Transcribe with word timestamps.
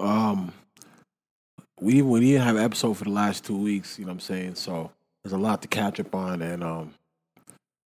Um, 0.00 0.52
we 1.80 2.02
we 2.02 2.20
didn't 2.20 2.42
have 2.42 2.56
an 2.56 2.62
episode 2.62 2.96
for 2.96 3.04
the 3.04 3.10
last 3.10 3.44
two 3.44 3.56
weeks. 3.56 3.98
You 3.98 4.04
know 4.04 4.10
what 4.10 4.14
I'm 4.14 4.20
saying? 4.20 4.54
So 4.56 4.90
there's 5.22 5.32
a 5.32 5.38
lot 5.38 5.62
to 5.62 5.68
catch 5.68 6.00
up 6.00 6.14
on, 6.14 6.42
and 6.42 6.62
um, 6.62 6.94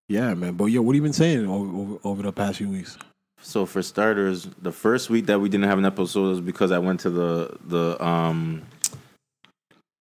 yeah, 0.09 0.35
man. 0.35 0.55
But 0.55 0.67
yo, 0.67 0.83
what 0.83 0.95
have 0.95 0.97
you 0.97 1.03
been 1.03 1.13
saying 1.13 1.47
over, 1.49 1.77
over, 1.77 1.99
over 2.05 2.23
the 2.23 2.33
past 2.33 2.59
few 2.59 2.69
weeks? 2.69 2.99
So 3.41 3.67
for 3.67 3.83
starters, 3.83 4.49
the 4.63 4.73
first 4.73 5.11
week 5.11 5.27
that 5.27 5.39
we 5.39 5.49
didn't 5.49 5.69
have 5.69 5.79
an 5.79 5.85
episode 5.85 6.29
was 6.29 6.41
because 6.41 6.73
I 6.73 6.79
went 6.79 7.01
to 7.01 7.11
the 7.11 7.57
the 7.67 8.05
um 8.05 8.63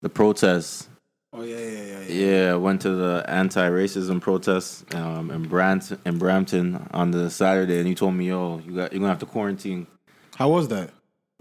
the 0.02 0.10
protests. 0.10 0.90
Oh 1.34 1.44
yeah, 1.44 1.58
yeah, 1.58 1.82
yeah. 1.82 2.02
Yeah, 2.08 2.54
I 2.54 2.56
went 2.58 2.82
to 2.82 2.92
the 2.92 3.26
anti-racism 3.28 4.22
protests 4.22 4.86
um, 4.94 5.32
in 5.32 5.44
Brant 5.44 5.92
in 6.06 6.18
Brampton 6.20 6.88
on 6.92 7.12
the 7.12 7.30
Saturday, 7.30 7.80
and 7.80 7.90
you 7.90 7.96
told 7.96 8.14
me, 8.14 8.28
"Yo, 8.28 8.60
you 8.60 8.76
got 8.76 8.94
you're 8.94 9.00
gonna 9.00 9.10
have 9.10 9.20
to 9.20 9.26
quarantine." 9.26 9.88
How 10.36 10.50
was 10.50 10.68
that? 10.70 10.92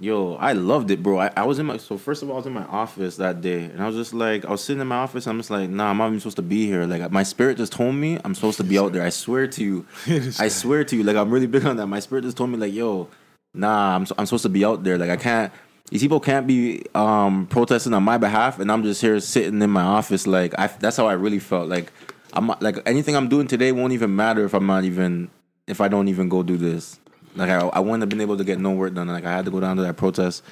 Yo, 0.03 0.35
I 0.35 0.53
loved 0.53 0.91
it, 0.91 1.01
bro. 1.01 1.21
I, 1.21 1.31
I 1.37 1.45
was 1.45 1.61
in 1.61 1.67
my 1.67 1.77
so 1.77 1.97
first 1.97 2.25
of 2.25 2.29
all, 2.29 2.35
I 2.35 2.39
was 2.39 2.47
in 2.47 2.53
my 2.53 2.65
office 2.65 3.19
that 3.19 3.41
day, 3.41 3.67
and 3.67 3.81
I 3.81 3.87
was 3.87 3.95
just 3.95 4.13
like, 4.13 4.45
I 4.45 4.51
was 4.51 4.65
sitting 4.65 4.81
in 4.81 4.89
my 4.89 4.97
office. 4.97 5.29
I'm 5.29 5.39
just 5.39 5.49
like, 5.49 5.71
nah, 5.71 5.91
I'm 5.91 5.99
not 5.99 6.09
even 6.09 6.19
supposed 6.19 6.39
to 6.39 6.43
be 6.43 6.67
here. 6.67 6.85
Like 6.87 7.13
my 7.13 7.23
spirit 7.23 7.57
just 7.57 7.73
told 7.73 7.95
me 7.95 8.19
I'm 8.25 8.35
supposed 8.35 8.57
to 8.57 8.65
be 8.65 8.77
out 8.81 8.93
there. 8.93 9.05
I 9.05 9.11
swear 9.11 9.47
to 9.47 9.63
you, 9.63 9.87
I 10.41 10.49
swear 10.49 10.83
to 10.83 10.97
you. 10.97 11.05
Like 11.05 11.15
I'm 11.15 11.31
really 11.31 11.47
big 11.47 11.65
on 11.65 11.77
that. 11.77 11.87
My 11.87 12.01
spirit 12.01 12.23
just 12.23 12.37
told 12.37 12.51
me 12.51 12.57
like, 12.57 12.75
yo, 12.75 13.11
nah, 13.55 13.95
I'm 13.95 14.05
I'm 14.19 14.27
supposed 14.27 14.43
to 14.43 14.49
be 14.49 14.65
out 14.65 14.83
there. 14.83 14.99
Like 14.99 15.11
I 15.11 15.17
can't. 15.17 15.53
These 15.89 16.03
people 16.03 16.19
can't 16.19 16.49
be 16.49 16.85
um, 16.97 17.47
protesting 17.47 17.95
on 17.95 18.03
my 18.03 18.19
behalf, 18.19 18.59
and 18.59 18.73
I'm 18.73 18.83
just 18.83 19.01
here 19.01 19.21
sitting 19.21 19.63
in 19.63 19.71
my 19.71 19.85
office. 19.85 20.27
Like 20.27 20.53
I, 20.59 20.67
that's 20.67 20.97
how 20.97 21.07
I 21.07 21.13
really 21.13 21.39
felt. 21.39 21.69
Like 21.69 21.93
I'm 22.33 22.49
like 22.59 22.79
anything 22.87 23.15
I'm 23.15 23.29
doing 23.29 23.47
today 23.47 23.71
won't 23.71 23.93
even 23.93 24.17
matter 24.17 24.45
if 24.45 24.53
I'm 24.53 24.67
not 24.67 24.83
even 24.83 25.31
if 25.69 25.81
I 25.81 25.87
don't 25.87 26.09
even 26.09 26.29
go 26.29 26.43
do 26.43 26.57
this. 26.57 26.99
Like 27.35 27.51
I, 27.51 27.61
I 27.61 27.81
wouldn't 27.81 28.03
have 28.03 28.09
been 28.09 28.21
able 28.21 28.37
to 28.37 28.45
get 28.45 28.59
no 28.59 28.73
work 28.73 28.95
done. 28.95 29.09
Like 29.09 29.25
I 29.25 29.33
had 29.33 29.45
to 29.47 29.51
go 29.51 29.61
down 29.61 29.77
to 29.77 29.83
that 29.83 29.97
protest. 29.97 30.43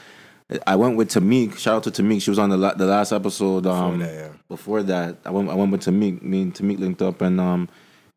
I 0.67 0.75
went 0.75 0.97
with 0.97 1.11
Tamik. 1.11 1.57
Shout 1.59 1.77
out 1.77 1.93
to 1.93 2.03
Tamik. 2.03 2.23
She 2.23 2.31
was 2.31 2.39
on 2.39 2.51
the 2.51 2.57
la- 2.57 2.75
the 2.75 2.87
last 2.87 3.13
episode. 3.13 3.67
Um, 3.67 4.01
that, 4.01 4.13
yeah. 4.13 4.29
Before 4.49 4.83
that, 4.83 5.19
I 5.25 5.31
went 5.31 5.49
I 5.49 5.55
went 5.55 5.71
with 5.71 5.83
Tamik. 5.83 6.23
Me 6.23 6.43
and 6.43 6.55
Tamik 6.55 6.79
linked 6.79 7.03
up, 7.03 7.21
and 7.21 7.41
um, 7.41 7.69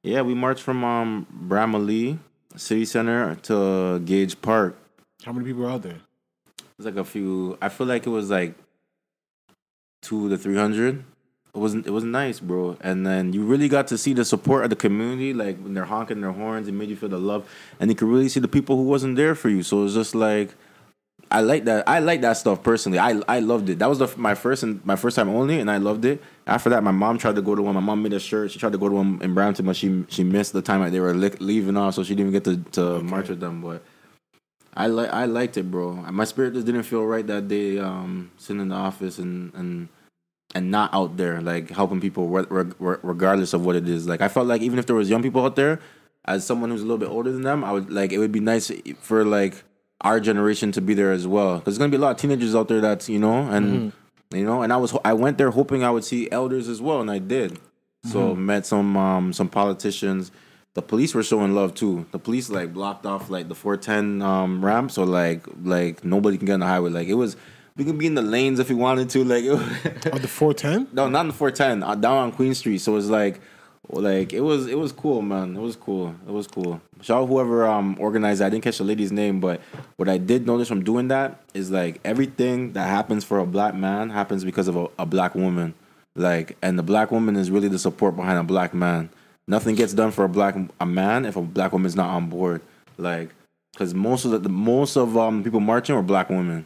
yeah, 0.01 0.21
we 0.21 0.33
marched 0.33 0.63
from 0.63 0.83
um 0.83 1.27
Bramalea 1.47 2.17
City 2.55 2.85
Center 2.85 3.35
to 3.43 3.99
Gage 3.99 4.41
Park. 4.41 4.75
How 5.23 5.31
many 5.31 5.45
people 5.45 5.65
are 5.65 5.71
out 5.71 5.83
there? 5.83 5.99
It 6.57 6.77
was 6.77 6.85
like 6.85 6.95
a 6.95 7.05
few. 7.05 7.57
I 7.61 7.69
feel 7.69 7.85
like 7.85 8.07
it 8.07 8.09
was 8.09 8.31
like 8.31 8.55
two 10.01 10.29
to 10.29 10.37
three 10.37 10.55
hundred. 10.57 11.03
It 11.55 11.59
wasn't. 11.59 11.85
It 11.85 11.91
was 11.91 12.03
nice, 12.03 12.39
bro. 12.39 12.77
And 12.81 13.05
then 13.05 13.31
you 13.31 13.43
really 13.43 13.69
got 13.69 13.87
to 13.87 13.97
see 13.97 14.13
the 14.13 14.25
support 14.25 14.63
of 14.63 14.71
the 14.71 14.75
community, 14.75 15.33
like 15.33 15.59
when 15.59 15.75
they're 15.75 15.85
honking 15.85 16.21
their 16.21 16.31
horns, 16.31 16.67
it 16.67 16.71
made 16.71 16.89
you 16.89 16.95
feel 16.95 17.09
the 17.09 17.19
love, 17.19 17.47
and 17.79 17.91
you 17.91 17.95
could 17.95 18.07
really 18.07 18.27
see 18.29 18.39
the 18.39 18.47
people 18.47 18.75
who 18.75 18.83
wasn't 18.83 19.15
there 19.17 19.35
for 19.35 19.49
you. 19.49 19.61
So 19.61 19.81
it 19.81 19.83
was 19.83 19.93
just 19.93 20.15
like, 20.15 20.55
I 21.29 21.41
like 21.41 21.65
that. 21.65 21.87
I 21.87 21.99
like 21.99 22.21
that 22.21 22.37
stuff 22.37 22.63
personally. 22.63 22.97
I 22.97 23.21
I 23.27 23.39
loved 23.39 23.69
it. 23.69 23.77
That 23.77 23.87
was 23.87 23.99
the, 23.99 24.11
my 24.17 24.33
first 24.33 24.63
and 24.63 24.83
my 24.83 24.95
first 24.95 25.15
time 25.15 25.29
only, 25.29 25.59
and 25.59 25.69
I 25.69 25.77
loved 25.77 26.05
it. 26.05 26.23
After 26.47 26.71
that, 26.71 26.83
my 26.83 26.91
mom 26.91 27.19
tried 27.19 27.35
to 27.35 27.41
go 27.43 27.53
to 27.53 27.61
one. 27.61 27.75
My 27.75 27.81
mom 27.81 28.01
made 28.01 28.13
a 28.13 28.19
shirt. 28.19 28.51
She 28.51 28.57
tried 28.57 28.71
to 28.71 28.79
go 28.79 28.89
to 28.89 28.95
one 28.95 29.19
in 29.21 29.35
Brampton, 29.35 29.65
but 29.67 29.75
she 29.75 30.05
she 30.09 30.23
missed 30.23 30.53
the 30.53 30.61
time 30.63 30.81
that 30.81 30.91
they 30.91 30.99
were 30.99 31.13
li- 31.13 31.37
leaving 31.39 31.77
off, 31.77 31.93
so 31.93 32.03
she 32.03 32.15
didn't 32.15 32.33
even 32.33 32.41
get 32.41 32.43
to 32.45 32.71
to 32.81 33.03
march 33.03 33.29
with 33.29 33.39
them. 33.39 33.61
But 33.61 33.83
I 34.75 34.87
like 34.87 35.11
I 35.11 35.25
liked 35.25 35.57
it, 35.57 35.69
bro. 35.69 35.93
My 35.93 36.25
spirit 36.25 36.55
just 36.55 36.65
didn't 36.65 36.83
feel 36.83 37.05
right 37.05 37.25
that 37.27 37.47
day, 37.47 37.77
um, 37.77 38.31
sitting 38.37 38.61
in 38.61 38.69
the 38.69 38.75
office 38.75 39.19
and 39.19 39.53
and 39.53 39.89
and 40.53 40.69
not 40.71 40.93
out 40.93 41.17
there 41.17 41.41
like 41.41 41.69
helping 41.71 41.99
people 41.99 42.27
re- 42.27 42.45
re- 42.79 42.97
regardless 43.01 43.53
of 43.53 43.65
what 43.65 43.75
it 43.75 43.87
is. 43.89 44.07
Like 44.07 44.21
I 44.21 44.27
felt 44.27 44.47
like 44.47 44.61
even 44.61 44.79
if 44.79 44.85
there 44.85 44.95
was 44.95 45.09
young 45.09 45.23
people 45.23 45.43
out 45.43 45.55
there, 45.55 45.79
as 46.25 46.45
someone 46.45 46.69
who's 46.69 46.81
a 46.81 46.85
little 46.85 46.97
bit 46.97 47.09
older 47.09 47.31
than 47.31 47.41
them, 47.41 47.63
I 47.63 47.71
would 47.71 47.89
like 47.89 48.11
it 48.11 48.19
would 48.19 48.31
be 48.31 48.39
nice 48.39 48.71
for 48.99 49.25
like 49.25 49.63
our 50.01 50.19
generation 50.19 50.71
to 50.73 50.81
be 50.81 50.93
there 50.93 51.11
as 51.11 51.25
well 51.25 51.59
because 51.59 51.73
there's 51.73 51.77
gonna 51.79 51.89
be 51.91 51.97
a 51.97 51.99
lot 51.99 52.11
of 52.11 52.17
teenagers 52.17 52.55
out 52.55 52.67
there 52.67 52.81
that's 52.81 53.07
you 53.09 53.19
know 53.19 53.47
and 53.49 53.93
you 54.31 54.45
know 54.45 54.61
and 54.61 54.71
I 54.73 54.77
was 54.77 54.95
I 55.05 55.13
went 55.13 55.37
there 55.37 55.51
hoping 55.51 55.83
I 55.83 55.91
would 55.91 56.03
see 56.03 56.29
elders 56.31 56.67
as 56.67 56.81
well 56.81 57.01
and 57.01 57.09
I 57.09 57.19
did. 57.19 57.59
So 58.05 58.35
met 58.35 58.65
some 58.65 58.97
um 58.97 59.31
some 59.33 59.47
politicians. 59.47 60.31
The 60.73 60.81
police 60.81 61.13
were 61.13 61.23
showing 61.23 61.53
love 61.55 61.73
too. 61.73 62.05
The 62.11 62.19
police 62.19 62.49
like 62.49 62.73
blocked 62.73 63.05
off 63.05 63.29
like 63.29 63.47
the 63.47 63.55
410 63.55 64.21
um 64.21 64.63
ramp, 64.65 64.91
so 64.91 65.03
like 65.03 65.45
like 65.63 66.03
nobody 66.03 66.37
can 66.37 66.45
get 66.47 66.53
on 66.55 66.59
the 66.59 66.65
highway. 66.65 66.89
Like 66.89 67.07
it 67.07 67.13
was, 67.13 67.37
we 67.75 67.83
could 67.85 67.97
be 67.97 68.05
in 68.07 68.15
the 68.15 68.21
lanes 68.21 68.59
if 68.59 68.69
we 68.69 68.75
wanted 68.75 69.09
to. 69.11 69.23
Like 69.23 69.43
was, 69.45 69.59
Oh, 70.11 70.17
the 70.17 70.27
410? 70.27 70.87
no, 70.93 71.09
not 71.09 71.21
in 71.21 71.27
the 71.27 71.33
410, 71.33 71.83
uh, 71.83 71.95
down 71.95 72.17
on 72.17 72.31
Queen 72.31 72.53
Street. 72.53 72.79
So 72.79 72.95
it's 72.97 73.07
like, 73.07 73.39
like 73.89 74.31
it 74.33 74.41
was 74.41 74.67
it 74.67 74.77
was 74.77 74.91
cool, 74.91 75.21
man. 75.21 75.55
It 75.55 75.59
was 75.59 75.75
cool. 75.75 76.15
It 76.27 76.31
was 76.31 76.47
cool. 76.47 76.81
Shout 77.01 77.23
out 77.23 77.27
whoever 77.27 77.65
um 77.67 77.97
organized 77.99 78.39
that. 78.41 78.47
I 78.47 78.49
didn't 78.49 78.63
catch 78.63 78.77
the 78.77 78.83
lady's 78.85 79.11
name, 79.11 79.39
but 79.39 79.59
what 79.97 80.07
I 80.07 80.17
did 80.17 80.45
notice 80.45 80.67
from 80.69 80.83
doing 80.83 81.09
that 81.09 81.41
is 81.53 81.69
like 81.69 81.99
everything 82.05 82.73
that 82.73 82.87
happens 82.87 83.23
for 83.25 83.39
a 83.39 83.45
black 83.45 83.75
man 83.75 84.09
happens 84.09 84.45
because 84.45 84.67
of 84.67 84.75
a, 84.77 84.87
a 84.99 85.05
black 85.05 85.35
woman. 85.35 85.73
Like, 86.15 86.55
and 86.61 86.77
the 86.77 86.83
black 86.83 87.11
woman 87.11 87.35
is 87.35 87.49
really 87.49 87.67
the 87.67 87.79
support 87.79 88.15
behind 88.15 88.37
a 88.37 88.43
black 88.43 88.73
man. 88.73 89.09
Nothing 89.47 89.75
gets 89.75 89.93
done 89.93 90.11
for 90.11 90.23
a 90.23 90.29
black 90.29 90.55
a 90.79 90.85
man 90.85 91.25
if 91.25 91.35
a 91.35 91.41
black 91.41 91.73
woman's 91.73 91.95
not 91.95 92.09
on 92.09 92.29
board. 92.29 92.61
Like, 92.97 93.31
because 93.73 93.93
most 93.93 94.23
of 94.23 94.31
the, 94.31 94.37
the 94.39 94.49
most 94.49 94.95
of 94.95 95.17
um 95.17 95.43
people 95.43 95.59
marching 95.59 95.95
were 95.95 96.03
black 96.03 96.29
women. 96.29 96.65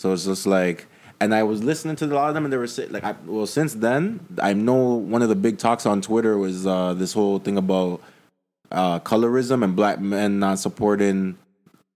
So 0.00 0.14
it's 0.14 0.24
just 0.24 0.46
like, 0.46 0.86
and 1.20 1.34
I 1.34 1.42
was 1.42 1.62
listening 1.62 1.94
to 1.96 2.06
a 2.06 2.14
lot 2.14 2.28
of 2.28 2.34
them, 2.34 2.44
and 2.44 2.52
they 2.52 2.56
were 2.56 2.66
like, 2.88 3.04
I, 3.04 3.14
well, 3.26 3.46
since 3.46 3.74
then, 3.74 4.26
I 4.40 4.54
know 4.54 4.94
one 4.94 5.20
of 5.20 5.28
the 5.28 5.34
big 5.34 5.58
talks 5.58 5.84
on 5.84 6.00
Twitter 6.00 6.38
was 6.38 6.66
uh, 6.66 6.94
this 6.94 7.12
whole 7.12 7.38
thing 7.38 7.58
about 7.58 8.00
uh, 8.72 9.00
colorism 9.00 9.62
and 9.62 9.76
black 9.76 10.00
men 10.00 10.38
not 10.38 10.58
supporting 10.58 11.36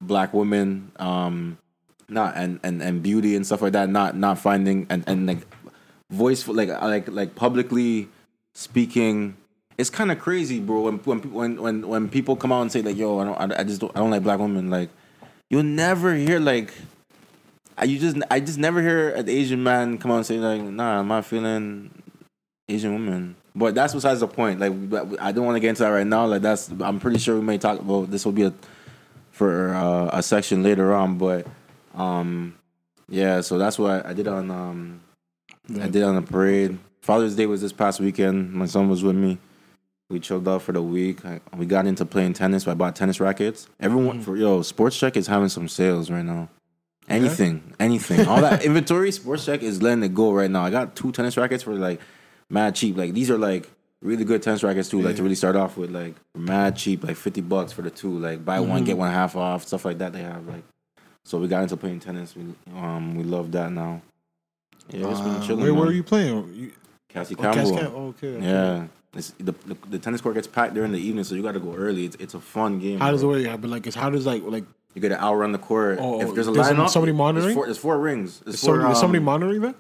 black 0.03 0.35
women, 0.35 0.93
um, 0.97 1.57
not 2.07 2.37
and, 2.37 2.61
and 2.63 2.83
and 2.83 3.03
beauty 3.03 3.37
and 3.37 3.47
stuff 3.47 3.63
like 3.63 3.73
that, 3.73 3.89
not 3.89 4.19
not 4.19 4.39
finding 4.39 4.87
and 4.91 5.03
and 5.07 5.27
like 5.27 5.39
voice 6.11 6.47
like 6.47 6.69
like 6.83 7.09
like 7.09 7.35
publicly 7.35 8.07
speaking. 8.55 9.35
It's 9.79 9.89
kind 9.89 10.13
of 10.13 10.19
crazy, 10.19 10.61
bro. 10.61 10.83
When 10.83 10.99
when, 10.99 11.63
when 11.63 11.89
when 11.89 12.09
people 12.11 12.37
come 12.37 12.53
out 12.53 12.61
and 12.61 12.71
say 12.71 12.83
like, 12.83 12.99
"Yo, 12.99 13.19
I 13.19 13.25
don't, 13.25 13.53
I, 13.53 13.61
I 13.61 13.65
just 13.65 13.81
don't, 13.81 13.97
I 13.97 14.01
don't 14.01 14.11
like 14.11 14.23
black 14.23 14.41
women," 14.41 14.69
like 14.69 14.91
you'll 15.49 15.63
never 15.63 16.15
hear 16.15 16.39
like 16.39 16.71
I 17.77 17.85
you 17.85 17.99
just 17.99 18.17
I 18.31 18.41
just 18.41 18.59
never 18.59 18.81
hear 18.81 19.11
an 19.11 19.29
Asian 19.29 19.63
man 19.63 19.99
come 19.99 20.11
out 20.11 20.19
and 20.19 20.27
say 20.27 20.39
like, 20.39 20.63
nah, 20.63 21.01
I'm 21.01 21.09
not 21.09 21.25
feeling 21.25 21.91
Asian 22.69 22.93
women. 22.93 23.37
But 23.55 23.75
that's 23.75 23.95
besides 23.95 24.21
the 24.21 24.29
point. 24.29 24.61
Like 24.61 24.73
I 25.21 25.33
don't 25.33 25.45
want 25.45 25.57
to 25.57 25.61
get 25.61 25.71
into 25.71 25.83
that 25.83 25.89
right 25.89 26.07
now. 26.07 26.27
Like 26.27 26.43
that's 26.43 26.71
I'm 26.81 27.01
pretty 27.01 27.19
sure 27.19 27.37
we 27.37 27.43
may 27.43 27.59
talk 27.59 27.81
about 27.81 28.11
this 28.11 28.25
will 28.25 28.33
be 28.33 28.43
a 28.43 28.53
for 29.31 29.75
uh, 29.75 30.11
a 30.13 30.23
section 30.23 30.63
later 30.63 30.95
on. 30.95 31.19
But 31.19 31.47
um 31.95 32.57
yeah, 33.09 33.41
so 33.41 33.59
that's 33.59 33.79
what 33.79 34.07
I, 34.07 34.11
I 34.11 34.13
did 34.13 34.29
on 34.29 34.51
um 34.51 35.01
I 35.81 35.89
did 35.89 36.03
on 36.03 36.15
the 36.15 36.23
parade. 36.23 36.79
Father's 37.03 37.37
Day 37.37 37.47
was 37.47 37.61
this 37.61 37.73
past 37.73 38.01
weekend. 38.01 38.53
My 38.53 38.67
son 38.67 38.89
was 38.89 39.03
with 39.03 39.17
me. 39.17 39.39
We 40.11 40.21
chilled 40.21 40.49
out 40.49 40.63
for 40.63 40.73
the 40.73 40.83
week. 40.83 41.25
I, 41.25 41.41
we 41.57 41.67
got 41.67 41.87
into 41.87 42.05
playing 42.05 42.35
tennis. 42.35 42.67
I 42.69 42.75
bought 42.75 42.95
tennis 42.95 43.21
rackets. 43.21 43.69
Everyone 43.81 44.21
for 44.21 44.37
yo, 44.37 44.63
Sports 44.63 44.99
Chek 44.99 45.17
is 45.17 45.27
having 45.27 45.49
some 45.49 45.69
sales 45.69 46.11
right 46.11 46.25
now. 46.25 46.49
Anything, 47.09 47.75
anything, 47.79 48.27
all 48.27 48.41
that 48.41 48.65
inventory. 48.65 49.13
Sports 49.13 49.47
Chek 49.47 49.61
is 49.63 49.83
letting 49.83 50.03
it 50.03 50.15
go 50.15 50.33
right 50.33 50.51
now. 50.51 50.65
I 50.65 50.71
got 50.71 50.97
two 50.97 51.13
tennis 51.13 51.37
rackets 51.37 51.63
for 51.63 51.75
like 51.75 52.01
mad 52.49 52.75
cheap. 52.75 52.97
Like 52.97 53.13
these 53.13 53.31
are 53.31 53.37
like 53.39 53.71
really 54.01 54.25
good 54.25 54.43
tennis 54.43 54.63
rackets 54.63 54.89
too. 54.89 55.03
Like 55.03 55.17
to 55.17 55.23
really 55.23 55.35
start 55.35 55.55
off 55.57 55.77
with, 55.77 55.91
like 55.91 56.15
mad 56.35 56.77
cheap, 56.77 57.05
like 57.05 57.17
fifty 57.17 57.41
bucks 57.43 57.73
for 57.73 57.83
the 57.83 57.91
two. 57.91 58.19
Like 58.19 58.45
buy 58.45 58.61
one 58.61 58.85
get 58.85 58.97
one 58.97 59.11
half 59.13 59.37
off, 59.37 59.67
stuff 59.67 59.85
like 59.85 59.99
that. 59.99 60.13
They 60.13 60.23
have 60.23 60.47
like. 60.47 60.65
So 61.27 61.39
we 61.39 61.49
got 61.49 61.63
into 61.63 61.77
playing 61.77 62.01
tennis. 62.01 62.35
We 62.37 62.55
um 62.77 63.15
we 63.17 63.25
love 63.25 63.53
that 63.53 63.71
now. 63.71 64.01
Yeah, 64.91 65.09
it's 65.11 65.21
been 65.21 65.31
Uh, 65.31 65.47
chilling. 65.47 65.63
where 65.65 65.75
were 65.75 65.87
man. 65.87 65.95
you 65.95 66.03
playing? 66.03 66.53
You, 66.55 66.73
Cassie 67.09 67.35
oh, 67.39 67.43
Cass- 67.43 67.55
Campbell. 67.55 67.77
Cam- 67.79 67.93
oh, 67.95 68.07
okay. 68.09 68.29
okay. 68.37 68.47
Yeah. 68.47 68.87
It's, 69.15 69.31
the, 69.39 69.53
the 69.67 69.77
the 69.91 69.99
tennis 69.99 70.21
court 70.21 70.35
gets 70.35 70.49
packed 70.49 70.75
during 70.75 70.91
the 70.91 70.99
evening, 70.99 71.23
so 71.25 71.35
you 71.37 71.43
got 71.43 71.53
to 71.53 71.61
go 71.61 71.73
early. 71.75 72.05
It's 72.07 72.17
it's 72.17 72.35
a 72.35 72.41
fun 72.41 72.79
game. 72.81 72.99
How 72.99 73.11
does 73.13 73.23
it 73.23 73.27
bro. 73.27 73.35
work? 73.37 73.43
Yeah, 73.45 73.57
but 73.57 73.71
like, 73.71 73.87
it's 73.87 73.95
how 73.95 74.11
does 74.11 74.27
like 74.27 74.43
like 74.45 74.65
You 74.95 75.01
get 75.01 75.13
an 75.13 75.19
hour 75.19 75.43
on 75.45 75.53
the 75.53 75.59
court. 75.59 75.99
Oh, 76.01 76.21
if 76.21 76.35
there's 76.35 76.47
a 76.49 76.53
there's 76.53 76.69
lineup, 76.69 76.89
somebody 76.89 77.11
there's 77.13 77.19
monitoring? 77.19 77.55
four, 77.55 77.67
there's 77.67 77.79
four 77.79 77.99
rings. 77.99 78.41
There's 78.41 78.55
is 78.55 78.61
four, 78.65 78.75
somebody, 78.77 78.93
is 78.93 78.99
somebody 79.01 79.19
um, 79.19 79.25
monitoring 79.25 79.61
that? 79.63 79.75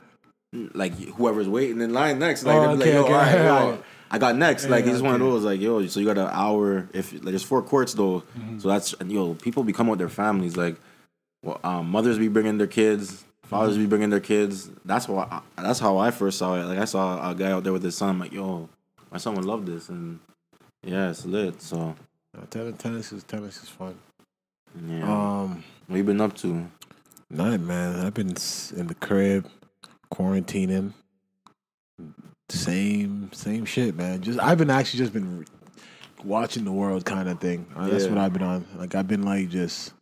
like 0.74 0.94
whoever's 0.98 1.48
waiting 1.48 1.80
in 1.80 1.92
line 1.92 2.18
next. 2.18 2.44
Like, 2.44 2.56
Oh, 2.56 2.70
okay, 2.70 2.76
like, 2.76 2.86
yo, 2.86 3.04
okay. 3.04 3.12
all 3.12 3.18
right, 3.20 3.32
yo, 3.34 3.70
Yeah. 3.72 3.76
I 4.10 4.18
got 4.18 4.36
next. 4.36 4.68
Like 4.68 4.84
Yeah, 4.86 4.92
it's 4.92 5.00
one 5.02 5.14
of 5.14 5.20
those. 5.20 5.44
Like 5.44 5.60
yo, 5.60 5.84
so 5.86 5.98
you 6.00 6.06
got 6.06 6.18
an 6.18 6.28
hour. 6.32 6.88
If 6.92 7.12
like 7.12 7.22
there's 7.22 7.42
four 7.42 7.62
courts 7.62 7.94
though, 7.94 8.22
Mm-hmm. 8.38 8.58
so 8.60 8.68
that's 8.68 8.94
yo. 9.06 9.34
People 9.34 9.64
be 9.64 9.72
coming 9.72 9.90
with 9.90 9.98
their 9.98 10.08
families. 10.08 10.56
Like, 10.56 10.76
well, 11.42 11.58
um, 11.64 11.90
mothers 11.90 12.18
be 12.18 12.28
bringing 12.28 12.58
their 12.58 12.66
kids. 12.68 13.24
Fathers 13.44 13.74
Mm-hmm. 13.74 13.82
be 13.84 13.88
bringing 13.88 14.10
their 14.10 14.20
kids. 14.20 14.70
That's 14.84 15.08
why. 15.08 15.26
I, 15.58 15.62
that's 15.62 15.78
how 15.80 15.98
I 15.98 16.10
first 16.12 16.38
saw 16.38 16.54
it. 16.56 16.64
Like 16.64 16.78
I 16.78 16.84
saw 16.86 17.30
a 17.30 17.34
guy 17.34 17.50
out 17.50 17.64
there 17.64 17.72
with 17.72 17.82
his 17.82 17.96
son. 17.96 18.10
I'm 18.10 18.18
like, 18.20 18.32
yo, 18.32 18.68
my 19.10 19.18
son 19.18 19.34
would 19.34 19.44
love 19.44 19.66
this, 19.66 19.88
and 19.88 20.20
yeah, 20.84 21.10
it's 21.10 21.24
lit. 21.26 21.60
So 21.60 21.96
No, 22.32 22.40
tennis, 22.50 22.76
tennis 22.78 23.12
is 23.12 23.24
tennis 23.24 23.62
is 23.62 23.68
fun. 23.68 23.96
Yeah, 24.88 25.04
Um, 25.42 25.64
what 25.86 25.96
you 25.96 26.04
been 26.04 26.20
up 26.20 26.34
to? 26.38 26.66
nothing, 27.30 27.66
man. 27.66 28.04
I've 28.04 28.14
been 28.14 28.34
in 28.76 28.86
the 28.86 28.96
crib, 29.00 29.48
quarantining. 30.12 30.92
Same, 32.50 33.32
same 33.32 33.64
shit, 33.64 33.96
man. 33.96 34.20
Just 34.22 34.38
I've 34.38 34.58
been 34.58 34.70
actually 34.70 34.98
just 34.98 35.12
been 35.12 35.46
watching 36.22 36.64
the 36.64 36.72
world, 36.72 37.04
kind 37.04 37.28
of 37.28 37.40
thing. 37.40 37.66
Uh, 37.74 37.88
That's 37.88 38.04
Yeah. 38.04 38.10
what 38.10 38.18
I've 38.18 38.32
been 38.32 38.42
on. 38.42 38.66
Like 38.76 38.94
I've 38.94 39.08
been 39.08 39.22
like 39.22 39.48
just 39.48 39.92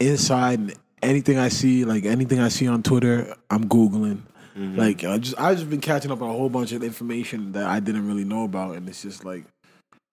inside. 0.00 0.74
Anything 1.00 1.38
I 1.38 1.48
see, 1.48 1.84
like 1.84 2.04
anything 2.04 2.40
I 2.40 2.48
see 2.48 2.66
on 2.66 2.82
Twitter, 2.82 3.32
I'm 3.50 3.64
googling. 3.68 4.22
Like 4.56 5.04
I 5.04 5.18
just 5.18 5.38
I 5.38 5.54
just 5.54 5.70
been 5.70 5.80
catching 5.80 6.10
up 6.10 6.20
on 6.20 6.28
a 6.28 6.32
whole 6.32 6.48
bunch 6.50 6.72
of 6.72 6.82
information 6.82 7.52
that 7.52 7.64
I 7.66 7.78
didn't 7.78 8.08
really 8.08 8.24
know 8.24 8.42
about, 8.42 8.76
and 8.76 8.88
it's 8.88 9.02
just 9.02 9.24
like, 9.24 9.44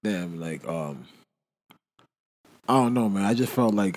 damn, 0.03 0.39
like 0.39 0.67
um, 0.67 1.05
I 2.67 2.73
don't 2.73 2.93
know, 2.93 3.09
man. 3.09 3.25
I 3.25 3.33
just 3.33 3.51
felt 3.51 3.73
like 3.73 3.95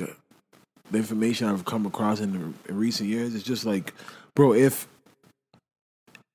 the 0.91 0.99
information 0.99 1.49
I've 1.49 1.65
come 1.65 1.87
across 1.87 2.21
in, 2.21 2.33
the, 2.33 2.71
in 2.71 2.79
recent 2.79 3.09
years 3.09 3.35
is 3.35 3.43
just 3.43 3.65
like, 3.65 3.95
bro, 4.35 4.53
if 4.55 4.87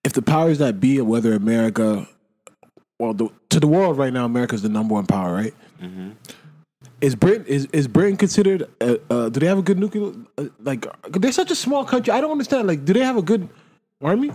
if 0.03 0.13
the 0.13 0.21
powers 0.21 0.57
that 0.57 0.79
be, 0.79 0.99
whether 1.01 1.33
America, 1.33 2.07
well, 2.99 3.13
the, 3.13 3.29
to 3.49 3.59
the 3.59 3.67
world 3.67 3.97
right 3.97 4.11
now, 4.11 4.25
America's 4.25 4.61
the 4.61 4.69
number 4.69 4.93
one 4.95 5.05
power, 5.05 5.33
right? 5.33 5.53
Is 7.01 7.15
Britain 7.15 7.45
is 7.47 7.67
is 7.73 7.87
Britain 7.87 8.17
considered? 8.17 8.63
Uh, 8.81 8.95
uh, 9.09 9.29
do 9.29 9.39
they 9.39 9.47
have 9.47 9.57
a 9.57 9.61
good 9.61 9.77
nuclear? 9.77 10.13
Uh, 10.37 10.45
like 10.59 10.85
they're 11.11 11.31
such 11.33 11.51
a 11.51 11.55
small 11.55 11.83
country. 11.85 12.13
I 12.13 12.21
don't 12.21 12.31
understand. 12.31 12.67
Like, 12.67 12.85
do 12.85 12.93
they 12.93 13.01
have 13.01 13.17
a 13.17 13.21
good 13.21 13.49
army? 14.01 14.31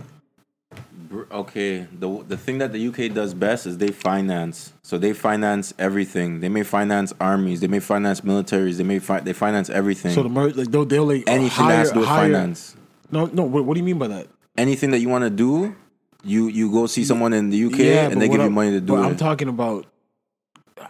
Okay, 1.31 1.87
the 1.91 2.23
the 2.27 2.37
thing 2.37 2.59
that 2.59 2.71
the 2.71 2.87
UK 2.87 3.13
does 3.13 3.33
best 3.33 3.65
is 3.65 3.77
they 3.79 3.87
finance. 3.91 4.73
So 4.83 4.97
they 4.99 5.13
finance 5.13 5.73
everything. 5.79 6.39
They 6.39 6.49
may 6.49 6.61
finance 6.63 7.13
armies. 7.19 7.61
They 7.61 7.67
may 7.67 7.79
finance 7.79 8.21
militaries. 8.21 8.77
They 8.77 8.83
may 8.83 8.99
fi- 8.99 9.21
they 9.21 9.33
finance 9.33 9.69
everything. 9.71 10.13
So 10.13 10.21
the 10.23 10.29
mer- 10.29 10.49
like 10.51 10.69
they'll, 10.69 10.85
they'll 10.85 11.05
like 11.05 11.23
Anything 11.27 11.49
hire, 11.49 11.69
that 11.69 11.77
has 11.79 11.87
to 11.89 11.93
do 11.95 11.99
with 12.01 12.09
hire- 12.09 12.31
finance. 12.31 12.75
No, 13.11 13.25
no. 13.25 13.43
What, 13.43 13.65
what 13.65 13.73
do 13.73 13.79
you 13.79 13.85
mean 13.85 13.97
by 13.97 14.07
that? 14.09 14.27
Anything 14.55 14.91
that 14.91 14.99
you 14.99 15.09
want 15.09 15.23
to 15.23 15.31
do, 15.31 15.75
you 16.23 16.47
you 16.47 16.71
go 16.71 16.85
see 16.85 17.03
someone 17.03 17.33
in 17.33 17.49
the 17.49 17.63
UK 17.65 17.79
and 18.11 18.21
they 18.21 18.27
give 18.27 18.37
you 18.37 18.43
I'm- 18.43 18.53
money 18.53 18.71
to 18.71 18.81
do 18.81 18.95
it. 18.95 19.01
I'm 19.05 19.17
talking 19.17 19.47
about 19.47 19.87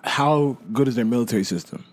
how 0.03 0.57
good 0.73 0.87
is 0.89 0.95
their 0.95 1.05
military 1.05 1.43
system? 1.45 1.83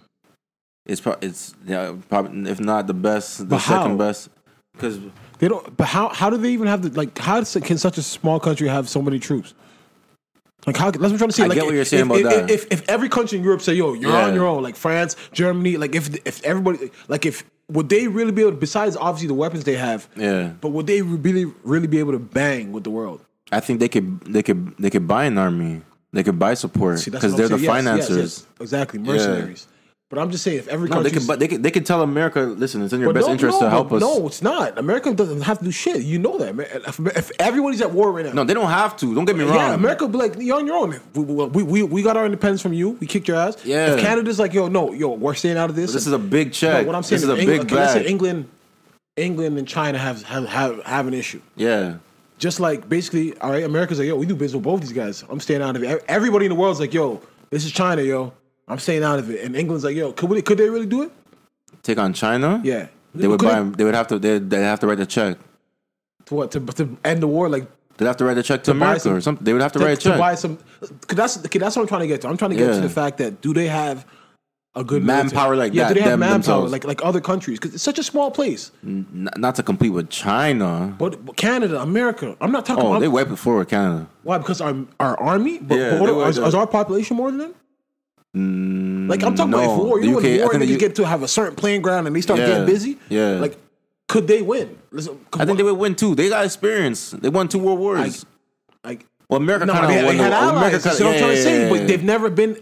it's 0.84 1.00
pro- 1.00 1.16
it's 1.20 1.54
yeah, 1.66 1.94
probably 2.08 2.50
if 2.50 2.60
not 2.60 2.86
the 2.86 2.94
best, 2.94 3.38
the 3.38 3.44
But 3.44 3.58
how? 3.58 3.82
second 3.82 3.98
best. 3.98 4.28
Because 4.72 4.98
They 5.38 5.48
don't. 5.48 5.76
But 5.76 5.86
how 5.86 6.08
how 6.08 6.30
do 6.30 6.36
they 6.36 6.50
even 6.50 6.66
have 6.66 6.82
the 6.82 6.90
like? 6.90 7.16
How 7.18 7.42
can 7.44 7.78
such 7.78 7.98
a 7.98 8.02
small 8.02 8.40
country 8.40 8.68
have 8.68 8.88
so 8.88 9.02
many 9.02 9.18
troops? 9.18 9.54
Like 10.66 10.76
how? 10.76 10.90
That's 10.90 11.00
what 11.00 11.12
I'm 11.12 11.18
trying 11.18 11.30
to 11.30 11.36
say. 11.36 11.44
I 11.44 11.46
like, 11.46 11.56
get 11.56 11.64
what 11.64 11.74
you're 11.74 11.84
saying 11.84 12.10
if, 12.10 12.20
about 12.20 12.32
if, 12.32 12.46
that. 12.46 12.50
If, 12.50 12.66
if 12.72 12.88
every 12.88 13.08
country 13.08 13.38
in 13.38 13.44
Europe 13.44 13.62
say, 13.62 13.74
"Yo, 13.74 13.92
you're 13.92 14.10
Yeah. 14.10 14.26
on 14.26 14.34
your 14.34 14.46
own," 14.46 14.62
like 14.62 14.76
France, 14.76 15.14
Germany, 15.32 15.76
like 15.76 15.94
if 15.94 16.14
if 16.26 16.42
everybody, 16.42 16.90
like 17.08 17.26
if 17.26 17.44
would 17.70 17.88
they 17.88 18.08
really 18.08 18.32
be 18.32 18.42
able? 18.42 18.52
to, 18.52 18.56
Besides, 18.56 18.96
obviously 18.96 19.28
the 19.28 19.34
weapons 19.34 19.64
they 19.64 19.76
have, 19.76 20.08
yeah, 20.16 20.52
but 20.60 20.70
would 20.70 20.86
they 20.86 21.02
really 21.02 21.52
really 21.62 21.86
be 21.86 21.98
able 21.98 22.12
to 22.12 22.18
bang 22.18 22.72
with 22.72 22.84
the 22.84 22.90
world? 22.90 23.20
I 23.52 23.60
think 23.60 23.78
they 23.80 23.88
could 23.88 24.20
they 24.22 24.42
could 24.42 24.76
they 24.78 24.90
could 24.90 25.06
buy 25.06 25.24
an 25.24 25.38
army. 25.38 25.82
They 26.12 26.22
could 26.22 26.38
buy 26.38 26.54
support 26.54 27.04
because 27.04 27.36
they're 27.36 27.48
the. 27.48 27.56
Yes, 27.56 27.62
yes, 27.62 27.74
financiers. 27.76 28.18
yes. 28.18 28.46
exactly, 28.60 28.98
mercenaries. 28.98 29.68
But 30.08 30.20
I'm 30.20 30.30
just 30.30 30.44
saying, 30.44 30.58
if 30.58 30.68
every 30.68 30.88
No, 30.88 31.02
they 31.02 31.10
country, 31.10 31.18
could, 31.18 31.26
but 31.26 31.38
they 31.40 31.48
could, 31.48 31.62
they 31.64 31.70
could 31.72 31.84
tell 31.84 32.00
America, 32.00 32.40
listen, 32.42 32.80
it's 32.82 32.92
in 32.92 33.00
your 33.00 33.12
best 33.12 33.26
no, 33.26 33.32
interest 33.32 33.60
no, 33.60 33.66
to 33.66 33.70
help 33.70 33.90
us. 33.92 34.00
No, 34.00 34.24
it's 34.28 34.40
not. 34.40 34.78
America 34.78 35.12
doesn't 35.12 35.40
have 35.40 35.58
to 35.58 35.64
do 35.64 35.72
shit. 35.72 36.02
You 36.02 36.20
know 36.20 36.38
that. 36.38 36.54
man. 36.54 36.68
If, 36.86 37.00
if 37.00 37.32
everybody's 37.40 37.80
at 37.80 37.90
war 37.90 38.12
right 38.12 38.24
now, 38.24 38.32
No, 38.32 38.44
they 38.44 38.54
don't 38.54 38.70
have 38.70 38.96
to. 38.98 39.12
Don't 39.16 39.24
get 39.24 39.34
me 39.36 39.42
wrong. 39.42 39.56
Yeah, 39.56 39.74
America 39.74 40.06
be 40.06 40.16
like, 40.16 40.36
you're 40.38 40.58
on 40.58 40.66
your 40.66 40.76
own. 40.76 41.00
We, 41.14 41.24
we, 41.24 41.62
we, 41.64 41.82
we 41.82 42.02
got 42.02 42.16
our 42.16 42.24
independence 42.24 42.62
from 42.62 42.72
you. 42.72 42.90
We 42.90 43.08
kicked 43.08 43.26
your 43.26 43.36
ass. 43.36 43.56
Yeah. 43.64 43.94
If 43.94 44.00
Canada's 44.00 44.38
like, 44.38 44.52
yo, 44.52 44.68
no, 44.68 44.92
yo, 44.92 45.08
we're 45.08 45.34
staying 45.34 45.56
out 45.56 45.70
of 45.70 45.76
this. 45.76 45.92
This 45.92 46.06
is 46.06 46.12
a 46.12 46.18
big 46.20 46.48
No, 46.48 46.52
check. 46.52 46.86
what 46.86 46.94
I'm 46.94 47.02
saying 47.02 47.22
this 47.22 47.28
is 47.28 47.36
a 47.36 47.36
England, 47.40 47.62
big 47.62 47.72
okay, 47.72 47.80
let's 47.82 47.92
say. 47.94 48.06
England, 48.06 48.48
England 49.16 49.58
and 49.58 49.66
China 49.66 49.98
have, 49.98 50.22
have 50.22 50.46
have 50.46 50.82
have 50.84 51.08
an 51.08 51.14
issue. 51.14 51.40
Yeah. 51.56 51.96
Just 52.38 52.60
like 52.60 52.88
basically, 52.88 53.36
all 53.38 53.50
right, 53.50 53.64
America's 53.64 53.98
like, 53.98 54.06
yo, 54.06 54.14
we 54.14 54.26
do 54.26 54.36
business 54.36 54.54
with 54.54 54.64
both 54.64 54.82
these 54.82 54.92
guys. 54.92 55.24
I'm 55.28 55.40
staying 55.40 55.62
out 55.62 55.74
of 55.74 55.82
it. 55.82 56.04
Everybody 56.06 56.46
in 56.46 56.50
the 56.50 56.54
world's 56.56 56.78
like, 56.78 56.94
yo, 56.94 57.22
this 57.50 57.64
is 57.64 57.72
China, 57.72 58.02
yo. 58.02 58.32
I'm 58.68 58.78
staying 58.78 59.04
out 59.04 59.18
of 59.18 59.30
it. 59.30 59.44
And 59.44 59.54
England's 59.56 59.84
like, 59.84 59.94
yo, 59.96 60.12
could 60.12 60.28
we, 60.30 60.42
could 60.42 60.58
they 60.58 60.68
really 60.70 60.86
do 60.86 61.02
it? 61.02 61.12
Take 61.82 61.98
on 61.98 62.12
China? 62.12 62.60
Yeah. 62.64 62.88
They 63.14 63.28
would 63.28 63.40
Could 63.40 63.48
buy. 63.48 63.62
They 63.76 63.84
would 63.84 63.94
have 63.94 64.08
to. 64.08 64.18
They 64.18 64.38
they 64.38 64.60
have 64.62 64.80
to 64.80 64.86
write 64.86 65.00
a 65.00 65.06
check. 65.06 65.38
to 66.26 66.34
what 66.34 66.50
to, 66.50 66.60
to 66.60 66.98
end 67.04 67.22
the 67.22 67.26
war? 67.26 67.48
Like 67.48 67.66
They'd 67.96 68.04
have 68.06 68.18
to 68.18 68.26
write 68.26 68.36
a 68.36 68.42
check 68.42 68.62
to, 68.64 68.72
buy 68.72 68.76
America 68.76 69.00
some- 69.00 69.12
or 69.14 69.20
something. 69.22 69.44
They 69.44 69.54
would 69.54 69.62
have 69.62 69.72
to, 69.72 69.78
to, 69.78 69.84
write 69.86 69.92
a 69.92 69.96
to 69.96 70.08
check. 70.10 70.18
buy 70.18 70.34
some. 70.34 70.58
Cause 70.80 71.16
that's 71.16 71.38
okay, 71.46 71.58
that's 71.58 71.76
what 71.76 71.82
I'm 71.82 71.88
trying 71.88 72.02
to 72.02 72.06
get 72.08 72.20
to. 72.22 72.28
I'm 72.28 72.36
trying 72.36 72.50
to 72.50 72.56
get 72.56 72.68
Yeah. 72.68 72.74
to 72.74 72.80
the 72.82 72.90
fact 72.90 73.16
that 73.18 73.40
do 73.40 73.54
they 73.54 73.68
have 73.68 74.04
a 74.74 74.84
good 74.84 75.02
Manpower 75.02 75.52
military? 75.52 75.56
like 75.56 75.72
yeah, 75.74 75.84
that, 75.88 75.94
Do 75.94 75.94
they 75.94 76.00
have 76.02 76.10
them 76.10 76.20
manpower 76.20 76.32
themselves. 76.34 76.72
like 76.72 76.84
like 76.84 77.02
other 77.02 77.22
countries? 77.22 77.58
Because 77.58 77.72
it's 77.74 77.82
such 77.82 77.98
a 77.98 78.02
small 78.02 78.30
place. 78.30 78.70
N- 78.84 79.30
not 79.38 79.54
to 79.54 79.62
compete 79.62 79.94
with 79.94 80.10
China. 80.10 80.94
But, 80.98 81.24
but 81.24 81.36
Canada, 81.38 81.80
America, 81.80 82.36
I'm 82.42 82.52
not 82.52 82.66
talking. 82.66 82.84
Oh, 82.84 82.88
about 82.88 82.98
they 83.00 83.08
wiped 83.08 83.30
it 83.30 83.36
forward 83.36 83.68
Canada. 83.70 84.06
why? 84.24 84.36
Because 84.36 84.60
our 84.60 84.76
our 85.00 85.18
army. 85.18 85.56
But, 85.60 85.78
Yeah, 85.78 85.98
but 85.98 86.14
what, 86.14 86.28
is, 86.28 86.36
is 86.36 86.54
our 86.54 86.66
population 86.66 87.16
more 87.16 87.30
than 87.30 87.38
them? 87.38 87.54
Mm, 88.36 89.08
like 89.08 89.22
I'm 89.22 89.34
talking 89.34 89.50
no, 89.52 89.58
about 89.62 89.72
if 89.72 89.78
war. 89.84 90.00
You 90.02 90.10
know, 90.12 90.18
UK 90.18 90.24
when 90.24 90.40
war 90.40 90.54
and 90.54 90.64
you 90.68 90.76
get 90.78 90.94
to 90.96 91.06
have 91.06 91.22
a 91.22 91.28
certain 91.28 91.56
playing 91.56 91.80
ground 91.80 92.06
and 92.06 92.14
they 92.14 92.20
start 92.20 92.38
Yeah, 92.38 92.46
getting 92.48 92.66
busy. 92.66 92.98
yeah. 93.08 93.30
Like, 93.40 93.56
could 94.08 94.26
they 94.28 94.42
win? 94.42 94.76
Listen, 94.90 95.18
I 95.32 95.44
think 95.46 95.56
they 95.56 95.64
would 95.64 95.78
win 95.78 95.94
too. 95.94 96.14
They 96.14 96.28
got 96.28 96.44
experience. 96.44 97.10
They 97.12 97.28
won 97.30 97.48
two 97.48 97.58
world 97.58 97.78
wars. 97.78 98.26
like. 98.84 99.06
well, 99.28 99.40
America 99.40 99.64
No, 99.66 99.72
kind 99.72 99.84
of 99.86 100.04
won. 100.04 100.16
had 100.16 100.30
the, 100.32 100.36
allies. 100.36 100.50
America 100.56 100.78
That's 100.78 100.98
kinda- 100.98 101.04
what 101.04 101.14
I'm 101.14 101.18
trying 101.22 101.36
to 101.36 101.42
say. 101.42 101.68
But 101.70 101.86
they've 101.88 102.04
never 102.04 102.28
been. 102.30 102.58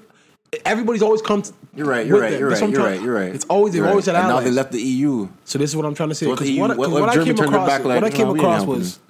Everybody's 0.65 1.03
always 1.03 1.21
come. 1.21 1.43
To, 1.43 1.53
You're 1.75 1.87
right. 1.87 2.07
You're 2.07 2.21
right. 2.21 2.31
them. 2.31 2.39
You're 2.41 2.49
right. 2.51 2.61
You're 2.61 2.71
trying- 2.71 2.85
right. 2.93 3.03
You're 3.03 3.15
right. 3.15 3.35
It's 3.35 3.45
always 3.47 3.75
they've 3.75 3.85
always 3.85 4.07
right. 4.07 4.15
had 4.15 4.27
And 4.27 4.29
now 4.35 4.41
they 4.41 4.53
left 4.53 4.71
the 4.71 4.81
EU. 4.81 5.29
So 5.45 5.59
this 5.59 5.71
is 5.71 5.77
what 5.77 5.85
I'm 5.87 5.95
trying 5.97 6.11
to 6.11 6.15
say. 6.15 6.27
What 6.29 6.39
Because 6.39 6.57
what, 6.57 6.77
what- 6.79 6.91
what 6.91 7.01
what 7.01 7.09
I 7.11 7.25
came 7.25 7.37
across, 7.39 7.69
like, 7.69 7.85
what 7.85 8.05
I 8.05 8.11
came 8.11 8.27
no, 8.29 8.33
we 8.33 8.39
ain't 8.39 8.47
across 8.49 8.65
was, 8.65 9.01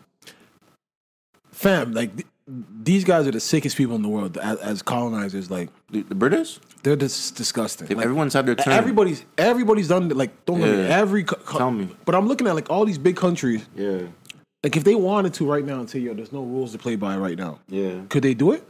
fam, 1.52 1.93
like 1.93 2.10
these 2.84 3.04
guys 3.04 3.26
are 3.26 3.31
the 3.31 3.40
sickest 3.40 3.76
people 3.76 3.94
in 3.96 4.02
the 4.02 4.08
world 4.08 4.36
as, 4.38 4.58
as 4.58 4.82
colonizers. 4.82 5.50
Like 5.50 5.70
The, 5.90 6.02
the 6.02 6.14
British. 6.14 6.58
they're 6.82 6.96
just 6.96 7.34
disgusting. 7.36 7.88
Like, 7.88 8.04
everyone's 8.04 8.34
had 8.34 8.46
their 8.46 8.54
turn. 8.54 8.72
everybody's 8.75 9.25
everybody's 9.38 9.88
done 9.88 10.08
like 10.10 10.44
don't 10.44 10.60
me 10.60 10.69
every. 10.69 11.25
co- 11.25 11.58
Tell 11.58 11.70
me. 11.70 11.88
But 12.04 12.14
I'm 12.14 12.26
looking 12.28 12.46
at 12.46 12.54
like 12.54 12.69
all 12.70 12.84
these 12.84 12.98
big 12.98 13.16
countries. 13.16 13.66
Yeah. 13.75 14.02
Like 14.62 14.76
if 14.76 14.84
they 14.84 14.94
wanted 14.94 15.34
to 15.34 15.46
right 15.46 15.64
now 15.64 15.81
and 15.81 15.88
say 15.88 15.98
yo, 16.00 16.14
there's 16.14 16.32
no 16.32 16.42
rules 16.42 16.72
to 16.72 16.78
play 16.78 16.96
by 16.96 17.16
right 17.16 17.38
now. 17.38 17.58
Yeah. 17.69 18.00
Could 18.08 18.22
they 18.22 18.34
do 18.34 18.52
it? 18.52 18.62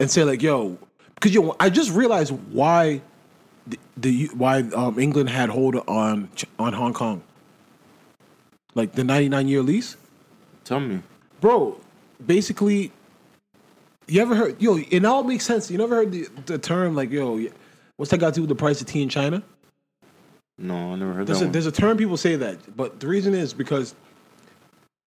And 0.00 0.10
say 0.10 0.24
like 0.24 0.42
yo, 0.42 0.78
because 1.14 1.32
yo, 1.34 1.54
I 1.58 1.70
just 1.70 1.90
realized 1.92 2.32
why 2.52 3.00
the, 3.66 3.78
the 3.96 4.26
why 4.34 4.60
um, 4.74 4.98
England 4.98 5.28
had 5.30 5.48
hold 5.50 5.76
on 5.88 6.28
on 6.58 6.72
Hong 6.72 6.92
Kong. 6.92 7.22
Like 8.74 8.92
the 8.92 9.04
99 9.04 9.48
year 9.48 9.62
lease. 9.62 9.96
Tell 10.64 10.80
me. 10.80 11.00
bro, 11.40 11.80
basically, 12.26 12.92
you 14.06 14.22
ever 14.22 14.34
heard, 14.34 14.60
yo, 14.60 14.78
it 14.78 15.04
all 15.04 15.24
makes 15.24 15.44
sense. 15.44 15.70
You 15.70 15.78
never 15.78 15.96
heard 15.96 16.12
the, 16.12 16.28
the 16.46 16.58
term 16.58 16.94
like, 16.94 17.10
yo, 17.10 17.40
what's 17.96 18.10
that 18.10 18.18
got 18.18 18.30
to 18.30 18.34
do 18.36 18.42
with 18.42 18.48
the 18.48 18.54
price 18.54 18.80
of 18.80 18.86
tea 18.86 19.02
in 19.02 19.08
China? 19.08 19.42
No, 20.58 20.92
I 20.92 20.96
never 20.96 21.12
heard 21.12 21.26
There's 21.26 21.40
that 21.40 21.44
a, 21.44 21.48
one. 21.48 21.52
there's 21.52 21.66
a 21.66 21.72
term 21.72 21.96
people 21.96 22.16
say 22.16 22.36
that, 22.36 22.76
but 22.76 23.00
the 23.00 23.06
reason 23.06 23.34
is 23.34 23.52
because 23.52 23.94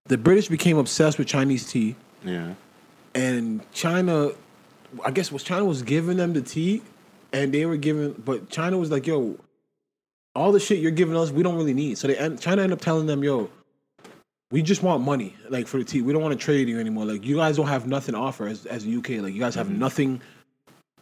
the 0.06 0.16
British 0.16 0.48
became 0.48 0.76
obsessed 0.78 1.18
with 1.18 1.26
Chinese 1.26 1.70
tea, 1.70 1.96
yeah. 2.24 2.54
and 3.14 3.60
China, 3.72 4.30
I 5.04 5.10
guess 5.10 5.32
was 5.32 5.42
China 5.42 5.64
was 5.64 5.82
giving 5.82 6.18
them 6.18 6.34
the 6.34 6.42
tea, 6.42 6.82
and 7.32 7.52
they 7.52 7.66
were 7.66 7.76
giving, 7.76 8.12
but 8.12 8.48
China 8.48 8.78
was 8.78 8.90
like, 8.92 9.08
yo, 9.08 9.38
all 10.36 10.52
the 10.52 10.60
shit 10.60 10.78
you're 10.78 10.92
giving 10.92 11.16
us, 11.16 11.32
we 11.32 11.42
don't 11.42 11.56
really 11.56 11.74
need. 11.74 11.98
So 11.98 12.06
they 12.06 12.14
China 12.36 12.62
ended 12.62 12.72
up 12.72 12.80
telling 12.80 13.06
them, 13.06 13.24
yo, 13.24 13.50
we 14.50 14.62
just 14.62 14.82
want 14.82 15.02
money, 15.02 15.34
like 15.48 15.66
for 15.66 15.78
the 15.78 15.84
team. 15.84 16.04
We 16.04 16.12
don't 16.12 16.22
want 16.22 16.38
to 16.38 16.44
trade 16.44 16.68
you 16.68 16.80
anymore. 16.80 17.04
Like 17.04 17.24
you 17.24 17.36
guys 17.36 17.56
don't 17.56 17.68
have 17.68 17.86
nothing 17.86 18.14
to 18.14 18.20
offer 18.20 18.46
as 18.46 18.66
as 18.66 18.84
the 18.84 18.96
UK. 18.96 19.22
Like 19.22 19.32
you 19.32 19.40
guys 19.40 19.54
have 19.54 19.68
mm-hmm. 19.68 19.78
nothing 19.78 20.20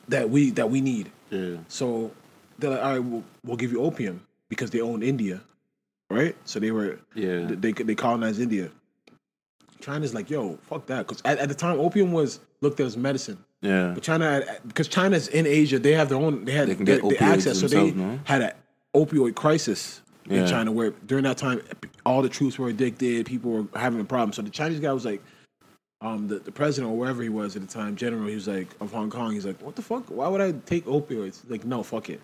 that 0.08 0.28
we 0.28 0.50
that 0.50 0.70
we 0.70 0.80
need. 0.80 1.10
Yeah. 1.30 1.56
So 1.68 2.10
they're 2.58 2.70
like, 2.70 2.82
all 2.82 2.92
right, 2.92 2.98
we'll, 2.98 3.24
we'll 3.44 3.56
give 3.56 3.72
you 3.72 3.82
opium 3.82 4.26
because 4.48 4.70
they 4.70 4.80
own 4.80 5.02
India, 5.02 5.40
right? 6.10 6.36
So 6.44 6.58
they 6.58 6.70
were 6.70 6.98
Yeah. 7.14 7.46
they 7.48 7.72
they 7.72 7.94
colonized 7.94 8.40
India. 8.40 8.70
China's 9.80 10.12
like, 10.12 10.28
yo, 10.28 10.58
fuck 10.68 10.86
that, 10.86 11.06
because 11.06 11.22
at, 11.24 11.38
at 11.38 11.48
the 11.48 11.54
time 11.54 11.78
opium 11.78 12.12
was 12.12 12.40
looked 12.60 12.80
at 12.80 12.86
as 12.86 12.96
medicine. 12.96 13.38
Yeah. 13.60 13.92
But 13.94 14.02
China, 14.02 14.42
because 14.66 14.88
China's 14.88 15.28
in 15.28 15.46
Asia, 15.46 15.78
they 15.78 15.92
have 15.92 16.08
their 16.08 16.18
own. 16.18 16.44
They 16.44 16.52
had 16.52 16.68
They 16.68 16.74
can 16.74 16.84
get 16.84 17.22
access, 17.22 17.60
so 17.60 17.68
they 17.68 17.92
no? 17.92 18.18
had 18.24 18.42
an 18.42 18.52
opioid 18.94 19.34
crisis 19.34 20.00
Yeah. 20.28 20.42
in 20.42 20.48
China, 20.48 20.72
where 20.72 20.90
during 21.06 21.24
that 21.24 21.38
time, 21.38 21.62
all 22.04 22.22
the 22.22 22.28
troops 22.28 22.58
were 22.58 22.68
addicted, 22.68 23.26
people 23.26 23.50
were 23.50 23.66
having 23.78 24.00
a 24.00 24.04
problem. 24.04 24.32
So 24.32 24.42
the 24.42 24.50
Chinese 24.50 24.80
guy 24.80 24.92
was 24.92 25.04
like, 25.04 25.22
um, 26.00 26.28
the, 26.28 26.38
the 26.38 26.52
president 26.52 26.92
or 26.92 26.96
wherever 26.96 27.22
he 27.22 27.28
was 27.28 27.56
at 27.56 27.62
the 27.62 27.68
time, 27.68 27.96
general, 27.96 28.26
he 28.28 28.34
was 28.34 28.46
like 28.46 28.68
of 28.80 28.92
Hong 28.92 29.10
Kong. 29.10 29.32
He's 29.32 29.46
like, 29.46 29.60
what 29.60 29.74
the 29.74 29.82
fuck? 29.82 30.04
Why 30.08 30.28
would 30.28 30.40
I 30.40 30.52
take 30.66 30.84
opioids? 30.86 31.40
Like, 31.48 31.64
no, 31.64 31.82
fuck 31.82 32.08
it. 32.10 32.20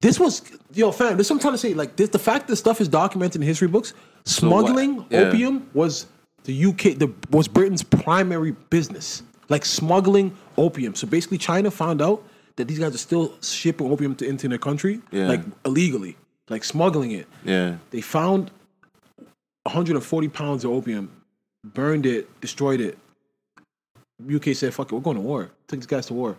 This 0.00 0.20
was 0.20 0.42
yo, 0.74 0.92
fam. 0.92 1.16
This 1.16 1.26
is 1.26 1.30
what 1.30 1.36
I'm 1.36 1.40
trying 1.40 1.54
to 1.54 1.58
say. 1.58 1.74
Like 1.74 1.96
this, 1.96 2.10
the 2.10 2.18
fact 2.18 2.48
that 2.48 2.56
stuff 2.56 2.80
is 2.80 2.88
documented 2.88 3.40
in 3.40 3.46
history 3.46 3.68
books. 3.68 3.94
Smuggling 4.24 5.04
yeah. 5.10 5.20
opium 5.20 5.68
was 5.74 6.06
the 6.44 6.66
UK, 6.66 6.98
the 6.98 7.12
was 7.30 7.48
Britain's 7.48 7.82
primary 7.82 8.52
business. 8.70 9.22
Like 9.48 9.64
smuggling 9.64 10.36
opium. 10.58 10.94
So 10.94 11.06
basically, 11.06 11.38
China 11.38 11.70
found 11.70 12.02
out 12.02 12.22
that 12.56 12.68
these 12.68 12.78
guys 12.78 12.94
are 12.94 12.98
still 12.98 13.34
shipping 13.42 13.90
opium 13.90 14.14
to, 14.16 14.26
into 14.26 14.48
their 14.48 14.58
country, 14.58 15.00
Yeah. 15.12 15.28
like 15.28 15.40
illegally, 15.64 16.16
like 16.48 16.64
smuggling 16.64 17.12
it. 17.12 17.26
Yeah. 17.44 17.76
They 17.90 18.00
found 18.00 18.50
140 19.64 20.28
pounds 20.28 20.64
of 20.64 20.70
opium, 20.70 21.10
burned 21.64 22.06
it, 22.06 22.40
destroyed 22.40 22.80
it. 22.80 22.98
UK 24.32 24.54
said, 24.54 24.72
"Fuck 24.72 24.92
it, 24.92 24.94
we're 24.94 25.00
going 25.00 25.16
to 25.16 25.22
war." 25.22 25.50
Took 25.68 25.80
these 25.80 25.86
guys 25.86 26.06
to 26.06 26.14
war, 26.14 26.36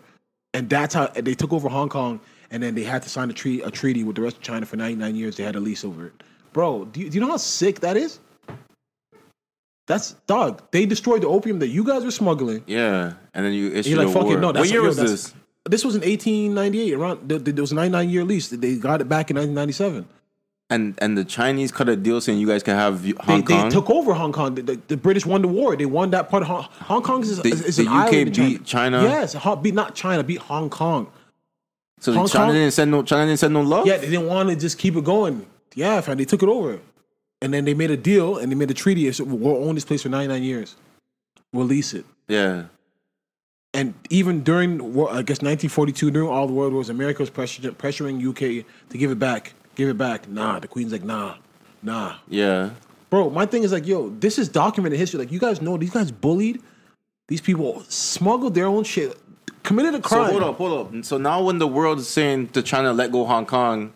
and 0.54 0.70
that's 0.70 0.96
how 0.96 1.08
they 1.08 1.36
took 1.36 1.54
over 1.54 1.70
Hong 1.70 1.90
Kong, 1.90 2.20
and 2.50 2.64
then 2.64 2.74
they 2.74 2.84
had 2.84 3.04
to 3.04 3.10
sign 3.10 3.30
a 3.30 3.34
treaty 3.34 3.62
a 3.62 3.70
treaty 3.70 4.04
with 4.04 4.16
the 4.16 4.22
rest 4.24 4.38
of 4.38 4.42
China 4.42 4.66
for 4.66 4.78
99 4.78 5.16
years. 5.16 5.38
They 5.38 5.44
had 5.44 5.56
a 5.56 5.60
lease 5.60 5.86
over 5.86 6.08
it, 6.08 6.24
bro. 6.54 6.86
Do 6.86 7.02
you, 7.02 7.10
do 7.10 7.16
you 7.16 7.22
know 7.22 7.30
how 7.30 7.38
sick 7.38 7.82
that 7.82 7.96
is? 7.96 8.20
That's 9.86 10.14
dog. 10.26 10.64
They 10.72 10.86
destroyed 10.86 11.22
the 11.22 11.28
opium 11.28 11.60
that 11.60 11.68
you 11.68 11.84
guys 11.84 12.04
were 12.04 12.12
smuggling. 12.12 12.64
Yeah, 12.66 13.14
and 13.34 13.46
then 13.46 13.54
you 13.54 13.72
issued 13.72 13.92
You're 13.92 14.00
like, 14.00 14.08
a 14.08 14.12
fuck 14.12 14.24
war. 14.24 14.38
it, 14.38 14.40
no. 14.40 14.52
That's 14.52 14.64
what 14.64 14.72
year 14.74 14.82
yo, 14.82 14.88
was 14.88 14.98
this? 14.98 15.34
This 15.70 15.84
was 15.86 15.96
in 15.96 16.02
1898. 16.02 16.94
Around 16.94 17.30
there, 17.30 17.54
was 17.62 17.72
a 17.72 17.76
99 17.76 18.10
year 18.10 18.24
lease. 18.24 18.50
They 18.50 18.76
got 18.76 19.02
it 19.02 19.10
back 19.10 19.30
in 19.30 19.38
1997. 19.38 20.08
And 20.70 20.96
and 21.02 21.18
the 21.18 21.24
Chinese 21.24 21.72
cut 21.72 21.88
a 21.88 21.96
deal 21.96 22.20
saying 22.20 22.40
you 22.40 22.48
guys 22.48 22.62
can 22.62 22.76
have 22.76 23.00
Hong 23.22 23.42
they 23.46 23.54
Kong. 23.56 23.70
took 23.72 23.90
over 23.90 24.14
Hong 24.14 24.34
Kong. 24.34 24.56
The, 24.56 24.62
the, 24.64 24.82
the 24.90 24.98
British 24.98 25.26
won 25.26 25.42
the 25.42 25.48
war. 25.48 25.78
They 25.78 25.86
won 25.86 26.10
that 26.12 26.30
part 26.30 26.44
of 26.44 26.50
Hong, 26.50 26.64
Hong 26.64 27.02
Kong. 27.04 27.22
Is, 27.22 27.42
The- 27.42 27.50
is, 27.50 27.62
is 27.64 27.76
the 27.78 27.84
an 27.88 27.90
UK 27.90 28.34
beat 28.36 28.66
China? 28.66 29.02
Yes, 29.02 29.34
Hong- 29.34 29.62
beat 29.62 29.74
not 29.74 29.96
China, 29.96 30.24
beat 30.24 30.40
Hong 30.40 30.70
Kong. 30.70 31.10
so 32.02 32.12
Hong 32.12 32.28
China 32.28 32.48
Kong- 32.48 32.54
didn't 32.56 32.74
send 32.74 32.92
no 32.92 33.02
China 33.04 33.26
didn't 33.28 33.40
send 33.40 33.54
no 33.54 33.62
love. 33.62 33.88
Yeah, 33.88 33.96
they 33.98 34.10
didn't 34.10 34.28
want 34.28 34.50
to 34.50 34.56
just 34.58 34.78
keep 34.78 34.98
it 34.98 35.06
going. 35.06 35.46
Yeah, 35.74 36.02
fam, 36.02 36.18
they 36.18 36.26
took 36.26 36.44
it 36.44 36.50
over, 36.50 36.82
and 37.42 37.54
then 37.54 37.64
they 37.64 37.74
made 37.74 37.92
a 37.92 37.98
deal 37.98 38.38
and 38.38 38.52
they 38.52 38.56
made 38.56 38.70
a 38.70 38.74
treaty. 38.74 39.06
They 39.06 39.12
said, 39.14 39.28
We'll 39.32 39.64
own 39.64 39.76
this 39.76 39.86
place 39.86 40.02
for 40.04 40.10
99 40.10 40.44
years. 40.44 40.76
We'll 41.54 41.66
lease 41.68 41.94
it. 41.94 42.06
yeah. 42.28 42.64
And 43.74 43.94
even 44.10 44.44
during, 44.44 44.80
I 44.82 45.22
guess, 45.22 45.42
1942, 45.42 46.12
during 46.12 46.28
all 46.30 46.48
the 46.48 46.54
world 46.54 46.74
wars, 46.74 46.90
America 46.90 47.22
was 47.22 47.30
pressure, 47.30 47.62
pressuring 47.72 48.26
UK 48.26 48.66
to 48.90 48.98
give 48.98 49.12
it 49.12 49.20
back. 49.20 49.54
Give 49.76 49.90
it 49.90 49.98
back. 49.98 50.28
Nah, 50.28 50.60
the 50.60 50.68
Queen's 50.68 50.92
like, 50.92 51.04
nah, 51.04 51.36
nah. 51.84 52.16
Yeah. 52.28 52.72
Bro, 53.10 53.30
my 53.30 53.46
thing 53.46 53.64
is 53.64 53.72
like, 53.72 53.86
yo, 53.86 54.10
this 54.10 54.40
is 54.40 54.50
documented 54.50 54.98
history. 55.00 55.20
Like, 55.20 55.32
you 55.32 55.40
guys 55.40 55.62
know 55.62 55.78
these 55.78 55.92
guys 55.92 56.12
bullied. 56.12 56.62
These 57.28 57.42
people 57.42 57.84
smuggled 57.90 58.56
their 58.56 58.66
own 58.68 58.84
shit, 58.86 59.18
committed 59.64 59.94
a 59.94 59.98
So 59.98 60.02
crime. 60.02 60.32
hold 60.32 60.44
up, 60.44 60.58
hold 60.58 60.96
up. 60.96 61.06
So 61.06 61.18
now 61.18 61.44
when 61.44 61.58
the 61.60 61.68
world 61.68 62.00
is 62.00 62.08
saying 62.08 62.48
to 62.50 62.62
China 62.62 62.94
let 62.94 63.12
go 63.12 63.26
Hong 63.26 63.46
Kong, 63.46 63.94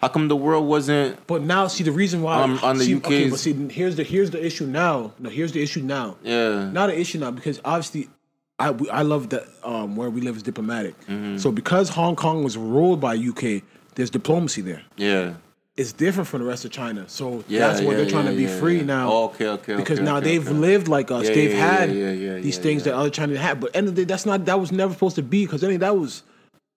how 0.00 0.08
come 0.08 0.28
the 0.28 0.36
world 0.36 0.66
wasn't? 0.68 1.26
But 1.26 1.42
now, 1.42 1.66
see 1.66 1.82
the 1.82 1.92
reason 1.92 2.20
why 2.20 2.42
On- 2.42 2.58
on 2.58 2.76
the 2.76 2.84
see, 2.84 2.96
Okay, 2.96 3.30
but 3.30 3.38
see, 3.38 3.54
here's 3.70 3.96
the 3.96 4.02
here's 4.04 4.30
the 4.30 4.44
issue 4.44 4.66
now. 4.66 5.12
No, 5.18 5.30
here's 5.30 5.52
the 5.52 5.62
issue 5.62 5.80
now. 5.80 6.16
Yeah. 6.22 6.70
Not 6.70 6.90
an 6.90 6.96
issue 6.96 7.18
now 7.18 7.30
because 7.30 7.58
obviously, 7.64 8.08
I 8.58 8.68
I 8.92 9.02
love 9.02 9.30
that 9.30 9.46
um, 9.64 9.96
where 9.96 10.10
we 10.10 10.20
live 10.20 10.36
is 10.36 10.42
diplomatic. 10.42 10.98
Mm-hmm. 11.06 11.38
So 11.38 11.50
because 11.50 11.88
Hong 11.90 12.14
Kong 12.16 12.44
was 12.44 12.56
ruled 12.56 13.00
by 13.00 13.16
UK, 13.16 13.62
there's 13.94 14.10
diplomacy 14.10 14.62
there. 14.62 14.82
Yeah. 14.96 15.34
It's 15.76 15.92
different 15.92 16.28
from 16.28 16.40
the 16.42 16.46
rest 16.46 16.64
of 16.64 16.70
China. 16.70 17.08
So 17.08 17.42
Yeah, 17.48 17.66
that's 17.66 17.80
why 17.80 17.90
yeah, 17.90 17.96
they're 17.96 18.10
trying 18.10 18.26
yeah, 18.26 18.30
to 18.30 18.36
be 18.36 18.46
free 18.46 18.82
now. 18.82 19.10
Oh, 19.10 19.24
okay, 19.24 19.48
okay, 19.48 19.74
Because 19.74 19.98
okay, 19.98 20.04
now 20.04 20.18
okay, 20.18 20.26
they've 20.26 20.46
okay. 20.46 20.56
lived 20.56 20.86
like 20.86 21.10
us. 21.10 21.26
They've 21.26 21.52
had 21.52 21.92
yeah, 21.92 22.12
yeah, 22.12 22.34
these 22.38 22.58
things 22.58 22.84
that 22.84 22.94
other 22.94 23.10
China 23.10 23.36
had. 23.36 23.58
But 23.60 23.74
end 23.74 23.88
of 23.88 23.96
the 23.96 24.02
day, 24.02 24.06
that's 24.06 24.24
not 24.24 24.44
that 24.44 24.60
was 24.60 24.70
never 24.70 24.92
supposed 24.92 25.16
to 25.16 25.22
be. 25.22 25.44
Because 25.44 25.64
I 25.64 25.68
mean, 25.68 25.80
that 25.80 25.96
was 25.96 26.22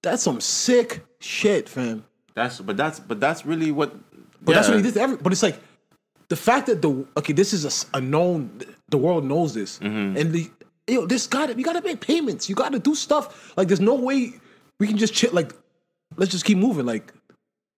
that's 0.01 0.23
some 0.23 0.41
sick 0.41 1.05
shit, 1.19 1.69
fam. 1.69 2.05
That's 2.33 2.59
but 2.59 2.75
that's 2.75 2.99
but 2.99 3.19
that's 3.19 3.45
really 3.45 3.71
what. 3.71 3.95
But 4.43 4.55
that's 4.55 4.67
what 4.67 4.77
he 4.77 4.83
did 4.83 4.97
every. 4.97 5.17
But 5.17 5.31
it's 5.31 5.43
like 5.43 5.59
the 6.29 6.35
fact 6.35 6.65
that 6.65 6.81
the 6.81 7.05
okay, 7.17 7.33
this 7.33 7.53
is 7.53 7.85
a 7.93 8.01
known. 8.01 8.61
The 8.89 8.97
world 8.97 9.25
knows 9.25 9.53
this, 9.53 9.77
Mm-hmm. 9.79 10.17
and 10.17 10.33
the 10.33 10.49
yo, 10.87 11.05
this 11.05 11.27
got 11.27 11.47
to 11.47 11.57
you 11.57 11.63
got 11.63 11.73
to 11.73 11.81
make 11.81 11.99
payments. 12.01 12.49
You 12.49 12.55
got 12.55 12.71
to 12.71 12.79
do 12.79 12.95
stuff. 12.95 13.53
Like 13.57 13.67
there's 13.67 13.79
no 13.81 13.95
way 13.95 14.33
we 14.79 14.87
can 14.87 14.97
just 14.97 15.13
chill. 15.13 15.31
Like 15.31 15.53
let's 16.15 16.31
just 16.31 16.45
keep 16.45 16.57
moving. 16.57 16.85
Like 16.85 17.13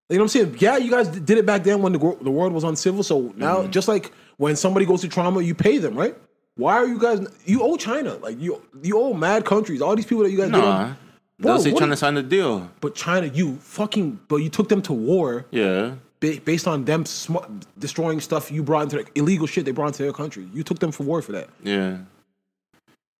you 0.09 0.17
know 0.17 0.23
what 0.23 0.35
I'm 0.35 0.41
saying? 0.41 0.57
Yeah, 0.59 0.77
you 0.77 0.89
guys 0.89 1.07
did 1.07 1.37
it 1.37 1.45
back 1.45 1.63
then 1.63 1.81
when 1.81 1.93
the 1.93 1.99
the 2.21 2.31
world 2.31 2.53
was 2.53 2.63
uncivil. 2.63 3.03
So 3.03 3.33
now, 3.35 3.57
Mm-hmm. 3.57 3.71
just 3.71 3.87
like 3.87 4.11
when 4.37 4.55
somebody 4.55 4.85
goes 4.85 5.01
through 5.01 5.09
trauma, 5.11 5.41
you 5.41 5.53
pay 5.53 5.77
them, 5.77 5.95
right? 5.95 6.15
Why 6.55 6.73
are 6.73 6.87
you 6.87 6.99
guys? 6.99 7.25
You 7.45 7.61
owe 7.63 7.77
China, 7.77 8.15
like 8.15 8.39
you 8.39 8.61
you 8.81 8.99
owe 8.99 9.13
mad 9.13 9.45
countries. 9.45 9.81
All 9.81 9.95
these 9.95 10.05
people 10.05 10.23
that 10.23 10.31
you 10.31 10.37
guys 10.37 10.51
did 10.51 10.57
Nah. 10.57 10.93
Bro, 11.39 11.53
They'll 11.53 11.61
say 11.61 11.87
to 11.87 11.95
sign 11.95 12.15
the 12.15 12.23
deal. 12.23 12.69
but 12.81 12.95
China, 12.95 13.27
you 13.27 13.55
fucking, 13.61 14.19
but 14.27 14.37
you 14.37 14.49
took 14.49 14.67
them 14.67 14.81
to 14.81 14.91
war 14.93 15.45
Yeah. 15.51 15.93
ba- 16.19 16.41
based 16.43 16.67
on 16.67 16.83
them 16.83 17.05
sm- 17.05 17.37
destroying 17.77 18.19
stuff 18.19 18.51
you 18.51 18.61
brought 18.61 18.83
into 18.83 18.97
the, 18.97 19.05
illegal 19.15 19.47
shit 19.47 19.63
they 19.63 19.71
brought 19.71 19.87
into 19.87 20.03
their 20.03 20.11
country. 20.11 20.49
You 20.53 20.63
took 20.63 20.79
them 20.79 20.91
for 20.91 21.03
war 21.03 21.21
for 21.21 21.31
that. 21.31 21.47
Yeah. 21.63 21.99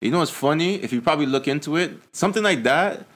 You 0.00 0.10
know 0.10 0.18
what's 0.18 0.30
funny? 0.30 0.76
If 0.76 0.92
you 0.92 1.00
probably 1.02 1.26
look 1.26 1.46
into 1.46 1.76
it, 1.76 1.98
something 2.12 2.42
like 2.42 2.62
that. 2.62 3.06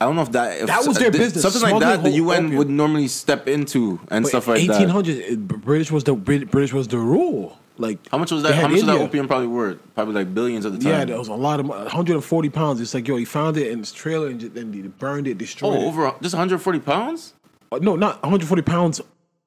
I 0.00 0.04
don't 0.04 0.14
know 0.16 0.22
if 0.22 0.32
that 0.32 0.60
if 0.60 0.66
That 0.68 0.86
was 0.86 0.96
their 0.96 1.10
th- 1.10 1.20
business, 1.22 1.42
Something 1.42 1.62
like 1.72 1.80
that, 1.80 2.02
the 2.04 2.10
UN 2.12 2.44
opium. 2.46 2.56
would 2.58 2.70
normally 2.70 3.08
step 3.08 3.48
into 3.48 4.00
and 4.10 4.22
But 4.22 4.28
stuff 4.28 4.46
like 4.46 4.66
that. 4.68 4.80
1800s, 4.88 5.08
it- 5.08 5.48
British 5.48 5.90
was 5.90 6.04
the 6.04 6.14
British 6.14 6.72
was 6.72 6.88
the 6.88 6.98
rule. 6.98 7.58
Like 7.78 7.98
How 8.10 8.18
much 8.18 8.30
was 8.32 8.42
that? 8.44 8.54
How 8.54 8.62
much 8.62 8.72
was 8.72 8.86
that 8.86 8.98
opium 9.00 9.26
probably 9.28 9.48
worth? 9.48 9.78
Probably 9.94 10.14
like 10.14 10.32
billions 10.34 10.64
at 10.66 10.72
the 10.72 10.78
time. 10.78 10.88
Yeah, 10.88 11.04
there 11.04 11.18
was 11.18 11.28
a 11.28 11.34
lot 11.34 11.60
of 11.60 11.66
mo- 11.66 11.76
140 11.84 12.48
pounds. 12.48 12.80
It's 12.80 12.94
like 12.94 13.06
yo, 13.06 13.16
he 13.16 13.24
found 13.24 13.56
it 13.56 13.70
in 13.70 13.80
his 13.80 13.92
trailer 13.92 14.28
and 14.28 14.40
then 14.40 14.72
he 14.72 14.82
burned 14.82 15.26
it, 15.28 15.36
destroyed 15.38 15.76
oh, 15.76 15.82
it. 15.82 15.86
over 15.86 16.14
just 16.22 16.34
140 16.34 16.78
pounds? 16.80 17.34
Uh, 17.70 17.78
no, 17.82 17.96
not 17.96 18.22
140 18.22 18.62
pounds. 18.62 19.00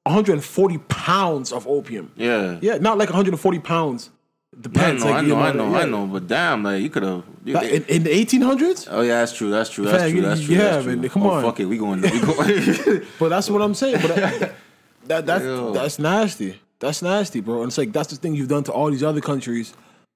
140 0.04 0.78
pounds 0.88 1.52
of 1.52 1.66
opium. 1.66 2.10
Yeah. 2.16 2.58
Yeah, 2.60 2.76
not 2.78 2.98
like 2.98 3.08
140 3.08 3.58
pounds. 3.60 4.10
I 4.54 4.60
Depends. 4.60 5.02
know, 5.02 5.10
like, 5.10 5.18
I 5.24 5.26
know, 5.26 5.38
I 5.38 5.52
know, 5.52 5.70
yeah. 5.70 5.78
I 5.78 5.84
know. 5.86 6.06
But 6.06 6.26
damn, 6.28 6.62
like 6.62 6.82
you 6.82 6.90
could 6.90 7.02
have. 7.02 7.24
In, 7.46 7.84
in 7.84 8.02
the 8.04 8.10
1800s. 8.10 8.86
Oh 8.90 9.00
yeah, 9.00 9.20
that's 9.20 9.32
true. 9.32 9.50
That's 9.50 9.70
true. 9.70 9.84
That's 9.86 10.10
true. 10.10 10.20
That's 10.20 10.44
true. 10.44 10.54
yeah, 10.54 10.62
that's 10.62 10.84
true. 10.84 10.96
man, 10.96 11.08
come 11.08 11.26
oh, 11.26 11.30
on. 11.30 11.42
Fuck 11.42 11.60
it, 11.60 11.64
we 11.64 11.78
going. 11.78 12.02
We 12.02 12.20
going. 12.20 13.02
But 13.18 13.30
that's 13.30 13.48
what 13.50 13.62
I'm 13.62 13.74
saying. 13.74 13.98
But 14.02 14.14
that, 14.14 14.52
that 15.06 15.26
that's 15.26 15.44
that's 15.74 15.98
nasty. 15.98 16.60
That's 16.80 17.00
nasty, 17.00 17.40
bro. 17.40 17.62
And 17.62 17.70
it's 17.70 17.78
like 17.78 17.92
that's 17.92 18.10
the 18.10 18.16
thing 18.16 18.34
you've 18.34 18.48
done 18.48 18.64
to 18.64 18.72
all 18.72 18.90
these 18.90 19.02
other 19.02 19.20
countries. 19.20 19.72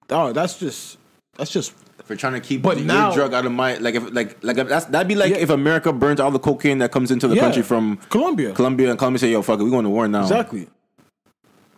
Dog, 0.07 0.35
that's 0.35 0.59
just 0.59 0.99
that's 1.37 1.51
just 1.51 1.73
For 2.05 2.15
trying 2.15 2.35
to 2.35 2.41
keep 2.41 2.63
But 2.63 2.77
your 2.77 2.87
now- 2.87 3.13
drug 3.13 3.33
out 3.35 3.47
of 3.47 3.53
my 3.53 3.77
like 3.79 3.95
if 3.95 4.13
like 4.15 4.37
like 4.45 4.59
if 4.59 4.69
that's 4.69 4.85
that'd 4.87 5.09
be 5.09 5.15
like 5.15 5.31
Yeah. 5.33 5.39
if 5.39 5.51
America 5.51 5.93
burns 5.93 6.21
all 6.21 6.31
the 6.31 6.39
cocaine 6.39 6.79
that 6.79 6.93
comes 6.93 7.11
into 7.11 7.27
the 7.27 7.35
Yeah. 7.37 7.41
country 7.43 7.63
from 7.63 7.97
Colombia. 8.11 8.53
Colombia 8.53 8.91
and 8.91 8.99
Colombia 8.99 9.19
say 9.19 9.31
yo 9.33 9.43
fuck 9.43 9.59
it 9.61 9.65
we 9.65 9.71
going 9.71 9.85
to 9.85 9.91
war 9.91 10.07
now 10.09 10.23
Exactly. 10.23 10.69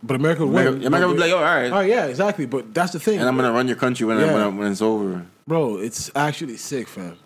But 0.02 0.16
America 0.16 0.44
would 0.46 0.52
America, 0.54 0.78
win. 0.78 0.86
America 0.86 1.08
would 1.08 1.14
be 1.14 1.20
like 1.20 1.30
yo 1.30 1.36
all 1.38 1.42
right 1.42 1.72
Oh 1.72 1.80
yeah, 1.80 2.06
exactly. 2.06 2.46
But 2.46 2.72
that's 2.74 2.92
the 2.92 3.00
thing, 3.00 3.18
and 3.18 3.28
I'm 3.28 3.36
gonna 3.36 3.52
run 3.52 3.66
your 3.68 3.76
country 3.76 4.06
when, 4.06 4.18
Yeah. 4.20 4.32
when, 4.32 4.42
I- 4.42 4.48
when 4.48 4.72
it's 4.72 4.82
over 4.82 5.24
bro. 5.46 5.76
It's 5.78 6.10
actually 6.14 6.56
sick, 6.56 6.86
fam. 6.88 7.16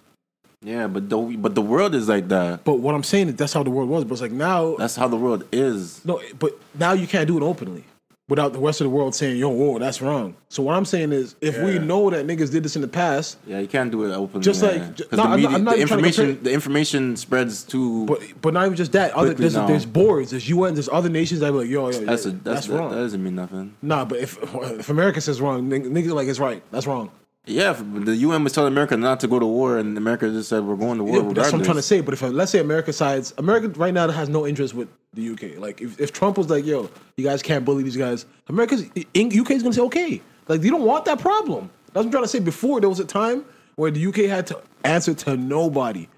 yeah 0.65 0.87
but 0.87 1.09
the 1.11 1.19
but 1.45 1.55
the 1.55 1.63
world 1.63 1.93
is 1.95 2.09
like 2.09 2.29
that 2.29 2.63
But 2.65 2.75
what 2.79 2.95
I'm 2.95 3.03
saying 3.03 3.29
is 3.29 3.35
that's 3.35 3.53
how 3.53 3.63
the 3.63 3.71
world 3.71 3.89
was. 3.89 4.05
But 4.05 4.13
it's 4.15 4.23
like 4.23 4.33
now, 4.33 4.77
that's 4.77 4.97
how 4.97 5.09
the 5.09 5.17
world 5.17 5.45
is 5.53 6.05
no. 6.05 6.21
But 6.39 6.53
now 6.79 6.93
you 6.93 7.07
can't 7.07 7.27
do 7.27 7.37
it 7.37 7.43
openly 7.43 7.85
without 8.29 8.53
the 8.53 8.59
rest 8.59 8.81
of 8.81 8.85
the 8.85 8.91
world 8.91 9.15
saying, 9.15 9.37
"Yo, 9.37 9.49
whoa, 9.49 9.79
that's 9.79 10.01
wrong." 10.01 10.35
So 10.49 10.63
what 10.63 10.75
I'm 10.77 10.85
saying 10.85 11.13
is, 11.13 11.35
if 11.41 11.59
we 11.63 11.79
know 11.79 12.09
that 12.11 12.27
niggas 12.27 12.51
did 12.51 12.63
this 12.63 12.77
in 12.77 12.83
the 12.83 12.89
past, 12.89 13.37
yeah 13.47 13.59
you 13.59 13.67
can't 13.69 13.91
do 13.91 14.05
it 14.05 14.13
openly 14.15 14.45
Just 14.45 14.63
like- 14.63 14.77
man. 14.81 14.95
ju- 14.95 15.05
'Cause 15.05 15.17
no, 15.19 15.25
the, 15.25 15.29
I'm 15.31 15.43
not- 15.43 15.53
I'm 15.55 15.65
not 15.65 15.77
the 15.77 15.85
trying 15.85 16.01
to 16.01 16.07
information 16.07 16.43
the 16.43 16.53
information 16.53 17.17
spreads 17.17 17.63
too 17.65 18.07
but 18.07 18.21
but 18.41 18.55
not 18.55 18.65
even 18.67 18.77
just 18.77 18.93
that. 18.93 19.13
Other 19.13 19.35
there's, 19.35 19.55
now. 19.55 19.67
there's 19.67 19.87
boards, 19.87 20.31
there's 20.31 20.49
UN, 20.49 20.75
there's 20.75 20.89
other 20.89 21.09
nations 21.09 21.41
that 21.41 21.51
be 21.53 21.59
like, 21.59 21.69
"Yo, 21.69 21.91
yo, 21.91 22.05
that's 22.05 22.27
a 22.27 22.31
that's, 22.31 22.43
that's, 22.45 22.69
wrong." 22.69 22.91
that 22.91 22.97
doesn't 22.97 23.23
mean 23.23 23.35
nothing 23.35 23.75
Nah, 23.83 24.05
but 24.05 24.19
if 24.19 24.39
if 24.55 24.89
America 24.89 25.21
says 25.21 25.41
wrong, 25.41 25.69
niggas 25.69 26.09
are 26.09 26.15
like 26.15 26.29
it's 26.29 26.41
right. 26.41 26.63
That's 26.71 26.87
wrong. 26.87 27.11
Yeah 27.47 27.73
the 27.73 28.15
UN 28.17 28.45
was 28.45 28.53
telling 28.53 28.73
America 28.73 28.97
not 28.97 29.19
to 29.21 29.27
go 29.29 29.39
to 29.39 29.47
war 29.47 29.79
and 29.79 29.97
America 29.99 30.29
just 30.31 30.49
said 30.49 30.63
we're 30.65 30.77
going 30.77 30.99
to 30.99 31.05
war 31.05 31.17
Yeah, 31.17 31.23
that's 31.33 31.53
what 31.53 31.59
I'm 31.61 31.65
trying 31.65 31.77
to 31.77 31.83
say. 31.83 32.01
But 32.01 32.15
if 32.15 32.23
let's 32.23 32.53
say 32.53 32.61
America 32.61 32.93
sides, 32.93 33.35
America 33.39 33.69
right 33.79 33.93
now 33.93 34.09
has 34.11 34.29
no 34.29 34.47
interest 34.47 34.75
with 34.75 34.89
the 35.13 35.31
UK. 35.31 35.59
Like 35.59 35.81
if, 35.81 36.01
if 36.01 36.13
Trump 36.13 36.39
was 36.39 36.49
like, 36.51 36.65
"Yo, 36.65 36.89
you 37.17 37.25
guys 37.25 37.43
can't 37.43 37.65
bully 37.65 37.83
these 37.83 37.97
guys," 37.97 38.27
America's 38.49 38.83
UK 38.85 39.51
is 39.51 39.63
gonna 39.63 39.73
say, 39.73 39.83
"Okay." 39.83 40.23
Like 40.49 40.63
you 40.63 40.71
don't 40.71 40.83
want 40.85 41.05
that 41.07 41.19
problem. 41.19 41.71
That's 41.87 41.97
what 41.97 42.05
I'm 42.07 42.11
trying 42.11 42.25
to 42.25 42.29
say. 42.29 42.39
Before 42.41 42.81
there 42.81 42.89
was 42.89 43.01
a 43.01 43.05
time 43.05 43.45
where 43.77 43.91
the 43.91 44.07
UK 44.07 44.17
had 44.29 44.47
to 44.49 44.61
answer 44.85 45.13
to 45.15 45.37
nobody. 45.37 46.09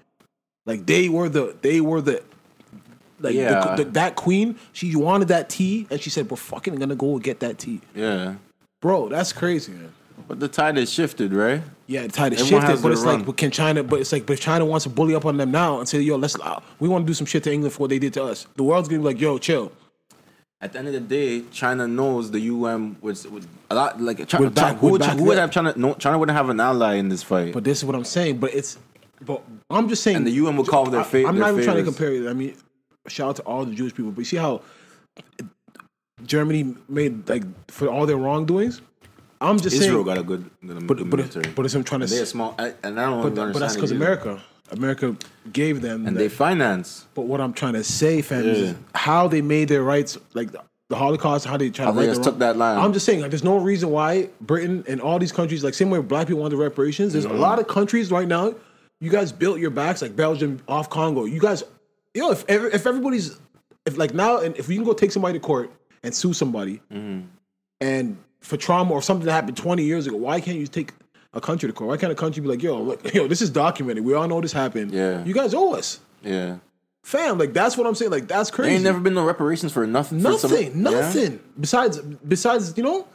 Like 0.65 0.85
they 0.85 1.09
were 1.09 1.27
the 1.29 1.55
they 1.61 1.81
were 1.81 2.01
the 2.01 2.23
like 3.19 3.35
the- 3.35 3.83
the- 3.83 3.89
that 3.91 4.15
queen. 4.15 4.57
She 4.73 4.95
wanted 4.95 5.29
that 5.29 5.49
tea, 5.49 5.87
and 5.89 5.99
she 5.99 6.09
said, 6.09 6.29
"We're 6.29 6.37
fucking 6.37 6.75
gonna 6.75 6.95
go 6.95 7.17
get 7.19 7.39
that 7.39 7.57
tea." 7.57 7.81
yeah 7.95 8.35
Bro, 8.81 9.09
that's 9.09 9.33
crazy, 9.33 9.71
man. 9.71 9.91
But 10.27 10.39
the 10.39 10.47
tide 10.47 10.77
has 10.77 10.91
shifted 10.91 11.33
right 11.33 11.61
Yeah, 11.87 12.03
the 12.03 12.09
tide 12.09 12.31
has 12.33 12.41
Everyone 12.41 12.61
shifted, 12.61 12.71
has 12.71 12.81
but 12.81 12.91
it's 12.91 13.01
run. 13.01 13.17
like, 13.17 13.25
but 13.25 13.37
can 13.37 13.51
China? 13.51 13.83
But 13.83 13.99
it's 14.01 14.11
like, 14.11 14.25
but 14.25 14.33
if 14.33 14.39
China 14.41 14.65
wants 14.65 14.83
to 14.83 14.89
bully 14.89 15.13
up 15.15 15.25
on 15.25 15.37
them 15.37 15.51
now 15.51 15.79
and 15.79 15.87
say, 15.87 15.99
"Yo, 15.99 16.15
let's 16.15 16.39
uh, 16.39 16.59
we 16.79 16.87
want 16.89 17.05
to 17.05 17.07
do 17.09 17.13
some 17.13 17.25
shit 17.27 17.43
to 17.43 17.51
England 17.53 17.73
for 17.73 17.79
what 17.81 17.89
they 17.89 17.99
did 17.99 18.13
to 18.13 18.23
us," 18.23 18.47
the 18.55 18.63
world's 18.63 18.87
gonna 18.89 18.99
be 19.01 19.05
like, 19.05 19.19
"Yo, 19.21 19.37
chill." 19.37 19.71
At 20.61 20.71
the 20.73 20.79
end 20.79 20.87
of 20.87 20.93
the 20.93 20.99
day, 21.01 21.41
China 21.51 21.85
knows 21.87 22.31
the 22.31 22.39
UN 22.39 22.95
was, 23.01 23.27
was 23.27 23.45
a 23.69 23.75
lot 23.75 24.01
like 24.01 24.25
China, 24.27 24.49
back- 24.49 24.77
who, 24.77 24.97
who 24.97 25.23
would 25.25 25.37
have 25.37 25.51
China? 25.51 25.73
No, 25.75 25.93
China 25.95 26.17
wouldn't 26.17 26.35
have 26.35 26.49
an 26.49 26.59
ally 26.59 26.95
in 26.95 27.09
this 27.09 27.21
fight. 27.21 27.53
But 27.53 27.63
this 27.65 27.79
is 27.79 27.85
what 27.85 27.93
I'm 27.95 28.05
saying. 28.05 28.37
But 28.39 28.53
it's, 28.53 28.77
but 29.23 29.43
I'm 29.69 29.89
just 29.89 30.01
saying. 30.01 30.15
And 30.17 30.25
the 30.25 30.31
UN 30.31 30.55
would 30.57 30.67
call 30.67 30.85
their 30.85 31.01
I- 31.01 31.03
fa- 31.03 31.25
I'm 31.27 31.37
not 31.37 31.51
even 31.51 31.63
trying 31.63 31.77
to 31.77 31.83
compare 31.83 32.13
it. 32.13 32.27
I 32.27 32.33
mean, 32.33 32.55
shout 33.07 33.29
out 33.31 33.35
to 33.35 33.41
all 33.43 33.65
the 33.65 33.75
Jewish 33.75 33.93
people. 33.93 34.11
But 34.11 34.19
you 34.19 34.25
see 34.25 34.37
how 34.37 34.61
Germany 36.25 36.75
made 36.87 37.27
like 37.29 37.43
for 37.69 37.87
all 37.89 38.05
their 38.05 38.17
wrongdoings. 38.17 38.81
I'm 39.41 39.57
just 39.59 39.71
saying. 39.77 39.83
Israel 39.89 40.05
saying. 40.05 40.15
got 40.15 40.17
a 40.17 40.23
good, 40.23 40.49
good 40.65 40.87
but 40.87 40.97
good 40.97 41.09
but 41.09 41.17
military. 41.17 41.53
but 41.55 41.65
it's 41.65 41.75
I'm 41.75 41.83
trying 41.83 42.01
to. 42.01 42.07
they're 42.07 42.25
small, 42.25 42.55
I- 42.57 42.73
and 42.83 42.99
I 42.99 43.05
don't 43.05 43.21
But, 43.21 43.27
understand 43.39 43.53
but 43.53 43.59
that's 43.59 43.75
because. 43.75 43.91
America, 43.91 44.41
America 44.71 45.15
gave 45.51 45.81
them 45.81 46.07
and 46.07 46.15
that- 46.15 46.19
they 46.19 46.29
finance. 46.29 47.05
But 47.13 47.23
what 47.23 47.41
I'm 47.41 47.53
trying 47.53 47.73
to 47.73 47.83
say, 47.83 48.21
fam, 48.21 48.43
is 48.45 48.75
how 48.93 49.27
they 49.27 49.41
made 49.41 49.67
their 49.67 49.83
rights, 49.83 50.17
like 50.33 50.51
the, 50.51 50.61
the 50.89 50.95
Holocaust, 50.95 51.45
how 51.45 51.57
they 51.57 51.69
How 51.75 51.91
to 51.91 51.99
they 51.99 52.05
just 52.07 52.23
took 52.23 52.39
that 52.39 52.57
line. 52.57 52.77
I'm 52.77 52.93
just 52.93 53.05
saying, 53.05 53.21
like, 53.21 53.31
there's 53.31 53.43
no 53.43 53.57
reason 53.57 53.89
why 53.89 54.29
Britain 54.41 54.83
and 54.87 55.01
all 55.01 55.19
these 55.19 55.31
countries, 55.31 55.63
like 55.63 55.73
same 55.73 55.89
way 55.89 55.99
black 55.99 56.27
people 56.27 56.41
want 56.41 56.51
the 56.51 56.57
reparations. 56.57 57.13
There's 57.13 57.25
Mm-hmm. 57.25 57.35
a 57.35 57.39
lot 57.39 57.59
of 57.59 57.67
countries 57.67 58.11
right 58.11 58.27
now 58.27 58.53
you 59.01 59.11
guys 59.11 59.31
built 59.33 59.59
your 59.59 59.71
backs 59.71 60.01
like 60.01 60.15
Belgium 60.15 60.61
off 60.69 60.89
Congo. 60.89 61.25
You 61.25 61.39
guys, 61.39 61.63
yo, 62.13 62.31
if 62.31 62.45
ever, 62.47 62.67
if 62.69 62.87
everybody's 62.87 63.37
if 63.85 63.97
like 63.97 64.13
now 64.13 64.37
and 64.37 64.55
if 64.57 64.69
we 64.69 64.75
can 64.75 64.85
go 64.85 64.93
take 64.93 65.11
somebody 65.11 65.37
to 65.37 65.43
court 65.45 65.69
and 66.01 66.15
sue 66.15 66.31
somebody, 66.33 66.81
Mm-hmm. 66.91 67.27
and 67.81 68.17
for 68.45 68.57
trauma 68.57 68.91
or 68.93 69.01
something 69.01 69.25
that 69.25 69.31
happened 69.33 69.57
twenty 69.57 69.83
years 69.83 70.07
ago, 70.07 70.17
why 70.17 70.39
can't 70.39 70.57
you 70.57 70.67
take 70.67 70.93
a 71.33 71.41
country 71.41 71.67
to 71.67 71.73
court? 71.73 71.89
Why 71.89 71.97
can't 71.97 72.11
a 72.11 72.15
country 72.15 72.41
be 72.41 72.47
like, 72.47 72.63
yo, 72.63 72.81
look, 72.81 73.13
yo, 73.13 73.27
this 73.27 73.41
is 73.41 73.49
documented. 73.49 74.05
We 74.05 74.13
all 74.13 74.27
know 74.27 74.39
this 74.41 74.53
happened. 74.53 74.91
Yeah. 74.91 75.23
you 75.25 75.33
guys 75.33 75.53
owe 75.53 75.73
us, 75.73 75.99
Yeah. 76.23 76.57
fam. 77.03 77.37
Like 77.37 77.53
that's 77.53 77.75
what 77.77 77.87
I'm 77.87 77.95
saying. 77.95 78.11
Like 78.11 78.27
that's 78.27 78.51
crazy. 78.51 78.69
There 78.69 78.75
ain't 78.75 78.83
never 78.83 78.99
been 78.99 79.15
no 79.15 79.25
reparations 79.25 79.71
for 79.73 79.85
nothing. 79.87 80.21
for 80.21 80.37
some- 80.37 80.51
nothing, 80.51 80.67
Yeah? 80.75 80.89
nothing. 80.91 81.39
Besides, 81.59 81.97
besides, 81.99 82.73
you 82.77 82.83
know, 82.83 83.07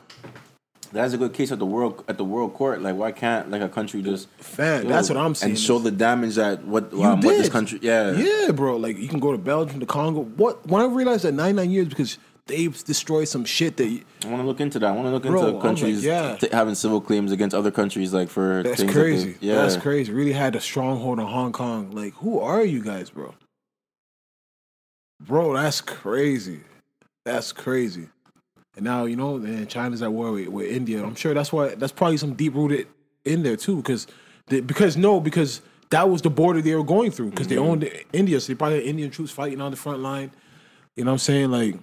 That's 0.93 1.15
a 1.15 1.19
good 1.19 1.33
case 1.33 1.53
at 1.53 1.61
the 1.61 1.67
world 1.67 2.03
at 2.09 2.17
the 2.19 2.25
world 2.25 2.53
court. 2.55 2.83
Like, 2.83 2.97
why 2.97 3.13
can't 3.13 3.49
like 3.51 3.63
a 3.63 3.69
country 3.69 4.03
just 4.03 4.27
Fam, 4.39 4.89
that's 4.89 5.09
what 5.09 5.17
I'm 5.17 5.37
saying 5.37 5.51
and 5.53 5.59
show 5.59 5.79
the 5.79 5.93
damage 5.93 6.35
that 6.35 6.65
what 6.65 6.93
um, 6.93 7.21
what 7.21 7.39
this 7.39 7.49
country? 7.49 7.79
Yeah, 7.81 8.11
Yeah, 8.11 8.51
bro. 8.51 8.77
Like 8.77 8.99
you 8.99 9.07
can 9.07 9.21
go 9.21 9.31
to 9.31 9.39
Belgium, 9.39 9.79
to 9.79 9.87
Congo. 9.87 10.23
What? 10.37 10.67
When 10.67 10.83
I 10.83 10.87
realized 10.87 11.23
that 11.25 11.33
99 11.33 11.71
years 11.71 11.89
because 11.89 12.19
they've 12.50 12.85
destroyed 12.85 13.26
some 13.28 13.45
shit 13.45 13.76
that 13.78 13.87
you, 13.87 14.04
I 14.25 14.28
want 14.28 14.42
to 14.42 14.47
look 14.47 14.61
into 14.61 14.78
that. 14.78 14.87
I 14.88 14.92
want 14.92 15.07
to 15.07 15.11
look 15.12 15.23
Bro, 15.23 15.40
into 15.40 15.52
like, 15.52 15.62
countries 15.62 16.04
yeah. 16.04 16.37
t- 16.37 16.49
having 16.52 16.75
civil 16.75 17.00
claims 17.00 17.33
against 17.33 17.54
other 17.54 17.71
countries, 17.71 18.12
like 18.12 18.28
for 18.28 18.62
that's 18.62 18.83
they- 18.83 18.92
crazy. 18.92 19.37
yeah, 19.40 19.57
That's 19.57 19.76
crazy. 19.76 20.12
Really 20.12 20.33
had 20.33 20.54
a 20.57 20.61
stronghold 20.61 21.19
on 21.19 21.26
Hong 21.26 21.52
Kong. 21.52 21.90
Like, 21.92 22.14
who 22.14 22.38
are 22.40 22.62
you 22.64 22.83
guys, 22.83 23.11
bro? 23.11 23.35
Bro, 25.21 25.54
that's 25.54 25.80
crazy. 25.80 26.61
That's 27.25 27.52
crazy. 27.52 28.09
And 28.76 28.85
now 28.85 29.04
you 29.04 29.16
know, 29.16 29.37
man, 29.38 29.66
China's 29.66 30.02
at 30.02 30.12
war 30.12 30.33
with, 30.33 30.49
with 30.49 30.71
India. 30.71 31.02
I'm 31.02 31.14
sure 31.14 31.35
that's 31.35 31.52
why. 31.52 31.75
That's 31.75 31.92
probably 31.92 32.16
some 32.16 32.35
deep 32.35 32.54
rooted 32.54 32.87
in 33.25 33.42
there 33.42 33.57
too, 33.57 33.76
because 33.76 34.07
they, 34.47 34.61
because 34.61 34.97
no, 34.97 35.21
because 35.21 35.61
that 35.90 36.09
was 36.09 36.23
the 36.23 36.30
border 36.30 36.62
they 36.62 36.75
were 36.75 36.85
going 36.85 37.11
through 37.11 37.30
because 37.30 37.49
they 37.49 37.57
Mm-hmm. 37.57 37.64
owned 37.71 37.90
India, 38.12 38.40
so 38.40 38.52
they 38.52 38.57
probably 38.57 38.78
had 38.78 38.87
Indian 38.87 39.11
troops 39.11 39.30
fighting 39.33 39.61
on 39.61 39.71
the 39.73 39.76
front 39.76 40.00
line. 40.00 40.30
You 40.97 41.04
know 41.04 41.11
what 41.11 41.14
I'm 41.14 41.19
saying? 41.19 41.50
Like, 41.50 41.76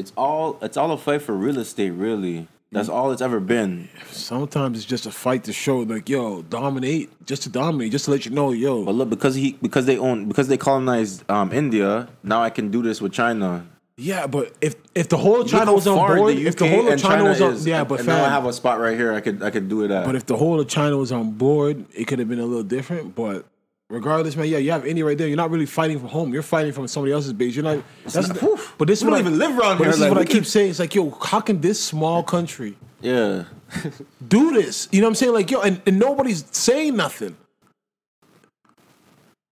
It's 0.00 0.12
all 0.16 0.58
it's 0.62 0.76
all 0.76 0.90
a 0.92 0.98
fight 0.98 1.22
for 1.22 1.34
real 1.34 1.58
estate, 1.58 1.90
really. 1.90 2.48
That's 2.72 2.88
Mm. 2.88 2.92
all 2.94 3.10
it's 3.12 3.20
ever 3.22 3.40
been. 3.40 3.88
sometimes 4.12 4.78
it's 4.78 4.86
just 4.86 5.04
a 5.04 5.10
fight 5.10 5.42
to 5.44 5.52
show, 5.52 5.78
like, 5.80 6.08
yo, 6.08 6.42
dominate, 6.42 7.10
just 7.26 7.42
to 7.42 7.48
dominate, 7.48 7.90
just 7.90 8.04
to 8.04 8.10
let 8.12 8.24
you 8.24 8.30
know, 8.30 8.52
yo, 8.52 8.84
But 8.84 8.94
look, 8.94 9.10
because 9.10 9.34
he 9.34 9.56
because 9.60 9.86
they 9.86 9.98
own 9.98 10.26
because 10.26 10.46
they 10.48 10.56
colonized 10.56 11.28
um, 11.30 11.52
India, 11.52 12.08
now 12.22 12.42
I 12.42 12.50
can 12.50 12.70
do 12.70 12.80
this 12.82 13.00
with 13.02 13.12
China. 13.12 13.66
Yeah, 13.96 14.26
but 14.26 14.54
if 14.62 14.76
if 14.94 15.08
the 15.10 15.18
whole 15.18 15.42
of 15.42 15.48
China 15.48 15.74
was 15.74 15.86
on 15.86 15.96
board, 16.16 16.36
the 16.36 16.46
if 16.46 16.56
the 16.56 16.68
whole 16.68 16.86
of 16.86 16.92
and 16.94 17.00
China, 17.00 17.24
was 17.24 17.40
on, 17.42 17.52
is, 17.52 17.66
yeah, 17.66 17.84
but 17.84 17.98
and 18.00 18.08
now 18.08 18.24
I 18.24 18.28
have 18.30 18.46
a 18.46 18.52
spot 18.52 18.80
right 18.80 18.96
here. 18.96 19.12
I 19.12 19.20
could 19.20 19.42
I 19.42 19.50
could 19.50 19.68
do 19.68 19.82
it 19.84 19.90
at. 19.90 20.06
but 20.06 20.14
if 20.14 20.24
the 20.24 20.36
whole 20.36 20.58
of 20.58 20.68
China 20.68 20.96
was 20.96 21.12
on 21.12 21.32
board, 21.32 21.84
it 21.94 22.06
could 22.06 22.18
have 22.18 22.28
been 22.28 22.40
a 22.40 22.46
little 22.46 22.62
different. 22.62 23.14
But 23.14 23.44
regardless, 23.90 24.36
man, 24.36 24.48
yeah, 24.48 24.56
you 24.58 24.70
have 24.70 24.86
India 24.86 25.04
right 25.04 25.18
there. 25.18 25.28
You're 25.28 25.36
not 25.36 25.50
really 25.50 25.66
fighting 25.66 25.98
from 25.98 26.08
home. 26.08 26.32
You're 26.32 26.42
fighting 26.42 26.72
from 26.72 26.88
somebody 26.88 27.12
else's 27.12 27.34
base. 27.34 27.54
You're 27.54 27.64
not. 27.64 27.82
That's 28.04 28.28
not- 28.28 28.38
the- 28.38 28.60
but 28.78 28.88
this 28.88 29.00
is 29.00 29.04
We 29.04 29.10
what 29.10 29.18
don't 29.18 29.26
I- 29.26 29.28
even 29.28 29.38
live 29.38 29.58
around 29.58 29.76
here, 29.78 29.86
This 29.88 30.00
is 30.00 30.08
what 30.08 30.16
I 30.18 30.24
keep 30.24 30.46
saying. 30.46 30.70
It's 30.70 30.78
like, 30.78 30.94
yo, 30.94 31.10
how 31.10 31.40
can 31.40 31.60
this 31.60 31.82
small 31.82 32.22
country 32.22 32.78
yeah, 33.02 33.44
do 34.28 34.52
this? 34.52 34.88
You 34.92 35.00
know 35.00 35.06
what 35.08 35.10
I'm 35.10 35.14
saying? 35.16 35.32
Like, 35.34 35.50
yo, 35.50 35.60
and, 35.60 35.82
and 35.86 35.98
nobody's 35.98 36.44
saying 36.52 36.96
nothing. 36.96 37.36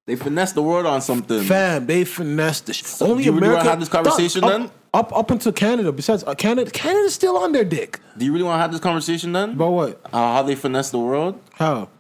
they 0.07 0.17
finessed 0.17 0.55
the 0.55 0.63
world 0.63 0.87
on 0.87 1.03
something. 1.03 1.43
Fam, 1.43 1.87
they 1.87 2.05
finessed 2.05 2.67
the 2.67 2.73
sh- 2.73 2.83
Only 3.03 3.25
do 3.25 3.27
you 3.27 3.33
really 3.33 3.49
America. 3.49 3.69
have 3.69 3.81
this 3.81 3.89
conversation 3.91 4.43
up, 4.45 4.51
then? 4.51 4.71
Up, 4.95 5.15
up 5.15 5.31
until 5.31 5.53
Canada. 5.53 5.93
Besides, 5.93 6.25
uh, 6.25 6.35
Canada, 6.35 6.71
Canada's 6.71 7.15
still 7.15 7.37
on 7.37 7.53
their 7.53 7.65
dick. 7.65 8.01
Do 8.17 8.25
you 8.25 8.33
really 8.33 8.45
want 8.45 8.57
to 8.57 8.63
have 8.63 8.73
this 8.73 8.81
conversation 8.81 9.33
then? 9.33 9.51
About 9.51 9.71
what? 9.73 10.01
Uh, 10.07 10.17
how 10.35 10.43
they 10.45 10.55
finessed 10.55 10.93
the 10.93 10.99
world 10.99 11.39
How? 11.55 11.91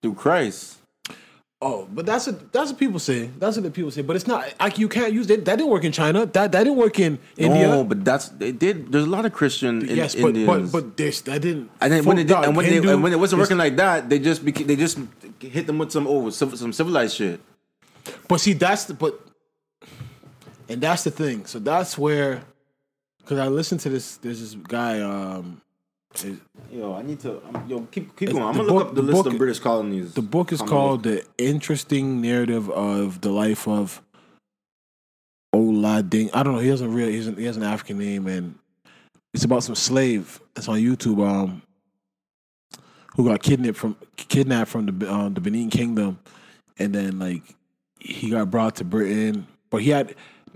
through 0.00 0.14
Christ? 0.14 0.75
Oh, 1.62 1.88
but 1.90 2.04
that's 2.04 2.26
what 2.26 2.52
that's 2.52 2.70
what 2.70 2.78
people 2.78 2.98
say. 2.98 3.30
That's 3.38 3.56
what 3.56 3.62
the 3.62 3.70
people 3.70 3.90
say. 3.90 4.02
But 4.02 4.16
it's 4.16 4.26
not 4.26 4.52
like 4.60 4.78
you 4.78 4.90
can't 4.90 5.14
use 5.14 5.26
that. 5.28 5.46
That 5.46 5.56
didn't 5.56 5.70
work 5.70 5.84
in 5.84 5.92
China. 5.92 6.26
That 6.26 6.52
that 6.52 6.64
didn't 6.64 6.76
work 6.76 7.00
in 7.00 7.18
India. 7.38 7.68
No, 7.68 7.82
but 7.82 8.04
that's 8.04 8.28
they 8.28 8.52
did. 8.52 8.92
There's 8.92 9.06
a 9.06 9.08
lot 9.08 9.24
of 9.24 9.32
Christian 9.32 9.88
in, 9.88 9.96
yes, 9.96 10.14
but, 10.14 10.36
Indians. 10.36 10.70
but 10.70 10.82
but 10.82 10.96
this 10.98 11.22
that 11.22 11.40
didn't. 11.40 11.70
and 11.80 11.90
then 11.90 12.04
when 12.04 12.18
it 12.18 12.24
did, 12.28 12.36
and 12.36 12.54
when 12.54 12.66
Hindu, 12.66 12.86
they 12.86 12.92
and 12.92 13.02
when 13.02 13.12
it 13.14 13.18
wasn't 13.18 13.40
this- 13.40 13.46
working 13.46 13.56
like 13.56 13.76
that, 13.76 14.10
they 14.10 14.18
just 14.18 14.44
beca- 14.44 14.66
they 14.66 14.76
just 14.76 14.98
hit 15.40 15.66
them 15.66 15.78
with 15.78 15.92
some 15.92 16.06
oh 16.06 16.28
some 16.28 16.74
civilized 16.74 17.16
shit. 17.16 17.40
But 18.28 18.40
see, 18.40 18.52
that's 18.52 18.84
the 18.84 18.92
but, 18.94 19.18
and 20.68 20.80
that's 20.82 21.04
the 21.04 21.10
thing. 21.10 21.46
So 21.46 21.58
that's 21.58 21.96
where, 21.96 22.42
because 23.18 23.38
I 23.38 23.48
listened 23.48 23.80
to 23.80 23.88
this. 23.88 24.18
There's 24.18 24.40
this 24.40 24.54
guy. 24.54 25.00
Um, 25.00 25.62
Yo, 26.70 26.94
I 26.94 27.02
need 27.02 27.20
to 27.20 27.42
um, 27.46 27.64
yo 27.68 27.80
keep 27.90 28.16
keep 28.16 28.30
going. 28.30 28.42
I'm 28.42 28.56
gonna 28.56 28.72
look 28.72 28.88
up 28.88 28.94
the, 28.94 29.02
the 29.02 29.08
list 29.08 29.24
book- 29.24 29.32
of 29.32 29.38
British 29.38 29.58
colonies. 29.58 30.14
the 30.14 30.22
book 30.22 30.52
is 30.52 30.60
I'm 30.60 30.68
called 30.68 31.02
"The 31.02 31.24
Interesting 31.38 32.20
Narrative 32.20 32.70
of 32.70 33.20
the 33.20 33.30
Life 33.30 33.68
of 33.68 34.02
Olading." 35.54 36.30
I 36.32 36.42
don't 36.42 36.54
know. 36.54 36.60
He 36.60 36.68
doesn't 36.68 36.92
really. 36.92 37.12
He 37.12 37.18
has 37.18 37.26
an, 37.26 37.36
he 37.36 37.44
has 37.44 37.56
an 37.56 37.62
African 37.62 37.98
name, 37.98 38.26
and 38.26 38.58
it's 39.34 39.44
about 39.44 39.62
some 39.62 39.74
slave. 39.74 40.40
It's 40.56 40.68
on 40.68 40.78
YouTube. 40.78 41.26
Um, 41.26 41.62
who 43.16 43.24
got 43.24 43.42
kidnapped 43.42 43.78
from 43.78 43.96
kidnapped 44.16 44.70
from 44.70 44.86
the 44.86 45.10
uh, 45.10 45.28
the 45.30 45.40
Benin 45.40 45.70
Kingdom, 45.70 46.18
and 46.78 46.94
then 46.94 47.18
like 47.18 47.42
he 47.98 48.30
got 48.30 48.50
brought 48.50 48.76
to 48.76 48.84
Britain. 48.84 49.46
But 49.70 49.82
he 49.82 49.90
had 49.90 50.14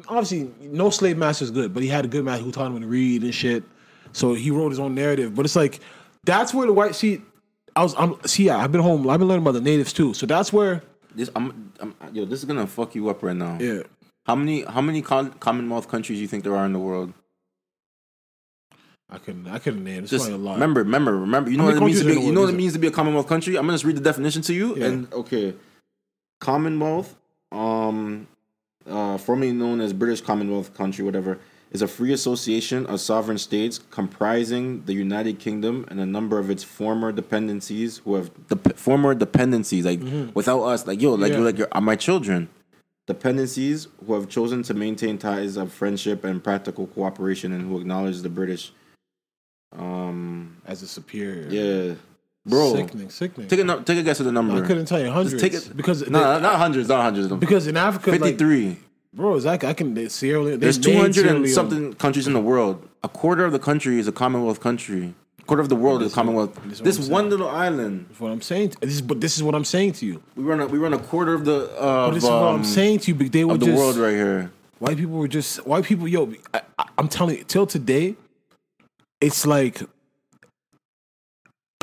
obviously 0.08 0.50
no 0.60 0.90
slave 0.90 1.16
master 1.16 1.44
is 1.44 1.50
good, 1.50 1.72
but 1.72 1.82
he 1.82 1.88
had 1.88 2.04
a 2.04 2.08
good 2.08 2.24
master 2.24 2.44
who 2.44 2.52
taught 2.52 2.66
him 2.66 2.80
to 2.80 2.86
read 2.86 3.22
and 3.22 3.34
shit. 3.34 3.64
So 4.12 4.34
he 4.34 4.50
wrote 4.50 4.70
his 4.70 4.78
own 4.78 4.94
narrative. 4.94 5.34
But 5.34 5.44
it's 5.44 5.56
like 5.56 5.80
that's 6.24 6.52
where 6.54 6.66
the 6.66 6.72
white 6.72 6.94
see. 6.94 7.22
I 7.76 7.82
was 7.82 7.94
I'm 7.96 8.16
see 8.26 8.44
yeah, 8.46 8.58
I've 8.58 8.72
been 8.72 8.80
home. 8.82 9.08
I've 9.08 9.18
been 9.20 9.28
learning 9.28 9.42
about 9.44 9.52
the 9.52 9.60
natives 9.60 9.92
too. 9.92 10.12
So 10.14 10.26
that's 10.26 10.52
where 10.52 10.82
this 11.14 11.30
I'm, 11.36 11.72
I'm 11.80 11.94
yo 12.12 12.24
this 12.24 12.40
is 12.40 12.44
gonna 12.44 12.66
fuck 12.66 12.94
you 12.94 13.08
up 13.08 13.22
right 13.22 13.36
now. 13.36 13.58
yeah. 13.60 13.82
How 14.26 14.34
many 14.34 14.62
how 14.64 14.80
many 14.80 15.02
con- 15.02 15.32
Commonwealth 15.40 15.88
countries 15.88 16.18
do 16.18 16.22
you 16.22 16.28
think 16.28 16.44
there 16.44 16.54
are 16.56 16.66
in 16.66 16.72
the 16.72 16.78
world? 16.78 17.12
I 19.08 19.18
couldn't 19.18 19.48
I 19.48 19.58
couldn't 19.58 19.82
name. 19.82 20.02
It's 20.04 20.10
Just 20.10 20.28
probably 20.28 20.44
a 20.44 20.48
lot. 20.48 20.54
remember, 20.54 20.82
remember, 20.82 21.16
remember. 21.18 21.50
You 21.50 21.56
know 21.56 21.64
what 21.64 21.76
it 21.76 21.80
means 21.80 21.98
to 22.00 22.04
be. 22.04 22.12
countries 22.12 22.16
in 22.16 22.20
the 22.22 22.26
You 22.28 22.32
know 22.34 22.40
what 22.42 22.50
it? 22.50 22.56
means 22.56 22.72
to 22.74 22.78
be 22.78 22.86
a 22.86 22.90
Commonwealth 22.92 23.26
country. 23.26 23.56
I'm 23.56 23.62
gonna 23.66 23.74
just 23.74 23.84
read 23.84 23.96
the 23.96 24.00
definition 24.02 24.42
to 24.42 24.54
you. 24.54 24.76
Yeah. 24.76 24.86
And 24.86 25.12
okay, 25.12 25.54
Commonwealth, 26.40 27.16
um, 27.50 28.28
uh, 28.88 29.18
formerly 29.18 29.52
known 29.52 29.80
as 29.80 29.92
British 29.92 30.20
Commonwealth 30.20 30.74
country, 30.74 31.04
whatever, 31.04 31.38
is 31.70 31.82
a 31.82 31.88
free 31.88 32.12
association 32.12 32.84
of 32.86 33.00
sovereign 33.00 33.38
states 33.38 33.78
comprising 33.90 34.82
the 34.86 34.92
United 34.92 35.38
Kingdom 35.38 35.84
and 35.88 36.00
a 36.00 36.06
number 36.06 36.38
of 36.38 36.50
its 36.50 36.64
former 36.64 37.12
dependencies 37.12 37.98
who 37.98 38.14
have 38.16 38.30
dep 38.48 38.76
former 38.76 39.14
dependencies 39.14 39.84
like 39.84 40.00
without 40.34 40.62
us, 40.62 40.86
like 40.86 41.00
yo, 41.00 41.14
like 41.14 41.20
Mm-hmm. 41.20 41.30
Yeah. 41.32 41.36
you're 41.38 41.44
like 41.46 41.58
you're 41.58 41.68
are 41.72 41.80
my 41.80 41.96
children. 41.96 42.48
Dependencies 43.06 43.88
who 44.06 44.14
have 44.14 44.28
chosen 44.28 44.62
to 44.64 44.74
maintain 44.74 45.18
ties 45.18 45.56
of 45.56 45.72
friendship 45.72 46.22
and 46.24 46.42
practical 46.42 46.86
cooperation 46.88 47.52
and 47.52 47.62
who 47.68 47.78
acknowledge 47.80 48.20
the 48.22 48.28
British. 48.28 48.72
Um. 49.76 50.56
as 50.66 50.82
a 50.82 50.88
superior. 50.88 51.46
Yeah, 51.48 51.94
bro. 52.44 52.74
Sickening, 52.74 53.10
sickening. 53.10 53.46
Take 53.48 53.60
a 53.60 53.82
take 53.84 53.98
a 53.98 54.02
guess 54.02 54.18
at 54.20 54.26
the 54.26 54.32
number. 54.32 54.62
I 54.62 54.66
couldn't 54.66 54.86
tell 54.86 55.00
you 55.00 55.10
hundreds. 55.10 55.40
take 55.40 55.54
it 55.54 55.70
because 55.76 56.08
No, 56.10 56.18
they- 56.18 56.40
not 56.42 56.56
hundreds, 56.56 56.88
not 56.88 57.02
hundreds. 57.02 57.28
because 57.34 57.66
in 57.68 57.76
Africa, 57.76 58.10
like, 58.10 58.20
Fifty-three. 58.20 58.78
Bro, 59.14 59.34
like 59.34 59.64
I 59.64 59.72
can 59.72 59.94
they, 59.94 60.08
Sierra 60.08 60.42
Leone. 60.42 60.60
There's 60.60 60.78
two 60.78 60.96
hundred 60.96 61.26
and 61.26 61.42
Leone. 61.42 61.54
something 61.54 61.92
countries 61.94 62.26
in 62.26 62.32
the 62.32 62.40
world. 62.40 62.86
A 63.02 63.08
quarter 63.08 63.44
of 63.44 63.52
the 63.52 63.58
country 63.58 63.98
is 63.98 64.08
a 64.08 64.12
Commonwealth 64.12 64.60
country. 64.60 65.14
A 65.38 65.42
quarter 65.44 65.62
of 65.62 65.68
the 65.68 65.76
world 65.76 66.02
is 66.02 66.12
a 66.12 66.14
Commonwealth. 66.14 66.58
this 66.64 66.80
This 66.80 66.98
I'm 66.98 67.12
one 67.12 67.22
saying. 67.22 67.30
little 67.30 67.48
island. 67.48 68.06
That's 68.08 68.20
what 68.20 68.30
I'm 68.32 68.42
saying. 68.42 68.74
This 68.80 68.94
is, 68.94 69.02
but 69.02 69.20
this 69.20 69.36
is 69.36 69.42
what 69.42 69.54
I'm 69.54 69.64
saying 69.64 69.92
to 69.94 70.06
you. 70.06 70.22
We 70.36 70.44
run 70.44 70.60
a 70.60 70.66
we 70.66 70.78
run 70.78 70.92
a 70.92 70.98
quarter 70.98 71.34
of 71.34 71.44
the 71.44 71.70
But 71.78 71.82
of, 71.82 72.14
this 72.14 72.24
is 72.24 72.30
what 72.30 72.36
I'm 72.42 72.54
um, 72.56 72.64
saying 72.64 73.00
to 73.00 73.10
you. 73.12 73.14
But 73.14 73.32
they 73.32 73.44
were 73.44 73.54
of 73.54 73.60
the 73.60 73.66
just 73.66 73.78
world 73.78 73.96
right 73.96 74.14
here. 74.14 74.50
white 74.78 74.96
people 74.96 75.16
were 75.16 75.28
just 75.28 75.66
white 75.66 75.84
people. 75.84 76.06
Yo, 76.06 76.32
I, 76.54 76.62
I, 76.78 76.84
I'm 76.98 77.08
telling 77.08 77.38
you, 77.38 77.44
till 77.44 77.66
today, 77.66 78.16
it's 79.20 79.46
like 79.46 79.82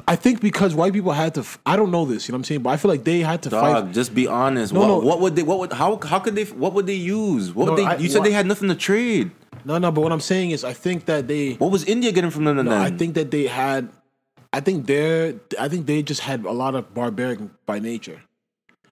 I 0.10 0.16
think 0.16 0.40
because 0.40 0.74
white 0.74 0.94
people 0.94 1.12
had 1.12 1.34
to. 1.36 1.42
f- 1.42 1.60
I 1.66 1.76
don't 1.76 1.92
know 1.92 2.06
this. 2.06 2.28
You 2.28 2.32
know 2.32 2.38
what 2.38 2.40
I'm 2.40 2.44
saying? 2.46 2.62
But 2.64 2.70
I 2.70 2.78
feel 2.78 2.90
like 2.90 3.04
they 3.04 3.20
had 3.20 3.44
to 3.44 3.50
Dog, 3.50 3.86
fight. 3.86 3.94
just 3.94 4.16
be 4.16 4.26
honest. 4.26 4.74
No, 4.74 4.80
what, 4.80 4.88
no. 4.88 4.98
what 5.00 5.20
would 5.20 5.36
they? 5.36 5.44
What 5.44 5.60
would? 5.60 5.74
How? 5.74 5.98
How 5.98 6.20
could 6.20 6.36
they? 6.36 6.46
What 6.46 6.74
would 6.74 6.88
they 6.88 6.94
use? 6.96 7.54
What 7.54 7.70
would 7.70 7.78
they? 7.78 7.84
I- 7.86 7.98
you 7.98 8.10
said 8.10 8.24
they 8.24 8.32
had 8.32 8.46
nothing 8.46 8.70
to 8.70 8.76
trade. 8.76 9.32
No, 9.66 9.78
no. 9.78 9.92
But 9.92 10.02
what 10.02 10.12
I'm 10.14 10.22
saying 10.22 10.52
is, 10.52 10.64
I 10.64 10.74
think 10.74 11.06
that 11.06 11.28
they. 11.28 11.54
What 11.56 11.72
was 11.72 11.84
India 11.84 12.12
getting 12.14 12.30
from 12.30 12.46
them? 12.46 12.56
No, 12.56 12.64
then? 12.64 12.74
I 12.74 12.90
think 12.90 13.16
that 13.16 13.32
they 13.32 13.48
had. 13.48 13.90
I 14.54 14.62
think 14.62 14.86
they're. 14.88 15.36
I 15.60 15.68
think 15.68 15.88
they 15.88 16.02
just 16.04 16.22
had 16.22 16.46
a 16.46 16.52
lot 16.52 16.74
of 16.76 16.94
barbaric 16.94 17.40
by 17.66 17.80
nature, 17.80 18.22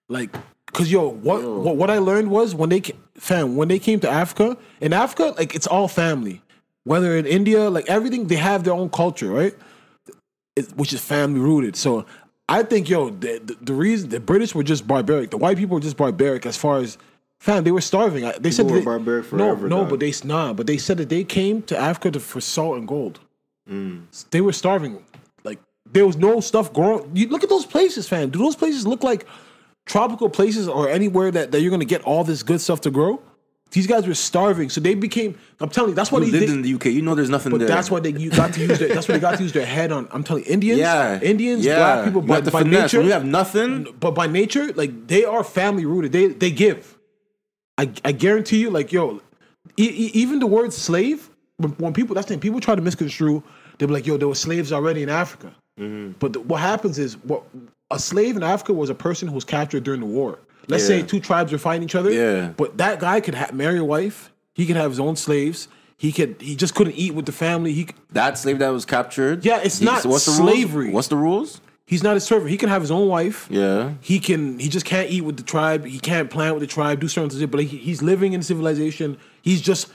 like. 0.09 0.35
Cause 0.73 0.91
yo, 0.91 1.07
what 1.07 1.41
Yo. 1.41 1.59
what 1.59 1.77
what 1.77 1.89
I 1.89 1.99
learned 1.99 2.29
was 2.29 2.53
when 2.53 2.67
they 2.67 2.81
fam 3.13 3.55
when 3.55 3.69
they 3.69 3.79
came 3.79 4.01
to 4.01 4.09
Africa 4.09 4.57
in 4.81 4.91
Africa 4.91 5.33
like 5.37 5.55
it's 5.55 5.67
all 5.67 5.87
family, 5.87 6.41
whether 6.83 7.15
in 7.15 7.25
India 7.25 7.69
like 7.69 7.85
everything 7.87 8.27
they 8.27 8.35
have 8.35 8.65
their 8.65 8.73
own 8.73 8.89
culture 8.89 9.31
right, 9.31 9.55
which 10.75 10.93
is 10.93 11.01
family 11.01 11.39
rooted. 11.39 11.75
So 11.75 12.05
I 12.47 12.63
think 12.63 12.89
yo 12.89 13.09
the, 13.09 13.39
the 13.43 13.57
the 13.61 13.73
reason 13.73 14.09
the 14.09 14.19
British 14.19 14.55
were 14.55 14.63
just 14.63 14.87
barbaric, 14.87 15.31
the 15.31 15.37
white 15.37 15.57
people 15.57 15.75
were 15.75 15.81
just 15.81 15.97
barbaric 15.97 16.45
as 16.45 16.57
far 16.57 16.77
as 16.79 16.97
fam 17.39 17.63
they 17.63 17.71
were 17.71 17.81
starving. 17.81 18.31
They 18.39 18.51
said 18.51 18.65
were 18.69 18.79
they, 18.79 18.85
barbaric 18.85 19.25
forever, 19.25 19.67
No, 19.67 19.83
no, 19.83 19.89
but 19.89 19.99
they 19.99 20.13
nah, 20.23 20.53
but 20.53 20.67
they 20.67 20.77
said 20.77 20.97
that 20.97 21.09
they 21.09 21.23
came 21.23 21.61
to 21.63 21.77
Africa 21.77 22.11
to, 22.11 22.19
for 22.19 22.41
salt 22.41 22.77
and 22.77 22.87
gold. 22.87 23.19
Mm. 23.69 24.03
They 24.31 24.41
were 24.41 24.53
starving. 24.53 25.03
Like 25.43 25.59
there 25.91 26.05
was 26.05 26.17
no 26.17 26.39
stuff 26.39 26.71
growing. 26.71 27.09
You 27.15 27.27
look 27.27 27.43
at 27.43 27.49
those 27.49 27.65
places, 27.65 28.07
fam. 28.07 28.29
Do 28.29 28.39
those 28.39 28.55
places 28.55 28.87
look 28.87 29.03
like 29.03 29.27
tropical 29.85 30.29
places 30.29 30.67
or 30.67 30.89
anywhere 30.89 31.31
that, 31.31 31.51
that 31.51 31.61
you're 31.61 31.71
gonna 31.71 31.85
get 31.85 32.01
all 32.03 32.23
this 32.23 32.43
good 32.43 32.61
stuff 32.61 32.81
to 32.81 32.91
grow. 32.91 33.21
These 33.71 33.87
guys 33.87 34.07
were 34.07 34.13
starving, 34.13 34.69
so 34.69 34.79
they 34.79 34.95
became. 34.95 35.37
I'm 35.59 35.69
telling 35.69 35.89
you, 35.89 35.95
that's 35.95 36.11
why 36.11 36.19
You 36.19 36.25
they, 36.31 36.39
lived 36.39 36.51
they 36.51 36.55
in 36.55 36.61
the 36.61 36.73
UK. 36.75 36.85
You 36.85 37.01
know 37.01 37.13
there's 37.15 37.29
nothing 37.29 37.51
but 37.51 37.57
there. 37.59 37.67
that's 37.67 37.91
why 37.91 37.99
they 37.99 38.11
you 38.11 38.29
got 38.29 38.53
to 38.53 38.61
use 38.61 38.79
their, 38.79 38.89
that's 38.93 39.07
why 39.07 39.15
they 39.15 39.19
got 39.19 39.37
to 39.37 39.43
use 39.43 39.51
their 39.51 39.65
head 39.65 39.91
on. 39.91 40.07
I'm 40.11 40.23
telling 40.23 40.45
you, 40.45 40.51
Indians, 40.51 40.79
yeah, 40.79 41.19
Indians, 41.21 41.65
yeah. 41.65 41.75
black 41.77 42.05
people, 42.05 42.21
You 42.21 42.27
by, 42.27 42.41
by 42.41 42.61
finesse. 42.63 42.81
nature, 42.83 42.97
When 42.99 43.07
you 43.07 43.13
have 43.13 43.25
nothing, 43.25 43.87
but 43.99 44.11
by 44.11 44.27
nature, 44.27 44.71
like 44.73 45.07
they 45.07 45.25
are 45.25 45.43
family 45.43 45.85
rooted. 45.85 46.11
They 46.13 46.27
they 46.27 46.51
give. 46.51 46.97
I 47.77 47.91
I 48.05 48.11
guarantee 48.13 48.59
you, 48.61 48.69
like 48.69 48.93
yo, 48.93 49.19
e- 49.77 49.83
e- 49.83 50.11
even 50.13 50.39
the 50.39 50.47
word 50.47 50.71
slave. 50.71 51.29
When, 51.57 51.71
when 51.71 51.93
people 51.93 52.15
that's 52.15 52.27
the 52.27 52.33
thing, 52.35 52.39
people 52.41 52.59
try 52.61 52.75
to 52.75 52.81
misconstrue. 52.81 53.43
They're 53.77 53.89
like, 53.89 54.05
yo, 54.07 54.15
there 54.15 54.27
were 54.29 54.35
slaves 54.35 54.71
already 54.71 55.03
in 55.03 55.09
Africa. 55.09 55.53
Mm-hmm. 55.79 56.13
But 56.19 56.31
the, 56.33 56.39
what 56.39 56.61
happens 56.61 56.97
is, 56.97 57.17
what 57.23 57.43
a 57.91 57.99
slave 57.99 58.37
in 58.37 58.43
Africa 58.43 58.71
was 58.73 58.89
a 58.89 58.95
person 58.95 59.27
who 59.27 59.35
was 59.35 59.43
captured 59.43 59.83
during 59.83 59.99
the 59.99 60.05
war. 60.05 60.39
Let's 60.67 60.83
Yeah. 60.83 60.87
say 60.99 61.01
two 61.03 61.19
tribes 61.19 61.51
are 61.53 61.57
fighting 61.57 61.83
each 61.83 61.95
other. 61.95 62.11
Yeah. 62.11 62.49
But 62.57 62.77
that 62.77 62.99
guy 62.99 63.19
could 63.21 63.35
ha- 63.35 63.49
marry 63.53 63.77
a 63.79 63.83
wife. 63.83 64.31
He 64.53 64.65
could 64.65 64.75
have 64.75 64.89
his 64.91 64.99
own 64.99 65.15
slaves. 65.15 65.67
He 65.97 66.11
could. 66.11 66.35
He 66.39 66.55
just 66.55 66.75
couldn't 66.75 66.95
eat 66.95 67.13
with 67.15 67.25
the 67.25 67.31
family. 67.31 67.71
He. 67.73 67.83
c- 67.83 67.89
that 68.11 68.37
slave 68.37 68.59
that 68.59 68.69
was 68.69 68.85
captured. 68.85 69.45
Yeah, 69.45 69.59
it's 69.63 69.79
he- 69.79 69.85
not 69.85 70.01
so 70.03 70.09
what's 70.09 70.25
the 70.25 70.31
slavery. 70.31 70.85
Rules? 70.85 70.93
What's 70.95 71.07
the 71.09 71.15
rules? 71.17 71.61
He's 71.87 72.01
not 72.03 72.17
a 72.17 72.19
servant. 72.19 72.49
He 72.49 72.57
can 72.57 72.69
have 72.69 72.81
his 72.81 72.89
own 72.91 73.07
wife. 73.07 73.47
Yeah. 73.49 73.91
He 74.01 74.19
can. 74.19 74.57
He 74.59 74.69
just 74.69 74.85
can't 74.85 75.09
eat 75.09 75.21
with 75.21 75.37
the 75.37 75.43
tribe. 75.43 75.85
He 75.85 75.99
can't 75.99 76.29
plant 76.31 76.55
with 76.55 76.61
the 76.61 76.67
tribe. 76.67 76.99
Do 76.99 77.07
certain 77.07 77.29
things. 77.29 77.45
But 77.45 77.61
he, 77.61 77.77
he's 77.77 78.01
living 78.01 78.33
in 78.33 78.41
civilization. 78.41 79.17
He's 79.41 79.61
just. 79.61 79.87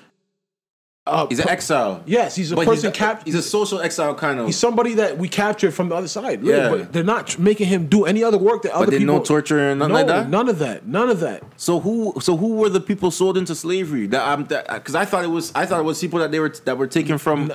Uh, 1.11 1.27
He's 1.29 1.41
an 1.41 1.49
exile. 1.49 2.03
yes, 2.07 2.37
he's 2.37 2.53
a 2.53 2.57
But 2.57 2.67
person 2.67 2.91
he's, 2.91 2.99
cap- 2.99 3.25
he's 3.25 3.35
a 3.35 3.43
social 3.43 3.81
exile 3.81 4.15
kind 4.15 4.39
of. 4.41 4.47
He's 4.47 4.57
somebody 4.59 4.95
that 4.95 5.19
we 5.19 5.29
captured 5.29 5.73
from 5.73 5.89
the 5.89 5.95
other 5.97 6.09
side. 6.09 6.43
Yeah. 6.43 6.57
Yeah. 6.57 6.69
But 6.71 6.93
they're 6.93 7.03
not 7.03 7.39
making 7.39 7.67
him 7.69 7.87
do 7.87 8.05
any 8.05 8.23
other 8.23 8.39
work 8.39 8.63
that 8.63 8.73
other 8.73 8.91
they 8.91 8.99
people. 8.99 9.17
no 9.19 9.23
torture 9.23 9.59
and 9.59 9.79
nothing 9.81 9.93
no, 9.93 9.99
like 9.99 10.07
that? 10.07 10.29
None 10.29 10.49
of 10.49 10.59
that. 10.61 10.87
None 10.87 11.11
of 11.11 11.21
that. 11.21 11.43
So 11.57 11.81
who? 11.81 12.15
So 12.21 12.37
who 12.37 12.55
were 12.55 12.69
the 12.69 12.81
people 12.81 13.11
sold 13.11 13.37
into 13.37 13.55
slavery? 13.55 14.07
That 14.07 14.27
I'm 14.27 14.45
because 14.45 14.95
I 14.95 15.05
thought 15.05 15.25
it 15.25 15.29
was 15.29 15.53
I 15.55 15.67
thought 15.67 15.81
it 15.81 15.85
was 15.85 16.01
people 16.01 16.21
that 16.21 16.31
they 16.31 16.41
were 16.41 16.51
that 16.65 16.79
were 16.79 16.87
taken 16.87 17.19
from 17.19 17.53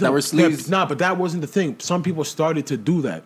that 0.00 0.12
were 0.12 0.20
slaves. 0.20 0.68
Nah, 0.68 0.86
but 0.86 0.98
that 0.98 1.16
wasn't 1.16 1.40
the 1.40 1.46
thing. 1.46 1.76
Some 1.78 2.02
people 2.02 2.24
started 2.24 2.66
to 2.66 2.76
do 2.76 3.02
that. 3.02 3.24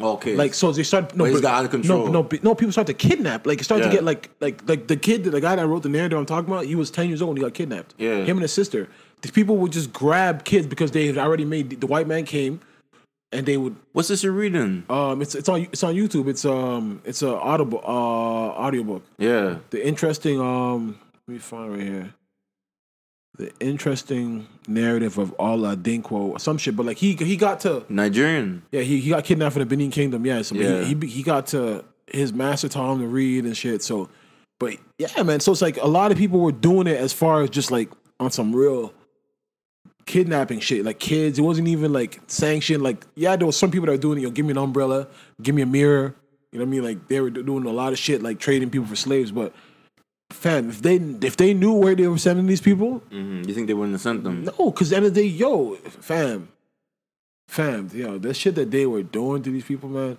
Okay, 0.00 0.34
Like 0.34 0.54
so, 0.54 0.72
they 0.72 0.82
started. 0.82 1.16
No, 1.16 1.24
But 1.24 1.32
it's 1.32 1.40
got 1.40 1.54
out 1.54 1.64
of 1.66 1.70
control. 1.70 2.06
No, 2.08 2.22
no, 2.22 2.28
no. 2.42 2.54
People 2.56 2.72
start 2.72 2.88
to 2.88 2.94
kidnap. 2.94 3.46
Like 3.46 3.60
it 3.60 3.64
started 3.64 3.84
to 3.84 3.90
get 3.90 4.02
like 4.02 4.28
like 4.40 4.68
like 4.68 4.88
the 4.88 4.96
kid, 4.96 5.22
the 5.22 5.40
guy 5.40 5.54
that 5.54 5.66
wrote 5.66 5.84
the 5.84 5.88
narrative 5.88 6.18
I'm 6.18 6.26
talking 6.26 6.52
about. 6.52 6.64
He 6.66 6.74
was 6.74 6.90
ten 6.90 7.08
years 7.08 7.22
old. 7.22 7.30
and 7.30 7.38
He 7.38 7.44
got 7.44 7.54
kidnapped. 7.54 7.94
Yeah. 7.96 8.24
him 8.24 8.36
and 8.38 8.42
his 8.42 8.52
sister. 8.52 8.88
These 9.22 9.30
people 9.30 9.56
would 9.58 9.70
just 9.72 9.92
grab 9.92 10.44
kids 10.44 10.66
because 10.66 10.90
they 10.90 11.06
had 11.06 11.16
already 11.16 11.44
made 11.44 11.80
the 11.80 11.86
white 11.86 12.08
man 12.08 12.24
came, 12.24 12.60
and 13.30 13.46
they 13.46 13.56
would. 13.56 13.76
what's 13.92 14.08
this 14.08 14.24
you're 14.24 14.32
reading? 14.32 14.84
Um, 14.90 15.22
it's 15.22 15.36
it's 15.36 15.48
on 15.48 15.60
it's 15.62 15.84
on 15.84 15.94
YouTube. 15.94 16.26
It's 16.28 16.44
um 16.44 17.00
it's 17.04 17.22
a 17.22 17.36
audible 17.38 17.78
uh 17.84 18.60
audiobook. 18.66 19.04
Yeah, 19.18 19.58
The 19.70 19.86
interesting 19.86 20.40
um 20.40 20.98
let 21.28 21.34
me 21.34 21.38
find 21.38 21.70
right 21.70 21.80
here. 21.80 22.14
The 23.38 23.52
interesting 23.60 24.46
narrative 24.66 25.18
of 25.18 25.34
Allah 25.38 25.76
Dinkwo 25.76 26.12
or 26.12 26.38
some 26.38 26.58
shit, 26.58 26.76
but 26.76 26.86
like 26.86 26.96
he 26.96 27.14
he 27.14 27.36
got 27.36 27.60
to 27.60 27.84
Nigerian. 27.88 28.62
yeah, 28.72 28.80
he, 28.82 29.00
he 29.00 29.10
got 29.10 29.24
kidnapped 29.24 29.54
from 29.54 29.60
the 29.60 29.66
Benin 29.66 29.90
Kingdom. 29.90 30.24
Yeah, 30.24 30.42
so 30.42 30.54
Yeah. 30.54 30.84
He, 30.84 30.94
he 30.94 31.06
he 31.06 31.22
got 31.22 31.46
to 31.48 31.84
his 32.10 32.32
master 32.32 32.68
taught 32.68 32.92
him 32.94 33.00
to 33.00 33.06
read 33.06 33.44
and 33.44 33.56
shit. 33.56 33.82
So, 33.82 34.08
but 34.58 34.76
yeah, 34.98 35.22
man. 35.22 35.40
So 35.40 35.52
it's 35.52 35.62
like 35.62 35.76
a 35.78 35.86
lot 35.86 36.12
of 36.12 36.18
people 36.18 36.40
were 36.40 36.52
doing 36.52 36.86
it 36.86 36.96
as 36.96 37.12
far 37.12 37.42
as 37.42 37.50
just 37.50 37.70
like 37.70 37.90
on 38.20 38.30
some 38.30 38.54
real 38.54 38.92
kidnapping 40.06 40.60
shit, 40.60 40.84
like 40.84 40.98
kids. 40.98 41.38
It 41.38 41.42
wasn't 41.42 41.68
even 41.68 41.92
like 41.92 42.20
sanctioned. 42.26 42.82
Like 42.82 43.06
yeah, 43.14 43.36
there 43.36 43.46
was 43.46 43.56
some 43.56 43.70
people 43.70 43.86
that 43.86 43.92
were 43.92 43.98
doing 43.98 44.18
it. 44.18 44.22
Yo, 44.22 44.30
give 44.30 44.44
me 44.46 44.52
an 44.52 44.58
umbrella, 44.58 45.08
give 45.40 45.54
me 45.54 45.62
a 45.62 45.66
mirror. 45.66 46.14
You 46.52 46.60
know 46.60 46.66
what 46.66 46.68
I 46.68 46.70
mean? 46.70 46.84
Like 46.84 47.08
they 47.08 47.20
were 47.20 47.30
doing 47.30 47.64
a 47.66 47.72
lot 47.72 47.92
of 47.92 47.98
shit, 47.98 48.22
like 48.22 48.38
trading 48.38 48.70
people 48.70 48.86
for 48.86 48.96
slaves. 48.96 49.32
But 49.32 49.54
fam, 50.30 50.70
if 50.70 50.82
they 50.82 50.96
if 50.96 51.36
they 51.36 51.54
knew 51.54 51.72
where 51.72 51.94
they 51.94 52.06
were 52.08 52.18
sending 52.18 52.46
these 52.46 52.60
people, 52.60 53.02
Mhm. 53.12 53.46
You 53.46 53.54
think 53.54 53.66
they 53.66 53.74
wouldn't 53.74 53.94
have 53.94 54.00
sent 54.02 54.24
them? 54.24 54.44
no, 54.44 54.70
because 54.70 54.90
the 54.90 54.96
end 54.96 55.06
of 55.06 55.14
the 55.14 55.20
day, 55.22 55.26
yo, 55.28 55.74
fam, 56.00 56.48
fam, 57.48 57.90
yo, 57.94 58.18
the 58.18 58.34
shit 58.34 58.54
that 58.56 58.70
they 58.70 58.86
were 58.86 59.02
doing 59.02 59.42
to 59.42 59.50
these 59.50 59.64
people, 59.64 59.88
man. 59.88 60.18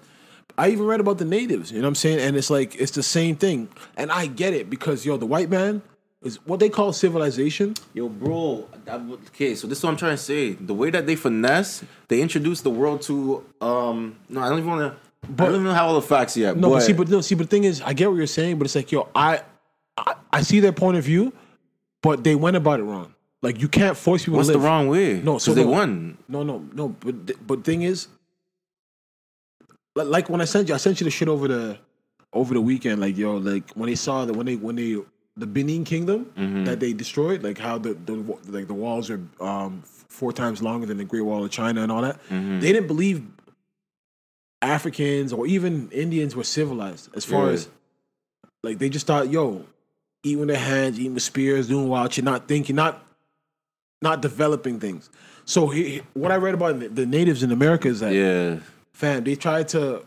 I 0.57 0.69
even 0.69 0.85
read 0.85 1.01
about 1.01 1.17
the 1.17 1.25
natives, 1.25 1.71
you 1.71 1.79
know 1.79 1.83
what 1.83 1.89
I'm 1.89 1.95
saying? 1.95 2.19
And 2.19 2.37
it's 2.37 2.49
like, 2.49 2.75
it's 2.75 2.91
the 2.93 3.03
same 3.03 3.35
thing. 3.35 3.67
And 3.97 4.09
I 4.09 4.27
get 4.27 4.53
it 4.53 4.69
because, 4.69 5.05
yo, 5.05 5.17
the 5.17 5.25
white 5.25 5.49
man 5.49 5.81
is 6.23 6.37
what 6.45 6.61
they 6.61 6.69
call 6.69 6.93
civilization. 6.93 7.73
Yo, 7.93 8.07
bro. 8.07 8.65
That, 8.85 9.01
okay, 9.33 9.55
so 9.55 9.67
this 9.67 9.79
is 9.79 9.83
what 9.83 9.89
I'm 9.91 9.97
trying 9.97 10.13
to 10.15 10.23
say. 10.23 10.53
The 10.53 10.73
way 10.73 10.91
that 10.91 11.07
they 11.07 11.17
finesse, 11.17 11.83
they 12.07 12.21
introduce 12.21 12.61
the 12.61 12.69
world 12.69 13.01
to. 13.03 13.43
um 13.59 14.15
No, 14.29 14.41
I 14.41 14.47
don't 14.49 14.59
even 14.59 14.69
want 14.69 14.93
to. 14.93 14.99
But, 15.29 15.43
I 15.49 15.51
don't 15.51 15.61
even 15.63 15.73
have 15.75 15.85
all 15.87 15.95
the 15.95 16.07
facts 16.07 16.37
yet. 16.37 16.55
No, 16.55 16.69
but, 16.69 16.75
but 16.75 16.83
see, 16.83 16.93
but 16.93 17.09
no, 17.09 17.19
see, 17.19 17.35
but 17.35 17.49
the 17.49 17.49
thing 17.49 17.65
is, 17.65 17.81
I 17.81 17.91
get 17.93 18.09
what 18.09 18.15
you're 18.15 18.27
saying, 18.27 18.57
but 18.57 18.65
it's 18.65 18.75
like, 18.75 18.91
yo, 18.93 19.09
I, 19.13 19.41
I, 19.97 20.15
I 20.31 20.41
see 20.41 20.59
their 20.59 20.73
point 20.73 20.97
of 20.97 21.03
view, 21.03 21.31
but 22.01 22.23
they 22.23 22.35
went 22.35 22.55
about 22.57 22.79
it 22.79 22.83
wrong. 22.83 23.13
Like, 23.41 23.61
you 23.61 23.67
can't 23.67 23.95
force 23.95 24.23
people 24.23 24.37
what's 24.37 24.47
to 24.49 24.53
the 24.53 24.59
wrong 24.59 24.87
way? 24.87 25.21
No, 25.21 25.37
so 25.37 25.53
they 25.53 25.63
no. 25.63 25.69
won. 25.71 26.17
No, 26.27 26.43
no, 26.43 26.65
no. 26.73 26.89
But 26.89 27.45
but 27.47 27.63
thing 27.63 27.83
is, 27.83 28.07
like 29.95 30.29
when 30.29 30.41
I 30.41 30.45
sent 30.45 30.67
you, 30.67 30.73
I 30.73 30.77
sent 30.77 30.99
you 30.99 31.05
the 31.05 31.11
shit 31.11 31.27
over 31.27 31.47
the 31.47 31.77
over 32.33 32.53
the 32.53 32.61
weekend. 32.61 32.99
Like 33.01 33.17
yo, 33.17 33.37
like 33.37 33.71
when 33.73 33.87
they 33.89 33.95
saw 33.95 34.25
that 34.25 34.33
when 34.35 34.45
they 34.45 34.55
when 34.55 34.75
they 34.75 34.97
the 35.37 35.45
Benin 35.47 35.83
Kingdom 35.83 36.25
Mm-hmm. 36.37 36.63
that 36.65 36.79
they 36.79 36.93
destroyed, 36.93 37.43
like 37.43 37.57
how 37.57 37.77
the, 37.77 37.93
the 37.93 38.13
like 38.47 38.67
the 38.67 38.73
walls 38.73 39.09
are 39.09 39.21
um 39.39 39.83
four 39.85 40.31
times 40.33 40.61
longer 40.61 40.85
than 40.85 40.97
the 40.97 41.03
Great 41.05 41.21
Wall 41.21 41.43
of 41.43 41.51
China 41.51 41.81
and 41.83 41.91
all 41.91 42.01
that. 42.01 42.15
Mm-hmm. 42.29 42.59
They 42.61 42.71
didn't 42.73 42.87
believe 42.87 43.25
Africans 44.61 45.31
or 45.33 45.45
even 45.45 45.89
Indians 45.91 46.35
were 46.35 46.43
civilized 46.43 47.09
as 47.15 47.25
far 47.25 47.47
Yeah. 47.47 47.53
as 47.53 47.69
like 48.63 48.79
they 48.79 48.89
just 48.89 49.05
thought, 49.05 49.29
yo, 49.29 49.65
eating 50.25 50.39
with 50.39 50.49
their 50.49 50.57
hands, 50.57 50.99
eating 50.99 51.13
with 51.13 51.23
spears, 51.23 51.67
doing 51.67 51.87
wild 51.87 52.11
shit, 52.11 52.25
not 52.25 52.47
thinking, 52.47 52.75
not 52.75 53.01
not 54.01 54.21
developing 54.21 54.79
things. 54.79 55.09
So 55.45 55.67
he, 55.67 56.01
what 56.13 56.31
I 56.31 56.35
read 56.35 56.53
about 56.53 56.95
the, 56.95 57.05
natives 57.05 57.43
in 57.43 57.51
America 57.51 57.87
is 57.87 57.99
that, 58.01 58.13
Yeah. 58.13 58.59
fam, 58.93 59.23
they 59.23 59.35
tried 59.35 59.67
to 59.69 60.05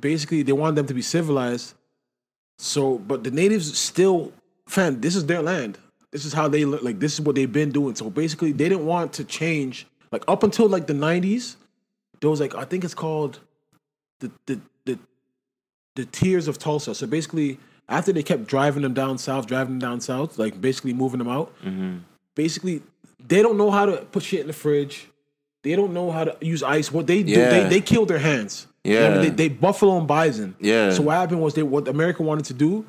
basically 0.00 0.42
they 0.42 0.52
wanted 0.52 0.74
them 0.76 0.86
to 0.86 0.94
be 0.94 1.02
civilized. 1.02 1.74
So, 2.58 2.98
but 2.98 3.24
the 3.24 3.30
natives 3.30 3.76
still, 3.78 4.32
fam, 4.66 5.00
this 5.00 5.16
is 5.16 5.26
their 5.26 5.42
land. 5.42 5.78
This 6.10 6.24
is 6.24 6.32
how 6.32 6.48
they 6.48 6.64
look. 6.64 6.82
Like 6.82 6.98
this 7.00 7.14
is 7.14 7.20
what 7.22 7.34
they've 7.36 7.50
been 7.50 7.70
doing. 7.70 7.94
So 7.94 8.10
basically, 8.10 8.52
they 8.52 8.68
didn't 8.68 8.84
want 8.84 9.14
to 9.14 9.24
change. 9.24 9.86
Like 10.10 10.24
up 10.28 10.42
until 10.42 10.68
like 10.68 10.86
the 10.86 10.92
'90s, 10.92 11.56
there 12.20 12.28
was 12.28 12.38
like 12.40 12.54
I 12.54 12.64
think 12.64 12.84
it's 12.84 12.94
called 12.94 13.40
the 14.20 14.30
the 14.46 14.60
the 14.84 14.98
the 15.96 16.04
tears 16.04 16.48
of 16.48 16.58
Tulsa. 16.58 16.94
So 16.94 17.06
basically, 17.06 17.58
after 17.88 18.12
they 18.12 18.22
kept 18.22 18.46
driving 18.46 18.82
them 18.82 18.94
down 18.94 19.18
south, 19.18 19.46
driving 19.46 19.78
them 19.78 19.90
down 19.90 20.00
south, 20.00 20.38
like 20.38 20.60
basically 20.60 20.92
moving 20.92 21.18
them 21.18 21.28
out. 21.28 21.52
Mm-hmm. 21.64 21.98
Basically, 22.34 22.82
they 23.18 23.42
don't 23.42 23.58
know 23.58 23.70
how 23.70 23.86
to 23.86 23.98
put 24.12 24.22
shit 24.22 24.40
in 24.40 24.46
the 24.46 24.52
fridge. 24.52 25.08
They 25.62 25.76
don't 25.76 25.92
know 25.92 26.10
how 26.10 26.24
to 26.24 26.36
use 26.40 26.62
ice. 26.62 26.90
What 26.90 27.06
they 27.06 27.22
do, 27.22 27.34
they 27.34 27.68
they 27.68 27.80
kill 27.80 28.06
their 28.06 28.18
hands. 28.18 28.66
You 28.84 28.94
know 28.94 29.06
I 29.06 29.08
mean? 29.10 29.16
Yeah. 29.16 29.22
they, 29.22 29.30
they 29.30 29.48
buffalo 29.48 29.96
and 29.98 30.08
bison. 30.08 30.56
Yeah. 30.58 30.90
So 30.90 31.02
what 31.02 31.14
happened 31.14 31.40
was 31.40 31.54
they 31.54 31.62
what 31.62 31.86
America 31.86 32.22
wanted 32.22 32.46
to 32.46 32.54
do. 32.54 32.84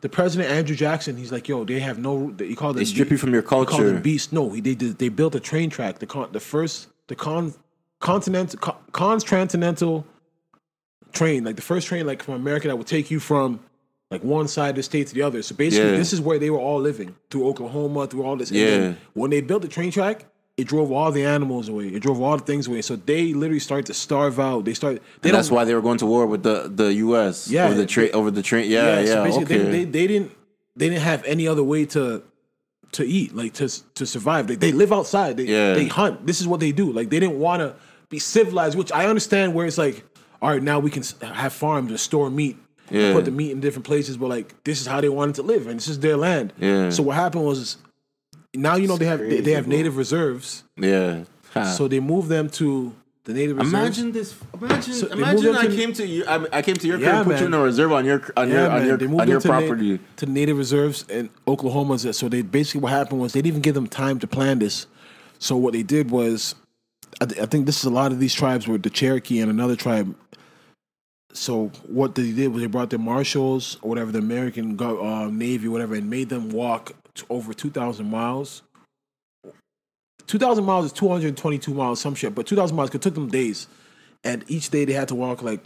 The 0.00 0.08
president 0.08 0.50
Andrew 0.50 0.74
Jackson, 0.74 1.16
he's 1.18 1.30
like, 1.30 1.46
yo, 1.46 1.62
they 1.64 1.78
have 1.78 1.98
no. 1.98 2.34
He 2.38 2.56
called 2.56 2.76
They 2.76 2.82
it 2.82 2.86
strip 2.86 3.10
you 3.10 3.18
from 3.18 3.32
your 3.32 3.42
he 3.42 3.48
called 3.48 3.68
culture. 3.68 4.00
beast. 4.00 4.32
No, 4.32 4.48
he, 4.50 4.60
they 4.60 4.74
did. 4.74 4.98
They 4.98 5.10
built 5.10 5.34
a 5.34 5.40
train 5.40 5.68
track. 5.68 5.98
The 5.98 6.06
con, 6.06 6.32
the 6.32 6.40
first, 6.40 6.88
the 7.08 7.14
con, 7.14 7.52
continental, 8.00 8.58
con, 8.58 8.76
transcontinental 8.92 10.06
train, 11.12 11.44
like 11.44 11.56
the 11.56 11.62
first 11.62 11.86
train, 11.86 12.06
like 12.06 12.22
from 12.22 12.34
America 12.34 12.68
that 12.68 12.76
would 12.78 12.86
take 12.86 13.10
you 13.10 13.20
from 13.20 13.60
like 14.10 14.24
one 14.24 14.48
side 14.48 14.70
of 14.70 14.76
the 14.76 14.82
state 14.82 15.06
to 15.06 15.14
the 15.14 15.22
other. 15.22 15.42
So 15.42 15.54
basically, 15.54 15.90
Yeah. 15.92 15.96
this 15.96 16.12
is 16.12 16.20
where 16.20 16.38
they 16.38 16.50
were 16.50 16.58
all 16.58 16.80
living 16.80 17.14
through 17.30 17.46
Oklahoma, 17.48 18.06
through 18.08 18.24
all 18.24 18.36
this. 18.36 18.50
And 18.50 18.58
Yeah. 18.58 18.92
when 19.14 19.30
they 19.30 19.40
built 19.40 19.62
the 19.62 19.68
train 19.68 19.92
track, 19.92 20.26
it 20.56 20.66
drove 20.66 20.90
all 20.90 21.12
the 21.12 21.24
animals 21.24 21.68
away. 21.68 21.88
It 21.88 22.00
drove 22.02 22.20
all 22.20 22.36
the 22.36 22.42
things 22.44 22.66
away. 22.66 22.82
So 22.82 22.96
they 22.96 23.32
literally 23.32 23.60
started 23.60 23.86
to 23.86 23.94
starve 23.94 24.40
out. 24.40 24.64
They 24.64 24.74
started. 24.74 25.00
They 25.22 25.30
that's 25.30 25.50
why 25.50 25.64
they 25.64 25.74
were 25.74 25.80
going 25.80 25.98
to 25.98 26.06
war 26.06 26.26
with 26.26 26.42
the, 26.42 26.70
the 26.74 26.92
U.S. 26.94 27.48
Yeah. 27.48 27.66
over 27.66 27.74
the 27.74 27.86
train 27.86 28.10
over 28.12 28.30
the 28.30 28.42
train. 28.42 28.68
Yeah, 28.68 29.00
yeah. 29.00 29.06
so 29.06 29.24
basically, 29.24 29.56
okay. 29.56 29.64
they, 29.64 29.70
they 29.70 29.84
they 29.84 30.06
didn't 30.08 30.32
they 30.76 30.88
didn't 30.88 31.02
have 31.02 31.24
any 31.24 31.46
other 31.46 31.62
way 31.62 31.84
to 31.86 32.22
to 32.92 33.04
eat, 33.06 33.34
like 33.34 33.52
to 33.54 33.68
to 33.94 34.04
survive. 34.04 34.48
They, 34.48 34.56
they 34.56 34.72
live 34.72 34.92
outside. 34.92 35.36
They 35.36 35.44
Yeah. 35.44 35.74
they 35.74 35.86
hunt. 35.86 36.26
This 36.26 36.40
is 36.40 36.48
what 36.48 36.58
they 36.58 36.72
do. 36.72 36.92
Like 36.92 37.10
they 37.10 37.20
didn't 37.20 37.38
want 37.38 37.60
to 37.60 37.76
be 38.08 38.18
civilized, 38.18 38.76
which 38.76 38.90
I 38.92 39.06
understand. 39.06 39.54
Where 39.54 39.66
it's 39.66 39.78
like, 39.78 40.04
all 40.42 40.50
right, 40.50 40.62
now 40.62 40.80
we 40.80 40.90
can 40.90 41.04
have 41.22 41.52
farms 41.52 41.90
and 41.92 42.00
store 42.00 42.28
meat. 42.28 42.58
And 42.90 43.00
Yeah. 43.00 43.12
Put 43.12 43.24
the 43.24 43.30
meat 43.30 43.50
in 43.52 43.60
different 43.60 43.86
places, 43.86 44.16
but 44.16 44.28
like 44.28 44.54
this 44.64 44.80
is 44.80 44.86
how 44.86 45.00
they 45.00 45.08
wanted 45.08 45.36
to 45.36 45.42
live, 45.42 45.66
and 45.66 45.76
this 45.78 45.88
is 45.88 45.98
their 46.00 46.16
land. 46.16 46.52
Yeah. 46.58 46.90
So 46.90 47.02
what 47.02 47.16
happened 47.16 47.44
was, 47.44 47.76
now 48.54 48.76
you 48.76 48.88
know 48.88 48.96
they 48.96 49.06
have 49.06 49.20
they, 49.20 49.40
they 49.40 49.52
have 49.52 49.66
bro. 49.66 49.76
native 49.76 49.96
reserves, 49.96 50.64
yeah. 50.76 51.24
Ha. 51.54 51.64
so 51.64 51.88
they 51.88 52.00
move 52.00 52.28
them 52.28 52.48
to 52.50 52.92
the 53.24 53.32
native 53.34 53.56
reserves. 53.58 53.72
Imagine 53.74 54.12
this. 54.12 54.34
Imagine. 54.60 54.92
So 54.94 55.06
imagine 55.08 55.56
I 55.56 55.66
to- 55.66 55.76
came 55.76 55.92
to 55.94 56.06
you. 56.06 56.24
I, 56.26 56.46
I 56.58 56.62
came 56.62 56.76
to 56.76 56.86
your 56.86 56.98
Yeah, 56.98 57.22
crib, 57.22 57.26
put 57.26 57.40
you 57.40 57.46
in 57.46 57.54
a 57.54 57.60
reserve 57.60 57.92
on 57.92 58.04
your 58.04 58.22
on 58.36 58.48
your 58.50 58.68
on 58.70 58.86
your 58.86 58.96
they 58.96 59.06
moved 59.06 59.20
on 59.22 59.28
your 59.28 59.40
them 59.40 59.42
to 59.42 59.48
na- 59.60 59.66
property. 59.68 60.00
to 60.16 60.26
native 60.26 60.58
reserves 60.58 61.04
in 61.08 61.30
Oklahoma. 61.46 61.98
So 61.98 62.28
they 62.28 62.42
basically 62.42 62.80
what 62.82 62.92
happened 62.92 63.20
was 63.20 63.32
they 63.32 63.38
didn't 63.40 63.52
even 63.54 63.62
give 63.62 63.74
them 63.74 63.86
time 63.86 64.18
to 64.20 64.26
plan 64.26 64.58
this. 64.58 64.86
So 65.38 65.56
what 65.56 65.72
they 65.72 65.82
did 65.82 66.10
was, 66.10 66.54
I, 67.20 67.26
th- 67.26 67.40
I 67.40 67.46
think 67.46 67.66
this 67.66 67.78
is 67.78 67.84
a 67.84 67.90
lot 67.90 68.12
of 68.12 68.20
these 68.20 68.34
tribes 68.34 68.66
were 68.68 68.78
the 68.78 68.90
Cherokee 68.90 69.40
and 69.40 69.50
another 69.50 69.74
tribe. 69.76 70.14
So 71.32 71.68
what 71.86 72.14
they 72.14 72.32
did 72.32 72.48
was 72.48 72.62
they 72.62 72.66
brought 72.66 72.90
the 72.90 72.98
marshals 72.98 73.78
or 73.82 73.88
whatever 73.88 74.12
the 74.12 74.18
American 74.18 74.80
uh, 74.80 75.28
Navy, 75.28 75.68
whatever, 75.68 75.94
and 75.94 76.10
made 76.10 76.28
them 76.28 76.50
walk 76.50 76.92
over 77.28 77.52
two 77.54 77.70
thousand 77.70 78.10
miles. 78.10 78.62
Two 80.26 80.38
thousand 80.38 80.64
miles 80.64 80.86
is 80.86 80.92
two 80.92 81.08
hundred 81.08 81.36
twenty-two 81.36 81.74
miles, 81.74 82.00
some 82.00 82.14
shit, 82.14 82.34
but 82.34 82.46
two 82.46 82.56
thousand 82.56 82.76
miles 82.76 82.94
it 82.94 83.02
took 83.02 83.14
them 83.14 83.28
days, 83.28 83.66
and 84.24 84.44
each 84.48 84.70
day 84.70 84.84
they 84.84 84.92
had 84.92 85.08
to 85.08 85.14
walk 85.14 85.42
like 85.42 85.62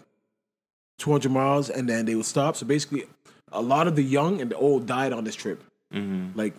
two 0.98 1.11
hundred 1.11 1.33
miles, 1.33 1.70
and 1.70 1.88
then 1.88 2.07
they 2.07 2.14
would 2.14 2.27
stop. 2.27 2.57
So 2.57 2.66
basically, 2.66 3.05
a 3.53 3.61
lot 3.61 3.87
of 3.87 3.96
the 3.96 4.03
young 4.03 4.40
and 4.40 4.50
the 4.50 4.57
old 4.57 4.87
died 4.87 5.12
on 5.12 5.24
this 5.24 5.35
trip. 5.35 5.62
Like 6.35 6.55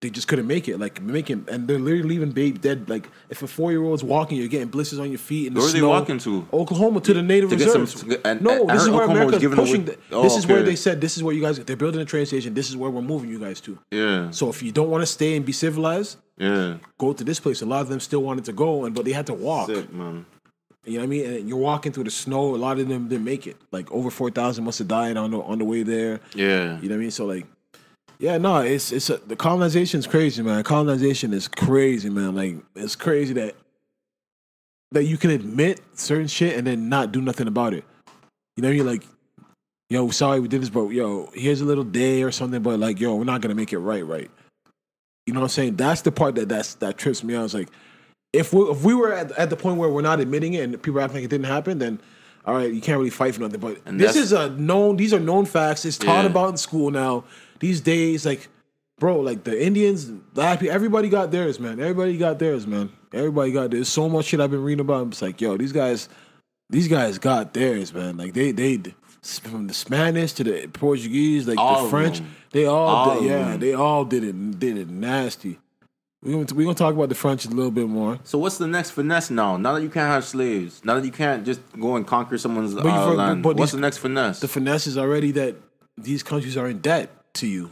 they 0.00 0.08
just 0.10 0.28
couldn't 0.28 0.46
make 0.46 0.66
it. 0.66 0.78
Like 0.78 1.00
making, 1.02 1.44
and 1.50 1.68
they're 1.68 1.78
literally 1.78 2.08
leaving 2.08 2.30
Babe 2.30 2.60
dead. 2.60 2.88
Like 2.88 3.08
if 3.28 3.42
a 3.42 3.46
four-year-old's 3.46 4.02
walking, 4.02 4.38
you're 4.38 4.48
getting 4.48 4.68
blisters 4.68 4.98
on 4.98 5.10
your 5.10 5.18
feet. 5.18 5.48
In 5.48 5.54
the 5.54 5.60
Where 5.60 5.68
are 5.68 5.72
they 5.72 5.78
snow. 5.78 5.88
walking 5.90 6.18
to? 6.20 6.46
Oklahoma 6.52 7.00
to 7.02 7.14
the 7.14 7.22
native 7.22 7.50
To 7.50 7.58
some- 7.58 7.82
reserves. 7.82 8.02
to 8.04 8.26
and- 8.26 8.40
no, 8.40 8.60
and 8.62 8.70
this 8.70 8.82
is 8.82 8.88
where 8.88 9.02
Oklahoma 9.02 9.26
America's 9.26 9.54
pushing. 9.54 9.84
the- 9.84 9.96
Oh, 10.10 10.22
this 10.22 10.36
is 10.36 10.46
where 10.46 10.62
they 10.62 10.76
said 10.76 11.00
this 11.00 11.16
is 11.16 11.22
where 11.22 11.34
you 11.34 11.42
guys. 11.42 11.58
They're 11.58 11.76
building 11.76 12.00
a 12.00 12.04
train 12.06 12.24
station. 12.26 12.54
This 12.54 12.70
is 12.70 12.76
where 12.76 12.90
we're 12.90 13.02
moving 13.02 13.28
you 13.30 13.38
guys 13.38 13.60
to. 13.62 13.78
Yeah. 13.90 14.30
So 14.30 14.48
if 14.48 14.62
you 14.62 14.72
don't 14.72 14.88
want 14.90 15.02
to 15.02 15.06
stay 15.06 15.36
and 15.36 15.44
be 15.44 15.52
civilized, 15.52 16.16
Yeah. 16.38 16.78
go 16.98 17.12
to 17.12 17.22
this 17.22 17.38
place. 17.40 17.60
A 17.60 17.66
lot 17.66 17.82
of 17.82 17.88
them 17.88 18.00
still 18.00 18.22
wanted 18.22 18.44
to 18.46 18.52
go, 18.52 18.84
and 18.86 18.94
but 18.94 19.04
they 19.04 19.12
had 19.12 19.26
to 19.26 19.34
walk. 19.34 19.68
Sick, 19.68 19.92
man. 19.92 20.24
You 20.86 20.94
know 20.94 20.98
what 21.00 21.04
I 21.04 21.06
mean? 21.08 21.26
And 21.26 21.48
you're 21.48 21.58
walking 21.58 21.92
through 21.92 22.04
the 22.04 22.10
snow. 22.10 22.54
A 22.54 22.56
lot 22.56 22.78
of 22.80 22.88
them 22.88 23.06
didn't 23.08 23.24
make 23.24 23.46
it. 23.46 23.58
Like 23.70 23.92
over 23.92 24.10
four 24.10 24.30
thousand 24.30 24.64
must 24.64 24.78
have 24.78 24.88
died 24.88 25.18
on 25.18 25.30
the 25.32 25.38
on 25.40 25.58
the 25.58 25.64
way 25.66 25.82
there. 25.82 26.20
Yeah. 26.34 26.80
You 26.80 26.88
know 26.88 26.94
what 26.94 27.00
I 27.00 27.04
mean? 27.04 27.10
So 27.10 27.26
like, 27.26 27.46
yeah, 28.20 28.36
no, 28.36 28.58
it's 28.58 28.92
it's 28.92 29.08
a, 29.08 29.16
the 29.16 29.34
colonization 29.34 29.98
is 29.98 30.06
crazy, 30.06 30.42
man. 30.42 30.62
Colonization 30.62 31.32
is 31.32 31.48
crazy, 31.48 32.10
man. 32.10 32.34
Like 32.34 32.56
it's 32.76 32.94
crazy 32.94 33.32
that 33.34 33.56
that 34.92 35.04
you 35.04 35.16
can 35.16 35.30
admit 35.30 35.80
certain 35.94 36.26
shit 36.26 36.56
and 36.56 36.66
then 36.66 36.90
not 36.90 37.12
do 37.12 37.22
nothing 37.22 37.48
about 37.48 37.72
it. 37.72 37.84
You 38.56 38.62
know 38.62 38.70
you're? 38.70 38.84
Like, 38.84 39.04
yo, 39.88 40.10
sorry 40.10 40.38
we 40.38 40.48
did 40.48 40.60
this, 40.60 40.68
but 40.68 40.88
yo, 40.88 41.30
here's 41.32 41.62
a 41.62 41.64
little 41.64 41.84
day 41.84 42.22
or 42.22 42.30
something, 42.30 42.62
but 42.62 42.78
like, 42.78 43.00
yo, 43.00 43.16
we're 43.16 43.24
not 43.24 43.40
gonna 43.40 43.54
make 43.54 43.72
it 43.72 43.78
right, 43.78 44.04
right? 44.06 44.30
You 45.26 45.32
know 45.32 45.40
what 45.40 45.46
I'm 45.46 45.50
saying? 45.50 45.76
That's 45.76 46.02
the 46.02 46.12
part 46.12 46.34
that 46.34 46.50
that's 46.50 46.74
that 46.74 46.98
trips 46.98 47.24
me 47.24 47.34
out. 47.34 47.46
It's 47.46 47.54
like, 47.54 47.70
if 48.34 48.52
we 48.52 48.64
if 48.64 48.84
we 48.84 48.92
were 48.92 49.14
at, 49.14 49.32
at 49.32 49.48
the 49.48 49.56
point 49.56 49.78
where 49.78 49.88
we're 49.88 50.02
not 50.02 50.20
admitting 50.20 50.52
it 50.54 50.64
and 50.64 50.82
people 50.82 51.00
act 51.00 51.14
like 51.14 51.24
it 51.24 51.30
didn't 51.30 51.46
happen, 51.46 51.78
then 51.78 52.00
all 52.44 52.54
right, 52.54 52.70
you 52.70 52.82
can't 52.82 52.98
really 52.98 53.10
fight 53.10 53.34
for 53.34 53.40
nothing. 53.40 53.60
But 53.60 53.78
And 53.86 53.98
this 53.98 54.14
is 54.14 54.32
a 54.32 54.50
known; 54.50 54.96
these 54.96 55.14
are 55.14 55.20
known 55.20 55.46
facts. 55.46 55.86
It's 55.86 55.96
taught 55.96 56.24
Yeah. 56.24 56.30
about 56.30 56.50
in 56.50 56.56
school 56.58 56.90
now. 56.90 57.24
These 57.60 57.80
days, 57.82 58.26
like, 58.26 58.48
bro, 58.98 59.20
like 59.20 59.44
the 59.44 59.62
Indians, 59.64 60.04
black 60.06 60.60
people, 60.60 60.74
everybody 60.74 61.08
got 61.08 61.30
theirs, 61.30 61.60
man. 61.60 61.78
Everybody 61.80 62.16
got 62.16 62.38
theirs, 62.38 62.66
man. 62.66 62.90
Everybody 63.12 63.52
got 63.52 63.70
theirs. 63.70 63.88
So 63.88 64.08
much 64.08 64.26
shit 64.26 64.40
I've 64.40 64.50
been 64.50 64.62
reading 64.64 64.80
about. 64.80 65.08
It's 65.08 65.22
like, 65.22 65.40
yo, 65.40 65.56
these 65.56 65.72
guys, 65.72 66.08
these 66.68 66.88
guys 66.88 67.18
got 67.18 67.52
theirs, 67.54 67.92
man. 67.94 68.16
Like 68.16 68.32
they, 68.34 68.52
they, 68.52 68.80
from 69.22 69.66
the 69.66 69.74
Spanish 69.74 70.32
to 70.34 70.44
the 70.44 70.66
Portuguese, 70.72 71.46
like 71.46 71.58
All 71.58 71.84
the 71.84 71.90
French, 71.90 72.22
they 72.52 72.64
all, 72.64 72.88
All 72.88 73.20
did, 73.20 73.28
yeah, 73.28 73.56
they 73.56 73.74
all 73.74 74.04
did 74.04 74.24
it, 74.24 74.58
did 74.58 74.78
it 74.78 74.88
nasty. 74.88 75.58
We 76.22 76.32
gonna 76.32 76.46
we 76.54 76.64
gonna 76.64 76.74
talk 76.74 76.94
about 76.94 77.08
the 77.08 77.14
French 77.14 77.46
a 77.46 77.48
little 77.48 77.70
bit 77.70 77.88
more. 77.88 78.18
So 78.24 78.36
what's 78.36 78.58
the 78.58 78.66
next 78.66 78.90
finesse 78.90 79.30
now? 79.30 79.56
Now 79.56 79.72
that 79.74 79.82
you 79.82 79.88
can't 79.88 80.06
have 80.08 80.22
slaves, 80.22 80.84
now 80.84 80.96
that 80.96 81.04
you 81.04 81.10
can't 81.12 81.46
just 81.46 81.60
go 81.80 81.96
and 81.96 82.06
conquer 82.06 82.36
someone's 82.36 82.74
But 82.74 82.84
uh, 82.86 83.14
land, 83.14 83.42
but 83.42 83.56
what's 83.56 83.72
these- 83.72 83.78
the 83.78 83.80
next 83.80 83.98
finesse? 83.98 84.40
The 84.40 84.48
finesse 84.48 84.86
is 84.86 84.98
already 84.98 85.30
that 85.32 85.56
these 85.96 86.22
countries 86.22 86.58
are 86.58 86.68
in 86.68 86.80
debt 86.80 87.08
to 87.34 87.46
you. 87.46 87.70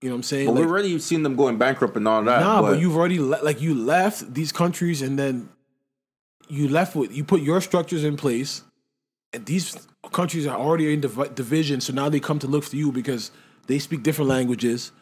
You 0.00 0.08
know 0.10 0.14
what 0.14 0.18
I'm 0.18 0.22
saying? 0.22 0.46
but 0.46 0.52
Like- 0.54 0.60
we've 0.62 0.70
already 0.70 0.98
seen 1.00 1.22
them 1.24 1.34
going 1.36 1.58
bankrupt 1.58 1.96
and 1.96 2.06
all 2.06 2.22
that. 2.22 2.40
Nah, 2.40 2.62
but, 2.62 2.72
but 2.72 2.80
you've 2.80 2.96
already 2.96 3.18
le- 3.18 3.42
like 3.42 3.60
you 3.60 3.74
left 3.74 4.32
these 4.32 4.52
countries 4.52 5.02
and 5.02 5.18
then 5.18 5.48
you 6.48 6.68
left 6.68 6.94
with 6.94 7.14
you 7.14 7.24
put 7.24 7.40
your 7.42 7.60
structures 7.60 8.04
in 8.04 8.16
place, 8.16 8.62
and 9.32 9.44
these 9.46 9.76
countries 10.12 10.46
are 10.46 10.56
already 10.56 10.92
in 10.92 11.00
divi- 11.00 11.28
division. 11.34 11.80
So 11.80 11.92
now 11.92 12.08
they 12.08 12.20
come 12.20 12.38
to 12.38 12.46
look 12.46 12.64
for 12.64 12.76
you 12.76 12.92
because 12.92 13.30
they 13.66 13.78
speak 13.78 14.02
different 14.02 14.28
languages. 14.28 14.92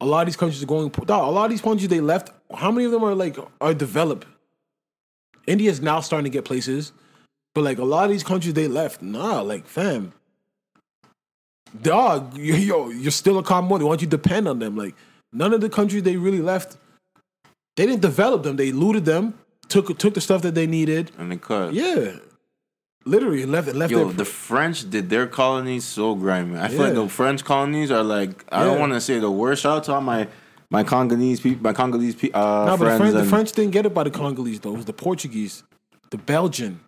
A 0.00 0.06
lot 0.06 0.20
of 0.22 0.26
these 0.26 0.36
countries 0.36 0.62
are 0.62 0.66
going. 0.66 0.90
A 1.08 1.12
lot 1.30 1.44
of 1.44 1.50
these 1.50 1.60
countries 1.60 1.88
they 1.88 2.00
left. 2.00 2.30
How 2.54 2.70
many 2.70 2.84
of 2.84 2.92
them 2.92 3.02
are 3.04 3.14
like 3.14 3.36
are 3.60 3.74
developed? 3.74 4.26
India's 5.46 5.80
now 5.80 6.00
starting 6.00 6.24
to 6.24 6.30
get 6.30 6.44
places, 6.44 6.92
but 7.54 7.64
like 7.64 7.78
a 7.78 7.84
lot 7.84 8.04
of 8.04 8.10
these 8.10 8.22
countries 8.22 8.54
they 8.54 8.68
left. 8.68 9.02
Nah, 9.02 9.40
like 9.42 9.66
fam, 9.66 10.12
dog, 11.82 12.36
yo, 12.38 12.56
yo, 12.56 12.90
you're 12.90 13.10
still 13.10 13.38
a 13.38 13.42
commodity. 13.42 13.84
Why 13.84 13.90
don't 13.92 14.02
you 14.02 14.08
depend 14.08 14.48
on 14.48 14.58
them? 14.58 14.76
Like 14.76 14.94
none 15.32 15.52
of 15.52 15.60
the 15.60 15.68
countries 15.68 16.02
they 16.02 16.16
really 16.16 16.40
left, 16.40 16.76
they 17.76 17.86
didn't 17.86 18.02
develop 18.02 18.42
them. 18.42 18.56
They 18.56 18.72
looted 18.72 19.04
them, 19.04 19.34
took 19.68 19.96
took 19.98 20.14
the 20.14 20.20
stuff 20.20 20.42
that 20.42 20.54
they 20.54 20.66
needed. 20.66 21.10
and 21.18 21.30
they 21.32 21.36
cut. 21.36 21.74
Yeah, 21.74 22.16
literally 23.04 23.44
left 23.46 23.68
it 23.68 23.76
left. 23.76 23.90
Yo, 23.92 24.10
the 24.12 24.24
French 24.24 24.88
did 24.88 25.10
their 25.10 25.26
colonies 25.26 25.84
so 25.84 26.14
grimy. 26.14 26.58
I 26.58 26.68
feel 26.68 26.80
like 26.80 26.94
the 26.94 27.08
French 27.08 27.44
colonies 27.44 27.90
are 27.90 28.02
like 28.02 28.44
I 28.50 28.64
don't 28.64 28.78
want 28.78 28.92
to 28.92 29.00
say 29.00 29.18
the 29.18 29.30
worst. 29.30 29.62
Shout 29.62 29.78
out 29.78 29.84
to 29.84 29.92
all 29.94 30.00
my 30.00 30.28
my 30.70 30.82
Congolese 30.82 31.40
people, 31.40 31.62
my 31.62 31.72
Congolese 31.72 32.14
pe- 32.16 32.32
uh, 32.32 32.64
no, 32.66 32.76
but 32.76 32.90
the. 32.90 32.96
French, 32.98 33.14
the 33.14 33.24
French 33.24 33.52
didn't 33.52 33.72
get 33.72 33.86
it 33.86 33.94
by 33.94 34.02
the 34.04 34.10
Congolese 34.10 34.60
though. 34.60 34.72
It 34.72 34.76
was 34.76 34.86
the 34.86 34.92
Portuguese, 34.92 35.62
the 36.10 36.18
Belgian, 36.18 36.80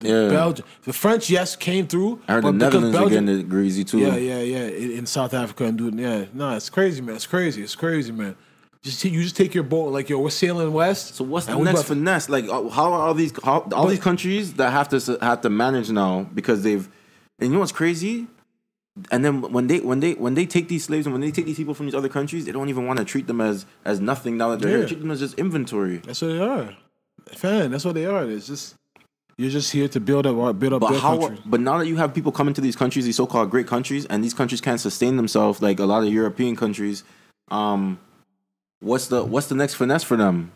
yeah, 0.00 0.28
Belgian. 0.28 0.64
The 0.82 0.92
French, 0.92 1.28
yes, 1.30 1.56
came 1.56 1.86
through. 1.86 2.20
I 2.26 2.34
heard 2.34 2.44
the 2.44 2.52
but 2.52 2.58
because 2.58 2.72
Netherlands 2.74 2.96
are 2.96 3.00
Belgium- 3.00 3.26
getting 3.26 3.40
it 3.40 3.48
greasy 3.48 3.84
too. 3.84 3.98
Yeah, 3.98 4.16
yeah, 4.16 4.40
yeah. 4.40 4.66
In, 4.68 4.90
in 4.92 5.06
South 5.06 5.34
Africa 5.34 5.64
and 5.64 5.76
doing 5.78 5.98
yeah. 5.98 6.24
No, 6.32 6.56
it's 6.56 6.70
crazy, 6.70 7.00
man. 7.02 7.16
It's 7.16 7.26
crazy. 7.26 7.62
It's 7.62 7.76
crazy, 7.76 8.12
man. 8.12 8.36
Just 8.82 9.04
you 9.04 9.22
just 9.22 9.36
take 9.36 9.54
your 9.54 9.64
boat 9.64 9.92
like 9.92 10.08
yo, 10.08 10.18
we're 10.18 10.30
sailing 10.30 10.72
west. 10.72 11.16
So 11.16 11.24
what's 11.24 11.44
the 11.46 11.58
we 11.58 11.64
next 11.64 11.80
about 11.80 11.82
to- 11.82 11.94
finesse? 11.94 12.28
Like, 12.30 12.46
uh, 12.46 12.68
how 12.70 12.92
are 12.94 13.00
all 13.08 13.14
these 13.14 13.32
how, 13.44 13.68
all 13.74 13.86
these 13.86 14.00
countries 14.00 14.54
that 14.54 14.70
have 14.70 14.88
to 14.88 15.18
have 15.20 15.42
to 15.42 15.50
manage 15.50 15.90
now 15.90 16.26
because 16.34 16.62
they've 16.62 16.88
and 17.38 17.48
you 17.48 17.54
know 17.54 17.60
what's 17.60 17.72
crazy? 17.72 18.26
And 19.10 19.24
then 19.24 19.42
when 19.52 19.66
they 19.66 19.80
when 19.80 20.00
they 20.00 20.14
when 20.14 20.32
they 20.34 20.46
take 20.46 20.68
these 20.68 20.84
slaves 20.84 21.06
and 21.06 21.12
when 21.12 21.20
they 21.20 21.30
take 21.30 21.44
these 21.44 21.56
people 21.58 21.74
from 21.74 21.86
these 21.86 21.94
other 21.94 22.08
countries, 22.08 22.46
they 22.46 22.52
don't 22.52 22.68
even 22.70 22.86
want 22.86 22.98
to 22.98 23.04
treat 23.04 23.26
them 23.26 23.40
as 23.42 23.66
as 23.84 24.00
nothing 24.00 24.38
now 24.38 24.48
that 24.50 24.60
they're 24.60 24.70
here. 24.70 24.78
Yeah. 24.78 24.84
They 24.84 24.88
treat 24.88 25.00
them 25.00 25.10
as 25.10 25.20
just 25.20 25.38
inventory. 25.38 25.98
That's 25.98 26.22
what 26.22 26.28
they 26.28 26.40
are, 26.40 26.74
fan. 27.28 27.70
That's 27.70 27.84
what 27.84 27.94
they 27.94 28.06
are. 28.06 28.24
It's 28.24 28.46
just 28.46 28.74
you're 29.40 29.50
just 29.50 29.72
here 29.72 29.88
to 29.88 30.00
build 30.00 30.26
up 30.26 30.58
build 30.58 30.74
up 30.74 30.80
But 30.80 30.90
their 30.90 31.00
how? 31.00 31.18
country. 31.18 31.38
But 31.46 31.60
now 31.60 31.78
that 31.78 31.86
you 31.86 31.96
have 31.96 32.12
people 32.12 32.30
coming 32.30 32.54
to 32.54 32.60
these 32.60 32.76
countries, 32.76 33.04
these 33.06 33.16
so-called 33.16 33.50
great 33.50 33.66
countries, 33.66 34.04
and 34.06 34.22
these 34.22 34.34
countries 34.34 34.60
can't 34.60 34.80
sustain 34.80 35.16
themselves 35.16 35.62
like 35.62 35.80
a 35.80 35.86
lot 35.86 36.02
of 36.04 36.12
European 36.12 36.56
countries, 36.56 37.04
um, 37.50 37.98
what's 38.80 39.06
the 39.06 39.24
what's 39.24 39.46
the 39.48 39.54
next 39.54 39.74
finesse 39.74 40.04
for 40.04 40.16
them? 40.16 40.52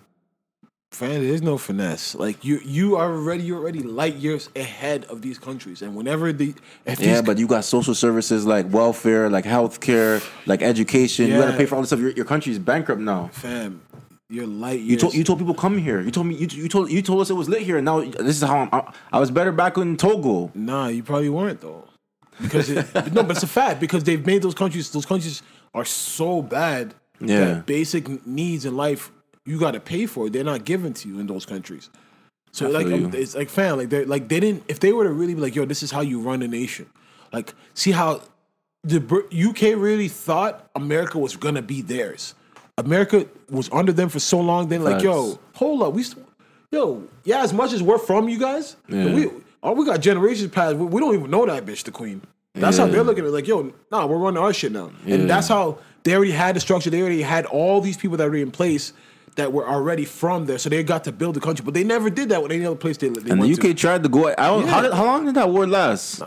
Fan, 0.92 1.26
there's 1.26 1.42
no 1.42 1.58
finesse. 1.58 2.14
Like 2.14 2.44
you, 2.44 2.60
you 2.64 2.94
are 2.94 3.10
already 3.12 3.42
you're 3.42 3.58
already 3.58 3.82
light 3.82 4.14
years 4.14 4.48
ahead 4.54 5.04
of 5.06 5.22
these 5.22 5.38
countries, 5.38 5.82
and 5.82 5.96
whenever 5.96 6.32
the 6.32 6.54
if 6.86 7.00
Yeah, 7.00 7.20
but 7.22 7.38
you 7.38 7.48
got 7.48 7.64
social 7.64 7.94
services 7.96 8.46
like 8.46 8.72
welfare, 8.72 9.28
like 9.28 9.44
healthcare, 9.44 10.22
like 10.46 10.62
education. 10.62 11.26
You 11.28 11.38
got 11.38 11.50
to 11.50 11.56
pay 11.56 11.66
for 11.66 11.74
all 11.74 11.80
this 11.80 11.88
stuff. 11.88 11.98
Your, 12.00 12.10
your 12.10 12.24
country's 12.24 12.60
bankrupt 12.60 13.00
now. 13.00 13.28
fam, 13.32 13.80
you're 14.30 14.46
light. 14.46 14.80
You 14.80 14.96
told 14.96 15.14
you 15.14 15.24
told 15.24 15.38
people 15.38 15.54
come 15.54 15.78
here. 15.78 16.00
You 16.00 16.10
told 16.10 16.26
me 16.26 16.34
you, 16.34 16.46
you 16.50 16.68
told 16.68 16.90
you 16.90 17.02
told 17.02 17.20
us 17.20 17.30
it 17.30 17.34
was 17.34 17.48
lit 17.48 17.62
here, 17.62 17.76
and 17.76 17.84
now 17.84 18.00
this 18.00 18.36
is 18.36 18.42
how 18.42 18.58
I'm, 18.58 18.68
I, 18.72 18.92
I 19.12 19.20
was 19.20 19.30
better 19.30 19.52
back 19.52 19.76
in 19.76 19.96
Togo. 19.96 20.50
Nah, 20.54 20.88
you 20.88 21.02
probably 21.02 21.28
weren't 21.28 21.60
though, 21.60 21.84
because 22.40 22.70
it, 22.70 22.94
no, 23.12 23.22
but 23.22 23.32
it's 23.32 23.42
a 23.42 23.48
fact 23.48 23.80
because 23.80 24.04
they've 24.04 24.24
made 24.24 24.42
those 24.42 24.54
countries. 24.54 24.90
Those 24.90 25.06
countries 25.06 25.42
are 25.74 25.84
so 25.84 26.42
bad. 26.42 26.94
Yeah. 27.20 27.44
that 27.44 27.66
basic 27.66 28.26
needs 28.26 28.64
in 28.64 28.76
life 28.76 29.12
you 29.46 29.58
got 29.58 29.70
to 29.72 29.80
pay 29.80 30.06
for. 30.06 30.28
They're 30.28 30.44
not 30.44 30.64
given 30.64 30.92
to 30.94 31.08
you 31.08 31.20
in 31.20 31.26
those 31.26 31.46
countries. 31.46 31.90
So 32.52 32.66
I 32.66 32.70
like 32.70 32.86
um, 32.86 33.12
it's 33.14 33.34
like 33.34 33.48
fam, 33.48 33.78
like 33.78 33.90
they 33.90 34.04
like 34.04 34.28
they 34.28 34.40
didn't. 34.40 34.64
If 34.68 34.80
they 34.80 34.92
were 34.92 35.04
to 35.04 35.12
really 35.12 35.34
be 35.34 35.40
like, 35.40 35.54
yo, 35.54 35.64
this 35.64 35.82
is 35.82 35.90
how 35.90 36.00
you 36.00 36.20
run 36.20 36.40
a 36.42 36.48
nation. 36.48 36.86
Like, 37.32 37.52
see 37.74 37.90
how 37.90 38.22
the 38.84 38.98
UK 39.32 39.76
really 39.76 40.08
thought 40.08 40.70
America 40.74 41.18
was 41.18 41.36
gonna 41.36 41.62
be 41.62 41.82
theirs. 41.82 42.34
America 42.78 43.26
was 43.50 43.70
under 43.72 43.92
them 43.92 44.08
for 44.08 44.18
so 44.18 44.40
long. 44.40 44.68
Then 44.68 44.82
like, 44.82 44.94
Facts. 44.94 45.04
yo, 45.04 45.38
hold 45.54 45.82
up, 45.82 45.92
we, 45.94 46.04
yo, 46.72 47.04
yeah, 47.24 47.42
as 47.42 47.52
much 47.52 47.72
as 47.72 47.82
we're 47.82 47.98
from 47.98 48.28
you 48.28 48.38
guys, 48.38 48.76
Yeah. 48.88 49.14
we 49.14 49.30
all 49.62 49.74
we 49.74 49.86
got 49.86 50.00
generations 50.00 50.50
past. 50.50 50.76
We, 50.76 50.86
we 50.86 51.00
don't 51.00 51.14
even 51.14 51.30
know 51.30 51.46
that 51.46 51.64
bitch, 51.64 51.84
the 51.84 51.90
queen. 51.90 52.20
That's 52.56 52.78
how 52.78 52.86
they're 52.86 53.02
looking 53.02 53.24
at 53.24 53.28
it. 53.28 53.32
Like, 53.32 53.48
yo, 53.48 53.72
nah, 53.90 54.06
we're 54.06 54.16
running 54.18 54.42
our 54.42 54.52
shit 54.52 54.70
now, 54.72 54.90
Yeah. 55.04 55.16
and 55.16 55.30
that's 55.30 55.48
how 55.48 55.78
they 56.04 56.14
already 56.14 56.30
had 56.32 56.54
the 56.56 56.60
structure. 56.60 56.90
They 56.90 57.00
already 57.00 57.22
had 57.22 57.46
all 57.46 57.80
these 57.80 57.96
people 57.96 58.16
that 58.18 58.28
were 58.28 58.36
in 58.36 58.50
place 58.50 58.92
that 59.36 59.52
were 59.52 59.68
already 59.68 60.04
from 60.04 60.46
there, 60.46 60.58
so 60.58 60.68
they 60.68 60.82
got 60.82 61.04
to 61.04 61.12
build 61.12 61.34
the 61.34 61.40
country. 61.40 61.64
But 61.64 61.74
they 61.74 61.84
never 61.84 62.08
did 62.08 62.28
that 62.28 62.42
with 62.42 62.52
any 62.52 62.64
other 62.64 62.76
place 62.76 62.96
they, 62.96 63.08
they 63.08 63.30
And 63.30 63.42
the 63.42 63.70
UK 63.70 63.76
tried 63.76 64.02
to 64.04 64.08
go. 64.08 64.28
I 64.28 64.34
don't, 64.34 64.66
how, 64.66 64.80
did, 64.80 64.92
how 64.92 65.04
long 65.04 65.24
did 65.26 65.34
that 65.34 65.50
war 65.50 65.66
last? 65.66 66.22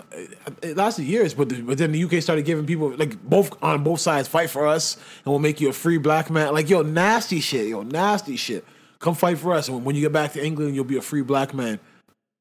It 0.61 0.75
lasted 0.75 1.03
years, 1.03 1.33
but 1.33 1.49
the, 1.49 1.61
but 1.61 1.77
then 1.77 1.91
the 1.91 2.03
UK 2.03 2.21
started 2.21 2.43
giving 2.43 2.65
people 2.65 2.89
like 2.95 3.21
both 3.23 3.51
on 3.63 3.83
both 3.83 3.99
sides 3.99 4.27
fight 4.27 4.49
for 4.49 4.67
us, 4.67 4.95
and 4.95 5.25
we'll 5.25 5.39
make 5.39 5.61
you 5.61 5.69
a 5.69 5.73
free 5.73 5.97
black 5.97 6.29
man. 6.29 6.53
Like 6.53 6.69
yo, 6.69 6.81
nasty 6.81 7.39
shit, 7.39 7.67
yo, 7.67 7.83
nasty 7.83 8.35
shit. 8.35 8.65
Come 8.99 9.15
fight 9.15 9.37
for 9.37 9.53
us, 9.53 9.69
and 9.69 9.85
when 9.85 9.95
you 9.95 10.01
get 10.01 10.11
back 10.11 10.33
to 10.33 10.43
England, 10.43 10.75
you'll 10.75 10.83
be 10.83 10.97
a 10.97 11.01
free 11.01 11.21
black 11.21 11.53
man. 11.53 11.79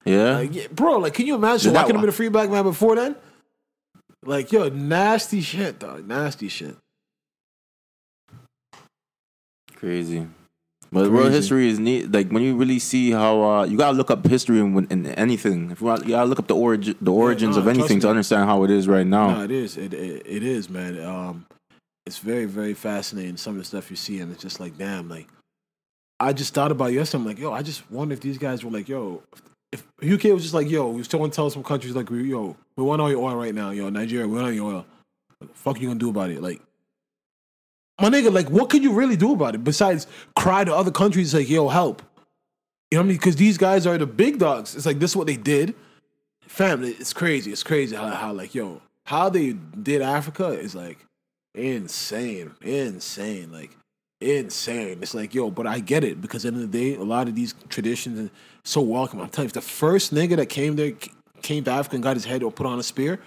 Yeah, 0.04 0.36
Like, 0.36 0.54
yeah, 0.54 0.66
bro, 0.70 0.98
like, 0.98 1.14
can 1.14 1.26
you 1.26 1.34
imagine? 1.34 1.72
Did 1.72 1.76
Why 1.76 1.82
couldn't 1.82 1.96
have 1.96 2.02
been 2.02 2.10
a 2.10 2.12
free 2.12 2.28
black 2.28 2.48
man 2.48 2.62
before 2.62 2.94
then? 2.94 3.16
Like, 4.24 4.52
yo, 4.52 4.68
nasty 4.68 5.40
shit, 5.40 5.78
dog. 5.80 6.06
Nasty 6.06 6.48
shit. 6.48 6.76
crazy. 9.74 10.26
But 10.92 11.10
world 11.10 11.32
history 11.32 11.68
is 11.68 11.78
neat. 11.78 12.12
Like 12.12 12.30
when 12.30 12.42
you 12.42 12.56
really 12.56 12.78
see 12.78 13.10
how 13.10 13.42
uh, 13.42 13.64
you 13.64 13.76
gotta 13.76 13.96
look 13.96 14.10
up 14.10 14.26
history 14.26 14.60
in, 14.60 14.86
in 14.90 15.06
anything. 15.06 15.70
If 15.70 15.80
you, 15.80 15.86
want, 15.86 16.04
you 16.04 16.10
gotta 16.10 16.28
look 16.28 16.38
up 16.38 16.46
the 16.46 16.54
origin, 16.54 16.96
the 17.00 17.12
origins 17.12 17.56
nah, 17.56 17.62
of 17.62 17.68
anything 17.68 18.00
to 18.00 18.08
understand 18.08 18.48
how 18.48 18.62
it 18.64 18.70
is 18.70 18.88
right 18.88 19.06
now. 19.06 19.34
No, 19.34 19.42
it 19.42 19.50
is. 19.50 19.76
It, 19.76 19.92
it 19.92 20.22
it 20.26 20.42
is, 20.42 20.70
man. 20.70 21.00
Um, 21.02 21.46
it's 22.06 22.18
very 22.18 22.44
very 22.44 22.74
fascinating. 22.74 23.36
Some 23.36 23.54
of 23.54 23.58
the 23.58 23.64
stuff 23.64 23.90
you 23.90 23.96
see, 23.96 24.20
and 24.20 24.32
it's 24.32 24.42
just 24.42 24.60
like, 24.60 24.78
damn, 24.78 25.08
like 25.08 25.28
I 26.18 26.32
just 26.32 26.54
thought 26.54 26.70
about 26.70 26.92
yesterday. 26.92 27.20
I'm 27.20 27.26
like, 27.26 27.38
yo, 27.38 27.52
I 27.52 27.62
just 27.62 27.90
wonder 27.90 28.14
if 28.14 28.20
these 28.20 28.38
guys 28.38 28.64
were 28.64 28.70
like, 28.70 28.88
yo, 28.88 29.22
if 29.72 29.84
UK 30.02 30.32
was 30.32 30.42
just 30.42 30.54
like, 30.54 30.70
yo, 30.70 30.88
we 30.88 31.02
someone 31.02 31.30
tell 31.30 31.50
some 31.50 31.62
countries 31.62 31.94
like, 31.94 32.08
yo, 32.10 32.56
we 32.76 32.84
want 32.84 33.02
all 33.02 33.10
your 33.10 33.22
oil 33.22 33.36
right 33.36 33.54
now, 33.54 33.70
yo, 33.70 33.90
Nigeria, 33.90 34.26
we 34.26 34.34
want 34.34 34.46
all 34.46 34.52
your 34.52 34.72
oil. 34.72 34.86
What 35.38 35.48
the 35.50 35.58
fuck 35.58 35.80
you 35.80 35.88
gonna 35.88 35.98
do 35.98 36.10
about 36.10 36.30
it? 36.30 36.40
Like, 36.40 36.62
my 38.00 38.10
nigga, 38.10 38.32
like, 38.32 38.50
what 38.50 38.68
can 38.68 38.82
you 38.82 38.92
really 38.92 39.16
do 39.16 39.32
about 39.32 39.54
it 39.54 39.64
besides 39.64 40.06
cry 40.34 40.64
to 40.64 40.74
other 40.74 40.90
countries 40.90 41.34
like, 41.34 41.48
yo, 41.48 41.68
help? 41.68 42.02
You 42.90 42.98
know 42.98 43.02
what 43.02 43.06
I 43.06 43.08
mean? 43.08 43.16
Because 43.16 43.36
these 43.36 43.58
guys 43.58 43.86
are 43.86 43.98
the 43.98 44.06
big 44.06 44.38
dogs. 44.38 44.76
It's 44.76 44.86
like 44.86 45.00
this 45.00 45.12
is 45.12 45.16
what 45.16 45.26
they 45.26 45.36
did. 45.36 45.74
Fam, 46.42 46.84
it's 46.84 47.12
crazy. 47.12 47.50
It's 47.50 47.64
crazy 47.64 47.96
how, 47.96 48.08
how 48.10 48.32
like 48.32 48.54
yo, 48.54 48.80
how 49.06 49.28
they 49.28 49.54
did 49.54 50.02
Africa 50.02 50.50
is 50.50 50.74
like 50.74 50.98
insane, 51.54 52.52
insane, 52.60 53.50
like 53.50 53.76
insane. 54.20 54.98
It's 55.02 55.14
like 55.14 55.34
yo, 55.34 55.50
but 55.50 55.66
I 55.66 55.80
get 55.80 56.04
it 56.04 56.20
because 56.20 56.44
at 56.44 56.52
the 56.52 56.58
end 56.58 56.64
of 56.64 56.72
the 56.72 56.78
day, 56.78 56.94
a 56.94 57.02
lot 57.02 57.26
of 57.26 57.34
these 57.34 57.54
traditions 57.68 58.20
are 58.20 58.32
so 58.62 58.80
welcome. 58.82 59.20
I'm 59.20 59.30
telling 59.30 59.46
you, 59.46 59.48
if 59.48 59.54
the 59.54 59.60
first 59.62 60.14
nigga 60.14 60.36
that 60.36 60.46
came 60.46 60.76
there 60.76 60.92
came 61.42 61.64
to 61.64 61.72
Africa 61.72 61.96
and 61.96 62.04
got 62.04 62.14
his 62.14 62.24
head 62.24 62.44
or 62.44 62.52
put 62.52 62.66
on 62.66 62.78
a 62.78 62.84
spear, 62.84 63.18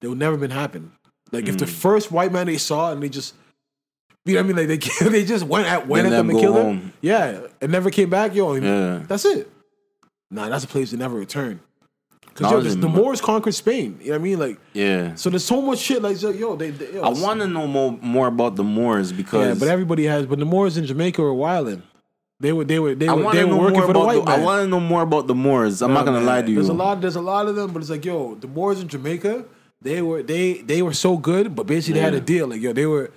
that 0.00 0.08
would 0.08 0.18
never 0.18 0.36
been 0.36 0.52
happen. 0.52 0.92
Like 1.32 1.48
if 1.48 1.58
the 1.58 1.64
mm. 1.64 1.70
first 1.70 2.12
white 2.12 2.30
man 2.30 2.46
they 2.46 2.58
saw 2.58 2.92
and 2.92 3.02
they 3.02 3.08
just. 3.08 3.34
You 4.26 4.34
know 4.34 4.40
what 4.40 4.44
I 4.44 4.48
mean? 4.48 4.68
Like 4.68 4.80
they 4.80 5.08
they 5.10 5.24
just 5.24 5.44
went 5.44 5.66
at 5.66 5.86
went 5.86 6.06
at 6.06 6.10
them 6.10 6.30
and 6.30 6.38
killed 6.38 6.56
home. 6.56 6.78
them. 6.78 6.92
Yeah, 7.02 7.46
and 7.60 7.70
never 7.72 7.90
came 7.90 8.08
back. 8.10 8.34
Yo, 8.34 8.54
Yeah. 8.54 9.02
that's 9.06 9.24
it. 9.24 9.50
Nah, 10.30 10.48
that's 10.48 10.64
a 10.64 10.68
place 10.68 10.90
to 10.90 10.96
never 10.96 11.16
return. 11.16 11.60
Because 12.20 12.50
No, 12.50 12.58
yo, 12.58 12.74
the 12.74 12.88
Moors 12.88 13.20
conquered 13.20 13.54
Spain. 13.54 13.98
You 14.00 14.06
know 14.06 14.12
what 14.12 14.20
I 14.20 14.24
mean? 14.24 14.38
Like, 14.40 14.58
Yeah. 14.72 15.14
so 15.14 15.30
there's 15.30 15.44
so 15.44 15.62
much 15.62 15.78
shit. 15.78 16.02
Like, 16.02 16.20
yo, 16.20 16.56
they. 16.56 16.70
they 16.70 16.94
yo, 16.94 17.02
I 17.02 17.10
want 17.10 17.40
to 17.40 17.46
know 17.46 17.66
more 17.66 17.96
more 18.02 18.26
about 18.26 18.56
the 18.56 18.64
Moors 18.64 19.12
because 19.12 19.46
Yeah, 19.46 19.54
but 19.58 19.68
everybody 19.68 20.04
has. 20.06 20.26
But 20.26 20.38
the 20.38 20.44
Moors 20.46 20.76
in 20.76 20.86
Jamaica 20.86 21.22
were 21.22 21.34
wilding. 21.34 21.82
They 22.40 22.52
were. 22.52 22.64
They 22.64 22.78
were. 22.80 22.94
They 22.94 23.08
were. 23.08 23.32
They 23.32 23.44
were 23.44 23.56
working 23.56 23.82
for 23.82 23.92
the 23.92 24.00
white 24.00 24.24
The, 24.24 24.30
I 24.32 24.38
want 24.40 24.64
to 24.64 24.68
know 24.68 24.80
more 24.80 25.02
about 25.02 25.26
the 25.28 25.34
Moors. 25.34 25.82
I'm 25.82 25.92
not 25.92 26.04
gonna 26.06 26.20
lie 26.22 26.42
to 26.42 26.48
you. 26.48 26.56
There's 26.56 26.68
a 26.68 26.72
lot. 26.72 27.00
There's 27.00 27.16
a 27.16 27.20
lot 27.20 27.46
of 27.46 27.54
them, 27.56 27.72
but 27.72 27.80
it's 27.82 27.90
like, 27.90 28.04
yo, 28.04 28.34
the 28.34 28.48
Moors 28.48 28.80
in 28.80 28.88
Jamaica, 28.88 29.44
they 29.80 30.02
were 30.02 30.22
they 30.22 30.54
they 30.62 30.82
were 30.82 30.94
so 30.94 31.16
good, 31.16 31.54
but 31.54 31.66
basically 31.66 32.00
they 32.00 32.04
had 32.04 32.14
a 32.14 32.20
deal. 32.20 32.48
Like, 32.48 32.62
yo, 32.62 32.72
they 32.72 32.86
were. 32.86 33.10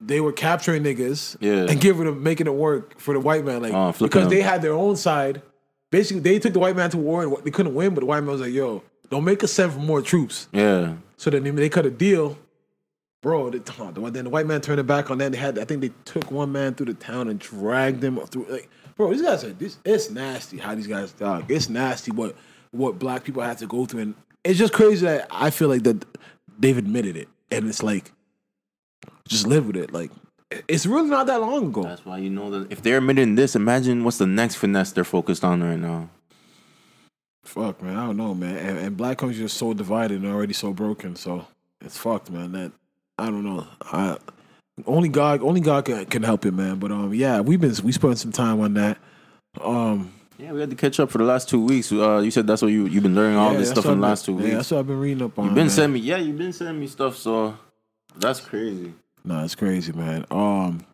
They 0.00 0.20
were 0.20 0.32
capturing 0.32 0.82
niggas 0.82 1.36
Yeah. 1.40 1.66
and 1.70 1.80
giving 1.80 2.06
them, 2.06 2.22
making 2.22 2.46
it 2.46 2.54
work 2.54 2.98
for 2.98 3.12
the 3.12 3.20
white 3.20 3.44
man, 3.44 3.62
like 3.62 3.72
uh, 3.72 3.92
flipping 3.92 4.08
because 4.10 4.28
them. 4.28 4.38
they 4.38 4.42
had 4.42 4.62
their 4.62 4.72
own 4.72 4.96
side. 4.96 5.42
Basically, 5.90 6.20
they 6.20 6.38
took 6.38 6.52
the 6.52 6.58
white 6.58 6.76
man 6.76 6.88
to 6.90 6.96
war 6.98 7.22
and 7.22 7.36
they 7.44 7.50
couldn't 7.50 7.74
win, 7.74 7.94
but 7.94 8.00
the 8.00 8.06
white 8.06 8.20
man 8.20 8.32
was 8.32 8.40
like, 8.40 8.52
"Yo, 8.52 8.82
don't 9.10 9.24
make 9.24 9.42
us 9.44 9.52
send 9.52 9.72
for 9.72 9.78
more 9.80 10.00
troops." 10.00 10.48
Yeah. 10.52 10.94
So 11.16 11.28
then 11.28 11.42
they, 11.54 11.68
cut 11.68 11.84
a 11.84 11.90
deal, 11.90 12.38
bro. 13.20 13.50
They, 13.50 13.58
then 13.58 14.24
the 14.24 14.30
white 14.30 14.46
man 14.46 14.62
turned 14.62 14.80
it 14.80 14.86
back 14.86 15.10
on 15.10 15.18
them. 15.18 15.32
They 15.32 15.38
had, 15.38 15.58
I 15.58 15.64
think 15.64 15.82
they 15.82 15.90
took 16.06 16.30
one 16.30 16.50
man 16.52 16.74
through 16.74 16.86
the 16.86 16.94
town 16.94 17.28
and 17.28 17.38
dragged 17.38 18.02
him 18.02 18.16
through. 18.26 18.46
Like, 18.48 18.70
bro, 18.96 19.10
these 19.10 19.20
guys 19.20 19.44
are 19.44 19.52
this. 19.52 19.78
It's 19.84 20.10
nasty 20.10 20.56
how 20.56 20.74
these 20.74 20.86
guys 20.86 21.12
dog. 21.12 21.50
It's 21.50 21.68
nasty 21.68 22.10
what 22.10 22.36
what 22.70 22.98
black 22.98 23.24
people 23.24 23.42
have 23.42 23.58
to 23.58 23.66
go 23.66 23.84
through, 23.84 24.00
and 24.00 24.14
it's 24.44 24.58
just 24.58 24.72
crazy 24.72 25.04
that 25.04 25.26
I 25.30 25.50
feel 25.50 25.68
like 25.68 25.82
that 25.82 26.04
they've 26.58 26.78
admitted 26.78 27.16
it, 27.16 27.28
and 27.50 27.68
it's 27.68 27.82
like 27.82 28.12
just 29.30 29.46
live 29.46 29.66
with 29.66 29.76
it. 29.76 29.92
Like 29.92 30.10
it's 30.68 30.84
really 30.84 31.08
not 31.08 31.26
that 31.28 31.40
long 31.40 31.68
ago. 31.68 31.84
That's 31.84 32.04
why 32.04 32.18
you 32.18 32.28
know 32.30 32.50
that 32.50 32.70
if 32.72 32.82
they're 32.82 32.98
admitting 32.98 33.36
this, 33.36 33.54
imagine 33.56 34.04
what's 34.04 34.18
the 34.18 34.26
next 34.26 34.56
finesse 34.56 34.92
they're 34.92 35.04
focused 35.04 35.44
on 35.44 35.62
right 35.62 35.78
now. 35.78 36.10
Fuck, 37.44 37.82
man. 37.82 37.96
I 37.96 38.06
don't 38.06 38.16
know, 38.16 38.34
man. 38.34 38.56
And, 38.56 38.78
and 38.78 38.96
black 38.96 39.18
countries 39.18 39.40
are 39.40 39.48
so 39.48 39.72
divided 39.72 40.22
and 40.22 40.30
already 40.30 40.52
so 40.52 40.72
broken. 40.72 41.16
So 41.16 41.46
it's 41.80 41.96
fucked, 41.96 42.30
man. 42.30 42.52
That 42.52 42.72
I 43.18 43.26
don't 43.26 43.44
know. 43.44 43.66
I 43.82 44.18
only 44.86 45.08
God, 45.08 45.42
only 45.42 45.60
God 45.60 45.84
can, 45.84 46.04
can 46.06 46.22
help 46.22 46.44
it, 46.46 46.52
man. 46.52 46.78
But 46.78 46.90
um, 46.92 47.14
yeah, 47.14 47.40
we've 47.40 47.60
been 47.60 47.74
we 47.82 47.92
spent 47.92 48.18
some 48.18 48.32
time 48.32 48.60
on 48.60 48.74
that. 48.74 48.98
Um, 49.60 50.12
Yeah, 50.38 50.52
we 50.52 50.60
had 50.60 50.70
to 50.70 50.76
catch 50.76 51.00
up 51.00 51.10
for 51.10 51.18
the 51.18 51.24
last 51.24 51.48
two 51.48 51.64
weeks. 51.64 51.90
Uh, 51.92 52.18
you 52.18 52.30
said 52.30 52.46
that's 52.46 52.62
what 52.62 52.68
you 52.68 52.86
you've 52.86 53.02
been 53.02 53.14
learning 53.14 53.36
all 53.38 53.52
yeah, 53.52 53.58
this 53.58 53.70
stuff 53.70 53.86
in 53.86 54.00
the 54.00 54.06
last 54.06 54.24
two 54.24 54.32
been- 54.32 54.42
Yeah, 54.42 54.48
weeks. 54.50 54.56
that's 54.56 54.70
what 54.72 54.78
I've 54.80 54.86
been 54.86 55.00
reading 55.00 55.22
up 55.22 55.38
on. 55.38 55.46
You've 55.46 55.54
been 55.54 55.64
man. 55.66 55.70
sending 55.70 55.94
me, 55.94 56.00
yeah, 56.08 56.16
you've 56.18 56.38
been 56.38 56.52
sending 56.52 56.78
me 56.80 56.86
stuff. 56.86 57.16
So 57.16 57.56
that's 58.16 58.40
crazy. 58.40 58.92
Nah, 59.24 59.44
it's 59.44 59.54
crazy, 59.54 59.92
man. 59.92 60.24
Um, 60.30 60.84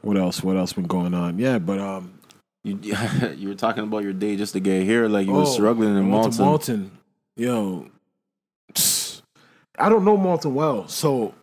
what 0.00 0.16
else? 0.16 0.42
What 0.42 0.56
else 0.56 0.72
been 0.72 0.84
going 0.84 1.14
on? 1.14 1.38
Yeah, 1.38 1.58
but 1.58 1.78
um, 1.78 2.18
You 2.64 2.78
you 3.36 3.48
were 3.48 3.54
talking 3.54 3.84
about 3.84 4.02
your 4.02 4.12
day 4.12 4.36
just 4.36 4.52
to 4.52 4.60
get 4.60 4.84
here, 4.84 5.08
like 5.08 5.26
you 5.26 5.32
were 5.32 5.42
oh, 5.42 5.44
struggling 5.44 5.96
in 5.96 6.12
I 6.12 6.16
went 6.16 6.32
to 6.32 6.42
Malton. 6.42 6.44
Malton, 6.44 6.90
yo, 7.36 7.90
I 9.78 9.88
don't 9.88 10.04
know 10.04 10.16
Malton 10.16 10.54
well, 10.54 10.86
so 10.88 11.34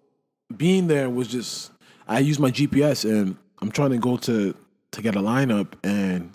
being 0.55 0.87
there 0.87 1.09
was 1.09 1.27
just. 1.27 1.71
I 2.07 2.19
used 2.19 2.39
my 2.39 2.49
GPS 2.49 3.07
and 3.07 3.37
I'm 3.61 3.69
trying 3.69 3.91
to 3.91 3.97
go 3.97 4.17
to 4.17 4.55
to 4.91 5.01
get 5.01 5.15
a 5.15 5.19
lineup, 5.19 5.73
and 5.83 6.31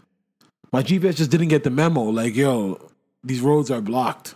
my 0.73 0.83
GPS 0.83 1.17
just 1.17 1.31
didn't 1.31 1.49
get 1.49 1.65
the 1.65 1.71
memo. 1.71 2.03
Like, 2.03 2.37
yo, 2.37 2.91
these 3.25 3.41
roads 3.41 3.71
are 3.71 3.81
blocked, 3.81 4.35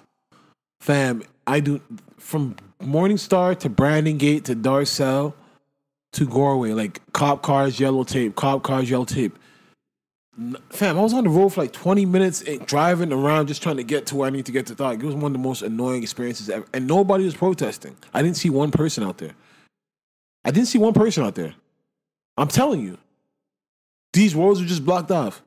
fam. 0.80 1.22
I 1.46 1.60
do 1.60 1.80
from 2.16 2.56
Morningstar 2.82 3.58
to 3.60 3.68
Brandon 3.68 4.18
Gate 4.18 4.44
to 4.46 4.54
Darcel 4.54 5.34
to 6.12 6.26
Goreway, 6.26 6.74
like 6.74 7.00
cop 7.12 7.42
cars, 7.42 7.78
yellow 7.78 8.04
tape, 8.04 8.36
cop 8.36 8.62
cars, 8.62 8.88
yellow 8.90 9.04
tape. 9.04 9.38
Fam, 10.70 10.96
I 10.96 11.02
was 11.02 11.12
on 11.12 11.24
the 11.24 11.30
road 11.30 11.48
for 11.48 11.62
like 11.62 11.72
20 11.72 12.06
minutes 12.06 12.44
eh, 12.46 12.58
driving 12.64 13.12
around 13.12 13.48
just 13.48 13.60
trying 13.60 13.76
to 13.78 13.82
get 13.82 14.06
to 14.06 14.16
where 14.16 14.28
I 14.28 14.30
need 14.30 14.46
to 14.46 14.52
get 14.52 14.66
to 14.66 14.74
Thought. 14.74 14.94
It 14.94 15.02
was 15.02 15.16
one 15.16 15.24
of 15.24 15.32
the 15.32 15.38
most 15.38 15.62
annoying 15.62 16.02
experiences 16.04 16.48
ever. 16.48 16.64
And 16.72 16.86
nobody 16.86 17.24
was 17.24 17.34
protesting. 17.34 17.96
I 18.14 18.22
didn't 18.22 18.36
see 18.36 18.48
one 18.48 18.70
person 18.70 19.02
out 19.02 19.18
there. 19.18 19.32
I 20.44 20.52
didn't 20.52 20.68
see 20.68 20.78
one 20.78 20.94
person 20.94 21.24
out 21.24 21.34
there. 21.34 21.54
I'm 22.36 22.46
telling 22.46 22.80
you. 22.80 22.98
These 24.12 24.34
roads 24.36 24.60
were 24.60 24.66
just 24.66 24.84
blocked 24.84 25.10
off. 25.10 25.42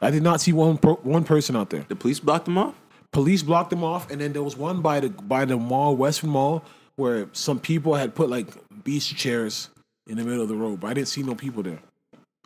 I 0.00 0.10
did 0.10 0.22
not 0.22 0.40
see 0.40 0.52
one 0.52 0.78
pro- 0.78 0.96
one 0.96 1.24
person 1.24 1.54
out 1.54 1.70
there. 1.70 1.84
The 1.88 1.94
police 1.94 2.18
blocked 2.18 2.46
them 2.46 2.58
off. 2.58 2.74
Police 3.12 3.42
blocked 3.42 3.70
them 3.70 3.84
off, 3.84 4.10
and 4.10 4.20
then 4.20 4.32
there 4.32 4.42
was 4.42 4.56
one 4.56 4.80
by 4.80 5.00
the 5.00 5.10
by 5.10 5.44
the 5.44 5.56
mall, 5.56 5.94
Western 5.96 6.30
Mall, 6.30 6.64
where 6.96 7.28
some 7.32 7.58
people 7.58 7.94
had 7.94 8.14
put 8.14 8.30
like 8.30 8.48
beach 8.84 9.14
chairs 9.14 9.68
in 10.06 10.16
the 10.16 10.24
middle 10.24 10.42
of 10.42 10.48
the 10.48 10.56
road, 10.56 10.80
but 10.80 10.88
I 10.88 10.94
didn't 10.94 11.08
see 11.08 11.22
no 11.22 11.34
people 11.34 11.62
there. 11.62 11.80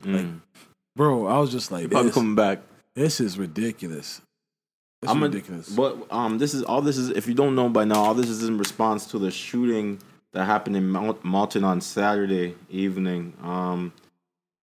Like, 0.04 0.26
bro, 0.94 1.26
I 1.26 1.38
was 1.38 1.50
just 1.50 1.72
like, 1.72 1.90
Probably 1.90 2.12
coming 2.12 2.34
back. 2.34 2.60
this 2.94 3.20
is 3.20 3.38
ridiculous. 3.38 4.20
This 5.00 5.10
I'm 5.10 5.18
is 5.18 5.22
a, 5.22 5.26
ridiculous. 5.26 5.68
But 5.70 6.06
um, 6.10 6.38
this 6.38 6.52
is 6.52 6.62
all. 6.62 6.82
This 6.82 6.98
is 6.98 7.10
if 7.10 7.26
you 7.26 7.34
don't 7.34 7.54
know 7.54 7.68
by 7.68 7.84
now, 7.84 7.96
all 7.96 8.14
this 8.14 8.28
is 8.28 8.44
in 8.44 8.58
response 8.58 9.06
to 9.06 9.18
the 9.18 9.30
shooting 9.30 10.00
that 10.32 10.44
happened 10.44 10.76
in 10.76 10.88
Mount, 10.88 11.24
Malton 11.24 11.64
on 11.64 11.80
Saturday 11.80 12.56
evening. 12.70 13.34
Um, 13.42 13.92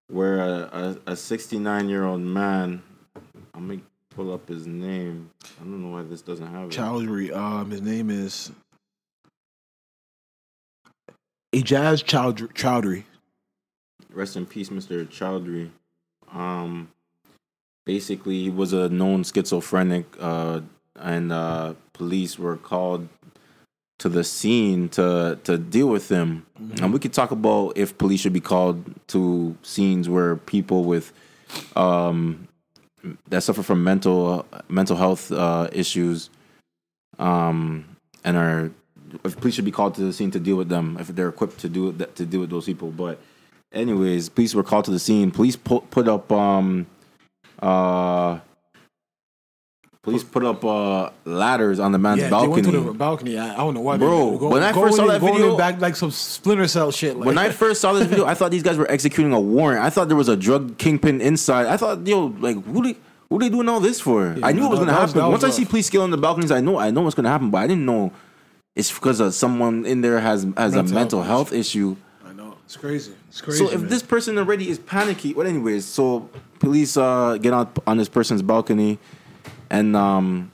where 0.07 0.39
a, 0.39 0.97
a, 1.07 1.11
a 1.13 1.15
69 1.15 1.89
year 1.89 2.05
old 2.05 2.21
man, 2.21 2.83
I'm 3.53 3.67
gonna 3.67 3.81
pull 4.15 4.33
up 4.33 4.47
his 4.47 4.67
name. 4.67 5.29
I 5.59 5.63
don't 5.63 5.83
know 5.83 5.97
why 5.97 6.03
this 6.03 6.21
doesn't 6.21 6.47
have 6.47 6.65
it. 6.65 6.71
Choudry, 6.71 7.35
um, 7.35 7.71
his 7.71 7.81
name 7.81 8.09
is 8.09 8.51
Ejaz 11.53 12.03
Choudry. 12.03 13.03
Rest 14.11 14.35
in 14.35 14.45
peace, 14.45 14.69
Mr. 14.69 15.07
Choudry. 15.07 15.69
Um, 16.31 16.89
basically, 17.85 18.43
he 18.43 18.49
was 18.49 18.73
a 18.73 18.89
known 18.89 19.23
schizophrenic, 19.23 20.05
uh, 20.19 20.61
and 20.95 21.31
uh, 21.31 21.73
police 21.93 22.37
were 22.37 22.57
called 22.57 23.07
to 23.99 24.09
the 24.09 24.23
scene 24.23 24.89
to 24.89 25.39
to 25.43 25.57
deal 25.57 25.87
with 25.87 26.09
him. 26.09 26.45
And 26.81 26.91
we 26.91 26.99
could 26.99 27.13
talk 27.13 27.31
about 27.31 27.73
if 27.75 27.97
police 27.97 28.21
should 28.21 28.33
be 28.33 28.41
called 28.41 28.83
to 29.07 29.55
scenes 29.61 30.09
where 30.09 30.35
people 30.35 30.83
with 30.83 31.13
um, 31.75 32.47
that 33.27 33.41
suffer 33.43 33.63
from 33.63 33.83
mental 33.83 34.45
mental 34.69 34.95
health 34.95 35.31
uh, 35.31 35.67
issues 35.71 36.29
um, 37.19 37.85
and 38.23 38.37
are 38.37 38.71
police 39.21 39.55
should 39.55 39.65
be 39.65 39.71
called 39.71 39.95
to 39.95 40.01
the 40.01 40.13
scene 40.13 40.31
to 40.31 40.39
deal 40.39 40.55
with 40.55 40.69
them 40.69 40.97
if 40.99 41.07
they're 41.07 41.29
equipped 41.29 41.59
to 41.59 41.69
do 41.69 41.89
it 41.89 42.15
to 42.15 42.25
deal 42.25 42.41
with 42.41 42.49
those 42.49 42.65
people. 42.65 42.89
But 42.91 43.19
anyways, 43.71 44.29
police 44.29 44.55
were 44.55 44.63
called 44.63 44.85
to 44.85 44.91
the 44.91 44.99
scene. 44.99 45.31
Police 45.31 45.55
put 45.55 45.89
put 45.91 46.07
up 46.07 46.31
um 46.31 46.87
uh 47.61 48.39
police 50.03 50.23
put 50.23 50.43
up 50.43 50.63
uh 50.65 51.09
ladders 51.25 51.79
on 51.79 51.91
the 51.93 51.97
man's 51.97 52.19
Yeah, 52.21 52.29
balcony. 52.29 52.61
they 52.61 52.69
went 52.71 52.85
to 52.85 52.91
the 52.91 52.97
balcony. 52.97 53.37
I, 53.39 53.53
I 53.53 53.57
don't 53.57 53.73
know 53.73 53.81
why. 53.81 53.97
Bro, 53.97 54.31
they, 54.31 54.37
go, 54.37 54.49
when 54.49 54.61
I 54.63 54.71
going 54.71 54.85
first 54.87 54.97
saw 54.97 55.03
in- 55.03 55.07
that 55.09 55.21
going 55.21 55.33
video- 55.33 55.57
back 55.57 55.79
like 55.81 55.95
some 55.95 56.11
Splinter 56.11 56.67
Cell 56.67 56.91
shit. 56.91 57.17
Like, 57.17 57.25
when 57.25 57.37
I 57.37 57.49
first 57.49 57.81
saw 57.81 57.93
this 57.93 58.05
video, 58.07 58.25
I 58.25 58.33
thought 58.33 58.51
these 58.51 58.63
guys 58.63 58.77
were 58.77 58.89
executing 58.91 59.33
a 59.33 59.39
warrant. 59.39 59.81
I 59.83 59.89
thought 59.89 60.07
there 60.09 60.17
was 60.17 60.29
a 60.29 60.35
drug 60.37 60.77
kingpin 60.77 61.21
inside. 61.21 61.65
I 61.67 61.77
thought, 61.77 62.05
yo, 62.05 62.27
like 62.39 62.61
who 62.65 62.83
they 62.83 62.97
who 63.29 63.39
they 63.39 63.49
doing 63.49 63.67
all 63.69 63.79
this 63.79 63.99
for? 63.99 64.35
I 64.43 64.51
knew 64.51 64.59
no, 64.61 64.67
it 64.67 64.69
was 64.71 64.79
gonna 64.79 64.91
was- 64.91 64.99
happen. 65.11 65.17
that 65.21 65.27
Once 65.29 65.43
I 65.43 65.49
see 65.49 65.65
police 65.65 65.87
scale 65.87 66.01
on 66.03 66.11
the 66.11 66.17
balconies, 66.17 66.51
I 66.51 66.59
know 66.59 66.77
I 66.77 66.91
know 66.91 67.01
what's 67.01 67.15
gonna 67.15 67.29
happen, 67.29 67.49
but 67.49 67.59
I 67.59 67.67
didn't 67.67 67.85
know 67.85 68.11
it's 68.75 68.91
because 68.93 69.35
someone 69.35 69.85
in 69.85 70.01
there 70.01 70.19
has 70.19 70.45
has 70.57 70.73
a 70.73 70.77
Mental 70.83 70.93
mental 70.95 71.23
health 71.23 71.49
health 71.49 71.53
issue. 71.53 71.95
I 72.27 72.33
know. 72.33 72.55
It's 72.65 72.75
crazy. 72.75 73.13
It's 73.29 73.39
crazy. 73.39 73.59
So 73.65 73.71
if 73.71 73.79
man. 73.81 73.89
this 73.89 74.03
person 74.03 74.37
already 74.37 74.67
is 74.69 74.79
panicky, 74.79 75.33
well, 75.33 75.47
anyways, 75.47 75.85
so 75.85 76.27
police 76.59 76.97
uh, 76.97 77.37
get 77.39 77.53
on 77.53 77.69
on 77.87 77.97
this 77.97 78.09
person's 78.09 78.41
balcony, 78.41 78.99
and 79.73 79.95
um, 79.97 80.51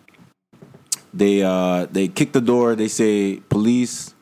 they 1.13 1.43
uh, 1.43 1.85
they 1.91 2.07
kick 2.07 2.31
the 2.31 2.41
door. 2.41 2.73
They 2.75 2.87
say 2.87 3.41
police. 3.49 4.15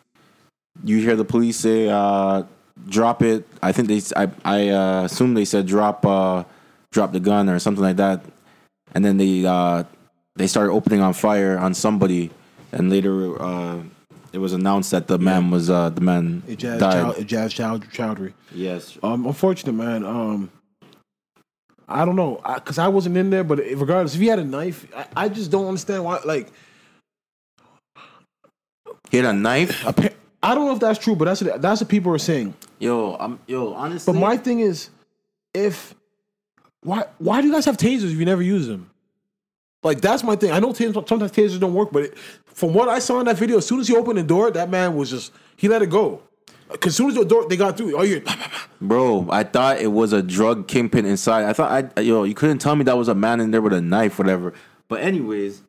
You 0.83 0.97
hear 0.97 1.15
the 1.15 1.23
police 1.25 1.57
say, 1.57 1.87
uh, 1.87 2.43
"Drop 2.89 3.21
it." 3.21 3.47
I 3.61 3.71
think 3.71 3.87
they. 3.87 4.01
I 4.17 4.27
I 4.43 4.69
uh, 4.69 5.03
assume 5.05 5.35
they 5.35 5.45
said 5.45 5.67
drop 5.67 6.05
uh, 6.05 6.43
drop 6.91 7.13
the 7.13 7.19
gun 7.19 7.47
or 7.47 7.59
something 7.59 7.83
like 7.83 7.97
that, 7.97 8.25
and 8.93 9.05
then 9.05 9.17
they 9.17 9.45
uh, 9.45 9.83
they 10.35 10.47
started 10.47 10.71
opening 10.73 11.01
on 11.01 11.13
fire 11.13 11.57
on 11.57 11.73
somebody, 11.75 12.31
and 12.71 12.89
later 12.89 13.39
uh, 13.41 13.81
it 14.33 14.39
was 14.39 14.53
announced 14.53 14.91
that 14.91 15.07
the 15.07 15.19
man 15.19 15.51
was 15.51 15.69
uh, 15.69 15.89
the 15.89 16.01
man 16.01 16.41
Ejaz 16.47 16.79
died. 16.79 16.93
Chow- 16.93 17.21
Ejaz 17.21 17.49
Chow- 17.53 17.77
Choudry. 17.77 18.33
Yes. 18.51 18.97
Um, 19.03 19.27
unfortunate 19.27 19.73
man. 19.73 20.03
Um, 20.03 20.49
I 21.87 22.03
don't 22.03 22.15
know, 22.17 22.41
because 22.55 22.77
I, 22.77 22.87
wasn't 22.89 23.15
in 23.15 23.29
there. 23.29 23.43
But 23.43 23.59
regardless, 23.59 24.13
if 24.15 24.21
he 24.21 24.27
had 24.27 24.39
a 24.39 24.43
knife, 24.43 24.85
I, 24.95 25.05
I 25.15 25.29
just 25.29 25.49
don't 25.51 25.67
understand 25.67 26.03
why. 26.03 26.19
Like, 26.25 26.51
He 29.09 29.17
had 29.17 29.25
a 29.25 29.33
knife. 29.33 29.85
appa- 29.85 30.11
I 30.43 30.53
don't 30.53 30.65
know 30.67 30.73
if 30.73 30.79
that's 30.79 30.99
true, 30.99 31.15
but 31.15 31.25
that's 31.25 31.41
what, 31.41 31.61
that's 31.61 31.81
what 31.81 31.89
people 31.89 32.13
are 32.13 32.17
saying. 32.19 32.53
Yo, 32.79 33.15
I'm 33.19 33.39
yo, 33.47 33.73
honestly. 33.73 34.13
But 34.13 34.19
my 34.19 34.37
thing 34.37 34.59
is, 34.59 34.89
if 35.53 35.95
why 36.81 37.05
why 37.17 37.41
do 37.41 37.47
you 37.47 37.53
guys 37.53 37.65
have 37.65 37.77
tasers 37.77 38.11
if 38.11 38.19
you 38.19 38.25
never 38.25 38.41
use 38.43 38.67
them? 38.67 38.89
Like 39.83 40.01
that's 40.01 40.23
my 40.23 40.35
thing. 40.35 40.51
I 40.51 40.59
know 40.59 40.73
tasers, 40.73 41.07
sometimes 41.07 41.31
tasers 41.31 41.59
don't 41.59 41.73
work, 41.73 41.91
but 41.91 42.03
it, 42.03 42.17
from 42.45 42.73
what 42.73 42.87
I 42.89 42.99
saw 42.99 43.19
in 43.19 43.25
that 43.25 43.37
video, 43.37 43.57
as 43.57 43.65
soon 43.65 43.79
as 43.79 43.87
he 43.87 43.95
opened 43.95 44.19
the 44.19 44.23
door, 44.23 44.51
that 44.51 44.69
man 44.69 44.95
was 44.95 45.09
just 45.09 45.31
he 45.55 45.67
let 45.67 45.81
it 45.81 45.89
go. 45.89 46.21
Cause 46.81 46.95
soon 46.97 47.09
as 47.09 47.15
the 47.15 47.23
door 47.25 47.47
they 47.47 47.55
got 47.57 47.77
through, 47.77 47.97
oh 47.97 48.01
you 48.03 48.21
Bro, 48.81 49.27
I 49.31 49.43
thought 49.43 49.79
it 49.79 49.87
was 49.91 50.13
a 50.13 50.21
drug 50.21 50.67
kingpin 50.67 51.05
inside. 51.05 51.45
I 51.45 51.53
thought 51.53 51.91
I 51.97 52.01
yo, 52.01 52.23
you 52.23 52.33
couldn't 52.33 52.59
tell 52.59 52.75
me 52.75 52.83
that 52.85 52.97
was 52.97 53.07
a 53.07 53.15
man 53.15 53.39
in 53.39 53.51
there 53.51 53.61
with 53.61 53.73
a 53.73 53.81
knife, 53.81 54.17
whatever. 54.19 54.53
But 54.87 55.01
anyways, 55.01 55.61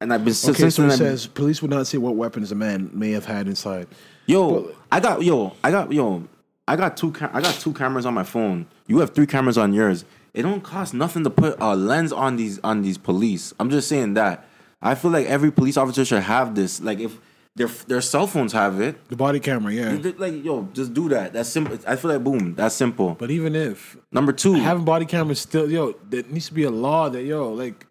and 0.00 0.12
I've 0.12 0.24
been 0.24 0.32
Okay, 0.32 0.52
since 0.54 0.74
so 0.76 0.82
it. 0.82 0.86
I've- 0.86 0.96
says 0.96 1.26
police 1.26 1.62
would 1.62 1.70
not 1.70 1.86
say 1.86 1.98
what 1.98 2.14
weapons 2.16 2.52
a 2.52 2.54
man 2.54 2.90
may 2.92 3.12
have 3.12 3.24
had 3.24 3.46
inside. 3.48 3.88
yo, 4.26 4.70
I 4.92 5.00
got 5.00 5.22
yo, 5.22 5.54
I 5.64 5.70
got 5.70 5.90
yo, 5.92 6.24
I 6.68 6.76
got 6.76 6.96
two 6.96 7.12
I 7.32 7.40
got 7.40 7.54
two 7.54 7.72
cameras 7.72 8.06
on 8.06 8.14
my 8.14 8.24
phone. 8.24 8.66
You 8.86 8.98
have 8.98 9.14
three 9.14 9.26
cameras 9.26 9.56
on 9.58 9.72
yours. 9.72 10.04
It 10.34 10.42
don't 10.42 10.62
cost 10.62 10.94
nothing 10.94 11.24
to 11.24 11.30
put 11.30 11.56
a 11.60 11.74
lens 11.76 12.12
on 12.12 12.36
these 12.36 12.58
on 12.64 12.82
these 12.82 12.98
police. 12.98 13.54
I'm 13.58 13.70
just 13.70 13.88
saying 13.88 14.14
that. 14.14 14.46
I 14.82 14.94
feel 14.94 15.10
like 15.10 15.26
every 15.26 15.50
police 15.50 15.76
officer 15.78 16.04
should 16.04 16.22
have 16.24 16.54
this. 16.54 16.80
Like 16.82 16.98
if 17.00 17.18
their 17.56 17.68
their 17.86 18.00
cell 18.00 18.26
phones 18.26 18.52
have 18.52 18.80
it, 18.80 19.08
The 19.08 19.16
body 19.16 19.38
camera, 19.40 19.72
yeah. 19.72 19.96
like 20.18 20.44
yo, 20.44 20.68
just 20.72 20.92
do 20.92 21.08
that. 21.10 21.32
That's 21.32 21.48
simple. 21.48 21.78
I 21.86 21.96
feel 21.96 22.10
like 22.12 22.24
boom, 22.24 22.54
that's 22.54 22.74
simple. 22.74 23.14
But 23.18 23.30
even 23.30 23.54
if 23.54 23.96
Number 24.10 24.32
two, 24.32 24.54
having 24.54 24.84
body 24.84 25.06
cameras 25.06 25.40
still, 25.40 25.70
yo, 25.70 25.94
there 26.08 26.24
needs 26.28 26.48
to 26.48 26.54
be 26.54 26.64
a 26.64 26.70
law 26.70 27.08
that 27.08 27.22
yo, 27.22 27.52
like, 27.52 27.86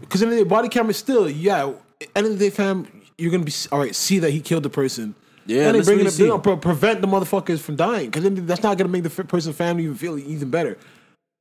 because 0.00 0.22
in 0.22 0.30
the 0.30 0.44
body 0.44 0.68
camera 0.68 0.94
still, 0.94 1.28
yeah, 1.28 1.72
end 2.14 2.26
of 2.26 2.32
the 2.32 2.38
day, 2.38 2.50
fam, 2.50 2.86
you're 3.18 3.32
gonna 3.32 3.44
be 3.44 3.52
all 3.72 3.78
right. 3.80 3.94
See 3.94 4.18
that 4.20 4.30
he 4.30 4.40
killed 4.40 4.62
the 4.62 4.70
person. 4.70 5.14
Yeah, 5.46 5.66
and 5.66 5.74
they 5.74 5.78
let's 5.78 5.88
bring 5.88 6.00
it 6.00 6.06
up, 6.06 6.12
see. 6.12 6.28
they 6.28 6.38
pre- 6.38 6.56
prevent 6.56 7.00
the 7.00 7.06
motherfuckers 7.06 7.60
from 7.60 7.76
dying 7.76 8.06
because 8.06 8.24
then 8.24 8.46
that's 8.46 8.62
not 8.62 8.76
gonna 8.78 8.90
make 8.90 9.04
the 9.04 9.10
f- 9.16 9.28
person's 9.28 9.56
family 9.56 9.84
even 9.84 9.96
feel 9.96 10.18
even 10.18 10.50
better. 10.50 10.76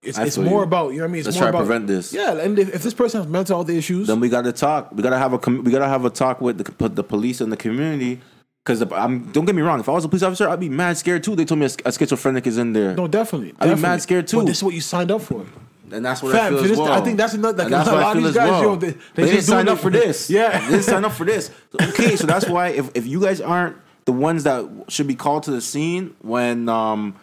It's, 0.06 0.18
it's 0.18 0.38
more 0.38 0.60
you. 0.60 0.64
about 0.64 0.92
you 0.92 0.98
know 1.00 1.04
what 1.06 1.10
I 1.10 1.12
mean. 1.12 1.20
It's 1.20 1.28
Let's 1.28 1.38
more 1.38 1.44
try 1.44 1.52
to 1.52 1.58
about 1.58 1.66
prevent 1.68 1.88
this. 1.88 2.14
Yeah, 2.14 2.38
and 2.38 2.58
if, 2.60 2.74
if 2.76 2.84
this 2.84 2.94
person 2.94 3.22
has 3.22 3.30
mental 3.30 3.58
health 3.58 3.70
issues, 3.70 4.08
then 4.08 4.20
we 4.20 4.30
got 4.30 4.44
to 4.44 4.52
talk. 4.54 4.92
We 4.92 5.02
got 5.04 5.10
to 5.12 5.18
have 5.18 5.34
a 5.34 5.50
we 5.52 5.72
got 5.72 5.80
to 5.80 5.88
have 5.88 6.06
a 6.06 6.10
talk 6.10 6.42
with 6.42 6.58
the 6.60 6.90
the 6.90 7.04
police 7.04 7.42
and 7.42 7.52
the 7.52 7.58
community. 7.58 8.22
Because 8.64 8.82
I'm 8.92 9.32
don't 9.32 9.46
get 9.46 9.54
me 9.54 9.62
wrong, 9.62 9.80
if 9.80 9.88
I 9.88 9.92
was 9.92 10.06
a 10.06 10.10
police 10.10 10.24
officer, 10.24 10.50
I'd 10.50 10.60
be 10.60 10.70
mad 10.70 10.98
scared 10.98 11.24
too. 11.24 11.36
They 11.36 11.46
told 11.46 11.60
me 11.60 11.68
a, 11.68 11.70
a 11.88 11.92
schizophrenic 11.92 12.48
is 12.48 12.58
in 12.58 12.74
there, 12.74 12.96
no, 12.96 13.08
definitely. 13.08 13.54
I'd 13.60 13.76
be 13.76 13.80
mad 13.82 14.02
scared, 14.02 14.26
too. 14.28 14.38
But 14.38 14.48
this 14.48 14.58
is 14.58 14.64
what 14.64 14.74
you 14.74 14.82
signed 14.82 15.12
up 15.12 15.22
for. 15.22 15.46
and 15.92 16.04
that's 16.04 16.24
what 16.24 16.34
I 16.34 16.40
Fam, 16.40 16.54
feel 16.54 16.64
as 16.64 16.70
this- 16.72 16.80
well. 16.80 16.92
I 16.92 17.02
think 17.02 17.18
that's 17.20 17.36
another- 17.36 17.62
like, 17.62 17.70
that's 17.72 17.88
a 17.88 17.92
what 17.92 18.02
lot 18.02 18.16
I 18.16 18.18
of 18.18 18.18
these 18.18 18.28
as 18.30 18.36
guys, 18.36 18.50
well. 18.50 18.76
they- 18.76 18.90
They, 18.90 18.98
they 19.18 19.26
didn't 19.26 19.44
sign 19.44 19.70
up 19.70 19.78
for 19.78 19.92
this. 19.92 20.30
Yeah. 20.32 20.60
they 20.60 20.66
didn't 20.72 20.84
sign 20.84 21.06
up 21.06 21.12
for 21.12 21.26
this. 21.26 21.52
Okay, 21.80 22.16
so 22.16 22.26
that's 22.26 22.50
why 22.50 22.70
if, 22.70 22.90
if 22.96 23.06
you 23.06 23.22
guys 23.22 23.40
aren't 23.40 23.78
the 24.06 24.12
ones 24.14 24.46
that 24.46 24.68
should 24.88 25.06
be 25.06 25.16
called 25.16 25.44
to 25.44 25.52
the 25.52 25.62
scene 25.62 26.16
when 26.24 26.68
um 26.68 27.14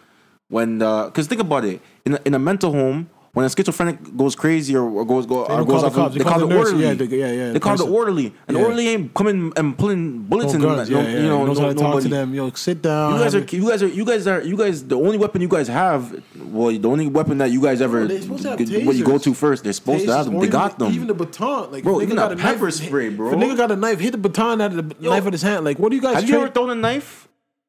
when 0.47 0.79
because 0.79 1.27
think 1.27 1.41
about 1.41 1.65
it 1.65 1.81
in 2.05 2.13
a, 2.15 2.19
in 2.25 2.33
a 2.33 2.39
mental 2.39 2.71
home. 2.71 3.09
When 3.35 3.43
a 3.47 3.49
schizophrenic 3.49 4.15
goes 4.15 4.35
crazy 4.35 4.75
or, 4.75 4.83
or 4.87 5.03
goes 5.05 5.25
go, 5.25 5.43
or 5.45 5.65
goes 5.65 5.81
the 5.81 5.87
off, 5.87 5.93
cops. 5.95 6.13
they, 6.13 6.19
They 6.19 6.23
call, 6.23 6.33
call 6.37 6.47
the 6.47 6.53
nurse. 6.53 6.67
orderly. 6.67 6.83
Yeah, 6.83 6.93
they- 6.93 7.05
yeah, 7.17 7.31
yeah, 7.31 7.51
They 7.53 7.59
call 7.59 7.75
the 7.77 7.87
orderly, 7.87 8.27
and 8.47 8.55
the 8.55 8.59
Yeah. 8.59 8.65
orderly 8.65 8.87
ain't 8.89 9.11
coming 9.15 9.51
and 9.57 9.75
pulling 9.75 10.19
bullets 10.19 10.53
No 10.53 10.57
in. 10.57 10.61
guns, 10.61 10.87
no, 10.91 10.99
yeah, 11.01 11.07
yeah. 11.07 11.15
You 11.17 11.29
know, 11.29 11.45
no, 11.51 11.73
talk 11.73 11.99
to 12.03 12.07
them. 12.07 12.35
Yo, 12.35 12.51
sit 12.51 12.83
down. 12.83 13.13
You 13.15 13.19
guys 13.23 13.33
are, 13.33 13.39
you 13.39 13.67
guys 13.67 13.81
are, 13.81 13.87
you 13.87 14.05
guys 14.05 14.27
are, 14.27 14.41
you 14.43 14.55
guys. 14.55 14.83
The 14.83 14.95
only 14.99 15.17
weapon 15.17 15.41
you 15.41 15.47
guys 15.47 15.67
have, 15.67 16.21
well, 16.51 16.77
the 16.77 16.87
only 16.87 17.07
weapon 17.07 17.39
that 17.39 17.49
you 17.49 17.59
guys 17.59 17.81
ever, 17.81 18.05
they're 18.05 18.21
supposed 18.21 18.43
to 18.43 18.49
have 18.51 18.59
what 18.85 18.95
you 18.97 19.03
go 19.03 19.17
to 19.17 19.33
first, 19.33 19.63
they're 19.63 19.73
supposed 19.73 20.05
to 20.05 20.13
have 20.13 20.25
them. 20.25 20.35
They 20.35 20.41
even- 20.41 20.49
got 20.51 20.77
them, 20.77 20.93
Even 20.93 21.07
the 21.07 21.15
baton, 21.15 21.71
like 21.71 21.83
Bro, 21.83 22.03
even 22.03 22.15
got 22.15 22.33
a 22.33 22.35
knife, 22.35 22.43
pepper 22.45 22.69
spray, 22.69 23.09
bro. 23.09 23.29
If 23.29 23.33
a 23.33 23.37
nigga 23.37 23.57
got 23.57 23.71
a 23.71 23.75
knife, 23.75 23.99
hit 23.99 24.11
the 24.11 24.19
baton 24.19 24.61
out 24.61 24.73
of 24.77 24.89
the 24.99 25.09
knife 25.09 25.25
in 25.25 25.31
his 25.31 25.41
hand. 25.41 25.65
Like, 25.65 25.79
what 25.79 25.89
do 25.89 25.95
you 25.95 26.03
guys? 26.03 26.17
Have 26.17 26.29
you 26.29 26.35
ever 26.37 26.49
thrown 26.49 26.69
a 26.69 26.75
knife? 26.75 27.22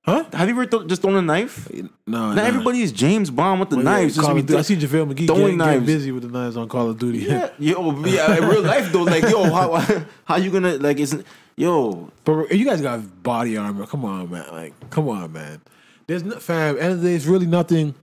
Huh? 0.04 0.24
Have 0.34 0.48
you 0.48 0.54
ever 0.54 0.66
th- 0.66 0.86
just 0.86 1.00
thrown 1.00 1.16
a 1.16 1.22
knife? 1.22 1.66
No, 2.06 2.34
Not 2.34 2.44
everybody 2.44 2.82
is 2.82 2.92
James 2.92 3.30
Bond 3.30 3.58
with 3.60 3.70
the 3.70 3.76
Well, 3.76 3.84
yeah, 3.86 3.90
knives. 3.90 4.14
Just 4.16 4.26
Call 4.26 4.34
be 4.34 4.40
of 4.42 4.54
I 4.54 4.60
see 4.60 4.76
JaVale 4.76 5.14
McGee 5.14 5.26
throwing 5.26 5.42
getting, 5.42 5.58
getting 5.58 5.86
busy 5.86 6.12
with 6.12 6.24
the 6.24 6.28
knives 6.28 6.58
on 6.58 6.68
Call 6.68 6.90
of 6.90 6.98
Duty. 6.98 7.20
Yeah, 7.20 7.48
yo, 7.58 8.04
yeah, 8.04 8.36
in 8.36 8.44
real 8.44 8.62
life 8.62 8.92
though, 8.92 9.04
like, 9.04 9.22
yo, 9.22 9.44
how 9.44 10.04
how 10.24 10.36
you 10.36 10.50
gonna 10.50 10.76
like? 10.76 10.98
Isn't 10.98 11.24
yo? 11.56 12.10
But 12.24 12.52
you 12.52 12.66
guys 12.66 12.82
got 12.82 13.22
body 13.22 13.56
armor. 13.56 13.86
Come 13.86 14.04
on, 14.04 14.30
man. 14.30 14.46
Like, 14.52 14.90
come 14.90 15.08
on, 15.08 15.32
man. 15.32 15.62
There's 16.06 16.22
no 16.22 16.36
fam. 16.38 16.76
End 16.78 16.92
of 16.92 17.00
the 17.00 17.08
day, 17.08 17.14
it's 17.14 17.24
really 17.24 17.46
nothing. 17.46 17.94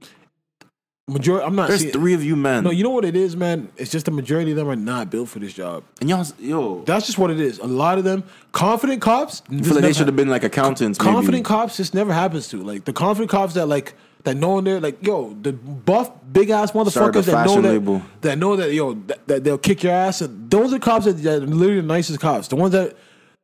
Majority. 1.11 1.45
I'm 1.45 1.55
not. 1.55 1.67
There's 1.67 1.81
seeing, 1.81 1.93
three 1.93 2.13
of 2.13 2.23
you 2.23 2.35
men, 2.35 2.63
No, 2.63 2.71
you 2.71 2.83
know 2.83 2.89
what 2.89 3.05
it 3.05 3.15
is, 3.15 3.35
man. 3.35 3.69
It's 3.75 3.91
just 3.91 4.05
the 4.05 4.11
majority 4.11 4.51
of 4.51 4.57
them 4.57 4.69
are 4.69 4.75
not 4.75 5.09
built 5.09 5.29
for 5.29 5.39
this 5.39 5.53
job. 5.53 5.83
and 5.99 6.09
y'all, 6.09 6.25
yo, 6.39 6.83
That's 6.85 7.05
just 7.05 7.17
what 7.17 7.31
it 7.31 7.39
is. 7.39 7.59
A 7.59 7.67
lot 7.67 7.97
of 7.97 8.03
them, 8.03 8.23
confident 8.53 9.01
cops. 9.01 9.43
I 9.49 9.61
feel 9.61 9.73
like 9.75 9.81
they 9.83 9.93
should 9.93 10.07
have 10.07 10.15
been 10.15 10.29
like 10.29 10.43
accountants. 10.43 10.97
confident 10.97 11.33
maybe. 11.33 11.43
cops. 11.43 11.77
This 11.77 11.93
never 11.93 12.13
happens 12.13 12.47
to. 12.49 12.57
Like 12.57 12.85
the 12.85 12.93
confident 12.93 13.29
cops 13.29 13.55
that 13.55 13.67
like 13.67 13.93
that 14.23 14.37
know 14.37 14.57
in 14.59 14.65
there, 14.65 14.79
like 14.79 15.05
yo, 15.05 15.33
the 15.41 15.51
buff 15.51 16.11
big 16.31 16.49
ass 16.49 16.71
motherfuckers 16.71 17.25
that 17.25 17.45
know 17.45 17.61
that 17.61 17.69
label. 17.69 18.01
that 18.21 18.37
know 18.37 18.55
that 18.55 18.73
yo 18.73 18.93
that, 18.93 19.27
that 19.27 19.43
they'll 19.43 19.57
kick 19.57 19.83
your 19.83 19.93
ass. 19.93 20.21
And 20.21 20.49
those 20.49 20.73
are 20.73 20.79
cops 20.79 21.05
that, 21.05 21.13
that 21.23 21.43
are 21.43 21.45
literally 21.45 21.81
the 21.81 21.87
nicest 21.87 22.19
cops. 22.19 22.47
The 22.47 22.55
ones 22.55 22.71
that 22.71 22.95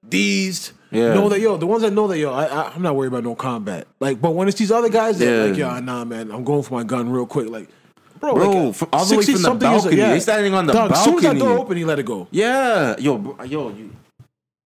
these 0.10 0.74
Yeah. 0.91 1.14
know 1.14 1.30
that 1.30 1.39
yo, 1.39 1.58
the 1.58 1.68
ones 1.68 1.82
that 1.84 1.91
know 1.91 2.08
that 2.08 2.18
yo, 2.18 2.34
I, 2.34 2.45
I, 2.45 2.72
I'm 2.74 2.82
not 2.82 2.95
worried 2.95 3.08
about 3.10 3.24
no 3.24 3.36
combat. 3.36 3.88
Like, 3.99 4.22
but 4.22 4.32
when 4.32 4.47
it's 4.47 4.58
these 4.58 4.72
other 4.72 4.89
guys 4.89 5.20
that 5.20 5.26
Yeah. 5.26 5.43
like 5.45 5.58
yo, 5.58 5.80
nah, 5.80 6.05
man, 6.05 6.32
I'm 6.32 6.43
going 6.43 6.64
for 6.64 6.76
my 6.76 6.84
gun 6.84 7.10
real 7.10 7.26
quick. 7.26 7.49
Like, 7.49 7.70
bro, 8.20 8.34
Bro, 8.36 8.49
like, 8.49 8.76
from- 8.76 8.89
all 8.93 9.05
the 9.05 9.18
way 9.18 9.24
from 9.26 9.34
the 9.34 9.39
something 9.39 9.70
years- 9.72 9.84
balcony. 9.84 10.01
They 10.01 10.20
standing 10.20 10.53
on 10.53 10.66
the 10.68 10.74
Dog, 10.74 10.91
As 10.91 11.03
soon 11.03 11.16
as 11.18 11.22
that 11.24 11.34
door 11.38 11.39
balcony. 11.49 11.62
opened, 11.62 11.78
he 11.80 11.86
let 11.86 11.99
it 11.99 12.05
go. 12.05 12.28
Yeah, 12.32 12.95
yo, 12.99 13.18
bro, 13.18 13.43
yo, 13.43 13.70
you, 13.70 13.91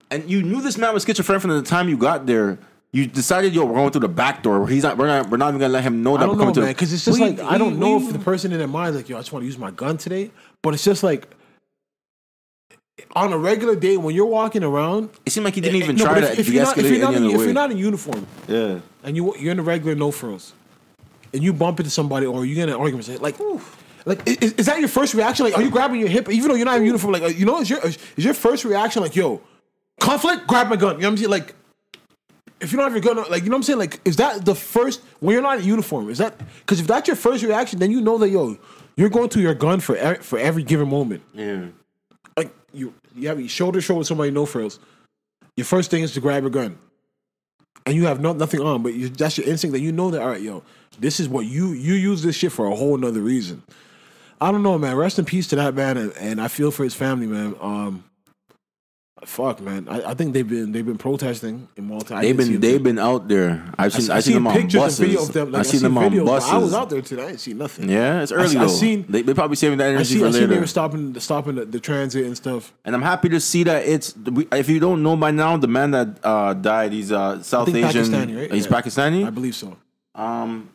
and 0.10 0.30
you 0.30 0.44
knew 0.44 0.62
this 0.62 0.78
man 0.78 0.94
was 0.94 1.04
schizophrenic 1.06 1.42
from 1.42 1.52
the 1.52 1.62
time 1.62 1.89
you 1.89 1.98
got 1.98 2.26
there. 2.26 2.60
You 2.94 3.08
decided, 3.08 3.54
yo, 3.54 3.64
we're 3.64 3.76
going 3.76 3.92
through 3.92 4.02
the 4.02 4.10
back 4.10 4.44
door. 4.44 4.68
He's 4.68 4.84
not. 4.84 4.98
We're 4.98 5.08
not. 5.08 5.30
We're 5.30 5.38
not 5.38 5.48
even 5.50 5.62
gonna 5.62 5.72
let 5.72 5.84
him 5.84 6.04
know 6.04 6.18
that 6.18 6.24
I 6.24 6.26
don't 6.26 6.36
we're 6.36 6.39
coming 6.42 6.48
know, 6.50 6.54
to. 6.56 6.62
man, 6.62 6.72
because 6.74 6.92
it's 6.92 7.06
just 7.06 7.18
We- 7.20 7.30
like 7.30 7.39
I 7.39 7.58
don't 7.58 7.76
we- 7.76 7.80
know 7.80 7.96
we- 7.98 8.08
if 8.08 8.12
the 8.14 8.20
person 8.20 8.52
in 8.52 8.58
their 8.60 8.68
mind 8.68 8.98
like, 8.98 9.08
yo, 9.08 9.16
I 9.16 9.22
just 9.22 9.32
want 9.32 9.44
to 9.44 9.48
use 9.48 9.58
my 9.58 9.72
gun 9.72 9.98
today. 9.98 10.30
But 10.62 10.74
it's 10.74 10.84
just 10.84 11.02
like 11.02 11.30
on 13.14 13.34
a 13.34 13.38
regular 13.38 13.76
day 13.76 13.97
when 13.97 14.16
you're 14.16 14.26
walking 14.26 14.64
around. 14.64 15.10
It 15.26 15.32
seemed 15.32 15.45
like 15.45 15.56
he 15.56 15.62
didn't 15.62 15.82
even 15.82 15.95
No, 15.95 16.06
try 16.06 16.14
but 16.16 16.20
to 16.22 16.32
if, 16.34 16.39
if 16.39 16.49
you're 16.49 16.64
not, 16.64 16.78
if 16.78 16.84
de-escalate 16.86 16.91
you're 16.91 16.99
not, 17.02 17.16
any 17.16 17.18
in, 17.18 17.34
other 17.34 17.36
if 17.36 17.45
you're 17.45 17.54
not 17.54 17.72
in 17.72 17.78
uniform 17.78 18.28
yeah, 18.47 18.80
and 19.04 19.16
you 19.16 19.36
you're 19.38 19.52
in 19.52 19.60
a 19.60 19.64
regular 19.64 19.95
no 19.95 20.12
frills, 20.12 20.54
and 21.34 21.43
you 21.43 21.54
bump 21.54 21.80
into 21.80 21.89
somebody 21.91 22.26
or 22.26 22.45
you 22.45 22.56
get 22.56 22.70
an 22.70 22.76
argument, 22.76 23.06
say, 23.06 23.18
like, 23.18 23.36
like 24.06 24.26
is, 24.28 24.54
is 24.54 24.66
that 24.66 24.80
your 24.80 24.89
first 24.89 25.14
reaction? 25.14 25.45
Like, 25.45 25.58
are 25.58 25.62
you 25.62 25.70
grabbing 25.70 25.99
your 25.99 26.10
hip 26.10 26.30
even 26.30 26.49
though 26.49 26.56
you're 26.56 26.66
not 26.66 26.78
in 26.78 26.86
uniform? 26.86 27.14
Like, 27.14 27.24
uh, 27.24 27.28
you 27.28 27.45
know, 27.45 27.60
is 27.60 27.70
your 27.70 27.80
is 27.86 28.26
your 28.26 28.34
first 28.34 28.66
reaction 28.66 29.02
like, 29.02 29.16
yo, 29.16 29.41
conflict? 29.99 30.47
Grab 30.47 30.70
my 30.70 30.76
gun. 30.76 30.95
You 30.95 31.02
know 31.02 31.08
what 31.08 31.12
I'm 31.14 31.18
saying? 31.18 31.30
Like, 31.30 31.56
if 32.60 32.72
you 32.72 32.78
don't 32.78 32.91
have 32.91 32.93
your 32.93 33.16
gun, 33.16 33.24
like, 33.32 33.43
you 33.43 33.49
know 33.49 33.56
what 33.56 33.60
I'm 33.60 33.64
saying? 33.64 33.80
Like, 33.80 33.99
is 34.06 34.18
that 34.18 34.45
the 34.45 34.56
first 34.56 35.02
when 35.20 35.34
you're 35.34 35.41
not 35.41 35.60
in 35.60 35.66
uniform? 35.66 36.10
Is 36.10 36.18
that 36.20 36.38
because 36.60 36.80
if 36.80 36.88
that's 36.88 37.08
your 37.08 37.16
first 37.16 37.43
reaction, 37.43 37.80
then 37.80 37.91
you 37.91 38.02
know 38.02 38.18
that 38.20 38.30
yo, 38.30 38.58
you're 38.95 39.10
going 39.10 39.30
to 39.30 39.39
your 39.41 39.54
gun 39.56 39.80
for 39.80 39.95
every, 39.95 40.22
for 40.24 40.38
every 40.38 40.64
given 40.64 40.89
moment. 40.89 41.24
yeah. 41.34 41.66
You, 42.74 42.93
you 43.15 43.28
have 43.28 43.39
your 43.39 43.49
shoulder 43.49 43.80
to 43.80 43.82
shoulder 43.82 43.99
with 43.99 44.07
somebody 44.07 44.32
no 44.32 44.45
frills. 44.45 44.80
Your 45.57 45.65
first 45.65 45.91
thing 45.91 46.03
is 46.03 46.13
to 46.13 46.22
grab 46.22 46.43
your 46.43 46.49
gun, 46.49 46.78
and 47.86 47.95
you 47.95 48.05
have 48.05 48.22
no, 48.22 48.34
nothing 48.34 48.61
on, 48.61 48.84
but 48.84 48.93
you, 48.93 49.09
that's 49.09 49.38
your 49.38 49.47
instinct 49.47 49.74
that 49.74 49.82
you 49.82 49.91
know 49.91 50.11
that 50.11 50.22
all 50.22 50.30
right, 50.30 50.41
yo, 50.41 50.63
this 50.99 51.19
is 51.19 51.28
what 51.28 51.45
you 51.45 51.74
you 51.74 51.93
use 51.93 52.24
this 52.24 52.36
shit 52.36 52.51
for 52.51 52.67
a 52.67 52.76
whole 52.76 52.97
nother 52.97 53.22
reason. 53.22 53.61
I 54.39 54.51
don't 54.51 54.63
know, 54.63 54.78
man. 54.78 54.95
Rest 54.95 55.19
in 55.19 55.26
peace 55.26 55.47
to 55.49 55.55
that 55.57 55.76
man, 55.76 55.97
and, 55.97 56.13
and 56.17 56.41
I 56.41 56.47
feel 56.47 56.72
for 56.72 56.84
his 56.84 56.95
family, 56.95 57.28
man. 57.28 57.55
Um, 57.59 58.03
fuck, 59.26 59.61
man. 59.61 59.88
I, 59.88 60.11
I 60.11 60.13
think 60.13 60.34
they've 60.34 60.47
been 60.47 60.72
they've 60.72 60.86
been 60.86 60.97
protesting 60.97 61.67
in 61.76 61.86
Malton. 61.88 62.17
I 62.17 62.22
They've 62.22 62.38
been 62.38 62.59
they've 62.59 62.82
been 62.82 62.99
out 62.99 63.28
there. 63.28 63.63
I've 63.78 63.93
seen 63.93 64.09
I, 64.11 64.15
I've 64.17 64.24
seen 64.24 64.34
them 64.36 64.47
on 64.47 64.53
pictures 64.55 64.82
buses. 64.82 64.99
and 64.99 65.07
video 65.09 65.22
of 65.24 65.34
them. 65.34 65.51
Like, 65.51 65.59
I've 65.59 65.67
seen 65.67 65.82
them 65.82 65.97
on 65.97 66.11
videos, 66.11 66.26
buses. 66.26 66.49
I 66.51 66.57
was 66.57 66.74
out 66.74 66.89
there 66.89 67.01
today. 67.01 67.24
I 67.24 67.28
didn't 67.28 67.39
see 67.41 67.53
nothing. 67.53 67.89
Yeah, 67.89 68.22
it's 68.24 68.32
early 68.32 68.57
I 68.57 68.61
though. 68.61 68.67
seen- 68.67 69.05
they 69.09 69.22
they 69.22 69.34
probably 69.34 69.55
saving 69.55 69.78
that 69.80 69.88
I 69.88 69.93
energy 69.93 70.15
see. 70.15 70.19
for 70.19 70.28
I 70.28 70.32
seen 70.32 70.49
they 70.49 70.59
were 70.59 70.67
stopping 70.67 71.19
stopping 71.19 71.55
the, 71.55 71.65
the 71.65 71.80
transit 71.80 72.26
and 72.26 72.36
stuff. 72.36 72.74
And 72.86 72.95
I'm 72.95 73.01
happy 73.01 73.30
to 73.30 73.39
see 73.39 73.63
that 73.63 73.86
it's. 73.86 74.13
If 74.51 74.69
you 74.69 74.80
don't 74.80 75.03
know 75.03 75.15
by 75.15 75.32
now, 75.32 75.57
the 75.57 75.67
man 75.67 75.91
that 75.91 76.17
uh, 76.24 76.53
died, 76.53 76.91
he's 76.93 77.11
uh, 77.11 77.41
South 77.43 77.69
Asian. 77.69 77.84
Pakistani, 77.84 78.38
right? 78.39 78.51
He's 78.51 78.65
Yeah. 78.65 78.72
Pakistani. 78.82 79.26
I 79.26 79.30
believe 79.30 79.55
so. 79.55 79.78
Um, 80.15 80.69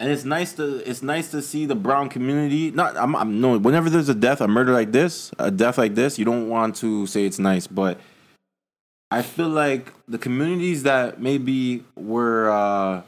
and 0.00 0.10
it's 0.10 0.24
nice 0.24 0.52
to 0.54 0.88
it's 0.88 1.02
nice 1.02 1.30
to 1.30 1.40
see 1.42 1.66
the 1.66 1.74
brown 1.74 2.08
community. 2.08 2.70
Not 2.70 2.96
I'm, 2.96 3.14
I'm 3.14 3.40
no. 3.40 3.58
Whenever 3.58 3.88
there's 3.90 4.08
a 4.08 4.14
death, 4.14 4.40
a 4.40 4.48
murder 4.48 4.72
like 4.72 4.92
this, 4.92 5.30
a 5.38 5.50
death 5.50 5.78
like 5.78 5.94
this, 5.94 6.18
you 6.18 6.24
don't 6.24 6.48
want 6.48 6.76
to 6.76 7.06
say 7.06 7.24
it's 7.24 7.38
nice, 7.38 7.66
but 7.66 7.98
I 9.10 9.22
feel 9.22 9.48
like 9.48 9.92
the 10.08 10.18
communities 10.18 10.82
that 10.82 11.20
maybe 11.20 11.84
were 11.94 12.50
uh, 12.50 13.02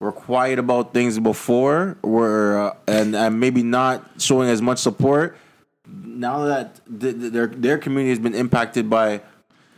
were 0.00 0.12
quiet 0.12 0.58
about 0.58 0.92
things 0.92 1.18
before 1.18 1.96
were 2.02 2.58
uh, 2.72 2.76
and 2.88 3.14
and 3.14 3.38
maybe 3.38 3.62
not 3.62 4.04
showing 4.18 4.48
as 4.48 4.60
much 4.60 4.78
support. 4.78 5.36
Now 5.86 6.44
that 6.44 6.80
th- 7.00 7.14
th- 7.18 7.32
their 7.32 7.46
their 7.46 7.78
community 7.78 8.10
has 8.10 8.18
been 8.18 8.34
impacted 8.34 8.90
by 8.90 9.20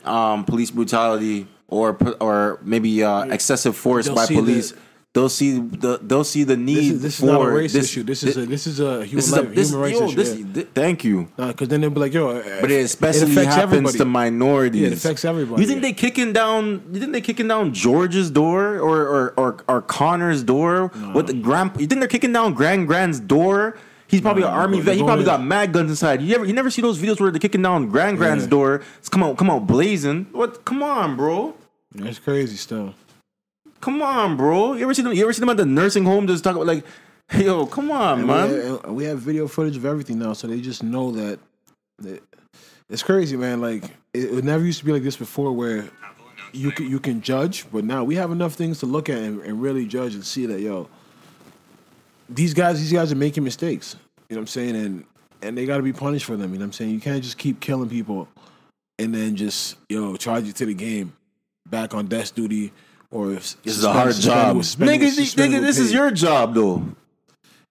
um, 0.05 0.45
police 0.45 0.71
brutality 0.71 1.47
or 1.69 1.97
or 2.21 2.59
maybe 2.63 3.05
uh, 3.05 3.25
excessive 3.25 3.77
force 3.77 4.07
They'll 4.07 4.15
by 4.17 4.25
see 4.25 4.35
the- 4.37 4.41
police. 4.41 4.73
They'll 5.13 5.29
see 5.29 5.59
the 5.59 5.99
they'll 6.03 6.23
see 6.25 6.45
the 6.45 6.57
need 6.57 6.77
This 6.77 6.91
is, 6.91 7.03
this 7.03 7.15
is 7.15 7.21
for 7.21 7.27
not 7.27 7.41
a 7.43 7.51
race 7.51 7.73
this, 7.73 7.85
issue. 7.87 8.03
This 8.05 8.23
is 8.23 8.37
a 8.37 8.47
this 8.47 8.67
is 8.67 8.79
a 8.81 9.05
human, 9.05 9.19
is 9.19 9.33
a 9.33 9.43
life, 9.43 9.55
this, 9.55 9.69
human 9.71 9.83
rights 9.85 10.01
yo, 10.01 10.07
issue. 10.07 10.17
this, 10.17 10.39
yeah. 10.39 10.53
th- 10.55 10.69
thank 10.75 11.05
you. 11.05 11.29
Uh, 11.37 11.49
because 11.49 11.69
then 11.69 11.81
they'll 11.81 11.91
be 11.91 12.01
like, 12.01 12.15
yo, 12.15 12.29
uh, 12.31 12.61
But 12.61 12.71
it 12.71 12.85
especially 12.85 13.33
affects 13.33 13.55
happens 13.57 13.73
everybody. 13.75 13.99
to 13.99 14.05
minorities. 14.05 14.81
Yeah, 14.83 14.87
it 14.89 14.93
affects 14.95 15.25
everybody, 15.25 15.63
You 15.63 15.67
think 15.69 15.83
yeah. 15.83 15.89
they 15.89 15.93
kicking 15.95 16.33
down? 16.33 16.83
You 16.93 17.01
think 17.01 17.13
they 17.13 17.21
kicking 17.21 17.49
down 17.49 17.73
George's 17.75 18.31
door 18.31 18.79
or 18.79 18.99
or 19.07 19.35
or, 19.37 19.65
or 19.69 19.83
Connor's 19.83 20.43
door? 20.43 20.89
What 21.13 21.27
the 21.27 21.35
grand? 21.35 21.73
You 21.81 21.87
think 21.87 22.01
they're 22.01 22.09
kicking 22.09 22.33
down 22.33 22.55
Grand 22.55 22.87
Grand's 22.87 23.19
door? 23.21 23.77
He's 24.07 24.21
probably 24.21 24.43
No, 24.43 24.49
an 24.49 24.55
army 24.55 24.81
vet. 24.81 24.97
He 24.97 25.05
probably 25.05 25.25
got 25.25 25.41
mad 25.41 25.73
guns 25.73 25.89
inside. 25.91 26.21
You 26.21 26.35
ever 26.35 26.45
you 26.45 26.53
never 26.53 26.69
see 26.71 26.83
those 26.83 26.99
videos 26.99 27.21
where 27.21 27.31
they're 27.31 27.39
kicking 27.39 27.63
down 27.63 27.89
Grand 27.89 28.17
Grand's 28.17 28.45
Yeah. 28.45 28.51
door? 28.51 28.83
It's 28.99 29.09
come 29.09 29.23
out 29.23 29.37
come 29.39 29.51
out 29.51 29.67
blazing. 29.69 30.27
What? 30.33 30.65
Come 30.65 30.83
on, 30.83 31.17
bro. 31.17 31.55
That's 31.95 32.19
crazy 32.19 32.57
still. 32.57 32.95
Come 33.81 34.03
on, 34.03 34.37
bro. 34.37 34.75
You 34.75 34.85
ever 34.85 34.95
see 34.95 35.03
them? 35.03 35.13
You 35.13 35.23
ever 35.23 35.33
see 35.33 35.41
them 35.41 35.49
at 35.49 35.57
the 35.57 35.67
nursing 35.67 36.05
home 36.05 36.27
just 36.27 36.45
talking 36.45 36.63
about 36.63 36.75
like, 36.75 36.85
yo, 37.45 37.67
come 37.67 37.91
on, 37.91 38.21
And 38.21 38.27
man. 38.27 38.51
We 38.51 38.57
have, 38.59 38.85
we 38.91 39.05
have 39.05 39.19
video 39.21 39.49
footage 39.49 39.77
of 39.77 39.85
everything 39.85 40.19
now, 40.19 40.33
so 40.33 40.47
they 40.47 40.61
just 40.61 40.83
know 40.83 41.13
that. 41.13 41.39
that 41.99 42.23
it's 42.89 43.03
crazy, 43.03 43.37
man. 43.37 43.61
Like 43.61 43.85
it, 44.13 44.25
it 44.39 44.45
never 44.45 44.65
used 44.65 44.81
to 44.81 44.85
be 44.85 44.93
like 44.93 45.03
this 45.03 45.17
before, 45.17 45.53
where 45.53 45.89
you 46.53 46.73
can 46.73 46.89
you 46.89 46.99
can 46.99 47.21
judge, 47.21 47.67
but 47.73 47.85
now 47.85 48.05
we 48.05 48.17
have 48.17 48.33
enough 48.33 48.55
things 48.55 48.81
to 48.81 48.87
look 48.87 49.09
at 49.09 49.19
and, 49.19 49.41
and 49.43 49.63
really 49.63 49.87
judge 49.87 50.15
and 50.15 50.25
see 50.25 50.47
that 50.47 50.61
yo, 50.61 50.89
these 52.29 52.55
guys 52.55 52.79
these 52.79 52.93
guys 52.93 53.13
are 53.13 53.17
making 53.17 53.45
mistakes. 53.45 53.97
You 54.29 54.37
know 54.37 54.41
what 54.41 54.43
I'm 54.43 54.47
saying? 54.49 54.77
And 54.77 55.05
and 55.43 55.57
they 55.57 55.67
got 55.67 55.79
to 55.79 55.83
be 55.83 55.93
punished 55.93 56.27
for 56.27 56.37
them. 56.37 56.53
You 56.53 56.59
know 56.59 56.65
what 56.65 56.69
I'm 56.69 56.73
saying? 56.73 56.91
You 56.91 57.01
can't 57.01 57.23
just 57.23 57.39
keep 57.39 57.61
killing 57.61 57.89
people 57.89 58.29
and 58.99 59.15
then 59.15 59.37
just 59.37 59.77
yo 59.89 60.17
charge 60.17 60.45
you 60.45 60.53
to 60.53 60.67
the 60.67 60.75
game, 60.75 61.15
back 61.69 61.95
on 61.95 62.07
desk 62.07 62.35
duty. 62.35 62.73
Or 63.11 63.29
This 63.29 63.57
is 63.65 63.85
a 63.85 63.93
hard 63.93 64.15
job, 64.15 64.57
nigga. 64.59 65.01
Nigga, 65.35 65.61
this 65.61 65.79
is 65.79 65.93
your 65.93 66.11
job 66.11 66.55
though. 66.55 66.85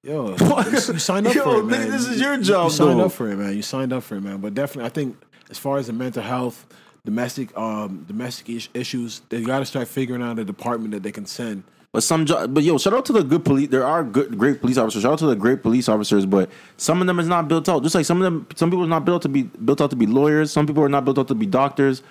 Yo, 0.04 0.36
you, 0.40 0.72
you 0.72 0.80
signed 1.00 1.28
up 1.28 1.34
Yo, 1.36 1.44
for 1.44 1.60
it, 1.60 1.64
man. 1.66 1.88
nigga, 1.88 1.92
this 1.92 2.08
is 2.08 2.20
You- 2.20 2.26
your 2.28 2.36
you- 2.38 2.44
job, 2.44 2.66
You 2.66 2.76
signed 2.78 3.00
though. 3.00 3.06
up 3.06 3.12
for 3.12 3.30
it, 3.30 3.36
man. 3.38 3.56
You 3.56 3.62
signed 3.62 3.92
up 3.94 4.04
for 4.04 4.16
it, 4.16 4.22
man. 4.22 4.38
But 4.38 4.54
definitely, 4.54 4.86
I 4.86 4.90
think 4.90 5.18
as 5.50 5.58
far 5.58 5.78
as 5.78 5.88
the 5.88 5.94
mental 5.94 6.24
health, 6.24 6.66
domestic, 7.06 7.56
um, 7.58 8.06
domestic 8.08 8.50
is- 8.50 8.70
issues, 8.74 9.22
they 9.30 9.42
got 9.42 9.60
to 9.60 9.66
start 9.66 9.88
figuring 9.88 10.22
out 10.22 10.40
a 10.40 10.46
department 10.46 10.92
that 10.92 11.04
they 11.04 11.12
can 11.12 11.26
send. 11.26 11.64
But 11.92 12.04
some, 12.04 12.26
jo- 12.26 12.48
but 12.48 12.64
yo, 12.64 12.78
shout 12.78 12.94
out 12.94 13.06
to 13.08 13.14
the 13.14 13.24
good 13.24 13.44
police. 13.44 13.70
There 13.70 13.86
are 13.86 14.04
good, 14.04 14.38
great 14.38 14.62
police 14.62 14.78
officers. 14.78 15.02
Shout 15.02 15.14
out 15.14 15.20
to 15.20 15.26
the 15.26 15.36
great 15.36 15.64
police 15.64 15.90
officers. 15.90 16.26
But 16.26 16.50
some 16.78 17.02
of 17.02 17.08
them 17.08 17.20
is 17.20 17.28
not 17.28 17.48
built 17.48 17.68
out. 17.68 17.82
Just 17.84 17.96
like 17.96 18.06
some 18.06 18.22
of 18.22 18.24
them, 18.24 18.48
some 18.56 18.70
people 18.70 18.86
are 18.86 18.88
not 18.90 19.06
built 19.06 19.22
to 19.24 19.30
be 19.30 19.44
built 19.44 19.82
out 19.82 19.90
to 19.90 19.96
be 19.96 20.06
lawyers. 20.06 20.52
Some 20.52 20.68
people 20.68 20.84
are 20.84 20.90
not 20.90 21.04
built 21.04 21.18
out 21.18 21.28
to 21.30 21.36
be 21.36 21.46
doctors. 21.48 22.04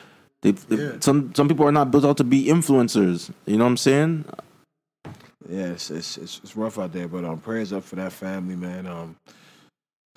They, 0.42 0.52
they- 0.52 0.76
Yeah. 0.76 0.92
some 1.00 1.34
some 1.34 1.48
people 1.48 1.66
are 1.66 1.72
not 1.72 1.90
built 1.90 2.04
out 2.04 2.16
to 2.18 2.24
be 2.24 2.46
influencers. 2.46 3.30
You 3.46 3.56
know 3.56 3.64
what 3.64 3.70
I'm 3.70 3.76
saying? 3.76 4.24
Yeah, 5.48 5.68
it's 5.72 5.90
it's, 5.90 6.18
it's, 6.18 6.40
it's 6.44 6.56
rough 6.56 6.78
out 6.78 6.92
there, 6.92 7.08
but 7.08 7.24
um, 7.24 7.38
prayers 7.38 7.72
up 7.72 7.82
for 7.84 7.96
that 7.96 8.12
family, 8.12 8.54
man. 8.56 8.86
Um, 8.86 9.16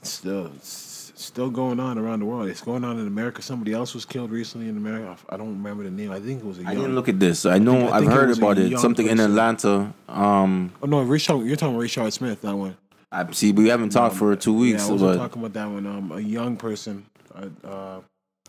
still 0.03 0.47
it's 0.55 1.13
still 1.15 1.49
going 1.49 1.79
on 1.79 1.97
around 1.97 2.19
the 2.19 2.25
world. 2.25 2.49
It's 2.49 2.61
going 2.61 2.83
on 2.83 2.99
in 2.99 3.07
America. 3.07 3.41
Somebody 3.41 3.73
else 3.73 3.93
was 3.93 4.03
killed 4.05 4.31
recently 4.31 4.67
in 4.67 4.75
America. 4.77 5.15
I 5.29 5.37
don't 5.37 5.49
remember 5.49 5.83
the 5.83 5.91
name. 5.91 6.11
I 6.11 6.19
think 6.19 6.41
it 6.41 6.45
was 6.45 6.57
a 6.57 6.61
young. 6.63 6.71
I 6.71 6.75
didn't 6.75 6.95
look 6.95 7.07
at 7.09 7.19
this. 7.19 7.45
I 7.45 7.59
know 7.59 7.87
I 7.87 7.97
I've 7.97 7.99
think 8.01 8.11
it 8.11 8.15
heard 8.15 8.37
about 8.37 8.57
it. 8.57 8.77
Something 8.79 9.07
in. 9.07 9.19
Atlanta. 9.19 9.93
Um, 10.09 10.71
Oh 10.81 10.87
no, 10.87 11.01
Richard, 11.03 11.45
you're 11.45 11.55
talking 11.55 11.75
about 11.75 11.81
Richard 11.83 12.11
Smith. 12.13 12.41
That 12.41 12.55
one. 12.55 12.75
I 13.11 13.29
see. 13.31 13.51
We 13.51 13.67
haven't 13.69 13.89
talked 13.89 14.15
for 14.15 14.35
two 14.35 14.53
weeks, 14.53 14.87
Yeah, 14.87 14.95
I 14.95 14.97
but 14.97 15.15
talking 15.17 15.41
about 15.41 15.53
that 15.53 15.69
one. 15.69 15.85
Um, 15.85 16.11
a 16.11 16.19
young 16.19 16.57
person. 16.57 17.05
Uh, 17.63 17.99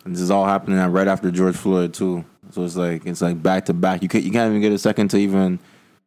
uh, 0.05 0.11
this 0.11 0.20
is 0.20 0.30
all 0.30 0.44
happening 0.44 0.78
right 0.78 1.09
after 1.09 1.30
George 1.30 1.57
Floyd 1.57 1.94
too. 1.94 2.24
So 2.50 2.64
it's 2.64 2.76
like 2.76 3.07
it's 3.07 3.22
like 3.22 3.42
back 3.42 3.66
to 3.66 3.74
back. 3.74 4.03
You 4.03 4.09
can't 4.09 4.24
you 4.24 4.30
can't 4.30 4.50
even 4.50 4.61
get 4.61 4.72
a 4.72 4.78
second 4.78 5.09
to 5.09 5.16
even 5.16 5.59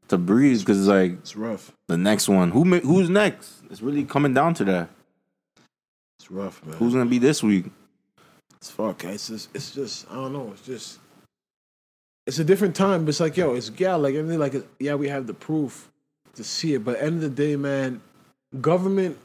to 0.10 0.18
breathe 0.18 0.60
because 0.60 0.80
it's 0.80 0.88
like 0.88 1.14
it's 1.14 1.36
rough. 1.36 1.72
the 1.88 1.98
next 1.98 2.30
one. 2.30 2.52
Who 2.52 2.64
who's 2.80 3.10
next? 3.10 3.64
It's 3.70 3.82
really 3.82 4.04
coming 4.04 4.34
down 4.34 4.54
to 4.56 4.66
that. 4.66 4.90
It's 6.20 6.32
rough, 6.32 6.66
man. 6.66 6.78
Who's 6.78 6.94
gonna 6.94 7.10
be 7.10 7.20
this 7.20 7.44
week? 7.44 7.66
It's 8.66 8.72
fuck. 8.72 9.04
It's 9.04 9.28
just, 9.28 9.50
it's 9.54 9.76
just, 9.76 10.10
I 10.10 10.16
don't 10.16 10.34
know. 10.34 10.50
It's 10.52 10.66
just, 10.66 11.00
it's 12.26 12.40
a 12.40 12.44
different 12.44 12.76
time. 12.76 13.06
But 13.06 13.10
it's 13.10 13.20
like, 13.20 13.38
yo, 13.38 13.54
it's 13.54 13.72
yeah, 13.78 13.94
like 13.94 14.16
everything. 14.16 14.40
Like, 14.40 14.56
yeah, 14.80 14.96
we 14.96 15.08
have 15.08 15.28
the 15.28 15.36
proof 15.36 15.92
to 16.34 16.44
see 16.44 16.74
it. 16.74 16.84
But 16.84 16.96
at 16.96 17.02
the 17.02 17.06
end 17.06 17.16
of 17.18 17.22
the 17.22 17.30
day, 17.30 17.56
man, 17.58 18.02
government, 18.62 19.20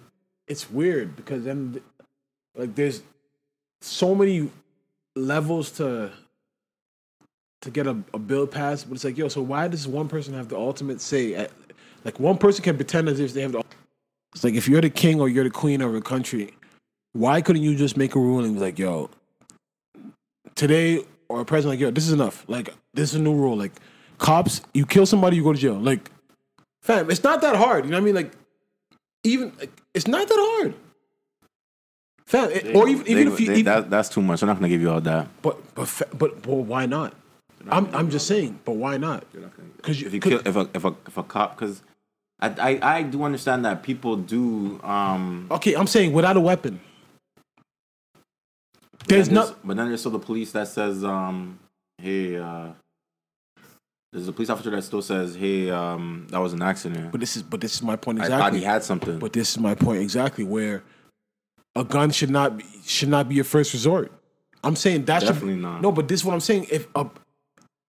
it's 0.46 0.70
weird 0.70 1.16
because 1.16 1.44
then, 1.44 1.80
like, 2.54 2.74
there's 2.74 3.02
so 3.80 4.14
many 4.14 4.50
levels 5.16 5.70
to 5.72 6.10
to 7.62 7.70
get 7.70 7.86
a, 7.86 7.96
a 8.14 8.18
bill 8.18 8.46
passed. 8.46 8.88
But 8.88 8.94
it's 8.94 9.04
like, 9.04 9.18
yo, 9.18 9.28
so 9.28 9.42
why 9.42 9.68
does 9.68 9.86
one 9.86 10.08
person 10.08 10.34
have 10.34 10.48
the 10.48 10.56
ultimate 10.56 11.00
say? 11.00 11.34
At, 11.34 11.50
like, 12.04 12.18
one 12.18 12.38
person 12.38 12.64
can 12.64 12.76
pretend 12.76 13.08
as 13.08 13.20
if 13.20 13.34
they 13.34 13.42
have 13.42 13.52
the. 13.52 13.62
It's 14.34 14.44
like 14.44 14.54
if 14.54 14.68
you're 14.68 14.80
the 14.80 14.90
king 14.90 15.20
or 15.20 15.28
you're 15.28 15.44
the 15.44 15.50
queen 15.50 15.82
of 15.82 15.94
a 15.94 16.00
country, 16.00 16.54
why 17.12 17.40
couldn't 17.40 17.62
you 17.62 17.74
just 17.74 17.96
make 17.96 18.14
a 18.14 18.18
ruling 18.18 18.58
like, 18.58 18.78
yo, 18.78 19.10
today 20.54 21.04
or 21.28 21.40
a 21.40 21.44
president 21.44 21.78
like, 21.78 21.80
yo, 21.80 21.90
this 21.90 22.06
is 22.06 22.12
enough. 22.12 22.44
Like, 22.48 22.72
this 22.94 23.10
is 23.10 23.16
a 23.16 23.22
new 23.22 23.34
rule. 23.34 23.56
Like, 23.56 23.72
cops, 24.18 24.62
you 24.72 24.86
kill 24.86 25.06
somebody, 25.06 25.36
you 25.36 25.42
go 25.42 25.52
to 25.52 25.58
jail. 25.58 25.74
Like, 25.74 26.10
fam, 26.82 27.10
it's 27.10 27.24
not 27.24 27.40
that 27.40 27.56
hard. 27.56 27.84
You 27.84 27.90
know 27.90 27.96
what 27.96 28.02
I 28.02 28.04
mean? 28.04 28.14
Like, 28.14 28.32
even 29.24 29.52
like, 29.58 29.70
it's 29.94 30.06
not 30.06 30.28
that 30.28 30.38
hard. 30.38 30.74
Fam, 32.30 32.48
it- 32.52 32.76
or 32.76 32.88
even, 32.88 33.08
even 33.08 33.26
They- 33.26 33.32
if 33.34 33.40
you, 33.40 33.46
they- 33.48 33.52
even, 33.54 33.64
that, 33.64 33.90
that's 33.90 34.08
too 34.08 34.22
much. 34.22 34.40
I'm 34.40 34.46
not 34.46 34.54
gonna 34.56 34.68
give 34.68 34.80
you 34.80 34.90
all 34.90 35.00
that. 35.00 35.26
but 35.42 35.56
but 35.74 35.88
but 36.16 36.42
but 36.42 36.54
why 36.54 36.86
not? 36.86 37.12
I'm 37.68 37.92
I'm 37.92 38.08
just 38.08 38.26
saying, 38.28 38.60
but 38.64 38.76
why 38.76 38.96
not? 38.98 39.24
Because 39.76 40.00
If 40.00 40.14
you 40.14 40.20
kill, 40.20 40.40
if 40.46 40.54
a 40.54 40.68
if 40.72 40.84
a 40.84 40.94
if 41.08 41.16
a 41.16 41.22
cop, 41.24 41.56
because 41.58 41.82
I, 42.40 42.48
I 42.80 42.98
I 42.98 43.02
do 43.02 43.24
understand 43.24 43.64
that 43.64 43.82
people 43.82 44.14
do. 44.16 44.80
um 44.84 45.48
okay, 45.50 45.74
I'm 45.74 45.88
saying 45.88 46.12
without 46.12 46.36
a 46.36 46.40
weapon. 46.40 46.78
There's 49.08 49.26
then 49.26 49.34
not. 49.34 49.66
But 49.66 49.76
then 49.76 49.88
there's 49.88 50.00
still 50.00 50.12
the 50.12 50.18
police 50.20 50.52
that 50.52 50.68
says, 50.68 51.02
um, 51.02 51.58
hey, 51.98 52.36
uh, 52.36 52.68
there's 54.12 54.28
a 54.28 54.32
police 54.32 54.50
officer 54.50 54.70
that 54.70 54.82
still 54.82 55.02
says, 55.02 55.34
hey, 55.34 55.68
um, 55.70 56.28
that 56.30 56.38
was 56.38 56.52
an 56.52 56.62
accident. 56.62 57.10
But 57.10 57.20
this 57.20 57.36
is 57.36 57.42
but 57.42 57.60
this 57.60 57.74
is 57.74 57.82
my 57.82 57.96
point 57.96 58.18
exactly. 58.18 58.36
I 58.36 58.50
thought 58.50 58.54
he 58.54 58.62
had 58.62 58.84
something. 58.84 59.18
But 59.18 59.32
this 59.32 59.50
is 59.50 59.58
my 59.58 59.74
point 59.74 60.00
exactly 60.00 60.44
where 60.44 60.82
a 61.76 61.84
gun 61.84 62.10
should 62.10 62.30
not 62.30 62.58
be, 62.58 62.64
should 62.84 63.08
not 63.08 63.28
be 63.28 63.34
your 63.36 63.44
first 63.44 63.72
resort. 63.72 64.12
I'm 64.62 64.76
saying 64.76 65.04
that 65.06 65.20
Definitely 65.20 65.54
should 65.54 65.62
not. 65.62 65.82
No, 65.82 65.92
but 65.92 66.08
this 66.08 66.20
is 66.20 66.24
what 66.24 66.34
I'm 66.34 66.40
saying. 66.40 66.66
If 66.70 66.86
a 66.94 67.06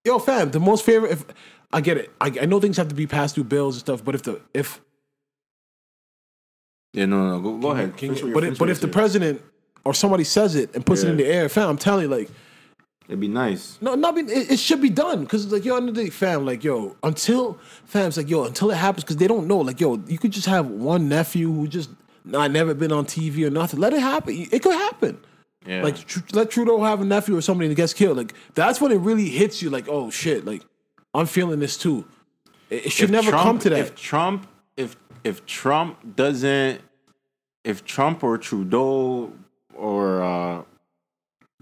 yo 0.06 0.20
fam, 0.20 0.52
the 0.52 0.60
most 0.60 0.86
favorite. 0.86 1.12
If 1.12 1.26
I 1.74 1.82
get 1.82 1.98
it, 1.98 2.12
I, 2.20 2.28
I 2.42 2.46
know 2.46 2.60
things 2.60 2.78
have 2.78 2.90
to 2.90 2.96
be 2.96 3.08
passed 3.08 3.36
through 3.36 3.46
bills 3.46 3.76
and 3.76 3.80
stuff. 3.82 4.04
But 4.04 4.16
if 4.16 4.24
the 4.24 4.42
if 4.54 4.82
yeah, 6.94 7.06
no, 7.06 7.30
no, 7.30 7.40
go, 7.42 7.58
go 7.58 7.72
ahead. 7.72 7.96
Can 7.96 8.16
you- 8.16 8.34
but 8.34 8.44
if, 8.44 8.58
but 8.60 8.70
if 8.70 8.82
the 8.82 8.88
president 8.88 9.42
or 9.86 9.94
somebody 9.94 10.24
says 10.24 10.56
it 10.56 10.76
and 10.76 10.86
puts 10.86 11.04
it 11.04 11.10
in 11.10 11.18
the 11.18 11.26
air, 11.26 11.48
fam, 11.50 11.70
I'm 11.70 11.78
telling 11.78 12.04
you, 12.04 12.16
like, 12.16 12.30
it'd 13.08 13.20
be 13.20 13.30
nice. 13.30 13.78
no, 13.82 13.96
not 13.96 14.14
be, 14.16 14.22
it, 14.22 14.52
it 14.52 14.60
should 14.60 14.82
be 14.82 14.90
done 14.90 15.24
because, 15.24 15.52
like, 15.52 15.64
yo, 15.64 15.76
under 15.78 15.92
the 15.94 16.04
day, 16.04 16.10
fam, 16.10 16.46
like, 16.46 16.64
yo, 16.64 16.96
until 17.02 17.58
fam's 17.86 18.18
like, 18.18 18.30
yo, 18.30 18.44
until 18.44 18.70
it 18.72 18.76
happens, 18.76 19.04
because 19.06 19.18
they 19.18 19.28
don't 19.28 19.48
know, 19.48 19.60
like, 19.60 19.80
yo, 19.80 19.98
you 20.08 20.18
could 20.18 20.32
just 20.32 20.48
have 20.48 20.68
one 20.68 21.08
nephew 21.08 21.52
who 21.52 21.66
just 21.68 21.90
not 22.24 22.52
never 22.52 22.74
been 22.74 22.92
on 22.92 23.06
TV 23.06 23.46
or 23.46 23.50
nothing. 23.50 23.80
Let 23.80 23.94
it 23.94 24.00
happen. 24.02 24.48
It 24.52 24.62
could 24.64 24.74
happen. 24.76 25.18
Yeah. 25.66 25.84
Like, 25.84 25.98
tr- 26.06 26.20
let 26.34 26.50
Trudeau 26.50 26.82
have 26.84 27.02
a 27.02 27.06
nephew 27.06 27.38
or 27.38 27.42
somebody 27.42 27.68
that 27.70 27.76
gets 27.76 27.94
killed. 27.94 28.18
Like, 28.18 28.34
that's 28.56 28.82
when 28.82 28.92
it 28.92 28.98
really 28.98 29.30
hits 29.30 29.62
you. 29.62 29.70
Like, 29.70 29.88
oh 29.88 30.10
shit, 30.10 30.44
like, 30.46 30.64
I'm 31.14 31.26
feeling 31.28 31.60
this 31.60 31.78
too. 31.78 32.06
It, 32.70 32.88
it 32.88 32.92
should 32.92 33.06
If 33.06 33.12
never 33.12 33.30
Trump- 33.32 33.44
come 33.44 33.60
to 33.60 33.70
that. 33.72 33.80
If 33.80 33.96
Trump, 33.96 34.48
if 34.78 34.96
if 35.24 35.46
Trump 35.46 36.16
doesn't, 36.16 36.82
if 37.64 37.86
Trump 37.86 38.24
or 38.24 38.38
Trudeau 38.40 39.34
or 39.76 40.24
uh, 40.24 40.64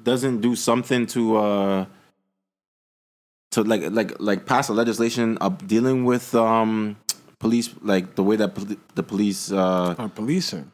doesn't 0.01 0.39
do 0.41 0.55
something 0.55 1.05
to 1.07 1.36
uh, 1.38 1.86
to 3.51 3.64
like 3.64 3.82
like 3.91 4.14
like 4.20 4.45
pass 4.45 4.70
a 4.70 4.74
legislation 4.74 5.38
of 5.39 5.68
dealing 5.68 6.05
with 6.05 6.34
um 6.36 6.95
police 7.40 7.70
like 7.82 8.16
the 8.16 8.24
way 8.24 8.36
that 8.36 8.54
poli- 8.56 8.78
the 8.96 9.04
police 9.04 9.52
uh 9.52 9.96
Our 9.98 10.10
policing. 10.10 10.72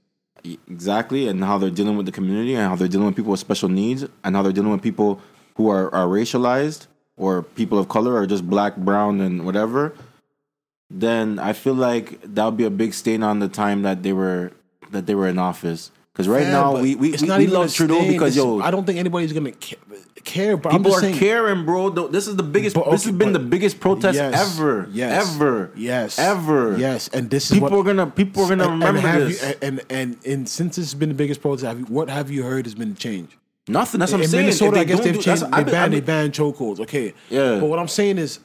exactly 0.70 1.28
and 1.28 1.44
how 1.44 1.58
they're 1.58 1.70
dealing 1.82 1.98
with 1.98 2.06
the 2.06 2.12
community 2.12 2.54
and 2.56 2.68
how 2.70 2.76
they're 2.76 2.88
dealing 2.88 3.08
with 3.08 3.16
people 3.16 3.32
with 3.32 3.40
special 3.40 3.70
needs 3.70 4.06
and 4.24 4.36
how 4.36 4.42
they're 4.44 4.52
dealing 4.60 4.72
with 4.72 4.82
people 4.82 5.20
who 5.56 5.70
are, 5.70 5.94
are 5.94 6.08
racialized 6.08 6.88
or 7.18 7.42
people 7.42 7.78
of 7.80 7.88
color 7.88 8.14
or 8.14 8.26
just 8.28 8.48
black 8.50 8.76
brown 8.78 9.22
and 9.22 9.46
whatever 9.46 9.94
then 10.90 11.40
I 11.40 11.54
feel 11.54 11.74
like 11.74 12.20
that 12.36 12.46
would 12.46 12.58
be 12.58 12.66
a 12.66 12.70
big 12.70 12.94
stain 12.94 13.24
on 13.24 13.40
the 13.40 13.48
time 13.48 13.82
that 13.84 14.04
they 14.04 14.14
were 14.14 14.52
that 14.92 15.08
they 15.08 15.16
were 15.16 15.28
in 15.28 15.40
office. 15.40 15.92
Because 16.14 16.28
right 16.30 16.44
Yeah, 16.44 16.52
now 16.52 16.80
we 16.80 16.96
we, 16.96 17.14
it's 17.14 17.22
we, 17.24 17.28
not 17.28 17.40
we 17.40 17.46
even 17.46 17.56
love 17.56 17.74
Trudeau 17.74 18.06
because 18.08 18.38
It's- 18.38 18.46
yo, 18.46 18.62
I 18.62 18.70
don't 18.72 18.86
think 18.86 19.00
anybody's 19.00 19.34
gonna 19.34 19.52
ca- 19.52 19.82
care. 20.26 20.58
But 20.58 20.72
people 20.74 20.94
are 20.94 21.00
saying, 21.00 21.18
caring, 21.18 21.66
bro. 21.66 21.90
This 21.90 22.28
is 22.28 22.36
the 22.36 22.44
biggest. 22.44 22.76
But 22.76 22.92
this 22.92 23.04
has 23.06 23.14
okay, 23.14 23.18
been 23.18 23.34
the 23.34 23.40
biggest 23.40 23.80
protest 23.80 24.16
Yes, 24.16 24.58
ever, 24.60 24.88
yes, 24.92 25.34
ever, 25.36 25.72
yes, 25.76 26.20
ever. 26.20 26.78
yes, 26.78 27.08
and 27.10 27.30
this 27.30 27.46
is 27.46 27.52
People 27.56 27.70
what 27.70 27.80
are 27.80 27.84
gonna 27.84 28.08
people 28.08 28.44
are 28.44 28.50
gonna 28.50 28.64
and, 28.66 28.74
remember 28.74 29.08
and 29.08 29.22
this. 29.32 29.42
You, 29.44 29.54
and, 29.62 29.82
and 29.90 30.18
and 30.26 30.50
since 30.50 30.76
this 30.76 30.86
has 30.88 30.96
been 30.96 31.10
the 31.10 31.16
biggest 31.16 31.42
protest, 31.42 31.66
have 31.66 31.80
you, 31.80 31.86
what 31.86 32.10
have 32.10 32.30
you 32.30 32.44
heard 32.44 32.66
has 32.66 32.76
been 32.76 32.90
the 32.94 33.00
change? 33.00 33.38
Nothing. 33.68 34.00
That's 34.00 34.12
what 34.12 34.18
I'm 34.20 34.24
in 34.24 34.30
saying. 34.30 34.46
Minnesota, 34.46 34.80
I 34.80 34.84
guess 34.84 35.00
they've 35.00 35.14
do- 35.16 35.22
changed. 35.22 35.44
They 35.52 35.64
banned. 35.64 35.94
They 35.94 36.02
banned 36.02 36.34
chokeholds. 36.34 36.80
Okay. 36.82 37.14
Yeah. 37.30 37.60
But 37.60 37.68
what 37.68 37.80
I'm 37.80 37.88
saying 37.88 38.18
is, 38.20 38.40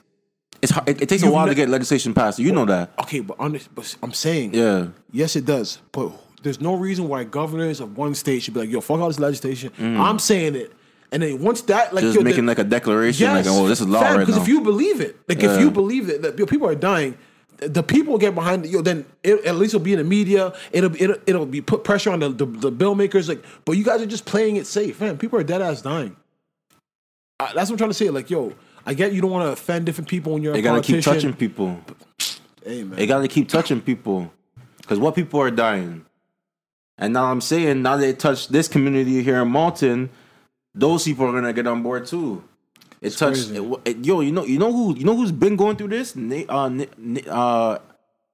It's 0.63 0.73
hard, 0.73 0.89
it, 0.89 1.03
it 1.03 1.09
takes 1.11 1.23
a 1.23 1.31
while 1.31 1.47
to 1.47 1.55
get 1.55 1.69
legislation 1.69 2.15
passed. 2.15 2.39
You 2.39 2.53
know 2.53 2.65
that. 2.67 2.93
okay, 3.01 3.21
but, 3.21 3.39
on 3.39 3.53
this, 3.53 3.69
but 3.69 3.95
I'm 4.03 4.13
saying, 4.13 4.55
Yeah. 4.55 4.89
yes, 5.13 5.37
it 5.37 5.45
does. 5.45 5.79
But 5.93 6.13
there's 6.43 6.61
no 6.61 6.75
reason 6.75 7.07
why 7.09 7.25
governors 7.25 7.81
of 7.81 7.99
one 7.99 8.15
state 8.15 8.43
should 8.43 8.55
be 8.55 8.61
like, 8.61 8.71
yo, 8.71 8.81
fuck 8.81 8.99
all 9.01 9.09
this 9.09 9.19
legislation. 9.21 9.73
Mm. 9.79 9.99
I'm 10.01 10.19
saying 10.19 10.55
it, 10.57 10.73
and 11.13 11.23
then 11.23 11.41
once 11.41 11.63
that, 11.63 11.95
like. 11.95 12.03
Just 12.03 12.17
yo, 12.17 12.23
making 12.23 12.47
the- 12.47 12.51
like 12.51 12.59
a 12.59 12.65
declaration, 12.65 13.29
like, 13.29 13.47
oh, 13.49 13.67
this 13.67 13.81
is 13.81 13.89
law 13.89 14.03
right 14.03 14.19
Because 14.19 14.37
if 14.37 14.49
you 14.49 14.61
believe 14.61 15.01
it, 15.01 15.17
like, 15.29 15.43
Yeah. 15.43 15.55
if 15.55 15.61
you 15.61 15.71
believe 15.71 16.09
it, 16.09 16.23
that 16.23 16.37
people 16.37 16.69
are 16.69 16.75
dying. 16.75 17.17
The 17.59 17.83
people 17.83 18.17
get 18.17 18.35
behind 18.35 18.65
yo. 18.65 18.81
Then 18.81 19.05
it, 19.23 19.45
at 19.45 19.57
least 19.57 19.75
it'll 19.75 19.85
be 19.85 19.93
in 19.93 19.99
the 19.99 20.05
media. 20.05 20.55
It'll 20.73 20.95
it'll, 20.95 21.17
it'll 21.27 21.45
be 21.47 21.61
put 21.61 21.85
pressure 21.85 22.11
on 22.11 22.21
the, 22.21 22.31
the 22.31 22.47
the 22.47 22.71
bill 22.71 22.95
makers. 22.95 23.29
Like, 23.29 23.45
but 23.67 23.73
you 23.73 23.85
guys 23.85 24.01
are 24.01 24.07
just 24.07 24.25
playing 24.25 24.57
it 24.57 24.67
safe, 24.67 24.99
man. 24.99 25.19
People 25.19 25.39
are 25.39 25.45
dead 25.45 25.61
ass 25.61 25.83
dying. 25.83 26.17
I, 27.39 27.53
that's 27.55 27.69
what 27.69 27.73
I'm 27.73 27.77
trying 27.77 27.91
to 27.91 27.95
say. 27.95 28.09
Like, 28.09 28.31
yo, 28.31 28.55
I 28.87 28.95
get 28.95 29.13
you 29.13 29.21
don't 29.21 29.31
want 29.31 29.47
to 29.47 29.53
offend 29.53 29.85
different 29.85 30.09
people 30.09 30.33
when 30.33 30.43
you're 30.43 30.55
they 30.55 30.63
gotta 30.63 30.81
keep 30.81 31.03
touching 31.05 31.35
people. 31.35 31.79
Hey, 32.65 32.83
man. 32.83 32.97
They 32.97 33.07
gotta 33.07 33.29
keep 33.29 33.49
touching 33.49 33.83
people, 33.83 34.33
because 34.79 34.99
what 34.99 35.15
people 35.15 35.41
are 35.41 35.51
dying. 35.51 36.07
And 36.97 37.13
now 37.13 37.31
I'm 37.31 37.41
saying, 37.41 37.83
now 37.83 37.97
they 37.97 38.13
touch 38.13 38.49
this 38.49 38.69
community 38.69 39.23
here 39.23 39.41
in 39.43 39.49
Malton, 39.49 40.11
those 40.75 41.05
people 41.05 41.27
are 41.27 41.33
gonna 41.33 41.53
get 41.53 41.67
on 41.67 41.83
board 41.83 42.07
too. 42.07 42.43
It 43.01 43.11
touched, 43.17 43.49
crazy. 43.49 43.57
it- 43.57 43.81
it- 43.85 44.05
yo. 44.05 44.21
You 44.21 44.33
know, 44.33 44.45
you 44.45 44.59
know 44.59 44.73
who, 44.73 44.95
you 44.97 45.05
know 45.05 45.17
who's 45.17 45.33
been 45.33 45.57
going 45.57 45.77
through 45.77 45.89
this? 45.89 46.15
Na- 46.15 46.45
uh, 46.49 46.69
na- 46.69 47.31
uh, 47.31 47.79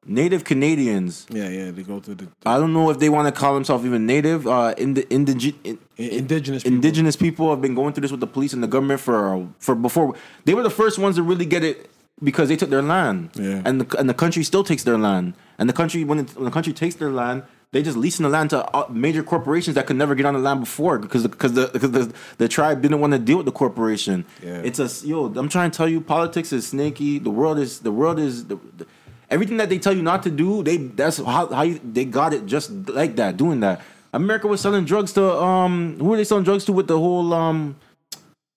Native 0.08 0.44
Canadians. 0.44 1.26
Yeah, 1.30 1.48
yeah, 1.48 1.70
they 1.72 1.82
go 1.82 1.98
through 2.00 2.14
the, 2.16 2.28
I 2.44 2.58
don't 2.58 2.72
know 2.72 2.90
if 2.90 2.98
they 3.00 3.08
want 3.08 3.26
to 3.32 3.32
call 3.40 3.54
themselves 3.54 3.84
even 3.84 4.06
native. 4.06 4.46
Uh, 4.46 4.72
in, 4.78 4.96
indigenous 5.10 6.62
people. 6.62 6.76
indigenous 6.76 7.16
people 7.16 7.50
have 7.50 7.60
been 7.60 7.74
going 7.74 7.92
through 7.92 8.02
this 8.02 8.10
with 8.12 8.20
the 8.20 8.26
police 8.26 8.52
and 8.52 8.62
the 8.62 8.68
government 8.68 9.00
for 9.00 9.48
for 9.58 9.74
before 9.74 10.14
they 10.44 10.54
were 10.54 10.62
the 10.62 10.70
first 10.70 10.98
ones 10.98 11.16
to 11.16 11.22
really 11.22 11.46
get 11.46 11.64
it 11.64 11.90
because 12.22 12.48
they 12.48 12.56
took 12.56 12.70
their 12.70 12.82
land. 12.82 13.30
Yeah. 13.34 13.62
And 13.64 13.80
the 13.80 13.98
and 13.98 14.08
the 14.08 14.14
country 14.14 14.42
still 14.44 14.62
takes 14.64 14.84
their 14.84 14.98
land. 14.98 15.34
And 15.58 15.68
the 15.68 15.72
country 15.72 16.04
when, 16.04 16.20
it, 16.20 16.34
when 16.36 16.44
the 16.44 16.50
country 16.50 16.72
takes 16.72 16.96
their 16.96 17.10
land, 17.10 17.42
they 17.76 17.82
just 17.82 17.96
leasing 17.98 18.24
the 18.24 18.30
land 18.30 18.50
to 18.50 18.58
uh, 18.74 18.86
major 18.90 19.22
corporations 19.22 19.74
that 19.74 19.86
could 19.86 19.96
never 19.96 20.14
get 20.14 20.24
on 20.26 20.34
the 20.34 20.40
land 20.40 20.60
before 20.60 20.98
because 20.98 21.26
because 21.26 21.52
the 21.52 21.68
because 21.72 21.90
the, 21.90 22.12
the 22.38 22.48
tribe 22.48 22.80
didn't 22.82 23.00
want 23.00 23.12
to 23.12 23.18
deal 23.18 23.36
with 23.36 23.46
the 23.46 23.52
corporation. 23.52 24.24
Yeah. 24.42 24.62
It's 24.68 24.78
a 24.78 24.88
yo. 25.06 25.26
I'm 25.26 25.48
trying 25.48 25.70
to 25.70 25.76
tell 25.76 25.88
you, 25.88 26.00
politics 26.00 26.52
is 26.52 26.66
snaky. 26.66 27.18
The 27.18 27.30
world 27.30 27.58
is 27.58 27.80
the 27.80 27.92
world 27.92 28.18
is 28.18 28.46
the, 28.46 28.56
the- 28.78 28.86
everything 29.30 29.56
that 29.58 29.68
they 29.68 29.78
tell 29.78 29.92
you 29.92 30.02
not 30.02 30.22
to 30.22 30.30
do. 30.30 30.62
They 30.62 30.76
that's 30.78 31.18
how 31.18 31.46
how 31.58 31.62
you, 31.62 31.80
they 31.84 32.04
got 32.04 32.32
it 32.32 32.46
just 32.46 32.70
like 32.88 33.16
that, 33.16 33.36
doing 33.36 33.60
that. 33.60 33.80
America 34.12 34.46
was 34.46 34.60
selling 34.60 34.84
drugs 34.86 35.12
to 35.12 35.22
um 35.38 35.96
who 35.98 36.06
were 36.06 36.16
they 36.16 36.24
selling 36.24 36.44
drugs 36.44 36.64
to 36.66 36.72
with 36.72 36.86
the 36.88 36.98
whole 36.98 37.34
um 37.34 37.76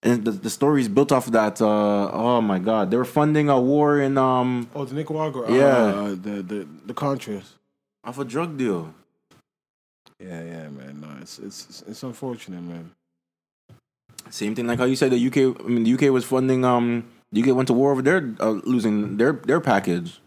and 0.01 0.23
the, 0.23 0.31
the 0.31 0.49
story 0.49 0.79
is 0.81 0.87
built 0.87 1.11
off 1.11 1.25
of 1.27 1.33
that. 1.33 1.61
Uh, 1.61 2.09
oh 2.13 2.39
my 2.39 2.57
God, 2.59 2.89
they 2.89 2.95
were 2.95 3.03
funding 3.19 3.49
a 3.49 3.59
war 3.59 3.99
in 3.99 4.17
um 4.17 4.69
Oh, 4.73 4.85
the 4.85 4.95
Nicaragua. 4.95 5.51
Yeah. 5.51 5.65
Uh, 5.67 6.09
the 6.11 6.35
the 6.51 6.59
the 6.85 6.93
Contras. 6.93 7.47
off 8.05 8.17
a 8.17 8.23
drug 8.23 8.57
deal. 8.57 8.93
Yeah, 10.19 10.43
yeah, 10.43 10.69
man. 10.69 10.99
No, 11.01 11.07
it's 11.21 11.39
it's 11.39 11.83
it's 11.87 12.03
unfortunate, 12.03 12.61
man. 12.61 12.91
Same 14.29 14.53
thing 14.53 14.67
like 14.67 14.77
how 14.79 14.85
you 14.85 14.95
said 14.95 15.11
the 15.11 15.27
UK. 15.27 15.59
I 15.63 15.67
mean, 15.67 15.83
the 15.83 15.93
UK 15.93 16.13
was 16.13 16.25
funding. 16.25 16.65
Um, 16.65 17.05
the 17.31 17.41
UK 17.41 17.55
went 17.55 17.67
to 17.67 17.73
war 17.73 17.91
over 17.91 18.01
there, 18.01 18.35
uh, 18.39 18.49
losing 18.65 19.17
their 19.17 19.33
their 19.33 19.59
package. 19.61 20.19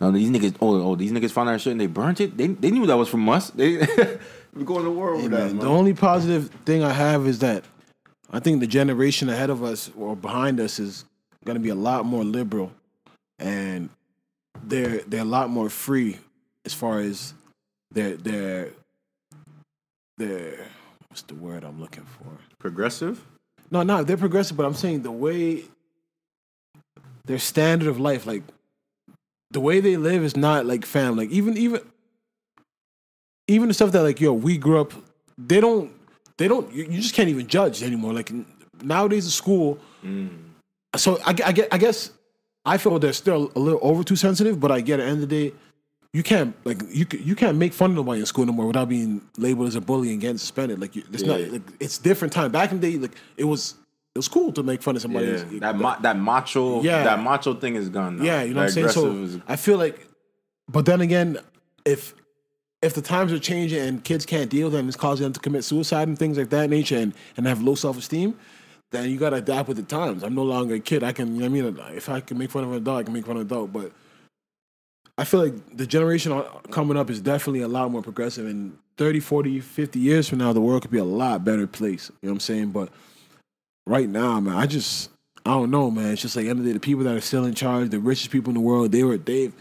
Now 0.00 0.10
these 0.10 0.28
niggas, 0.28 0.56
oh, 0.60 0.90
oh, 0.90 0.94
these 0.96 1.12
niggas 1.12 1.30
found 1.30 1.48
our 1.48 1.58
shit 1.58 1.70
and 1.72 1.80
they 1.80 1.86
burnt 1.86 2.20
it. 2.20 2.36
They 2.36 2.48
they 2.48 2.70
knew 2.70 2.86
that 2.86 2.96
was 2.96 3.08
from 3.08 3.28
us. 3.28 3.50
They 3.56 3.78
we 4.54 4.64
going 4.64 4.84
to 4.84 4.90
war 4.90 5.10
over 5.14 5.22
Hey, 5.22 5.28
that. 5.28 5.38
man, 5.38 5.56
Man. 5.56 5.58
the 5.58 5.66
only 5.68 5.94
positive 5.94 6.48
thing 6.64 6.84
I 6.84 6.92
have 6.92 7.26
is 7.26 7.40
that 7.40 7.64
I 8.30 8.38
think 8.38 8.60
the 8.60 8.66
generation 8.68 9.28
ahead 9.28 9.50
of 9.50 9.64
us 9.64 9.90
or 9.96 10.14
behind 10.14 10.60
us 10.60 10.78
is 10.78 11.04
going 11.44 11.56
to 11.56 11.60
be 11.60 11.70
a 11.70 11.74
lot 11.74 12.04
more 12.04 12.22
liberal, 12.24 12.70
and 13.38 13.88
they're 14.62 14.98
they're 15.08 15.22
a 15.22 15.24
lot 15.38 15.48
more 15.50 15.68
free 15.70 16.18
as 16.64 16.72
far 16.74 17.00
as 17.00 17.34
their 17.94 18.16
their 18.16 18.70
their 20.18 20.66
what's 21.08 21.22
the 21.22 21.34
word 21.34 21.64
I'm 21.64 21.80
looking 21.80 22.04
for? 22.04 22.26
Progressive. 22.58 23.24
No, 23.70 23.82
no, 23.82 24.04
they're 24.04 24.16
progressive, 24.16 24.56
but 24.56 24.66
I'm 24.66 24.74
saying 24.74 25.02
the 25.02 25.10
way 25.10 25.64
their 27.24 27.38
standard 27.38 27.88
of 27.88 27.98
life, 27.98 28.26
like 28.26 28.42
the 29.50 29.60
way 29.60 29.80
they 29.80 29.96
live, 29.96 30.22
is 30.22 30.36
not 30.36 30.66
like 30.66 30.84
fam. 30.84 31.16
Like 31.16 31.30
even 31.30 31.56
even 31.56 31.80
even 33.48 33.68
the 33.68 33.74
stuff 33.74 33.92
that 33.92 34.02
like 34.02 34.20
yo 34.20 34.32
we 34.32 34.58
grew 34.58 34.80
up, 34.80 34.92
they 35.38 35.60
don't 35.60 35.92
they 36.36 36.48
don't 36.48 36.72
you, 36.72 36.84
you 36.84 37.00
just 37.00 37.14
can't 37.14 37.28
even 37.28 37.46
judge 37.46 37.82
anymore. 37.82 38.12
Like 38.12 38.32
nowadays 38.82 39.26
at 39.26 39.32
school, 39.32 39.78
mm. 40.04 40.30
so 40.96 41.18
I, 41.24 41.30
I 41.30 41.52
get 41.52 41.68
I 41.72 41.78
guess 41.78 42.10
I 42.64 42.78
feel 42.78 42.98
they're 42.98 43.12
still 43.12 43.52
a 43.54 43.58
little 43.58 43.80
over 43.82 44.02
too 44.02 44.16
sensitive, 44.16 44.60
but 44.60 44.70
I 44.72 44.80
get 44.80 45.00
at 45.00 45.04
the 45.04 45.10
end 45.10 45.22
of 45.22 45.28
the 45.28 45.50
day. 45.50 45.56
You 46.14 46.22
can't 46.22 46.54
like 46.64 46.80
you 46.90 47.06
you 47.18 47.34
can't 47.34 47.58
make 47.58 47.72
fun 47.72 47.90
of 47.90 47.96
nobody 47.96 48.20
in 48.20 48.26
school 48.26 48.46
no 48.46 48.52
more 48.52 48.66
without 48.68 48.88
being 48.88 49.20
labeled 49.36 49.66
as 49.66 49.74
a 49.74 49.80
bully 49.80 50.12
and 50.12 50.20
getting 50.20 50.38
suspended. 50.38 50.80
Like 50.80 50.94
you, 50.94 51.02
it's 51.12 51.24
not 51.24 51.40
like 51.40 51.62
it's 51.80 51.98
different 51.98 52.32
time. 52.32 52.52
Back 52.52 52.70
in 52.70 52.78
the 52.80 52.92
day, 52.92 52.98
like 52.98 53.16
it 53.36 53.42
was 53.44 53.74
it 54.14 54.18
was 54.20 54.28
cool 54.28 54.52
to 54.52 54.62
make 54.62 54.80
fun 54.80 54.94
of 54.94 55.02
somebody. 55.02 55.26
Yeah, 55.26 55.58
that 55.58 55.76
ma- 55.76 55.98
that 55.98 56.16
macho, 56.16 56.82
Yeah. 56.82 57.02
that 57.02 57.20
macho 57.20 57.54
thing 57.54 57.74
is 57.74 57.88
gone. 57.88 58.18
Now. 58.18 58.24
yeah, 58.24 58.42
you 58.44 58.54
know 58.54 58.60
what 58.60 58.66
I'm 58.66 58.70
saying. 58.70 58.88
So 58.90 59.10
is- 59.12 59.38
I 59.48 59.56
feel 59.56 59.76
like, 59.76 60.06
but 60.68 60.86
then 60.86 61.00
again, 61.00 61.36
if 61.84 62.14
if 62.80 62.94
the 62.94 63.02
times 63.02 63.32
are 63.32 63.40
changing 63.40 63.80
and 63.80 64.04
kids 64.04 64.24
can't 64.24 64.48
deal 64.48 64.66
with 64.68 64.74
them, 64.74 64.86
it's 64.86 64.96
causing 64.96 65.24
them 65.24 65.32
to 65.32 65.40
commit 65.40 65.64
suicide 65.64 66.06
and 66.06 66.16
things 66.16 66.38
like 66.38 66.50
that 66.50 66.70
nature 66.70 66.96
and 66.96 67.12
and 67.36 67.44
have 67.48 67.60
low 67.60 67.74
self 67.74 67.98
esteem, 67.98 68.36
then 68.92 69.10
you 69.10 69.16
gotta 69.16 69.36
adapt 69.36 69.66
with 69.66 69.78
the 69.78 69.82
times. 69.82 70.22
I'm 70.22 70.36
no 70.36 70.44
longer 70.44 70.76
a 70.76 70.80
kid. 70.80 71.02
I 71.02 71.10
can, 71.10 71.34
you 71.34 71.40
know 71.48 71.64
what 71.64 71.80
I 71.82 71.88
mean? 71.88 71.96
If 71.96 72.08
I 72.08 72.20
can 72.20 72.38
make 72.38 72.52
fun 72.52 72.62
of 72.62 72.70
an 72.70 72.76
adult, 72.76 73.00
I 73.00 73.02
can 73.02 73.12
make 73.14 73.26
fun 73.26 73.34
of 73.36 73.40
an 73.40 73.46
adult. 73.48 73.72
But 73.72 73.90
I 75.16 75.24
feel 75.24 75.44
like 75.44 75.76
the 75.76 75.86
generation 75.86 76.42
coming 76.70 76.96
up 76.96 77.08
is 77.08 77.20
definitely 77.20 77.60
a 77.60 77.68
lot 77.68 77.90
more 77.90 78.02
progressive. 78.02 78.46
And 78.46 78.76
30, 78.96 79.20
40, 79.20 79.60
50 79.60 79.98
years 79.98 80.28
from 80.28 80.38
now, 80.38 80.52
the 80.52 80.60
world 80.60 80.82
could 80.82 80.90
be 80.90 80.98
a 80.98 81.04
lot 81.04 81.44
better 81.44 81.66
place. 81.66 82.10
You 82.20 82.26
know 82.26 82.32
what 82.32 82.36
I'm 82.36 82.40
saying? 82.40 82.70
But 82.70 82.88
right 83.86 84.08
now, 84.08 84.40
man, 84.40 84.56
I 84.56 84.66
just, 84.66 85.10
I 85.46 85.50
don't 85.50 85.70
know, 85.70 85.90
man. 85.90 86.12
It's 86.12 86.22
just 86.22 86.34
like, 86.36 86.46
end 86.46 86.58
of 86.58 86.64
the 86.64 86.70
day, 86.70 86.74
the 86.74 86.80
people 86.80 87.04
that 87.04 87.14
are 87.14 87.20
still 87.20 87.44
in 87.44 87.54
charge, 87.54 87.90
the 87.90 88.00
richest 88.00 88.30
people 88.30 88.50
in 88.50 88.54
the 88.54 88.60
world, 88.60 88.90
they 88.90 89.04
were, 89.04 89.18
they, 89.18 89.52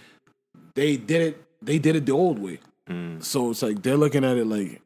they 0.76 0.97
did 0.97 1.22
it, 1.22 1.43
they 1.62 1.78
did 1.78 1.95
it 1.95 2.06
the 2.06 2.14
old 2.14 2.39
way. 2.39 2.60
Mm. 2.89 3.24
So 3.24 3.51
it's 3.51 3.62
like, 3.62 3.82
they're 3.84 3.97
looking 3.97 4.26
at 4.26 4.38
it 4.38 4.45
like, 4.45 4.82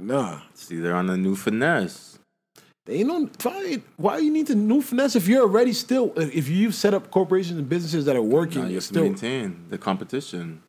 nah. 0.00 0.40
See, 0.54 0.80
they're 0.80 0.96
on 0.96 1.10
a 1.10 1.16
new 1.16 1.36
finesse. 1.36 2.09
They 2.90 2.96
ain't 2.96 3.06
no 3.06 3.30
fine. 3.38 3.84
Why 3.98 4.18
you 4.18 4.32
need 4.32 4.48
to 4.48 4.56
new 4.56 4.82
finesse 4.82 5.14
if 5.14 5.28
you're 5.28 5.42
already 5.42 5.72
still 5.72 6.12
if 6.16 6.48
you've 6.48 6.74
set 6.74 6.92
up 6.92 7.12
corporations 7.12 7.56
and 7.56 7.68
businesses 7.68 8.04
that 8.06 8.16
are 8.16 8.22
working, 8.22 8.64
you 8.64 8.70
you're 8.70 8.80
to 8.80 8.86
still 8.86 9.04
maintain 9.04 9.66
the 9.68 9.78
competition. 9.78 10.64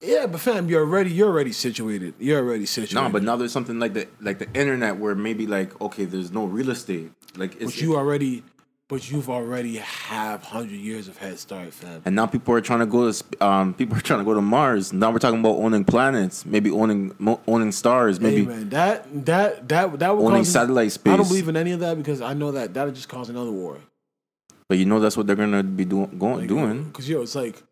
yeah. 0.00 0.24
But 0.26 0.40
fam, 0.40 0.70
you're 0.70 0.80
already 0.80 1.10
you're 1.10 1.28
already 1.28 1.52
situated. 1.52 2.14
You're 2.18 2.38
already 2.38 2.64
situated. 2.64 2.94
No, 2.94 3.10
but 3.10 3.22
now 3.22 3.36
there's 3.36 3.52
something 3.52 3.78
like 3.78 3.92
the 3.92 4.08
like 4.22 4.38
the 4.38 4.50
internet 4.54 4.96
where 4.96 5.14
maybe 5.14 5.46
like 5.46 5.78
okay, 5.78 6.06
there's 6.06 6.32
no 6.32 6.46
real 6.46 6.70
estate. 6.70 7.12
Like 7.36 7.56
it's, 7.56 7.64
but 7.66 7.82
you 7.82 7.96
already, 7.96 8.44
but 8.92 9.10
you've 9.10 9.30
already 9.30 9.78
have 9.78 10.42
hundred 10.42 10.76
years 10.76 11.08
of 11.08 11.16
head 11.16 11.38
start, 11.38 11.72
fam. 11.72 12.02
and 12.04 12.14
now 12.14 12.26
people 12.26 12.52
are 12.54 12.60
trying 12.60 12.80
to 12.80 12.86
go 12.86 13.10
to 13.10 13.24
um 13.40 13.72
people 13.72 13.96
are 13.96 14.02
trying 14.02 14.20
to 14.20 14.24
go 14.24 14.34
to 14.34 14.42
Mars. 14.42 14.92
Now 14.92 15.10
we're 15.10 15.18
talking 15.18 15.40
about 15.40 15.56
owning 15.56 15.82
planets, 15.82 16.44
maybe 16.44 16.70
owning 16.70 17.14
owning 17.48 17.72
stars, 17.72 18.18
Hey 18.18 18.24
maybe 18.24 18.44
man, 18.44 18.68
that 18.68 19.24
that 19.24 19.66
that 19.70 19.98
that 19.98 20.14
would 20.14 20.26
owning 20.26 20.40
cause, 20.40 20.52
satellite 20.52 20.92
space. 20.92 21.14
I 21.14 21.16
don't 21.16 21.26
believe 21.26 21.48
in 21.48 21.56
any 21.56 21.72
of 21.72 21.80
that 21.80 21.96
because 21.96 22.20
I 22.20 22.34
know 22.34 22.52
that 22.52 22.74
that'll 22.74 22.92
just 22.92 23.08
cause 23.08 23.30
another 23.30 23.50
war. 23.50 23.78
But 24.68 24.76
you 24.76 24.84
know 24.84 25.00
that's 25.00 25.16
what 25.16 25.26
they're 25.26 25.36
gonna 25.36 25.62
be 25.62 25.86
doing 25.86 26.18
going 26.18 26.46
doing. 26.46 26.84
Because 26.84 27.08
yo, 27.08 27.22
it's 27.22 27.34
like, 27.34 27.62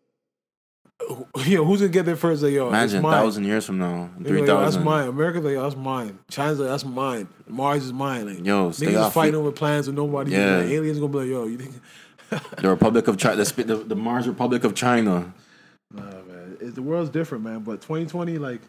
yo, 1.09 1.25
who's 1.65 1.79
gonna 1.79 1.91
get 1.91 2.05
there 2.05 2.15
first? 2.15 2.43
Like 2.43 2.53
yo, 2.53 2.67
Imagine 2.67 3.01
thousand 3.01 3.45
years 3.45 3.65
from 3.65 3.79
now, 3.79 4.09
They're 4.19 4.39
like, 4.39 4.47
that's 4.47 4.77
mine. 4.77 5.07
America's 5.07 5.43
like, 5.43 5.55
that's 5.55 5.75
mine. 5.75 6.19
China's 6.29 6.59
like, 6.59 6.69
that's 6.69 6.85
mine. 6.85 7.27
Mars 7.47 7.85
is 7.85 7.93
mine. 7.93 8.27
Like, 8.35 8.45
Yo, 8.45 8.71
stay 8.71 8.87
niggas 8.87 9.05
off 9.05 9.13
fighting 9.13 9.35
over 9.35 9.51
plans 9.51 9.87
with 9.87 9.95
nobody. 9.95 10.31
Yeah. 10.31 10.57
Like, 10.57 10.67
aliens 10.67 10.99
gonna 10.99 11.11
be 11.11 11.19
like, 11.19 11.27
yo, 11.27 11.45
you 11.45 11.57
think? 11.57 11.75
The 12.57 12.69
Republic 12.69 13.09
of 13.09 13.17
China, 13.17 13.43
the, 13.43 13.63
the 13.63 13.75
the 13.75 13.95
Mars 13.95 14.25
Republic 14.25 14.63
of 14.63 14.73
China. 14.73 15.33
Nah, 15.93 16.01
man. 16.01 16.57
It, 16.61 16.75
the 16.75 16.81
world's 16.81 17.09
different, 17.09 17.43
man. 17.43 17.59
But 17.59 17.81
2020, 17.81 18.37
like, 18.37 18.61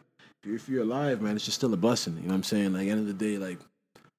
if 0.45 0.69
you're 0.69 0.83
alive, 0.83 1.23
man, 1.23 1.37
it's 1.37 1.45
just 1.45 1.59
still 1.59 1.73
a 1.73 1.77
blessing. 1.77 2.15
You 2.15 2.23
know 2.23 2.29
what 2.29 2.35
I'm 2.35 2.43
saying? 2.43 2.73
Like, 2.73 2.89
end 2.89 2.99
of 2.99 3.07
the 3.07 3.13
day, 3.13 3.39
like, 3.39 3.59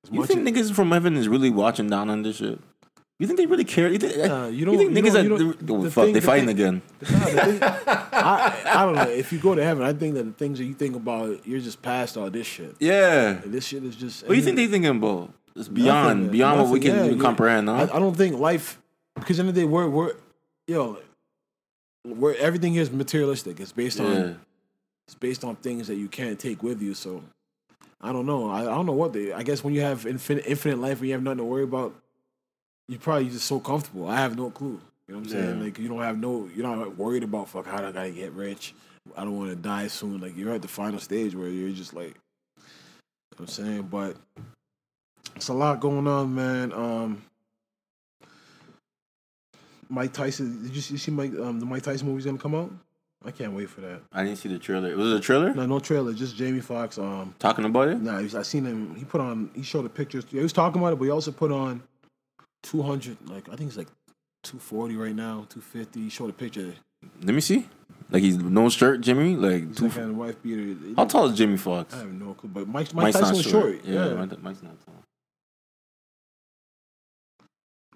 You 0.09 0.26
think 0.26 0.47
as, 0.47 0.70
niggas 0.72 0.74
from 0.74 0.91
heaven 0.91 1.18
is 1.18 1.28
really 1.28 1.49
watching 1.49 1.89
down 1.89 2.09
on 2.09 2.22
this 2.22 2.38
shit? 2.38 2.57
You 3.20 3.28
think 3.28 3.38
they 3.38 3.45
really 3.45 3.64
care? 3.64 3.89
You 3.89 3.99
think, 3.99 4.18
Nah, 4.18 4.47
you 4.47 4.53
you 4.57 4.66
don't- 4.66 4.78
think 4.78 4.91
you 4.91 5.03
niggas 5.03 5.14
don't- 5.14 5.24
you 5.39 5.53
that 5.53 5.66
don't- 5.66 5.80
oh, 5.80 5.84
the 5.84 5.91
fuck 5.91 6.05
thing- 6.05 6.14
they 6.14 6.20
the 6.20 6.26
fighting 6.26 6.47
thing- 6.47 6.55
again? 6.55 6.82
Nah, 7.11 7.20
thing- 7.20 7.59
I, 7.61 8.61
I 8.66 8.86
don't 8.86 8.95
know. 8.95 9.09
If 9.09 9.32
you 9.32 9.39
go 9.39 9.55
to 9.55 9.64
heaven, 9.64 9.84
I 9.84 9.93
think 9.93 10.16
that 10.16 10.24
the 10.24 10.32
things 10.32 10.57
that 10.57 10.66
you 10.66 10.74
think 10.74 10.95
about, 10.95 11.47
you're 11.47 11.59
just 11.59 11.82
past 11.82 12.18
all 12.18 12.30
this 12.30 12.47
shit. 12.47 12.76
Yeah. 12.80 13.41
And 13.43 13.53
this 13.53 13.66
shit 13.68 13.84
is 13.84 13.95
just. 13.95 14.24
What 14.24 14.30
do 14.30 14.36
you 14.36 14.41
think 14.41 14.57
they 14.57 14.68
thinking 14.68 14.89
about? 14.97 15.32
It's 15.55 15.68
beyond 15.68 16.22
Nothing, 16.22 16.32
beyond 16.32 16.61
what 16.61 16.70
we 16.72 16.80
can 16.80 16.95
yeah, 16.95 17.05
even 17.05 17.18
yeah. 17.18 17.22
comprehend. 17.24 17.70
I, 17.70 17.86
Huh? 17.86 17.91
I 17.93 17.99
don't 17.99 18.18
think 18.18 18.39
life, 18.39 18.80
because 19.16 19.38
in 19.38 19.45
the, 19.45 19.51
the 19.51 19.61
day, 19.61 19.66
we're 19.66 19.88
we're, 19.88 20.14
yo, 20.68 20.97
we're 22.05 22.34
everything 22.36 22.74
here 22.74 22.82
is 22.82 22.91
materialistic. 22.91 23.59
It's 23.59 23.72
based 23.72 23.99
on 23.99 24.39
it's 25.07 25.16
based 25.16 25.43
on 25.43 25.55
things 25.57 25.88
that 25.88 25.95
you 25.95 26.07
can't 26.07 26.39
take 26.39 26.64
with 26.64 26.82
you. 26.82 26.95
So 26.95 27.22
I 28.01 28.11
don't 28.11 28.26
know. 28.26 28.49
I, 28.49 28.61
I 28.61 28.64
don't 28.76 28.88
know 28.88 28.93
what 28.93 29.14
they. 29.14 29.32
I 29.32 29.43
guess 29.43 29.64
when 29.64 29.76
you 29.76 29.82
have 29.82 30.07
infinite 30.07 30.45
infinite 30.47 30.80
life 30.80 30.97
and 30.99 31.07
you 31.07 31.14
have 31.14 31.22
nothing 31.24 31.38
to 31.38 31.43
worry 31.43 31.64
about, 31.64 31.93
you 32.88 32.97
probably 32.99 33.29
just 33.29 33.45
so 33.45 33.59
comfortable. 33.59 34.07
I 34.07 34.17
have 34.17 34.36
no 34.38 34.49
clue. 34.49 34.79
You 35.07 35.15
know 35.15 35.19
what 35.19 35.27
I'm 35.27 35.29
saying? 35.29 35.57
Yeah. 35.57 35.63
Like 35.63 35.79
you 35.79 35.88
don't 35.88 36.01
have 36.01 36.17
no. 36.19 36.49
You're 36.55 36.67
not 36.67 36.97
worried 36.97 37.23
about 37.23 37.49
fuck. 37.49 37.65
How 37.65 37.79
do 37.79 37.88
I 37.88 37.91
gotta 37.91 38.11
get 38.11 38.31
rich? 38.34 38.73
I 39.17 39.23
don't 39.23 39.38
want 39.38 39.49
to 39.49 39.55
die 39.55 39.88
soon. 39.88 40.21
Like 40.21 40.36
you're 40.38 40.53
at 40.53 40.61
the 40.61 40.67
final 40.67 40.99
stage 40.99 41.36
where 41.36 41.49
you're 41.49 41.71
just 41.71 41.93
like. 41.93 42.15
You 43.36 43.39
know 43.39 43.45
what 43.45 43.49
I'm 43.59 43.65
saying, 43.65 43.81
but 43.84 44.15
it's 45.36 45.47
a 45.47 45.53
lot 45.53 45.79
going 45.79 46.07
on, 46.07 46.36
man. 46.36 46.71
Um, 46.71 47.23
Mike 49.89 50.13
Tyson. 50.13 50.63
Did 50.63 50.75
you 50.75 50.81
see, 50.81 50.93
you 50.93 50.97
see 50.99 51.11
Mike? 51.11 51.31
Um, 51.39 51.59
the 51.59 51.65
Mike 51.65 51.84
Tyson 51.84 52.07
movie's 52.07 52.25
gonna 52.25 52.38
come 52.38 52.55
out. 52.55 52.71
I 53.25 53.31
can't 53.31 53.53
wait 53.53 53.69
for 53.69 53.81
that. 53.81 54.01
I 54.11 54.23
didn't 54.23 54.38
see 54.38 54.49
the 54.49 54.59
trailer. 54.59 54.91
It 54.91 54.97
Was 54.97 55.13
it 55.13 55.17
a 55.17 55.19
trailer? 55.19 55.53
No, 55.53 55.65
no 55.65 55.79
trailer. 55.79 56.13
Just 56.13 56.36
Jamie 56.36 56.59
Foxx. 56.59 56.97
Um, 56.97 57.34
Talking 57.39 57.65
about 57.65 57.88
it? 57.88 58.01
nah, 58.01 58.19
I 58.19 58.41
seen 58.43 58.65
him. 58.65 58.95
He 58.95 59.05
put 59.05 59.21
on. 59.21 59.49
He 59.55 59.63
showed 59.63 59.84
the 59.86 59.89
pictures. 59.89 60.25
He 60.29 60.39
was 60.39 60.53
talking 60.53 60.81
about 60.81 60.93
it, 60.93 60.99
but 60.99 61.05
he 61.05 61.11
also 61.11 61.31
put 61.31 61.51
on 61.51 61.81
two 62.64 62.82
hundred. 62.82 63.18
Like 63.30 63.47
I 63.49 63.55
think 63.55 63.68
it's 63.70 63.78
like 63.78 63.89
two 64.43 64.57
forty 64.59 64.95
right 64.95 65.16
now. 65.16 65.45
Two 65.49 65.61
fifty. 65.61 66.01
He 66.01 66.09
showed 66.09 66.30
a 66.30 66.34
picture. 66.34 66.74
Let 67.22 67.36
me 67.36 67.41
see. 67.41 67.68
Like 68.09 68.22
he's 68.24 68.38
no 68.38 68.70
shirt, 68.70 69.01
Jimmy. 69.01 69.36
Like 69.36 69.76
two. 69.76 69.88
like 69.89 69.97
a 69.97 70.07
wife 70.14 70.41
beater. 70.41 70.76
How 70.95 71.05
tall 71.05 71.26
is 71.30 71.38
Jimmy 71.38 71.57
Foxx? 71.57 71.93
I 71.93 71.99
have 71.99 72.11
no 72.14 72.34
clue. 72.34 72.49
But 72.49 72.68
Mike, 72.68 72.93
Mike 72.93 73.03
Mike's 73.14 73.20
Tyson 73.20 73.36
not 73.36 73.43
short. 73.45 73.64
short. 73.64 73.86
Yeah, 73.86 74.07
Yeah. 74.07 74.26
Mike's 74.41 74.64
not 74.64 74.76
tall. 74.86 74.95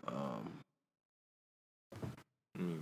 Um, 0.07 0.51
Mm. 2.59 2.80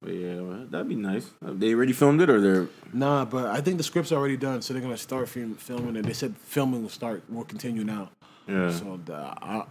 But 0.00 0.12
yeah, 0.14 0.40
well, 0.40 0.66
that'd 0.70 0.88
be 0.88 0.94
nice. 0.96 1.30
They 1.42 1.74
already 1.74 1.92
filmed 1.92 2.20
it, 2.22 2.30
or 2.30 2.40
they're 2.40 2.68
nah, 2.92 3.24
but 3.26 3.46
I 3.46 3.60
think 3.60 3.76
the 3.78 3.82
script's 3.82 4.12
already 4.12 4.36
done, 4.36 4.62
so 4.62 4.72
they're 4.72 4.82
gonna 4.82 4.96
start 4.96 5.28
film, 5.28 5.54
filming 5.56 5.96
it. 5.96 6.04
They 6.06 6.12
said 6.14 6.36
filming 6.38 6.82
will 6.82 6.88
start. 6.90 7.22
Will 7.30 7.44
continue 7.44 7.84
now. 7.84 8.10
yeah. 8.46 8.70
So 8.70 8.98
the, 9.04 9.14
I, 9.14 9.64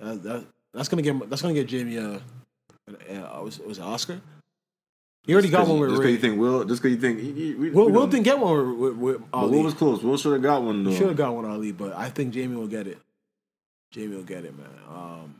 that 0.00 0.44
that's 0.74 0.88
gonna 0.88 1.02
get 1.02 1.28
that's 1.30 1.42
gonna 1.42 1.54
get 1.54 1.66
Jamie 1.66 1.98
uh, 1.98 2.18
uh 2.88 3.42
was 3.42 3.58
was 3.60 3.78
it 3.78 3.82
Oscar? 3.82 4.20
He 5.26 5.34
already 5.34 5.50
got 5.50 5.68
one 5.68 5.78
with 5.78 5.90
Just 5.90 6.00
because 6.00 6.12
you 6.14 6.18
think 6.18 6.40
Will, 6.40 6.64
just 6.64 6.82
because 6.82 6.94
you 6.96 7.00
think 7.00 7.20
he- 7.20 7.32
he- 7.32 7.54
we- 7.54 7.70
Will, 7.70 7.86
we 7.86 7.92
Will 7.92 8.06
didn't 8.06 8.24
get 8.24 8.38
one 8.38 8.78
with, 8.78 8.94
with, 8.96 9.22
Ali. 9.34 9.58
Will 9.58 9.64
was 9.64 9.74
close. 9.74 10.02
Will 10.02 10.16
should 10.16 10.32
have 10.32 10.42
got 10.42 10.62
one 10.62 10.82
though. 10.82 10.94
Should 10.94 11.08
have 11.08 11.16
got 11.16 11.34
one 11.34 11.44
Ali, 11.44 11.72
but 11.72 11.94
I 11.94 12.08
think 12.08 12.32
Jamie 12.32 12.56
will 12.56 12.66
get 12.66 12.86
it. 12.86 12.98
Jamie 13.92 14.16
will 14.16 14.22
get 14.22 14.44
it, 14.46 14.56
man. 14.56 14.66
Um, 14.88 15.34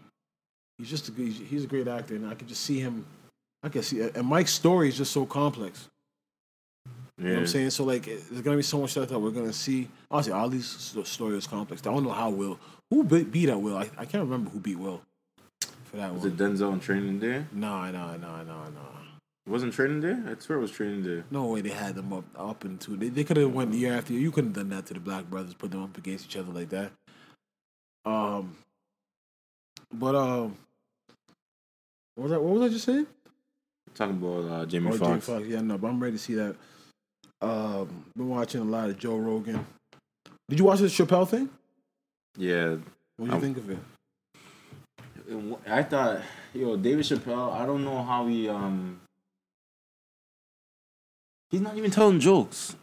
he's 0.76 0.90
just 0.90 1.08
a 1.08 1.12
good, 1.12 1.26
he's, 1.28 1.38
he's 1.48 1.64
a 1.64 1.66
great 1.66 1.88
actor, 1.88 2.14
and 2.14 2.26
I 2.28 2.34
could 2.34 2.48
just 2.48 2.62
see 2.62 2.78
him. 2.78 3.06
I 3.62 3.68
can 3.70 3.82
see, 3.82 4.00
and 4.00 4.26
Mike's 4.26 4.52
story 4.52 4.88
is 4.88 4.96
just 4.98 5.12
so 5.12 5.24
complex. 5.24 5.88
You 7.20 7.26
know 7.26 7.32
what 7.34 7.40
I'm 7.40 7.46
saying? 7.48 7.70
So 7.70 7.84
like, 7.84 8.08
it- 8.08 8.22
there's 8.30 8.40
gonna 8.42 8.56
be 8.56 8.62
so 8.62 8.80
much 8.80 8.92
stuff 8.92 9.08
that 9.10 9.18
we're 9.18 9.30
gonna 9.30 9.52
see. 9.52 9.88
Honestly, 10.10 10.32
Ali's 10.32 10.66
sto- 10.66 11.02
story 11.02 11.36
is 11.36 11.46
complex. 11.46 11.86
I 11.86 11.92
don't 11.92 12.02
know 12.04 12.10
how 12.12 12.30
Will, 12.30 12.58
who 12.88 13.04
beat, 13.04 13.30
beat 13.30 13.46
that 13.46 13.58
Will. 13.60 13.76
I, 13.76 13.90
I 13.98 14.04
can't 14.06 14.24
remember 14.24 14.48
who 14.50 14.58
beat 14.58 14.78
Will 14.78 15.02
for 15.84 15.98
that 15.98 16.12
Was 16.14 16.22
one. 16.22 16.30
it 16.32 16.36
Denzel 16.38 16.72
in 16.72 16.80
Training 16.80 17.20
Day? 17.20 17.44
Nah, 17.52 17.90
nah, 17.90 18.16
nah, 18.16 18.42
nah, 18.42 18.64
nah. 18.70 18.80
It 19.46 19.50
wasn't 19.50 19.74
Training 19.74 20.00
Day? 20.00 20.16
I 20.30 20.34
swear 20.38 20.58
it 20.58 20.62
was 20.62 20.70
Training 20.70 21.02
Day. 21.02 21.22
No 21.30 21.44
way 21.46 21.60
they 21.60 21.68
had 21.70 21.94
them 21.94 22.10
up 22.12 22.24
up 22.38 22.64
into 22.64 22.96
they, 22.96 23.08
they 23.10 23.24
could 23.24 23.36
have 23.36 23.52
went 23.52 23.74
year 23.74 23.92
after 23.92 24.12
year. 24.14 24.22
You 24.22 24.30
couldn't 24.30 24.54
have 24.56 24.68
done 24.68 24.76
that 24.76 24.86
to 24.86 24.94
the 24.94 25.00
black 25.00 25.28
brothers, 25.28 25.52
put 25.54 25.70
them 25.72 25.82
up 25.82 25.96
against 25.98 26.24
each 26.26 26.36
other 26.36 26.52
like 26.52 26.70
that. 26.70 26.90
Um 28.06 28.56
but 29.92 30.14
um 30.14 30.56
what 32.14 32.24
was 32.24 32.30
that 32.32 32.42
what 32.42 32.54
was 32.54 32.70
I 32.70 32.72
just 32.72 32.84
saying? 32.86 33.06
Talking 33.94 34.16
about 34.16 34.50
uh, 34.50 34.66
Jamie 34.66 34.88
Oh, 34.88 34.92
Foxx. 34.92 35.26
Jamie 35.26 35.40
Foxx. 35.40 35.48
Yeah, 35.48 35.60
no, 35.62 35.76
but 35.76 35.88
I'm 35.88 36.00
ready 36.00 36.16
to 36.16 36.22
see 36.22 36.34
that. 36.34 36.54
Um 37.40 38.04
been 38.16 38.28
watching 38.28 38.60
a 38.60 38.64
lot 38.64 38.90
of 38.90 38.98
Joe 38.98 39.16
Rogan. 39.16 39.66
Did 40.48 40.58
you 40.58 40.64
watch 40.64 40.80
the 40.80 40.86
Chappelle 40.86 41.28
thing? 41.28 41.48
Yeah. 42.36 42.76
What 43.16 43.30
do 43.30 43.34
you 43.36 43.40
think 43.40 43.56
of 43.56 43.70
it? 43.70 43.78
I 45.66 45.82
thought, 45.84 46.22
yo, 46.52 46.76
David 46.76 47.04
Chappelle. 47.04 47.52
I 47.52 47.64
don't 47.66 47.84
know 47.84 48.02
how 48.02 48.26
he 48.26 48.48
um. 48.48 49.00
He's 51.50 51.60
not 51.60 51.76
even 51.76 51.90
telling 51.90 52.20
jokes. 52.20 52.76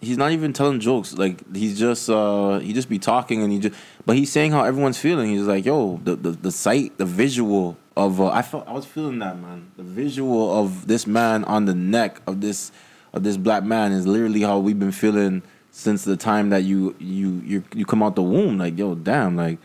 He's 0.00 0.18
not 0.18 0.32
even 0.32 0.52
telling 0.52 0.80
jokes. 0.80 1.14
Like 1.14 1.42
he's 1.54 1.78
just 1.78 2.10
uh 2.10 2.58
he 2.58 2.72
just 2.72 2.88
be 2.88 2.98
talking 2.98 3.42
and 3.42 3.52
he 3.52 3.58
just 3.58 3.74
but 4.04 4.16
he's 4.16 4.30
saying 4.30 4.52
how 4.52 4.64
everyone's 4.64 4.98
feeling. 4.98 5.30
He's 5.30 5.46
like, 5.46 5.64
yo, 5.64 6.00
the 6.04 6.16
the, 6.16 6.30
the 6.30 6.52
sight, 6.52 6.96
the 6.98 7.06
visual 7.06 7.76
of 7.96 8.20
uh, 8.20 8.28
I 8.28 8.42
felt 8.42 8.66
I 8.68 8.72
was 8.72 8.86
feeling 8.86 9.18
that 9.20 9.38
man. 9.38 9.72
The 9.76 9.82
visual 9.82 10.58
of 10.58 10.86
this 10.86 11.06
man 11.06 11.44
on 11.44 11.64
the 11.64 11.74
neck 11.74 12.20
of 12.26 12.40
this 12.40 12.72
of 13.14 13.22
this 13.22 13.38
black 13.38 13.64
man 13.64 13.92
is 13.92 14.06
literally 14.06 14.42
how 14.42 14.58
we've 14.58 14.78
been 14.78 14.92
feeling 14.92 15.42
since 15.70 16.04
the 16.04 16.16
time 16.16 16.50
that 16.50 16.64
you 16.64 16.94
you 16.98 17.42
you 17.44 17.64
you 17.74 17.86
come 17.86 18.02
out 18.02 18.16
the 18.16 18.22
womb. 18.22 18.58
Like, 18.58 18.78
yo, 18.78 18.94
damn, 18.94 19.36
like 19.36 19.58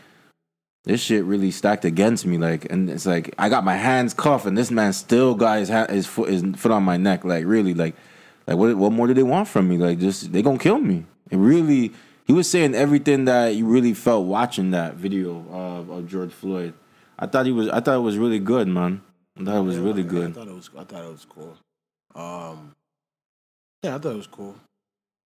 this 0.84 1.02
shit 1.02 1.24
really 1.24 1.50
stacked 1.50 1.84
against 1.84 2.26
me. 2.26 2.38
Like, 2.38 2.70
and 2.72 2.90
it's 2.90 3.06
like 3.06 3.34
I 3.38 3.48
got 3.50 3.64
my 3.64 3.76
hands 3.76 4.14
cuffed, 4.14 4.46
and 4.46 4.56
this 4.56 4.70
man 4.70 4.92
still 4.94 5.34
got 5.34 5.58
his 5.60 5.68
his 5.90 6.06
foot, 6.06 6.30
his 6.30 6.42
foot 6.56 6.72
on 6.72 6.84
my 6.84 6.96
neck. 6.96 7.24
Like, 7.24 7.44
really, 7.44 7.74
like, 7.74 7.96
like 8.46 8.56
what, 8.56 8.76
what 8.76 8.92
more 8.92 9.08
do 9.08 9.14
they 9.14 9.22
want 9.24 9.48
from 9.48 9.68
me? 9.68 9.78
Like, 9.78 9.98
just 9.98 10.32
they 10.32 10.42
gonna 10.42 10.58
kill 10.58 10.78
me. 10.80 11.04
It 11.30 11.36
really, 11.36 11.92
he 12.26 12.32
was 12.32 12.50
saying 12.50 12.74
everything 12.74 13.26
that 13.26 13.56
you 13.56 13.66
really 13.66 13.94
felt 13.94 14.26
watching 14.26 14.72
that 14.72 14.94
video 14.94 15.44
of, 15.50 15.90
of 15.90 16.08
George 16.08 16.32
Floyd. 16.32 16.74
I 17.18 17.26
thought 17.26 17.46
he 17.46 17.52
was, 17.52 17.68
I 17.68 17.80
thought 17.80 17.96
it 17.96 18.00
was 18.02 18.18
really 18.18 18.40
good, 18.40 18.68
man. 18.68 19.02
I 19.38 19.44
thought 19.44 19.58
it 19.58 19.64
was 19.64 19.78
Yeah, 19.78 19.84
really 19.84 20.02
I, 20.02 20.26
I 20.26 20.28
thought 20.32 20.48
it 20.48 20.54
was 20.54 20.70
I 20.76 20.84
thought 20.84 21.04
it 21.04 21.10
was 21.10 21.26
cool. 21.28 21.56
Um 22.14 22.72
Yeah, 23.82 23.94
I 23.94 23.98
thought 23.98 24.12
it 24.12 24.16
was 24.16 24.26
cool. 24.26 24.54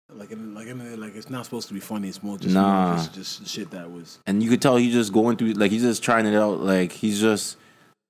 Like, 0.10 0.32
in, 0.32 0.54
like, 0.54 0.68
in, 0.68 1.00
like 1.02 1.16
it's 1.16 1.30
not 1.30 1.44
supposed 1.44 1.68
to 1.68 1.74
be 1.74 1.82
funny. 1.82 2.08
It's 2.08 2.24
more 2.24 2.38
just, 2.38 2.54
Nah. 2.54 2.96
just, 2.96 3.14
just 3.14 3.48
shit 3.48 3.72
that 3.72 3.92
was. 3.92 4.20
And 4.26 4.42
you 4.42 4.50
could 4.50 4.62
tell 4.62 4.78
he's 4.78 4.94
just 4.94 5.12
going 5.12 5.36
through, 5.36 5.54
like, 5.54 5.72
he's 5.72 5.82
just 5.82 6.02
trying 6.02 6.26
it 6.26 6.36
out. 6.36 6.60
Like, 6.62 6.92
he's 6.92 7.20
just. 7.20 7.58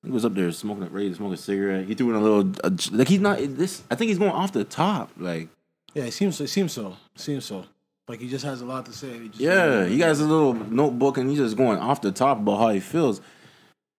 He 0.04 0.12
was 0.12 0.24
up 0.24 0.36
there 0.36 0.52
smoking, 0.52 0.88
ready 0.92 1.10
to 1.10 1.16
smoke 1.16 1.34
a 1.34 1.38
cigarette. 1.38 1.86
He 1.88 1.96
threw 1.96 2.12
in 2.12 2.16
a 2.16 2.22
little, 2.22 2.52
uh, 2.64 2.70
like 2.92 3.08
he's 3.08 3.20
not 3.20 3.40
this. 3.40 3.82
I 3.90 3.96
think 3.96 4.10
he's 4.10 4.20
going 4.20 4.32
off 4.32 4.54
the 4.54 4.64
top. 4.64 5.10
Like, 5.18 5.50
Yeah, 5.96 6.04
it 6.04 6.12
seems. 6.12 6.40
It 6.40 6.48
seems 6.50 6.72
so. 6.72 6.96
It 7.16 7.22
seems 7.22 7.46
so. 7.46 7.66
Like 8.08 8.22
he 8.22 8.30
just 8.30 8.46
has 8.46 8.62
a 8.62 8.66
lot 8.66 8.86
to 8.86 8.94
say. 8.94 9.18
He 9.20 9.28
just, 9.30 9.40
Yeah, 9.42 9.86
he 9.86 10.00
has 10.02 10.22
a 10.22 10.26
little 10.26 10.54
notebook 10.54 11.18
and 11.18 11.28
he's 11.30 11.40
just 11.40 11.58
going 11.58 11.80
off 11.80 12.02
the 12.02 12.12
top 12.12 12.38
about 12.38 12.60
how 12.60 12.70
he 12.70 12.80
feels. 12.80 13.22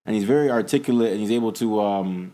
And 0.07 0.15
he's 0.15 0.25
very 0.25 0.51
articulate 0.51 1.11
and 1.13 1.21
he's 1.21 1.33
able 1.33 1.53
to 1.55 1.81
um 1.81 2.33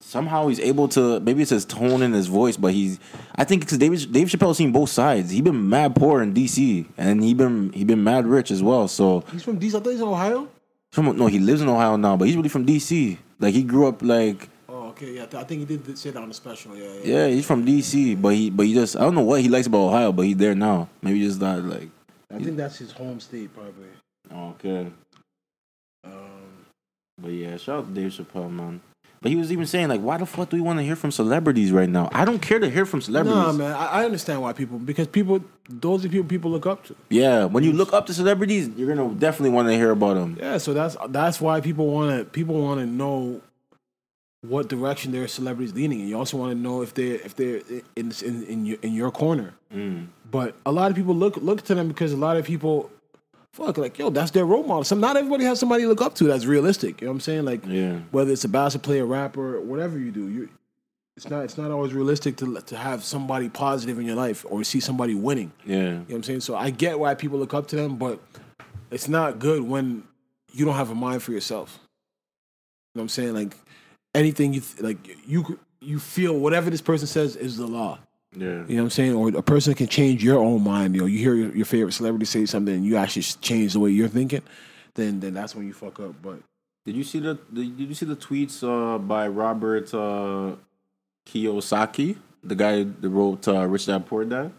somehow 0.00 0.48
he's 0.48 0.60
able 0.60 0.88
to 0.88 1.20
maybe 1.20 1.42
it's 1.42 1.50
his 1.50 1.64
tone 1.64 2.02
and 2.02 2.14
his 2.14 2.26
voice, 2.26 2.56
but 2.56 2.72
he's 2.72 2.98
I 3.34 3.44
think 3.44 3.62
because 3.62 3.78
David 3.78 4.12
Dave 4.12 4.28
Chappelle's 4.28 4.58
seen 4.58 4.72
both 4.72 4.90
sides. 4.90 5.30
He 5.30 5.40
been 5.40 5.68
mad 5.68 5.96
poor 5.96 6.22
in 6.22 6.32
DC 6.34 6.86
and 6.96 7.22
he 7.22 7.34
been 7.34 7.72
he 7.72 7.84
been 7.84 8.04
mad 8.04 8.26
rich 8.26 8.50
as 8.50 8.62
well. 8.62 8.88
So 8.88 9.24
He's 9.32 9.42
from 9.42 9.58
DC. 9.58 9.74
I 9.74 9.80
thought 9.80 9.90
he's 9.90 10.00
in 10.00 10.08
Ohio. 10.08 10.48
from 10.92 11.16
no, 11.16 11.26
he 11.26 11.38
lives 11.38 11.60
in 11.62 11.68
Ohio 11.68 11.96
now, 11.96 12.16
but 12.16 12.26
he's 12.26 12.36
really 12.36 12.48
from 12.48 12.66
DC. 12.66 13.18
Like 13.38 13.54
he 13.54 13.62
grew 13.62 13.86
up 13.88 14.02
like 14.02 14.48
Oh, 14.68 14.88
okay. 14.88 15.14
Yeah, 15.16 15.26
I 15.34 15.44
think 15.44 15.60
he 15.68 15.76
did 15.76 15.98
say 15.98 16.10
that 16.10 16.22
on 16.22 16.28
the 16.28 16.34
special. 16.34 16.76
Yeah, 16.76 16.84
yeah. 16.84 17.00
yeah, 17.04 17.28
he's 17.28 17.46
from 17.46 17.64
DC, 17.66 18.20
but 18.20 18.34
he 18.34 18.50
but 18.50 18.66
he 18.66 18.74
just 18.74 18.96
I 18.96 19.00
don't 19.00 19.14
know 19.14 19.22
what 19.22 19.40
he 19.40 19.48
likes 19.48 19.66
about 19.66 19.88
Ohio, 19.88 20.12
but 20.12 20.22
he's 20.22 20.36
there 20.36 20.54
now. 20.54 20.88
Maybe 21.02 21.20
just 21.20 21.40
not 21.40 21.62
like 21.62 21.88
I 22.32 22.38
think 22.38 22.56
that's 22.56 22.76
his 22.76 22.92
home 22.92 23.20
state, 23.20 23.50
probably. 23.54 23.86
okay. 24.32 24.90
Um, 26.04 26.66
But 27.20 27.32
yeah, 27.32 27.56
shout 27.56 27.78
out 27.80 27.94
to 27.94 28.00
Dave 28.00 28.10
Chappelle, 28.12 28.50
man. 28.50 28.80
He 29.28 29.36
was 29.36 29.52
even 29.52 29.66
saying 29.66 29.88
like, 29.88 30.00
why 30.00 30.16
the 30.16 30.26
fuck 30.26 30.50
do 30.50 30.56
we 30.56 30.62
want 30.62 30.78
to 30.78 30.84
hear 30.84 30.96
from 30.96 31.10
celebrities 31.10 31.72
right 31.72 31.88
now? 31.88 32.08
I 32.12 32.24
don't 32.24 32.40
care 32.40 32.58
to 32.58 32.70
hear 32.70 32.86
from 32.86 33.00
celebrities. 33.00 33.36
nah, 33.36 33.52
man. 33.52 33.72
I, 33.72 33.86
I 33.86 34.04
understand 34.04 34.42
why 34.42 34.52
people 34.52 34.78
because 34.78 35.06
people 35.08 35.44
those 35.68 36.04
are 36.04 36.08
people 36.08 36.26
people 36.26 36.50
look 36.50 36.66
up 36.66 36.84
to. 36.86 36.96
Yeah, 37.08 37.44
when 37.44 37.64
you 37.64 37.72
look 37.72 37.92
up 37.92 38.06
to 38.06 38.14
celebrities, 38.14 38.68
you're 38.76 38.94
gonna 38.94 39.14
definitely 39.14 39.50
want 39.50 39.68
to 39.68 39.74
hear 39.74 39.90
about 39.90 40.14
them. 40.14 40.36
Yeah, 40.38 40.58
so 40.58 40.74
that's 40.74 40.96
that's 41.08 41.40
why 41.40 41.60
people 41.60 41.86
want 41.88 42.18
to 42.18 42.24
people 42.24 42.60
want 42.60 42.80
to 42.80 42.86
know 42.86 43.40
what 44.42 44.68
direction 44.68 45.12
their 45.12 45.28
celebrities 45.28 45.74
leaning, 45.74 46.00
and 46.00 46.08
you 46.08 46.16
also 46.16 46.36
want 46.36 46.52
to 46.52 46.58
know 46.58 46.82
if 46.82 46.94
they 46.94 47.12
if 47.12 47.34
they're 47.36 47.60
in 47.96 48.12
in 48.24 48.44
in 48.44 48.66
your, 48.66 48.78
in 48.82 48.92
your 48.92 49.10
corner. 49.10 49.54
Mm. 49.74 50.08
But 50.30 50.54
a 50.64 50.72
lot 50.72 50.90
of 50.90 50.96
people 50.96 51.14
look 51.14 51.36
look 51.36 51.62
to 51.62 51.74
them 51.74 51.88
because 51.88 52.12
a 52.12 52.16
lot 52.16 52.36
of 52.36 52.44
people, 52.44 52.90
fuck, 53.56 53.78
like 53.78 53.98
yo, 53.98 54.10
that's 54.10 54.30
their 54.30 54.44
role 54.44 54.62
model. 54.62 54.84
Some 54.84 55.00
not 55.00 55.16
everybody 55.16 55.44
has 55.44 55.58
somebody 55.58 55.82
to 55.84 55.88
look 55.88 56.02
up 56.02 56.14
to 56.16 56.24
that's 56.24 56.44
realistic. 56.46 57.00
You 57.00 57.06
know 57.06 57.12
what 57.12 57.16
I'm 57.16 57.20
saying? 57.20 57.44
Like 57.44 57.66
Yeah, 57.66 58.00
whether 58.10 58.30
it's 58.32 58.44
a 58.44 58.48
basketball 58.48 58.86
player, 58.86 59.06
rapper, 59.06 59.60
whatever 59.60 59.98
you 59.98 60.10
do, 60.12 60.28
you 60.28 60.48
it's 61.16 61.28
not 61.30 61.44
it's 61.44 61.56
not 61.56 61.70
always 61.70 61.94
realistic 61.94 62.36
to 62.38 62.60
to 62.60 62.76
have 62.76 63.02
somebody 63.02 63.48
positive 63.48 63.98
in 63.98 64.04
your 64.06 64.16
life 64.16 64.44
or 64.48 64.62
see 64.64 64.80
somebody 64.80 65.14
winning. 65.14 65.52
yeah, 65.64 65.76
You 65.76 65.82
know 65.90 65.98
what 66.08 66.14
I'm 66.16 66.22
saying? 66.22 66.40
So 66.40 66.54
I 66.54 66.70
get 66.70 66.98
why 66.98 67.14
people 67.14 67.38
look 67.38 67.54
up 67.54 67.66
to 67.68 67.76
them, 67.76 67.96
but 67.96 68.20
it's 68.90 69.08
not 69.08 69.38
good 69.38 69.62
when 69.62 70.04
you 70.52 70.64
don't 70.64 70.74
have 70.76 70.90
a 70.90 70.94
mind 70.94 71.22
for 71.22 71.32
yourself. 71.32 71.78
You 72.94 72.98
know 72.98 73.00
what 73.00 73.02
I'm 73.04 73.08
saying? 73.08 73.34
Like 73.34 73.56
anything 74.14 74.52
you 74.54 74.60
th- 74.60 74.80
like 74.82 74.98
you 75.26 75.58
you 75.80 75.98
feel 75.98 76.38
whatever 76.38 76.68
this 76.70 76.80
person 76.82 77.06
says 77.06 77.36
is 77.36 77.56
the 77.56 77.66
law. 77.66 77.98
Yeah. 78.36 78.46
You 78.46 78.76
know 78.76 78.82
what 78.82 78.82
I'm 78.82 78.90
saying? 78.90 79.14
Or 79.14 79.28
a 79.30 79.42
person 79.42 79.72
can 79.74 79.86
change 79.88 80.22
your 80.22 80.38
own 80.38 80.62
mind. 80.62 80.94
You 80.94 81.00
know, 81.02 81.06
you 81.06 81.18
hear 81.18 81.34
your, 81.34 81.56
your 81.56 81.64
favorite 81.64 81.92
celebrity 81.92 82.26
say 82.26 82.44
something 82.44 82.74
and 82.74 82.84
you 82.84 82.96
actually 82.96 83.22
change 83.22 83.72
the 83.72 83.80
way 83.80 83.90
you're 83.90 84.08
thinking, 84.08 84.42
then 84.94 85.20
then 85.20 85.32
that's 85.34 85.54
when 85.54 85.66
you 85.66 85.72
fuck 85.72 85.98
up. 86.00 86.14
But 86.22 86.40
Did 86.84 86.96
you 86.96 87.04
see 87.04 87.18
the, 87.20 87.38
the 87.50 87.64
Did 87.64 87.88
you 87.88 87.94
see 87.94 88.04
the 88.06 88.16
tweets 88.16 88.62
uh, 88.62 88.98
by 88.98 89.26
Robert 89.28 89.92
uh, 89.94 90.56
Kiyosaki, 91.26 92.16
the 92.44 92.54
guy 92.54 92.82
that 92.84 93.08
wrote 93.08 93.48
uh, 93.48 93.66
Rich 93.66 93.86
Dad 93.86 94.04
Poor 94.06 94.24
Dad? 94.24 94.52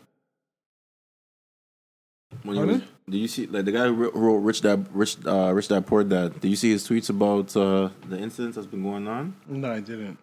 When 2.44 2.56
he 2.58 2.64
was, 2.64 2.82
did 3.10 3.18
you 3.18 3.28
see 3.28 3.48
like 3.48 3.66
the 3.66 3.72
guy 3.72 3.86
who 3.86 3.94
wrote- 3.94 4.16
wrote 4.16 4.38
Rich 4.40 4.62
Dad 4.62 4.88
Rich 4.92 5.18
uh, 5.26 5.52
Rich 5.54 5.68
Dad 5.70 5.86
Poor 5.86 6.04
Dad? 6.04 6.40
Did 6.42 6.50
you 6.50 6.56
see 6.58 6.72
his 6.72 6.88
tweets 6.88 7.10
about 7.10 7.56
uh, 7.56 7.90
the 8.10 8.18
incidents 8.18 8.56
that's 8.56 8.68
been 8.68 8.84
going 8.84 9.08
on? 9.08 9.36
no, 9.48 9.72
I 9.72 9.80
didn't. 9.80 10.18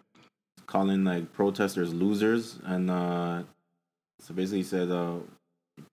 Calling 0.67 1.03
like 1.03 1.31
protesters 1.33 1.93
losers 1.93 2.59
and 2.65 2.89
uh 2.89 3.43
so 4.19 4.33
basically 4.33 4.59
he 4.59 4.63
said 4.63 4.89
uh 4.89 5.15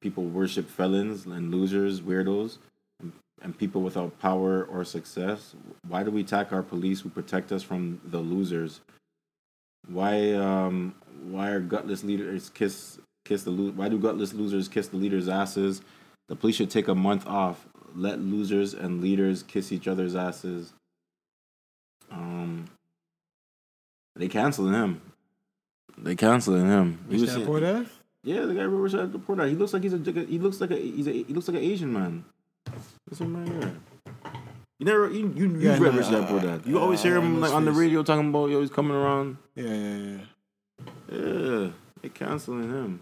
people 0.01 0.25
worship 0.25 0.69
felons 0.69 1.27
and 1.27 1.51
losers 1.51 2.01
weirdos 2.01 2.59
and, 3.01 3.59
people 3.59 3.83
without 3.83 4.17
power 4.21 4.65
or 4.65 4.85
success. 4.85 5.57
Why 5.89 6.05
do 6.05 6.13
we 6.13 6.21
attack 6.21 6.53
our 6.53 6.63
police 6.63 7.01
who 7.01 7.09
protect 7.09 7.51
us 7.51 7.65
from 7.65 8.01
the 8.05 8.21
losers? 8.21 8.81
Why 9.89 10.33
um 10.35 10.95
why 11.25 11.51
are 11.51 11.61
gutless 11.61 12.05
leaders 12.05 12.51
kiss 12.51 13.01
kiss 13.25 13.43
the 13.43 13.51
lo- 13.51 13.73
why 13.75 13.89
do 13.89 13.99
gutless 13.99 14.33
losers 14.33 14.69
kiss 14.69 14.87
the 14.89 14.97
leaders 14.97 15.29
asses? 15.29 15.83
The 16.29 16.37
police 16.37 16.55
should 16.55 16.71
take 16.71 16.87
a 16.87 16.95
month 16.95 17.27
off. 17.27 17.67
Let 17.97 18.21
losers 18.21 18.75
and 18.75 19.03
leaders 19.03 19.43
kiss 19.43 19.73
each 19.73 19.89
other's 19.89 20.15
asses 20.15 20.73
um 22.13 22.67
they 24.17 24.29
canceling 24.29 24.75
him. 24.75 25.01
They 25.99 26.15
canceling 26.15 26.67
him. 26.67 27.05
He 27.09 27.21
was 27.21 27.31
saying- 27.33 27.87
yeah, 28.25 28.43
the 28.43 28.55
guy 28.55 28.63
who 28.63 28.81
was 28.81 28.95
at 28.95 29.13
the 29.13 29.19
Poor 29.19 29.37
Dad. 29.37 29.49
He 29.49 29.57
looks 29.57 29.73
like 29.73 29.83
he's 29.83 29.95
a 29.95 29.99
he 29.99 30.39
looks 30.39 30.61
like 30.61 30.71
a 30.71 30.77
he's 30.77 31.09
a 31.09 31.13
he 31.13 31.25
looks 31.35 31.49
like 31.49 31.57
an 31.57 31.63
Asian 31.65 31.93
man. 31.93 32.25
Listen 33.11 33.37
right 33.37 33.49
here. 33.49 33.75
You 34.79 34.87
never 34.87 35.11
you 35.11 35.33
you, 35.35 35.49
you 35.49 35.59
Yeah, 35.59 35.79
read 35.79 35.93
no, 35.93 35.99
Rich 35.99 36.11
Dad 36.11 36.29
Poor 36.29 36.61
You 36.65 36.79
uh, 36.79 36.83
always 36.83 37.03
hear 37.03 37.17
him 37.17 37.41
like 37.41 37.53
on 37.53 37.65
the 37.65 37.73
radio 37.73 38.03
talking 38.03 38.29
about 38.29 38.51
yo 38.51 38.61
he's 38.61 38.71
coming 38.71 38.97
around. 38.97 39.39
Yeah, 39.55 39.65
yeah, 39.67 39.97
yeah. 39.97 40.19
Yeah, 41.11 41.71
they 42.01 42.09
canceling 42.09 42.71
him. 42.71 43.01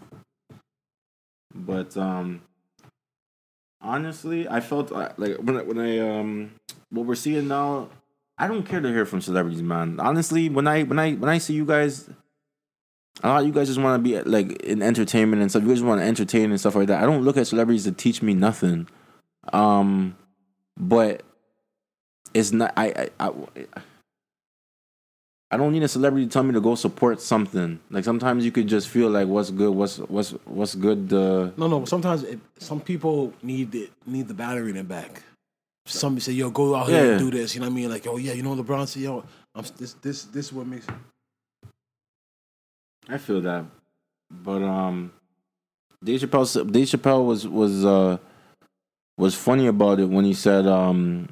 But 1.53 1.95
um, 1.97 2.41
honestly, 3.81 4.47
I 4.47 4.59
felt 4.59 4.91
uh, 4.91 5.09
like 5.17 5.37
when 5.37 5.57
I, 5.57 5.61
when 5.63 5.79
I 5.79 5.99
um 5.99 6.51
what 6.89 7.05
we're 7.05 7.15
seeing 7.15 7.47
now. 7.47 7.89
I 8.41 8.47
don't 8.47 8.63
care 8.63 8.81
to 8.81 8.87
hear 8.87 9.05
from 9.05 9.21
celebrities, 9.21 9.61
man. 9.61 9.99
Honestly, 9.99 10.49
when 10.49 10.67
I 10.67 10.81
when 10.81 10.97
I 10.97 11.13
when 11.13 11.29
I 11.29 11.37
see 11.37 11.53
you 11.53 11.63
guys, 11.63 12.09
a 13.21 13.27
lot 13.27 13.41
of 13.41 13.47
you 13.47 13.53
guys 13.53 13.67
just 13.67 13.79
want 13.79 14.03
to 14.03 14.09
be 14.09 14.19
like 14.27 14.63
in 14.63 14.81
entertainment 14.81 15.43
and 15.43 15.51
stuff. 15.51 15.61
You 15.61 15.69
guys 15.69 15.83
want 15.83 16.01
to 16.01 16.07
entertain 16.07 16.49
and 16.49 16.59
stuff 16.59 16.73
like 16.73 16.87
that. 16.87 17.03
I 17.03 17.05
don't 17.05 17.23
look 17.23 17.37
at 17.37 17.45
celebrities 17.45 17.83
to 17.83 17.91
teach 17.91 18.23
me 18.23 18.33
nothing. 18.33 18.87
Um, 19.53 20.17
but 20.75 21.21
it's 22.33 22.51
not. 22.51 22.73
I 22.75 23.09
I. 23.19 23.27
I 23.27 23.31
I 25.53 25.57
don't 25.57 25.73
need 25.73 25.83
a 25.83 25.87
celebrity 25.89 26.25
to 26.25 26.31
tell 26.31 26.43
me 26.43 26.53
to 26.53 26.61
go 26.61 26.75
support 26.75 27.19
something. 27.21 27.79
Like 27.89 28.05
sometimes 28.05 28.45
you 28.45 28.51
could 28.51 28.67
just 28.67 28.87
feel 28.87 29.09
like 29.09 29.27
what's 29.27 29.51
good, 29.51 29.75
what's 29.75 29.97
what's 29.97 30.31
what's 30.45 30.75
good. 30.75 31.11
Uh, 31.13 31.51
No, 31.57 31.67
no. 31.67 31.83
Sometimes 31.85 32.23
it, 32.23 32.39
some 32.57 32.79
people 32.79 33.33
need 33.43 33.75
it, 33.75 33.91
need 34.07 34.29
the 34.29 34.33
battery 34.33 34.69
in 34.69 34.75
their 34.75 34.85
back. 34.85 35.21
Somebody 35.85 36.21
say, 36.21 36.31
"Yo, 36.33 36.49
go 36.51 36.75
out 36.75 36.89
here 36.89 37.03
Yeah. 37.03 37.11
and 37.11 37.19
do 37.19 37.31
this." 37.37 37.55
You 37.55 37.61
know 37.61 37.67
what 37.67 37.73
I 37.73 37.75
mean? 37.75 37.89
Like, 37.89 38.05
"Oh 38.07 38.17
yeah, 38.17 38.33
you 38.33 38.43
know 38.43 38.55
LeBron 38.55 38.87
said, 38.87 39.01
yo, 39.03 39.23
I'm, 39.55 39.65
this 39.77 39.93
this 40.01 40.23
this 40.25 40.45
is 40.47 40.53
what 40.53 40.67
makes." 40.67 40.85
I 43.09 43.17
feel 43.17 43.41
that, 43.41 43.65
but 44.29 44.61
um, 44.61 45.11
Dave 46.03 46.21
Chappelle 46.21 46.71
Dave 46.71 46.87
Chappelle 46.87 47.25
was 47.25 47.47
was 47.47 47.83
uh 47.83 48.17
was 49.17 49.35
funny 49.35 49.67
about 49.67 49.99
it 49.99 50.05
when 50.05 50.23
he 50.25 50.33
said 50.33 50.67
um 50.67 51.27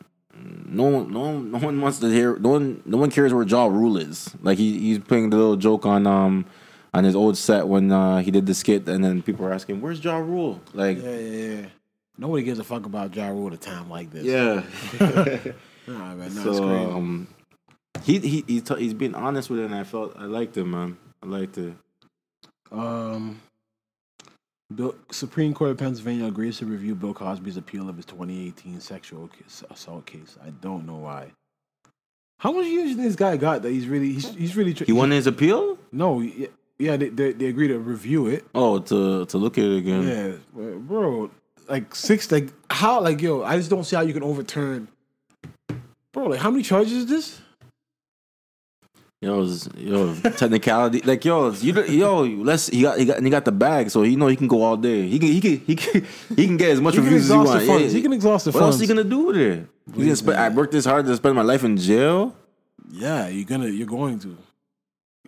no 0.65 0.83
one 0.83 1.11
no 1.11 1.19
one, 1.19 1.51
no 1.51 1.57
one 1.59 1.79
wants 1.81 1.99
to 1.99 2.07
hear 2.09 2.37
no 2.39 2.49
one 2.49 2.81
no 2.85 2.97
one 2.97 3.11
cares 3.11 3.33
where 3.33 3.45
Ja 3.45 3.65
Rule 3.67 3.97
is. 3.97 4.31
Like 4.41 4.57
he 4.57 4.77
he's 4.79 4.99
playing 4.99 5.29
the 5.29 5.37
little 5.37 5.55
joke 5.55 5.85
on 5.85 6.05
um 6.07 6.45
on 6.93 7.03
his 7.03 7.15
old 7.15 7.37
set 7.37 7.67
when 7.67 7.91
uh, 7.91 8.17
he 8.19 8.31
did 8.31 8.47
the 8.47 8.53
skit 8.55 8.87
and 8.89 9.03
then 9.03 9.21
people 9.21 9.45
were 9.45 9.53
asking 9.53 9.79
where's 9.79 10.03
Ja 10.03 10.17
Rule 10.17 10.59
like 10.73 10.97
Yeah, 11.01 11.15
yeah, 11.17 11.53
yeah. 11.61 11.65
Nobody 12.19 12.43
gives 12.43 12.59
a 12.59 12.63
fuck 12.65 12.85
about 12.85 13.15
Ja 13.15 13.29
Rule 13.29 13.47
at 13.47 13.53
a 13.53 13.57
time 13.57 13.89
like 13.89 14.11
this. 14.11 14.25
yeah. 14.25 14.63
Nah, 15.87 16.13
man, 16.13 16.35
no, 16.35 16.43
so 16.43 16.63
um, 16.65 17.27
he 18.03 18.19
he 18.19 18.43
he's, 18.45 18.61
t- 18.61 18.75
he's 18.77 18.93
being 18.93 19.15
honest 19.15 19.49
with 19.49 19.59
it 19.61 19.65
and 19.65 19.73
I 19.73 19.83
felt 19.83 20.15
I 20.19 20.25
liked 20.25 20.55
it 20.55 20.65
man. 20.65 20.97
I 21.23 21.25
liked 21.25 21.57
it. 21.57 21.73
Um, 22.71 23.41
Bill, 24.75 24.93
Supreme 25.11 25.55
Court 25.55 25.71
of 25.71 25.77
Pennsylvania 25.77 26.25
agrees 26.25 26.59
to 26.59 26.67
review 26.67 26.93
Bill 26.93 27.15
Cosby's 27.15 27.57
appeal 27.57 27.89
of 27.89 27.95
his 27.95 28.05
2018 28.05 28.79
sexual 28.81 29.31
assault 29.71 30.05
case. 30.05 30.37
I 30.45 30.51
don't 30.51 30.85
know 30.85 30.97
why. 30.97 31.31
How 32.37 32.51
much 32.51 32.67
years 32.67 32.95
this 32.95 33.15
guy 33.15 33.35
got 33.37 33.63
that 33.63 33.71
he's 33.71 33.87
really 33.87 34.13
he's, 34.13 34.31
he's 34.35 34.55
really 34.55 34.75
tr- 34.75 34.83
He 34.83 34.91
won 34.93 35.09
his 35.09 35.25
appeal. 35.25 35.79
No, 35.91 36.19
yeah, 36.21 36.47
yeah 36.77 36.97
they, 36.97 37.09
they 37.09 37.31
they 37.31 37.45
agree 37.47 37.67
to 37.69 37.79
review 37.79 38.27
it. 38.27 38.45
Oh, 38.53 38.77
to 38.77 39.25
to 39.25 39.37
look 39.39 39.57
at 39.57 39.63
it 39.63 39.77
again. 39.77 40.07
Yeah, 40.07 40.73
bro, 40.77 41.31
like 41.69 41.93
six, 41.95 42.31
like 42.31 42.49
how, 42.69 43.01
like 43.01 43.21
yo, 43.21 43.43
I 43.43 43.57
just 43.57 43.69
don't 43.69 43.83
see 43.83 43.95
how 43.95 44.01
you 44.01 44.13
can 44.13 44.23
overturn. 44.23 44.87
Bro, 46.13 46.27
like 46.27 46.39
how 46.39 46.49
many 46.51 46.63
charges 46.63 46.93
is 46.93 47.05
this? 47.05 47.41
Yo, 49.21 49.43
it's- 49.43 49.67
yo, 49.77 50.15
technicality. 50.15 51.01
Like 51.01 51.25
yo, 51.25 51.51
you 51.51 51.73
yo, 51.83 52.21
let's 52.21 52.67
he 52.67 52.81
got 52.83 52.97
he 52.97 53.03
got 53.05 53.17
and 53.17 53.25
he 53.25 53.29
got 53.29 53.43
the 53.43 53.51
bag, 53.51 53.89
so 53.89 54.03
you 54.03 54.15
know 54.15 54.27
he 54.27 54.37
can 54.37 54.47
go 54.47 54.63
all 54.63 54.77
day. 54.77 55.07
He 55.07 55.19
can 55.19 55.27
he 55.29 55.41
can 55.41 55.57
he 55.67 55.75
can 55.75 56.05
he 56.37 56.47
can 56.47 56.55
get 56.57 56.69
as 56.71 56.79
much 56.81 56.95
reviews 56.95 57.23
as 57.23 57.29
he 57.29 57.35
wants. 57.35 57.65
funds. 57.67 57.93
He 57.93 58.01
can 58.01 58.13
exhaust 58.13 58.45
the 58.45 58.51
What 58.51 58.63
else 58.63 58.79
he 58.79 58.87
gonna 58.87 59.03
do 59.03 59.25
with 59.25 59.37
it? 59.37 59.67
He 59.93 60.03
gonna 60.03 60.15
spend, 60.15 60.37
I 60.37 60.47
worked 60.49 60.71
this 60.71 60.85
hard 60.85 61.05
to 61.05 61.15
spend 61.17 61.35
my 61.35 61.41
life 61.41 61.63
in 61.65 61.75
jail. 61.75 62.33
Yeah, 62.91 63.27
you're 63.27 63.45
gonna, 63.45 63.67
you're 63.67 63.87
going 63.87 64.19
to. 64.19 64.37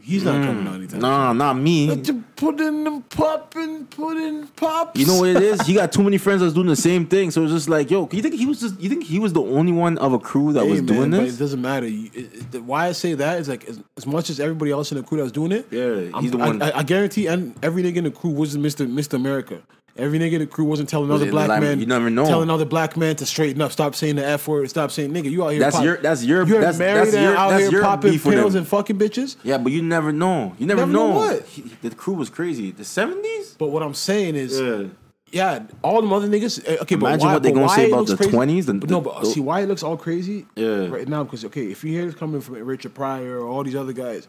He's 0.03 0.23
not 0.23 0.43
coming 0.45 0.67
out 0.67 0.75
anytime. 0.75 0.99
Mm. 0.99 1.01
Nah, 1.01 1.33
not 1.33 1.57
me. 1.57 1.87
soon. 1.87 2.03
To 2.03 2.23
put 2.35 2.59
in 2.59 2.83
them 2.83 3.01
popping, 3.03 3.85
put 3.85 4.17
in 4.17 4.47
pops. 4.47 4.99
You 4.99 5.05
know 5.05 5.19
what 5.19 5.29
it 5.29 5.41
is? 5.41 5.61
He 5.67 5.73
got 5.75 5.91
too 5.91 6.03
many 6.03 6.17
friends 6.17 6.41
that's 6.41 6.53
doing 6.53 6.67
the 6.67 6.75
same 6.75 7.05
thing. 7.05 7.31
So 7.31 7.43
it's 7.43 7.51
just 7.53 7.69
like, 7.69 7.89
yo, 7.91 8.09
you 8.11 8.21
think 8.21 8.35
he 8.35 8.45
was 8.45 8.59
just 8.59 8.79
you 8.79 8.89
think 8.89 9.03
he 9.03 9.19
was 9.19 9.31
the 9.33 9.41
only 9.41 9.71
one 9.71 9.97
of 9.99 10.13
a 10.13 10.19
crew 10.19 10.53
that 10.53 10.63
Hey, 10.63 10.69
was 10.71 10.81
man, 10.81 10.85
doing 10.95 11.11
but 11.11 11.21
this? 11.21 11.35
it 11.35 11.39
doesn't 11.39 11.61
matter. 11.61 11.87
You- 11.87 12.09
it- 12.13 12.55
it- 12.55 12.63
why 12.63 12.87
I 12.87 12.91
say 12.93 13.13
that 13.13 13.39
is 13.39 13.47
like 13.47 13.65
as, 13.69 13.79
as 13.97 14.05
much 14.05 14.29
as 14.29 14.39
everybody 14.39 14.71
else 14.71 14.91
in 14.91 14.97
the 14.97 15.03
crew 15.03 15.17
that 15.17 15.23
was 15.23 15.31
doing 15.31 15.51
it. 15.51 15.67
Yeah, 15.71 15.83
I'm- 16.13 16.21
he's 16.23 16.31
the 16.31 16.37
one. 16.37 16.61
I, 16.61 16.79
I 16.79 16.83
guarantee, 16.83 17.27
and 17.27 17.53
every 17.63 17.83
nigga 17.83 17.97
in 17.97 18.03
the 18.05 18.11
crew 18.11 18.31
wasn't 18.31 18.63
Mister 18.63 18.87
Mister 18.87 19.15
America. 19.15 19.61
Every 19.97 20.19
nigga 20.19 20.33
in 20.33 20.39
the 20.39 20.45
crew 20.47 20.65
wasn't 20.65 20.87
telling 20.89 21.09
another 21.09 21.29
black 21.29 21.49
like- 21.49 21.61
man. 21.61 21.79
you 21.79 21.85
never 21.85 22.09
know. 22.09 22.25
Telling 22.25 22.43
another 22.43 22.65
black 22.65 22.95
man 22.95 23.15
to 23.17 23.25
straighten 23.25 23.61
up, 23.61 23.71
stop 23.71 23.93
saying 23.93 24.15
the 24.15 24.25
f 24.25 24.47
word, 24.47 24.69
stop 24.69 24.89
saying 24.91 25.11
nigga. 25.11 25.29
You 25.29 25.43
out 25.43 25.49
here. 25.49 25.59
That's 25.59 25.75
pop- 25.75 25.85
your- 25.85 25.97
that's 25.97 26.23
your- 26.23 26.47
You're 26.47 26.59
that's- 26.61 26.79
married 26.79 27.07
that's 27.07 27.13
and 27.15 27.23
your- 27.25 27.35
out 27.35 27.49
that's 27.49 27.63
here 27.63 27.71
your 27.71 27.81
popping 27.83 28.17
pills 28.19 28.55
and 28.55 28.67
fucking 28.67 28.97
bitches. 28.97 29.35
yeah, 29.43 29.57
but 29.57 29.71
you 29.73 29.81
never 29.81 30.11
know. 30.11 30.53
You 30.57 30.65
never, 30.65 30.81
Never 30.81 30.91
know 30.93 31.07
know. 31.09 31.15
what? 31.15 31.45
He- 31.45 31.63
the 31.81 31.89
crew 31.93 32.13
was 32.13 32.29
crazy. 32.29 32.71
The 32.71 32.85
seventies. 32.85 33.55
But 33.59 33.67
what 33.67 33.83
I'm 33.83 33.93
saying 33.93 34.35
is, 34.35 34.59
Yeah. 34.59 34.83
yeah, 35.31 35.59
all 35.83 36.01
the 36.01 36.07
other 36.15 36.27
niggas. 36.27 36.63
eh, 36.65 36.77
Okay, 36.81 36.95
but 36.95 37.07
Imagine 37.07 37.27
why, 37.27 37.33
what 37.33 37.43
they 37.43 37.51
gonna 37.51 37.69
say 37.69 37.89
about 37.91 38.07
the 38.07 38.15
20s, 38.17 38.65
the- 38.67 38.73
But 38.75 38.89
no, 38.89 39.01
the- 39.01 39.09
but 39.09 39.27
see 39.27 39.41
why 39.41 39.59
it 39.61 39.67
looks 39.67 39.83
all 39.83 39.97
crazy 39.97 40.45
Yeah. 40.55 40.87
right 40.87 41.07
now 41.07 41.23
because 41.25 41.43
okay, 41.45 41.65
if 41.65 41.83
you 41.83 41.91
hear 41.91 42.05
this 42.05 42.15
coming 42.15 42.39
from 42.41 42.55
Richard 42.55 42.93
Pryor 42.93 43.39
or 43.41 43.47
all 43.47 43.63
these 43.63 43.75
other 43.75 43.93
guys, 43.93 44.27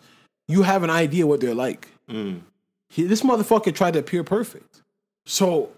you 0.49 0.63
have 0.63 0.83
an 0.83 0.91
idea 0.91 1.25
what 1.27 1.41
they're 1.41 1.55
like. 1.55 1.89
Mm. 2.11 2.41
He, 2.91 3.05
this 3.05 3.23
motherfucker 3.23 3.73
tried 3.75 3.93
to 3.95 4.01
appear 4.01 4.23
perfect. 4.25 4.82
So 5.25 5.71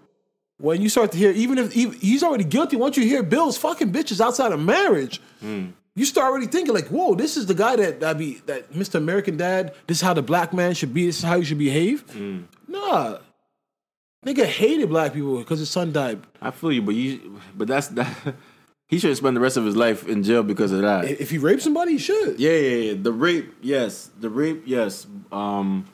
when 0.57 0.81
you 0.81 0.89
start 0.89 1.11
to 1.13 1.17
hear, 1.17 1.31
even 1.31 1.57
if 1.57 1.75
even, 1.75 1.99
he's 1.99 2.23
already 2.23 2.43
guilty, 2.43 2.75
once 2.75 2.97
you 2.97 3.03
hear 3.03 3.23
Bill's 3.23 3.57
fucking 3.57 3.91
bitches 3.91 4.19
outside 4.21 4.51
of 4.51 4.59
marriage, 4.59 5.21
Mm. 5.43 5.73
you 5.95 6.05
start 6.05 6.31
already 6.31 6.47
thinking 6.47 6.73
like, 6.73 6.87
whoa, 6.87 7.15
this 7.15 7.37
is 7.37 7.45
the 7.45 7.53
guy 7.53 7.75
that 7.75 7.99
that 7.99 8.17
be 8.17 8.41
that 8.45 8.71
Mr. 8.73 8.95
American 8.95 9.37
Dad. 9.37 9.73
This 9.87 9.97
is 9.97 10.01
how 10.01 10.13
the 10.13 10.21
black 10.23 10.53
man 10.53 10.73
should 10.73 10.93
be. 10.93 11.05
This 11.05 11.17
is 11.19 11.23
how 11.23 11.35
you 11.35 11.43
should 11.45 11.57
behave. 11.59 12.05
Mm. 12.07 12.45
Nah, 12.67 13.17
nigga 14.25 14.45
hated 14.45 14.89
black 14.89 15.13
people 15.13 15.37
because 15.37 15.59
his 15.59 15.69
son 15.69 15.91
died. 15.91 16.21
I 16.41 16.51
feel 16.51 16.71
you, 16.71 16.81
but 16.81 16.95
you, 16.95 17.39
but 17.57 17.67
that's 17.67 17.87
that. 17.89 18.35
He 18.87 18.99
should 18.99 19.17
spend 19.17 19.35
the 19.35 19.41
rest 19.41 19.57
of 19.57 19.65
his 19.65 19.75
life 19.75 20.07
in 20.07 20.21
jail 20.21 20.43
because 20.43 20.71
of 20.71 20.81
that. 20.83 21.05
If 21.05 21.31
he 21.31 21.39
raped 21.39 21.63
somebody, 21.63 21.93
he 21.93 21.97
should. 21.97 22.39
Yeah, 22.39 22.51
yeah, 22.51 22.75
yeah. 22.91 22.93
The 23.01 23.11
rape, 23.11 23.51
yes. 23.59 24.11
The 24.19 24.29
rape, 24.29 24.61
yes. 24.67 25.07
Um, 25.31 25.87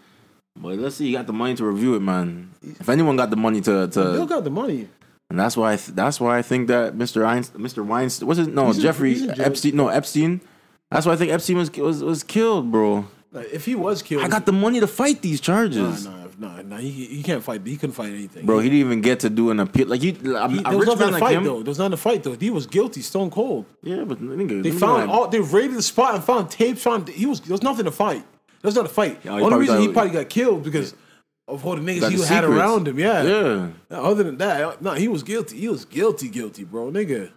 but 0.62 0.78
let's 0.78 0.96
see. 0.96 1.08
You 1.08 1.18
got 1.18 1.28
the 1.28 1.34
money 1.34 1.56
to 1.56 1.66
review 1.66 1.96
it, 1.96 2.02
man. 2.02 2.52
If 2.62 2.88
anyone 2.90 3.16
got 3.18 3.30
the 3.30 3.36
money 3.36 3.62
to, 3.62 3.88
Bill 3.88 4.22
to 4.22 4.26
got 4.28 4.44
the 4.44 4.50
money. 4.50 4.88
and 5.30 5.40
that's 5.40 5.58
why 5.58 5.74
I 5.74 5.76
th- 5.76 5.96
that's 5.96 6.20
why 6.20 6.38
I 6.38 6.42
think 6.42 6.68
that 6.68 6.96
Mr. 6.96 7.26
Einstein, 7.26 7.62
Mr. 7.62 7.86
Weinstein, 7.86 8.28
what's 8.28 8.38
his 8.40 8.48
no 8.48 8.68
He's 8.68 8.78
Jeffrey 8.82 9.18
in. 9.24 9.42
Epstein, 9.42 9.76
no 9.76 9.88
Epstein. 9.90 10.42
That's 10.90 11.06
why 11.06 11.14
I 11.14 11.16
think 11.16 11.32
Epstein 11.32 11.58
was 11.58 11.72
was 11.72 12.04
was 12.04 12.24
killed, 12.24 12.72
bro. 12.72 13.06
Like, 13.34 13.48
if 13.54 13.66
he 13.66 13.76
was 13.76 14.02
killed, 14.02 14.24
I 14.24 14.28
got 14.28 14.46
the 14.46 14.52
money 14.52 14.80
to 14.82 14.88
fight 14.88 15.22
these 15.22 15.40
charges. 15.42 16.06
nah. 16.06 16.18
Nah, 16.38 16.60
nah. 16.64 16.78
He, 16.78 16.90
he 16.90 17.22
can't 17.22 17.44
fight. 17.44 17.62
He 17.64 17.78
couldn't 17.78 17.94
fight 17.94 18.10
anything. 18.12 18.48
Bro, 18.48 18.60
he 18.60 18.70
didn't 18.70 18.80
even 18.80 19.02
get 19.02 19.20
to 19.20 19.30
do 19.30 19.52
an 19.52 19.60
appeal. 19.60 19.88
Like 19.88 20.02
you, 20.02 20.36
I'm, 20.36 20.50
He- 20.50 20.64
there 20.64 20.76
was 20.76 20.88
nothing 20.88 21.06
to 21.08 21.12
like 21.14 21.20
fight 21.20 21.36
him. 21.38 21.44
though. 21.44 21.58
There 21.62 21.70
was 21.70 21.78
nothing 21.78 21.92
to 21.92 21.98
fight 21.98 22.24
though. 22.24 22.34
He 22.34 22.50
was 22.50 22.66
guilty, 22.66 23.02
stone 23.02 23.30
cold. 23.30 23.66
Yeah, 23.84 24.04
but 24.06 24.20
nigga, 24.20 24.64
They 24.64 24.72
found 24.72 25.12
all. 25.12 25.28
They 25.28 25.40
raided 25.40 25.76
the 25.78 25.84
spot 25.84 26.16
and 26.16 26.24
found 26.24 26.50
tapes. 26.50 26.82
Found 26.82 27.08
he 27.10 27.28
was. 27.28 27.42
There 27.42 27.52
was 27.54 27.62
nothing 27.62 27.86
to 27.86 27.92
fight. 27.92 28.26
There 28.62 28.72
not 28.72 28.86
a 28.86 28.90
fight. 28.90 29.20
Yeah, 29.24 29.34
Only 29.34 29.60
reason 29.60 29.82
he 29.82 29.92
probably 29.92 30.12
got 30.12 30.30
killed 30.30 30.64
because 30.64 30.94
of 31.48 31.66
all 31.66 31.76
the 31.76 31.82
niggas 31.82 32.10
he 32.10 32.16
the 32.18 32.26
had 32.26 32.44
secrets. 32.44 32.46
around 32.48 32.88
him. 32.88 33.00
Yeah. 33.00 33.24
Yeah. 33.24 33.70
Other 33.90 34.24
than 34.24 34.38
that, 34.38 34.82
no, 34.82 34.92
he 34.94 35.08
was 35.08 35.24
guilty. 35.24 35.58
He 35.58 35.68
was 35.68 35.84
guilty, 35.86 36.30
guilty, 36.30 36.64
bro, 36.64 36.92
nigga. 36.92 37.32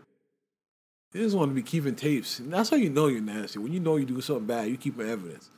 He 1.12 1.20
just 1.20 1.36
want 1.36 1.50
to 1.50 1.54
be 1.54 1.62
keeping 1.62 1.94
tapes. 1.94 2.38
And 2.40 2.52
that's 2.52 2.70
how 2.70 2.76
you 2.76 2.90
know 2.90 3.06
you're 3.06 3.20
nasty. 3.20 3.58
When 3.58 3.72
you 3.72 3.80
know 3.80 3.96
you 3.96 4.04
do 4.04 4.20
something 4.20 4.46
bad, 4.46 4.68
you 4.68 4.76
keep 4.76 4.98
evidence. 5.00 5.48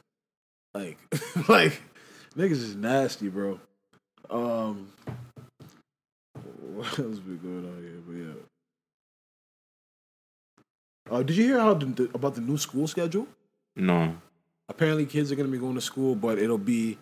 Like, 0.74 0.98
like 1.48 1.80
niggas 2.36 2.52
is 2.52 2.76
nasty, 2.76 3.28
bro. 3.28 3.58
Um, 4.30 4.88
what 6.74 6.98
else 6.98 7.18
be 7.18 7.36
going 7.36 7.64
on 7.64 7.82
here? 7.82 8.00
But 8.06 8.16
yeah. 8.16 8.34
Uh, 11.18 11.22
did 11.22 11.36
you 11.36 11.44
hear 11.44 11.58
how 11.60 11.74
the, 11.74 11.86
the- 11.86 12.10
about 12.14 12.34
the 12.34 12.40
new 12.40 12.58
school 12.58 12.86
schedule? 12.86 13.26
No. 13.76 14.14
Apparently 14.68 15.06
kids 15.06 15.30
are 15.32 15.36
gonna 15.36 15.48
be 15.48 15.58
going 15.58 15.74
to 15.74 15.80
school, 15.80 16.14
but 16.14 16.38
it'll 16.38 16.58
be 16.58 16.98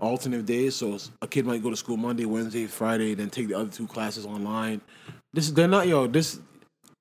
alternate 0.00 0.46
days. 0.46 0.76
So 0.76 0.98
a 1.22 1.26
kid 1.26 1.46
might 1.46 1.62
go 1.62 1.70
to 1.70 1.76
school 1.76 1.96
Monday, 1.96 2.24
Wednesday, 2.24 2.66
Friday, 2.66 3.14
then 3.14 3.30
take 3.30 3.48
the 3.48 3.54
other 3.54 3.70
two 3.70 3.86
classes 3.86 4.26
online. 4.26 4.80
This 5.32 5.50
they're 5.50 5.68
not 5.68 5.86
yo. 5.88 6.06
This 6.06 6.38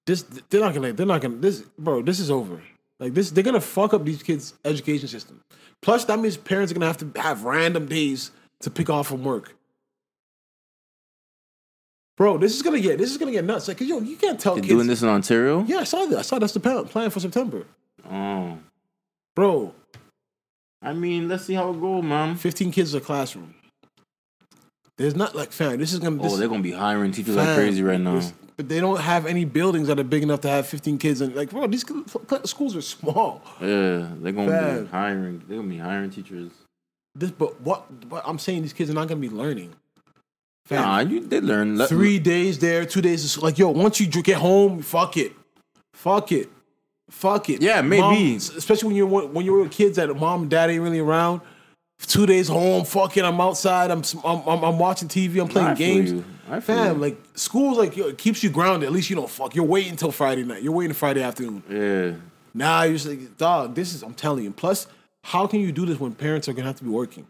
this 0.06 0.24
they're 0.50 0.62
not 0.62 0.74
gonna 0.74 0.94
they're 0.94 1.06
not 1.06 1.22
gonna 1.22 1.38
this 1.38 1.62
bro. 1.78 2.02
This 2.02 2.20
is 2.20 2.30
over. 2.32 2.62
Like 3.00 3.14
this, 3.14 3.30
they're 3.32 3.44
gonna 3.44 3.60
fuck 3.60 3.94
up 3.94 4.06
these 4.06 4.24
kids' 4.24 4.54
education 4.64 5.10
system. 5.10 5.42
Plus, 5.82 6.06
that 6.06 6.18
means 6.18 6.38
parents 6.38 6.72
are 6.72 6.76
gonna 6.76 6.86
have 6.86 6.98
to 7.00 7.12
have 7.22 7.44
random 7.44 7.88
days 7.88 8.32
to 8.62 8.70
pick 8.70 8.90
off 8.90 9.08
from 9.08 9.24
work. 9.24 9.54
Bro, 12.18 12.38
this 12.38 12.56
is 12.56 12.62
gonna 12.62 12.80
get 12.80 12.98
this 12.98 13.12
is 13.12 13.18
gonna 13.18 13.34
get 13.34 13.44
nuts. 13.44 13.68
Like, 13.68 13.78
'cause, 13.80 13.88
yo, 13.88 14.00
you 14.00 14.16
can't 14.16 14.40
tell 14.40 14.54
They're 14.56 14.62
kids. 14.62 14.74
doing 14.74 14.88
this 14.88 15.02
in 15.02 15.10
Ontario? 15.10 15.66
Yeah, 15.68 15.80
I 15.80 15.84
saw 15.84 16.06
that. 16.06 16.20
I 16.20 16.22
saw 16.22 16.40
that's 16.40 16.54
the 16.54 16.62
plan, 16.62 16.86
plan 16.86 17.10
for 17.10 17.20
September, 17.20 17.66
Oh. 18.10 18.58
bro. 19.36 19.74
I 20.86 20.94
mean, 20.94 21.28
let's 21.28 21.46
see 21.46 21.54
how 21.54 21.70
it 21.72 21.80
goes, 21.82 22.04
man. 22.04 22.36
15 22.36 22.72
kids 22.72 22.94
in 22.94 23.02
a 23.02 23.04
classroom. 23.04 23.54
There's 24.98 25.16
not 25.16 25.36
like 25.36 25.52
fam. 25.52 25.78
This 25.78 25.92
is 25.94 26.00
gonna. 26.00 26.22
This, 26.22 26.34
Oh, 26.34 26.38
they're 26.38 26.48
gonna 26.48 26.64
be 26.64 26.72
hiring 26.72 27.12
teachers 27.12 27.36
like 27.36 27.56
crazy 27.56 27.84
right 27.84 28.00
now. 28.00 28.16
this- 28.16 28.34
but 28.58 28.70
they 28.70 28.80
don't 28.80 29.02
have 29.02 29.26
any 29.26 29.44
buildings 29.44 29.90
that 29.90 30.00
are 30.00 30.04
big 30.06 30.24
enough 30.24 30.40
to 30.42 30.48
have 30.48 30.66
15 30.66 30.98
kids. 30.98 31.20
And 31.20 31.36
like, 31.36 31.50
bro, 31.50 31.68
these 31.68 31.84
schools 32.46 32.74
are 32.78 32.82
small. 32.82 33.42
Yeah, 33.60 34.08
they're 34.22 34.32
gonna 34.32 34.48
Fam. 34.50 34.84
be 34.86 34.90
hiring. 34.92 35.44
They're 35.46 35.58
gonna 35.58 35.68
be 35.70 35.78
hiring 35.78 36.10
teachers. 36.10 36.52
This, 37.14 37.32
but 37.32 37.60
what? 37.60 38.08
But 38.08 38.24
I'm 38.26 38.40
saying 38.40 38.62
these 38.62 38.72
kids 38.72 38.90
are 38.90 38.94
not 38.94 39.10
gonna 39.10 39.20
be 39.20 39.28
learning. 39.30 39.74
Fam, 40.68 40.82
Nah, 40.82 41.00
you 41.00 41.20
they 41.20 41.42
learn. 41.42 41.78
Three 41.88 42.18
days 42.18 42.60
there, 42.60 42.86
two 42.86 43.02
days. 43.02 43.26
of 43.26 43.30
school. 43.32 43.44
Like, 43.44 43.58
yo, 43.60 43.70
once 43.72 44.00
you 44.00 44.08
get 44.08 44.38
home, 44.38 44.82
fuck 44.82 45.18
it, 45.18 45.34
fuck 45.94 46.32
it, 46.32 46.50
fuck 47.10 47.50
it. 47.50 47.62
Yeah, 47.62 47.82
maybe. 47.82 48.02
Mom- 48.02 48.38
especially 48.58 48.88
when 48.88 48.96
you're 48.96 49.08
when 49.08 49.46
you're 49.46 49.62
with 49.64 49.72
kids 49.72 49.98
that 49.98 50.14
mom 50.16 50.44
and 50.44 50.52
dad 50.52 50.70
ain't 50.70 50.82
really 50.82 51.00
around. 51.00 51.42
Two 52.00 52.26
days 52.26 52.50
home, 52.50 52.84
fuck 52.84 53.16
it. 53.16 53.24
I'm 53.24 53.40
outside. 53.40 53.90
I'm 53.90 54.04
I'm, 54.24 54.64
I'm, 54.64 54.78
watching 54.78 55.08
TV. 55.08 55.42
I'm 55.42 55.48
playing 55.48 55.70
I 55.70 55.76
feel 55.76 55.88
games. 55.88 56.12
you. 56.12 56.26
I 56.50 56.60
feel 56.60 56.76
Fam, 56.76 56.96
you. 56.96 57.02
like 57.02 57.18
school's 57.36 57.78
like 57.78 57.96
yo, 57.96 58.08
it 58.08 58.18
keeps 58.18 58.44
you 58.44 58.50
grounded. 58.50 58.88
At 58.88 58.94
least 58.94 59.10
you 59.10 59.16
don't 59.16 59.30
fuck. 59.30 59.56
You're 59.56 59.66
waiting 59.66 59.92
until 59.92 60.12
Friday 60.12 60.44
night. 60.44 60.62
You're 60.62 60.74
waiting 60.74 60.94
Friday 60.94 61.24
afternoon. 61.24 61.64
Yeah. 61.70 62.16
Nah, 62.54 62.84
you're 62.84 62.94
just 62.94 63.08
like, 63.08 63.38
dog. 63.38 63.76
This 63.76 63.94
is. 63.94 64.04
I'm 64.04 64.14
telling 64.14 64.44
you. 64.44 64.52
Plus, 64.52 64.88
how 65.24 65.48
can 65.48 65.62
you 65.62 65.72
do 65.72 65.86
this 65.86 66.00
when 66.00 66.14
parents 66.14 66.50
are 66.50 66.54
gonna 66.54 66.68
have 66.68 66.78
to 66.78 66.84
be 66.84 66.90
working? 66.90 67.26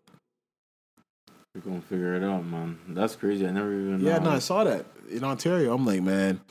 You're 1.53 1.63
gonna 1.63 1.81
figure 1.81 2.15
it 2.15 2.23
out, 2.23 2.43
man. 2.45 2.77
That's 2.89 3.15
crazy. 3.15 3.47
I 3.47 3.51
never 3.51 3.71
even. 3.71 4.01
Yeah, 4.01 4.17
no, 4.17 4.31
I 4.31 4.39
saw 4.39 4.63
that 4.63 4.85
in 5.09 5.23
Ontario. 5.23 5.73
I'm 5.73 5.85
like, 5.85 6.01
man, 6.01 6.41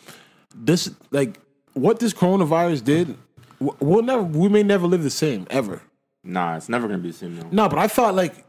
this 0.55 0.91
like 1.11 1.39
what 1.75 1.99
this 1.99 2.13
coronavirus 2.13 2.85
did. 2.85 3.17
We'll 3.59 4.03
never. 4.03 4.23
We 4.23 4.49
may 4.49 4.63
never 4.63 4.87
live 4.87 5.03
the 5.03 5.11
same 5.11 5.47
ever. 5.51 5.83
Nah, 6.23 6.57
it's 6.57 6.69
never 6.69 6.89
gonna 6.89 6.99
be 6.99 7.11
the 7.11 7.17
same. 7.17 7.39
No, 7.53 7.69
but 7.69 7.79
I 7.79 7.87
thought 7.87 8.15
like 8.15 8.45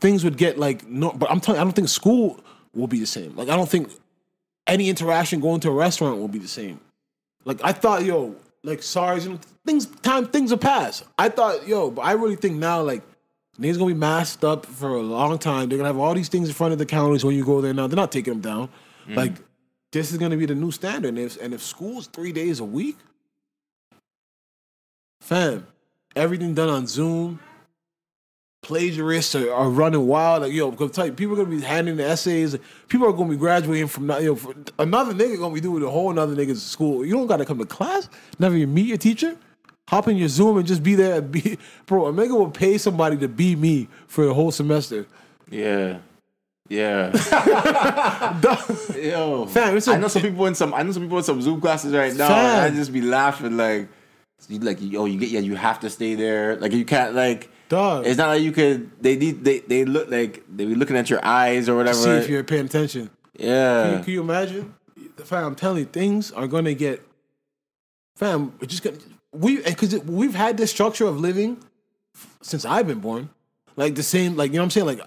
things 0.00 0.24
would 0.24 0.36
get 0.36 0.58
like 0.58 0.86
no. 0.86 1.12
But 1.12 1.30
I'm 1.30 1.40
telling. 1.40 1.60
I 1.60 1.64
don't 1.64 1.72
think 1.72 1.88
school 1.88 2.40
will 2.74 2.86
be 2.86 3.00
the 3.00 3.06
same. 3.06 3.34
Like 3.36 3.48
I 3.48 3.56
don't 3.56 3.68
think 3.68 3.90
any 4.66 4.88
interaction 4.88 5.40
going 5.40 5.60
to 5.60 5.70
a 5.70 5.72
restaurant 5.72 6.18
will 6.18 6.28
be 6.28 6.38
the 6.38 6.48
same. 6.48 6.80
Like 7.44 7.60
I 7.64 7.72
thought, 7.72 8.04
yo, 8.04 8.36
like 8.62 8.82
sorry, 8.82 9.20
you 9.22 9.30
know, 9.30 9.38
things 9.66 9.86
time 9.86 10.26
things 10.26 10.50
will 10.50 10.58
pass. 10.58 11.04
I 11.18 11.28
thought, 11.28 11.66
yo, 11.66 11.90
but 11.90 12.02
I 12.02 12.12
really 12.12 12.36
think 12.36 12.56
now 12.56 12.82
like. 12.82 13.02
Niggas 13.56 13.78
gonna 13.78 13.94
be 13.94 14.00
masked 14.00 14.42
up 14.42 14.66
for 14.66 14.88
a 14.88 15.00
long 15.00 15.38
time. 15.38 15.68
They're 15.68 15.78
gonna 15.78 15.86
have 15.88 15.96
all 15.96 16.12
these 16.12 16.28
things 16.28 16.48
in 16.48 16.54
front 16.54 16.72
of 16.72 16.80
the 16.80 16.86
counters 16.86 17.24
when 17.24 17.36
you 17.36 17.44
go 17.44 17.60
there 17.60 17.72
now. 17.72 17.86
They're 17.86 17.94
not 17.94 18.10
taking 18.10 18.32
them 18.32 18.42
down. 18.42 18.68
Like 19.06 19.34
this 19.94 20.12
is 20.12 20.18
gonna 20.18 20.36
be 20.36 20.46
the 20.46 20.54
new 20.54 20.70
standard. 20.70 21.08
And 21.08 21.18
if, 21.18 21.40
and 21.40 21.54
if 21.54 21.62
school's 21.62 22.08
three 22.08 22.32
days 22.32 22.60
a 22.60 22.64
week, 22.64 22.96
fam, 25.20 25.66
everything 26.14 26.54
done 26.54 26.68
on 26.68 26.86
Zoom. 26.86 27.40
Plagiarists 28.62 29.38
are, 29.38 29.52
are 29.52 29.68
running 29.68 30.06
wild. 30.06 30.42
Like 30.42 30.52
yo, 30.52 30.70
because 30.70 30.96
you, 30.96 31.12
people 31.12 31.34
are 31.34 31.44
gonna 31.44 31.56
be 31.56 31.62
handing 31.62 31.96
the 31.96 32.04
essays. 32.04 32.56
People 32.88 33.06
are 33.08 33.12
gonna 33.12 33.30
be 33.30 33.36
graduating 33.36 33.88
from 33.88 34.06
not- 34.06 34.22
yo, 34.22 34.34
for, 34.34 34.54
another 34.78 35.12
nigga 35.12 35.38
gonna 35.38 35.54
be 35.54 35.60
doing 35.60 35.82
a 35.82 35.90
whole 35.90 36.10
another 36.10 36.34
nigga's 36.34 36.62
school. 36.62 37.04
You 37.04 37.12
don't 37.12 37.26
gotta 37.26 37.44
come 37.44 37.58
to 37.58 37.66
class. 37.66 38.08
Never 38.38 38.56
even 38.56 38.72
meet 38.72 38.86
your 38.86 38.96
teacher. 38.96 39.36
Hop 39.88 40.08
in 40.08 40.16
your 40.16 40.28
Zoom 40.28 40.56
and 40.56 40.66
just 40.66 40.82
be 40.82 40.94
there. 40.94 41.18
And 41.18 41.30
be, 41.30 41.58
bro, 41.86 42.06
a 42.06 42.12
nigga 42.12 42.30
will 42.30 42.50
pay 42.50 42.78
somebody 42.78 43.18
to 43.18 43.28
be 43.28 43.54
me 43.54 43.88
for 44.08 44.24
the 44.24 44.32
whole 44.32 44.50
semester. 44.50 45.06
Yeah. 45.50 45.98
Yeah. 46.68 47.12
Yo, 48.96 49.46
Fam, 49.46 49.80
I 49.86 49.98
know 49.98 50.08
some 50.08 50.22
people 50.22 50.46
in 50.46 50.54
some. 50.54 50.72
I 50.72 50.82
know 50.82 50.92
some 50.92 51.02
people 51.02 51.18
in 51.18 51.24
some 51.24 51.42
Zoom 51.42 51.60
classes 51.60 51.92
right 51.92 52.14
now. 52.14 52.28
Fam. 52.28 52.64
And 52.66 52.74
I 52.74 52.76
just 52.76 52.92
be 52.92 53.02
laughing 53.02 53.56
like, 53.56 53.88
you 54.48 54.58
like, 54.60 54.78
yo, 54.80 55.04
you 55.04 55.18
get, 55.18 55.28
yeah, 55.28 55.40
you 55.40 55.56
have 55.56 55.80
to 55.80 55.90
stay 55.90 56.14
there. 56.14 56.56
Like 56.56 56.72
you 56.72 56.84
can't 56.84 57.14
like. 57.14 57.50
Dog. 57.68 58.06
It's 58.06 58.18
not 58.18 58.28
like 58.28 58.42
you 58.42 58.52
could. 58.52 58.90
They 59.02 59.16
need. 59.16 59.44
They 59.44 59.60
they 59.60 59.84
look 59.84 60.10
like 60.10 60.42
they 60.54 60.66
be 60.66 60.74
looking 60.74 60.96
at 60.96 61.08
your 61.10 61.24
eyes 61.24 61.68
or 61.68 61.76
whatever. 61.76 61.96
See 61.96 62.10
if 62.10 62.28
you're 62.28 62.44
paying 62.44 62.66
attention. 62.66 63.10
yeah. 63.38 64.00
Can 64.02 64.12
you 64.12 64.20
imagine? 64.20 64.74
Fam, 65.24 65.44
I'm 65.44 65.54
telling 65.54 65.78
you, 65.78 65.84
things 65.86 66.30
are 66.32 66.46
gonna 66.46 66.74
get. 66.74 67.02
Fam, 68.16 68.52
we're 68.60 68.66
just 68.66 68.82
gonna 68.82 68.98
we 69.32 69.60
because 69.60 69.98
we've 70.00 70.34
had 70.34 70.56
this 70.56 70.70
structure 70.70 71.06
of 71.06 71.20
living 71.20 71.58
since 72.40 72.64
I've 72.64 72.86
been 72.86 73.00
born, 73.00 73.30
like 73.76 73.94
the 73.96 74.02
same, 74.02 74.36
like 74.36 74.52
you 74.52 74.56
know 74.56 74.62
what 74.62 74.66
I'm 74.66 74.70
saying, 74.70 74.86
like 74.86 75.00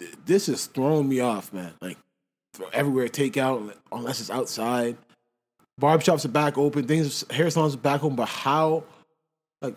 th- 0.00 0.14
this 0.24 0.48
is 0.48 0.66
throwing 0.66 1.08
me 1.08 1.20
off, 1.20 1.52
man. 1.52 1.72
Like 1.80 1.98
everywhere 2.72 3.08
takeout 3.08 3.74
unless 3.92 4.20
it's 4.20 4.30
outside. 4.30 4.96
Barbershops 5.80 6.24
are 6.24 6.28
back 6.28 6.58
open. 6.58 6.86
Things, 6.86 7.24
hair 7.30 7.48
salons 7.50 7.74
are 7.74 7.78
back 7.78 8.02
open. 8.02 8.16
But 8.16 8.28
how, 8.28 8.84
like, 9.62 9.76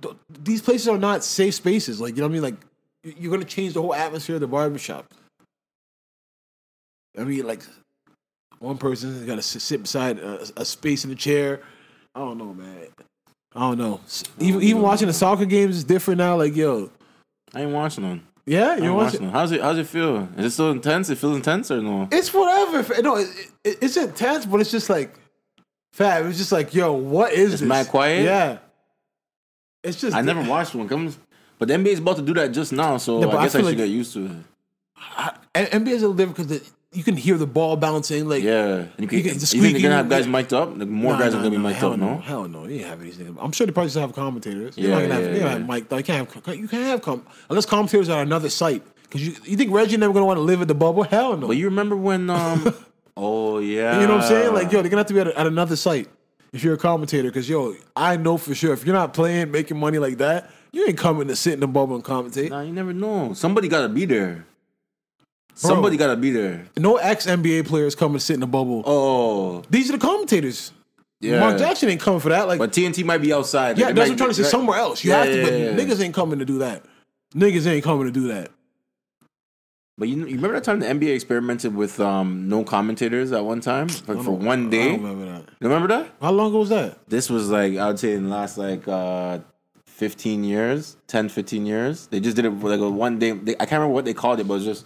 th- 0.00 0.14
these 0.42 0.62
places 0.62 0.88
are 0.88 0.98
not 0.98 1.24
safe 1.24 1.54
spaces. 1.54 2.00
Like 2.00 2.16
you 2.16 2.22
know 2.22 2.28
what 2.28 2.30
I 2.30 2.32
mean? 2.32 2.42
Like 2.42 3.16
you're 3.18 3.32
gonna 3.32 3.44
change 3.44 3.74
the 3.74 3.82
whole 3.82 3.94
atmosphere 3.94 4.36
of 4.36 4.40
the 4.40 4.46
barbershop. 4.46 5.12
I 7.18 7.24
mean, 7.24 7.46
like 7.46 7.62
one 8.58 8.78
person 8.78 9.26
got 9.26 9.36
to 9.36 9.42
sit 9.42 9.82
beside 9.82 10.18
a, 10.18 10.46
a 10.56 10.64
space 10.64 11.04
in 11.04 11.10
the 11.10 11.16
chair. 11.16 11.60
I 12.14 12.20
don't 12.20 12.38
know, 12.38 12.54
man. 12.54 12.88
I 13.54 13.60
don't 13.60 13.78
know. 13.78 14.00
Even 14.38 14.62
even 14.62 14.82
watching 14.82 15.06
the 15.06 15.12
soccer 15.12 15.44
games 15.44 15.76
is 15.76 15.84
different 15.84 16.18
now. 16.18 16.36
Like, 16.36 16.56
yo, 16.56 16.90
I 17.54 17.62
ain't 17.62 17.70
watching 17.70 18.02
them. 18.04 18.26
Yeah, 18.46 18.70
watching. 18.72 18.94
watching 18.94 19.20
them. 19.22 19.30
How's 19.30 19.52
it? 19.52 19.60
How's 19.60 19.78
it 19.78 19.86
feel? 19.86 20.28
Is 20.36 20.46
it 20.46 20.50
still 20.50 20.70
intense? 20.70 21.10
It 21.10 21.18
feels 21.18 21.36
intense 21.36 21.70
or 21.70 21.80
no? 21.80 22.08
It's 22.12 22.32
whatever. 22.32 23.02
No, 23.02 23.16
it, 23.16 23.28
it, 23.64 23.78
it's 23.82 23.96
intense, 23.96 24.46
but 24.46 24.60
it's 24.60 24.70
just 24.70 24.90
like, 24.90 25.14
fat. 25.92 26.24
It's 26.26 26.38
just 26.38 26.52
like, 26.52 26.74
yo, 26.74 26.92
what 26.92 27.32
is 27.32 27.52
It's 27.54 27.60
this? 27.60 27.68
mad 27.68 27.88
quiet? 27.88 28.24
Yeah. 28.24 28.58
It's 29.82 30.00
just. 30.00 30.16
I 30.16 30.20
never 30.20 30.42
watched 30.42 30.74
one. 30.74 30.88
Comes, 30.88 31.18
but 31.58 31.68
the 31.68 31.74
NBA 31.74 31.86
is 31.88 31.98
about 31.98 32.16
to 32.16 32.22
do 32.22 32.34
that 32.34 32.48
just 32.52 32.72
now, 32.72 32.96
so 32.96 33.22
I 33.22 33.38
I 33.38 33.44
guess 33.44 33.54
I, 33.54 33.58
feel 33.58 33.68
should 33.70 33.78
like- 33.78 33.86
get 33.86 33.88
used 33.88 34.12
to 34.14 34.26
it. 34.26 34.32
I, 34.96 35.32
NBA 35.54 35.88
is 35.88 36.02
a 36.02 36.08
little 36.08 36.14
different 36.14 36.48
because 36.48 36.73
you 36.94 37.02
can 37.04 37.16
hear 37.16 37.36
the 37.36 37.46
ball 37.46 37.76
bouncing. 37.76 38.28
Like, 38.28 38.42
Yeah, 38.42 38.66
and 38.76 38.88
you, 38.98 39.06
can, 39.08 39.18
You 39.18 39.24
you, 39.24 39.30
can- 39.30 39.38
the 39.40 39.46
think 39.46 39.62
they're 39.72 39.82
gonna 39.82 39.96
have 39.96 40.08
guys 40.08 40.26
mic'd 40.26 40.52
up? 40.54 40.76
Like, 40.78 40.88
more 40.88 41.12
Nah, 41.12 41.18
guys 41.18 41.32
nah, 41.32 41.38
are 41.40 41.42
gonna 41.42 41.50
be 41.56 41.62
nah, 41.62 41.68
mic'd 41.70 41.82
up, 41.84 41.98
no? 41.98 42.18
Hell 42.18 42.48
no, 42.48 42.66
you 42.66 42.76
ain't 42.80 42.86
have 42.86 43.00
these 43.00 43.16
niggas. 43.16 43.36
I'm 43.40 43.52
sure 43.52 43.66
they 43.66 43.72
probably 43.72 43.90
still 43.90 44.02
have 44.02 44.14
commentators. 44.14 44.76
You're 44.78 44.90
Yeah, 44.90 44.94
not 44.96 45.02
gonna 45.02 45.14
have, 45.14 45.24
yeah, 45.24 45.38
yeah. 45.42 45.48
have 45.50 45.68
mic. 45.68 45.90
You 45.90 46.02
can't 46.02 46.32
have. 46.46 46.56
You 46.56 46.68
can't 46.68 46.84
have 46.84 47.02
com- 47.02 47.26
unless 47.50 47.66
commentators 47.66 48.08
are 48.08 48.22
another 48.22 48.48
site. 48.50 48.82
Because 49.02 49.26
you, 49.26 49.34
you 49.44 49.56
think 49.56 49.72
Reggie 49.72 49.96
never 49.96 50.12
gonna 50.12 50.26
want 50.26 50.38
to 50.38 50.42
live 50.42 50.60
at 50.62 50.68
the 50.68 50.74
bubble? 50.74 51.02
Hell 51.04 51.36
no. 51.36 51.46
But 51.48 51.56
you 51.56 51.66
remember 51.66 51.96
when? 51.96 52.30
um 52.30 52.74
Oh 53.16 53.58
yeah, 53.58 54.00
You 54.00 54.06
know 54.08 54.14
what 54.16 54.24
I'm 54.24 54.28
saying? 54.28 54.52
Like, 54.54 54.72
yo, 54.72 54.80
they're 54.82 54.90
gonna 54.90 55.00
have 55.00 55.06
to 55.06 55.14
be 55.14 55.20
at, 55.20 55.28
at 55.28 55.46
another 55.46 55.76
site 55.76 56.08
if 56.52 56.64
you're 56.64 56.74
a 56.74 56.78
commentator. 56.78 57.28
Because 57.28 57.48
yo, 57.48 57.74
I 57.94 58.16
know 58.16 58.36
for 58.38 58.54
sure 58.56 58.72
if 58.72 58.84
you're 58.84 58.94
not 58.94 59.14
playing, 59.14 59.52
making 59.52 59.78
money 59.78 59.98
like 59.98 60.18
that, 60.18 60.50
you 60.72 60.84
ain't 60.88 60.98
coming 60.98 61.28
to 61.28 61.36
sit 61.36 61.52
in 61.54 61.60
the 61.60 61.68
bubble 61.68 61.94
and 61.94 62.02
commentate. 62.04 62.50
Nah, 62.50 62.62
you 62.62 62.72
never 62.72 62.92
know. 62.92 63.32
Somebody 63.34 63.68
gotta 63.68 63.88
be 63.88 64.04
there. 64.04 64.46
Somebody 65.54 65.96
gotta 65.96 66.16
be 66.16 66.30
there. 66.30 66.66
No 66.76 66.96
ex 66.96 67.26
NBA 67.26 67.66
players 67.66 67.94
coming 67.94 68.18
to 68.18 68.24
sit 68.24 68.34
in 68.34 68.40
the 68.40 68.46
bubble. 68.46 68.82
Oh, 68.86 69.62
These 69.70 69.88
are 69.90 69.92
the 69.92 69.98
commentators. 69.98 70.72
yeah. 71.20 71.40
Mark 71.40 71.58
Jackson 71.58 71.88
ain't 71.88 72.00
coming 72.00 72.20
for 72.20 72.30
that. 72.30 72.48
Like, 72.48 72.58
But 72.58 72.72
TNT 72.72 73.04
might 73.04 73.18
be 73.22 73.32
outside. 73.32 73.78
yeah, 73.78 73.92
that's 73.92 73.98
what 74.08 74.10
I'm 74.10 74.16
trying 74.16 74.30
to 74.30 74.34
say. 74.34 74.42
Somewhere 74.44 74.78
else, 74.78 75.04
you 75.04 75.10
Yeah, 75.12 75.18
have 75.24 75.26
to. 75.26 75.36
yeah, 75.38 75.44
but 75.44 75.52
yeah. 75.52 75.72
niggas 75.94 76.00
ain't 76.00 76.14
coming 76.14 76.38
to 76.40 76.44
do 76.44 76.58
that. 76.58 76.84
Niggas 77.34 77.66
ain't 77.66 77.84
coming 77.84 78.06
to 78.06 78.12
do 78.12 78.28
that. 78.28 78.50
But 79.96 80.08
you, 80.08 80.16
you 80.26 80.36
remember 80.36 80.54
that 80.54 80.64
time 80.64 80.80
the 80.80 80.86
NBA 80.86 81.14
experimented 81.14 81.74
with 81.74 82.00
um, 82.00 82.48
no 82.48 82.64
commentators 82.64 83.30
at 83.30 83.44
one 83.44 83.60
time 83.60 83.88
for, 83.88 84.20
for 84.24 84.32
one 84.32 84.66
I 84.66 84.70
day? 84.70 84.88
don't 84.96 85.02
remember 85.04 85.24
that. 85.32 85.42
You 85.60 85.68
remember 85.68 85.88
that? 85.88 86.10
How 86.20 86.32
long 86.32 86.48
ago 86.48 86.58
was 86.60 86.70
that? 86.70 86.98
This 87.08 87.30
was 87.30 87.48
like 87.48 87.76
I 87.76 87.86
would 87.86 87.98
say 88.00 88.14
in 88.14 88.24
the 88.24 88.30
last 88.30 88.58
like 88.58 88.88
uh, 88.88 89.38
15 89.86 90.42
years, 90.42 90.96
10, 91.06 91.28
15 91.28 91.64
years. 91.64 92.08
They 92.08 92.18
just 92.18 92.34
did 92.34 92.44
it 92.44 92.52
for 92.60 92.68
like 92.68 92.80
a 92.80 92.90
one 92.90 93.20
day. 93.20 93.30
They, 93.32 93.52
I 93.54 93.66
can't 93.66 93.72
remember 93.72 93.94
what 93.94 94.04
they 94.04 94.14
called 94.14 94.40
it, 94.40 94.48
but 94.48 94.54
it 94.54 94.56
was 94.56 94.64
just 94.64 94.84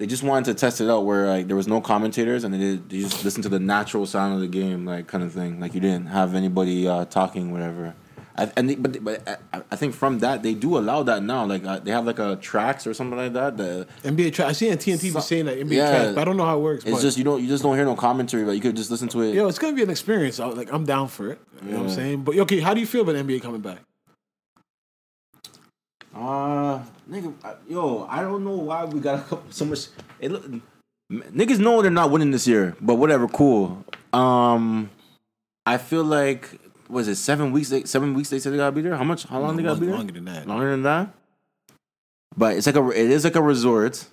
they 0.00 0.06
just 0.06 0.22
wanted 0.22 0.46
to 0.46 0.54
test 0.54 0.80
it 0.80 0.88
out 0.88 1.04
where 1.04 1.26
like 1.26 1.46
there 1.46 1.56
was 1.56 1.68
no 1.68 1.78
commentators 1.82 2.42
and 2.42 2.54
they 2.54 2.58
did 2.58 2.88
they 2.88 3.00
just 3.00 3.22
listened 3.22 3.42
to 3.42 3.50
the 3.50 3.60
natural 3.60 4.06
sound 4.06 4.32
of 4.32 4.40
the 4.40 4.46
game, 4.48 4.86
like 4.86 5.06
kind 5.06 5.22
of 5.22 5.30
thing. 5.30 5.60
Like 5.60 5.74
you 5.74 5.80
didn't 5.80 6.06
have 6.06 6.34
anybody 6.34 6.88
uh, 6.88 7.04
talking, 7.04 7.52
whatever. 7.52 7.94
I, 8.34 8.50
and 8.56 8.70
they, 8.70 8.76
but 8.76 9.04
but 9.04 9.28
I, 9.52 9.60
I 9.70 9.76
think 9.76 9.94
from 9.94 10.20
that 10.20 10.42
they 10.42 10.54
do 10.54 10.78
allow 10.78 11.02
that 11.02 11.22
now. 11.22 11.44
Like 11.44 11.66
uh, 11.66 11.80
they 11.80 11.90
have 11.90 12.06
like 12.06 12.18
a 12.18 12.36
tracks 12.36 12.86
or 12.86 12.94
something 12.94 13.18
like 13.18 13.34
that. 13.34 13.58
The, 13.58 13.86
NBA 14.02 14.32
trash. 14.32 14.48
I 14.48 14.52
see 14.52 14.70
on 14.70 14.78
TNT 14.78 15.02
be 15.02 15.10
So- 15.10 15.20
saying 15.20 15.44
that 15.44 15.58
NBA 15.58 15.72
yeah. 15.72 15.90
trash, 15.90 16.14
but 16.14 16.22
I 16.22 16.24
don't 16.24 16.38
know 16.38 16.46
how 16.46 16.56
it 16.56 16.62
works. 16.62 16.84
it's 16.86 17.02
just 17.02 17.18
you 17.18 17.24
don't 17.24 17.42
you 17.42 17.48
just 17.48 17.62
don't 17.62 17.76
hear 17.76 17.84
no 17.84 17.94
commentary, 17.94 18.46
but 18.46 18.52
you 18.52 18.62
could 18.62 18.76
just 18.76 18.90
listen 18.90 19.08
to 19.08 19.20
it. 19.20 19.34
yo, 19.34 19.48
it's 19.48 19.58
gonna 19.58 19.76
be 19.76 19.82
an 19.82 19.90
experience. 19.90 20.40
I, 20.40 20.46
like 20.46 20.72
I'm 20.72 20.86
down 20.86 21.08
for 21.08 21.30
it. 21.30 21.40
You 21.62 21.72
know 21.72 21.76
what 21.80 21.90
I'm 21.90 21.94
saying? 21.94 22.24
But 22.24 22.38
okay, 22.38 22.60
how 22.60 22.72
do 22.72 22.80
you 22.80 22.86
feel 22.86 23.02
about 23.02 23.16
NBA 23.16 23.42
coming 23.42 23.60
back? 23.60 23.80
Uh, 26.14 26.80
nigga, 27.10 27.32
I- 27.44 27.54
yo, 27.68 28.06
I 28.08 28.22
don't 28.22 28.44
know 28.44 28.56
why 28.56 28.84
we 28.84 29.00
got 29.00 29.20
a 29.20 29.22
couple, 29.22 29.44
so 29.50 29.64
much. 29.64 29.86
It 30.18 30.30
look, 30.32 30.44
niggas 31.10 31.58
know 31.58 31.82
they're 31.82 31.90
not 31.90 32.10
winning 32.10 32.30
this 32.30 32.46
year, 32.48 32.76
but 32.80 32.96
whatever, 32.96 33.28
cool. 33.28 33.84
Um, 34.12 34.90
I 35.66 35.78
feel 35.78 36.02
like 36.04 36.58
was 36.88 37.06
it 37.06 37.14
seven 37.16 37.52
weeks? 37.52 37.68
They, 37.68 37.84
seven 37.84 38.14
weeks 38.14 38.30
they 38.30 38.40
said 38.40 38.52
they 38.52 38.56
gotta 38.56 38.72
be 38.72 38.82
there. 38.82 38.96
How 38.96 39.04
much? 39.04 39.24
How 39.24 39.40
long 39.40 39.56
they 39.56 39.62
gotta 39.62 39.80
be 39.80 39.86
there? 39.86 39.96
Longer 39.96 40.12
than 40.12 40.24
that. 40.24 40.46
Longer 40.48 40.70
than 40.70 40.82
that. 40.82 41.14
But 42.36 42.56
it's 42.56 42.66
like 42.66 42.76
a, 42.76 42.88
it 42.90 43.10
is 43.10 43.24
like 43.24 43.36
a 43.36 43.42
resort. 43.42 44.06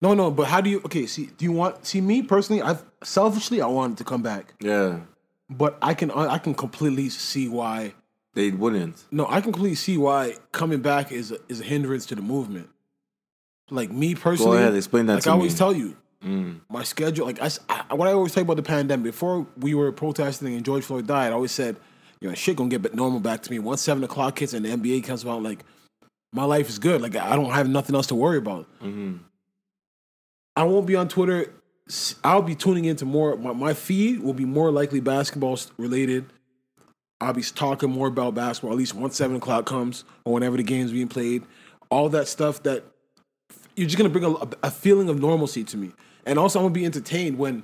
No, 0.00 0.14
no. 0.14 0.30
But 0.32 0.48
how 0.48 0.60
do 0.60 0.70
you? 0.70 0.78
Okay, 0.84 1.06
see, 1.06 1.26
do 1.26 1.44
you 1.44 1.52
want? 1.52 1.86
See, 1.86 2.00
me 2.00 2.22
personally, 2.22 2.62
I 2.62 2.76
selfishly, 3.04 3.60
I 3.60 3.66
wanted 3.66 3.98
to 3.98 4.04
come 4.04 4.22
back, 4.22 4.54
Yeah, 4.60 5.00
but 5.48 5.78
I 5.80 5.94
can, 5.94 6.10
I 6.10 6.38
can 6.38 6.54
completely 6.54 7.08
see 7.08 7.48
why. 7.48 7.94
They 8.34 8.50
wouldn't. 8.50 9.04
No, 9.10 9.26
I 9.26 9.40
can 9.40 9.52
completely 9.52 9.74
see 9.74 9.98
why 9.98 10.34
coming 10.52 10.80
back 10.80 11.12
is 11.12 11.32
a, 11.32 11.38
is 11.48 11.60
a 11.60 11.64
hindrance 11.64 12.06
to 12.06 12.14
the 12.14 12.22
movement. 12.22 12.68
Like 13.70 13.90
me 13.90 14.14
personally, 14.14 14.58
go 14.58 14.62
ahead, 14.62 14.74
explain 14.74 15.06
that 15.06 15.14
Like 15.16 15.26
I 15.26 15.30
always 15.32 15.56
tell 15.56 15.72
you, 15.74 15.96
Mm. 16.24 16.60
my 16.70 16.84
schedule. 16.84 17.26
Like 17.26 17.42
I, 17.42 17.50
I- 17.68 17.94
what 17.94 18.06
I 18.06 18.12
always 18.12 18.32
tell 18.32 18.42
you 18.42 18.44
about 18.44 18.56
the 18.56 18.62
pandemic. 18.62 19.02
Before 19.04 19.44
we 19.58 19.74
were 19.74 19.90
protesting 19.90 20.54
and 20.54 20.64
George 20.64 20.84
Floyd 20.84 21.06
died, 21.08 21.30
I 21.30 21.32
always 21.32 21.50
said, 21.50 21.76
you 22.20 22.28
know, 22.28 22.34
shit 22.36 22.54
gonna 22.54 22.68
get 22.70 22.80
back 22.82 22.94
normal 22.94 23.18
back 23.18 23.42
to 23.42 23.50
me 23.50 23.58
once 23.58 23.80
seven 23.82 24.04
o'clock 24.04 24.38
hits 24.38 24.52
and 24.54 24.64
the 24.64 24.68
NBA 24.70 25.02
comes 25.04 25.26
out. 25.26 25.42
Like 25.42 25.64
my 26.32 26.44
life 26.44 26.68
is 26.68 26.78
good. 26.78 27.02
Like 27.02 27.16
I 27.16 27.34
don't 27.34 27.50
have 27.50 27.68
nothing 27.68 27.96
else 27.96 28.06
to 28.08 28.14
worry 28.14 28.38
about. 28.38 28.66
Mm-hmm. 28.80 29.16
I 30.54 30.62
won't 30.64 30.86
be 30.86 30.94
on 30.96 31.08
Twitter. 31.08 31.52
I'll 32.22 32.42
be 32.42 32.54
tuning 32.54 32.84
into 32.84 33.04
more. 33.04 33.36
My, 33.36 33.52
my 33.52 33.74
feed 33.74 34.20
will 34.20 34.34
be 34.34 34.44
more 34.44 34.70
likely 34.70 35.00
basketball 35.00 35.58
related. 35.76 36.26
I'll 37.22 37.32
be 37.32 37.42
talking 37.42 37.90
more 37.90 38.08
about 38.08 38.34
basketball 38.34 38.72
at 38.72 38.78
least 38.78 38.94
once 38.94 39.16
seven 39.16 39.36
o'clock 39.36 39.66
comes 39.66 40.04
or 40.24 40.34
whenever 40.34 40.56
the 40.56 40.62
game's 40.62 40.92
being 40.92 41.08
played. 41.08 41.42
All 41.90 42.08
that 42.10 42.28
stuff 42.28 42.62
that 42.64 42.84
you're 43.76 43.86
just 43.86 43.96
gonna 43.96 44.10
bring 44.10 44.24
a, 44.24 44.34
a 44.62 44.70
feeling 44.70 45.08
of 45.08 45.20
normalcy 45.20 45.64
to 45.64 45.76
me, 45.76 45.92
and 46.26 46.38
also 46.38 46.58
I'm 46.58 46.64
gonna 46.64 46.74
be 46.74 46.84
entertained 46.84 47.38
when. 47.38 47.62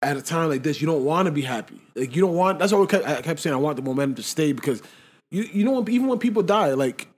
At 0.00 0.16
a 0.16 0.22
time 0.22 0.48
like 0.48 0.62
this, 0.62 0.80
you 0.80 0.86
don't 0.86 1.04
want 1.04 1.26
to 1.26 1.32
be 1.32 1.42
happy. 1.42 1.80
Like 1.96 2.14
you 2.14 2.22
don't 2.22 2.36
want. 2.36 2.60
That's 2.60 2.72
why 2.72 2.80
I 2.82 3.20
kept, 3.20 3.40
saying 3.40 3.52
I 3.52 3.58
want 3.58 3.74
the 3.74 3.82
momentum 3.82 4.14
to 4.14 4.22
stay 4.22 4.52
because 4.52 4.80
you 5.32 5.42
you 5.42 5.64
know 5.64 5.84
even 5.88 6.06
when 6.06 6.20
people 6.20 6.44
die, 6.44 6.70
like 6.74 7.08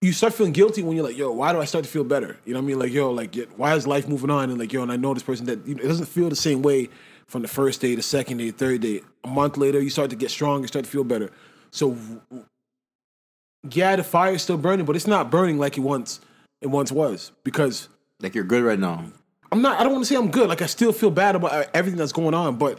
you 0.00 0.12
start 0.12 0.32
feeling 0.32 0.52
guilty 0.52 0.82
when 0.82 0.96
you're 0.96 1.06
like, 1.06 1.16
yo, 1.16 1.30
why 1.30 1.52
do 1.52 1.60
I 1.60 1.66
start 1.66 1.84
to 1.84 1.90
feel 1.90 2.04
better? 2.04 2.38
You 2.44 2.54
know 2.54 2.60
what 2.60 2.64
I 2.64 2.66
mean? 2.68 2.78
Like, 2.78 2.92
yo, 2.92 3.10
like, 3.10 3.36
why 3.56 3.74
is 3.74 3.86
life 3.86 4.08
moving 4.08 4.30
on? 4.30 4.50
And 4.50 4.58
like, 4.58 4.72
yo, 4.72 4.82
and 4.82 4.90
I 4.90 4.96
know 4.96 5.14
this 5.14 5.22
person 5.22 5.46
that 5.46 5.66
it 5.68 5.80
doesn't 5.80 6.06
feel 6.06 6.28
the 6.28 6.36
same 6.36 6.60
way 6.60 6.88
from 7.32 7.40
the 7.40 7.48
first 7.48 7.80
day, 7.80 7.94
the 7.94 8.02
second 8.02 8.36
day, 8.36 8.50
third 8.50 8.82
day. 8.82 9.00
A 9.24 9.28
month 9.28 9.56
later, 9.56 9.80
you 9.80 9.88
start 9.88 10.10
to 10.10 10.16
get 10.16 10.30
strong, 10.30 10.60
you 10.60 10.68
start 10.68 10.84
to 10.84 10.90
feel 10.90 11.02
better. 11.02 11.30
So, 11.70 11.96
yeah, 13.70 13.96
the 13.96 14.04
fire's 14.04 14.42
still 14.42 14.58
burning, 14.58 14.84
but 14.84 14.96
it's 14.96 15.06
not 15.06 15.30
burning 15.30 15.58
like 15.58 15.78
it 15.78 15.80
once 15.80 16.20
it 16.60 16.66
once 16.66 16.92
was 16.92 17.32
because 17.42 17.88
Like 18.20 18.34
you're 18.34 18.44
good 18.44 18.62
right 18.62 18.78
now. 18.78 19.04
I'm 19.50 19.62
not. 19.62 19.80
I 19.80 19.82
don't 19.82 19.92
want 19.92 20.04
to 20.04 20.08
say 20.08 20.16
I'm 20.16 20.30
good. 20.30 20.50
Like 20.50 20.60
I 20.60 20.66
still 20.66 20.92
feel 20.92 21.10
bad 21.10 21.34
about 21.34 21.52
uh, 21.52 21.64
everything 21.72 21.98
that's 21.98 22.12
going 22.12 22.34
on, 22.34 22.56
but 22.56 22.78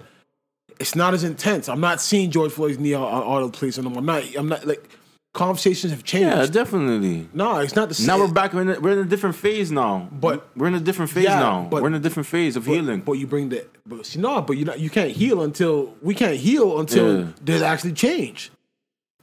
it's 0.79 0.95
not 0.95 1.15
as 1.15 1.23
intense. 1.23 1.67
I'm 1.67 1.81
not 1.81 1.99
seeing 1.99 2.29
George 2.29 2.51
Floyd's 2.51 2.77
knee 2.77 2.93
all 2.93 3.43
the 3.43 3.51
place, 3.51 3.79
and 3.79 3.87
I'm 3.87 4.05
not. 4.05 4.23
I'm 4.35 4.49
not 4.49 4.67
like 4.67 4.87
conversations 5.33 5.91
have 5.91 6.03
changed. 6.03 6.27
Yeah, 6.27 6.45
definitely. 6.45 7.27
no, 7.33 7.57
it's 7.59 7.75
not 7.75 7.89
the 7.89 7.95
same. 7.95 8.07
Now 8.07 8.19
we're 8.19 8.31
back. 8.31 8.53
We're 8.53 8.61
in, 8.61 8.69
a, 8.69 8.79
we're 8.79 8.91
in 8.93 8.99
a 8.99 9.05
different 9.09 9.35
phase 9.35 9.71
now. 9.71 10.07
But- 10.11 10.47
we're 10.55 10.67
in 10.67 10.75
a 10.75 10.79
different 10.79 11.11
phase 11.11 11.25
Yeah, 11.25 11.39
now. 11.39 11.67
but- 11.69 11.81
we're 11.81 11.87
in 11.89 11.95
a 11.95 11.99
different 11.99 12.27
phase 12.27 12.55
of 12.55 12.65
But- 12.65 12.71
healing. 12.73 13.01
But 13.01 13.13
you 13.13 13.27
bring 13.27 13.49
the 13.49 13.65
but 13.85 14.05
see 14.05 14.19
no, 14.19 14.41
but 14.41 14.57
you 14.57 14.65
not 14.65 14.79
you 14.79 14.89
can't 14.89 15.11
heal 15.11 15.41
until 15.41 15.93
we 16.01 16.13
can't 16.15 16.37
heal 16.37 16.79
until 16.79 17.19
Yeah. 17.19 17.27
there's 17.41 17.61
actually 17.61 17.93
change. 17.93 18.51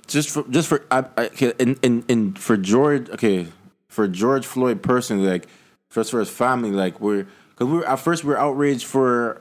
just 0.07 0.29
for 0.31 0.43
just 0.51 0.69
for 0.69 0.85
I, 0.91 1.05
I, 1.17 1.31
in, 1.61 1.79
in 1.83 2.05
in 2.09 2.33
for 2.35 2.57
George 2.57 3.09
okay 3.11 3.47
for 3.89 4.09
George 4.09 4.45
Floyd 4.45 4.83
personally 4.83 5.29
like 5.29 5.47
just 5.95 6.11
for 6.11 6.19
his 6.19 6.29
family 6.31 6.73
like 6.73 7.01
we're 7.01 7.27
because 7.51 7.69
we 7.69 7.79
were 7.79 7.89
at 7.89 8.01
first 8.01 8.25
we 8.25 8.31
were 8.31 8.39
outraged 8.39 8.85
for 8.85 9.41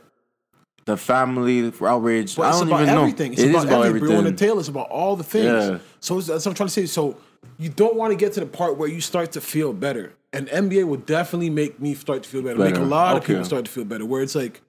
the 0.89 0.97
family 0.97 1.61
we're 1.61 1.71
But 1.79 1.85
I 1.87 2.21
it's 2.23 2.35
don't 2.35 2.67
about 2.67 2.81
even 2.81 2.89
everything. 2.89 3.31
know 3.31 3.33
It's 3.33 3.41
it 3.41 3.49
about, 3.49 3.59
is 3.59 3.63
about 3.65 3.85
everything. 3.85 4.09
everything 4.11 4.33
Breonna 4.33 4.37
Taylor. 4.37 4.59
It's 4.59 4.69
about 4.69 4.89
all 4.89 5.15
the 5.15 5.23
things. 5.23 5.45
Yeah. 5.69 5.77
So 5.99 6.19
that's 6.19 6.45
what 6.45 6.47
I'm 6.47 6.53
trying 6.55 6.67
to 6.67 6.73
say. 6.73 6.85
So 6.85 7.17
you 7.57 7.69
don't 7.69 7.95
want 7.95 8.11
to 8.11 8.15
get 8.17 8.33
to 8.33 8.39
the 8.41 8.45
part 8.45 8.77
where 8.77 8.89
you 8.89 9.01
start 9.01 9.31
to 9.33 9.41
feel 9.41 9.73
better. 9.73 10.13
And 10.33 10.47
NBA 10.47 10.85
will 10.85 10.97
definitely 10.97 11.49
make 11.49 11.79
me 11.79 11.95
start 11.95 12.23
to 12.23 12.29
feel 12.29 12.41
better. 12.41 12.59
Make 12.59 12.75
a 12.75 12.79
lot 12.81 13.17
of 13.17 13.23
people 13.23 13.45
start 13.45 13.65
to 13.65 13.71
feel 13.71 13.85
better. 13.85 14.05
Where 14.05 14.21
it's 14.21 14.35
like, 14.35 14.61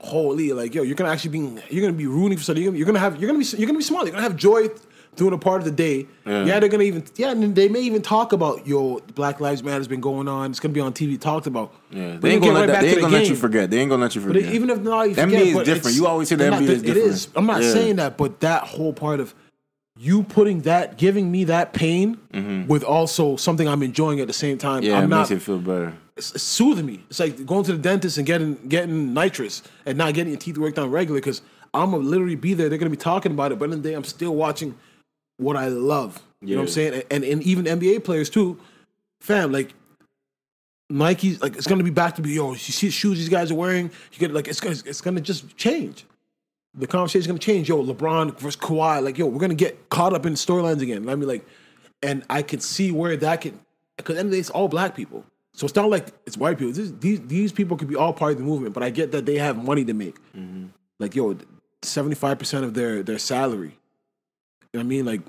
holy, 0.00 0.52
like 0.52 0.74
yo, 0.74 0.82
you're 0.82 0.94
gonna 0.96 1.10
actually 1.10 1.30
be 1.38 1.62
you're 1.70 1.82
gonna 1.82 1.92
be 1.92 2.06
rooting 2.06 2.38
for 2.38 2.44
something. 2.44 2.62
You're 2.62 2.72
gonna, 2.72 2.78
you're 2.78 2.86
gonna 2.86 2.98
have 2.98 3.20
you're 3.20 3.28
gonna 3.28 3.38
be 3.38 3.44
you're 3.56 3.66
gonna 3.66 3.78
be 3.78 3.84
smart. 3.84 4.04
You're 4.06 4.12
gonna 4.12 4.22
have 4.22 4.36
joy 4.36 4.68
during 5.16 5.34
a 5.34 5.38
part 5.38 5.60
of 5.60 5.64
the 5.64 5.70
day. 5.70 6.06
Yeah. 6.26 6.44
Yeah. 6.44 6.60
they're 6.60 6.68
gonna 6.68 6.84
even 6.84 7.04
yeah, 7.16 7.32
and 7.32 7.54
they 7.54 7.68
may 7.68 7.80
even 7.80 8.02
talk 8.02 8.32
about 8.32 8.66
yo 8.66 9.00
Black 9.14 9.40
Lives 9.40 9.62
Matter 9.62 9.76
has 9.78 9.88
been 9.88 10.00
going 10.00 10.28
on. 10.28 10.50
It's 10.50 10.60
gonna 10.60 10.74
be 10.74 10.80
on 10.80 10.92
TV 10.92 11.20
talked 11.20 11.46
about. 11.46 11.74
yeah 11.90 12.12
But 12.12 12.22
they 12.22 12.30
ain't 12.32 12.42
gonna 12.42 12.54
let 12.54 12.60
right 12.60 12.66
that, 12.68 12.80
they 12.82 12.88
ain't 12.88 12.96
the 12.96 13.00
gonna 13.02 13.16
let 13.16 13.28
you 13.28 13.36
forget 13.36 13.70
they 13.70 13.78
ain't 13.78 13.90
gonna 13.90 14.02
let 14.02 14.14
you 14.14 14.20
But 14.22 14.34
forget 14.34 14.52
even 14.54 14.70
if 14.70 14.80
not, 14.80 15.08
you 15.10 15.14
NBA 15.16 15.24
forget, 15.24 15.46
is 15.46 15.62
different. 15.64 15.96
You 15.96 16.06
always 16.06 16.28
say 16.28 16.34
the 16.36 16.42
they're 16.44 16.50
not 16.50 16.62
NBA 16.62 16.68
is 16.68 16.82
different. 16.82 17.06
is. 17.08 17.28
I'm 17.36 17.46
not 17.46 17.62
Yeah. 17.62 17.72
saying 17.72 17.96
that, 17.96 18.16
but 18.16 18.40
that 18.40 18.62
whole 18.64 18.92
part 18.92 19.20
of 19.20 19.34
you 19.98 20.22
putting 20.22 20.62
that, 20.62 20.96
giving 20.96 21.30
me 21.30 21.44
that 21.44 21.74
pain 21.74 22.66
with 22.66 22.82
also 22.82 23.36
something 23.36 23.68
I'm 23.68 23.82
enjoying 23.82 24.20
at 24.20 24.26
the 24.26 24.32
same 24.32 24.56
time. 24.58 24.82
Mm-hmm. 24.82 24.90
yeah 24.90 24.98
I'm 24.98 25.04
it 25.04 25.08
not 25.08 25.18
makes 25.30 25.30
it 25.30 25.42
feel 25.42 25.58
better 25.58 25.94
it's, 26.16 26.34
it's 26.34 26.44
soothing 26.44 26.86
me. 26.86 27.04
It's 27.08 27.20
like 27.20 27.44
going 27.46 27.64
to 27.64 27.72
the 27.72 27.78
dentist 27.78 28.18
and 28.18 28.26
getting 28.26 28.54
getting 28.68 29.14
nitrous 29.14 29.62
and 29.86 29.96
not 29.96 30.14
getting 30.14 30.32
your 30.32 30.40
teeth 30.40 30.58
worked 30.58 30.78
on 30.78 30.90
regularly 30.90 31.20
because 31.20 31.42
I'm 31.74 31.90
gonna 31.90 32.02
literally 32.04 32.34
be 32.36 32.54
there. 32.54 32.68
They're 32.68 32.78
gonna 32.78 32.90
be 32.90 32.96
talking 32.96 33.32
about 33.32 33.52
it, 33.52 33.58
but 33.58 33.66
in 33.70 33.82
the 33.82 33.88
day, 33.88 33.94
I'm 33.94 34.04
still 34.04 34.34
watching 34.34 34.74
what 35.42 35.56
I 35.56 35.68
love. 35.68 36.22
You 36.40 36.56
know 36.56 36.62
what 36.62 36.68
I'm 36.68 36.72
saying? 36.72 37.02
And, 37.10 37.24
and 37.24 37.42
even 37.42 37.66
NBA 37.66 38.04
players 38.04 38.28
too, 38.28 38.58
fam. 39.20 39.52
Like 39.52 39.74
Nike's, 40.90 41.40
like 41.40 41.56
it's 41.56 41.66
gonna 41.66 41.84
be 41.84 41.90
back 41.90 42.16
to 42.16 42.22
be 42.22 42.30
yo. 42.30 42.52
You 42.52 42.58
see 42.58 42.88
the 42.88 42.92
shoes 42.92 43.18
these 43.18 43.28
guys 43.28 43.50
are 43.50 43.54
wearing. 43.54 43.90
You 44.12 44.18
get 44.18 44.32
like 44.32 44.48
it's 44.48 44.60
gonna 44.60 44.76
it's 44.84 45.00
gonna 45.00 45.20
just 45.20 45.56
change. 45.56 46.04
The 46.74 46.86
conversation's 46.86 47.26
gonna 47.26 47.38
change. 47.38 47.68
Yo, 47.68 47.82
LeBron 47.82 48.38
versus 48.38 48.60
Kawhi. 48.60 49.02
Like 49.02 49.18
yo, 49.18 49.26
we're 49.26 49.40
gonna 49.40 49.54
get 49.54 49.88
caught 49.88 50.12
up 50.12 50.26
in 50.26 50.34
storylines 50.34 50.80
again. 50.80 51.08
I 51.08 51.14
mean, 51.14 51.28
like, 51.28 51.46
and 52.02 52.24
I 52.28 52.42
can 52.42 52.60
see 52.60 52.90
where 52.90 53.16
that 53.16 53.42
can 53.42 53.58
because 53.96 54.16
end 54.16 54.26
of 54.26 54.30
the 54.30 54.36
day, 54.36 54.40
it's 54.40 54.50
all 54.50 54.68
black 54.68 54.94
people. 54.94 55.24
So 55.54 55.66
it's 55.66 55.74
not 55.74 55.88
like 55.90 56.08
it's 56.26 56.36
white 56.36 56.58
people. 56.58 56.72
This, 56.72 56.92
these 56.98 57.20
these 57.20 57.52
people 57.52 57.76
could 57.76 57.88
be 57.88 57.96
all 57.96 58.12
part 58.12 58.32
of 58.32 58.38
the 58.38 58.44
movement, 58.44 58.74
but 58.74 58.82
I 58.82 58.90
get 58.90 59.12
that 59.12 59.26
they 59.26 59.36
have 59.38 59.62
money 59.62 59.84
to 59.84 59.92
make. 59.92 60.16
Mm-hmm. 60.34 60.66
Like 60.98 61.14
yo, 61.14 61.36
seventy 61.82 62.14
five 62.14 62.38
percent 62.38 62.64
of 62.64 62.74
their 62.74 63.02
their 63.02 63.18
salary. 63.18 63.78
I 64.76 64.82
mean, 64.82 65.04
like, 65.04 65.20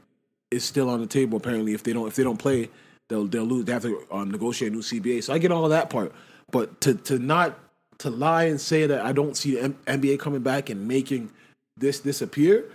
it's 0.52 0.66
still 0.66 0.90
on 0.90 1.02
the 1.02 1.08
table. 1.08 1.38
Apparently, 1.38 1.74
if 1.74 1.84
they 1.84 1.94
don't 1.94 2.08
if 2.08 2.16
they 2.16 2.24
don't 2.24 2.38
play, 2.38 2.70
they'll 3.10 3.26
they'll 3.26 3.44
lose. 3.44 3.66
They 3.66 3.74
have 3.74 3.82
to 3.84 4.06
um, 4.12 4.32
negotiate 4.32 4.72
a 4.72 4.76
new 4.76 4.82
CBA. 4.82 5.24
So 5.24 5.34
I 5.34 5.38
get 5.38 5.52
all 5.52 5.68
that 5.70 5.90
part, 5.90 6.14
but 6.52 6.80
to 6.82 6.94
to 6.96 7.20
not 7.20 7.58
to 8.00 8.10
lie 8.10 8.46
and 8.46 8.60
say 8.60 8.86
that 8.88 9.02
I 9.06 9.12
don't 9.12 9.36
see 9.36 9.56
the 9.56 9.62
M- 9.64 9.78
NBA 9.86 10.20
coming 10.20 10.42
back 10.42 10.70
and 10.70 10.88
making 10.88 11.32
this 11.78 12.00
disappear 12.00 12.66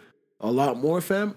a 0.41 0.51
lot 0.51 0.77
more, 0.79 1.01
fam. 1.01 1.35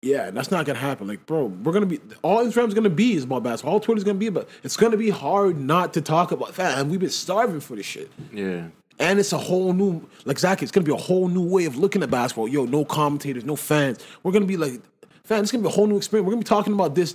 Yeah, 0.00 0.30
that's 0.30 0.52
not 0.52 0.64
gonna 0.64 0.78
happen. 0.78 1.08
Like, 1.08 1.26
bro, 1.26 1.46
we're 1.46 1.72
gonna 1.72 1.86
be 1.86 2.00
all 2.22 2.44
Instagram's 2.44 2.74
gonna 2.74 2.88
be 2.88 3.14
is 3.14 3.24
about 3.24 3.42
basketball. 3.42 3.74
All 3.74 3.80
Twitter's 3.80 4.04
gonna 4.04 4.18
be 4.18 4.28
about. 4.28 4.48
It's 4.62 4.76
gonna 4.76 4.96
be 4.96 5.10
hard 5.10 5.58
not 5.58 5.92
to 5.94 6.00
talk 6.00 6.30
about 6.30 6.54
that. 6.54 6.78
And 6.78 6.88
we've 6.90 7.00
been 7.00 7.10
starving 7.10 7.60
for 7.60 7.74
this 7.74 7.86
shit. 7.86 8.10
yeah 8.32 8.68
And 9.00 9.18
it's 9.18 9.32
a 9.32 9.38
whole 9.38 9.72
new, 9.72 10.06
like 10.24 10.38
Zach, 10.38 10.62
it's 10.62 10.72
gonna 10.72 10.84
be 10.84 10.92
a 10.92 10.96
whole 10.96 11.28
new 11.28 11.42
way 11.42 11.64
of 11.66 11.76
looking 11.76 12.02
at 12.02 12.10
basketball. 12.10 12.48
Yo, 12.48 12.64
no 12.64 12.84
commentators, 12.84 13.44
no 13.44 13.54
fans. 13.56 13.98
We're 14.22 14.32
gonna 14.32 14.46
be 14.46 14.56
like, 14.56 14.80
fans, 15.24 15.42
it's 15.44 15.52
gonna 15.52 15.62
be 15.62 15.68
a 15.68 15.72
whole 15.72 15.86
new 15.86 15.96
experience. 15.96 16.26
We're 16.26 16.32
gonna 16.32 16.40
be 16.42 16.48
talking 16.48 16.72
about 16.72 16.94
this. 16.94 17.14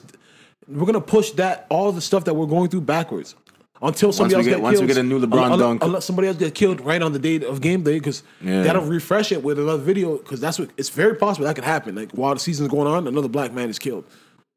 We're 0.68 0.86
gonna 0.86 1.02
push 1.02 1.32
that 1.32 1.66
all 1.70 1.92
the 1.92 2.02
stuff 2.02 2.24
that 2.26 2.34
we're 2.36 2.46
going 2.46 2.70
through 2.70 2.82
backwards 2.82 3.36
until 3.82 4.14
somebody 4.14 4.36
we 4.36 4.38
else 4.40 4.46
get- 4.46 4.52
get 4.52 4.62
once 4.62 4.74
we 4.76 4.80
killed. 4.80 4.88
get 4.96 4.98
a 4.98 5.04
new 5.04 5.20
LeBron 5.20 5.44
unless, 5.46 5.60
dunk. 5.60 5.84
unless 5.84 6.06
somebody 6.06 6.28
else 6.30 6.38
get 6.38 6.56
killed 6.56 6.80
right 6.80 7.02
on 7.02 7.12
the 7.12 7.20
day 7.20 7.44
of 7.46 7.60
game 7.60 7.84
day 7.84 7.96
because 7.96 8.24
Yeah. 8.42 8.64
that'll 8.64 8.86
refresh 8.86 9.34
it 9.34 9.44
with 9.44 9.60
another 9.60 9.84
video 9.84 10.18
because 10.18 10.40
that's 10.40 10.58
what 10.58 10.70
it's 10.78 10.88
very 10.90 11.16
possible 11.16 11.46
that 11.48 11.56
could 11.56 11.66
happen. 11.66 11.96
Like 11.96 12.12
while 12.14 12.34
the 12.34 12.40
season's 12.40 12.70
going 12.70 12.88
on, 12.88 13.08
another 13.08 13.28
black 13.28 13.54
man 13.54 13.70
is 13.70 13.80
killed. 13.80 14.06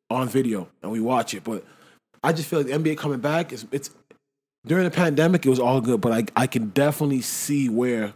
on 0.08 0.28
video 0.28 0.68
and 0.84 0.92
we 0.92 1.00
watch 1.00 1.34
it. 1.34 1.42
But 1.42 1.64
I 2.22 2.32
just 2.32 2.48
feel 2.48 2.60
like 2.60 2.68
the 2.68 2.74
NBA 2.74 2.96
coming 2.96 3.18
back 3.18 3.52
is 3.52 3.66
it's 3.72 3.90
during 4.66 4.84
the 4.84 4.90
pandemic 4.90 5.46
it 5.46 5.50
was 5.50 5.60
all 5.60 5.80
good, 5.80 6.00
but 6.00 6.12
I 6.12 6.24
I 6.42 6.46
can 6.46 6.70
definitely 6.70 7.22
see 7.22 7.68
where 7.68 8.12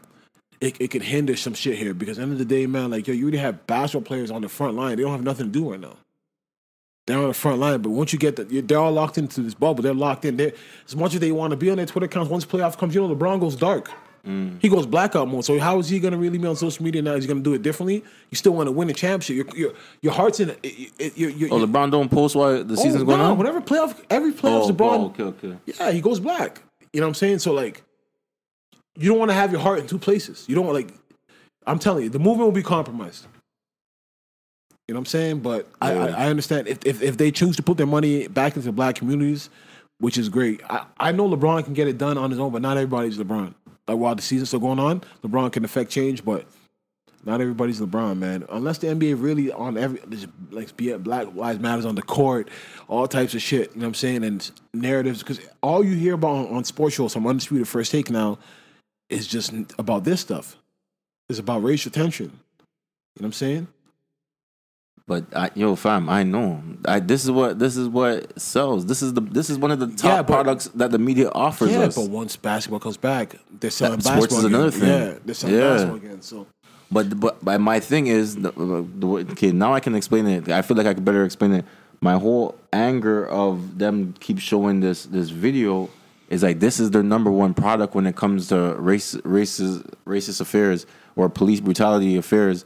it, 0.61 0.77
it 0.81 0.89
could 0.89 1.03
hinder 1.03 1.37
some 1.37 1.55
shit 1.55 1.79
here 1.79 1.95
because 1.95 2.19
at 2.19 2.21
the 2.21 2.23
end 2.25 2.33
of 2.33 2.39
the 2.39 2.45
day, 2.45 2.67
man, 2.67 2.91
like 2.91 3.07
yo, 3.07 3.15
you 3.15 3.25
already 3.25 3.39
have 3.39 3.67
basketball 3.67 4.07
players 4.07 4.31
on 4.31 4.43
the 4.43 4.49
front 4.49 4.77
line. 4.77 4.97
They 4.97 5.03
don't 5.03 5.13
have 5.13 5.23
nothing 5.23 5.47
to 5.47 5.53
do 5.53 5.71
right 5.71 5.81
now. 5.81 5.97
They're 7.07 7.19
on 7.19 7.29
the 7.29 7.35
front 7.35 7.59
line, 7.59 7.81
but 7.81 7.91
once 7.91 8.13
you 8.13 8.19
get 8.19 8.37
the, 8.37 8.45
they're 8.45 8.79
all 8.79 8.93
locked 8.93 9.19
into 9.19 9.41
this 9.41 9.55
bubble. 9.55 9.83
They're 9.83 9.95
locked 9.95 10.25
in. 10.25 10.37
They're, 10.37 10.53
as 10.87 10.95
much 10.95 11.15
as 11.15 11.21
they 11.21 11.33
want 11.33 11.51
to 11.53 11.57
be 11.57 11.71
on 11.71 11.79
their 11.79 11.87
Twitter 11.87 12.05
accounts, 12.07 12.31
once 12.31 12.45
playoff 12.45 12.79
comes, 12.79 12.95
you 12.95 13.01
know, 13.01 13.13
LeBron 13.15 13.41
goes 13.41 13.57
dark. 13.57 13.91
He 14.25 14.69
goes 14.69 14.85
blackout 14.87 15.29
mode. 15.29 15.45
So 15.45 15.59
how 15.59 15.79
is 15.79 15.89
he 15.89 15.99
going 15.99 16.13
to 16.13 16.19
really 16.19 16.37
be 16.37 16.47
on 16.47 16.55
social 16.55 16.85
media 16.85 17.01
now? 17.01 17.15
Is 17.15 17.25
he 17.25 17.29
going 17.29 17.43
to 17.43 17.43
do 17.43 17.55
it 17.55 17.63
differently? 17.63 18.05
You 18.31 18.37
still 18.37 18.53
want 18.53 18.67
to 18.67 18.73
win 18.73 18.91
a 18.91 18.93
championship. 18.93 19.55
Your 19.55 19.57
your, 19.57 19.75
your 20.03 20.13
heart's 20.13 20.41
in 20.41 20.51
it. 20.63 21.17
your, 21.17 21.31
your, 21.31 21.49
Oh, 21.53 21.67
LeBron 21.67 21.91
don't 21.91 22.11
post 22.11 22.37
while 22.37 22.63
the 22.63 22.75
oh, 22.75 22.77
season's 22.77 23.03
oh, 23.03 23.07
going 23.07 23.19
no, 23.19 23.31
on. 23.33 23.39
Whenever 23.39 23.61
playoff, 23.63 23.99
every 24.11 24.33
playoffs, 24.33 24.69
Oh, 24.69 24.73
LeBron, 24.73 24.99
oh, 24.99 25.07
okay, 25.07 25.23
okay. 25.23 25.59
yeah, 25.65 25.91
he 25.91 26.01
goes 26.01 26.21
black. 26.21 26.63
You 26.93 27.01
know 27.01 27.07
what 27.07 27.11
I'm 27.11 27.15
saying? 27.15 27.39
So 27.39 27.53
like, 27.53 27.83
you 28.97 29.09
don't 29.09 29.19
want 29.19 29.31
to 29.31 29.35
have 29.35 29.53
your 29.53 29.61
heart 29.61 29.79
in 29.79 29.87
two 29.87 29.99
places. 29.99 30.45
You 30.49 30.55
don't 30.55 30.67
want 30.67 30.77
like. 30.77 30.95
I'm 31.67 31.79
telling 31.79 32.05
you, 32.05 32.11
the 32.11 32.19
movement 32.19 32.47
will 32.47 32.53
be 32.53 32.63
compromised. 32.63 33.27
You 34.87 34.95
know 34.95 34.99
what 34.99 35.03
I'm 35.03 35.07
saying? 35.07 35.41
But 35.41 35.69
I, 35.81 35.93
I, 35.93 36.07
I 36.09 36.27
understand 36.27 36.67
if, 36.69 36.85
if 36.85 37.01
if 37.01 37.17
they 37.17 37.31
choose 37.31 37.57
to 37.57 37.63
put 37.63 37.77
their 37.77 37.87
money 37.87 38.27
back 38.27 38.57
into 38.57 38.73
black 38.73 38.97
communities, 38.97 39.49
which 40.01 40.19
is 40.19 40.29
great. 40.29 40.61
I, 40.69 40.85
I 40.99 41.13
know 41.13 41.29
LeBron 41.29 41.65
can 41.65 41.75
get 41.75 41.87
it 41.87 41.97
done 41.97 42.19
on 42.19 42.31
his 42.31 42.41
own, 42.41 42.51
but 42.51 42.61
not 42.61 42.77
everybody's 42.77 43.17
LeBron. 43.19 43.55
Like 43.91 43.99
while 43.99 44.15
the 44.15 44.23
season's 44.23 44.51
still 44.51 44.61
going 44.61 44.79
on, 44.79 45.03
LeBron 45.25 45.51
can 45.51 45.65
affect 45.65 45.91
change, 45.91 46.25
but 46.25 46.47
not 47.25 47.41
everybody's 47.41 47.81
LeBron, 47.81 48.19
man. 48.19 48.47
Unless 48.49 48.79
the 48.79 48.87
NBA 48.87 49.21
really 49.21 49.51
on 49.51 49.77
every 49.77 50.01
like 50.53 50.77
be 50.77 50.91
it 50.91 51.03
Black 51.03 51.35
Lives 51.35 51.59
Matters 51.59 51.85
on 51.85 51.97
the 51.97 52.03
court, 52.03 52.51
all 52.87 53.09
types 53.09 53.35
of 53.35 53.43
shit. 53.43 53.75
You 53.75 53.81
know 53.81 53.87
what 53.87 53.89
I'm 53.89 53.95
saying? 53.95 54.23
And 54.23 54.49
narratives 54.73 55.25
because 55.25 55.41
all 55.61 55.85
you 55.85 55.97
hear 55.97 56.15
about 56.15 56.37
on, 56.37 56.57
on 56.59 56.65
sports 56.65 56.95
shows, 56.95 57.13
some 57.13 57.27
undisputed 57.27 57.67
first 57.67 57.91
take 57.91 58.11
now, 58.11 58.39
is 59.09 59.27
just 59.27 59.53
about 59.77 60.05
this 60.05 60.21
stuff. 60.21 60.57
It's 61.29 61.41
about 61.41 61.65
racial 61.65 61.91
tension. 61.91 62.27
You 62.27 62.31
know 62.31 62.37
what 63.17 63.27
I'm 63.27 63.33
saying? 63.33 63.69
But 65.07 65.25
I, 65.35 65.51
yo, 65.55 65.75
fam, 65.75 66.09
I 66.09 66.23
know. 66.23 66.63
I, 66.85 67.01
this 67.01 67.25
is 67.25 67.31
what 67.33 67.59
this 67.59 67.77
is 67.77 67.89
what 67.89 68.39
sells. 68.41 68.87
This 68.87 69.03
is 69.03 69.13
the 69.15 69.21
this 69.21 69.51
is 69.51 69.59
one 69.59 69.71
of 69.73 69.81
the 69.81 69.89
top 69.89 70.05
Yeah, 70.05 70.23
but- 70.23 70.33
products 70.33 70.69
that 70.75 70.93
the 70.93 70.99
media 70.99 71.31
offers 71.31 71.73
Yeah, 71.73 71.81
us. 71.81 71.97
but 71.97 72.09
once 72.11 72.37
basketball 72.37 72.79
comes 72.81 72.97
back, 72.97 73.35
they're 73.59 73.71
selling 73.71 73.99
That- 73.99 74.05
sports 74.05 74.35
basketball. 74.35 74.39
is 74.39 74.45
another 74.45 74.69
again. 74.69 74.81
thing. 74.81 74.89
Yeah, 75.13 75.19
they're 75.25 75.35
selling 75.35 75.57
Yeah. 75.57 75.69
basketball 75.71 75.97
again. 75.97 76.23
So 76.23 76.47
But 76.93 77.19
but, 77.21 77.45
but 77.45 77.61
my 77.61 77.81
thing 77.81 78.07
is, 78.07 78.37
the, 78.37 78.51
the, 78.53 79.07
okay, 79.33 79.53
now 79.53 79.73
I 79.75 79.81
can 79.81 79.95
explain 79.95 80.27
it. 80.27 80.49
I 80.49 80.63
feel 80.63 80.77
like 80.77 80.87
I 80.87 80.95
could 80.95 81.05
better 81.05 81.25
explain 81.25 81.53
it. 81.55 81.65
My 82.01 82.15
whole 82.15 82.57
anger 82.73 83.27
of 83.29 83.79
them 83.79 84.15
keep 84.21 84.39
showing 84.39 84.81
this 84.81 85.05
this 85.07 85.31
video 85.31 85.91
is 86.31 86.43
like 86.45 86.61
this 86.61 86.79
is 86.79 86.91
their 86.93 87.03
number 87.03 87.31
one 87.33 87.53
product 87.55 87.95
when 87.97 88.07
it 88.07 88.15
comes 88.17 88.49
to 88.49 88.75
race 88.79 89.15
racist 89.25 89.85
racist 90.07 90.41
affairs 90.41 90.87
or 91.17 91.29
police 91.29 91.59
brutality 91.61 92.17
affairs. 92.17 92.65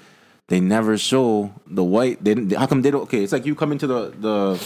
They 0.48 0.60
never 0.60 0.98
show 0.98 1.52
the 1.66 1.84
white. 1.84 2.22
They 2.22 2.34
didn't. 2.34 2.52
How 2.52 2.66
come 2.66 2.82
they 2.82 2.90
don't? 2.90 3.02
Okay, 3.02 3.22
it's 3.22 3.32
like 3.32 3.46
you 3.46 3.54
come 3.54 3.72
into 3.72 3.86
the 3.86 4.10
the. 4.10 4.64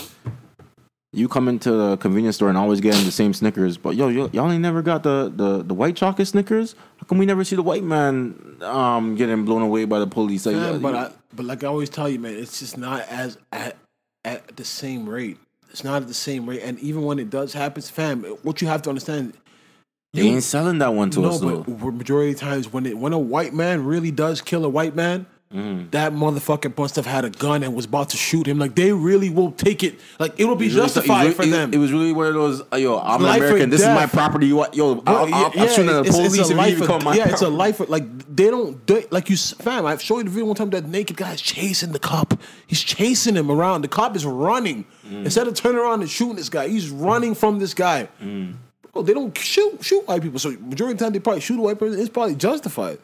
You 1.15 1.27
come 1.27 1.49
into 1.49 1.73
the 1.73 1.97
convenience 1.97 2.37
store 2.37 2.51
and 2.51 2.59
always 2.59 2.83
getting 2.83 3.03
the 3.07 3.11
same 3.11 3.33
Snickers, 3.33 3.79
but 3.79 3.97
yo, 3.97 4.09
yo, 4.09 4.29
y'all 4.35 4.53
ain't 4.53 4.61
never 4.61 4.83
got 4.83 5.03
the, 5.03 5.33
the, 5.35 5.63
the 5.63 5.73
white 5.73 5.97
chocolate 5.97 6.29
Snickers. 6.29 6.75
How 6.99 7.07
come 7.07 7.17
we 7.17 7.25
never 7.25 7.45
see 7.45 7.57
the 7.57 7.63
white 7.63 7.83
man 7.83 8.59
um 8.61 9.15
getting 9.15 9.47
blown 9.47 9.63
away 9.63 9.87
by 9.87 10.01
the 10.01 10.07
police? 10.07 10.45
Like, 10.45 10.57
Yeah, 10.57 10.77
but 10.77 10.95
I, 10.95 11.11
but 11.35 11.47
like 11.47 11.65
I 11.65 11.69
always 11.69 11.89
tell 11.89 12.11
you, 12.11 12.19
man, 12.19 12.35
it's 12.35 12.59
just 12.59 12.77
not 12.77 13.09
as 13.09 13.39
at 13.53 13.79
at 14.23 14.55
the 14.57 14.67
same 14.67 15.09
rate. 15.09 15.39
It's 15.71 15.83
not 15.83 16.03
at 16.03 16.09
the 16.09 16.15
same 16.15 16.47
rate, 16.47 16.61
and 16.63 16.79
even 16.81 17.03
when 17.05 17.19
it 17.19 17.31
does 17.31 17.55
happen, 17.55 17.81
fam, 17.83 18.25
what 18.43 18.61
you 18.61 18.69
have 18.69 18.83
to 18.83 18.91
understand. 18.91 19.33
they 20.13 20.23
ain't 20.23 20.43
selling 20.43 20.79
that 20.81 20.93
one 20.93 21.09
to 21.11 21.21
no, 21.21 21.31
us 21.31 21.41
though. 21.41 21.63
but 21.63 21.95
majority 21.95 22.33
of 22.33 22.39
times 22.39 22.71
when 22.71 22.85
it 22.85 22.99
when 22.99 23.15
a 23.15 23.19
white 23.19 23.55
man 23.55 23.85
really 23.87 24.11
does 24.11 24.43
kill 24.43 24.67
a 24.67 24.69
white 24.69 24.95
man, 24.95 25.25
Mm-hmm. 25.55 25.89
that 25.93 26.13
motherfucker 26.13 26.77
must 26.77 26.95
have 26.97 27.07
had 27.07 27.25
a 27.25 27.31
gun 27.31 27.63
and 27.63 27.75
was 27.75 27.87
about 27.87 28.11
to 28.11 28.19
shoot 28.19 28.47
him. 28.47 28.59
Like 28.59 28.75
they 28.75 28.93
really 28.93 29.31
will 29.31 29.51
take 29.53 29.83
it. 29.83 29.99
Like 30.19 30.39
it 30.39 30.45
will 30.45 30.57
be 30.57 30.67
was- 30.67 30.75
justified 30.75 31.25
was- 31.29 31.37
for 31.37 31.45
it- 31.45 31.51
them. 31.51 31.73
It 31.73 31.79
was 31.79 31.91
really 31.91 32.13
one 32.13 32.27
of 32.27 32.35
those. 32.35 32.61
uh, 32.71 32.77
Yo, 32.77 32.99
I'm 32.99 33.23
Life 33.23 33.41
an 33.41 33.47
American. 33.47 33.71
This 33.71 33.81
is 33.81 33.87
my 33.87 34.05
property. 34.05 34.47
You? 34.49 34.67
Yo, 34.75 35.03
I'll, 35.07 35.17
I'll, 35.17 35.35
I'll 35.47 35.53
Yeah, 35.55 35.67
shoot 35.69 35.85
the 35.85 36.01
it's- 36.01 36.07
it's 36.09 36.17
police 36.17 36.47
a 36.47 36.51
you 36.51 36.55
life 36.55 36.73
even 36.73 36.83
or- 36.83 36.87
come 36.87 37.05
my 37.05 37.15
Yeah, 37.17 37.29
it's 37.31 37.41
a 37.41 37.49
life. 37.49 37.81
of- 37.81 37.89
Like 37.89 38.05
they 38.37 38.51
don't 38.51 38.87
they, 38.87 39.07
like 39.11 39.31
you, 39.31 39.39
fam. 39.39 39.87
I've 39.87 40.03
showed 40.03 40.19
you 40.19 40.25
the 40.25 40.31
video 40.31 40.45
one 40.49 40.55
time. 40.57 40.69
That 40.69 40.87
naked 40.87 41.17
guy's 41.17 41.41
chasing 41.41 41.93
the 41.93 41.99
cop. 41.99 42.39
He's 42.67 42.83
chasing 42.83 43.35
him 43.35 43.51
around. 43.51 43.81
The 43.83 43.89
cop 43.89 44.17
is 44.17 44.27
running 44.27 44.85
Mm. 45.11 45.25
instead 45.25 45.49
of 45.49 45.55
turning 45.55 45.79
around 45.81 46.03
and 46.03 46.11
shooting 46.11 46.37
this 46.37 46.51
guy. 46.51 46.69
He's 46.69 46.91
running 46.91 47.35
from 47.35 47.59
this 47.59 47.73
guy. 47.73 48.09
Mm. 48.23 48.53
Bro, 48.93 49.05
they 49.05 49.15
don't 49.15 49.37
shoot 49.39 49.83
shoot 49.83 50.07
white 50.07 50.21
people. 50.21 50.39
So 50.39 50.51
majority 50.51 50.93
of 50.93 50.99
the 50.99 51.05
time 51.07 51.13
they 51.15 51.21
probably 51.21 51.41
shoot 51.41 51.59
a 51.59 51.63
white 51.63 51.79
person. 51.79 51.99
It's 51.99 52.11
probably 52.11 52.35
justified. 52.35 52.99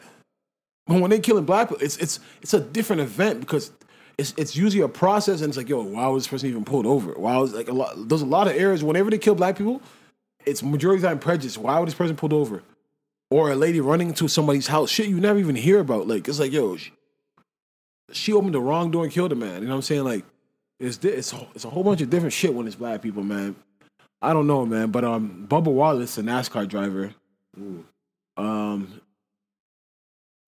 But 0.87 1.01
when 1.01 1.09
they 1.11 1.19
killing 1.19 1.45
black 1.45 1.69
people, 1.69 1.83
it's 1.83 1.97
it's 1.97 2.19
it's 2.41 2.53
a 2.53 2.59
different 2.59 3.01
event 3.01 3.41
because. 3.41 3.71
It's, 4.17 4.33
it's 4.37 4.55
usually 4.55 4.81
a 4.81 4.87
process, 4.87 5.41
and 5.41 5.49
it's 5.49 5.57
like, 5.57 5.67
yo, 5.67 5.81
why 5.81 6.07
was 6.07 6.23
this 6.23 6.29
person 6.29 6.47
even 6.47 6.63
pulled 6.63 6.85
over? 6.85 7.11
Why 7.17 7.35
was 7.35 7.53
like 7.53 7.67
a 7.67 7.73
lot? 7.73 7.95
There's 8.07 8.21
a 8.21 8.25
lot 8.25 8.47
of 8.47 8.55
errors. 8.55 8.81
Whenever 8.81 9.09
they 9.09 9.17
kill 9.17 9.35
black 9.35 9.57
people, 9.57 9.81
it's 10.45 10.63
majority 10.63 11.03
of 11.03 11.09
time 11.09 11.19
prejudice. 11.19 11.57
Why 11.57 11.79
was 11.79 11.87
this 11.87 11.95
person 11.95 12.15
pulled 12.15 12.31
over? 12.31 12.63
Or 13.29 13.51
a 13.51 13.55
lady 13.55 13.81
running 13.81 14.07
into 14.07 14.29
somebody's 14.29 14.67
house, 14.67 14.89
shit 14.89 15.07
you 15.07 15.19
never 15.19 15.37
even 15.37 15.57
hear 15.57 15.81
about. 15.81 16.07
Like 16.07 16.29
it's 16.29 16.39
like, 16.39 16.53
yo, 16.53 16.77
she, 16.77 16.93
she 18.13 18.31
opened 18.31 18.53
the 18.53 18.61
wrong 18.61 18.89
door 18.89 19.03
and 19.03 19.11
killed 19.11 19.33
a 19.33 19.35
man. 19.35 19.61
You 19.61 19.67
know 19.67 19.73
what 19.73 19.79
I'm 19.79 19.81
saying? 19.81 20.05
Like 20.05 20.23
it's 20.79 20.97
it's 21.03 21.33
it's 21.53 21.65
a 21.65 21.69
whole 21.69 21.83
bunch 21.83 22.01
of 22.01 22.09
different 22.09 22.33
shit 22.33 22.53
when 22.53 22.67
it's 22.67 22.75
black 22.75 23.01
people, 23.01 23.23
man. 23.23 23.55
I 24.21 24.33
don't 24.33 24.47
know, 24.47 24.65
man, 24.65 24.91
but 24.91 25.03
um, 25.03 25.45
Bubba 25.49 25.71
Wallace, 25.71 26.17
a 26.17 26.21
NASCAR 26.21 26.67
driver, 26.67 27.13
um, 28.37 29.01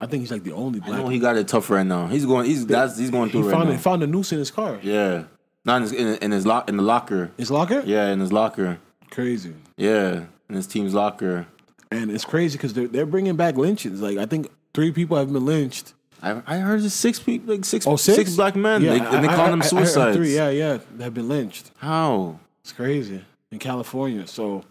I 0.00 0.06
think 0.06 0.22
he's 0.22 0.30
like 0.30 0.44
the 0.44 0.52
only 0.52 0.80
I 0.80 0.86
black. 0.86 1.00
know 1.00 1.08
he 1.08 1.18
got 1.18 1.36
it 1.36 1.48
tough 1.48 1.70
right 1.70 1.86
now. 1.86 2.06
He's 2.06 2.24
going. 2.26 2.46
He's 2.46 2.66
that's 2.66 2.96
he's 2.98 3.10
going 3.10 3.30
he 3.30 3.32
through 3.32 3.48
right 3.48 3.52
found 3.56 3.68
now. 3.68 3.74
he 3.76 3.78
found 3.82 4.02
a 4.02 4.06
noose 4.06 4.32
in 4.32 4.38
his 4.38 4.50
car. 4.50 4.78
Yeah, 4.82 5.24
not 5.64 5.76
in 5.78 5.82
his 5.82 5.92
in, 5.92 6.06
in 6.18 6.30
his 6.30 6.46
lock 6.46 6.68
in 6.68 6.76
the 6.76 6.82
locker. 6.82 7.32
His 7.36 7.50
locker, 7.50 7.82
Yeah, 7.84 8.10
in 8.12 8.20
his 8.20 8.32
locker. 8.32 8.78
crazy. 9.10 9.54
Yeah, 9.76 10.24
in 10.48 10.54
his 10.54 10.66
team's 10.66 10.94
locker. 10.94 11.46
And 11.90 12.10
it's 12.10 12.24
crazy 12.24 12.56
because 12.58 12.74
they're 12.74 12.86
they're 12.88 13.06
bringing 13.06 13.36
back 13.36 13.56
lynchings. 13.56 14.00
Like 14.00 14.18
I 14.18 14.26
think 14.26 14.48
three 14.74 14.92
people 14.92 15.16
have 15.16 15.32
been 15.32 15.44
lynched. 15.44 15.94
I 16.22 16.42
I 16.46 16.58
heard 16.58 16.82
it's 16.84 16.94
six 16.94 17.18
people, 17.18 17.54
like 17.54 17.64
six 17.64 17.86
Oh, 17.86 17.96
six? 17.96 18.16
six 18.16 18.36
black 18.36 18.54
men. 18.56 18.82
Yeah, 18.82 18.90
they, 18.90 18.98
and 19.00 19.24
they 19.24 19.28
I- 19.28 19.34
call 19.36 19.46
I- 19.46 19.50
them 19.50 19.62
I- 19.62 19.64
I 19.64 19.68
suicides. 19.68 20.16
Three, 20.16 20.34
yeah, 20.34 20.50
yeah, 20.50 20.78
have 21.00 21.14
been 21.14 21.28
lynched. 21.28 21.70
How? 21.78 22.38
It's 22.62 22.72
crazy 22.72 23.24
in 23.50 23.58
California. 23.58 24.26
So, 24.26 24.62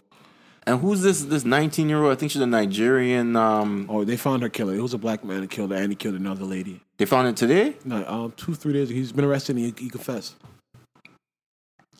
And 0.68 0.82
who's 0.82 1.00
this 1.00 1.22
this 1.22 1.46
19 1.46 1.88
year 1.88 2.02
old? 2.02 2.12
I 2.12 2.14
think 2.14 2.30
she's 2.30 2.42
a 2.42 2.46
Nigerian. 2.46 3.36
Um, 3.36 3.86
oh, 3.88 4.04
they 4.04 4.18
found 4.18 4.42
her 4.42 4.50
killer. 4.50 4.74
It 4.74 4.82
was 4.82 4.92
a 4.92 4.98
black 4.98 5.24
man 5.24 5.40
that 5.40 5.48
killed 5.48 5.70
her, 5.70 5.78
and 5.78 5.90
he 5.90 5.96
killed 5.96 6.14
another 6.14 6.44
lady. 6.44 6.82
they 6.98 7.06
found 7.06 7.26
it 7.26 7.38
today. 7.38 7.76
No, 7.86 8.04
um, 8.06 8.32
two, 8.32 8.54
three 8.54 8.74
days. 8.74 8.90
Ago. 8.90 8.98
He's 8.98 9.10
been 9.10 9.24
arrested, 9.24 9.56
and 9.56 9.64
he, 9.64 9.84
he 9.84 9.88
confessed. 9.88 10.36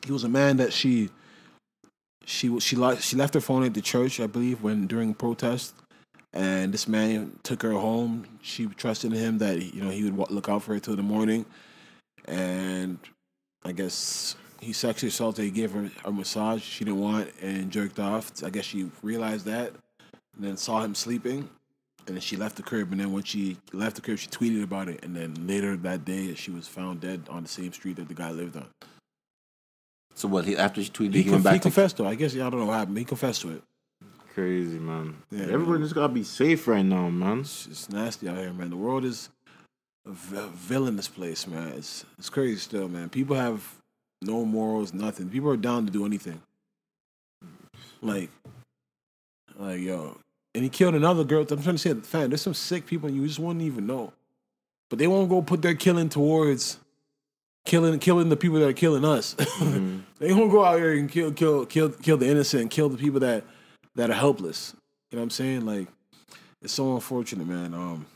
He 0.04 0.12
was 0.12 0.24
a 0.24 0.28
man 0.28 0.58
that 0.58 0.74
she, 0.74 1.08
she, 2.26 2.60
she, 2.60 2.76
lost, 2.76 3.08
she 3.08 3.16
left 3.16 3.32
her 3.32 3.40
phone 3.40 3.64
at 3.64 3.72
the 3.72 3.80
church, 3.80 4.20
I 4.20 4.26
believe, 4.26 4.62
when 4.62 4.86
during 4.86 5.14
protest, 5.14 5.74
and 6.34 6.70
this 6.70 6.86
man 6.86 7.38
took 7.44 7.62
her 7.62 7.72
home. 7.72 8.26
She 8.42 8.66
trusted 8.66 9.14
in 9.14 9.18
him 9.18 9.38
that 9.38 9.62
you 9.62 9.82
know 9.82 9.88
he 9.88 10.10
would 10.10 10.30
look 10.30 10.50
out 10.50 10.62
for 10.62 10.74
her 10.74 10.80
till 10.80 10.94
the 10.94 11.02
morning, 11.02 11.46
and 12.26 12.98
I 13.64 13.72
guess 13.72 14.36
he 14.60 14.72
sexually 14.72 15.08
assaulted. 15.08 15.44
He 15.44 15.50
gave 15.50 15.72
her 15.72 15.90
a 16.04 16.12
massage 16.12 16.62
she 16.62 16.84
didn't 16.84 17.00
want 17.00 17.30
and 17.40 17.70
jerked 17.70 17.98
off. 17.98 18.32
I 18.42 18.50
guess 18.50 18.64
she 18.64 18.90
realized 19.02 19.46
that, 19.46 19.72
and 20.36 20.44
then 20.44 20.56
saw 20.56 20.82
him 20.82 20.94
sleeping, 20.94 21.48
and 22.06 22.16
then 22.16 22.20
she 22.20 22.36
left 22.36 22.56
the 22.56 22.62
crib. 22.62 22.90
And 22.90 23.00
then 23.00 23.12
when 23.12 23.22
she 23.22 23.56
left 23.72 23.96
the 23.96 24.02
crib, 24.02 24.18
she 24.18 24.28
tweeted 24.28 24.62
about 24.62 24.88
it. 24.88 25.04
And 25.04 25.14
then 25.14 25.46
later 25.46 25.76
that 25.76 26.04
day, 26.04 26.34
she 26.34 26.50
was 26.50 26.66
found 26.66 27.00
dead 27.00 27.22
on 27.30 27.42
the 27.42 27.48
same 27.48 27.72
street 27.72 27.96
that 27.96 28.08
the 28.08 28.14
guy 28.14 28.30
lived 28.30 28.56
on. 28.56 28.66
So 30.14 30.26
what? 30.28 30.44
He 30.44 30.56
after 30.56 30.82
she 30.82 30.90
tweeted, 30.90 31.14
He, 31.14 31.22
he, 31.22 31.30
went 31.30 31.44
back 31.44 31.54
he 31.54 31.60
confessed 31.60 31.96
to. 31.98 32.04
it. 32.04 32.08
I 32.08 32.14
guess 32.16 32.34
yeah, 32.34 32.46
I 32.46 32.50
don't 32.50 32.60
know 32.60 32.66
what 32.66 32.78
happened. 32.78 32.98
He 32.98 33.04
confessed 33.04 33.42
to 33.42 33.50
it. 33.50 33.62
crazy 34.34 34.78
man. 34.78 35.16
Yeah, 35.30 35.44
Everyone 35.44 35.74
man. 35.74 35.82
just 35.82 35.94
gotta 35.94 36.12
be 36.12 36.24
safe 36.24 36.66
right 36.66 36.84
now, 36.84 37.08
man. 37.08 37.40
It's, 37.40 37.66
it's 37.66 37.88
nasty 37.90 38.28
out 38.28 38.38
here, 38.38 38.52
man. 38.52 38.70
The 38.70 38.76
world 38.76 39.04
is 39.04 39.28
a 40.06 40.10
villainous 40.48 41.06
place, 41.06 41.46
man. 41.46 41.68
It's 41.76 42.04
it's 42.18 42.30
crazy 42.30 42.58
still, 42.58 42.88
man. 42.88 43.08
People 43.10 43.36
have 43.36 43.77
no 44.22 44.44
morals, 44.44 44.92
nothing. 44.92 45.28
People 45.28 45.50
are 45.50 45.56
down 45.56 45.86
to 45.86 45.92
do 45.92 46.04
anything. 46.06 46.40
Like, 48.00 48.30
like 49.58 49.80
yo, 49.80 50.18
and 50.54 50.64
he 50.64 50.70
killed 50.70 50.94
another 50.94 51.24
girl. 51.24 51.40
I'm 51.42 51.62
trying 51.62 51.76
to 51.76 51.78
say, 51.78 51.94
fam, 51.94 52.30
there's 52.30 52.42
some 52.42 52.54
sick 52.54 52.86
people 52.86 53.10
you 53.10 53.26
just 53.26 53.38
wouldn't 53.38 53.64
even 53.64 53.86
know, 53.86 54.12
but 54.88 54.98
they 54.98 55.06
won't 55.06 55.28
go 55.28 55.42
put 55.42 55.62
their 55.62 55.74
killing 55.74 56.08
towards 56.08 56.78
killing 57.64 57.98
killing 57.98 58.28
the 58.28 58.36
people 58.36 58.58
that 58.60 58.68
are 58.68 58.72
killing 58.72 59.04
us. 59.04 59.34
they 60.18 60.32
won't 60.32 60.50
go 60.50 60.64
out 60.64 60.78
here 60.78 60.92
and 60.94 61.10
kill 61.10 61.32
kill 61.32 61.66
kill 61.66 61.90
kill 61.90 62.16
the 62.16 62.28
innocent, 62.28 62.70
kill 62.70 62.88
the 62.88 62.96
people 62.96 63.20
that 63.20 63.44
that 63.94 64.10
are 64.10 64.14
helpless. 64.14 64.74
You 65.10 65.16
know 65.16 65.20
what 65.20 65.24
I'm 65.24 65.30
saying? 65.30 65.66
Like, 65.66 65.88
it's 66.62 66.72
so 66.72 66.94
unfortunate, 66.94 67.46
man. 67.46 67.74
Um, 67.74 68.06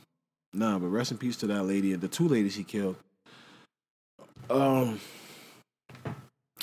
nah, 0.53 0.79
but 0.79 0.89
rest 0.89 1.11
in 1.11 1.19
peace 1.19 1.37
to 1.39 1.47
that 1.49 1.65
lady 1.65 1.93
and 1.93 2.01
the 2.01 2.09
two 2.09 2.29
ladies 2.29 2.55
he 2.55 2.65
killed. 2.65 2.97
Um, 4.51 5.01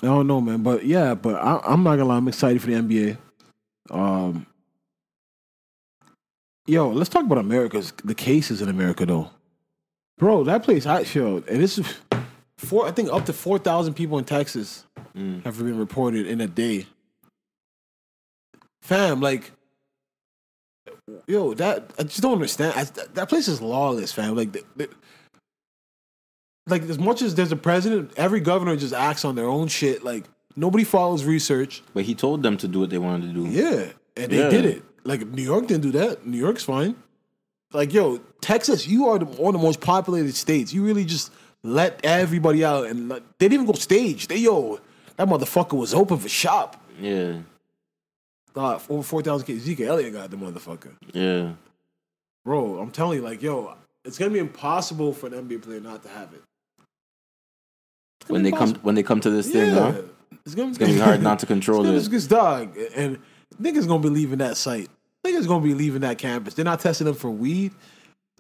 I 0.02 0.06
don't 0.08 0.28
know, 0.28 0.40
man. 0.42 0.64
But 0.64 0.86
yeah, 0.86 1.14
but 1.14 1.36
I, 1.36 1.60
I'm 1.66 1.84
not 1.84 1.92
gonna 1.98 2.06
lie. 2.06 2.18
I'm 2.18 2.28
excited 2.28 2.62
for 2.62 2.68
the 2.68 2.74
NBA. 2.76 3.18
Um, 3.92 4.46
yo, 6.68 6.90
let's 6.90 7.10
talk 7.10 7.26
about 7.26 7.38
America's 7.38 7.92
the 8.04 8.16
cases 8.16 8.62
in 8.62 8.70
America 8.70 9.06
though, 9.06 9.30
bro. 10.18 10.44
That 10.44 10.64
place 10.64 10.86
I 10.86 11.04
showed, 11.04 11.48
and 11.50 11.62
this 11.62 11.78
is 11.78 11.98
four. 12.58 12.88
I 12.88 12.92
think 12.92 13.12
up 13.12 13.26
to 13.26 13.34
four 13.34 13.60
thousand 13.60 13.96
people 13.96 14.18
in 14.18 14.26
Texas 14.26 14.86
have 15.44 15.58
been 15.58 15.78
reported 15.78 16.28
in 16.28 16.40
a 16.40 16.48
day. 16.48 16.86
Fam, 18.82 19.20
like, 19.20 19.52
yo, 21.28 21.54
that 21.56 21.92
I 22.00 22.04
just 22.04 22.22
don't 22.22 22.34
understand. 22.34 22.74
I, 22.78 22.86
that, 22.86 23.16
that 23.16 23.30
place 23.30 23.50
is 23.50 23.62
lawless, 23.62 24.14
fam. 24.14 24.36
Like, 24.36 24.54
the, 24.54 24.64
the- 24.78 24.90
like 26.70 26.84
as 26.84 27.00
much 27.00 27.22
as 27.22 27.36
there's 27.36 27.52
a 27.52 27.56
president, 27.56 28.12
every 28.18 28.40
governor 28.40 28.76
just 28.76 28.94
acts 28.94 29.26
on 29.26 29.36
their 29.36 29.48
own 29.48 29.68
shit. 29.68 30.04
Like 30.04 30.26
nobody 30.56 30.84
follows 30.84 31.24
research. 31.24 31.82
But 31.94 32.04
he 32.06 32.16
told 32.16 32.44
them 32.44 32.58
to 32.58 32.68
do 32.68 32.80
what 32.80 32.90
they 32.90 32.98
wanted 32.98 33.34
to 33.34 33.34
do. 33.34 33.48
Yeah, 33.48 33.92
and 34.18 34.32
they 34.32 34.40
Yeah. 34.40 34.50
did 34.50 34.66
it. 34.66 34.84
Like 35.04 35.26
New 35.28 35.44
York 35.44 35.68
didn't 35.68 35.84
do 35.84 35.92
that. 36.00 36.26
New 36.26 36.38
York's 36.38 36.64
fine. 36.64 36.96
Like 37.74 37.94
yo, 37.94 38.18
Texas, 38.42 38.88
you 38.88 39.08
are 39.10 39.20
the, 39.20 39.26
one 39.26 39.54
of 39.56 39.62
the 39.62 39.66
most 39.66 39.80
populated 39.82 40.36
states. 40.36 40.74
You 40.74 40.84
really 40.84 41.06
just 41.06 41.32
let 41.64 42.00
everybody 42.04 42.64
out, 42.64 42.88
and 42.88 43.10
let, 43.10 43.22
they 43.38 43.46
didn't 43.48 43.54
even 43.64 43.66
go 43.68 43.74
stage. 43.74 44.28
They 44.28 44.38
yo, 44.38 44.80
that 45.18 45.28
motherfucker 45.28 45.78
was 45.78 45.94
open 45.94 46.18
for 46.18 46.30
shop. 46.30 46.82
Yeah, 47.00 47.38
God, 48.54 48.82
over 48.90 49.04
four 49.04 49.22
thousand 49.22 49.46
kids. 49.48 49.64
Zeke 49.64 49.82
Elliott 49.82 50.14
got 50.14 50.32
the 50.32 50.38
motherfucker, 50.38 50.92
yeah. 51.14 51.52
bro. 52.44 52.80
I'm 52.80 52.92
telling 52.92 53.20
you, 53.20 53.24
like 53.24 53.42
yo, 53.42 53.76
it's 54.04 54.18
gonna 54.18 54.32
be 54.32 54.40
impossible 54.40 55.14
for 55.14 55.28
an 55.28 55.34
NBA 55.34 55.62
player 55.62 55.80
not 55.80 56.02
to 56.04 56.10
have 56.10 56.34
it. 56.34 56.42
It's 58.30 58.32
gonna 58.32 58.36
When 58.36 58.44
be 58.44 58.52
they 58.52 58.58
come 58.58 58.74
when 58.84 58.96
they 58.96 59.04
come 59.04 59.20
to 59.22 59.30
this 59.30 59.50
thing, 59.52 59.74
yeah, 59.74 59.92
huh? 59.92 60.02
it's 60.46 60.54
gonna, 60.56 60.70
It's 60.70 60.78
gonna 60.78 60.94
be 60.94 61.00
hard 61.00 61.22
not 61.24 61.40
to 61.40 61.46
control 61.46 61.86
It's 61.86 62.08
gonna- 62.08 62.18
it's 62.18 62.28
dog, 62.28 62.78
and 62.96 63.18
niggas 63.62 63.88
gonna 63.88 64.04
be 64.04 64.10
leaving 64.10 64.38
that 64.40 64.56
site. 64.58 64.90
Niggas 65.26 65.48
gonna 65.48 65.64
be 65.64 65.74
leaving 65.74 66.02
that 66.02 66.18
campus. 66.18 66.54
They're 66.54 66.64
not 66.66 66.80
testing 66.80 67.06
them 67.06 67.16
for 67.16 67.30
weed. 67.32 67.72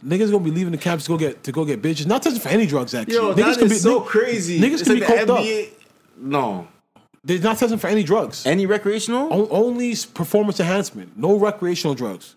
Niggas 0.05 0.31
gonna 0.31 0.43
be 0.43 0.51
leaving 0.51 0.71
the 0.71 0.77
campus 0.77 1.05
to 1.05 1.09
go 1.11 1.17
get 1.17 1.43
to 1.43 1.51
go 1.51 1.65
get 1.65 1.81
bitches. 1.81 2.05
Not 2.05 2.21
testing 2.23 2.41
for 2.41 2.49
any 2.49 2.65
drugs 2.67 2.93
actually. 2.93 3.15
Yo, 3.15 3.33
niggas 3.33 3.35
that 3.35 3.55
could 3.57 3.63
is 3.65 3.71
be, 3.71 3.77
so 3.79 3.99
nigg- 4.01 4.05
crazy. 4.05 4.59
Niggas 4.59 4.73
It's 4.73 4.83
can 4.83 4.93
be 4.93 4.99
like 5.01 5.25
the 5.27 5.33
coked 5.33 5.67
up. 5.67 5.73
No, 6.21 6.67
They're 7.23 7.39
not 7.39 7.57
testing 7.57 7.79
for 7.79 7.87
any 7.87 8.03
drugs. 8.03 8.45
any 8.45 8.65
recreational. 8.65 9.27
O- 9.33 9.47
only 9.49 9.95
performance 10.13 10.59
enhancement. 10.59 11.17
No 11.17 11.35
recreational 11.37 11.95
drugs. 11.95 12.35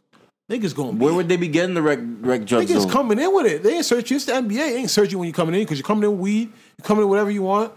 Niggas 0.53 0.77
be. 0.77 0.83
Where 1.05 1.15
would 1.15 1.29
they 1.29 1.37
be 1.37 1.49
getting 1.49 1.74
the 1.74 1.83
rec, 1.83 1.99
rec 2.03 2.45
drugs? 2.45 2.70
Niggas 2.70 2.91
coming 2.91 3.19
in 3.19 3.35
with 3.35 3.47
it. 3.47 3.62
They 3.62 3.77
ain't 3.77 3.85
searching. 3.85 4.16
It's 4.16 4.27
the 4.27 4.33
NBA. 4.33 4.49
They 4.57 4.77
ain't 4.77 4.91
searching 4.91 5.19
when 5.19 5.27
you're 5.29 5.35
coming 5.35 5.55
in 5.55 5.62
because 5.62 5.79
you're 5.79 5.87
coming 5.87 6.05
in 6.05 6.11
with 6.12 6.20
weed. 6.20 6.53
You're 6.79 6.85
coming 6.85 7.05
in 7.05 7.09
whatever 7.09 7.31
you 7.31 7.43
want. 7.43 7.73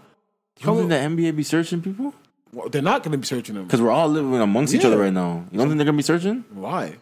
You 0.58 0.66
don't 0.66 0.88
think 0.88 0.90
the 0.90 0.96
NBA 0.96 1.36
be 1.36 1.42
searching 1.42 1.80
people? 1.80 2.14
well, 2.52 2.68
they're 2.70 2.82
not 2.82 3.02
gonna 3.02 3.18
be 3.18 3.26
searching 3.26 3.54
them. 3.54 3.64
Because 3.64 3.82
we're 3.82 3.90
all 3.90 4.08
living 4.08 4.34
amongst 4.40 4.74
each 4.74 4.84
other 4.84 4.98
right 4.98 5.12
now. 5.12 5.44
You 5.50 5.58
don't 5.58 5.68
think 5.68 5.78
they're 5.78 5.84
gonna 5.84 5.96
be 5.96 6.02
searching? 6.02 6.44
Why? 6.52 6.96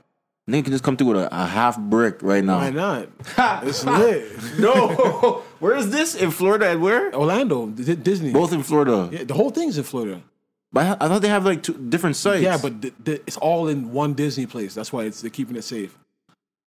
Nigga 0.51 0.65
can 0.65 0.73
just 0.73 0.85
come 0.85 0.97
through 0.97 1.07
with 1.09 1.17
a, 1.23 1.29
a 1.35 1.47
half 1.47 1.79
brick 1.79 2.23
right 2.23 2.45
now. 2.45 2.59
Why 2.59 2.71
not? 2.71 3.09
it's 3.65 3.85
lit. 3.85 4.59
no, 4.59 5.43
where 5.59 5.75
is 5.75 5.91
this 5.91 6.15
in 6.15 6.31
Florida 6.31 6.71
and 6.71 6.83
where? 6.83 7.15
Orlando, 7.15 7.69
D- 7.69 7.95
Disney. 7.95 8.31
Both 8.33 8.53
in 8.53 8.63
Florida. 8.63 9.09
Yeah, 9.11 9.25
the 9.25 9.33
whole 9.35 9.51
thing's 9.51 9.79
in 9.79 9.85
Florida. 9.85 10.21
But 10.75 11.01
I, 11.01 11.05
I 11.05 11.09
thought 11.09 11.23
they 11.23 11.29
have 11.29 11.45
like 11.47 11.63
two 11.63 11.73
different 11.75 12.17
sites. 12.17 12.43
Yeah, 12.43 12.59
but 12.61 12.83
th- 12.83 12.95
th- 13.05 13.23
it's 13.29 13.37
all 13.37 13.69
in 13.69 13.93
one 13.93 14.13
Disney 14.15 14.45
place. 14.47 14.75
That's 14.75 14.93
why 14.93 15.05
it's 15.05 15.21
they're 15.21 15.31
keeping 15.31 15.55
it 15.57 15.63
safe. 15.63 15.97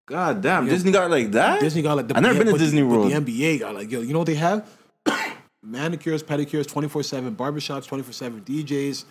god 0.07 0.41
damn, 0.41 0.65
Disney 0.65 0.93
got 0.93 1.11
like 1.11 1.31
that. 1.31 1.59
Disney 1.59 1.81
got 1.81 1.97
like 1.97 2.07
the 2.07 2.15
I 2.15 2.21
never 2.21 2.35
yeah, 2.37 2.43
been 2.45 2.53
to 2.53 2.59
Disney 2.59 2.81
but 2.81 2.87
World. 2.87 3.11
the 3.11 3.15
NBA 3.15 3.59
got 3.59 3.75
like 3.75 3.91
yo, 3.91 3.99
you 3.99 4.13
know 4.13 4.19
what 4.19 4.27
they 4.27 4.35
have? 4.35 4.65
Manicures, 5.61 6.23
pedicures, 6.23 6.65
twenty 6.65 6.87
four 6.87 7.03
seven, 7.03 7.35
barbershops, 7.35 7.85
twenty 7.85 8.03
four 8.03 8.13
seven, 8.13 8.39
DJs, 8.41 9.03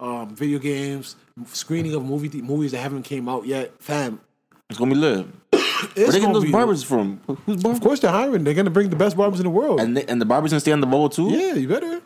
um, 0.00 0.34
video 0.34 0.58
games, 0.58 1.14
screening 1.46 1.94
of 1.94 2.04
movie 2.04 2.42
movies 2.42 2.72
that 2.72 2.78
haven't 2.78 3.04
came 3.04 3.28
out 3.28 3.46
yet. 3.46 3.70
Fam, 3.78 4.20
It's 4.68 4.80
gonna 4.80 4.90
be 4.92 4.96
lit. 4.96 5.26
Where 5.94 6.06
they 6.08 6.18
getting 6.18 6.32
those 6.32 6.50
barbers 6.50 6.82
from? 6.82 7.20
Who's 7.46 7.62
barber? 7.62 7.76
Of 7.76 7.82
course, 7.82 8.00
they're 8.00 8.10
hiring. 8.10 8.42
They're 8.42 8.54
gonna 8.54 8.70
bring 8.70 8.90
the 8.90 8.96
best 8.96 9.16
barbers 9.16 9.38
in 9.38 9.44
the 9.44 9.50
world. 9.50 9.78
And 9.80 9.96
they, 9.96 10.04
and 10.06 10.20
the 10.20 10.24
barbers 10.26 10.50
gonna 10.50 10.60
stay 10.60 10.72
on 10.72 10.80
the 10.80 10.86
bubble 10.88 11.08
too. 11.08 11.28
yeah, 11.30 11.54
you 11.54 11.68
better. 11.68 12.00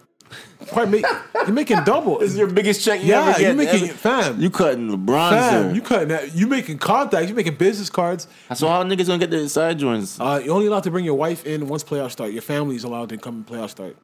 Probably 0.69 1.03
make, 1.03 1.07
you're 1.35 1.53
making 1.53 1.85
double. 1.85 2.19
This 2.19 2.33
is 2.33 2.39
your 2.39 2.47
biggest 2.47 2.83
check 2.85 3.01
you 3.03 3.09
Yeah, 3.09 3.23
ever 3.23 3.33
get. 3.33 3.41
you're 3.43 3.55
making- 3.55 3.89
ever. 3.91 3.99
fam. 3.99 4.41
You 4.41 4.49
cutting 4.51 4.89
LeBron's 4.89 5.31
Fam, 5.31 5.63
there. 5.67 5.75
you 5.75 5.83
cutting 5.83 6.09
that? 6.09 6.35
You 6.35 6.47
making 6.47 6.79
contacts? 6.79 7.29
You 7.29 7.35
making 7.35 7.57
business 7.57 7.91
cards? 7.91 8.27
so 8.55 8.69
how 8.69 8.83
niggas 8.83 9.07
gonna 9.07 9.19
get 9.19 9.31
their 9.31 9.47
side 9.49 9.79
joints? 9.79 10.19
Uh, 10.19 10.41
you're 10.45 10.55
only 10.55 10.67
allowed 10.67 10.85
to 10.85 10.91
bring 10.91 11.05
your 11.05 11.15
wife 11.17 11.45
in 11.45 11.69
once 11.69 11.85
playoffs 11.85 12.13
start. 12.13 12.33
Your 12.33 12.43
family's 12.43 12.85
allowed 12.85 13.11
to 13.11 13.19
come 13.19 13.37
in 13.37 13.45
playoffs 13.45 13.71
start. 13.71 13.97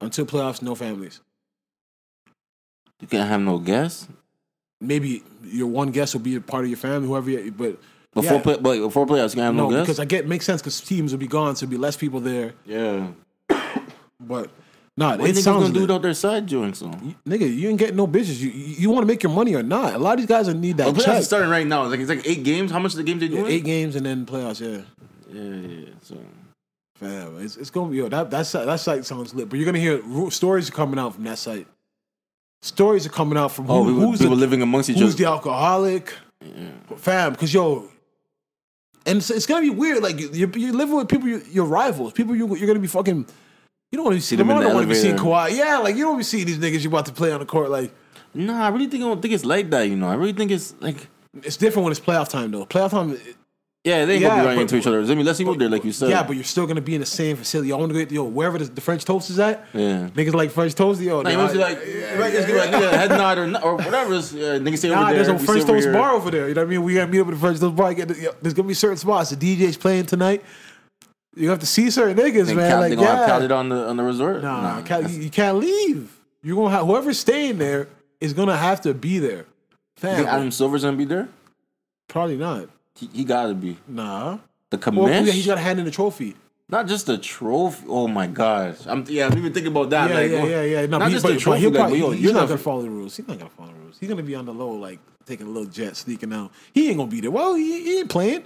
Until 0.00 0.24
playoffs, 0.26 0.62
no 0.62 0.74
families. 0.74 1.20
You 3.00 3.08
can't 3.08 3.28
have 3.28 3.40
no 3.40 3.58
guests 3.58 4.08
Maybe 4.80 5.22
your 5.42 5.66
one 5.68 5.90
guest 5.90 6.14
will 6.14 6.20
be 6.20 6.36
a 6.36 6.40
part 6.40 6.64
of 6.64 6.70
your 6.70 6.76
family, 6.76 7.08
whoever. 7.08 7.30
You, 7.30 7.50
but 7.50 7.78
before 8.12 8.34
yeah, 8.36 8.42
play, 8.42 8.56
but 8.60 8.78
before 8.78 9.06
playoffs. 9.06 9.30
You 9.30 9.36
can't 9.36 9.46
have 9.46 9.54
no, 9.54 9.70
no, 9.70 9.76
guests. 9.76 9.86
because 9.86 10.00
I 10.00 10.04
get 10.04 10.28
makes 10.28 10.44
sense 10.44 10.60
because 10.60 10.80
teams 10.82 11.12
will 11.12 11.18
be 11.18 11.26
gone, 11.26 11.56
so 11.56 11.64
there'll 11.64 11.78
be 11.78 11.82
less 11.82 11.96
people 11.96 12.20
there. 12.20 12.52
yeah, 12.66 13.06
But 14.20 14.50
nah, 14.96 15.16
what 15.16 15.28
it 15.28 15.36
niggas 15.36 15.42
sounds 15.42 15.62
gonna 15.62 15.74
do 15.74 15.80
without 15.82 16.02
their 16.02 16.14
side 16.14 16.46
joints? 16.46 16.82
on? 16.82 17.14
nigga. 17.26 17.54
You 17.54 17.68
ain't 17.68 17.78
getting 17.78 17.96
no 17.96 18.06
bitches. 18.06 18.40
You 18.40 18.50
you, 18.50 18.74
you 18.78 18.90
want 18.90 19.02
to 19.02 19.06
make 19.06 19.22
your 19.22 19.32
money 19.32 19.54
or 19.54 19.62
not? 19.62 19.94
A 19.94 19.98
lot 19.98 20.12
of 20.14 20.18
these 20.18 20.26
guys 20.26 20.52
need 20.54 20.76
that 20.78 20.88
Oh, 20.88 20.92
playoffs 20.92 21.04
check. 21.04 21.22
starting 21.24 21.50
right 21.50 21.66
now. 21.66 21.82
It's 21.84 21.90
like 21.90 22.00
it's 22.00 22.08
like 22.10 22.26
eight 22.26 22.44
games. 22.44 22.70
How 22.70 22.78
much 22.78 22.92
of 22.92 22.98
the 22.98 23.04
games 23.04 23.20
they 23.20 23.26
Yeah, 23.26 23.40
doing? 23.40 23.52
eight 23.52 23.64
games 23.64 23.96
and 23.96 24.04
then 24.06 24.26
playoffs. 24.26 24.60
Yeah. 24.60 24.82
Yeah, 25.32 25.42
yeah. 25.68 25.88
So 26.02 26.16
Fam, 26.96 27.38
it's, 27.40 27.56
it's 27.58 27.68
gonna 27.70 27.90
be 27.90 27.98
yo, 27.98 28.08
that 28.08 28.30
that 28.30 28.46
site, 28.46 28.64
that 28.66 28.80
site 28.80 29.04
sounds 29.04 29.34
lit, 29.34 29.48
but 29.50 29.58
you're 29.58 29.66
gonna 29.66 29.78
hear 29.78 30.00
stories 30.30 30.70
coming 30.70 30.98
out 30.98 31.14
from 31.14 31.24
that 31.24 31.38
site. 31.38 31.66
Stories 32.62 33.04
are 33.06 33.10
coming 33.10 33.36
out 33.36 33.52
from 33.52 33.70
oh, 33.70 33.74
who, 33.74 33.80
oh, 33.80 33.84
we 33.84 33.92
were, 33.92 34.00
who's 34.06 34.18
people 34.20 34.34
the, 34.34 34.40
living 34.40 34.62
amongst 34.62 34.88
each 34.88 34.98
who's 34.98 35.14
other. 35.14 35.24
the 35.24 35.28
alcoholic, 35.28 36.14
Yeah. 36.42 36.70
fam. 36.96 37.32
Because 37.32 37.52
yo, 37.52 37.88
and 39.04 39.18
it's, 39.18 39.30
it's 39.30 39.44
gonna 39.46 39.60
be 39.60 39.70
weird. 39.70 40.02
Like 40.02 40.18
you're, 40.18 40.48
you're 40.56 40.72
living 40.72 40.96
with 40.96 41.08
people, 41.08 41.28
you 41.28 41.42
your 41.50 41.66
rivals, 41.66 42.14
people 42.14 42.34
you, 42.34 42.56
you're 42.56 42.66
gonna 42.66 42.78
be 42.80 42.86
fucking. 42.88 43.26
You 43.92 43.98
don't 43.98 44.04
want 44.06 44.16
to 44.16 44.20
see 44.22 44.36
them 44.36 44.48
the 44.48 44.54
don't 44.60 44.74
want 44.74 44.84
to 44.84 44.88
be 44.88 44.94
seeing. 44.94 45.16
Kawhi. 45.16 45.56
Yeah, 45.56 45.78
like 45.78 45.94
you 45.96 46.02
don't 46.04 46.14
want 46.14 46.24
to 46.24 46.28
see 46.28 46.44
these 46.44 46.58
niggas 46.58 46.82
you 46.82 46.88
about 46.90 47.06
to 47.06 47.12
play 47.12 47.32
on 47.32 47.40
the 47.40 47.46
court. 47.46 47.70
Like 47.70 47.92
Nah, 48.34 48.66
I 48.66 48.68
really 48.68 48.86
think 48.88 49.02
I 49.02 49.06
don't 49.06 49.22
think 49.22 49.32
it's 49.32 49.44
like 49.44 49.70
that. 49.70 49.82
You 49.88 49.96
know, 49.96 50.08
I 50.08 50.14
really 50.14 50.32
think 50.32 50.50
it's 50.50 50.74
like 50.80 51.08
it's 51.42 51.56
different 51.56 51.84
when 51.84 51.92
it's 51.92 52.00
playoff 52.00 52.28
time 52.28 52.50
though. 52.50 52.66
Playoff 52.66 52.90
time. 52.90 53.12
it- 53.12 53.36
yeah, 53.84 54.04
they 54.04 54.14
ain't 54.14 54.22
Yeah, 54.22 54.28
gonna 54.30 54.40
be 54.42 54.46
running 54.46 54.56
but- 54.58 54.62
into 54.62 54.76
each 54.78 54.86
other. 54.88 55.00
I 55.00 55.14
mean, 55.14 55.24
let's 55.24 55.38
see 55.38 55.44
what 55.44 55.60
they're 55.60 55.68
like 55.70 55.84
you 55.84 55.92
said. 55.92 56.10
yeah, 56.10 56.24
but 56.24 56.34
you're 56.34 56.42
still 56.42 56.66
gonna 56.66 56.80
be 56.80 56.96
in 56.96 57.00
the 57.00 57.06
same 57.06 57.36
facility. 57.36 57.72
I 57.72 57.76
want 57.76 57.92
to 57.92 58.04
go 58.04 58.12
yo 58.12 58.24
wherever 58.24 58.58
the, 58.58 58.64
the 58.64 58.80
French 58.80 59.04
toast 59.04 59.30
is 59.30 59.38
at. 59.38 59.64
yeah. 59.72 60.08
Niggas 60.12 60.34
like 60.34 60.50
French 60.50 60.74
toast. 60.74 61.00
Yo, 61.00 61.18
Nah, 61.18 61.22
they- 61.22 61.32
you 61.32 61.38
must 61.38 61.54
be 61.54 61.60
like, 61.60 61.78
might 62.18 62.32
just 62.32 62.48
give 62.48 62.56
like 62.56 62.72
yeah, 62.72 62.96
head 62.96 63.10
nod 63.10 63.38
or, 63.38 63.44
or 63.62 63.76
whatever. 63.76 64.14
Yeah, 64.14 64.58
niggas 64.58 64.78
say 64.78 64.88
Nah, 64.88 65.02
over 65.04 65.14
there. 65.14 65.24
there's 65.24 65.40
a 65.40 65.46
French 65.46 65.64
Toast 65.64 65.84
here. 65.84 65.92
bar 65.92 66.14
over 66.14 66.32
there. 66.32 66.48
You 66.48 66.54
know 66.54 66.62
what 66.62 66.66
I 66.66 66.70
mean? 66.70 66.82
We 66.82 66.94
gotta 66.94 67.06
meet 67.12 67.20
up 67.20 67.28
at 67.28 67.34
the 67.34 67.38
French 67.38 67.60
Toast 67.60 67.76
bar. 67.76 67.94
Get 67.94 68.08
the, 68.08 68.20
yo, 68.20 68.30
there's 68.42 68.54
gonna 68.54 68.66
be 68.66 68.74
certain 68.74 68.96
spots. 68.96 69.30
The 69.30 69.36
DJ's 69.36 69.76
playing 69.76 70.06
tonight. 70.06 70.42
You 71.36 71.50
have 71.50 71.58
to 71.60 71.66
see 71.66 71.90
certain 71.90 72.16
niggas, 72.16 72.46
man. 72.54 72.70
count- 72.70 72.80
like, 72.80 72.90
they 72.90 72.96
gonna 72.96 73.08
have 73.08 73.18
yeah. 73.20 73.26
counted 73.26 73.52
on 73.52 73.68
the 73.68 73.88
on 73.88 73.96
the 73.96 74.02
resort. 74.02 74.42
Nah, 74.42 74.80
can't- 74.82 75.10
you, 75.10 75.20
you 75.24 75.30
can't 75.30 75.58
leave. 75.58 76.18
You're 76.42 76.56
gonna 76.56 76.70
have 76.74 76.86
whoever's 76.86 77.18
staying 77.18 77.58
there 77.58 77.88
is 78.20 78.32
gonna 78.32 78.56
have 78.56 78.80
to 78.82 78.94
be 78.94 79.18
there. 79.18 79.38
You 79.38 79.44
Fam, 79.98 80.16
think 80.16 80.28
Adam 80.28 80.50
Silver's 80.50 80.82
gonna 80.84 80.96
be 80.96 81.04
there? 81.04 81.28
probably 82.08 82.36
not. 82.36 82.68
He, 82.94 83.08
he 83.12 83.24
gotta 83.24 83.52
be 83.54 83.76
Nah. 83.86 84.38
the 84.70 84.78
Well, 84.94 85.08
yeah, 85.10 85.30
he's 85.32 85.46
gotta 85.46 85.60
hand 85.60 85.78
in 85.78 85.84
the 85.84 85.90
trophy. 85.90 86.34
not 86.68 86.86
just 86.86 87.06
the 87.06 87.18
trophy. 87.18 87.84
Oh 87.88 88.08
my 88.08 88.26
gosh, 88.26 88.76
I'm 88.86 89.04
yeah. 89.08 89.26
I'm 89.26 89.36
even 89.36 89.52
thinking 89.52 89.72
about 89.72 89.90
that. 89.90 90.08
Yeah, 90.10 90.16
like, 90.16 90.30
yeah, 90.30 90.44
yeah, 90.44 90.62
yeah. 90.80 90.86
No, 90.86 90.98
not 90.98 91.08
he- 91.08 91.14
just 91.14 91.24
but, 91.26 91.34
the 91.34 91.38
trophy. 91.40 91.60
he'll 91.60 91.70
like, 91.70 91.78
probably, 91.80 91.98
yo, 91.98 92.10
he's 92.12 92.22
you're 92.22 92.32
not 92.32 92.40
not. 92.40 92.48
gonna 92.48 92.58
follow 92.58 92.82
the 92.82 92.90
rules. 92.90 93.16
He's 93.16 93.28
not 93.28 93.38
gonna 93.38 93.50
follow 93.50 93.68
the 93.72 93.74
rules. 93.80 93.98
He's 93.98 94.08
gonna 94.08 94.22
be 94.22 94.34
on 94.34 94.46
the 94.46 94.54
low, 94.54 94.70
like 94.72 95.00
taking 95.26 95.46
a 95.46 95.50
little 95.50 95.68
jet, 95.68 95.96
sneaking 95.96 96.32
out. 96.32 96.50
He 96.72 96.88
ain't 96.88 96.96
gonna 96.96 97.10
be 97.10 97.20
there. 97.20 97.30
Well, 97.30 97.54
he, 97.54 97.82
he 97.82 97.98
ain't 97.98 98.08
playing. 98.08 98.44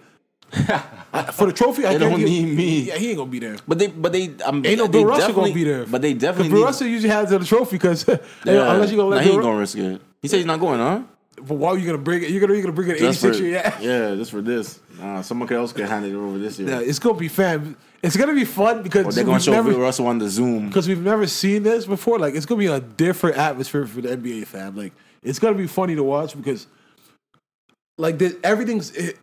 I- 0.52 1.22
for 1.32 1.46
the 1.46 1.52
trophy, 1.52 1.84
I 1.86 1.92
They 1.92 1.98
don't 1.98 2.10
guarantee- 2.10 2.42
need 2.44 2.56
me. 2.56 2.80
Yeah, 2.82 2.96
he 2.96 3.08
ain't 3.10 3.18
gonna 3.18 3.30
be 3.30 3.38
there. 3.38 3.56
But 3.66 3.78
they, 3.78 3.86
but 3.88 4.12
they, 4.12 4.34
um, 4.44 4.64
Ain't 4.66 4.78
no 4.78 4.86
they 4.86 4.92
Bill 4.98 5.06
Russell 5.06 5.32
gonna 5.32 5.52
be 5.52 5.64
there. 5.64 5.86
But 5.86 6.02
they 6.02 6.12
Because 6.14 6.22
definitely. 6.22 6.48
Bill 6.50 6.58
need- 6.58 6.64
Russell 6.64 6.86
usually 6.86 7.10
has 7.12 7.30
the 7.30 7.38
trophy 7.40 7.76
because 7.76 8.06
Yeah. 8.44 8.72
unless 8.74 8.90
you 8.90 8.96
gonna 8.96 9.10
Nah, 9.10 9.16
let 9.16 9.24
he 9.24 9.30
Bill 9.30 9.36
ain't 9.38 9.42
gonna 9.44 9.58
risk 9.58 9.76
it. 9.78 10.00
He 10.22 10.28
said 10.28 10.36
he's 10.38 10.46
not 10.46 10.60
going, 10.60 10.78
huh? 10.80 11.02
But 11.36 11.54
why 11.54 11.70
are 11.70 11.78
you 11.78 11.86
gonna 11.86 11.98
bring 11.98 12.22
it? 12.22 12.30
You're 12.30 12.40
gonna 12.40 12.52
you're 12.54 12.62
gonna 12.62 12.74
bring 12.74 12.90
it 12.90 12.98
Just 12.98 13.20
for 13.20 13.28
86 13.28 13.40
year. 13.46 13.62
Yeah. 13.80 13.80
yeah, 14.10 14.14
just 14.16 14.30
for 14.30 14.42
this. 14.42 14.78
Uh, 15.00 15.22
someone 15.22 15.50
else 15.52 15.72
can 15.72 15.86
hand 15.86 16.04
it 16.04 16.14
over 16.14 16.36
this 16.38 16.58
year. 16.58 16.68
yeah, 16.68 16.80
it's 16.80 16.98
gonna 16.98 17.16
be 17.16 17.28
fun. 17.28 17.76
It's 18.02 18.16
gonna 18.16 18.34
be 18.34 18.44
fun 18.44 18.82
because 18.82 19.06
Or 19.06 19.12
they're 19.12 19.24
gonna 19.24 19.40
show 19.40 19.52
never 19.52 19.70
Bill 19.70 19.80
Russell 19.80 20.06
on 20.08 20.18
the 20.18 20.28
Zoom. 20.28 20.66
because 20.68 20.86
we've 20.88 21.00
never 21.02 21.26
seen 21.26 21.62
this 21.62 21.86
before. 21.86 22.18
Like 22.18 22.34
it's 22.34 22.44
gonna 22.46 22.58
be 22.58 22.66
a 22.66 22.80
different 22.80 23.36
atmosphere 23.38 23.86
for 23.86 24.00
the 24.02 24.08
NBA 24.16 24.46
fam. 24.46 24.76
Like 24.76 24.92
it's 25.22 25.38
gonna 25.38 25.56
be 25.56 25.66
funny 25.66 25.94
to 25.94 26.02
watch 26.02 26.36
because 26.36 26.66
like 27.96 28.18
the, 28.18 28.38
everything's 28.44 28.90
it, 28.92 29.18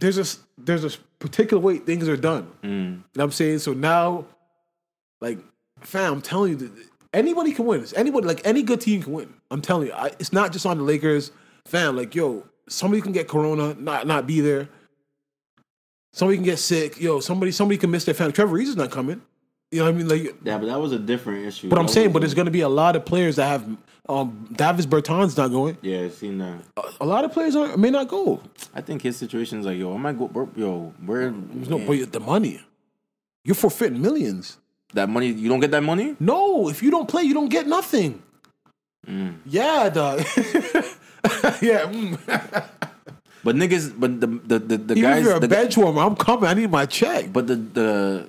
there's 0.00 0.18
a 0.18 0.38
there's 0.58 0.84
a 0.84 0.98
particular 1.18 1.62
way 1.62 1.78
things 1.78 2.08
are 2.08 2.16
done. 2.16 2.50
Mm. 2.62 2.64
You 2.64 2.70
know 2.70 3.02
what 3.14 3.24
I'm 3.24 3.30
saying? 3.32 3.60
So 3.60 3.72
now, 3.72 4.26
like, 5.20 5.38
fam, 5.80 6.14
I'm 6.14 6.22
telling 6.22 6.58
you, 6.58 6.72
anybody 7.12 7.52
can 7.52 7.66
win. 7.66 7.80
It's 7.80 7.92
anybody, 7.92 8.26
like, 8.26 8.40
any 8.44 8.62
good 8.62 8.80
team 8.80 9.02
can 9.02 9.12
win. 9.12 9.34
I'm 9.50 9.60
telling 9.60 9.88
you, 9.88 9.92
I, 9.92 10.06
it's 10.18 10.32
not 10.32 10.52
just 10.52 10.66
on 10.66 10.78
the 10.78 10.84
Lakers. 10.84 11.30
Fam, 11.66 11.96
like, 11.96 12.14
yo, 12.14 12.46
somebody 12.68 13.02
can 13.02 13.12
get 13.12 13.28
corona, 13.28 13.74
not 13.74 14.06
not 14.06 14.26
be 14.26 14.40
there. 14.40 14.68
Somebody 16.12 16.38
can 16.38 16.44
get 16.44 16.58
sick. 16.58 17.00
Yo, 17.00 17.20
somebody 17.20 17.52
somebody 17.52 17.78
can 17.78 17.90
miss 17.90 18.04
their 18.04 18.14
family. 18.14 18.32
Trevor 18.32 18.56
Ariza 18.56 18.68
is 18.68 18.76
not 18.76 18.90
coming. 18.90 19.22
You 19.70 19.78
know 19.80 19.84
what 19.84 19.94
I 19.94 19.98
mean? 19.98 20.08
Like, 20.08 20.34
Yeah, 20.42 20.58
but 20.58 20.66
that 20.66 20.80
was 20.80 20.92
a 20.92 20.98
different 20.98 21.46
issue. 21.46 21.68
but 21.68 21.78
I'm 21.78 21.86
That 21.86 21.92
saying, 21.92 22.12
but 22.12 22.20
there's 22.20 22.34
gonna 22.34 22.50
be 22.50 22.62
a 22.62 22.68
lot 22.68 22.96
of 22.96 23.04
players 23.04 23.36
that 23.36 23.46
have. 23.46 23.64
Um, 24.08 24.48
Davis 24.52 24.86
Bertans 24.86 25.36
not 25.36 25.48
going. 25.52 25.78
yeah, 25.82 26.00
I 26.00 26.08
seen 26.08 26.38
that. 26.38 26.62
A 27.00 27.06
lot 27.06 27.24
of 27.24 27.32
players 27.32 27.54
are, 27.54 27.76
may 27.76 27.90
not 27.90 28.08
go. 28.08 28.42
I 28.74 28.80
think 28.80 29.02
his 29.02 29.16
situation 29.16 29.60
is 29.60 29.66
like, 29.66 29.78
yo, 29.78 29.94
I 29.94 29.98
might 29.98 30.18
go, 30.18 30.48
yo, 30.56 30.92
where 31.06 31.30
There's 31.30 31.68
no, 31.68 31.78
but 31.78 32.10
the 32.10 32.18
money. 32.18 32.60
You're 33.44 33.54
forfeiting 33.54 34.02
millions. 34.02 34.58
that 34.94 35.08
money? 35.08 35.28
You 35.28 35.48
don't 35.48 35.60
get 35.60 35.70
that 35.70 35.84
money. 35.84 36.16
No, 36.18 36.68
if 36.68 36.82
you 36.82 36.90
don't 36.90 37.08
play, 37.08 37.22
you 37.22 37.34
don't 37.34 37.48
get 37.48 37.68
nothing. 37.68 38.20
Yeah, 39.46 39.88
dog. 39.90 40.18
yeah. 41.62 41.86
mm. 41.86 42.18
But 43.42 43.56
niggas, 43.56 43.98
but 43.98 44.20
the 44.20 44.26
the 44.26 44.58
the, 44.58 44.76
the 44.76 44.94
Even 44.94 45.02
guys, 45.10 45.18
if 45.20 45.24
you're 45.24 45.36
a 45.36 45.40
the, 45.40 45.48
bench 45.48 45.76
warmer, 45.76 46.02
I'm 46.02 46.16
coming. 46.16 46.44
I 46.44 46.54
need 46.54 46.70
my 46.70 46.84
check. 46.86 47.32
but 47.32 47.46
the 47.46 47.56
the 47.56 48.28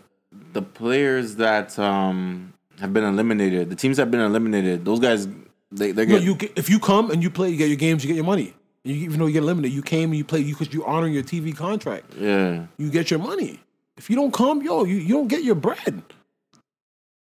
the 0.53 0.61
players 0.61 1.35
that 1.35 1.77
um 1.79 2.53
have 2.79 2.93
been 2.93 3.03
eliminated, 3.03 3.69
the 3.69 3.75
teams 3.75 3.97
that 3.97 4.03
have 4.03 4.11
been 4.11 4.21
eliminated, 4.21 4.85
those 4.85 4.99
guys, 4.99 5.27
they 5.71 5.91
they 5.91 6.05
No, 6.05 6.15
get 6.15 6.23
you 6.23 6.35
get, 6.35 6.57
if 6.57 6.69
you 6.69 6.79
come 6.79 7.11
and 7.11 7.21
you 7.23 7.29
play, 7.29 7.49
you 7.49 7.57
get 7.57 7.67
your 7.69 7.77
games, 7.77 8.03
you 8.03 8.07
get 8.07 8.15
your 8.15 8.25
money. 8.25 8.53
You, 8.83 8.95
even 8.95 9.19
though 9.19 9.27
you 9.27 9.33
get 9.33 9.43
limited, 9.43 9.71
you 9.71 9.81
came 9.83 10.09
and 10.09 10.17
you 10.17 10.23
play 10.23 10.39
you 10.39 10.53
because 10.55 10.73
you 10.73 10.85
honor 10.85 11.07
your 11.07 11.23
TV 11.23 11.55
contract. 11.55 12.13
yeah. 12.17 12.65
You 12.77 12.89
get 12.89 13.11
your 13.11 13.19
money. 13.19 13.59
If 13.97 14.09
you 14.09 14.15
don't 14.15 14.33
come, 14.33 14.61
yo, 14.63 14.83
you, 14.85 14.95
you 14.95 15.13
don't 15.13 15.27
get 15.27 15.43
your 15.43 15.53
bread. 15.55 16.01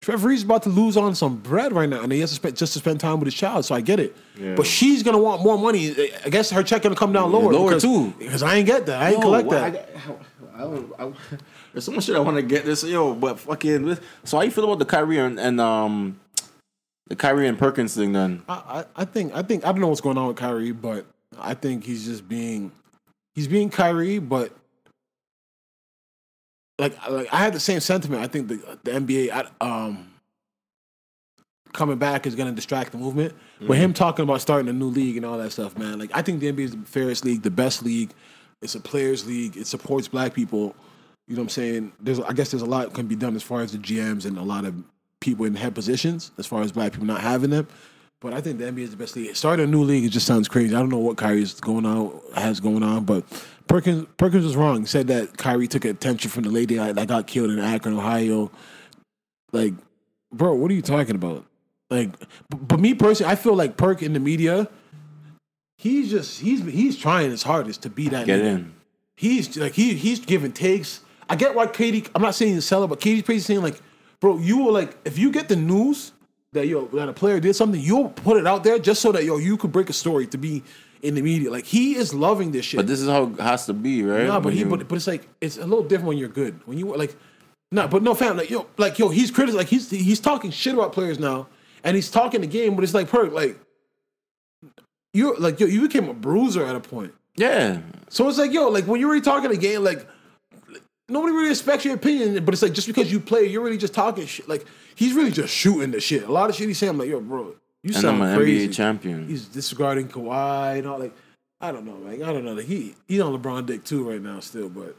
Trevor 0.01 0.29
Ariza 0.29 0.43
about 0.45 0.63
to 0.63 0.69
lose 0.69 0.95
on 0.95 1.15
some 1.15 1.37
bread 1.37 1.73
right 1.73 1.89
now, 1.89 2.01
and 2.01 2.11
he 2.11 2.19
has 2.19 2.29
to 2.29 2.35
spend 2.35 2.55
just 2.55 2.73
to 2.73 2.79
spend 2.79 2.99
time 2.99 3.19
with 3.19 3.25
his 3.25 3.33
child. 3.33 3.65
So 3.65 3.73
I 3.73 3.81
get 3.81 3.99
it. 3.99 4.15
Yeah. 4.39 4.53
But 4.55 4.67
she's 4.67 5.01
gonna 5.01 5.17
want 5.17 5.41
more 5.41 5.57
money. 5.57 6.11
I 6.23 6.29
guess 6.29 6.51
her 6.51 6.61
check 6.61 6.83
gonna 6.83 6.95
come 6.95 7.11
down 7.11 7.31
lower. 7.31 7.51
Lower 7.51 7.69
because, 7.69 7.81
too. 7.81 8.13
Because 8.19 8.43
I 8.43 8.55
ain't 8.55 8.67
get 8.67 8.85
that. 8.85 9.01
I 9.01 9.07
ain't 9.09 9.17
Yo, 9.17 9.21
collect 9.21 9.49
that. 9.49 9.89
I, 9.95 10.13
I, 10.57 10.61
don't- 10.61 10.93
I, 10.99 11.11
there's 11.73 11.85
so 11.85 11.91
much 11.91 12.05
shit 12.05 12.15
I 12.15 12.19
want 12.19 12.37
to 12.37 12.41
get 12.43 12.65
this, 12.65 12.83
yo. 12.83 13.13
But 13.13 13.39
fucking, 13.39 13.97
so 14.23 14.37
how 14.37 14.43
you 14.43 14.51
feel 14.51 14.65
about 14.65 14.79
the 14.79 14.85
Kyrie 14.85 15.19
and, 15.19 15.39
and 15.39 15.61
um 15.61 16.19
the 17.07 17.15
Kyrie 17.15 17.47
and 17.47 17.57
Perkins 17.57 17.95
thing? 17.95 18.13
Then 18.13 18.43
I, 18.49 18.53
I, 18.53 19.01
I 19.01 19.05
think 19.05 19.33
I 19.35 19.41
think 19.43 19.65
I 19.65 19.71
don't 19.71 19.81
know 19.81 19.87
what's 19.87 20.01
going 20.01 20.17
on 20.17 20.27
with 20.27 20.37
Kyrie, 20.37 20.71
but 20.71 21.05
I 21.39 21.53
think 21.53 21.83
he's 21.83 22.05
just 22.05 22.27
being 22.27 22.71
he's 23.35 23.47
being 23.47 23.69
Kyrie, 23.69 24.19
but 24.19 24.51
like 26.79 26.95
like 27.09 27.27
I 27.33 27.37
had 27.37 27.53
the 27.53 27.59
same 27.59 27.79
sentiment. 27.79 28.21
I 28.21 28.27
think 28.27 28.47
the 28.47 28.77
the 28.83 28.91
NBA 28.91 29.31
I- 29.31 29.49
um 29.61 30.11
coming 31.73 31.97
back 31.97 32.25
is 32.25 32.33
going 32.33 32.49
to 32.49 32.55
distract 32.55 32.91
the 32.91 32.97
movement. 32.97 33.33
But 33.59 33.77
him 33.77 33.93
talking 33.93 34.23
about 34.23 34.41
starting 34.41 34.67
a 34.69 34.73
new 34.73 34.87
league 34.87 35.17
and 35.17 35.25
all 35.25 35.37
that 35.37 35.51
stuff, 35.51 35.77
man. 35.77 35.99
Like 35.99 36.11
I 36.13 36.21
think 36.21 36.39
the 36.39 36.51
NBA 36.51 36.59
is 36.59 36.71
the 36.71 36.77
fairest 36.85 37.25
league, 37.25 37.41
the 37.43 37.51
best 37.51 37.83
league. 37.83 38.11
It's 38.61 38.75
a 38.75 38.79
players' 38.79 39.25
league. 39.25 39.57
It 39.57 39.67
supports 39.67 40.07
black 40.07 40.33
people. 40.33 40.75
You 41.27 41.35
know 41.35 41.41
what 41.41 41.45
I'm 41.45 41.49
saying? 41.49 41.91
There's 41.99 42.19
I 42.19 42.33
guess 42.33 42.51
there's 42.51 42.63
a 42.63 42.67
lot 42.67 42.93
can 42.93 43.07
be 43.07 43.15
done 43.15 43.35
as 43.35 43.43
far 43.43 43.61
as 43.61 43.71
the 43.71 43.77
GMs 43.77 44.25
and 44.25 44.37
a 44.37 44.43
lot 44.43 44.65
of 44.65 44.75
people 45.19 45.45
in 45.45 45.55
head 45.55 45.75
positions 45.75 46.31
as 46.37 46.45
far 46.45 46.61
as 46.61 46.71
black 46.71 46.91
people 46.93 47.07
not 47.07 47.21
having 47.21 47.49
them. 47.49 47.67
But 48.19 48.33
I 48.33 48.41
think 48.41 48.57
the 48.57 48.65
NBA 48.65 48.79
is 48.79 48.91
the 48.91 48.97
best 48.97 49.15
league. 49.15 49.35
Starting 49.35 49.65
a 49.65 49.67
new 49.67 49.83
league, 49.83 50.03
it 50.03 50.09
just 50.09 50.25
sounds 50.25 50.47
crazy. 50.47 50.73
I 50.75 50.79
don't 50.79 50.89
know 50.89 50.97
what 50.97 51.17
Kyrie's 51.17 51.59
going 51.59 51.85
on 51.85 52.19
has 52.33 52.59
going 52.59 52.81
on, 52.81 53.03
but 53.03 53.23
Perkins 53.67 54.07
Perkins 54.17 54.43
was 54.43 54.55
wrong. 54.55 54.79
He 54.81 54.87
said 54.87 55.07
that 55.07 55.37
Kyrie 55.37 55.67
took 55.67 55.85
attention 55.85 56.31
from 56.31 56.43
the 56.43 56.49
lady 56.49 56.75
that 56.75 56.95
that 56.95 57.07
got 57.07 57.27
killed 57.27 57.51
in 57.51 57.59
Akron, 57.59 57.95
Ohio. 57.95 58.51
Like, 59.51 59.73
bro, 60.31 60.55
what 60.55 60.71
are 60.71 60.73
you 60.73 60.81
talking 60.81 61.15
about? 61.15 61.45
Like, 61.89 62.09
but 62.49 62.79
me 62.79 62.93
personally, 62.93 63.31
I 63.31 63.35
feel 63.35 63.55
like 63.55 63.77
Perk 63.77 64.01
in 64.01 64.13
the 64.13 64.19
media, 64.19 64.67
he's 65.77 66.09
just 66.09 66.41
he's 66.41 66.61
he's 66.63 66.97
trying 66.97 67.29
his 67.31 67.43
hardest 67.43 67.83
to 67.83 67.89
be 67.89 68.09
that 68.09 68.25
get 68.25 68.41
nigga. 68.41 68.45
in. 68.45 68.73
He's 69.15 69.55
like 69.57 69.73
he 69.73 69.93
he's 69.95 70.19
giving 70.19 70.51
takes. 70.51 71.01
I 71.29 71.35
get 71.35 71.55
why 71.55 71.67
KD. 71.67 72.09
I'm 72.15 72.21
not 72.21 72.35
saying 72.35 72.55
to 72.55 72.61
sell 72.61 72.83
it, 72.83 72.87
but 72.87 72.99
KD's 72.99 73.21
basically 73.23 73.39
saying 73.39 73.61
like, 73.61 73.81
bro, 74.19 74.37
you 74.37 74.57
will 74.59 74.73
like 74.73 74.97
if 75.05 75.17
you 75.17 75.31
get 75.31 75.47
the 75.49 75.55
news 75.55 76.11
that 76.53 76.67
yo 76.67 76.85
that 76.87 77.09
a 77.09 77.13
player 77.13 77.39
did 77.39 77.55
something, 77.55 77.79
you'll 77.81 78.09
put 78.09 78.37
it 78.37 78.47
out 78.47 78.63
there 78.63 78.79
just 78.79 79.01
so 79.01 79.11
that 79.11 79.23
yo 79.23 79.37
you 79.37 79.57
could 79.57 79.71
break 79.71 79.89
a 79.89 79.93
story 79.93 80.27
to 80.27 80.37
be 80.37 80.63
in 81.01 81.15
the 81.15 81.21
media. 81.21 81.51
Like 81.51 81.65
he 81.65 81.95
is 81.95 82.13
loving 82.13 82.51
this 82.51 82.65
shit. 82.65 82.77
But 82.77 82.87
this 82.87 82.99
is 83.01 83.07
how 83.09 83.23
it 83.23 83.39
has 83.39 83.65
to 83.67 83.73
be, 83.73 84.03
right? 84.03 84.25
Nah, 84.27 84.35
but 84.39 84.45
When 84.45 84.53
he 84.53 84.59
you- 84.61 84.65
but, 84.67 84.87
but 84.87 84.95
it's 84.95 85.07
like 85.07 85.27
it's 85.41 85.57
a 85.57 85.65
little 85.65 85.83
different 85.83 86.07
when 86.09 86.17
you're 86.17 86.29
good. 86.29 86.59
When 86.65 86.77
you 86.77 86.95
like, 86.95 87.15
nah, 87.71 87.87
but 87.87 88.03
no 88.03 88.13
fam, 88.13 88.37
like 88.37 88.49
yo, 88.49 88.67
like 88.77 88.97
yo, 88.99 89.09
he's 89.09 89.31
critical. 89.31 89.57
Like 89.57 89.67
he's 89.67 89.89
he's 89.89 90.19
talking 90.19 90.51
shit 90.51 90.73
about 90.73 90.93
players 90.93 91.19
now, 91.19 91.47
and 91.83 91.95
he's 91.95 92.09
talking 92.09 92.41
the 92.41 92.47
game. 92.47 92.75
But 92.75 92.83
it's 92.83 92.93
like 92.93 93.09
perk, 93.09 93.31
like 93.33 93.59
you're 95.13 95.35
like 95.37 95.59
yo, 95.59 95.67
you 95.67 95.81
became 95.81 96.09
a 96.09 96.13
bruiser 96.13 96.65
at 96.65 96.75
a 96.75 96.79
point. 96.79 97.13
yeah, 97.35 97.79
So 98.09 98.27
it's 98.29 98.37
like, 98.37 98.51
yo, 98.51 98.67
like 98.69 98.85
when 98.85 98.99
you're 98.99 99.09
really 99.09 99.21
talking 99.21 99.51
a 99.51 99.57
game, 99.57 99.83
like 99.83 100.07
nobody 101.09 101.33
really 101.33 101.49
respects 101.49 101.85
your 101.85 101.95
opinion, 101.95 102.43
but 102.43 102.53
it's 102.53 102.61
like 102.61 102.73
just 102.73 102.87
because 102.87 103.11
you 103.11 103.19
play, 103.19 103.45
you're 103.45 103.61
really 103.63 103.77
just 103.77 103.93
talking 103.93 104.25
shit. 104.25 104.47
Like 104.49 104.65
he's 104.95 105.13
really 105.13 105.31
just 105.31 105.53
shooting 105.53 105.91
the 105.91 105.99
shit. 105.99 106.23
A 106.23 106.31
lot 106.31 106.49
of 106.49 106.55
shit 106.55 106.67
he's 106.67 106.77
saying, 106.77 106.91
I'm 106.91 106.97
like, 106.97 107.09
yo, 107.09 107.19
bro, 107.21 107.55
you 107.83 107.91
and 107.93 107.95
sound 107.95 108.21
I'm 108.23 108.29
an 108.29 108.37
crazy. 108.37 108.67
NBA 108.69 108.73
champion. 108.75 109.27
He's 109.27 109.45
disregarding 109.45 110.09
Kawhi 110.09 110.79
and 110.79 110.87
all. 110.87 110.99
Like, 110.99 111.13
I 111.61 111.71
don't 111.71 111.85
know, 111.85 111.95
man. 111.97 112.21
I 112.23 112.33
don't 112.33 112.43
know. 112.45 112.53
Like 112.53 112.65
he 112.65 112.95
he's 113.07 113.21
on 113.21 113.33
LeBron 113.39 113.65
dick 113.65 113.83
too 113.83 114.07
right 114.09 114.21
now, 114.21 114.39
still. 114.41 114.69
But 114.69 114.95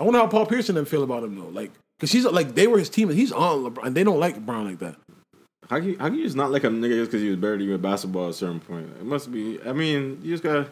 I 0.00 0.04
wonder 0.04 0.18
how 0.18 0.26
Paul 0.26 0.46
Pierce 0.46 0.68
and 0.68 0.76
them 0.78 0.84
feel 0.86 1.02
about 1.02 1.22
him 1.22 1.36
though. 1.36 1.48
Like, 1.48 1.70
cause 2.00 2.10
he's 2.12 2.24
like 2.24 2.54
they 2.54 2.66
were 2.66 2.78
his 2.78 2.88
team, 2.90 3.08
and 3.10 3.18
he's 3.18 3.32
on 3.32 3.64
LeBron. 3.64 3.86
And 3.86 3.94
they 3.96 4.04
don't 4.04 4.18
like 4.20 4.36
LeBron 4.36 4.64
like 4.64 4.78
that. 4.80 4.96
How 5.68 5.78
can 5.78 5.88
you, 5.90 5.98
how 5.98 6.06
can 6.08 6.14
you 6.16 6.24
just 6.24 6.36
not 6.36 6.50
like 6.52 6.64
a 6.64 6.68
nigga 6.68 6.96
just 6.96 7.10
because 7.10 7.22
he 7.22 7.28
was 7.28 7.36
better 7.38 7.56
than 7.58 7.66
you 7.66 7.74
at 7.74 7.82
basketball 7.82 8.24
at 8.26 8.30
a 8.30 8.34
certain 8.34 8.60
point? 8.60 8.88
It 9.00 9.04
must 9.04 9.32
be. 9.32 9.58
I 9.66 9.72
mean, 9.72 10.20
you 10.22 10.32
just 10.32 10.42
gotta 10.42 10.68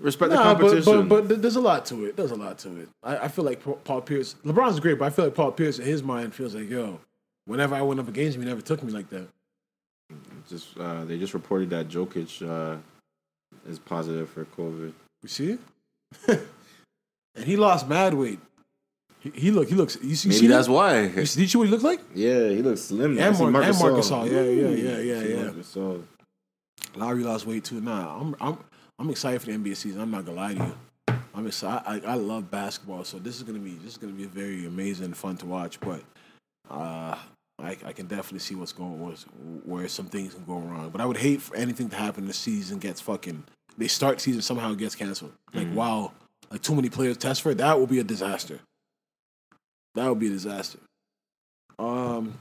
respect 0.00 0.30
the 0.30 0.36
Nah, 0.36 0.54
but, 0.54 0.60
competition. 0.60 1.08
but 1.08 1.22
but 1.22 1.28
th- 1.28 1.40
there's 1.40 1.56
a 1.56 1.60
lot 1.60 1.86
to 1.86 2.04
it. 2.04 2.16
There's 2.16 2.30
a 2.30 2.36
lot 2.36 2.58
to 2.58 2.76
it. 2.80 2.88
I, 3.02 3.16
I 3.18 3.28
feel 3.28 3.44
like 3.44 3.62
Paul 3.84 4.02
Pierce, 4.02 4.34
LeBron's 4.44 4.80
great, 4.80 4.98
but 4.98 5.06
I 5.06 5.10
feel 5.10 5.24
like 5.26 5.34
Paul 5.34 5.52
Pierce 5.52 5.78
in 5.78 5.86
his 5.86 6.02
mind 6.02 6.34
feels 6.34 6.54
like, 6.54 6.68
yo, 6.68 7.00
whenever 7.46 7.74
I 7.74 7.80
went 7.82 7.98
up 8.00 8.08
against 8.08 8.36
him, 8.36 8.42
he 8.42 8.48
never 8.48 8.60
took 8.60 8.82
me 8.82 8.92
like 8.92 9.08
that. 9.10 9.28
just 10.48 10.76
uh, 10.78 11.04
they 11.06 11.18
just 11.18 11.32
reported 11.34 11.70
that 11.70 11.88
Jokic 11.88 12.46
uh, 12.46 12.76
is 13.68 13.78
positive 13.78 14.28
for 14.28 14.44
COVID. 14.44 14.92
You 15.22 15.28
see? 15.28 15.58
and 16.28 17.44
he 17.44 17.56
lost 17.56 17.88
mad 17.88 18.12
weight. 18.14 18.40
He, 19.34 19.40
he 19.40 19.50
look, 19.50 19.68
he 19.68 19.74
looks. 19.74 19.98
You 20.02 20.14
see, 20.14 20.28
Maybe 20.28 20.38
see 20.40 20.46
that's 20.46 20.66
that? 20.66 20.72
why. 20.72 21.00
You 21.02 21.26
see, 21.26 21.42
you 21.42 21.48
see 21.48 21.58
what 21.58 21.64
he 21.64 21.70
looks 21.70 21.84
like? 21.84 22.00
Yeah, 22.14 22.48
he 22.48 22.62
looks 22.62 22.82
slim. 22.82 23.18
And 23.18 23.38
Mar- 23.38 23.62
and 23.62 23.74
Gasol. 23.74 23.80
Marc 23.80 23.94
Gasol. 23.94 24.30
Yeah, 24.30 24.42
yeah, 24.42 24.68
yeah, 24.68 24.98
yeah, 24.98 25.44
yeah. 25.44 25.50
Gasol. 25.50 26.02
Lowry 26.94 27.24
lost 27.24 27.46
weight 27.46 27.64
too. 27.64 27.80
Nah, 27.80 28.20
I'm 28.20 28.36
I'm 28.40 28.58
I'm 28.98 29.10
excited 29.10 29.40
for 29.40 29.46
the 29.46 29.52
NBA 29.52 29.76
season. 29.76 30.00
I'm 30.00 30.10
not 30.10 30.24
gonna 30.24 30.36
lie 30.36 30.54
to 30.54 30.64
you. 30.64 30.74
I'm 31.34 31.46
excited. 31.46 31.82
I, 31.86 32.12
I 32.12 32.14
love 32.14 32.50
basketball, 32.50 33.04
so 33.04 33.18
this 33.18 33.36
is 33.36 33.42
gonna 33.42 33.58
be 33.58 33.74
this 33.74 33.92
is 33.92 33.98
gonna 33.98 34.12
be 34.12 34.26
very 34.26 34.66
amazing, 34.66 35.06
and 35.06 35.16
fun 35.16 35.36
to 35.38 35.46
watch. 35.46 35.80
But 35.80 36.02
uh, 36.70 37.16
I 37.58 37.76
I 37.84 37.92
can 37.92 38.06
definitely 38.06 38.38
see 38.38 38.54
what's 38.54 38.72
going 38.72 39.00
where, 39.00 39.14
where 39.64 39.88
some 39.88 40.06
things 40.06 40.34
can 40.34 40.44
go 40.44 40.58
wrong. 40.58 40.90
But 40.90 41.00
I 41.00 41.06
would 41.06 41.18
hate 41.18 41.42
for 41.42 41.56
anything 41.56 41.88
to 41.90 41.96
happen. 41.96 42.26
The 42.26 42.32
season 42.32 42.78
gets 42.78 43.00
fucking. 43.00 43.44
They 43.76 43.88
start 43.88 44.20
season 44.20 44.40
somehow 44.40 44.72
it 44.72 44.78
gets 44.78 44.94
canceled. 44.94 45.32
Like 45.52 45.68
wow, 45.74 46.12
like 46.50 46.62
too 46.62 46.74
many 46.74 46.88
players 46.88 47.18
test 47.18 47.42
for 47.42 47.50
it. 47.50 47.58
That 47.58 47.78
will 47.78 47.86
be 47.86 47.98
a 47.98 48.04
disaster. 48.04 48.60
That 49.96 50.10
would 50.10 50.18
be 50.18 50.26
a 50.26 50.30
disaster. 50.30 50.78
Um, 51.78 52.38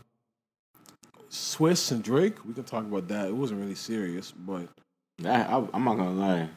Swizz 1.32 1.92
and 1.94 2.04
Drake, 2.04 2.44
we 2.46 2.54
can 2.54 2.66
talk 2.66 2.84
about 2.84 3.08
that. 3.08 3.30
It 3.30 3.36
wasn't 3.36 3.62
really 3.62 3.76
serious, 3.76 4.32
but 4.32 4.68
That, 5.20 5.50
I, 5.50 5.66
I'm 5.74 5.86
not 5.86 5.96
gonna 5.96 6.12
lie. 6.12 6.50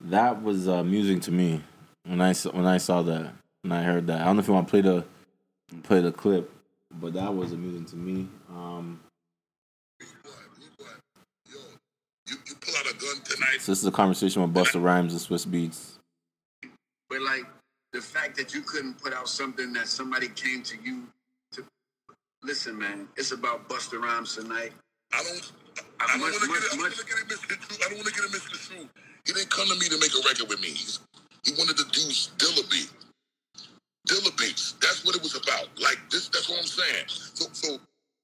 That 0.00 0.42
was 0.42 0.68
uh, 0.68 0.74
amusing 0.74 1.20
to 1.20 1.30
me 1.30 1.62
when 2.04 2.20
I 2.20 2.32
saw, 2.32 2.50
when 2.50 2.66
I 2.66 2.78
saw 2.78 3.02
that 3.02 3.32
when 3.62 3.70
I 3.70 3.84
heard 3.84 4.08
that. 4.08 4.20
I 4.20 4.24
don't 4.24 4.34
know 4.36 4.40
if 4.40 4.48
you 4.48 4.54
want 4.54 4.66
to 4.66 4.70
play 4.70 4.80
the 4.80 5.04
play 5.84 6.00
the 6.00 6.10
clip, 6.10 6.50
but 7.00 7.12
that 7.12 7.32
was 7.32 7.52
amusing 7.52 7.84
to 7.86 7.96
me. 7.96 8.26
Um, 8.50 9.00
you, 12.26 12.36
you 12.46 12.54
pull 12.60 12.74
out 12.76 12.86
a 12.92 12.96
gun 12.96 13.22
tonight, 13.24 13.60
so 13.60 13.70
this 13.70 13.78
is 13.78 13.86
a 13.86 13.92
conversation 13.92 14.42
with 14.42 14.52
Busta 14.52 14.82
Rhymes 14.82 15.12
and 15.12 15.22
Swizz 15.22 15.46
Beatz. 15.46 15.98
but 17.08 17.20
like 17.22 17.44
the 17.94 18.02
fact 18.02 18.36
that 18.36 18.52
you 18.52 18.60
couldn't 18.62 19.00
put 19.02 19.14
out 19.14 19.28
something 19.28 19.72
that 19.72 19.86
somebody 19.88 20.28
came 20.28 20.62
to 20.64 20.76
you 20.84 21.04
to 21.52 21.64
listen, 22.42 22.76
man. 22.76 23.08
It's 23.16 23.32
about 23.32 23.68
Busta 23.68 24.00
Rhymes 24.02 24.36
tonight. 24.36 24.72
I 25.14 25.22
don't. 25.22 25.52
I 26.00 26.06
don't 26.08 26.20
Much- 26.20 26.32
want 26.32 26.42
to 26.42 26.48
much- 26.48 26.60
get. 26.60 26.72
I 26.72 26.76
don't 26.76 26.80
want 26.82 26.94
to 26.96 27.06
get 27.06 27.18
him 27.18 27.28
misconstrued. 27.28 27.80
I 27.84 27.88
don't 27.88 27.96
want 27.98 28.08
to 28.08 28.14
get 28.14 28.24
him 28.24 28.32
misconstrued. 28.32 28.88
He 29.24 29.32
didn't 29.32 29.50
come 29.50 29.68
to 29.68 29.76
me 29.76 29.88
to 29.88 29.98
make 30.00 30.12
a 30.14 30.28
record 30.28 30.48
with 30.50 30.60
me. 30.60 30.68
He's, 30.68 31.00
he 31.44 31.52
wanted 31.56 31.78
to 31.78 31.84
do 31.92 32.00
Dilla 32.38 32.70
beat. 32.70 32.90
Dilla 34.08 34.36
beats. 34.38 34.72
That's 34.82 35.04
what 35.06 35.16
it 35.16 35.22
was 35.22 35.36
about. 35.36 35.68
Like 35.80 35.98
this. 36.10 36.28
That's 36.28 36.48
what 36.50 36.58
I'm 36.60 36.66
saying. 36.66 37.04
So, 37.08 37.46
so 37.52 37.78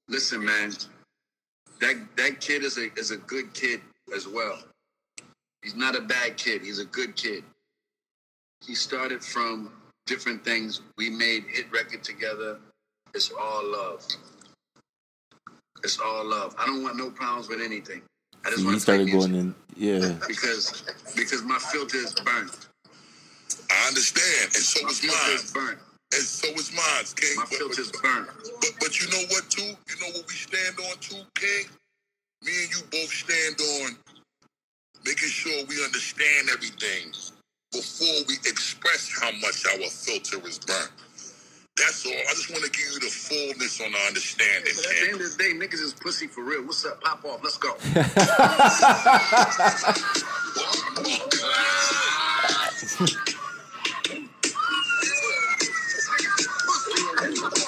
Listen, 0.09 0.43
man. 0.45 0.73
That 1.79 1.95
that 2.17 2.41
kid 2.41 2.63
is 2.63 2.77
a 2.77 2.93
is 2.99 3.11
a 3.11 3.17
good 3.17 3.53
kid 3.53 3.81
as 4.15 4.27
well. 4.27 4.59
He's 5.63 5.75
not 5.75 5.95
a 5.95 6.01
bad 6.01 6.37
kid. 6.37 6.61
He's 6.61 6.79
a 6.79 6.85
good 6.85 7.15
kid. 7.15 7.43
He 8.65 8.75
started 8.75 9.23
from 9.23 9.71
different 10.07 10.43
things. 10.45 10.81
We 10.97 11.09
made 11.09 11.45
hit 11.49 11.71
record 11.71 12.03
together. 12.03 12.59
It's 13.13 13.31
all 13.31 13.63
love. 13.71 14.05
It's 15.83 15.99
all 15.99 16.25
love. 16.25 16.55
I 16.59 16.65
don't 16.65 16.83
want 16.83 16.97
no 16.97 17.09
problems 17.11 17.49
with 17.49 17.61
anything. 17.61 18.01
I 18.45 18.49
just 18.49 18.59
He 18.59 18.65
want 18.65 18.77
to 18.77 18.81
started 18.81 19.07
play 19.09 19.19
going 19.19 19.31
music 19.31 19.55
in, 19.77 19.77
yeah. 19.77 20.17
because 20.27 20.83
because 21.15 21.43
my 21.43 21.57
filter 21.59 21.97
is 21.97 22.13
burnt. 22.15 22.67
I 23.71 23.87
understand, 23.87 24.45
and 24.55 24.63
so 24.63 24.81
My 24.83 24.87
was 24.89 24.99
filter 24.99 25.17
mine. 25.27 25.35
is 25.35 25.51
burnt. 25.51 25.79
and 26.13 26.23
so 26.23 26.47
is 26.49 26.71
mine, 26.73 27.05
King. 27.15 27.35
My 27.37 27.45
But, 27.49 27.59
but, 27.93 28.01
burnt. 28.03 28.27
but 28.61 28.71
but 28.79 29.01
you 29.01 29.09
know 29.11 29.23
what 29.29 29.49
too? 29.49 29.63
You 29.63 29.95
know 30.01 30.09
what 30.17 30.27
we 30.27 30.35
stand 30.35 30.77
on 30.79 30.97
too, 30.99 31.21
King? 31.35 31.65
Me 32.43 32.51
and 32.63 32.71
you 32.75 32.81
both 32.91 33.11
stand 33.13 33.55
on 33.83 33.97
making 35.05 35.29
sure 35.29 35.65
we 35.67 35.83
understand 35.83 36.49
everything 36.51 37.13
before 37.71 38.07
we 38.27 38.35
express 38.45 39.09
how 39.21 39.31
much 39.31 39.65
our 39.65 39.89
filter 39.89 40.45
is 40.47 40.59
burnt. 40.59 40.91
That's 41.77 42.05
all. 42.05 42.11
I 42.11 42.33
just 42.33 42.51
want 42.51 42.63
to 42.65 42.69
give 42.69 42.81
you 42.93 42.99
the 42.99 43.07
fullness 43.07 43.79
on 43.81 43.91
the 43.93 43.97
understanding, 44.07 44.73
But 44.75 44.85
at 44.85 44.91
the 44.91 45.09
end 45.11 45.21
of 45.21 45.31
the 45.31 45.37
day, 45.37 45.53
niggas 45.53 45.81
is 45.81 45.93
pussy 45.93 46.27
for 46.27 46.43
real. 46.43 46.63
What's 46.65 46.85
up? 46.85 47.01
Pop 47.01 47.23
off. 47.23 47.41
Let's 47.43 47.57
go. 47.57 47.75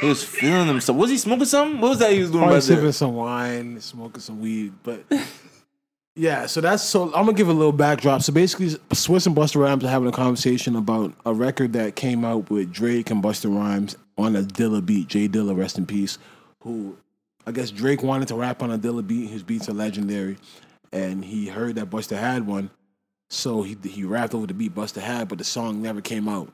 He 0.00 0.08
was 0.08 0.24
feeling 0.24 0.66
himself. 0.66 0.98
Was 0.98 1.10
he 1.10 1.18
smoking 1.18 1.44
something? 1.46 1.80
What 1.80 1.90
was 1.90 1.98
that 2.00 2.12
he 2.12 2.20
was 2.20 2.30
doing 2.30 2.40
Probably 2.42 2.54
right 2.56 2.62
sipping 2.62 2.82
there? 2.84 2.92
some 2.92 3.14
wine, 3.14 3.80
smoking 3.80 4.20
some 4.20 4.40
weed, 4.40 4.72
but 4.82 5.04
yeah. 6.16 6.46
So 6.46 6.60
that's 6.60 6.82
so. 6.82 7.06
I'm 7.06 7.24
gonna 7.24 7.32
give 7.32 7.48
a 7.48 7.52
little 7.52 7.72
backdrop. 7.72 8.22
So 8.22 8.32
basically, 8.32 8.68
Swizz 8.68 9.26
and 9.26 9.36
Busta 9.36 9.60
Rhymes 9.60 9.84
are 9.84 9.88
having 9.88 10.08
a 10.08 10.12
conversation 10.12 10.76
about 10.76 11.12
a 11.26 11.34
record 11.34 11.72
that 11.74 11.96
came 11.96 12.24
out 12.24 12.50
with 12.50 12.72
Drake 12.72 13.10
and 13.10 13.22
Busta 13.22 13.54
Rhymes 13.54 13.96
on 14.16 14.36
a 14.36 14.42
Dilla 14.42 14.84
beat. 14.84 15.08
Jay 15.08 15.28
Dilla, 15.28 15.56
rest 15.56 15.78
in 15.78 15.86
peace. 15.86 16.18
Who 16.60 16.96
I 17.46 17.52
guess 17.52 17.70
Drake 17.70 18.02
wanted 18.02 18.28
to 18.28 18.34
rap 18.36 18.62
on 18.62 18.70
a 18.70 18.78
Dilla 18.78 19.06
beat. 19.06 19.28
His 19.30 19.42
beats 19.42 19.68
are 19.68 19.74
legendary, 19.74 20.38
and 20.92 21.24
he 21.24 21.48
heard 21.48 21.74
that 21.76 21.90
Busta 21.90 22.16
had 22.16 22.46
one, 22.46 22.70
so 23.28 23.62
he 23.62 23.76
he 23.82 24.04
rapped 24.04 24.34
over 24.34 24.46
the 24.46 24.54
beat 24.54 24.74
Busta 24.74 25.00
had, 25.00 25.28
but 25.28 25.38
the 25.38 25.44
song 25.44 25.82
never 25.82 26.00
came 26.00 26.28
out. 26.28 26.52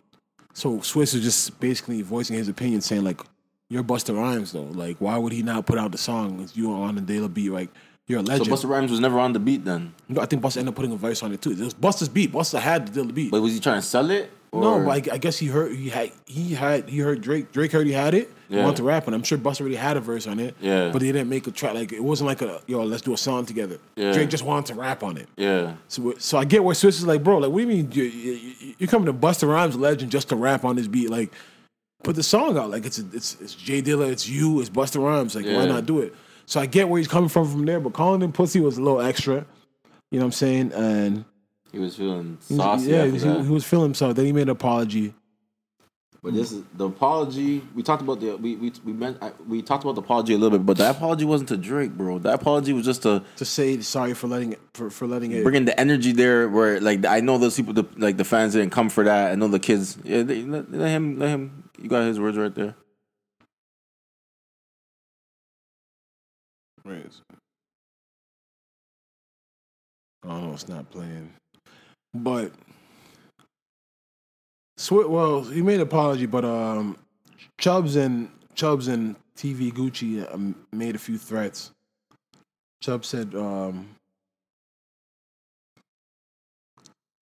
So 0.53 0.78
Swizz 0.78 1.15
is 1.15 1.23
just 1.23 1.61
basically 1.61 2.03
voicing 2.03 2.37
his 2.37 2.49
opinion, 2.49 2.81
saying 2.81 3.05
like, 3.05 3.20
"You're 3.69 3.85
Busta 3.85 4.16
Rhymes 4.16 4.53
though. 4.53 4.62
Like, 4.62 4.97
why 5.01 5.16
would 5.16 5.32
he 5.32 5.43
not 5.43 5.66
put 5.66 5.78
out 5.78 5.93
the 5.93 5.99
song 5.99 6.49
you 6.55 6.73
on 6.73 6.97
the 6.97 7.03
Dilla 7.03 7.32
beat? 7.32 7.51
Like, 7.51 7.70
you're 8.11 8.20
a 8.20 8.27
So 8.27 8.32
legend." 8.32 8.51
Busta 8.51 8.69
Rhymes 8.69 8.91
was 8.91 9.01
never 9.01 9.19
on 9.19 9.32
the 9.32 9.41
beat 9.41 9.65
then. 9.65 9.95
No, 10.09 10.20
I 10.20 10.27
think 10.27 10.43
Busta 10.43 10.59
ended 10.59 10.73
up 10.73 10.77
putting 10.77 10.93
a 10.93 10.97
verse 10.97 11.23
on 11.23 11.32
it 11.32 11.41
too. 11.41 11.53
It 11.53 11.59
was 11.61 11.74
Busta's 11.74 12.09
beat. 12.09 12.32
Busta 12.32 12.59
had 12.61 12.89
the 12.89 13.05
beat. 13.05 13.31
But 13.31 13.41
was 13.43 13.55
he 13.55 13.61
trying 13.61 13.81
to 13.81 13.87
sell 13.87 14.11
it? 14.11 14.31
no, 14.53 14.85
but 14.85 15.09
I, 15.09 15.15
I 15.15 15.19
guess 15.19 15.39
he 15.39 15.47
heard 15.47 15.70
he 15.77 15.89
had 15.91 16.11
he 16.27 16.55
had 16.55 16.89
he 16.89 16.99
heard 16.99 17.20
Drake. 17.20 17.53
Drake 17.53 17.70
heard 17.70 17.87
he 17.87 17.93
had 17.93 18.15
it. 18.15 18.28
He 18.49 18.57
Yeah. 18.57 18.65
wanted 18.65 18.78
to 18.78 18.82
rap 18.82 19.07
on. 19.07 19.15
it. 19.15 19.16
I'm 19.16 19.23
sure 19.23 19.39
Busta 19.39 19.61
already 19.61 19.77
had 19.77 19.97
a 19.97 20.01
verse 20.01 20.27
on 20.27 20.41
it. 20.41 20.57
Yeah. 20.61 20.91
but 20.93 21.03
he 21.03 21.12
didn't 21.12 21.28
make 21.28 21.47
a 21.47 21.53
track. 21.53 21.74
Like 21.74 21.93
it 21.93 22.03
wasn't 22.03 22.27
like 22.27 22.43
a 22.43 22.61
yo, 22.66 22.82
let's 22.82 23.03
do 23.03 23.12
a 23.15 23.16
song 23.16 23.47
together. 23.47 23.78
Yeah. 23.95 24.12
Drake 24.12 24.28
just 24.28 24.43
wanted 24.45 24.66
to 24.66 24.81
rap 24.81 25.05
on 25.05 25.16
it. 25.19 25.28
yeah. 25.37 25.74
So, 25.87 26.15
so 26.19 26.37
I 26.37 26.45
get 26.45 26.65
where 26.65 26.74
Swizz 26.74 26.99
is 26.99 27.07
like, 27.07 27.23
bro, 27.23 27.39
like, 27.39 27.51
what 27.53 27.59
do 27.59 27.62
you 27.62 27.69
mean 27.69 27.93
you, 27.93 28.03
you, 28.03 28.74
you're 28.78 28.89
coming 28.89 29.07
to 29.07 29.12
Busta 29.12 29.47
Rhymes 29.49 29.77
legend 29.77 30.11
just 30.11 30.28
to 30.31 30.37
rap 30.37 30.65
on 30.65 30.74
this 30.74 30.89
beat? 30.89 31.11
Like, 31.11 31.31
put 32.03 32.16
the 32.16 32.24
song 32.24 32.59
out. 32.59 32.70
Like, 32.70 32.85
it's 32.87 32.99
it's 32.99 33.37
it's 33.41 33.55
Jay 33.55 33.81
Dilla, 33.81 34.11
it's 34.11 34.28
you, 34.28 34.61
it's 34.61 34.69
Busta 34.70 35.01
Rhymes. 35.01 35.37
Like, 35.37 35.47
why 35.47 35.65
not 35.66 35.87
do 35.87 36.01
it? 36.01 36.12
So 36.51 36.59
I 36.59 36.66
get 36.66 36.89
where 36.89 36.98
he's 36.98 37.06
coming 37.06 37.28
from 37.28 37.48
from 37.48 37.64
there, 37.64 37.78
but 37.78 37.93
calling 37.93 38.20
him 38.22 38.32
pussy 38.32 38.59
was 38.59 38.77
a 38.77 38.82
little 38.82 39.01
extra. 39.01 39.47
You 40.10 40.18
know 40.18 40.24
what 40.24 40.27
I'm 40.27 40.32
saying? 40.32 40.72
And 40.72 41.24
He 41.70 41.78
was 41.78 41.94
feeling 41.94 42.39
saucy 42.40 42.90
yeah, 42.90 43.05
he, 43.06 43.18
he 43.20 43.52
was 43.52 43.64
feeling 43.64 43.85
himself. 43.85 44.16
Then 44.16 44.27
he 44.27 44.32
made 44.32 44.43
an 44.43 44.48
apology. 44.48 45.14
But 46.24 46.35
this 46.35 46.51
is 46.51 46.64
the 46.74 46.86
apology. 46.86 47.62
We 47.72 47.85
talked 47.85 48.02
about 48.02 48.18
the 48.18 48.35
we 48.36 48.56
we 48.56 48.72
we 48.85 48.93
meant 48.93 49.18
I, 49.22 49.31
we 49.48 49.62
talked 49.62 49.85
about 49.85 49.94
the 49.94 50.02
apology 50.02 50.35
a 50.35 50.39
little 50.39 50.59
bit, 50.59 50.66
but 50.66 50.77
that 50.78 50.97
apology 50.97 51.24
wasn't 51.24 51.51
to 51.51 51.56
Drake, 51.56 51.93
bro. 51.93 52.18
That 52.18 52.35
apology 52.35 52.72
was 52.72 52.85
just 52.85 53.02
to 53.02 53.22
To 53.36 53.44
say 53.44 53.81
sorry 53.81 54.14
for 54.14 54.27
letting 54.27 54.55
it 54.55 54.60
for, 54.74 54.90
for 54.90 55.06
letting 55.06 55.31
it. 55.31 55.44
bringing 55.44 55.66
the 55.66 55.78
energy 55.78 56.10
there. 56.10 56.48
Where 56.48 56.81
like 56.81 57.06
I 57.06 57.20
know 57.20 57.39
those 57.39 57.55
people, 57.55 57.74
the, 57.74 57.85
like 57.97 58.16
the 58.16 58.24
fans 58.24 58.55
didn't 58.55 58.72
come 58.72 58.89
for 58.90 59.05
that. 59.05 59.31
I 59.31 59.36
know 59.36 59.47
the 59.47 59.60
kids. 59.60 59.98
Yeah, 60.02 60.24
they, 60.24 60.43
let, 60.43 60.70
let 60.72 60.90
him. 60.90 61.16
Let 61.20 61.28
him. 61.28 61.70
You 61.81 61.89
got 61.89 62.09
his 62.09 62.18
words 62.18 62.36
right 62.36 62.55
there. 62.55 62.74
Right. 66.90 67.06
Oh 70.26 70.52
it's 70.52 70.68
not 70.68 70.90
playing. 70.90 71.32
But 72.12 72.52
Swi 74.76 75.08
well, 75.08 75.42
he 75.42 75.62
made 75.62 75.76
an 75.76 75.82
apology, 75.82 76.26
but 76.26 76.44
um, 76.44 76.96
Chubbs 77.58 77.94
and 77.94 78.28
Chubbs 78.54 78.88
and 78.88 79.14
TV 79.36 79.72
Gucci 79.72 80.26
um, 80.34 80.56
made 80.72 80.96
a 80.96 80.98
few 80.98 81.16
threats. 81.16 81.70
Chubb 82.82 83.04
said, 83.04 83.36
um, 83.36 83.88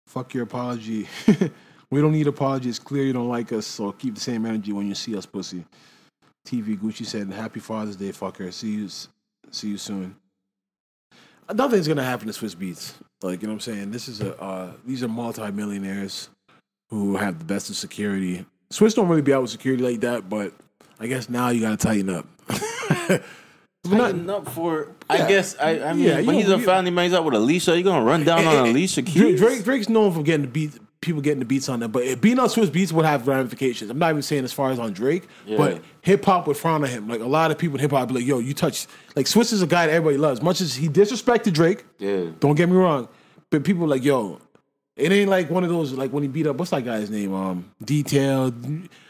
"Fuck 0.06 0.35
your 0.35 0.44
apology. 0.44 1.09
we 1.90 2.01
don't 2.01 2.12
need 2.12 2.28
apology. 2.28 2.68
It's 2.68 2.78
clear 2.78 3.05
you 3.05 3.12
don't 3.12 3.28
like 3.28 3.52
us, 3.52 3.66
so 3.66 3.90
keep 3.90 4.14
the 4.14 4.20
same 4.20 4.47
energy 4.47 4.72
when 4.72 4.86
you 4.86 4.94
see 4.94 5.16
us, 5.16 5.26
pussy." 5.26 5.64
TV 6.47 6.78
Gucci 6.78 7.05
said, 7.05 7.28
"Happy 7.32 7.59
Father's 7.59 7.97
Day, 7.97 8.10
fucker. 8.10 8.52
See 8.52 8.72
you, 8.72 8.89
see 9.55 9.69
you 9.69 9.79
soon." 9.79 10.16
Nothing's 11.53 11.89
gonna 11.89 12.05
happen 12.05 12.27
to 12.31 12.33
Swizz 12.33 12.55
Beatz. 12.57 12.93
Like 13.23 13.41
you 13.43 13.49
know 13.49 13.55
what 13.55 13.66
I'm 13.66 13.75
saying. 13.75 13.91
This 13.91 14.07
is 14.09 14.20
a 14.20 14.39
uh, 14.41 14.73
these 14.87 15.03
are 15.03 15.09
multimillionaires 15.09 16.29
who 16.91 17.16
have 17.16 17.39
the 17.39 17.45
best 17.45 17.70
of 17.70 17.77
security. 17.77 18.45
Swizz 18.70 18.95
don't 18.95 19.09
really 19.09 19.23
be 19.23 19.33
out 19.33 19.43
with 19.43 19.51
security 19.51 19.83
like 19.83 20.01
that, 20.01 20.29
but 20.29 20.53
I 21.01 21.07
guess 21.07 21.29
now 21.31 21.49
you 21.49 21.61
gotta 21.62 21.77
tighten 21.77 22.11
up. 22.11 22.27
But 23.85 23.97
not- 23.97 24.05
Tighten 24.11 24.29
up 24.31 24.49
for. 24.51 24.89
I 25.09 25.19
guess 25.29 25.57
I. 25.59 25.81
I 25.81 25.93
mean, 25.95 26.05
Yeah, 26.05 26.20
when 26.23 26.35
he's 26.35 26.49
a 26.49 26.59
family 26.59 26.91
man, 26.91 27.05
he's 27.05 27.15
out 27.15 27.25
with 27.25 27.33
Alicia. 27.35 27.79
You 27.79 27.85
gonna 27.85 28.05
run 28.05 28.25
down 28.25 28.45
on 28.45 28.66
Alicia 28.69 29.03
Keys? 29.03 29.39
Drake, 29.41 29.62
Drake's 29.65 29.89
known 29.89 30.12
for 30.12 30.23
getting 30.23 30.43
the 30.43 30.49
beat, 30.49 30.73
people 31.01 31.20
getting 31.23 31.39
the 31.39 31.45
beats 31.45 31.69
on 31.69 31.81
them, 31.81 31.91
but 31.93 32.20
being 32.20 32.39
on 32.39 32.49
Swizz 32.49 32.66
Beatz 32.70 32.93
would 32.93 33.05
have 33.05 33.29
ramifications. 33.29 33.91
I'm 33.91 33.99
not 33.99 34.11
even 34.11 34.23
saying 34.23 34.45
as 34.45 34.53
far 34.53 34.70
as 34.70 34.79
on 34.79 34.93
Drake, 34.93 35.29
Yeah. 35.47 35.57
but 35.57 35.83
hip 36.03 36.25
hop 36.25 36.47
would 36.49 36.57
frown 36.57 36.83
on 36.83 36.89
him. 36.91 37.09
Like 37.09 37.20
a 37.20 37.27
lot 37.27 37.51
of 37.51 37.59
people 37.59 37.77
in 37.77 37.81
hip 37.83 37.93
hop 37.93 38.09
be 38.09 38.15
like, 38.15 38.27
"Yo, 38.27 38.39
you 38.41 38.53
touch." 38.55 38.87
Like 39.15 39.27
Swizz 39.27 39.53
is 39.53 39.62
a 39.62 39.66
guy 39.66 39.87
that 39.87 39.93
everybody 39.93 40.16
loves. 40.19 40.43
Much 40.43 40.61
as 40.61 40.75
he 40.75 40.89
disrespected 40.89 41.53
Drake, 41.53 41.85
Yeah. 41.99 42.27
don't 42.41 42.57
get 42.57 42.69
me 42.69 42.77
wrong, 42.77 43.09
but 43.51 43.62
people 43.65 43.87
like, 43.87 44.05
"Yo, 44.05 44.41
it 44.97 45.12
ain't 45.12 45.31
like 45.31 45.49
one 45.51 45.62
of 45.62 45.70
those 45.70 45.93
like 45.93 46.12
when 46.12 46.25
he 46.25 46.29
beat 46.29 46.47
up 46.49 46.57
what's 46.57 46.73
that 46.73 46.85
guy's 46.85 47.11
name? 47.11 47.33
Um, 47.33 47.70
Detailed. 47.85 48.61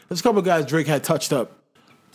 There's 0.07 0.19
a 0.19 0.23
couple 0.23 0.39
of 0.39 0.45
guys 0.45 0.65
Drake 0.67 0.85
had 0.87 1.03
touched 1.03 1.33
up. 1.33 1.53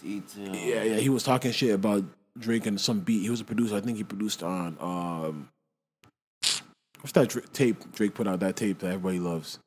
Detail. 0.01 0.55
Yeah, 0.55 0.83
yeah, 0.85 0.97
he 0.97 1.09
was 1.09 1.25
talking 1.25 1.51
shit 1.51 1.75
about 1.75 2.05
Drake 2.39 2.67
and 2.67 2.81
some 2.81 3.01
beat. 3.01 3.23
He 3.23 3.31
was 3.31 3.41
a 3.41 3.45
producer. 3.45 3.75
I 3.77 3.81
think 3.81 3.97
he 3.97 4.05
produced 4.05 4.43
on 4.45 4.77
um 4.81 5.49
what's 7.01 7.13
that 7.13 7.53
tape 7.53 7.93
Drake 7.95 8.15
put 8.15 8.27
out 8.29 8.41
that 8.41 8.57
tape 8.57 8.79
that 8.81 8.87
everybody 8.89 9.19
loves. 9.19 9.59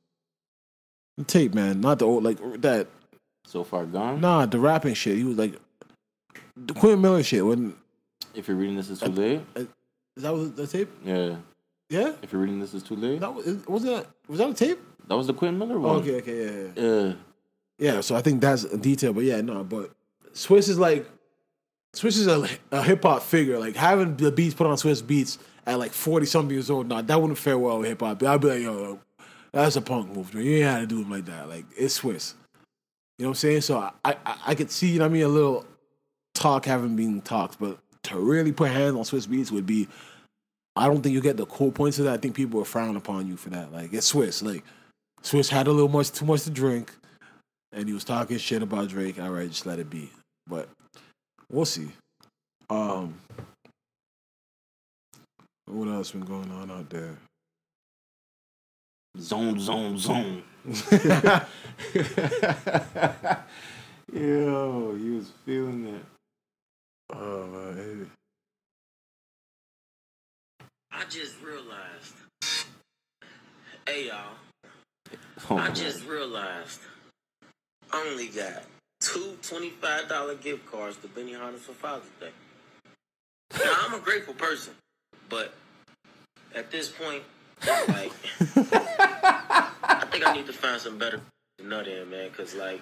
The 1.18 1.23
tape, 1.23 1.53
man, 1.53 1.81
not 1.81 1.99
the 1.99 2.06
old 2.06 2.23
like 2.23 2.38
that. 2.61 2.88
So 3.45 3.64
far 3.64 3.85
gone. 3.85 4.22
Nah, 4.22 4.45
the 4.45 4.60
rapping 4.60 4.94
shit. 4.94 5.18
He 5.18 5.23
was 5.23 5.38
like 5.38 5.53
the 6.56 6.73
Quentin 6.73 7.02
Miller 7.02 7.23
shit. 7.23 7.45
Wasn't 7.45 7.76
If 8.35 8.48
you're 8.48 8.57
reading 8.57 8.76
this, 8.76 8.89
is 8.89 8.99
too 8.99 9.07
late. 9.07 9.41
is 9.56 9.68
that 10.23 10.34
was 10.34 10.52
the 10.53 10.68
tape? 10.68 10.89
Yeah. 11.03 11.35
Yeah, 11.89 12.11
If 12.22 12.34
you're 12.34 12.41
reading 12.41 12.60
this, 12.60 12.73
is 12.73 12.84
too 12.84 12.98
late. 12.98 13.22
that 13.22 13.34
was 13.34 13.45
was 13.68 13.84
that 13.84 14.07
was 14.27 14.39
that 14.39 14.49
a 14.49 14.53
tape? 14.53 14.80
That 15.07 15.15
was 15.15 15.27
the 15.27 15.34
Quentin 15.34 15.57
Miller 15.57 15.76
Oh, 15.77 15.94
one. 15.94 15.95
okay, 15.98 16.15
okay, 16.18 16.45
yeah, 16.45 16.68
yeah. 16.76 16.84
Yeah. 17.07 17.14
Yeah, 17.80 18.02
so 18.02 18.15
I 18.15 18.22
think 18.22 18.41
that's 18.41 18.64
a 18.65 18.77
detail, 18.77 19.14
but 19.14 19.23
yeah, 19.23 19.39
no, 19.39 19.64
but 19.64 19.91
Swizz 20.34 20.68
is 20.68 20.77
like 20.77 21.07
Swizz 21.95 22.18
is 22.18 22.27
a, 22.27 22.48
a 22.72 22.84
hip 22.84 23.03
hop 23.03 23.23
figure. 23.23 23.57
Like 23.57 23.76
having 23.76 24.18
the 24.18 24.31
beats 24.31 24.53
put 24.56 24.68
on 24.68 24.76
Swizz 24.76 25.06
beats 25.06 25.39
at 25.65 25.80
like 25.80 25.94
forty 25.94 26.26
something 26.26 26.53
years 26.53 26.69
old, 26.69 26.89
nah, 26.89 27.02
that 27.02 27.22
wouldn't 27.22 27.39
fare 27.39 27.57
well 27.57 27.80
with 27.80 27.88
hip 27.88 28.02
hop. 28.02 28.22
I'd 28.22 28.41
be 28.41 28.48
like, 28.48 28.61
yo, 28.61 28.99
that's 29.64 29.76
a 29.76 29.82
punk 29.82 30.16
move. 30.16 30.34
man. 30.34 30.44
You 30.44 30.58
ain't 30.58 30.66
had 30.66 30.80
to 30.82 30.88
do 30.88 31.02
it 31.02 31.10
like 31.10 31.26
that. 31.26 31.50
Like 31.50 31.66
it's 31.78 32.00
Swizz. 32.00 32.34
You 33.18 33.24
know 33.24 33.30
what 33.30 33.32
I'm 33.32 33.36
saying? 33.36 33.62
So 33.62 33.80
I, 33.80 33.92
I, 34.06 34.38
I 34.48 34.56
could 34.56 34.70
see, 34.70 34.90
you 34.90 35.00
know 35.00 35.06
what 35.06 35.12
I 35.12 35.14
mean, 35.14 35.24
a 35.24 35.28
little 35.28 35.66
talk 36.36 36.66
having 36.66 36.96
been 36.96 37.22
talked, 37.22 37.60
but 37.60 37.80
to 38.04 38.20
really 38.20 38.52
put 38.52 38.70
hands 38.70 38.96
on 38.96 39.04
Swizz 39.04 39.28
Beatz 39.28 39.52
would 39.52 39.66
be. 39.66 39.88
I 40.76 40.86
don't 40.86 41.02
think 41.02 41.14
you 41.14 41.22
get 41.22 41.38
the 41.38 41.48
cool 41.48 41.72
points 41.72 41.98
of 41.98 42.06
that. 42.06 42.14
I 42.14 42.18
think 42.18 42.36
people 42.36 42.60
will 42.60 42.66
frown 42.66 42.96
upon 42.96 43.26
you 43.28 43.36
for 43.36 43.50
that. 43.50 43.74
Like 43.74 43.94
it's 43.94 44.14
Swizz. 44.14 44.44
Like 44.44 44.64
Swizz 45.24 45.50
had 45.50 45.66
a 45.68 45.72
little 45.72 45.90
much 45.90 46.12
too 46.12 46.26
much 46.26 46.44
to 46.44 46.52
drink 46.52 46.94
and 47.72 47.88
he 47.88 47.94
was 47.94 48.04
talking 48.04 48.38
shit 48.38 48.62
about 48.62 48.90
Drake. 48.90 49.20
All 49.20 49.32
right, 49.32 49.50
just 49.50 49.66
let 49.66 49.80
it 49.80 49.90
be. 49.90 50.12
But 50.48 50.70
we'll 51.52 51.66
see. 51.66 51.90
Um, 52.70 53.16
what 55.66 55.88
else 55.88 56.12
been 56.12 56.22
going 56.22 56.52
on 56.52 56.72
out 56.72 56.90
there? 56.90 57.18
Zone, 59.19 59.60
zone, 59.60 59.98
zone. 59.98 60.44
Yo, 64.14 64.95
he 64.95 65.10
was 65.11 65.31
feeling 65.45 65.88
it. 65.88 66.06
Oh 67.14 67.48
man, 67.48 68.11
I 70.91 71.03
just 71.10 71.41
realized. 71.41 72.14
Hey 73.88 74.07
y'all, 74.07 74.35
Oh, 75.49 75.57
I 75.57 75.69
just 75.72 76.06
realized 76.06 76.80
I 77.91 78.06
only 78.10 78.27
got 78.27 78.64
two 78.99 79.38
$25 79.41 80.41
gift 80.41 80.69
cards 80.69 80.98
to 80.98 81.07
Benny 81.07 81.34
Benihana 81.34 81.57
for 81.57 81.72
Father's 81.73 82.10
Day. 82.19 82.31
Now, 83.64 83.73
I'm 83.81 83.94
a 83.94 83.99
grateful 83.99 84.34
person, 84.34 84.73
but 85.30 85.53
at 86.53 86.69
this 86.72 86.89
point, 86.89 87.23
like, 87.88 88.11
I 88.56 88.87
think 90.18 90.30
I 90.30 90.35
need 90.35 90.48
to 90.48 90.53
find 90.53 90.81
some 90.81 90.98
better 90.98 91.22
nut 91.64 91.88
in, 91.88 92.10
man, 92.10 92.30
cause 92.31 92.56
like 92.56 92.81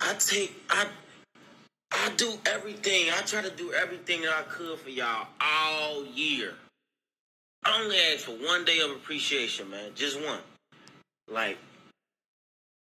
I 0.00 0.14
take 0.14 0.54
I 0.70 0.86
I 1.92 2.10
do 2.16 2.32
everything. 2.46 3.10
I 3.16 3.20
try 3.22 3.42
to 3.42 3.50
do 3.50 3.72
everything 3.72 4.22
that 4.22 4.32
I 4.32 4.42
could 4.42 4.78
for 4.78 4.90
y'all 4.90 5.26
all 5.40 6.04
year. 6.06 6.54
I 7.64 7.80
only 7.82 7.96
ask 8.12 8.24
for 8.24 8.32
one 8.32 8.64
day 8.64 8.80
of 8.80 8.90
appreciation, 8.90 9.70
man. 9.70 9.90
Just 9.94 10.20
one. 10.20 10.40
Like, 11.30 11.58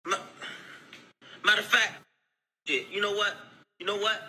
ma- 0.07 0.17
matter 1.45 1.61
of 1.61 1.67
fact, 1.67 1.95
shit, 2.67 2.89
you 2.91 3.01
know 3.01 3.13
what? 3.13 3.35
You 3.81 3.87
know 3.87 3.97
what? 3.97 4.21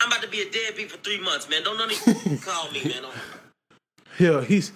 I'm 0.00 0.08
about 0.08 0.22
to 0.22 0.28
be 0.28 0.40
a 0.40 0.50
deadbeat 0.50 0.90
for 0.90 0.98
three 0.98 1.20
months, 1.20 1.48
man. 1.48 1.62
Don't 1.62 1.78
none 1.78 1.90
of 1.90 2.26
you 2.26 2.38
call 2.44 2.70
me, 2.72 2.82
man. 2.84 3.02
Don't- 3.02 3.14
Yeah, 4.18 4.42
he's 4.42 4.72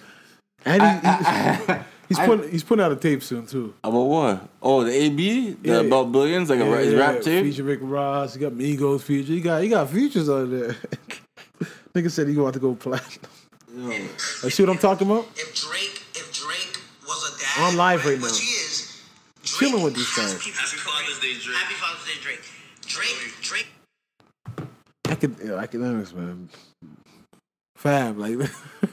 and 0.63 0.81
he, 0.81 1.73
he's, 2.11 2.17
he's 2.17 2.27
putting 2.27 2.51
he's 2.51 2.63
putting 2.63 2.83
out 2.85 2.91
a 2.91 2.95
tape 2.95 3.23
soon 3.23 3.45
too. 3.45 3.73
About 3.83 4.01
what? 4.03 4.49
Oh, 4.61 4.83
the 4.83 4.91
AB, 4.91 5.51
the 5.61 5.69
Yeah. 5.69 5.75
about 5.79 6.11
billions, 6.11 6.49
like 6.49 6.59
a 6.59 6.65
ra- 6.65 6.77
his 6.77 6.93
rap 6.95 7.21
tape. 7.21 7.45
Feature 7.45 7.63
Rick 7.63 7.79
Ross. 7.81 8.33
He 8.33 8.39
got 8.39 8.53
Migos 8.53 9.01
feature. 9.01 9.33
He 9.33 9.41
got 9.41 9.61
he 9.63 9.69
got 9.69 9.89
features 9.89 10.29
on 10.29 10.51
there. 10.59 10.75
Nigga 11.93 12.09
said 12.11 12.27
he 12.27 12.35
want 12.37 12.53
to 12.53 12.59
go 12.59 12.73
platinum. 12.75 13.29
Like, 13.75 14.01
see 14.51 14.63
what 14.63 14.69
I'm 14.69 14.77
talking 14.77 15.09
about? 15.09 15.25
if 15.35 15.53
Drake, 15.55 16.01
if 16.15 16.31
Drake 16.33 16.77
was 17.07 17.35
a 17.35 17.39
dad, 17.39 17.71
I'm 17.71 17.77
live 17.77 18.05
right 18.05 18.13
which 18.13 18.21
now. 18.21 18.37
he 18.37 18.45
is, 18.45 19.01
Drake 19.43 19.71
Chilling 19.71 19.83
with 19.83 19.95
these 19.95 20.07
has 20.15 20.33
guys. 20.33 20.43
people 20.43 20.59
Happy 20.61 20.77
to 20.77 20.83
Father's. 20.83 21.19
Day, 21.19 21.33
Drake. 21.41 21.57
Happy 21.57 21.73
Father's 21.75 22.05
Day, 22.05 22.21
Drake. 22.21 22.43
Drake, 22.87 23.41
Drake. 23.41 23.67
Acad- 25.05 25.37
yeah, 25.43 25.55
academics, 25.55 26.13
man. 26.13 26.49
Fab, 27.75 28.17
like 28.17 28.37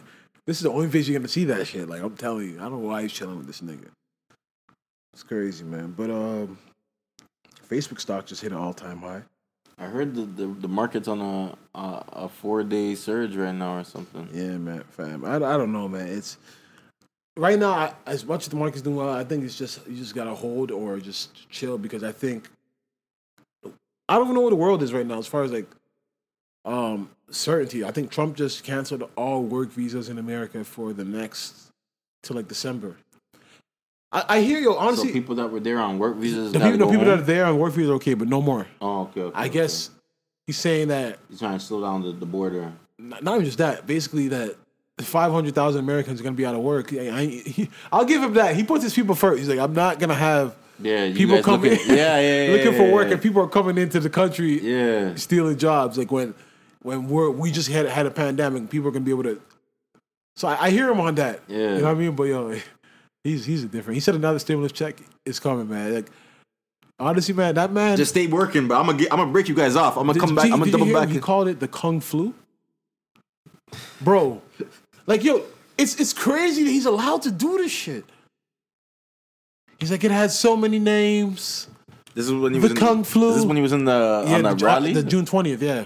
this 0.49 0.57
is 0.57 0.63
the 0.63 0.71
only 0.71 0.89
place 0.89 1.07
you're 1.07 1.19
gonna 1.19 1.29
see 1.29 1.45
that 1.45 1.67
shit. 1.67 1.91
Like 1.91 2.01
I'm 2.01 2.17
telling 2.17 2.49
you, 2.49 2.57
I 2.59 2.63
don't 2.63 2.81
know 2.83 2.89
why 2.89 3.03
he's 3.03 3.13
chilling 3.13 3.37
with 3.37 3.47
this 3.47 3.61
nigga. 3.61 3.89
It's 5.13 5.23
crazy, 5.23 5.63
man. 5.63 5.93
But 5.95 6.09
um, 6.09 6.57
Facebook 7.69 8.01
stock 8.01 8.25
just 8.25 8.41
hit 8.41 8.53
an 8.53 8.57
all 8.57 8.73
time 8.73 9.03
high. 9.03 9.21
I 9.77 9.85
heard 9.85 10.15
the, 10.15 10.23
the, 10.23 10.47
the 10.47 10.67
market's 10.67 11.07
on 11.07 11.21
a 11.21 11.79
a, 11.79 12.05
a 12.13 12.29
four 12.31 12.65
day 12.65 12.95
surge 12.95 13.37
right 13.37 13.55
now 13.55 13.77
or 13.77 13.85
something. 13.85 14.27
Yeah, 14.33 14.57
man, 14.57 14.85
fam. 14.89 15.23
I, 15.23 15.35
I 15.35 15.39
don't 15.39 15.71
know, 15.71 15.87
man. 15.87 16.09
It's 16.09 16.39
right 17.37 17.59
now. 17.59 17.73
I, 17.73 17.93
as 18.07 18.25
much 18.25 18.45
as 18.45 18.49
the 18.49 18.57
market's 18.57 18.81
doing 18.81 18.97
well, 18.97 19.11
I 19.11 19.25
think 19.25 19.45
it's 19.45 19.59
just 19.59 19.87
you 19.87 19.97
just 19.97 20.15
gotta 20.15 20.35
hold 20.35 20.71
or 20.71 20.99
just 20.99 21.51
chill 21.51 21.77
because 21.77 22.03
I 22.03 22.13
think 22.13 22.49
I 24.09 24.15
don't 24.15 24.23
even 24.23 24.35
know 24.35 24.41
where 24.41 24.51
the 24.51 24.57
world 24.57 24.83
is 24.83 24.95
right 24.95 25.07
now 25.07 25.19
as 25.19 25.27
far 25.27 25.43
as 25.43 25.53
like 25.53 25.67
um 26.65 27.11
certainty. 27.31 27.85
I 27.85 27.91
think 27.91 28.11
Trump 28.11 28.37
just 28.37 28.65
canceled 28.65 29.09
all 29.17 29.43
work 29.43 29.71
visas 29.71 30.09
in 30.09 30.19
America 30.19 30.65
for 30.65 30.93
the 30.93 31.05
next 31.05 31.71
till 32.23 32.37
like 32.37 32.49
December. 32.49 32.97
I, 34.11 34.25
I 34.29 34.41
hear 34.41 34.59
you. 34.59 34.75
Honestly, 34.77 35.09
so 35.09 35.13
people 35.13 35.35
that 35.37 35.49
were 35.51 35.61
there 35.61 35.79
on 35.79 35.99
work 35.99 36.17
visas, 36.17 36.53
the 36.53 36.61
people, 36.61 36.79
go 36.79 36.91
people 36.91 37.05
that 37.05 37.19
are 37.19 37.23
there 37.23 37.45
on 37.45 37.59
work 37.59 37.73
visas 37.75 37.91
are 37.91 37.95
okay, 37.95 38.15
but 38.15 38.29
no 38.29 38.41
more. 38.41 38.67
Oh, 38.81 39.03
okay. 39.03 39.23
okay 39.23 39.37
I 39.37 39.43
okay. 39.43 39.51
guess 39.51 39.91
he's 40.47 40.57
saying 40.57 40.89
that 40.89 41.19
he's 41.29 41.41
trying 41.41 41.59
to 41.59 41.65
slow 41.65 41.83
down 41.83 42.03
the, 42.03 42.13
the 42.13 42.27
border. 42.27 42.73
not 42.99 43.23
not 43.23 43.35
even 43.35 43.45
just 43.45 43.59
that, 43.59 43.87
basically 43.87 44.29
that 44.29 44.57
500,000 45.01 45.79
Americans 45.79 46.21
are 46.21 46.23
going 46.23 46.35
to 46.35 46.37
be 46.37 46.47
out 46.47 46.55
of 46.55 46.61
work. 46.61 46.93
I, 46.93 47.11
I, 47.11 47.27
he, 47.27 47.71
I'll 47.93 48.05
give 48.05 48.23
him 48.23 48.35
that. 48.35 48.57
He 48.57 48.65
puts 48.65 48.83
his 48.83 48.95
people 48.95 49.15
first. 49.15 49.39
He's 49.39 49.49
like, 49.49 49.59
I'm 49.59 49.73
not 49.75 49.99
going 49.99 50.09
to 50.09 50.15
have 50.15 50.57
Yeah, 50.81 51.13
people 51.13 51.43
coming 51.43 51.73
looking, 51.73 51.89
yeah, 51.89 52.19
yeah, 52.19 52.45
yeah, 52.47 52.53
looking 52.53 52.73
for 52.75 52.91
work 52.91 53.11
and 53.11 53.21
people 53.23 53.43
are 53.43 53.49
coming 53.49 53.79
into 53.79 54.01
the 54.01 54.11
country 54.11 54.61
Yeah, 54.61 55.15
stealing 55.15 55.57
jobs. 55.57 55.99
Like 55.99 56.11
when 56.11 56.35
when 56.83 57.09
we're, 57.09 57.31
we 57.31 57.51
just 57.51 57.69
had, 57.69 57.87
had 57.87 58.07
a 58.07 58.11
pandemic, 58.11 58.71
people 58.71 58.89
are 58.89 58.93
going 58.93 59.05
to 59.05 59.07
be 59.07 59.11
able 59.13 59.25
to. 59.25 59.41
So 60.37 60.49
I, 60.49 60.67
I 60.67 60.71
hear 60.71 60.89
him 60.91 61.01
on 61.01 61.15
that. 61.17 61.41
Yeah. 61.49 61.57
You 61.59 61.79
know 61.79 61.85
what 61.85 61.91
I 61.91 61.95
mean? 61.95 62.15
But 62.17 62.23
yo, 62.25 62.57
he's, 63.25 63.45
he's 63.45 63.65
a 63.65 63.69
different. 63.69 63.95
He 63.97 64.01
said 64.01 64.15
another 64.15 64.39
stimulus 64.39 64.73
check 64.73 64.97
is 65.25 65.41
coming, 65.41 65.69
man. 65.69 65.95
Like, 65.95 66.11
honestly, 67.01 67.35
man, 67.35 67.55
that 67.57 67.73
man. 67.73 67.97
just 67.97 68.11
stay 68.13 68.27
working, 68.27 68.69
but 68.69 68.79
I'm 68.79 68.87
gonna 68.87 68.99
get, 68.99 69.13
I'm 69.13 69.19
gonna 69.19 69.33
break 69.33 69.49
you 69.49 69.55
guys 69.55 69.75
off. 69.77 69.97
I'm 69.97 70.03
gonna 70.07 70.15
Did- 70.15 70.21
come 70.21 70.35
back. 70.35 70.47
you- 70.47 70.53
I'm 70.53 70.59
gonna 70.61 70.71
double 70.73 70.93
back. 70.93 71.09
him? 71.09 71.15
He 71.15 71.19
called 71.21 71.49
it 71.49 71.61
the 71.61 71.69
Kung 71.69 72.01
Flu. 72.01 72.35
Bro, 74.01 74.41
like 75.07 75.23
yo, 75.25 75.43
it's 75.77 76.01
it's 76.01 76.13
crazy 76.13 76.65
that 76.65 76.71
he's 76.71 76.87
allowed 76.87 77.23
to 77.23 77.31
do 77.31 77.59
this 77.59 77.71
shit. 77.73 78.05
He's 79.79 79.91
like, 79.91 80.03
it 80.05 80.11
had 80.11 80.31
so 80.31 80.57
many 80.57 80.79
names. 80.79 81.69
This 82.15 82.27
is 82.27 82.33
when 82.33 82.55
he 82.55 82.59
The 82.59 82.63
was 82.63 82.71
in, 82.73 82.77
Kung 82.79 83.05
Flu. 83.05 83.29
This 83.29 83.39
is 83.41 83.47
when 83.47 83.57
he 83.57 83.63
was 83.63 83.73
in 83.73 83.85
the 83.85 84.25
on 84.27 84.43
the, 84.43 84.55
the 84.55 84.65
rally. 84.65 84.93
the 84.95 85.03
June 85.03 85.27
twentieth, 85.27 85.61
yeah. 85.63 85.85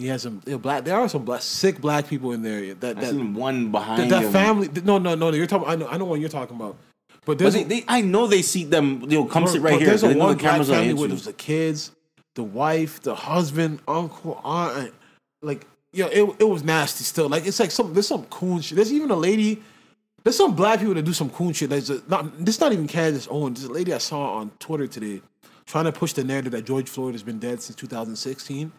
He 0.00 0.06
has 0.08 0.22
some 0.22 0.40
you 0.46 0.52
know, 0.52 0.58
black. 0.58 0.84
There 0.84 0.96
are 0.96 1.08
some 1.08 1.24
black, 1.24 1.42
sick 1.42 1.80
black 1.80 2.08
people 2.08 2.32
in 2.32 2.42
there. 2.42 2.74
That 2.74 3.00
that 3.00 3.14
one 3.14 3.70
behind 3.70 4.10
that, 4.10 4.22
that 4.22 4.32
family. 4.32 4.68
No, 4.82 4.98
no, 4.98 5.14
no. 5.14 5.30
You're 5.32 5.46
talking. 5.46 5.68
I 5.68 5.76
know. 5.76 5.88
I 5.88 5.98
know 5.98 6.06
what 6.06 6.20
you're 6.20 6.30
talking 6.30 6.56
about. 6.56 6.76
But 7.08 7.20
But 7.26 7.38
there's 7.38 7.54
they, 7.54 7.64
they, 7.64 7.84
I 7.86 8.00
know 8.00 8.26
they 8.26 8.40
see 8.40 8.64
them. 8.64 9.02
Yo, 9.10 9.26
come 9.26 9.44
Bro, 9.44 9.52
sit 9.52 9.62
right 9.62 9.78
here. 9.78 9.88
There's 9.88 10.02
a 10.02 10.14
one 10.14 10.36
the 10.36 10.42
black 10.42 10.64
family 10.64 10.94
where 10.94 11.08
there's 11.08 11.26
the 11.26 11.34
kids, 11.34 11.92
the 12.34 12.42
wife, 12.42 13.02
the 13.02 13.14
husband, 13.14 13.80
uncle, 13.86 14.40
aunt. 14.42 14.94
Like, 15.42 15.66
yo, 15.92 16.06
it, 16.06 16.36
it 16.38 16.48
was 16.48 16.64
nasty 16.64 17.04
still. 17.04 17.28
Like, 17.28 17.46
it's 17.46 17.60
like 17.60 17.70
some 17.70 17.92
there's 17.92 18.08
some 18.08 18.24
cool 18.26 18.60
shit. 18.60 18.76
There's 18.76 18.92
even 18.92 19.10
a 19.10 19.16
lady. 19.16 19.62
There's 20.24 20.36
some 20.36 20.54
black 20.54 20.78
people 20.78 20.94
that 20.94 21.02
do 21.02 21.12
some 21.12 21.30
cool 21.30 21.52
shit. 21.52 21.68
That's 21.68 21.88
just 21.88 22.08
not. 22.08 22.42
This 22.42 22.58
not 22.58 22.72
even 22.72 22.86
Candace 22.86 23.28
Owens. 23.30 23.60
This 23.60 23.70
lady 23.70 23.92
I 23.92 23.98
saw 23.98 24.36
on 24.36 24.50
Twitter 24.58 24.86
today, 24.86 25.20
trying 25.66 25.84
to 25.84 25.92
push 25.92 26.14
the 26.14 26.24
narrative 26.24 26.52
that 26.52 26.64
George 26.64 26.88
Floyd 26.88 27.12
has 27.12 27.22
been 27.22 27.38
dead 27.38 27.60
since 27.60 27.76
2016. 27.76 28.72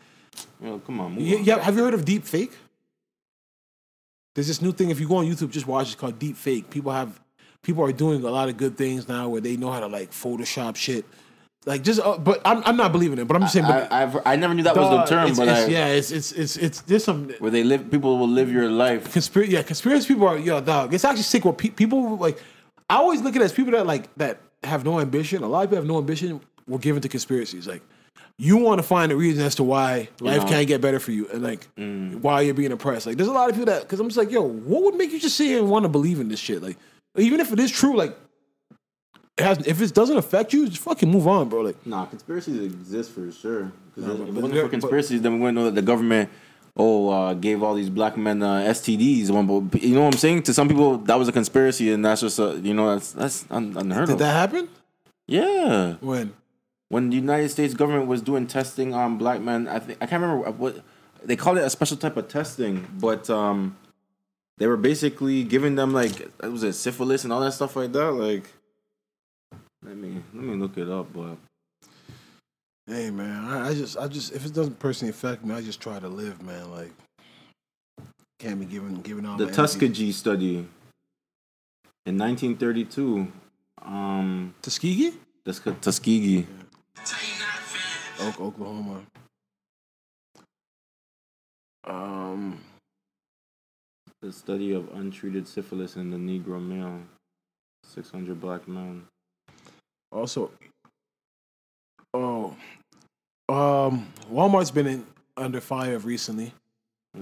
Yo, 0.63 0.79
come 0.79 0.99
on, 0.99 1.19
Yeah, 1.19 1.37
yeah, 1.39 1.59
have 1.59 1.75
you 1.75 1.83
heard 1.83 1.93
of 1.93 2.05
deep 2.05 2.23
fake? 2.23 2.51
There's 4.35 4.47
this 4.47 4.61
new 4.61 4.71
thing. 4.71 4.89
If 4.89 4.99
you 4.99 5.07
go 5.07 5.17
on 5.17 5.25
YouTube, 5.25 5.49
just 5.51 5.67
watch. 5.67 5.87
It's 5.87 5.95
called 5.95 6.17
deep 6.19 6.37
fake. 6.37 6.69
People 6.69 6.91
have 6.91 7.19
people 7.63 7.83
are 7.83 7.91
doing 7.91 8.23
a 8.23 8.29
lot 8.29 8.47
of 8.47 8.57
good 8.57 8.77
things 8.77 9.07
now 9.07 9.27
where 9.29 9.41
they 9.41 9.57
know 9.57 9.71
how 9.71 9.81
to 9.81 9.87
like 9.87 10.11
Photoshop 10.11 10.75
shit. 10.75 11.05
Like 11.65 11.83
just, 11.83 11.99
uh, 11.99 12.17
but 12.17 12.41
I'm 12.45 12.63
I'm 12.65 12.77
not 12.77 12.91
believing 12.91 13.19
it. 13.19 13.27
But 13.27 13.35
I'm 13.35 13.41
just 13.41 13.53
saying. 13.53 13.65
But 13.67 13.91
I, 13.91 14.03
I've, 14.03 14.17
I 14.25 14.35
never 14.35 14.53
knew 14.53 14.63
that 14.63 14.75
was 14.75 14.89
the 14.89 15.15
term, 15.15 15.23
it's- 15.25 15.37
but 15.37 15.47
it's- 15.49 15.67
I, 15.67 15.71
yeah, 15.71 15.87
it's 15.87 16.11
it's 16.11 16.31
it's 16.31 16.55
it's 16.57 16.81
there's 16.81 17.03
some 17.03 17.29
where 17.39 17.51
they 17.51 17.63
live, 17.63 17.91
people 17.91 18.17
will 18.17 18.29
live 18.29 18.49
your 18.51 18.69
life. 18.69 19.11
conspiracy. 19.11 19.51
Yeah, 19.53 19.63
conspiracy 19.63 20.07
people 20.07 20.27
are 20.27 20.37
yo 20.39 20.61
dog. 20.61 20.93
It's 20.93 21.03
actually 21.05 21.23
sick. 21.23 21.43
What 21.45 21.57
pe- 21.57 21.69
people 21.69 22.15
like, 22.17 22.41
I 22.89 22.95
always 22.95 23.21
look 23.21 23.35
at 23.35 23.41
it 23.41 23.45
as 23.45 23.51
people 23.53 23.73
that 23.73 23.85
like 23.85 24.13
that 24.15 24.39
have 24.63 24.85
no 24.85 24.99
ambition. 24.99 25.43
A 25.43 25.47
lot 25.47 25.63
of 25.65 25.69
people 25.69 25.77
have 25.83 25.87
no 25.87 25.97
ambition. 25.97 26.39
Were 26.67 26.79
given 26.79 27.01
to 27.01 27.09
conspiracies. 27.09 27.67
Like 27.67 27.81
you 28.47 28.57
want 28.57 28.79
to 28.79 28.83
find 28.83 29.11
a 29.11 29.15
reason 29.15 29.45
as 29.45 29.53
to 29.55 29.63
why 29.63 30.09
life 30.19 30.41
know. 30.41 30.47
can't 30.47 30.67
get 30.67 30.81
better 30.81 30.99
for 30.99 31.11
you, 31.11 31.27
and 31.31 31.43
like 31.43 31.67
Mm. 31.77 32.21
why 32.21 32.41
you're 32.41 32.55
being 32.55 32.71
oppressed. 32.71 33.05
Like 33.07 33.17
there's 33.17 33.29
a 33.29 33.33
lot 33.33 33.49
of 33.49 33.55
people 33.55 33.71
that 33.71 33.81
because 33.83 33.99
I'm 33.99 34.07
just 34.07 34.17
like 34.17 34.31
yo, 34.31 34.41
what 34.41 34.81
would 34.83 34.95
make 34.95 35.11
you 35.11 35.19
just 35.19 35.35
sit 35.37 35.47
here 35.47 35.59
and 35.59 35.69
want 35.69 35.83
to 35.83 35.89
believe 35.89 36.19
in 36.19 36.27
this 36.29 36.39
shit? 36.39 36.61
Like 36.63 36.77
even 37.17 37.39
if 37.39 37.51
it 37.53 37.59
is 37.59 37.69
true, 37.71 37.95
like 37.95 38.17
it 39.37 39.43
has, 39.43 39.57
if 39.67 39.81
it 39.81 39.93
doesn't 39.93 40.17
affect 40.17 40.53
you, 40.53 40.67
just 40.67 40.81
fucking 40.81 41.09
move 41.09 41.27
on, 41.27 41.49
bro. 41.49 41.61
Like 41.61 41.85
Nah, 41.85 42.05
conspiracies 42.05 42.59
exist 42.63 43.11
for 43.11 43.31
sure. 43.31 43.71
Because 43.95 44.07
Nah, 44.07 44.13
if 44.13 44.19
but- 44.19 44.27
it 44.27 44.33
wasn't 44.41 44.61
for 44.61 44.69
conspiracies, 44.69 45.21
then 45.21 45.33
we 45.35 45.39
wouldn't 45.39 45.57
know 45.57 45.65
that 45.65 45.75
the 45.75 45.81
government, 45.81 46.29
oh, 46.75 47.09
uh, 47.09 47.33
gave 47.33 47.61
all 47.63 47.75
these 47.75 47.89
black 47.89 48.17
men 48.17 48.41
uh, 48.41 48.61
STDs. 48.67 49.27
But 49.71 49.83
you 49.83 49.95
know 49.95 50.01
what 50.05 50.13
I'm 50.15 50.19
saying? 50.19 50.43
To 50.43 50.53
some 50.53 50.67
people, 50.67 50.97
that 50.99 51.15
was 51.19 51.27
a 51.27 51.31
conspiracy, 51.31 51.91
and 51.91 52.03
that's 52.03 52.21
just 52.21 52.39
a, 52.39 52.59
you 52.63 52.73
know 52.73 52.89
that's 52.93 53.11
that's 53.13 53.45
unheard 53.49 54.07
did 54.07 54.13
of. 54.13 54.17
Did 54.17 54.19
that 54.19 54.33
happen? 54.33 54.67
yeah, 55.27 55.95
When 56.01 56.33
when 56.91 57.09
the 57.09 57.15
United 57.15 57.47
States 57.47 57.73
government 57.73 58.07
was 58.07 58.21
doing 58.21 58.45
testing 58.47 58.93
on 58.93 59.17
black 59.17 59.39
men, 59.39 59.65
I 59.69 59.79
think 59.79 59.97
I 60.01 60.05
can't 60.05 60.21
remember 60.21 60.51
what 60.51 60.83
they 61.23 61.37
called 61.37 61.57
it 61.57 61.63
a 61.63 61.69
special 61.69 61.95
type 61.95 62.17
of 62.17 62.27
testing, 62.27 62.85
but 62.99 63.29
um, 63.29 63.77
they 64.57 64.67
were 64.67 64.75
basically 64.75 65.45
giving 65.45 65.75
them 65.75 65.93
like 65.93 66.19
it 66.19 66.51
was 66.51 66.63
it 66.63 66.73
syphilis 66.73 67.23
and 67.23 67.31
all 67.31 67.39
that 67.39 67.53
stuff 67.53 67.77
like 67.77 67.93
that. 67.93 68.11
Like, 68.11 68.43
let 69.81 69.95
me 69.95 70.21
let 70.33 70.43
me 70.43 70.55
look 70.55 70.77
it 70.77 70.89
up, 70.89 71.13
but. 71.13 71.37
Hey 72.87 73.09
man, 73.09 73.45
I, 73.45 73.69
I 73.69 73.73
just, 73.73 73.95
I 73.97 74.07
just, 74.09 74.33
if 74.33 74.45
it 74.45 74.53
doesn't 74.53 74.77
personally 74.79 75.11
affect 75.11 75.45
me, 75.45 75.55
I 75.55 75.61
just 75.61 75.79
try 75.79 75.97
to 75.97 76.09
live, 76.09 76.41
man. 76.41 76.71
Like, 76.71 76.91
can't 78.37 78.59
be 78.59 78.65
giving, 78.65 78.95
giving 79.01 79.25
all 79.25 79.37
the 79.37 79.45
my 79.45 79.51
energy- 79.51 79.55
Tuskegee 79.61 80.11
study 80.11 80.67
in 82.05 82.17
1932. 82.17 83.31
Um, 83.83 84.53
Tuskegee, 84.61 85.13
Tus- 85.45 85.61
Tuskegee. 85.79 86.47
Oak, 88.19 88.39
Oklahoma. 88.39 89.01
Um, 91.83 92.59
The 94.21 94.31
study 94.31 94.73
of 94.73 94.87
untreated 94.93 95.47
syphilis 95.47 95.95
in 95.95 96.11
the 96.11 96.17
Negro 96.17 96.61
male. 96.61 96.99
600 97.83 98.39
black 98.39 98.67
men. 98.67 99.03
also, 100.11 100.51
oh, 102.13 102.55
um, 103.49 104.07
Walmart's 104.31 104.69
been 104.71 104.85
in 104.87 105.05
under 105.35 105.59
fire 105.59 105.97
recently. 105.97 106.53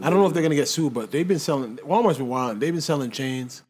I 0.03 0.09
don't 0.09 0.19
know 0.19 0.27
if 0.27 0.33
they're 0.33 0.43
gonna 0.43 0.55
get 0.55 0.67
sued, 0.67 0.93
but 0.93 1.09
they've 1.09 1.27
been 1.27 1.39
selling. 1.39 1.77
Walmart's 1.77 2.17
been 2.17 2.27
wild. 2.27 2.59
They've 2.59 2.73
been 2.73 2.81
selling 2.81 3.09
chains, 3.09 3.63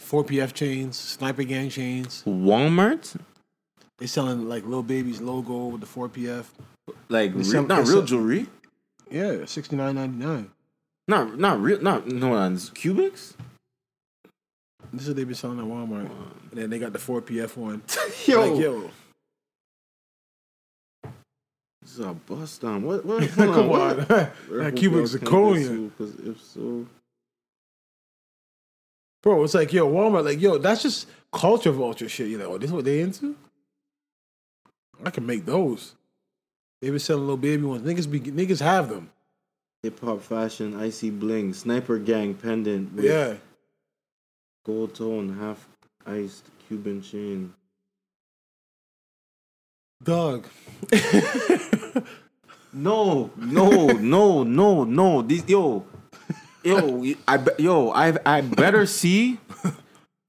four 0.00 0.24
PF 0.24 0.52
chains, 0.52 0.96
sniper 0.98 1.44
gang 1.44 1.70
chains. 1.70 2.22
Walmart? 2.26 3.16
They 3.98 4.06
selling 4.06 4.48
like 4.48 4.64
Lil 4.64 4.82
Baby's 4.82 5.20
logo 5.20 5.66
with 5.66 5.80
the 5.80 5.86
four 5.86 6.08
PF. 6.08 6.46
Like 7.08 7.34
re- 7.34 7.44
sell- 7.44 7.64
not 7.64 7.78
real 7.78 7.86
sell- 7.86 8.02
jewelry. 8.02 8.46
Yeah, 9.10 9.44
sixty 9.44 9.76
nine 9.76 9.94
ninety 9.94 10.24
nine. 10.24 10.50
Not 11.06 11.38
not 11.38 11.60
real. 11.60 11.80
Not 11.80 12.06
no 12.06 12.28
one's 12.30 12.70
cubics. 12.70 13.34
This 14.92 15.02
is 15.02 15.08
what 15.08 15.16
they've 15.16 15.26
been 15.26 15.34
selling 15.34 15.58
at 15.58 15.64
Walmart. 15.64 16.10
And 16.50 16.52
then 16.52 16.70
they 16.70 16.78
got 16.78 16.92
the 16.92 17.00
4PF 17.00 17.56
one. 17.56 17.82
Yo, 18.26 18.48
Like, 18.52 18.60
yo, 18.60 18.90
this 21.82 21.92
is 21.94 21.98
a 21.98 22.12
bust 22.12 22.60
down. 22.62 22.82
What? 22.84 23.04
What? 23.04 23.28
come 23.34 23.50
on. 23.50 23.68
What? 23.68 24.08
that 24.08 24.76
cubic 24.76 25.04
zirconia. 25.06 25.90
Because 25.90 26.14
if 26.20 26.40
so, 26.40 26.86
Bro, 29.22 29.42
it's 29.42 29.54
like, 29.54 29.72
yo, 29.72 29.90
Walmart, 29.90 30.24
like, 30.24 30.40
yo, 30.40 30.58
that's 30.58 30.82
just 30.82 31.08
culture 31.32 31.72
vulture 31.72 32.08
shit. 32.08 32.28
You 32.28 32.38
know, 32.38 32.52
oh, 32.52 32.58
this 32.58 32.68
is 32.68 32.74
what 32.74 32.84
they 32.84 33.00
into? 33.00 33.34
I 35.04 35.10
can 35.10 35.26
make 35.26 35.44
those. 35.46 35.94
They 36.82 36.90
been 36.90 36.98
selling 36.98 37.26
Lil 37.26 37.36
Baby 37.38 37.62
ones. 37.64 37.82
Niggas 37.82 38.10
be 38.10 38.20
niggas 38.20 38.60
have 38.60 38.88
them. 38.90 39.10
hip 39.82 40.00
hop 40.00 40.20
fashion, 40.22 40.74
icy 40.78 41.10
bling, 41.10 41.54
sniper 41.54 41.98
gang 41.98 42.34
pendant 42.34 42.90
Yeah. 43.02 43.36
gold 44.66 44.94
tone, 44.94 45.36
half 45.38 45.66
iced 46.06 46.44
Cuban 46.68 47.02
chain. 47.02 47.54
Dog. 50.02 50.46
No, 52.76 53.30
no, 53.36 53.86
no, 53.92 54.42
no, 54.42 54.82
no. 54.82 55.22
These 55.22 55.48
yo, 55.48 55.86
yo, 56.64 57.04
I 57.28 57.38
yo, 57.56 57.92
I 57.92 58.18
I 58.26 58.40
better 58.40 58.84
see 58.84 59.38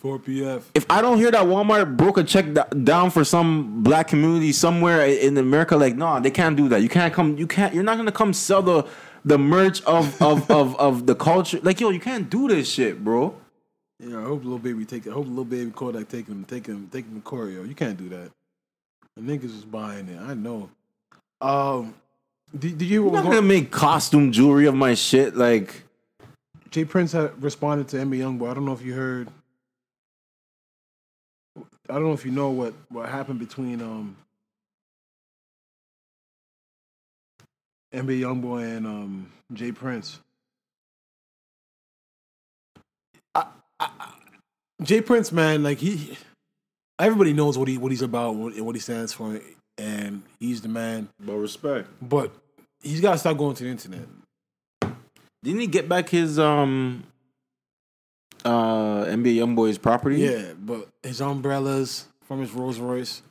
4PF. 0.04 0.64
if 0.74 0.86
I 0.90 1.02
don't 1.02 1.18
hear 1.18 1.32
that 1.32 1.46
Walmart 1.46 1.98
broke 1.98 2.18
a 2.18 2.24
check 2.24 2.46
down 2.84 3.10
for 3.12 3.24
some 3.24 3.82
black 3.82 4.08
community 4.08 4.52
somewhere 4.52 5.06
in 5.06 5.38
America. 5.38 5.76
Like, 5.78 5.96
no, 5.96 6.20
they 6.20 6.32
can't 6.32 6.56
do 6.56 6.70
that. 6.70 6.82
You 6.82 6.90
can't 6.90 7.14
come. 7.14 7.38
You 7.38 7.48
can't. 7.48 7.74
You're 7.74 7.84
not 7.84 7.98
gonna 7.98 8.12
come 8.12 8.34
sell 8.34 8.62
the 8.62 8.86
the 9.24 9.38
merch 9.38 9.82
of 9.84 10.22
of 10.22 10.50
of 10.60 10.76
of 10.80 11.08
the 11.08 11.16
culture. 11.16 11.60
Like, 11.64 11.80
yo, 11.80 11.90
you 11.90 12.00
can't 12.00 12.30
do 12.30 12.48
this 12.48 12.70
shit, 12.70 13.04
bro. 13.04 13.36
Yeah, 14.00 14.20
I 14.20 14.24
hope 14.24 14.44
Lil 14.44 14.60
Baby 14.60 14.86
take 14.86 15.08
I 15.08 15.12
hope 15.12 15.28
Lil 15.28 15.46
Baby 15.46 15.72
Kodak 15.72 16.10
take 16.10 16.28
him, 16.28 16.44
take 16.44 16.68
him, 16.68 16.90
take 16.92 17.06
him 17.06 17.22
to 17.22 17.36
yo. 17.50 17.64
You 17.64 17.76
can't 17.76 17.98
do 17.98 18.10
that. 18.10 18.32
The 19.16 19.22
niggas 19.22 19.46
is 19.46 19.64
buying 19.66 20.10
it. 20.10 20.20
I 20.20 20.34
know. 20.34 20.70
Um, 21.40 21.94
did, 22.58 22.78
did 22.78 22.86
you 22.90 23.08
I'm 23.08 23.14
not 23.14 23.24
going? 23.24 23.36
gonna 23.36 23.48
make 23.48 23.72
costume 23.72 24.32
jewelry 24.32 24.66
of 24.66 24.76
my 24.76 24.94
shit. 24.94 25.36
Like, 25.38 25.84
Jay 26.70 26.84
Prince 26.84 27.14
had 27.14 27.42
responded 27.42 27.88
to 27.90 27.98
NBA 27.98 28.20
Youngboy. 28.20 28.52
I 28.52 28.54
don't 28.54 28.66
know 28.66 28.74
if 28.74 28.82
you 28.82 28.94
heard. 28.94 29.30
I 31.90 31.94
don't 31.94 32.04
know 32.04 32.14
if 32.14 32.26
you 32.26 32.32
know 32.32 32.50
what 32.50 32.74
what 32.90 33.10
happened 33.10 33.40
between 33.40 33.82
um 33.82 34.16
NBA 37.94 38.20
Youngboy 38.20 38.78
and 38.78 38.88
um 38.88 39.32
Jay 39.54 39.72
Prince. 39.72 40.20
I, 43.34 43.46
I, 43.80 43.90
I- 44.00 44.12
Jay 44.84 45.00
Prince, 45.02 45.32
man, 45.32 45.64
like 45.64 45.78
he, 45.78 46.18
everybody 47.00 47.32
knows 47.34 47.58
what 47.58 47.68
he 47.68 47.78
what 47.78 47.92
he's 47.92 48.02
about, 48.02 48.36
what, 48.36 48.60
what 48.60 48.76
he 48.76 48.82
stands 48.82 49.14
for, 49.14 49.40
and 49.78 50.22
he's 50.40 50.62
the 50.62 50.68
man. 50.68 51.08
but 51.20 51.36
respect. 51.38 51.88
But 52.02 52.32
he's 52.82 53.00
got 53.00 53.14
to 53.14 53.18
stop 53.18 53.38
going 53.38 53.56
to 53.56 53.64
the 53.64 53.70
internet. 53.70 54.06
Didn't 55.44 55.62
he 55.62 55.68
get 55.68 55.88
back 55.88 56.10
his 56.10 56.40
um 56.40 57.04
uh 58.46 59.06
NBA 59.06 59.36
YoungBoy's 59.38 59.78
property? 59.78 60.18
Yeah, 60.18 60.54
but 60.58 60.88
his 61.04 61.20
umbrellas 61.22 62.08
from 62.28 62.40
his 62.42 62.52
Rolls 62.52 62.80
Royce. 62.80 63.22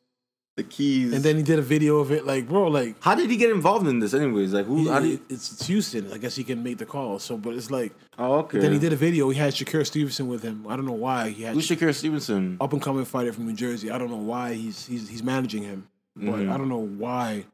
the 0.57 0.62
keys. 0.62 1.12
And 1.12 1.24
then 1.24 1.36
he 1.36 1.43
did 1.43 1.59
a 1.59 1.62
video 1.62 1.99
of 1.99 2.12
it, 2.12 2.24
like, 2.27 2.47
bro, 2.49 2.69
like, 2.69 2.95
how 3.03 3.15
did 3.16 3.28
he 3.28 3.36
get 3.36 3.51
involved 3.51 3.89
in 3.89 3.99
this? 3.99 4.15
Anyways, 4.15 4.53
like 4.55 4.66
who? 4.66 4.77
he, 4.85 4.89
how 4.89 5.01
did? 5.01 5.20
it's, 5.28 5.51
it's 5.53 5.66
Houston. 5.66 6.12
I 6.12 6.19
guess 6.19 6.36
he 6.36 6.45
can 6.45 6.62
make 6.62 6.78
the 6.78 6.86
call. 6.86 7.19
So, 7.19 7.36
but 7.36 7.55
it's 7.55 7.70
like, 7.73 7.93
oh, 8.19 8.35
okay. 8.41 8.61
then 8.61 8.73
he 8.73 8.78
did 8.78 8.93
a 8.93 8.97
video. 8.97 9.28
He 9.31 9.39
had 9.39 9.53
Shakur 9.53 9.85
Stevenson 9.85 10.28
with 10.28 10.43
him. 10.45 10.65
I 10.69 10.77
don't 10.77 10.86
know 10.86 10.93
why 10.93 11.31
he 11.31 11.43
had 11.43 11.55
Who's 11.55 11.69
Shakur 11.69 11.93
Stevenson? 11.95 12.57
up 12.61 12.73
and 12.73 12.81
coming 12.81 13.05
fighter 13.05 13.32
from 13.32 13.47
New 13.47 13.55
Jersey. 13.55 13.91
I 13.91 13.99
don't 13.99 14.11
know 14.11 14.16
why 14.32 14.55
he's 14.55 14.86
he's 14.86 15.09
he's 15.09 15.23
managing 15.24 15.62
him, 15.65 15.89
but 16.15 16.36
Mhm. 16.41 16.53
I 16.53 16.57
don't 16.57 16.69
know 16.69 16.86
why 16.86 17.47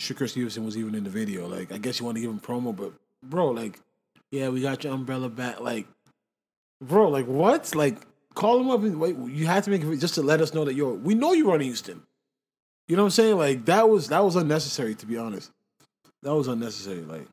Shakur 0.00 0.28
Stevenson 0.28 0.64
was 0.64 0.76
even 0.76 0.94
in 0.96 1.04
the 1.04 1.10
video. 1.10 1.46
Like, 1.48 1.70
I 1.72 1.78
guess 1.78 1.98
you 2.00 2.04
want 2.06 2.16
to 2.16 2.20
give 2.20 2.30
him 2.30 2.40
promo, 2.40 2.74
but 2.74 2.92
bro, 3.22 3.50
like, 3.50 3.78
yeah, 4.32 4.48
we 4.48 4.60
got 4.60 4.82
your 4.84 4.92
umbrella 4.92 5.28
back. 5.28 5.60
Like, 5.60 5.86
bro, 6.80 7.08
like 7.08 7.26
what? 7.26 7.74
Like, 7.74 7.98
call 8.34 8.60
him 8.60 8.70
up 8.70 8.82
and 8.82 9.00
wait. 9.00 9.16
You 9.16 9.46
had 9.46 9.64
to 9.64 9.70
make 9.70 9.82
it 9.82 9.96
just 9.98 10.14
to 10.14 10.22
let 10.22 10.40
us 10.40 10.54
know 10.54 10.64
that 10.64 10.74
you're. 10.74 10.94
we 10.94 11.14
know 11.14 11.32
you're 11.32 11.48
run 11.48 11.60
Houston. 11.60 12.02
You 12.86 12.96
know 12.96 13.02
what 13.02 13.08
I'm 13.08 13.10
saying? 13.10 13.36
Like 13.36 13.64
that 13.66 13.88
was 13.88 14.08
that 14.08 14.24
was 14.24 14.36
unnecessary 14.36 14.94
to 14.96 15.06
be 15.06 15.18
honest. 15.18 15.50
That 16.22 16.34
was 16.34 16.48
unnecessary. 16.48 17.02
Like, 17.02 17.26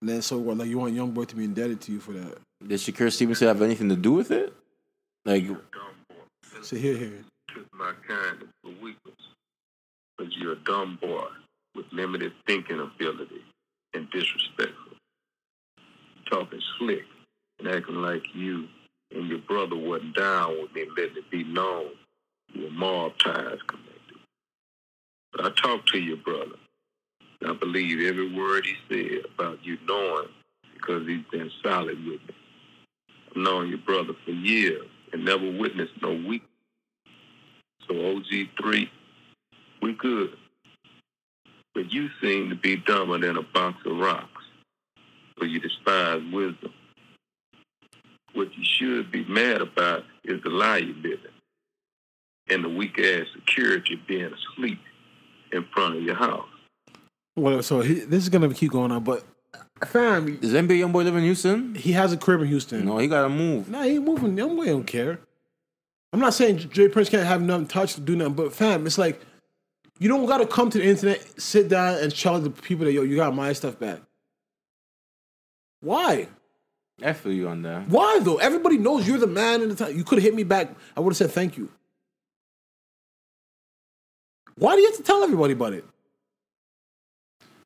and 0.00 0.08
then 0.08 0.22
so 0.22 0.38
what? 0.38 0.58
Like 0.58 0.68
you 0.68 0.78
want 0.78 0.94
young 0.94 1.10
boy 1.10 1.24
to 1.24 1.36
be 1.36 1.44
indebted 1.44 1.80
to 1.82 1.92
you 1.92 2.00
for 2.00 2.12
that? 2.12 2.38
Did 2.66 2.78
Shakur 2.78 3.12
Stevenson 3.12 3.48
have 3.48 3.62
anything 3.62 3.88
to 3.88 3.96
do 3.96 4.12
with 4.12 4.30
it? 4.30 4.52
Like, 5.24 5.44
So 6.62 6.76
here, 6.76 6.96
here. 6.96 7.24
Kiss 7.48 7.64
my 7.72 7.92
kindness 8.06 8.48
for 8.62 8.70
weakness. 8.82 9.14
Because 10.16 10.36
you're 10.36 10.52
a 10.52 10.64
dumb 10.64 10.98
boy 11.00 11.26
with 11.74 11.86
limited 11.92 12.32
thinking 12.46 12.80
ability 12.80 13.42
and 13.94 14.10
disrespectful. 14.10 14.92
Talking 16.30 16.60
slick 16.78 17.04
and 17.60 17.68
acting 17.68 17.96
like 17.96 18.22
you 18.34 18.66
and 19.14 19.28
your 19.28 19.38
brother 19.38 19.76
wasn't 19.76 20.16
down 20.16 20.60
with 20.60 20.74
me 20.74 20.86
letting 20.96 21.16
it 21.16 21.30
be 21.30 21.44
known 21.44 21.90
you 22.52 22.64
were 22.64 22.70
mob 22.70 23.12
ties 23.18 23.58
connected. 23.66 24.18
But 25.32 25.44
I 25.44 25.50
talked 25.50 25.88
to 25.90 25.98
your 25.98 26.16
brother. 26.16 26.56
And 27.40 27.50
I 27.50 27.54
believe 27.54 28.06
every 28.06 28.34
word 28.34 28.66
he 28.66 28.74
said 28.88 29.24
about 29.32 29.64
you 29.64 29.78
knowing 29.86 30.28
because 30.74 31.06
he's 31.06 31.24
been 31.30 31.50
solid 31.62 31.96
with 32.04 32.20
me. 32.20 32.34
I've 33.30 33.36
known 33.36 33.68
your 33.68 33.78
brother 33.78 34.12
for 34.24 34.32
years 34.32 34.86
and 35.12 35.24
never 35.24 35.50
witnessed 35.50 35.94
no 36.02 36.12
weakness. 36.12 36.50
So 37.88 37.94
OG3, 37.94 38.88
we 39.82 39.92
good. 39.94 40.36
But 41.74 41.92
you 41.92 42.08
seem 42.20 42.50
to 42.50 42.56
be 42.56 42.76
dumber 42.76 43.18
than 43.18 43.36
a 43.36 43.42
box 43.42 43.78
of 43.86 43.96
rocks. 43.96 44.44
So 45.38 45.44
you 45.44 45.60
despise 45.60 46.22
wisdom. 46.32 46.72
What 48.34 48.48
you 48.56 48.64
should 48.64 49.10
be 49.10 49.24
mad 49.24 49.60
about 49.60 50.04
is 50.24 50.42
the 50.42 50.50
lie 50.50 50.78
you 50.78 50.94
live 50.94 51.20
in. 51.24 52.54
And 52.54 52.64
the 52.64 52.68
weak 52.68 52.98
ass 52.98 53.26
security 53.34 54.00
being 54.06 54.32
asleep 54.32 54.80
in 55.52 55.64
front 55.72 55.96
of 55.96 56.02
your 56.02 56.16
house. 56.16 56.46
Well, 57.36 57.62
so 57.62 57.80
he, 57.80 57.94
this 57.94 58.22
is 58.22 58.28
gonna 58.28 58.52
keep 58.52 58.72
going 58.72 58.90
on, 58.92 59.04
but 59.04 59.24
fam, 59.84 60.36
does 60.36 60.52
NBA 60.52 60.80
YoungBoy 60.80 61.04
live 61.04 61.16
in 61.16 61.22
Houston? 61.22 61.74
he 61.74 61.92
has 61.92 62.12
a 62.12 62.16
crib 62.16 62.40
in 62.42 62.48
Houston. 62.48 62.84
No, 62.84 62.98
he 62.98 63.06
gotta 63.06 63.28
move. 63.28 63.68
Nah, 63.68 63.82
he 63.82 63.92
ain't 63.92 64.04
moving. 64.04 64.36
Young 64.36 64.56
boy 64.56 64.66
don't 64.66 64.84
care. 64.84 65.20
I'm 66.12 66.20
not 66.20 66.34
saying 66.34 66.58
Jay 66.70 66.88
Prince 66.88 67.08
can't 67.08 67.26
have 67.26 67.40
nothing 67.40 67.68
touched 67.68 67.94
to 67.94 68.00
do 68.00 68.16
nothing, 68.16 68.34
but 68.34 68.52
fam, 68.52 68.86
it's 68.86 68.98
like 68.98 69.20
you 69.98 70.08
don't 70.08 70.26
gotta 70.26 70.46
come 70.46 70.70
to 70.70 70.78
the 70.78 70.84
internet, 70.84 71.40
sit 71.40 71.68
down 71.68 71.98
and 71.98 72.14
tell 72.14 72.38
the 72.40 72.50
people 72.50 72.84
that 72.84 72.92
yo, 72.92 73.02
you 73.02 73.16
got 73.16 73.34
my 73.34 73.52
stuff 73.52 73.78
back. 73.78 74.00
Why? 75.80 76.28
I 77.02 77.12
feel 77.12 77.32
you 77.32 77.48
on 77.48 77.62
that. 77.62 77.88
Why 77.88 78.18
though? 78.20 78.36
Everybody 78.36 78.78
knows 78.78 79.06
you're 79.06 79.18
the 79.18 79.26
man 79.26 79.62
in 79.62 79.68
the 79.70 79.74
time. 79.74 79.96
You 79.96 80.04
could 80.04 80.18
have 80.18 80.24
hit 80.24 80.34
me 80.34 80.42
back. 80.44 80.68
I 80.96 81.00
would 81.00 81.10
have 81.12 81.16
said 81.16 81.30
thank 81.30 81.56
you. 81.56 81.68
Why 84.56 84.74
do 84.74 84.82
you 84.82 84.88
have 84.88 84.96
to 84.96 85.02
tell 85.02 85.22
everybody 85.22 85.54
about 85.54 85.72
it? 85.72 85.84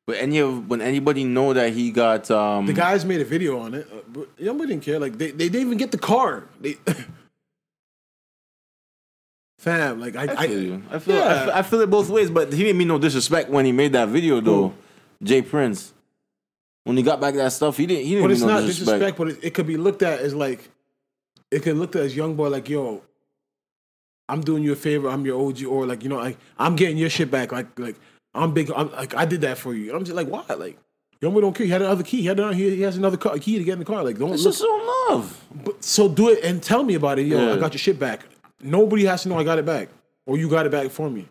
But 0.07 0.17
any 0.17 0.37
of 0.37 0.69
when 0.69 0.81
anybody 0.81 1.23
know 1.23 1.51
that 1.53 1.73
he 1.73 1.91
got 1.91 2.29
um 2.31 2.67
The 2.67 2.73
guys 2.73 3.03
made 3.05 3.21
a 3.21 3.25
video 3.25 3.59
on 3.59 3.73
it. 3.73 3.87
Uh, 3.91 3.97
but 4.07 4.29
nobody 4.39 4.69
didn't 4.73 4.83
care. 4.83 4.99
Like 4.99 5.17
they, 5.17 5.31
they 5.31 5.49
didn't 5.49 5.67
even 5.67 5.77
get 5.77 5.91
the 5.91 5.97
car. 5.97 6.43
They, 6.61 6.77
fam, 9.57 9.99
like 9.99 10.15
I, 10.15 10.23
I 10.23 10.47
feel 10.47 10.61
you. 10.61 10.83
I 10.91 10.99
feel, 10.99 11.15
Yeah. 11.15 11.23
I 11.23 11.43
feel 11.45 11.53
I 11.55 11.61
feel 11.63 11.81
it 11.81 11.89
both 11.89 12.09
ways, 12.09 12.29
but 12.29 12.53
he 12.53 12.63
didn't 12.63 12.77
mean 12.77 12.87
no 12.87 12.99
disrespect 12.99 13.49
when 13.49 13.65
he 13.65 13.71
made 13.71 13.93
that 13.93 14.09
video 14.09 14.39
though. 14.41 14.73
Jay 15.23 15.41
Prince. 15.41 15.91
When 16.85 16.95
he 16.97 17.03
got 17.03 17.19
back 17.19 17.33
that 17.35 17.51
stuff, 17.51 17.77
he 17.77 17.85
didn't 17.87 18.03
he 18.05 18.11
didn't 18.11 18.23
but 18.23 18.31
it's 18.31 18.41
no 18.41 18.47
not 18.47 18.61
disrespect. 18.61 18.99
disrespect. 18.99 19.17
But 19.17 19.27
it, 19.29 19.39
it 19.47 19.53
could 19.55 19.67
be 19.67 19.75
looked 19.75 20.01
at 20.03 20.19
as 20.19 20.33
like, 20.33 20.69
it 21.51 21.61
could 21.63 21.75
looked 21.77 21.95
at 21.95 22.03
as 22.03 22.15
young 22.15 22.35
boy 22.35 22.49
like 22.49 22.69
yo. 22.69 23.01
I'm 24.29 24.41
doing 24.41 24.63
you 24.63 24.71
a 24.71 24.75
favor. 24.75 25.07
I'm 25.09 25.23
your 25.25 25.39
OG, 25.47 25.65
or 25.65 25.85
like 25.85 26.01
you 26.03 26.09
know, 26.09 26.17
like 26.17 26.37
I'm 26.57 26.75
getting 26.75 26.97
your 26.97 27.09
shit 27.09 27.29
back. 27.29 27.51
Like 27.51 27.77
like 27.77 27.95
I'm 28.33 28.53
big. 28.53 28.71
I'm 28.75 28.91
like 28.91 29.15
I 29.15 29.25
did 29.25 29.41
that 29.41 29.57
for 29.57 29.73
you. 29.73 29.89
And 29.89 29.97
I'm 29.97 30.03
just 30.05 30.15
like 30.15 30.27
why? 30.27 30.43
Like 30.55 30.77
young 31.21 31.33
boy 31.33 31.41
don't 31.41 31.53
care. 31.55 31.65
He 31.65 31.71
had 31.71 31.81
another 31.81 32.03
key. 32.03 32.21
He 32.21 32.27
had 32.27 32.39
another, 32.39 32.53
he, 32.55 32.81
has 32.81 32.97
another 32.97 33.17
car, 33.17 33.37
key 33.39 33.57
to 33.57 33.63
get 33.63 33.73
in 33.73 33.79
the 33.79 33.85
car. 33.85 34.03
Like 34.03 34.17
don't 34.17 34.33
It's 34.33 34.43
look. 34.43 34.53
just 34.53 34.59
so 34.63 35.05
love. 35.09 35.43
But, 35.63 35.83
so 35.83 36.07
do 36.09 36.29
it 36.29 36.43
and 36.43 36.61
tell 36.61 36.83
me 36.83 36.93
about 36.95 37.17
it. 37.19 37.27
Yo, 37.27 37.37
Yeah. 37.39 37.53
I 37.53 37.57
got 37.57 37.73
your 37.73 37.79
shit 37.79 37.97
back. 37.99 38.25
Nobody 38.61 39.05
has 39.05 39.23
to 39.23 39.29
know 39.29 39.37
I 39.39 39.43
got 39.43 39.57
it 39.59 39.65
back, 39.65 39.89
or 40.25 40.37
you 40.37 40.49
got 40.49 40.65
it 40.65 40.71
back 40.71 40.89
for 40.91 41.09
me. 41.09 41.27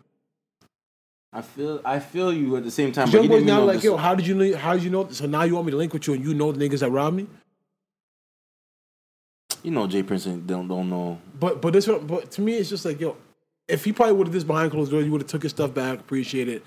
I 1.35 1.41
feel 1.41 1.81
I 1.83 1.99
feel 1.99 2.31
you 2.33 2.55
at 2.55 2.63
the 2.63 2.71
same 2.71 2.91
time. 2.93 3.11
But 3.11 3.15
Young 3.15 3.27
boys 3.27 3.43
now 3.43 3.63
like, 3.65 3.83
yo, 3.83 3.97
how 3.97 4.15
did 4.15 4.25
you 4.25 4.35
know? 4.35 4.55
How 4.57 4.73
did 4.73 4.83
you 4.83 4.89
know? 4.89 5.07
So 5.09 5.25
now 5.25 5.43
you 5.43 5.55
want 5.55 5.65
me 5.65 5.71
to 5.71 5.77
link 5.77 5.91
with 5.93 6.07
you, 6.07 6.13
and 6.13 6.23
you 6.23 6.33
know 6.33 6.51
the 6.53 6.69
niggas 6.69 6.79
that 6.79 6.89
robbed 6.91 7.17
me. 7.17 7.27
you 9.63 9.71
know 9.71 9.87
Jay 9.87 10.03
Prince 10.03 10.25
don't 10.25 10.67
don't 10.67 10.89
know. 10.89 11.19
But 11.39 11.61
but 11.61 11.73
this 11.73 11.87
one, 11.87 12.05
but 12.07 12.31
to 12.31 12.41
me, 12.41 12.53
it's 12.55 12.69
just 12.69 12.85
like, 12.85 12.99
yo, 13.01 13.17
if 13.67 13.83
he 13.83 13.91
probably 13.91 14.13
would 14.13 14.27
have 14.27 14.33
this 14.33 14.43
behind 14.43 14.71
closed 14.71 14.91
doors, 14.91 15.05
you 15.05 15.11
would 15.11 15.21
have 15.21 15.29
took 15.29 15.43
his 15.43 15.51
stuff 15.51 15.73
back, 15.73 15.99
appreciate 15.99 16.47
it. 16.47 16.63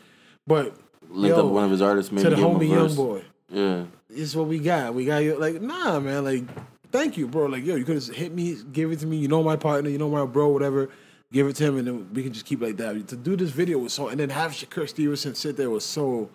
But 0.46 0.74
Linked 1.08 1.36
yo, 1.36 1.46
up 1.46 1.52
one 1.52 1.64
of 1.64 1.70
his 1.70 1.80
artists, 1.80 2.12
maybe 2.12 2.24
to 2.24 2.30
the 2.30 2.36
gave 2.36 2.44
him 2.44 2.56
a 2.56 2.58
homie 2.58 2.68
young 2.68 2.94
boy, 2.94 3.22
Yeah. 3.50 3.84
this 4.10 4.20
is 4.20 4.36
what 4.36 4.48
we 4.48 4.58
got. 4.58 4.94
We 4.94 5.04
got 5.04 5.18
you 5.18 5.38
like, 5.38 5.62
nah, 5.62 5.98
man, 6.00 6.24
like 6.24 6.44
thank 6.90 7.16
you, 7.16 7.26
bro. 7.28 7.46
Like, 7.46 7.64
yo, 7.64 7.76
you 7.76 7.84
could 7.84 7.94
have 7.94 8.08
hit 8.14 8.34
me, 8.34 8.56
give 8.72 8.90
it 8.92 8.98
to 9.00 9.06
me. 9.06 9.16
You 9.16 9.28
know 9.28 9.42
my 9.42 9.56
partner, 9.56 9.88
you 9.90 9.98
know 9.98 10.10
my 10.10 10.26
bro, 10.26 10.48
whatever. 10.48 10.90
Give 11.30 11.46
it 11.46 11.56
to 11.56 11.64
him, 11.64 11.76
and 11.76 11.86
then 11.86 12.12
we 12.14 12.22
can 12.22 12.32
just 12.32 12.46
keep 12.46 12.62
like 12.62 12.76
that. 12.78 13.08
To 13.08 13.16
do 13.16 13.36
this 13.36 13.50
video 13.50 13.78
was 13.78 13.92
so, 13.92 14.08
and 14.08 14.18
then 14.18 14.30
have 14.30 14.52
Shakur 14.52 14.88
Stevenson 14.88 15.34
sit 15.34 15.56
there 15.56 15.68
was 15.68 15.84
so 15.84 16.30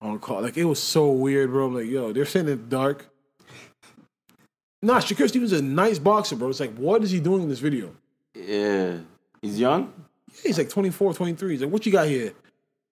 on 0.00 0.18
call. 0.18 0.42
Like, 0.42 0.56
it 0.56 0.64
was 0.64 0.82
so 0.82 1.10
weird, 1.10 1.50
bro. 1.50 1.66
I'm 1.66 1.74
like, 1.74 1.86
yo, 1.86 2.12
they're 2.12 2.24
sitting 2.24 2.48
in 2.50 2.58
the 2.58 2.64
dark. 2.64 3.08
Nah, 4.82 5.00
Shakur 5.00 5.28
Stevenson's 5.28 5.60
a 5.60 5.64
nice 5.64 5.98
boxer, 5.98 6.36
bro. 6.36 6.48
It's 6.48 6.60
like, 6.60 6.74
what 6.76 7.02
is 7.02 7.10
he 7.10 7.20
doing 7.20 7.42
in 7.42 7.48
this 7.48 7.58
video? 7.58 7.94
Yeah. 8.34 8.98
He's 9.42 9.58
young? 9.58 9.92
Yeah, 10.28 10.40
He's 10.44 10.58
like 10.58 10.68
24, 10.68 11.14
23. 11.14 11.50
He's 11.50 11.62
like, 11.62 11.70
what 11.70 11.84
you 11.86 11.92
got 11.92 12.06
here? 12.06 12.32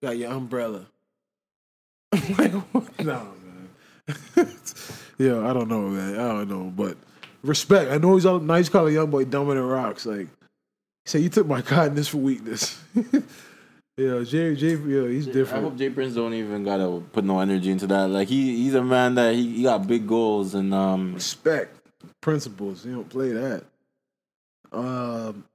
Got 0.01 0.17
your 0.17 0.31
umbrella. 0.31 0.87
I'm 2.11 2.35
like, 2.37 2.51
what? 2.73 3.05
No, 3.05 3.27
man. 3.45 3.69
yeah, 5.17 5.47
I 5.47 5.53
don't 5.53 5.67
know, 5.69 5.87
man. 5.89 6.19
I 6.19 6.27
don't 6.27 6.49
know. 6.49 6.73
But 6.75 6.97
respect. 7.43 7.91
I 7.91 7.97
know 7.97 8.15
he's 8.15 8.25
a 8.25 8.39
nice 8.39 8.67
color 8.67 8.89
young 8.89 9.09
boy 9.09 9.25
than 9.25 9.59
rocks. 9.59 10.05
Like, 10.05 10.27
said, 11.05 11.21
you 11.21 11.29
took 11.29 11.47
my 11.47 11.61
kindness 11.61 12.07
for 12.07 12.17
weakness. 12.17 12.79
yeah, 13.97 14.23
Jay, 14.23 14.55
Jay, 14.55 14.75
yeah, 14.75 15.07
he's 15.07 15.27
different. 15.27 15.65
I 15.65 15.69
hope 15.69 15.77
Jay 15.77 15.89
Prince 15.89 16.15
don't 16.15 16.33
even 16.33 16.63
gotta 16.63 17.01
put 17.11 17.23
no 17.23 17.39
energy 17.39 17.71
into 17.71 17.87
that. 17.87 18.09
Like 18.09 18.27
he 18.27 18.57
he's 18.57 18.75
a 18.75 18.83
man 18.83 19.15
that 19.15 19.35
he, 19.35 19.57
he 19.57 19.63
got 19.63 19.87
big 19.87 20.07
goals 20.07 20.55
and 20.55 20.73
um 20.73 21.13
respect 21.13 21.77
principles. 22.21 22.85
You 22.85 22.95
don't 22.95 23.09
play 23.09 23.31
that. 23.31 23.63
Um, 24.71 25.45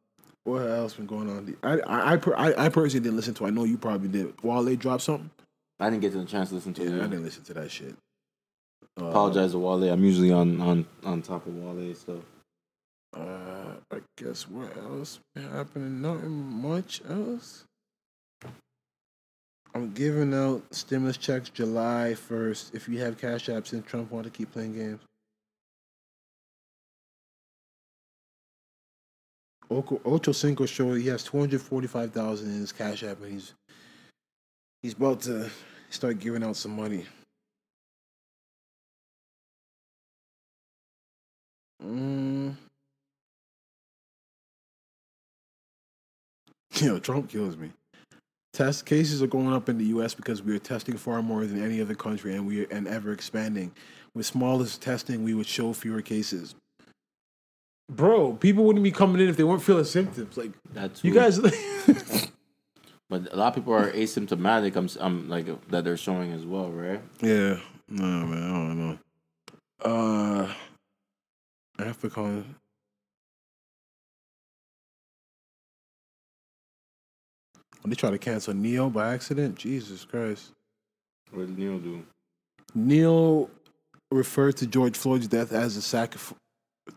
what 0.44 0.60
else 0.62 0.94
been 0.94 1.06
going 1.06 1.28
on? 1.28 1.56
I 1.62 1.80
I 1.80 2.14
I, 2.14 2.18
I 2.36 2.66
I 2.66 2.68
personally 2.68 3.02
didn't 3.04 3.16
listen 3.16 3.34
to. 3.34 3.46
I 3.46 3.50
know 3.50 3.64
you 3.64 3.76
probably 3.76 4.08
did. 4.08 4.34
Wale 4.42 4.74
dropped 4.76 5.02
something. 5.02 5.30
I 5.78 5.90
didn't 5.90 6.02
get 6.02 6.12
the 6.12 6.24
chance 6.24 6.50
to 6.50 6.56
listen 6.56 6.74
to 6.74 6.84
Yeah, 6.84 6.90
it. 6.90 7.00
I 7.00 7.06
didn't 7.08 7.24
listen 7.24 7.42
to 7.44 7.54
that 7.54 7.70
shit. 7.70 7.94
Apologize 8.96 9.52
to 9.52 9.58
Wale. 9.58 9.84
I'm 9.92 10.04
usually 10.04 10.32
on 10.32 10.60
on 10.60 10.86
on 11.04 11.22
top 11.22 11.46
of 11.46 11.54
Wale 11.56 11.94
stuff. 11.94 12.22
Uh, 13.16 13.49
I 14.00 14.22
guess 14.22 14.48
what 14.48 14.74
else 14.78 15.20
been 15.34 15.50
happening? 15.50 16.00
Nothing 16.00 16.30
much 16.30 17.02
else. 17.08 17.64
I'm 19.74 19.92
giving 19.92 20.34
out 20.34 20.62
stimulus 20.70 21.16
checks 21.16 21.48
July 21.50 22.16
1st. 22.16 22.74
If 22.74 22.88
you 22.88 22.98
have 23.00 23.18
cash 23.18 23.46
apps 23.46 23.68
since 23.68 23.86
Trump 23.86 24.10
want 24.10 24.24
to 24.24 24.30
keep 24.30 24.52
playing 24.52 24.74
games. 24.74 25.00
Ocho 29.70 30.32
Cinco 30.32 30.66
showed 30.66 30.94
he 30.94 31.06
has 31.06 31.22
245,000 31.22 32.48
in 32.48 32.60
his 32.60 32.72
cash 32.72 33.04
app 33.04 33.22
and 33.22 33.32
he's 33.32 33.54
he's 34.82 34.94
about 34.94 35.20
to 35.20 35.48
start 35.90 36.18
giving 36.18 36.42
out 36.42 36.56
some 36.56 36.74
money. 36.74 37.06
Mm. 41.84 42.56
Yo, 46.74 46.98
Trump 46.98 47.28
kills 47.28 47.56
me. 47.56 47.70
Test 48.52 48.84
cases 48.84 49.22
are 49.22 49.28
going 49.28 49.52
up 49.52 49.68
in 49.68 49.78
the 49.78 49.84
U.S. 49.86 50.14
because 50.14 50.42
we 50.42 50.54
are 50.54 50.58
testing 50.58 50.96
far 50.96 51.22
more 51.22 51.46
than 51.46 51.62
any 51.62 51.80
other 51.80 51.94
country, 51.94 52.34
and 52.34 52.46
we 52.46 52.64
are, 52.64 52.66
and 52.70 52.88
ever 52.88 53.12
expanding. 53.12 53.72
With 54.14 54.26
smallest 54.26 54.82
testing, 54.82 55.22
we 55.22 55.34
would 55.34 55.46
show 55.46 55.72
fewer 55.72 56.02
cases. 56.02 56.56
Bro, 57.88 58.34
people 58.34 58.64
wouldn't 58.64 58.82
be 58.82 58.90
coming 58.90 59.20
in 59.20 59.28
if 59.28 59.36
they 59.36 59.44
weren't 59.44 59.62
feeling 59.62 59.84
symptoms. 59.84 60.36
Like 60.36 60.52
That's 60.72 61.04
you 61.04 61.12
guys, 61.12 61.38
But 63.10 63.32
a 63.32 63.36
lot 63.36 63.48
of 63.48 63.54
people 63.56 63.74
are 63.74 63.90
asymptomatic. 63.90 64.76
I'm, 64.76 64.88
I'm 65.00 65.28
like 65.28 65.46
that 65.68 65.82
they're 65.82 65.96
showing 65.96 66.32
as 66.32 66.46
well, 66.46 66.70
right? 66.70 67.02
yeah, 67.20 67.58
no 67.88 68.04
man, 68.04 68.42
I 68.42 68.48
don't 68.52 68.78
know. 68.78 68.98
Uh, 69.82 70.54
African. 71.80 72.24
When 72.34 72.59
they 77.86 77.94
try 77.94 78.10
to 78.10 78.18
cancel 78.18 78.52
Neo 78.54 78.90
by 78.90 79.14
accident, 79.14 79.56
Jesus 79.56 80.04
Christ. 80.04 80.50
What 81.32 81.46
did 81.46 81.58
Neil 81.58 81.78
do? 81.78 82.02
Neil 82.74 83.50
referred 84.10 84.56
to 84.58 84.66
George 84.66 84.96
Floyd's 84.96 85.28
death 85.28 85.52
as 85.52 85.76
a 85.76 85.82
sacrifice. 85.82 86.36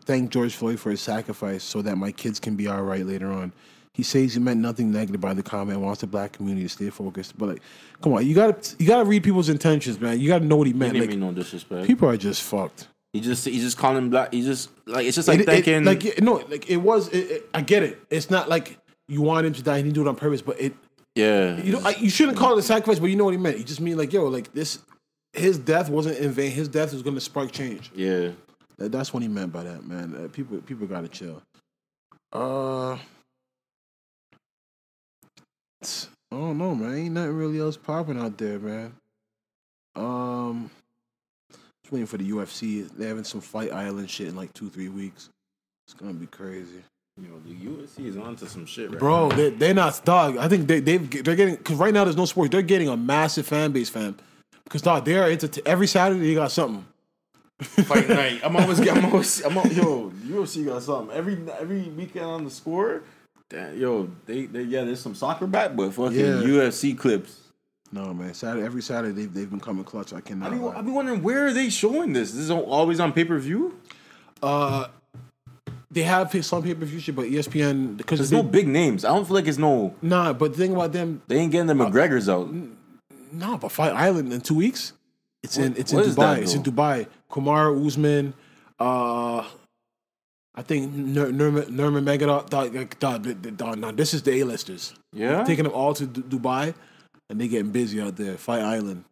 Thank 0.04 0.30
George 0.30 0.54
Floyd 0.54 0.80
for 0.80 0.90
his 0.90 1.00
sacrifice 1.00 1.62
so 1.62 1.80
that 1.82 1.96
my 1.96 2.10
kids 2.10 2.40
can 2.40 2.56
be 2.56 2.66
all 2.66 2.82
right 2.82 3.06
later 3.06 3.30
on. 3.30 3.52
He 3.92 4.02
says 4.02 4.34
he 4.34 4.40
meant 4.40 4.58
nothing 4.60 4.90
negative 4.90 5.20
by 5.20 5.34
the 5.34 5.42
comment 5.42 5.78
wants 5.80 6.00
the 6.00 6.08
black 6.08 6.32
community 6.32 6.64
to 6.64 6.68
stay 6.68 6.90
focused. 6.90 7.38
But 7.38 7.48
like, 7.50 7.62
come 8.02 8.12
on, 8.14 8.26
you 8.26 8.34
gotta 8.34 8.74
you 8.80 8.88
gotta 8.88 9.04
read 9.04 9.22
people's 9.22 9.48
intentions, 9.48 10.00
man. 10.00 10.18
You 10.18 10.26
gotta 10.26 10.44
know 10.44 10.56
what 10.56 10.66
he 10.66 10.72
He 10.72 10.78
meant. 10.78 10.94
didn't 10.94 11.02
Like, 11.08 11.10
mean 11.10 11.20
no 11.20 11.32
disrespect. 11.32 11.86
people 11.86 12.08
are 12.08 12.16
just 12.16 12.42
fucked. 12.42 12.88
he 13.12 13.20
just 13.20 13.44
he 13.44 13.60
just 13.60 13.78
calling 13.78 14.10
black. 14.10 14.32
He 14.32 14.42
just 14.42 14.70
like 14.86 15.06
it's 15.06 15.14
just 15.14 15.28
like 15.28 15.38
It- 15.38 15.42
it- 15.42 15.46
thinking 15.64 15.84
like 15.84 16.04
it- 16.04 16.24
no, 16.24 16.44
like 16.50 16.68
it 16.68 16.78
was. 16.78 17.08
It- 17.10 17.48
I 17.54 17.60
get 17.60 17.84
it. 17.84 18.00
It's 18.10 18.30
not 18.30 18.48
like 18.48 18.78
you 19.08 19.22
want 19.22 19.46
him 19.46 19.52
to 19.52 19.62
die. 19.62 19.78
He 19.78 19.82
didn't 19.82 19.94
do 19.94 20.02
it 20.02 20.08
on 20.08 20.16
purpose, 20.16 20.42
but 20.42 20.60
it 20.60 20.74
yeah. 21.14 21.56
you 21.60 21.72
know 21.72 21.80
I, 21.84 21.90
you 21.96 22.10
shouldn't 22.10 22.36
call 22.38 22.52
it 22.54 22.58
a 22.58 22.62
sacrifice. 22.62 22.98
But 22.98 23.06
you 23.06 23.16
know 23.16 23.24
what 23.24 23.32
he 23.32 23.38
meant. 23.38 23.58
He 23.58 23.64
just 23.64 23.80
mean 23.80 23.96
like 23.96 24.12
yo, 24.12 24.24
like 24.26 24.52
this. 24.52 24.78
His 25.32 25.58
death 25.58 25.90
wasn't 25.90 26.18
in 26.18 26.30
vain. 26.30 26.52
His 26.52 26.68
death 26.68 26.92
was 26.92 27.02
going 27.02 27.16
to 27.16 27.20
spark 27.20 27.50
change. 27.50 27.90
yeah. 27.94 28.30
That- 28.78 28.92
That's 28.92 29.12
what 29.12 29.20
he 29.22 29.28
meant 29.28 29.52
by 29.52 29.64
that, 29.64 29.84
man. 29.84 30.14
Uh, 30.14 30.28
people, 30.28 30.58
people 30.58 30.86
gotta 30.86 31.08
chill. 31.08 31.42
Uh, 32.32 32.92
I 35.82 35.86
don't 36.30 36.58
know, 36.58 36.74
man. 36.74 36.94
Ain't 36.94 37.14
nothing 37.14 37.36
really 37.36 37.60
else 37.60 37.76
popping 37.76 38.18
out 38.18 38.38
there, 38.38 38.58
man. 38.58 38.94
Um, 39.96 40.70
just 41.82 41.92
waiting 41.92 42.06
for 42.06 42.16
the 42.16 42.30
UFC. 42.30 42.88
They're 42.96 43.08
having 43.08 43.24
some 43.24 43.40
Fight 43.40 43.72
Island 43.72 44.08
shit 44.10 44.28
in 44.28 44.36
like 44.36 44.52
two, 44.54 44.68
three 44.70 44.88
weeks. 44.88 45.30
It's 45.86 45.94
gonna 45.94 46.14
be 46.14 46.26
crazy, 46.26 46.82
Yo, 47.22 47.28
the 47.46 47.54
UFC 47.54 48.06
is 48.06 48.16
onto 48.16 48.46
some 48.46 48.66
shit, 48.66 48.90
right 48.90 48.98
bro. 48.98 49.28
now. 49.28 49.36
They 49.36 49.50
they're 49.50 49.74
not 49.74 50.04
dog. 50.04 50.36
I 50.36 50.48
think 50.48 50.66
they 50.66 50.80
they've 50.80 51.08
they're 51.24 51.36
getting 51.36 51.54
because 51.56 51.76
right 51.76 51.94
now 51.94 52.02
there's 52.04 52.16
no 52.16 52.24
sports. 52.24 52.50
They're 52.50 52.62
getting 52.62 52.88
a 52.88 52.96
massive 52.96 53.46
fan 53.46 53.70
base, 53.70 53.88
fam. 53.88 54.16
Because 54.64 54.82
dog, 54.82 55.04
they 55.04 55.16
are 55.16 55.30
into 55.30 55.64
every 55.66 55.86
Saturday 55.86 56.20
they 56.26 56.34
got 56.34 56.50
something. 56.50 56.84
Fight 57.62 58.08
night. 58.08 58.40
I'm 58.42 58.56
always, 58.56 58.80
I'm 58.80 59.04
always, 59.04 59.44
I'm 59.44 59.56
always, 59.56 59.76
yo, 59.76 60.10
UFC 60.26 60.64
got 60.66 60.82
something 60.82 61.16
every 61.16 61.38
every 61.60 61.82
weekend 61.82 62.24
on 62.24 62.44
the 62.44 62.50
score. 62.50 63.04
Damn, 63.48 63.78
yo, 63.78 64.10
they, 64.26 64.46
they, 64.46 64.62
yeah, 64.62 64.82
there's 64.82 65.00
some 65.00 65.14
soccer 65.14 65.46
back, 65.46 65.76
but 65.76 65.94
fucking 65.94 66.18
Yeah. 66.18 66.42
UFC 66.42 66.98
clips. 66.98 67.42
No 67.92 68.12
man, 68.12 68.34
Saturday 68.34 68.66
every 68.66 68.82
Saturday 68.82 69.12
they've 69.12 69.32
they've 69.32 69.50
been 69.50 69.60
coming 69.60 69.84
clutch. 69.84 70.12
I 70.12 70.16
I 70.16 70.20
cannot. 70.20 70.50
be, 70.50 70.58
lie. 70.58 70.76
I 70.76 70.82
be 70.82 70.90
wondering 70.90 71.22
where 71.22 71.46
are 71.46 71.52
they 71.52 71.70
showing 71.70 72.12
this? 72.12 72.32
This 72.32 72.40
is 72.40 72.50
always 72.50 72.98
on 72.98 73.12
pay 73.12 73.24
per 73.24 73.38
view. 73.38 73.78
Uh, 74.42 74.88
they 75.94 76.02
have 76.02 76.30
some 76.44 76.62
pay 76.62 76.74
per 76.74 76.84
view 76.84 76.98
shit, 77.00 77.14
but 77.16 77.26
ESPN 77.26 77.96
because 77.96 78.18
There's 78.18 78.30
they, 78.30 78.36
no 78.36 78.42
big 78.42 78.68
names. 78.68 79.04
I 79.04 79.08
don't 79.14 79.24
feel 79.24 79.36
like 79.36 79.46
it's 79.46 79.58
no. 79.58 79.94
nah. 80.02 80.32
But 80.32 80.52
the 80.52 80.58
thing 80.58 80.72
about 80.74 80.92
them, 80.92 81.22
They 81.28 81.38
ain't 81.38 81.52
getting 81.52 81.66
the 81.68 81.74
McGregor's 81.74 82.28
out. 82.28 82.52
nah. 83.32 83.56
But 83.56 83.70
Fight 83.72 83.92
Island 83.92 84.32
in 84.32 84.40
two 84.40 84.56
weeks, 84.56 84.92
it's 85.42 85.56
in 85.56 85.76
it's 85.76 85.92
in 85.92 85.98
what 85.98 86.06
that, 86.06 86.16
Dubai. 86.16 86.42
It's 86.42 86.54
in? 86.54 86.62
Dubai. 86.62 87.06
Kamaru 87.30 87.86
Usman, 87.86 88.34
uh, 88.78 89.44
I 90.56 90.62
think 90.62 90.92
Nur- 90.94 91.30
Nurma 91.32 91.64
Nurmagomedov. 91.66 92.48
Dog, 92.50 92.74
like, 92.74 92.98
dog, 93.00 93.24
th- 93.24 93.42
th- 93.42 93.56
dog, 93.56 93.78
nah, 93.78 93.90
this 93.92 94.14
is 94.14 94.22
the 94.22 94.32
A 94.40 94.44
listers. 94.44 94.94
Yeah, 95.12 95.42
Taking 95.44 95.64
them 95.64 95.72
all 95.72 95.94
to 95.94 96.06
D- 96.06 96.22
Dubai, 96.22 96.74
and 97.30 97.40
they 97.40 97.48
getting 97.48 97.70
busy 97.72 98.00
out 98.00 98.16
there. 98.16 98.36
Fight 98.36 98.60
Island. 98.62 99.04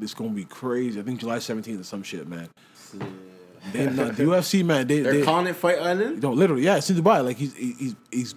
It's 0.00 0.12
gonna 0.14 0.30
be 0.30 0.44
crazy. 0.44 1.00
I 1.00 1.02
think 1.02 1.20
July 1.20 1.38
17th 1.38 1.80
or 1.80 1.84
some 1.84 2.02
shit, 2.02 2.26
man. 2.28 2.48
They, 3.72 3.86
nah, 3.86 4.10
the 4.10 4.24
UFC, 4.24 4.64
man. 4.64 4.86
They, 4.86 5.00
they're 5.00 5.14
they, 5.14 5.22
calling 5.24 5.46
it 5.46 5.56
Fight 5.56 5.78
Island. 5.78 6.22
No, 6.22 6.32
literally, 6.32 6.62
yeah, 6.62 6.76
it's 6.76 6.88
in 6.90 6.96
Dubai. 6.96 7.24
Like 7.24 7.36
he's 7.36 7.54
he's 7.56 7.94
he's 8.10 8.34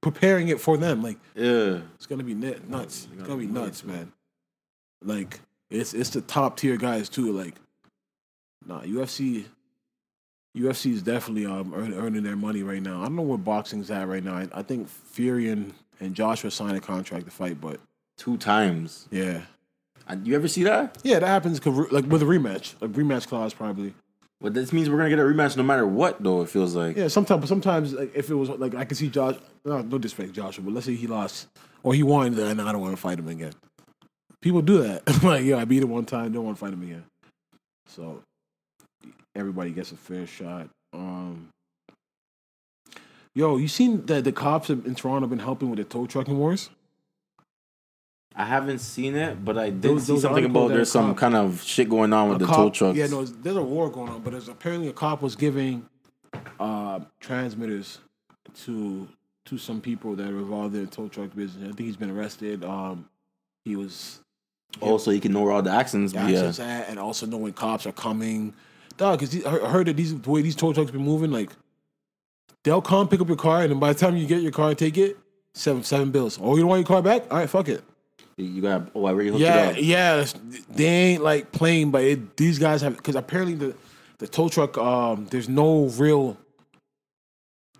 preparing 0.00 0.48
it 0.48 0.60
for 0.60 0.76
them. 0.76 1.02
Like 1.02 1.18
Yeah, 1.34 1.80
it's 1.94 2.06
gonna 2.06 2.24
be 2.24 2.34
nut- 2.34 2.68
nuts. 2.68 3.08
It's 3.12 3.22
gonna 3.22 3.40
be 3.40 3.46
nuts, 3.46 3.84
man. 3.84 4.12
Like 5.02 5.40
it's 5.70 5.94
it's 5.94 6.10
the 6.10 6.20
top 6.20 6.56
tier 6.56 6.76
guys 6.76 7.08
too. 7.08 7.32
Like 7.32 7.54
nah, 8.66 8.82
UFC 8.82 9.44
UFC 10.56 10.92
is 10.92 11.02
definitely 11.02 11.46
um 11.46 11.72
earn, 11.74 11.94
earning 11.94 12.22
their 12.22 12.36
money 12.36 12.62
right 12.62 12.82
now. 12.82 13.00
I 13.00 13.04
don't 13.04 13.16
know 13.16 13.22
where 13.22 13.38
boxing's 13.38 13.90
at 13.90 14.06
right 14.06 14.22
now. 14.22 14.34
I, 14.34 14.48
I 14.52 14.62
think 14.62 14.88
Fury 14.88 15.48
and, 15.50 15.72
and 16.00 16.14
Joshua 16.14 16.50
signed 16.50 16.76
a 16.76 16.80
contract 16.80 17.24
to 17.24 17.30
fight, 17.30 17.60
but 17.60 17.80
two 18.18 18.36
times. 18.36 19.08
yeah, 19.10 19.42
And 20.06 20.26
You 20.26 20.34
ever 20.34 20.48
see 20.48 20.62
that? 20.64 20.98
yeah, 21.02 21.18
that 21.20 21.26
happens 21.26 21.64
like 21.90 22.04
with 22.04 22.22
a 22.22 22.26
rematch, 22.26 22.74
a 22.82 22.88
rematch 22.88 23.26
clause 23.28 23.54
probably. 23.54 23.94
But 24.42 24.54
this 24.54 24.72
means 24.72 24.90
we're 24.90 24.96
gonna 24.96 25.08
get 25.08 25.20
a 25.20 25.22
rematch 25.22 25.56
no 25.56 25.62
matter 25.62 25.86
what, 25.86 26.20
though. 26.20 26.42
It 26.42 26.48
feels 26.48 26.74
like. 26.74 26.96
Yeah, 26.96 27.06
sometimes, 27.06 27.48
sometimes 27.48 27.92
like, 27.92 28.14
if 28.14 28.28
it 28.28 28.34
was 28.34 28.48
like 28.48 28.74
I 28.74 28.84
can 28.84 28.96
see 28.96 29.08
Josh, 29.08 29.36
no, 29.64 29.80
no 29.82 29.98
disrespect 29.98 30.34
Joshua, 30.34 30.64
but 30.64 30.74
let's 30.74 30.86
say 30.86 30.96
he 30.96 31.06
lost 31.06 31.46
or 31.84 31.94
he 31.94 32.02
won, 32.02 32.34
then 32.34 32.58
I 32.58 32.72
don't 32.72 32.80
want 32.80 32.94
to 32.94 33.00
fight 33.00 33.20
him 33.20 33.28
again. 33.28 33.52
People 34.40 34.60
do 34.60 34.82
that. 34.82 35.02
like, 35.22 35.44
yeah, 35.44 35.58
I 35.58 35.64
beat 35.64 35.84
him 35.84 35.90
one 35.90 36.04
time, 36.04 36.32
don't 36.32 36.44
want 36.44 36.56
to 36.56 36.60
fight 36.60 36.72
him 36.72 36.82
again. 36.82 37.04
So 37.86 38.20
everybody 39.36 39.70
gets 39.70 39.92
a 39.92 39.96
fair 39.96 40.26
shot. 40.26 40.68
Um, 40.92 41.48
yo, 43.36 43.58
you 43.58 43.68
seen 43.68 44.04
that 44.06 44.24
the 44.24 44.32
cops 44.32 44.70
in 44.70 44.84
in 44.84 44.96
Toronto 44.96 45.20
have 45.20 45.30
been 45.30 45.38
helping 45.38 45.70
with 45.70 45.78
the 45.78 45.84
tow 45.84 46.06
trucking 46.06 46.36
wars? 46.36 46.68
I 48.34 48.44
haven't 48.44 48.78
seen 48.78 49.14
it, 49.14 49.44
but 49.44 49.58
I 49.58 49.70
did 49.70 49.82
Those- 49.82 50.04
see 50.04 50.12
those 50.14 50.22
something 50.22 50.44
about 50.46 50.68
there's 50.68 50.90
some 50.90 51.14
kind 51.14 51.34
of 51.36 51.62
shit 51.62 51.88
going 51.88 52.12
on 52.12 52.30
with 52.30 52.38
the 52.38 52.46
cop- 52.46 52.56
tow 52.56 52.70
trucks. 52.70 52.96
Yeah, 52.98 53.06
no, 53.08 53.24
there's 53.24 53.56
a 53.56 53.62
war 53.62 53.90
going 53.90 54.08
on, 54.10 54.22
but 54.22 54.30
there's 54.32 54.48
apparently 54.48 54.88
a 54.88 54.92
cop 54.92 55.20
was 55.22 55.36
giving 55.36 55.86
uh, 56.58 57.00
transmitters 57.20 57.98
to 58.64 59.06
to 59.44 59.58
some 59.58 59.80
people 59.80 60.14
that 60.14 60.28
are 60.28 60.38
involved 60.38 60.74
in 60.74 60.84
the 60.84 60.90
tow 60.90 61.08
truck 61.08 61.34
business. 61.34 61.64
I 61.64 61.66
think 61.74 61.80
he's 61.80 61.96
been 61.96 62.10
arrested. 62.10 62.64
Um, 62.64 63.08
he 63.64 63.76
was 63.76 64.20
Also, 64.80 65.10
you 65.10 65.20
can 65.20 65.32
know 65.32 65.42
where 65.42 65.52
all 65.52 65.62
the 65.62 65.70
accidents. 65.70 66.12
the 66.12 66.20
Yeah, 66.20 66.24
accidents 66.26 66.60
at, 66.60 66.88
and 66.88 66.98
also 66.98 67.26
know 67.26 67.36
when 67.38 67.52
cops 67.52 67.84
are 67.86 67.92
coming. 67.92 68.54
Dog, 68.96 69.18
because 69.18 69.44
I 69.44 69.68
heard 69.68 69.88
that 69.88 69.96
these 69.96 70.18
the 70.18 70.30
way 70.30 70.42
these 70.42 70.54
tow 70.56 70.72
trucks 70.72 70.90
been 70.90 71.02
moving, 71.04 71.30
like 71.30 71.50
they'll 72.62 72.80
come 72.82 73.08
pick 73.08 73.20
up 73.20 73.28
your 73.28 73.36
car, 73.36 73.62
and 73.62 73.72
then 73.72 73.78
by 73.80 73.92
the 73.92 73.98
time 73.98 74.16
you 74.16 74.26
get 74.26 74.40
your 74.42 74.52
car 74.52 74.70
and 74.70 74.78
take 74.78 74.96
it, 74.96 75.18
seven 75.54 75.82
seven 75.82 76.10
bills. 76.10 76.38
Oh, 76.40 76.54
you 76.54 76.60
don't 76.62 76.70
want 76.70 76.80
your 76.80 76.86
car 76.86 77.02
back? 77.02 77.30
All 77.30 77.38
right, 77.38 77.50
fuck 77.50 77.68
it. 77.68 77.82
You 78.44 78.62
got. 78.62 78.90
Oh, 78.94 79.06
I 79.06 79.10
already 79.10 79.30
hooked 79.30 79.40
Yeah, 79.40 79.70
it 79.70 79.70
up. 79.70 79.76
yeah. 79.78 80.24
They 80.70 80.86
ain't 80.86 81.22
like 81.22 81.52
playing, 81.52 81.90
but 81.90 82.02
it, 82.04 82.36
these 82.36 82.58
guys 82.58 82.82
have 82.82 82.96
because 82.96 83.16
apparently 83.16 83.54
the 83.54 83.74
the 84.18 84.26
tow 84.28 84.48
truck 84.48 84.78
um 84.78 85.26
there's 85.30 85.48
no 85.48 85.86
real 85.86 86.36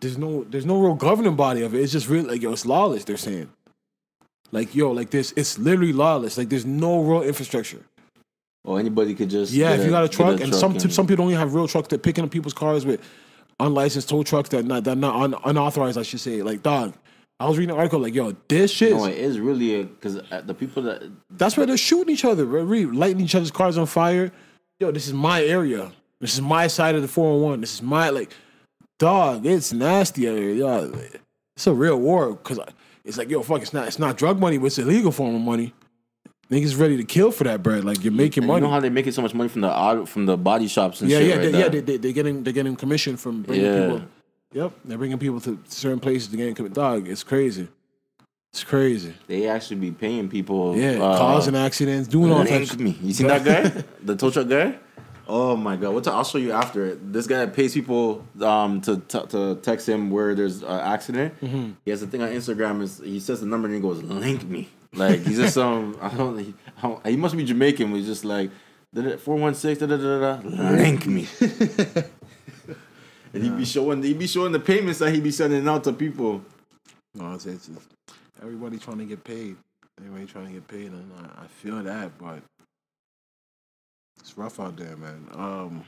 there's 0.00 0.18
no 0.18 0.44
there's 0.44 0.66
no 0.66 0.80
real 0.80 0.94
governing 0.94 1.36
body 1.36 1.62
of 1.62 1.74
it. 1.74 1.80
It's 1.80 1.92
just 1.92 2.08
real 2.08 2.24
like 2.24 2.42
yo, 2.42 2.52
it's 2.52 2.66
lawless. 2.66 3.04
They're 3.04 3.16
saying 3.16 3.50
like 4.50 4.74
yo, 4.74 4.90
like 4.92 5.10
this, 5.10 5.32
it's 5.36 5.58
literally 5.58 5.92
lawless. 5.92 6.36
Like 6.36 6.48
there's 6.48 6.66
no 6.66 7.00
real 7.02 7.22
infrastructure. 7.22 7.82
Or 8.64 8.78
anybody 8.78 9.14
could 9.14 9.30
just. 9.30 9.52
Yeah, 9.52 9.72
if 9.72 9.84
you 9.84 9.90
got 9.90 10.04
a 10.04 10.08
get 10.08 10.16
truck, 10.16 10.40
and 10.40 10.54
some 10.54 10.78
some 10.78 11.06
people 11.06 11.24
don't 11.24 11.32
even 11.32 11.40
have 11.40 11.54
real 11.54 11.66
trucks. 11.68 11.88
They're 11.88 11.98
picking 11.98 12.24
up 12.24 12.30
people's 12.30 12.54
cars 12.54 12.86
with 12.86 13.00
unlicensed 13.58 14.08
tow 14.08 14.22
trucks 14.22 14.50
that 14.50 14.64
not 14.64 14.84
that 14.84 14.96
not 14.98 15.14
un, 15.16 15.34
unauthorized. 15.44 15.98
I 15.98 16.02
should 16.02 16.20
say. 16.20 16.42
Like 16.42 16.62
dog, 16.62 16.94
I 17.40 17.48
was 17.48 17.58
reading 17.58 17.72
an 17.72 17.78
article 17.78 17.98
like 17.98 18.14
yo, 18.14 18.36
this 18.48 18.70
shit. 18.70 18.92
No, 18.92 19.04
is- 19.06 19.16
it 19.16 19.18
is 19.18 19.40
really 19.40 19.82
because 19.84 20.16
uh, 20.18 20.42
the 20.46 20.54
people 20.54 20.82
that 20.84 21.02
That's 21.30 21.56
where 21.56 21.66
they're 21.66 21.76
shooting 21.76 22.12
each 22.14 22.24
other. 22.24 22.44
Really 22.44 22.86
lighting 22.86 23.20
each 23.20 23.34
other's 23.34 23.50
cars 23.50 23.76
on 23.78 23.86
fire. 23.86 24.30
Yo, 24.78 24.90
this 24.90 25.06
is 25.06 25.12
my 25.12 25.42
area. 25.44 25.90
This 26.20 26.34
is 26.34 26.40
my 26.40 26.68
side 26.68 26.94
of 26.94 27.02
the 27.02 27.08
401. 27.08 27.60
This 27.60 27.74
is 27.74 27.82
my 27.82 28.10
like 28.10 28.32
dog, 28.98 29.44
it's 29.44 29.72
nasty 29.72 30.28
out 30.28 30.36
here. 30.36 30.50
Yo, 30.50 30.92
it's 31.56 31.66
a 31.66 31.72
real 31.74 31.98
war 31.98 32.34
because 32.34 32.60
it's 33.04 33.18
like, 33.18 33.28
yo, 33.28 33.42
fuck, 33.42 33.60
it's 33.62 33.72
not 33.72 33.88
it's 33.88 33.98
not 33.98 34.16
drug 34.16 34.38
money, 34.38 34.58
but 34.58 34.66
it's 34.66 34.78
illegal 34.78 35.10
form 35.10 35.34
of 35.34 35.40
money. 35.40 35.74
Niggas 36.50 36.78
ready 36.78 36.96
to 36.98 37.04
kill 37.04 37.30
for 37.32 37.44
that 37.44 37.62
bread. 37.62 37.82
Like 37.84 38.04
you're 38.04 38.12
making 38.12 38.42
And 38.44 38.48
money. 38.48 38.60
You 38.60 38.66
know 38.68 38.72
how 38.74 38.80
they're 38.80 38.90
making 38.90 39.12
so 39.12 39.22
much 39.22 39.34
money 39.34 39.48
from 39.48 39.62
the 39.62 39.70
auto, 39.74 40.04
from 40.04 40.26
the 40.26 40.36
body 40.36 40.68
shops 40.68 41.00
and 41.00 41.10
yeah, 41.10 41.18
shit 41.18 41.28
yeah, 41.28 41.34
right 41.36 41.52
they, 41.52 41.58
yeah. 41.58 41.68
They, 41.68 41.80
they, 41.80 41.96
they're 41.96 42.12
getting 42.12 42.42
they're 42.44 42.52
getting 42.52 42.76
commission 42.76 43.16
from 43.16 43.42
bringing 43.42 43.64
Yeah. 43.66 43.88
people. 43.90 44.02
Yep, 44.52 44.72
they're 44.84 44.98
bringing 44.98 45.18
people 45.18 45.40
to 45.40 45.58
certain 45.68 46.00
places 46.00 46.28
to 46.28 46.36
get 46.36 46.54
commission. 46.56 46.74
Dog, 46.74 47.08
it's 47.08 47.22
crazy. 47.22 47.68
It's 48.52 48.64
crazy. 48.64 49.14
They 49.28 49.48
actually 49.48 49.76
be 49.76 49.90
paying 49.92 50.28
people. 50.28 50.76
Yeah, 50.76 51.02
uh, 51.02 51.16
causing 51.18 51.56
accidents, 51.56 52.06
doing 52.06 52.30
all 52.30 52.42
link 52.42 52.68
types. 52.68 52.78
me. 52.78 52.98
You 53.00 53.14
seen 53.14 53.28
that 53.28 53.44
guy? 53.44 53.82
the 54.02 54.14
tow 54.14 54.30
truck 54.30 54.46
guy? 54.48 54.78
Oh 55.26 55.56
my 55.56 55.76
god! 55.76 55.94
What? 55.94 56.06
I'll 56.08 56.24
show 56.24 56.36
you 56.36 56.52
after 56.52 56.84
it. 56.84 57.12
This 57.12 57.26
guy 57.26 57.46
pays 57.46 57.72
people 57.72 58.26
um, 58.42 58.82
to, 58.82 58.98
to 58.98 59.26
to 59.28 59.54
text 59.62 59.88
him 59.88 60.10
where 60.10 60.34
there's 60.34 60.62
an 60.62 60.68
accident. 60.80 61.40
Mm-hmm. 61.40 61.70
He 61.86 61.90
has 61.90 62.02
a 62.02 62.06
thing 62.06 62.20
on 62.22 62.28
Instagram. 62.28 62.82
Is 62.82 62.98
he 62.98 63.20
says 63.20 63.40
the 63.40 63.46
number 63.46 63.68
and 63.68 63.74
he 63.74 63.80
goes 63.80 64.02
link 64.02 64.44
me. 64.44 64.68
Like 64.92 65.20
he's 65.20 65.38
just 65.38 65.54
some. 65.54 65.96
I 66.02 66.10
don't. 66.10 66.36
He, 66.38 66.52
I 66.76 66.82
don't- 66.82 67.06
he 67.06 67.16
must 67.16 67.34
be 67.34 67.44
Jamaican. 67.44 67.94
He's 67.94 68.04
just 68.06 68.24
like 68.26 68.50
four 69.20 69.36
one 69.36 69.54
six. 69.54 69.80
Da 69.80 69.86
da 69.86 69.96
da 69.96 70.36
da. 70.36 70.48
Link 70.48 71.06
me. 71.06 71.26
and 73.34 73.42
he 73.42 73.50
be 73.50 73.64
showing. 73.64 74.02
He 74.02 74.14
be 74.14 74.26
showing 74.26 74.52
the 74.52 74.60
payments 74.60 74.98
that 75.00 75.12
he 75.14 75.20
be 75.20 75.30
sending 75.30 75.66
out 75.68 75.84
to 75.84 75.92
people. 75.92 76.42
No, 77.14 77.34
it's, 77.34 77.46
it's, 77.46 77.68
it's 77.68 77.86
everybody 78.42 78.78
trying 78.78 78.98
to 78.98 79.04
get 79.04 79.22
paid. 79.24 79.56
Everybody 80.00 80.26
trying 80.26 80.46
to 80.46 80.52
get 80.52 80.66
paid, 80.68 80.86
and 80.92 81.10
I, 81.18 81.44
I 81.44 81.46
feel 81.46 81.82
that, 81.82 82.16
but 82.18 82.40
it's 84.20 84.36
rough 84.38 84.58
out 84.60 84.76
there, 84.76 84.96
man. 84.96 85.26
Um, 85.34 85.84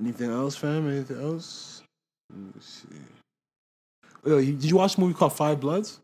anything 0.00 0.30
else, 0.30 0.56
fam? 0.56 0.88
Anything 0.90 1.20
else? 1.22 1.82
Let 2.30 2.38
me 2.40 2.60
see. 2.60 2.88
Yo, 4.24 4.38
you- 4.38 4.52
did 4.54 4.64
you 4.64 4.76
watch 4.76 4.96
a 4.96 5.00
movie 5.00 5.14
called 5.14 5.32
Five 5.34 5.60
Bloods 5.60 6.00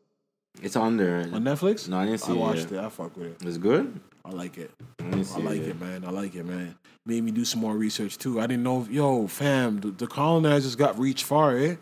It's 0.63 0.77
on 0.77 0.97
there. 0.97 1.21
on 1.33 1.43
Netflix? 1.43 1.89
No, 1.89 1.99
I 1.99 2.07
didn't 2.07 2.21
see 2.21 2.33
I 2.33 2.35
it 2.35 2.39
watched 2.39 2.71
yet. 2.71 2.73
it. 2.73 2.79
I 2.85 2.89
fuck 2.89 3.17
with 3.17 3.27
it. 3.43 3.47
It's 3.47 3.59
good. 3.59 3.99
I 4.25 4.31
like 4.31 4.59
it. 4.59 4.71
I 5.01 5.05
like 5.39 5.63
it, 5.63 5.81
man. 5.81 6.05
I 6.05 6.11
like 6.11 6.35
it, 6.37 6.45
man. 6.45 6.77
Made 7.05 7.25
me 7.25 7.33
do 7.33 7.45
some 7.45 7.61
more 7.61 7.77
research 7.77 8.17
too. 8.19 8.39
I 8.41 8.47
didn't 8.47 8.63
know, 8.63 8.87
yo, 8.89 9.27
fam, 9.27 9.81
the, 9.81 9.91
the 9.91 10.07
colonizers 10.07 10.77
got 10.77 10.99
reached 10.99 11.25
far, 11.25 11.57
eh? 11.57 11.75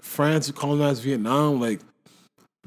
France 0.00 0.50
colonized 0.52 1.02
Vietnam, 1.02 1.60
like, 1.60 1.80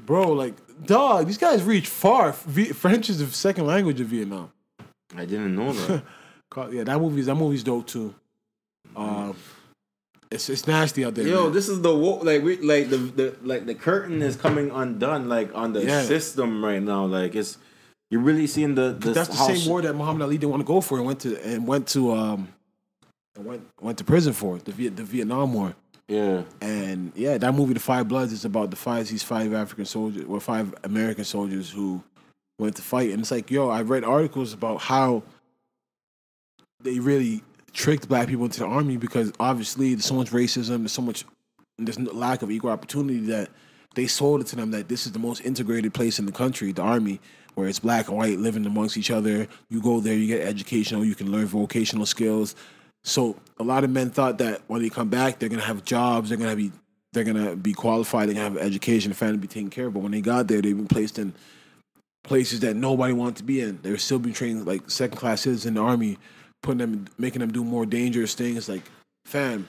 bro, 0.04 0.32
like, 0.32 0.54
dog, 0.84 1.26
these 1.26 1.38
guys 1.38 1.62
reached 1.62 1.86
far. 1.88 2.32
V- 2.32 2.72
French 2.72 3.08
is 3.08 3.20
the 3.20 3.26
second 3.28 3.66
language 3.66 4.00
of 4.00 4.08
Vietnam. 4.08 4.50
I 5.16 5.24
didn't 5.24 5.54
know 5.56 5.72
that. 5.72 6.02
Yeah, 6.70 6.84
that 6.84 6.98
movie's 7.00 7.26
that 7.26 7.34
movie's 7.34 7.62
dope 7.62 7.86
too. 7.86 8.14
Um, 8.94 9.36
it's 10.30 10.48
it's 10.48 10.66
nasty 10.66 11.04
out 11.04 11.14
there. 11.14 11.26
Yo, 11.26 11.44
man. 11.44 11.52
this 11.52 11.68
is 11.68 11.82
the 11.82 11.94
wo- 11.94 12.20
like 12.22 12.42
we 12.42 12.56
like 12.58 12.88
the, 12.88 12.96
the 12.96 13.36
like 13.42 13.66
the 13.66 13.74
curtain 13.74 14.22
is 14.22 14.36
coming 14.36 14.70
undone 14.70 15.28
like 15.28 15.54
on 15.54 15.74
the 15.74 15.84
Yeah. 15.84 16.02
system 16.04 16.64
right 16.64 16.82
now. 16.82 17.04
Like 17.04 17.34
it's 17.34 17.58
you're 18.10 18.20
really 18.20 18.46
seeing 18.46 18.74
the, 18.74 18.92
the 18.98 19.10
that's 19.10 19.28
the 19.28 19.34
same 19.34 19.68
war 19.68 19.82
that 19.82 19.94
Muhammad 19.94 20.22
Ali 20.22 20.38
didn't 20.38 20.50
want 20.50 20.60
to 20.62 20.66
go 20.66 20.80
for 20.80 20.98
and 20.98 21.06
went 21.06 21.20
to 21.20 21.42
and 21.44 21.66
went 21.66 21.88
to 21.88 22.12
um 22.12 22.48
went 23.38 23.66
went 23.80 23.98
to 23.98 24.04
prison 24.04 24.32
for 24.32 24.58
the 24.58 24.72
Viet, 24.72 24.96
the 24.96 25.04
Vietnam 25.04 25.52
War. 25.52 25.74
Yeah, 26.08 26.44
And 26.60 27.10
yeah, 27.16 27.36
that 27.36 27.52
movie, 27.52 27.74
The 27.74 27.80
Five 27.80 28.06
Bloods, 28.06 28.32
is 28.32 28.44
about 28.44 28.70
the 28.70 28.76
five 28.76 29.08
these 29.08 29.24
five 29.24 29.52
African 29.52 29.86
soldiers 29.86 30.24
or 30.28 30.38
five 30.38 30.72
American 30.84 31.24
soldiers 31.24 31.68
who 31.68 32.00
went 32.60 32.76
to 32.76 32.82
fight. 32.82 33.10
And 33.10 33.20
it's 33.20 33.32
like, 33.32 33.50
yo, 33.50 33.68
I 33.70 33.82
read 33.82 34.04
articles 34.04 34.52
about 34.52 34.82
how 34.82 35.24
they 36.80 37.00
really 37.00 37.42
tricked 37.72 38.08
black 38.08 38.28
people 38.28 38.44
into 38.44 38.60
the 38.60 38.66
army 38.66 38.96
because 38.96 39.32
obviously 39.40 39.94
there's 39.94 40.04
so 40.04 40.14
much 40.14 40.30
racism, 40.30 40.78
there's 40.78 40.92
so 40.92 41.02
much 41.02 41.24
there's 41.76 41.98
no 41.98 42.12
lack 42.12 42.42
of 42.42 42.52
equal 42.52 42.70
opportunity 42.70 43.18
that 43.26 43.50
they 43.96 44.06
sold 44.06 44.40
it 44.40 44.46
to 44.46 44.56
them 44.56 44.70
that 44.70 44.88
this 44.88 45.06
is 45.06 45.12
the 45.12 45.18
most 45.18 45.44
integrated 45.44 45.92
place 45.92 46.18
in 46.20 46.26
the 46.26 46.32
country, 46.32 46.70
the 46.70 46.82
army, 46.82 47.20
where 47.56 47.66
it's 47.66 47.80
black 47.80 48.08
and 48.08 48.16
white 48.16 48.38
living 48.38 48.66
amongst 48.66 48.96
each 48.96 49.10
other. 49.10 49.48
You 49.70 49.80
go 49.80 49.98
there, 49.98 50.14
you 50.14 50.26
get 50.26 50.46
educational, 50.46 51.04
you 51.04 51.14
can 51.14 51.32
learn 51.32 51.46
vocational 51.46 52.06
skills. 52.06 52.54
So 53.02 53.36
a 53.58 53.64
lot 53.64 53.82
of 53.82 53.90
men 53.90 54.10
thought 54.10 54.38
that 54.38 54.60
when 54.66 54.82
they 54.82 54.90
come 54.90 55.08
back, 55.08 55.38
they're 55.38 55.48
gonna 55.48 55.62
have 55.62 55.84
jobs, 55.84 56.28
they're 56.28 56.38
gonna 56.38 56.54
be 56.54 56.70
they're 57.12 57.24
gonna 57.24 57.56
be 57.56 57.72
qualified, 57.72 58.28
they're 58.28 58.34
gonna 58.34 58.50
have 58.50 58.58
education, 58.58 59.12
family 59.14 59.38
be 59.38 59.48
taken 59.48 59.70
care 59.70 59.86
of. 59.86 59.94
But 59.94 60.00
when 60.00 60.12
they 60.12 60.20
got 60.20 60.48
there, 60.48 60.60
they've 60.60 60.76
been 60.76 60.86
placed 60.86 61.18
in 61.18 61.32
places 62.24 62.60
that 62.60 62.76
nobody 62.76 63.14
wanted 63.14 63.36
to 63.36 63.44
be 63.44 63.62
in. 63.62 63.80
They 63.82 63.90
were 63.90 63.96
still 63.96 64.18
being 64.18 64.34
trained 64.34 64.66
like 64.66 64.90
second 64.90 65.16
class 65.16 65.40
citizens 65.40 65.64
in 65.64 65.74
the 65.74 65.80
army, 65.80 66.18
putting 66.62 66.78
them, 66.78 67.08
making 67.16 67.40
them 67.40 67.52
do 67.52 67.64
more 67.64 67.86
dangerous 67.86 68.34
things. 68.34 68.68
Like, 68.68 68.82
fam, 69.24 69.66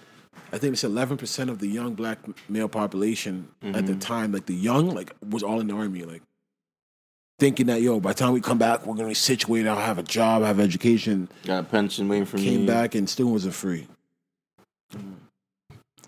I 0.52 0.58
think 0.58 0.74
it's 0.74 0.84
eleven 0.84 1.16
percent 1.16 1.50
of 1.50 1.60
the 1.60 1.68
young 1.68 1.94
black 1.94 2.20
male 2.50 2.68
population 2.68 3.48
at 3.64 3.86
the 3.86 3.94
mm-hmm. 3.94 4.00
time, 4.00 4.34
like 4.34 4.46
the 4.46 4.56
young, 4.56 4.90
like 4.90 5.16
was 5.30 5.42
all 5.42 5.62
in 5.62 5.68
the 5.68 5.74
army, 5.74 6.04
like 6.04 6.24
thinking 7.40 7.68
that 7.68 7.82
yo, 7.82 8.00
by 8.00 8.12
the 8.12 8.20
time 8.20 8.34
we 8.34 8.42
come 8.42 8.58
back, 8.58 8.86
we're 8.86 8.96
gonna 8.96 9.10
be 9.10 9.14
situated, 9.14 9.68
I'll 9.68 9.76
have 9.78 9.98
a 9.98 10.04
job, 10.04 10.44
I 10.44 10.48
have 10.48 10.60
education. 10.60 11.30
got 11.46 11.60
a 11.60 11.64
pension 11.64 12.08
waiting 12.08 12.26
for 12.26 12.38
Came 12.38 12.46
me. 12.46 12.58
Came 12.58 12.66
back 12.66 12.96
and 12.96 13.10
still 13.10 13.28
wasn't 13.28 13.54
free. 13.54 13.88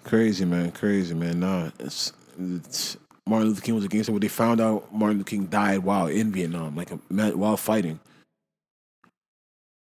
Crazy 0.03 0.45
man, 0.45 0.71
crazy 0.71 1.13
man. 1.13 1.39
Nah, 1.39 1.69
it's, 1.79 2.13
it's 2.39 2.97
Martin 3.27 3.49
Luther 3.49 3.61
King 3.61 3.75
was 3.75 3.85
against 3.85 4.09
it. 4.09 4.11
But 4.11 4.21
they 4.21 4.27
found 4.27 4.59
out 4.59 4.91
Martin 4.93 5.19
Luther 5.19 5.29
King 5.29 5.45
died 5.45 5.79
while 5.79 6.07
in 6.07 6.31
Vietnam, 6.31 6.75
like 6.75 6.91
a, 6.91 6.95
while 7.35 7.57
fighting. 7.57 7.99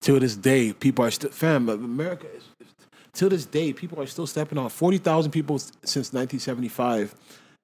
Till 0.02 0.20
this 0.20 0.36
day, 0.36 0.72
people 0.72 1.04
are 1.04 1.10
still 1.10 1.30
fam. 1.30 1.68
America 1.68 2.26
is. 2.36 2.44
Till 3.14 3.30
this 3.30 3.46
day, 3.46 3.72
people 3.72 4.00
are 4.00 4.06
still 4.06 4.26
stepping 4.26 4.58
on. 4.58 4.68
Forty 4.68 4.98
thousand 4.98 5.32
people 5.32 5.58
since 5.58 6.12
1975 6.12 7.14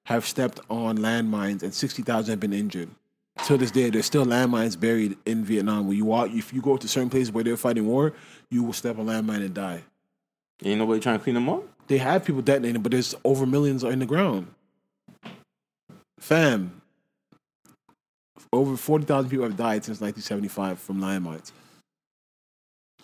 have 0.07 0.25
stepped 0.25 0.59
on 0.69 0.97
landmines, 0.97 1.61
and 1.61 1.73
sixty 1.73 2.01
thousand 2.01 2.31
have 2.31 2.39
been 2.39 2.51
injured. 2.53 2.89
Till 3.43 3.57
this 3.57 3.71
day, 3.71 3.89
there's 3.89 4.05
still 4.05 4.25
landmines 4.25 4.79
buried 4.79 5.17
in 5.25 5.43
Vietnam. 5.43 5.87
Where 5.87 5.95
you 5.95 6.05
walk, 6.05 6.31
if 6.31 6.53
you 6.53 6.61
go 6.61 6.77
to 6.77 6.87
certain 6.87 7.09
places 7.09 7.31
where 7.31 7.43
they're 7.43 7.57
fighting 7.57 7.85
war, 7.85 8.13
you 8.49 8.63
will 8.63 8.73
step 8.73 8.97
on 8.97 9.05
landmine 9.05 9.45
and 9.45 9.53
die. 9.53 9.83
Ain't 10.63 10.79
nobody 10.79 10.99
trying 10.99 11.17
to 11.17 11.23
clean 11.23 11.35
them 11.35 11.49
up. 11.49 11.63
They 11.87 11.97
have 11.97 12.25
people 12.25 12.41
detonating, 12.41 12.81
but 12.81 12.91
there's 12.91 13.13
over 13.23 13.45
millions 13.45 13.83
in 13.83 13.99
the 13.99 14.05
ground. 14.05 14.47
Fam, 16.19 16.81
over 18.51 18.77
forty 18.77 19.05
thousand 19.05 19.29
people 19.29 19.45
have 19.45 19.57
died 19.57 19.83
since 19.83 19.99
1975 19.99 20.79
from 20.79 21.01
landmines. 21.01 21.51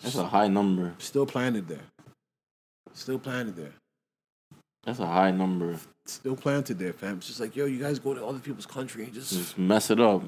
That's 0.02 0.16
a 0.16 0.26
high 0.26 0.48
number. 0.48 0.94
Still 0.98 1.26
planted 1.26 1.68
there. 1.68 1.84
Still 2.94 3.18
planted 3.18 3.54
there. 3.54 3.72
That's 4.84 4.98
a 4.98 5.06
high 5.06 5.30
number. 5.30 5.76
Still 6.06 6.34
planted 6.36 6.78
there, 6.78 6.92
fam. 6.92 7.18
It's 7.18 7.28
just 7.28 7.40
like, 7.40 7.54
yo, 7.54 7.66
you 7.66 7.78
guys 7.80 7.98
go 8.00 8.14
to 8.14 8.24
other 8.26 8.40
people's 8.40 8.66
country 8.66 9.04
and 9.04 9.12
just, 9.14 9.32
Just 9.32 9.56
mess 9.58 9.90
it 9.90 10.00
up. 10.00 10.22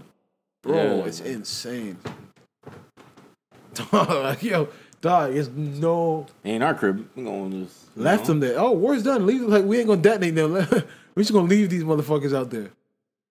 bro, 0.63 0.77
Yeah. 0.99 1.05
it's 1.05 1.21
insane. 1.21 1.99
Dog, 3.75 4.41
yo, 4.43 4.69
dog, 5.01 5.35
it's 5.35 5.49
no 5.49 6.27
Ain't 6.45 6.63
our 6.63 6.75
crib. 6.75 7.09
We're 7.17 7.25
gonna 7.25 7.65
just 7.65 7.87
you 7.97 8.03
left 8.05 8.23
know? 8.23 8.27
them 8.29 8.41
there. 8.41 8.61
Oh, 8.61 8.71
war's 8.71 9.03
done. 9.03 9.27
Leave 9.27 9.43
like 9.43 9.65
we 9.65 9.79
ain't 9.79 9.89
gonna 9.89 10.01
detonate 10.01 10.37
them. 10.37 10.53
we 11.17 11.23
just 11.23 11.33
gonna 11.33 11.49
leave 11.49 11.71
these 11.71 11.83
motherfuckers 11.83 12.33
out 12.37 12.51
there. 12.51 12.71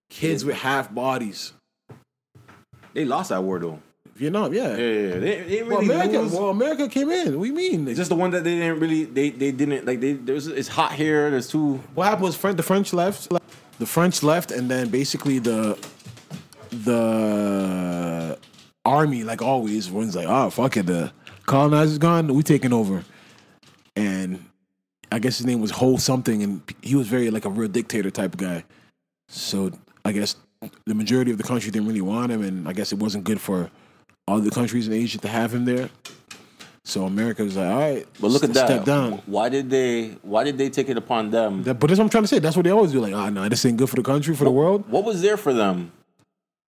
kids 0.10 0.44
with 0.44 0.58
half 0.58 0.94
bodies. 0.94 1.54
They 2.94 3.06
lost 3.06 3.30
that 3.30 3.42
war 3.42 3.58
though. 3.60 3.80
Vietnam, 4.16 4.54
yeah. 4.54 4.70
Yeah, 4.70 4.78
yeah. 4.78 5.12
They, 5.14 5.20
they 5.20 5.44
didn't 5.50 5.68
Well, 5.70 5.80
really 5.82 5.96
America, 5.96 6.20
lose. 6.20 6.32
well, 6.34 6.50
America 6.50 6.88
came 6.88 7.10
in. 7.10 7.38
What 7.40 7.46
do 7.46 7.50
you 7.50 7.56
mean? 7.56 7.88
It's 7.88 7.98
just 7.98 8.10
the 8.10 8.16
one 8.16 8.30
that 8.32 8.44
they 8.44 8.56
didn't 8.60 8.80
really. 8.80 9.06
They 9.06 9.32
they 9.32 9.52
didn't 9.52 9.86
like. 9.86 10.00
They 10.02 10.14
there's 10.14 10.48
it's 10.48 10.68
hot 10.68 10.94
here. 10.94 11.32
There's 11.32 11.48
two. 11.48 11.76
what 11.96 12.06
happened 12.06 12.26
was 12.26 12.36
French, 12.36 12.58
the 12.58 12.64
French 12.64 12.94
left. 12.94 13.32
The 13.80 13.86
French 13.88 14.22
left, 14.22 14.52
and 14.52 14.70
then 14.70 14.90
basically 14.90 15.40
the 15.40 15.78
the 16.72 18.38
army, 18.86 19.24
like 19.24 19.42
always, 19.42 19.90
was 19.92 20.16
like, 20.16 20.28
"Oh 20.28 20.50
fuck 20.50 20.78
it, 20.78 20.86
the 20.86 21.12
colonizers 21.46 21.98
gone, 21.98 22.28
we 22.34 22.44
taking 22.44 22.74
over." 22.74 23.04
And 23.96 24.46
I 25.12 25.20
guess 25.20 25.38
his 25.38 25.46
name 25.46 25.62
was 25.62 25.72
Ho 25.72 25.98
something, 25.98 26.44
and 26.44 26.62
he 26.82 26.96
was 26.96 27.08
very 27.08 27.30
like 27.32 27.46
a 27.46 27.50
real 27.50 27.70
dictator 27.70 28.12
type 28.12 28.34
of 28.34 28.40
guy. 28.40 28.64
So 29.28 29.72
I 30.06 30.12
guess 30.12 30.36
the 30.86 30.96
majority 30.96 31.32
of 31.32 31.38
the 31.38 31.44
country 31.44 31.72
didn't 31.72 31.88
really 31.88 32.02
want 32.02 32.32
him, 32.32 32.42
and 32.44 32.68
I 32.68 32.74
guess 32.74 32.92
it 32.92 33.00
wasn't 33.00 33.24
good 33.24 33.42
for 33.42 33.70
all 34.28 34.40
the 34.40 34.52
countries 34.52 34.88
in 34.88 34.94
Asia 34.94 35.18
to 35.20 35.28
have 35.28 35.54
him 35.54 35.66
there. 35.66 35.90
So 36.86 37.06
America 37.06 37.44
was 37.44 37.56
like, 37.56 37.72
"All 37.72 37.80
right, 37.80 38.08
But 38.20 38.32
look 38.32 38.44
at 38.44 38.54
that. 38.54 38.68
Step 38.68 38.86
down." 38.86 39.22
Why 39.26 39.48
did 39.50 39.70
they? 39.70 40.18
Why 40.22 40.44
did 40.44 40.58
they 40.58 40.70
take 40.70 40.90
it 40.90 40.98
upon 40.98 41.32
them? 41.32 41.64
That, 41.64 41.76
but 41.76 41.88
that's 41.88 41.98
what 41.98 42.06
I'm 42.06 42.10
trying 42.10 42.26
to 42.26 42.28
say. 42.28 42.40
That's 42.40 42.58
what 42.58 42.64
they 42.64 42.72
always 42.72 42.92
do. 42.92 43.00
Like, 43.00 43.14
ah, 43.14 43.30
no, 43.30 43.48
this 43.48 43.66
ain't 43.66 43.78
good 43.78 43.90
for 43.90 43.96
the 43.96 44.04
country, 44.04 44.36
for 44.36 44.44
the 44.44 44.52
world. 44.52 44.90
What 44.90 45.06
was 45.06 45.22
there 45.22 45.38
for 45.38 45.54
them? 45.54 45.94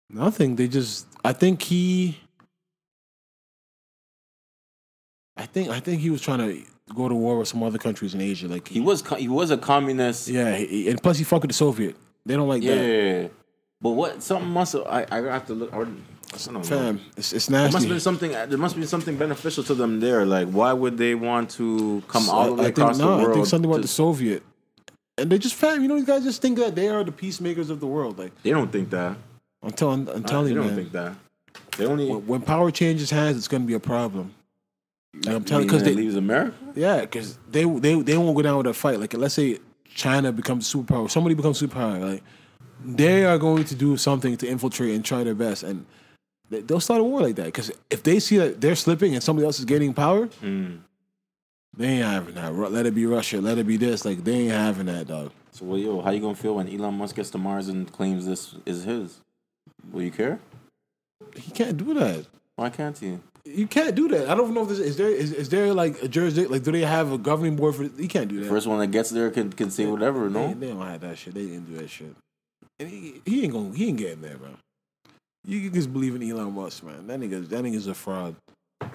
Nothing. 0.09 0.55
They 0.55 0.67
just. 0.67 1.07
I 1.25 1.33
think 1.33 1.63
he. 1.63 2.19
I 5.35 5.47
think 5.47 5.69
I 5.69 5.79
think 5.79 6.01
he 6.01 6.11
was 6.11 6.21
trying 6.21 6.39
to 6.39 6.61
go 6.93 7.09
to 7.09 7.15
war 7.15 7.39
with 7.39 7.47
some 7.47 7.63
other 7.63 7.79
countries 7.79 8.13
in 8.13 8.21
Asia. 8.21 8.47
Like 8.47 8.67
He 8.67 8.79
was 8.79 9.03
he 9.17 9.27
was 9.27 9.49
a 9.49 9.57
communist. 9.57 10.27
yeah, 10.27 10.55
he, 10.55 10.89
and 10.89 11.01
plus 11.01 11.17
he 11.17 11.23
fucked 11.23 11.41
with 11.43 11.49
the 11.49 11.55
Soviet. 11.55 11.95
They 12.25 12.35
don't 12.35 12.47
like 12.47 12.61
that. 12.61 12.67
Yeah. 12.67 13.21
that. 13.23 13.31
But 13.81 13.91
what? 13.91 14.21
Something 14.21 14.49
must 14.51 14.73
have. 14.73 14.83
I 14.87 15.05
I 15.09 15.21
have 15.21 15.47
to 15.47 15.53
look. 15.55 15.73
I 15.73 15.79
know. 15.79 15.95
Fam, 16.37 17.01
it's, 17.17 17.33
it's 17.33 17.47
There 17.47 17.61
must 17.61 17.73
nasty. 17.73 17.89
been 17.89 17.99
something. 17.99 18.31
There 18.31 18.57
must 18.57 18.75
be 18.75 18.85
something 18.85 19.17
beneficial 19.17 19.63
to 19.65 19.73
them 19.73 19.99
there. 19.99 20.25
Like, 20.25 20.49
why 20.49 20.73
would 20.73 20.97
they 20.97 21.15
want 21.15 21.49
to 21.51 22.03
come 22.07 22.29
all 22.29 22.47
the 22.47 22.53
way 22.53 22.59
I 22.61 22.63
think, 22.65 22.77
across 22.77 22.97
no, 22.97 23.11
the 23.11 23.17
world? 23.23 23.29
I 23.29 23.33
think 23.33 23.45
something 23.47 23.69
about 23.69 23.81
the 23.81 23.87
Soviet. 23.87 24.43
And 25.17 25.29
they 25.31 25.37
just 25.37 25.55
fam, 25.55 25.81
you 25.81 25.87
know, 25.87 25.95
these 25.95 26.05
guys 26.05 26.23
just 26.23 26.41
think 26.41 26.57
that 26.57 26.75
they 26.75 26.89
are 26.89 27.03
the 27.03 27.11
peacemakers 27.11 27.69
of 27.69 27.79
the 27.79 27.87
world. 27.87 28.17
Like 28.17 28.31
they 28.41 28.49
don't 28.49 28.71
think 28.71 28.89
that. 28.89 29.15
I'm 29.61 29.71
telling, 29.71 30.09
I'm 30.09 30.23
They 30.23 30.27
telling 30.27 30.47
you, 30.49 30.55
they 30.55 30.67
don't 30.67 30.75
man. 30.75 30.75
think 30.75 30.91
that. 30.91 31.15
They 31.77 31.85
only. 31.85 32.09
When, 32.09 32.27
when 32.27 32.41
power 32.41 32.71
changes 32.71 33.09
hands, 33.11 33.37
it's 33.37 33.47
gonna 33.47 33.65
be 33.65 33.75
a 33.75 33.79
problem. 33.79 34.33
Like 35.25 35.35
I'm 35.35 35.43
telling, 35.43 35.67
because 35.67 35.83
they, 35.83 35.93
leaves 35.93 36.15
America. 36.15 36.55
Yeah, 36.75 37.01
because 37.01 37.37
they 37.51 37.63
they 37.65 38.01
they 38.01 38.17
won't 38.17 38.35
go 38.35 38.41
down 38.41 38.57
with 38.57 38.67
a 38.67 38.73
fight. 38.73 38.99
Like 38.99 39.13
let's 39.13 39.35
say 39.35 39.59
China 39.93 40.31
becomes 40.31 40.71
superpower, 40.73 41.09
somebody 41.09 41.35
becomes 41.35 41.61
superpower, 41.61 42.01
like 42.01 42.23
they 42.83 43.23
are 43.23 43.37
going 43.37 43.63
to 43.65 43.75
do 43.75 43.95
something 43.95 44.35
to 44.37 44.47
infiltrate 44.47 44.95
and 44.95 45.05
try 45.05 45.23
their 45.23 45.35
best, 45.35 45.61
and 45.61 45.85
they- 46.53 46.61
they'll 46.61 46.79
start 46.79 47.01
a 47.01 47.03
war 47.03 47.21
like 47.21 47.35
that. 47.35 47.45
Because 47.45 47.71
if 47.89 48.03
they 48.03 48.19
see 48.19 48.37
that 48.37 48.61
they're 48.61 48.75
slipping 48.75 49.13
and 49.13 49.23
somebody 49.23 49.45
else 49.45 49.59
is 49.59 49.65
gaining 49.65 49.93
power, 49.93 50.27
Hmm. 50.39 50.77
they 51.75 51.87
ain't 51.87 52.05
having 52.05 52.35
that. 52.35 52.53
Let 52.55 52.85
it 52.85 52.95
be 52.95 53.05
Russia. 53.05 53.41
Let 53.41 53.57
it 53.57 53.67
be 53.67 53.77
this. 53.77 54.05
Like 54.05 54.23
they 54.23 54.33
ain't 54.33 54.51
having 54.51 54.85
that, 54.87 55.07
dog. 55.07 55.31
So, 55.51 55.65
well, 55.65 55.77
yo, 55.77 56.01
how 56.01 56.11
you 56.11 56.19
gonna 56.19 56.35
feel 56.35 56.55
when 56.55 56.67
Elon 56.67 56.95
Musk 56.97 57.15
gets 57.15 57.29
to 57.31 57.37
Mars 57.37 57.67
and 57.67 57.91
claims 57.91 58.25
this 58.25 58.55
is 58.65 58.83
his? 58.85 59.19
Will 59.91 60.01
you 60.03 60.11
care? 60.11 60.39
He 61.35 61.51
can't 61.51 61.77
do 61.77 61.93
that. 61.95 62.25
Why 62.55 62.69
can't 62.69 62.97
he? 62.97 63.17
You 63.45 63.67
can't 63.67 63.93
do 63.93 64.07
that. 64.07 64.29
I 64.29 64.35
don't 64.35 64.53
know 64.53 64.61
if 64.63 64.69
this 64.69 64.79
is 64.79 64.95
there. 64.97 65.09
Is, 65.09 65.31
is 65.33 65.49
there 65.49 65.73
like 65.73 66.01
a 66.01 66.07
jurisdiction? 66.07 66.51
Like, 66.51 66.63
do 66.63 66.71
they 66.71 66.81
have 66.81 67.11
a 67.11 67.17
governing 67.17 67.55
board 67.55 67.75
for? 67.75 67.83
You 67.83 68.07
can't 68.07 68.29
do 68.29 68.39
that. 68.39 68.47
First 68.49 68.67
one 68.67 68.79
that 68.79 68.87
gets 68.87 69.09
there 69.09 69.29
can 69.31 69.51
can 69.51 69.69
say 69.69 69.85
whatever. 69.85 70.27
They, 70.29 70.33
No. 70.33 70.53
they 70.53 70.67
don't 70.67 70.81
have 70.87 71.01
that 71.01 71.17
shit. 71.17 71.33
They 71.33 71.43
didn't 71.45 71.69
do 71.69 71.77
that 71.77 71.89
shit. 71.89 72.15
And 72.79 72.89
he, 72.89 73.21
he 73.25 73.43
ain't 73.43 73.53
gonna 73.53 73.75
he 73.75 73.89
ain't 73.89 73.97
getting 73.97 74.21
there, 74.21 74.37
bro. 74.37 74.49
You 75.45 75.61
can 75.61 75.73
just 75.73 75.91
believe 75.91 76.15
in 76.15 76.23
Elon 76.29 76.53
Musk, 76.53 76.83
man. 76.83 77.07
That 77.07 77.19
nigga 77.19 77.47
that 77.49 77.63
nigga's 77.63 77.87
a 77.87 77.93
fraud. 77.93 78.35
I 78.81 78.87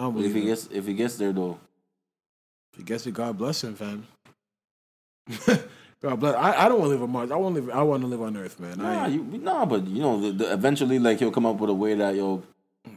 don't 0.00 0.14
But 0.14 0.24
if 0.24 0.32
believe 0.32 0.34
he 0.34 0.40
him. 0.42 0.46
gets 0.48 0.68
if 0.72 0.86
he 0.86 0.94
gets 0.94 1.16
there 1.16 1.32
though, 1.32 1.58
If 2.72 2.78
he 2.78 2.82
gets 2.84 3.06
it, 3.06 3.12
God 3.12 3.36
bless 3.36 3.62
him, 3.62 3.74
fam. 3.74 4.06
God 6.02 6.18
bless. 6.18 6.34
I, 6.34 6.64
I 6.64 6.68
don't 6.68 6.80
want 6.80 6.88
to 6.90 6.94
live 6.94 7.02
on 7.02 7.10
Mars. 7.10 7.30
I 7.30 7.36
want 7.36 7.54
to 7.54 7.60
live. 7.60 7.70
I 7.70 7.82
want 7.82 8.00
to 8.02 8.06
live 8.08 8.22
on 8.22 8.36
Earth, 8.36 8.58
man. 8.58 8.78
nah, 8.78 9.04
I, 9.04 9.06
you, 9.08 9.22
nah, 9.22 9.64
but 9.64 9.86
you 9.86 10.02
know, 10.02 10.20
the, 10.20 10.32
the, 10.32 10.52
eventually, 10.52 10.98
like 10.98 11.18
he'll 11.18 11.30
come 11.30 11.46
up 11.46 11.56
with 11.58 11.70
a 11.70 11.74
way 11.74 11.94
that 11.94 12.16
yo, 12.16 12.42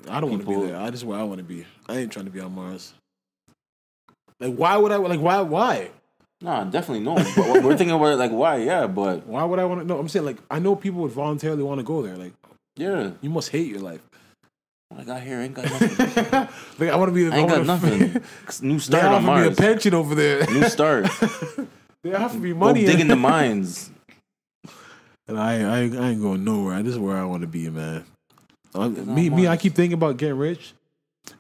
I 0.10 0.20
don't 0.20 0.32
want 0.32 0.42
to 0.44 0.48
be 0.48 0.66
there. 0.68 0.78
I 0.78 0.90
just 0.90 1.04
where 1.04 1.20
I 1.20 1.24
want 1.24 1.38
to 1.40 1.44
be. 1.44 1.66
I 1.88 1.98
ain't 1.98 2.12
trying 2.12 2.26
to 2.26 2.32
be 2.32 2.40
on 2.40 2.56
Mars. 2.56 2.94
Like, 4.40 4.56
why 4.56 4.76
would 4.78 4.92
I? 4.92 4.96
Like, 4.98 5.20
why? 5.20 5.42
Why? 5.42 5.90
nah, 6.42 6.64
definitely 6.64 7.04
no. 7.04 7.16
but 7.16 7.64
we're 7.64 7.78
thinking 7.78 7.92
about 7.96 8.14
it 8.14 8.18
like 8.18 8.32
why, 8.32 8.58
yeah, 8.58 8.86
but 8.88 9.26
Why 9.26 9.44
would 9.44 9.58
I 9.60 9.66
want 9.66 9.82
to? 9.82 9.86
No, 9.88 10.00
I'm 10.00 10.10
saying 10.10 10.26
like 10.26 10.38
I 10.50 10.60
know 10.60 10.76
people 10.76 11.02
would 11.02 11.12
voluntarily 11.12 11.64
want 11.64 11.80
to 11.80 11.84
go 11.84 12.02
there. 12.02 12.18
Like, 12.18 12.34
yeah, 12.76 13.12
you 13.22 13.30
must 13.30 13.50
hate 13.50 13.68
your 13.68 13.80
life. 13.82 14.02
what 14.90 15.02
I 15.02 15.04
got 15.04 15.22
here 15.22 15.40
ain't 15.40 15.54
got 15.54 15.66
nothing. 15.70 16.48
like, 16.80 16.90
I 16.90 16.96
want 16.96 17.10
to 17.10 17.14
be. 17.16 17.28
I 17.34 17.38
ain't 17.38 17.50
got 17.50 17.66
nothing. 17.66 18.22
New 18.62 18.74
They 18.76 18.80
start 18.80 19.06
on 19.06 19.26
offer 19.30 19.42
me 19.42 19.48
a 19.48 19.56
pension 19.56 19.94
over 19.94 20.16
there. 20.16 20.46
New 20.48 20.64
start. 20.70 21.08
There 22.04 22.16
have 22.20 22.34
to 22.34 22.38
be 22.38 22.52
Go 22.52 22.58
money. 22.60 22.86
dig 22.86 23.00
in 23.00 23.08
the 23.08 23.16
mines. 23.16 23.90
And 25.28 25.40
I, 25.40 25.54
I, 25.62 25.78
I 25.80 25.82
ain't 26.10 26.22
going 26.22 26.44
nowhere. 26.44 26.84
This 26.84 26.94
is 26.94 27.00
where 27.00 27.18
I 27.18 27.24
want 27.26 27.42
to 27.42 27.48
be, 27.48 27.68
man. 27.68 28.06
I'm- 28.76 29.16
me, 29.16 29.32
me, 29.32 29.48
I 29.48 29.58
keep 29.58 29.74
thinking 29.74 29.96
about 29.96 30.18
getting 30.18 30.38
rich. 30.38 30.74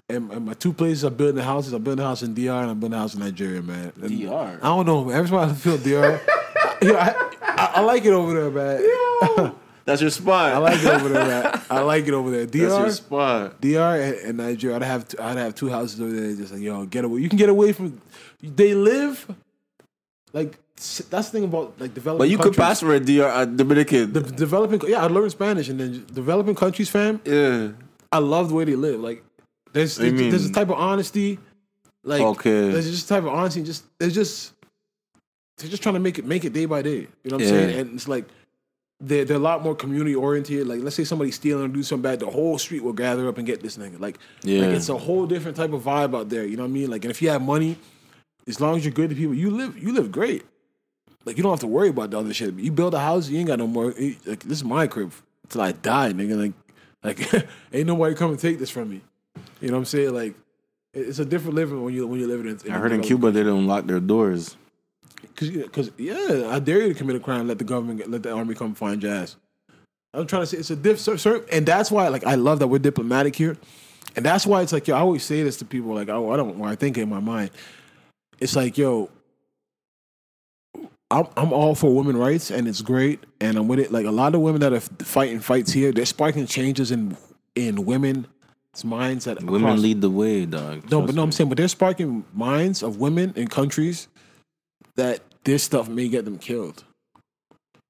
And, 0.09 0.31
and 0.31 0.43
my 0.47 0.55
two 0.55 0.73
places 0.73 1.03
I'm 1.03 1.13
building 1.13 1.43
houses. 1.43 1.71
I'm 1.73 1.83
building 1.83 2.03
a 2.03 2.07
house 2.07 2.23
in 2.23 2.33
DR 2.33 2.61
and 2.63 2.71
I'm 2.71 2.79
building 2.79 2.97
a 2.97 2.99
house 3.01 3.13
in 3.13 3.19
Nigeria, 3.19 3.61
man. 3.61 3.93
And 4.01 4.09
DR. 4.09 4.57
I 4.59 4.65
don't 4.65 4.87
know. 4.87 5.07
Every 5.11 5.29
time 5.29 5.49
I 5.49 5.53
feel 5.53 5.77
DR, 5.77 6.19
I, 6.27 6.77
I, 6.81 7.29
I, 7.43 7.71
I 7.75 7.81
like 7.81 8.03
it 8.05 8.13
over 8.13 8.49
there, 8.49 8.49
man. 8.49 9.53
That's 9.85 10.01
your 10.01 10.09
spot. 10.09 10.51
I 10.53 10.57
like 10.57 10.79
it 10.79 10.85
over 10.87 11.09
there. 11.09 11.61
I 11.69 11.81
like 11.81 12.07
it 12.07 12.13
over 12.13 12.31
there. 12.31 12.45
DR, 12.47 12.67
That's 12.69 12.73
your 12.73 12.85
DR, 12.85 12.91
spot. 12.91 13.61
DR 13.61 14.25
and, 14.25 14.37
Nigeria. 14.37 14.75
I'd 14.77 14.81
have 14.83 15.05
I'd 15.19 15.37
have 15.37 15.53
two 15.55 15.69
houses 15.69 16.01
over 16.01 16.11
there. 16.11 16.35
Just 16.35 16.51
like 16.53 16.61
yo, 16.61 16.85
get 16.85 17.05
away. 17.05 17.21
You 17.21 17.29
can 17.29 17.37
get 17.37 17.49
away 17.49 17.71
from. 17.71 18.01
They 18.41 18.73
live 18.73 19.27
like 20.33 20.57
that's 20.77 20.99
the 20.99 21.23
thing 21.23 21.43
about 21.45 21.79
like 21.79 21.93
developing. 21.93 22.19
But 22.19 22.29
you 22.29 22.37
could 22.37 22.55
pass 22.55 22.81
for 22.81 22.93
a 22.95 22.99
DR, 22.99 23.31
a 23.41 23.45
Dominican. 23.45 24.11
the 24.11 24.21
developing. 24.21 24.81
Yeah, 24.89 25.03
I 25.03 25.07
learned 25.07 25.31
Spanish 25.31 25.69
and 25.69 25.79
then 25.79 26.05
developing 26.11 26.55
countries, 26.55 26.89
fam. 26.89 27.21
yeah. 27.23 27.69
I 28.11 28.17
love 28.19 28.49
the 28.49 28.55
way 28.55 28.63
they 28.65 28.75
live. 28.75 28.99
Like 28.99 29.23
there's 29.73 29.99
you 29.99 30.31
there's 30.31 30.45
a 30.45 30.53
type 30.53 30.69
of 30.69 30.77
honesty. 30.79 31.37
Like 32.03 32.21
Okay. 32.21 32.71
there's 32.71 32.89
just 32.89 33.05
a 33.05 33.09
type 33.09 33.23
of 33.23 33.29
honesty. 33.29 33.61
Just 33.63 33.83
there's 33.99 34.13
just 34.15 34.53
they're 35.57 35.69
just 35.69 35.83
trying 35.83 35.95
to 35.95 35.99
make 35.99 36.17
it 36.17 36.25
make 36.25 36.43
it 36.43 36.53
day 36.53 36.65
by 36.65 36.81
day. 36.81 37.07
You 37.23 37.31
know 37.31 37.35
what 37.37 37.41
I'm 37.41 37.41
Yeah. 37.41 37.49
saying? 37.49 37.79
And 37.79 37.93
it's 37.95 38.07
like 38.07 38.25
they're 39.07 39.25
they're 39.25 39.37
a 39.37 39.39
lot 39.39 39.63
more 39.63 39.75
community 39.75 40.15
oriented. 40.15 40.67
Like 40.67 40.81
let's 40.81 40.95
say 40.95 41.03
somebody's 41.03 41.35
stealing 41.35 41.65
or 41.65 41.67
do 41.67 41.83
something 41.83 42.01
bad, 42.03 42.19
the 42.19 42.25
whole 42.29 42.57
street 42.57 42.83
will 42.83 42.93
gather 42.93 43.27
up 43.27 43.37
and 43.37 43.45
get 43.45 43.61
this 43.61 43.77
nigga. 43.77 43.99
Like 43.99 44.17
Yeah. 44.43 44.61
like 44.61 44.75
it's 44.75 44.89
a 44.89 44.97
whole 44.97 45.25
different 45.27 45.57
type 45.57 45.73
of 45.73 45.83
vibe 45.83 46.17
out 46.17 46.29
there. 46.29 46.45
You 46.45 46.57
know 46.57 46.63
what 46.63 46.69
I 46.69 46.73
mean? 46.73 46.89
Like 46.89 47.03
and 47.05 47.11
if 47.11 47.21
you 47.21 47.29
have 47.29 47.41
money, 47.41 47.77
as 48.47 48.59
long 48.59 48.77
as 48.77 48.85
you're 48.85 48.93
good 48.93 49.09
to 49.09 49.15
people, 49.15 49.33
you 49.35 49.51
live 49.51 49.77
you 49.77 49.93
live 49.93 50.11
great. 50.11 50.43
Like 51.25 51.37
you 51.37 51.43
don't 51.43 51.51
have 51.51 51.59
to 51.61 51.67
worry 51.67 51.89
about 51.89 52.11
the 52.11 52.19
other 52.19 52.33
shit. 52.33 52.53
You 52.55 52.71
build 52.71 52.93
a 52.93 52.99
house, 52.99 53.29
you 53.29 53.39
ain't 53.39 53.47
got 53.47 53.59
no 53.59 53.67
more. 53.67 53.93
Like 54.25 54.43
this 54.43 54.59
is 54.59 54.63
my 54.63 54.87
crib 54.87 55.11
till 55.49 55.61
I 55.61 55.71
die, 55.71 56.11
nigga. 56.13 56.37
Like 56.37 56.53
like 57.03 57.47
ain't 57.73 57.87
nobody 57.87 58.15
come 58.15 58.31
and 58.31 58.39
take 58.39 58.59
this 58.59 58.69
from 58.69 58.89
me. 58.89 59.01
You 59.61 59.69
know 59.69 59.73
what 59.75 59.79
I'm 59.79 59.85
saying? 59.85 60.13
Like 60.13 60.35
it's 60.93 61.19
a 61.19 61.25
different 61.25 61.55
living 61.55 61.83
when 61.83 61.93
you 61.93 62.07
when 62.07 62.19
you're 62.19 62.29
living 62.29 62.47
in. 62.47 62.59
in 62.65 62.71
I 62.73 62.77
heard 62.77 62.91
in 62.91 63.01
Cuba 63.01 63.31
they 63.31 63.43
don't 63.43 63.67
lock 63.67 63.85
their 63.85 63.99
doors. 63.99 64.55
Cause, 65.35 65.49
cause 65.71 65.91
yeah, 65.97 66.49
I 66.51 66.59
dare 66.59 66.81
you 66.81 66.89
to 66.89 66.93
commit 66.93 67.15
a 67.15 67.19
crime. 67.19 67.47
Let 67.47 67.57
the 67.57 67.63
government, 67.63 68.09
let 68.09 68.23
the 68.23 68.31
army 68.33 68.53
come 68.55 68.73
find 68.75 69.01
your 69.03 69.13
ass. 69.13 69.35
I'm 70.13 70.27
trying 70.27 70.43
to 70.43 70.45
say 70.47 70.57
it's 70.57 70.69
a 70.69 70.75
diff, 70.75 70.99
cer- 70.99 71.17
cer- 71.17 71.45
and 71.51 71.65
that's 71.65 71.91
why 71.91 72.07
like 72.09 72.25
I 72.25 72.35
love 72.35 72.59
that 72.59 72.67
we're 72.67 72.79
diplomatic 72.79 73.35
here, 73.35 73.57
and 74.15 74.25
that's 74.25 74.45
why 74.47 74.61
it's 74.61 74.71
like 74.71 74.87
yo. 74.87 74.95
I 74.95 74.99
always 74.99 75.23
say 75.23 75.43
this 75.43 75.57
to 75.57 75.65
people 75.65 75.93
like 75.93 76.09
I, 76.09 76.17
I 76.17 76.37
don't 76.37 76.61
I 76.63 76.75
think 76.75 76.97
in 76.97 77.09
my 77.09 77.19
mind, 77.19 77.51
it's 78.39 78.55
like 78.55 78.77
yo. 78.77 79.09
I'm 81.11 81.27
I'm 81.37 81.53
all 81.53 81.75
for 81.75 81.93
women 81.93 82.17
rights 82.17 82.49
and 82.49 82.67
it's 82.67 82.81
great 82.81 83.19
and 83.39 83.57
I'm 83.57 83.67
with 83.67 83.79
it. 83.79 83.91
Like 83.91 84.05
a 84.07 84.11
lot 84.11 84.33
of 84.33 84.41
women 84.41 84.61
that 84.61 84.73
are 84.73 84.79
fighting 84.79 85.39
fights 85.39 85.71
here, 85.71 85.91
they're 85.91 86.05
sparking 86.05 86.47
changes 86.47 86.91
in 86.91 87.15
in 87.55 87.85
women's 87.85 88.25
minds 88.83 89.25
that 89.25 89.41
Women 89.43 89.63
across- 89.69 89.79
lead 89.79 90.01
the 90.01 90.09
way, 90.09 90.45
dog. 90.45 90.83
no, 90.85 90.89
Trust 90.99 91.05
but 91.07 91.15
no, 91.15 91.23
I'm 91.23 91.31
saying, 91.31 91.49
but 91.49 91.57
they're 91.57 91.67
sparking 91.67 92.25
minds 92.33 92.81
of 92.83 92.97
women 92.97 93.33
in 93.35 93.47
countries 93.47 94.07
that 94.95 95.21
this 95.43 95.63
stuff 95.63 95.87
may 95.89 96.07
get 96.07 96.25
them 96.25 96.37
killed. 96.37 96.83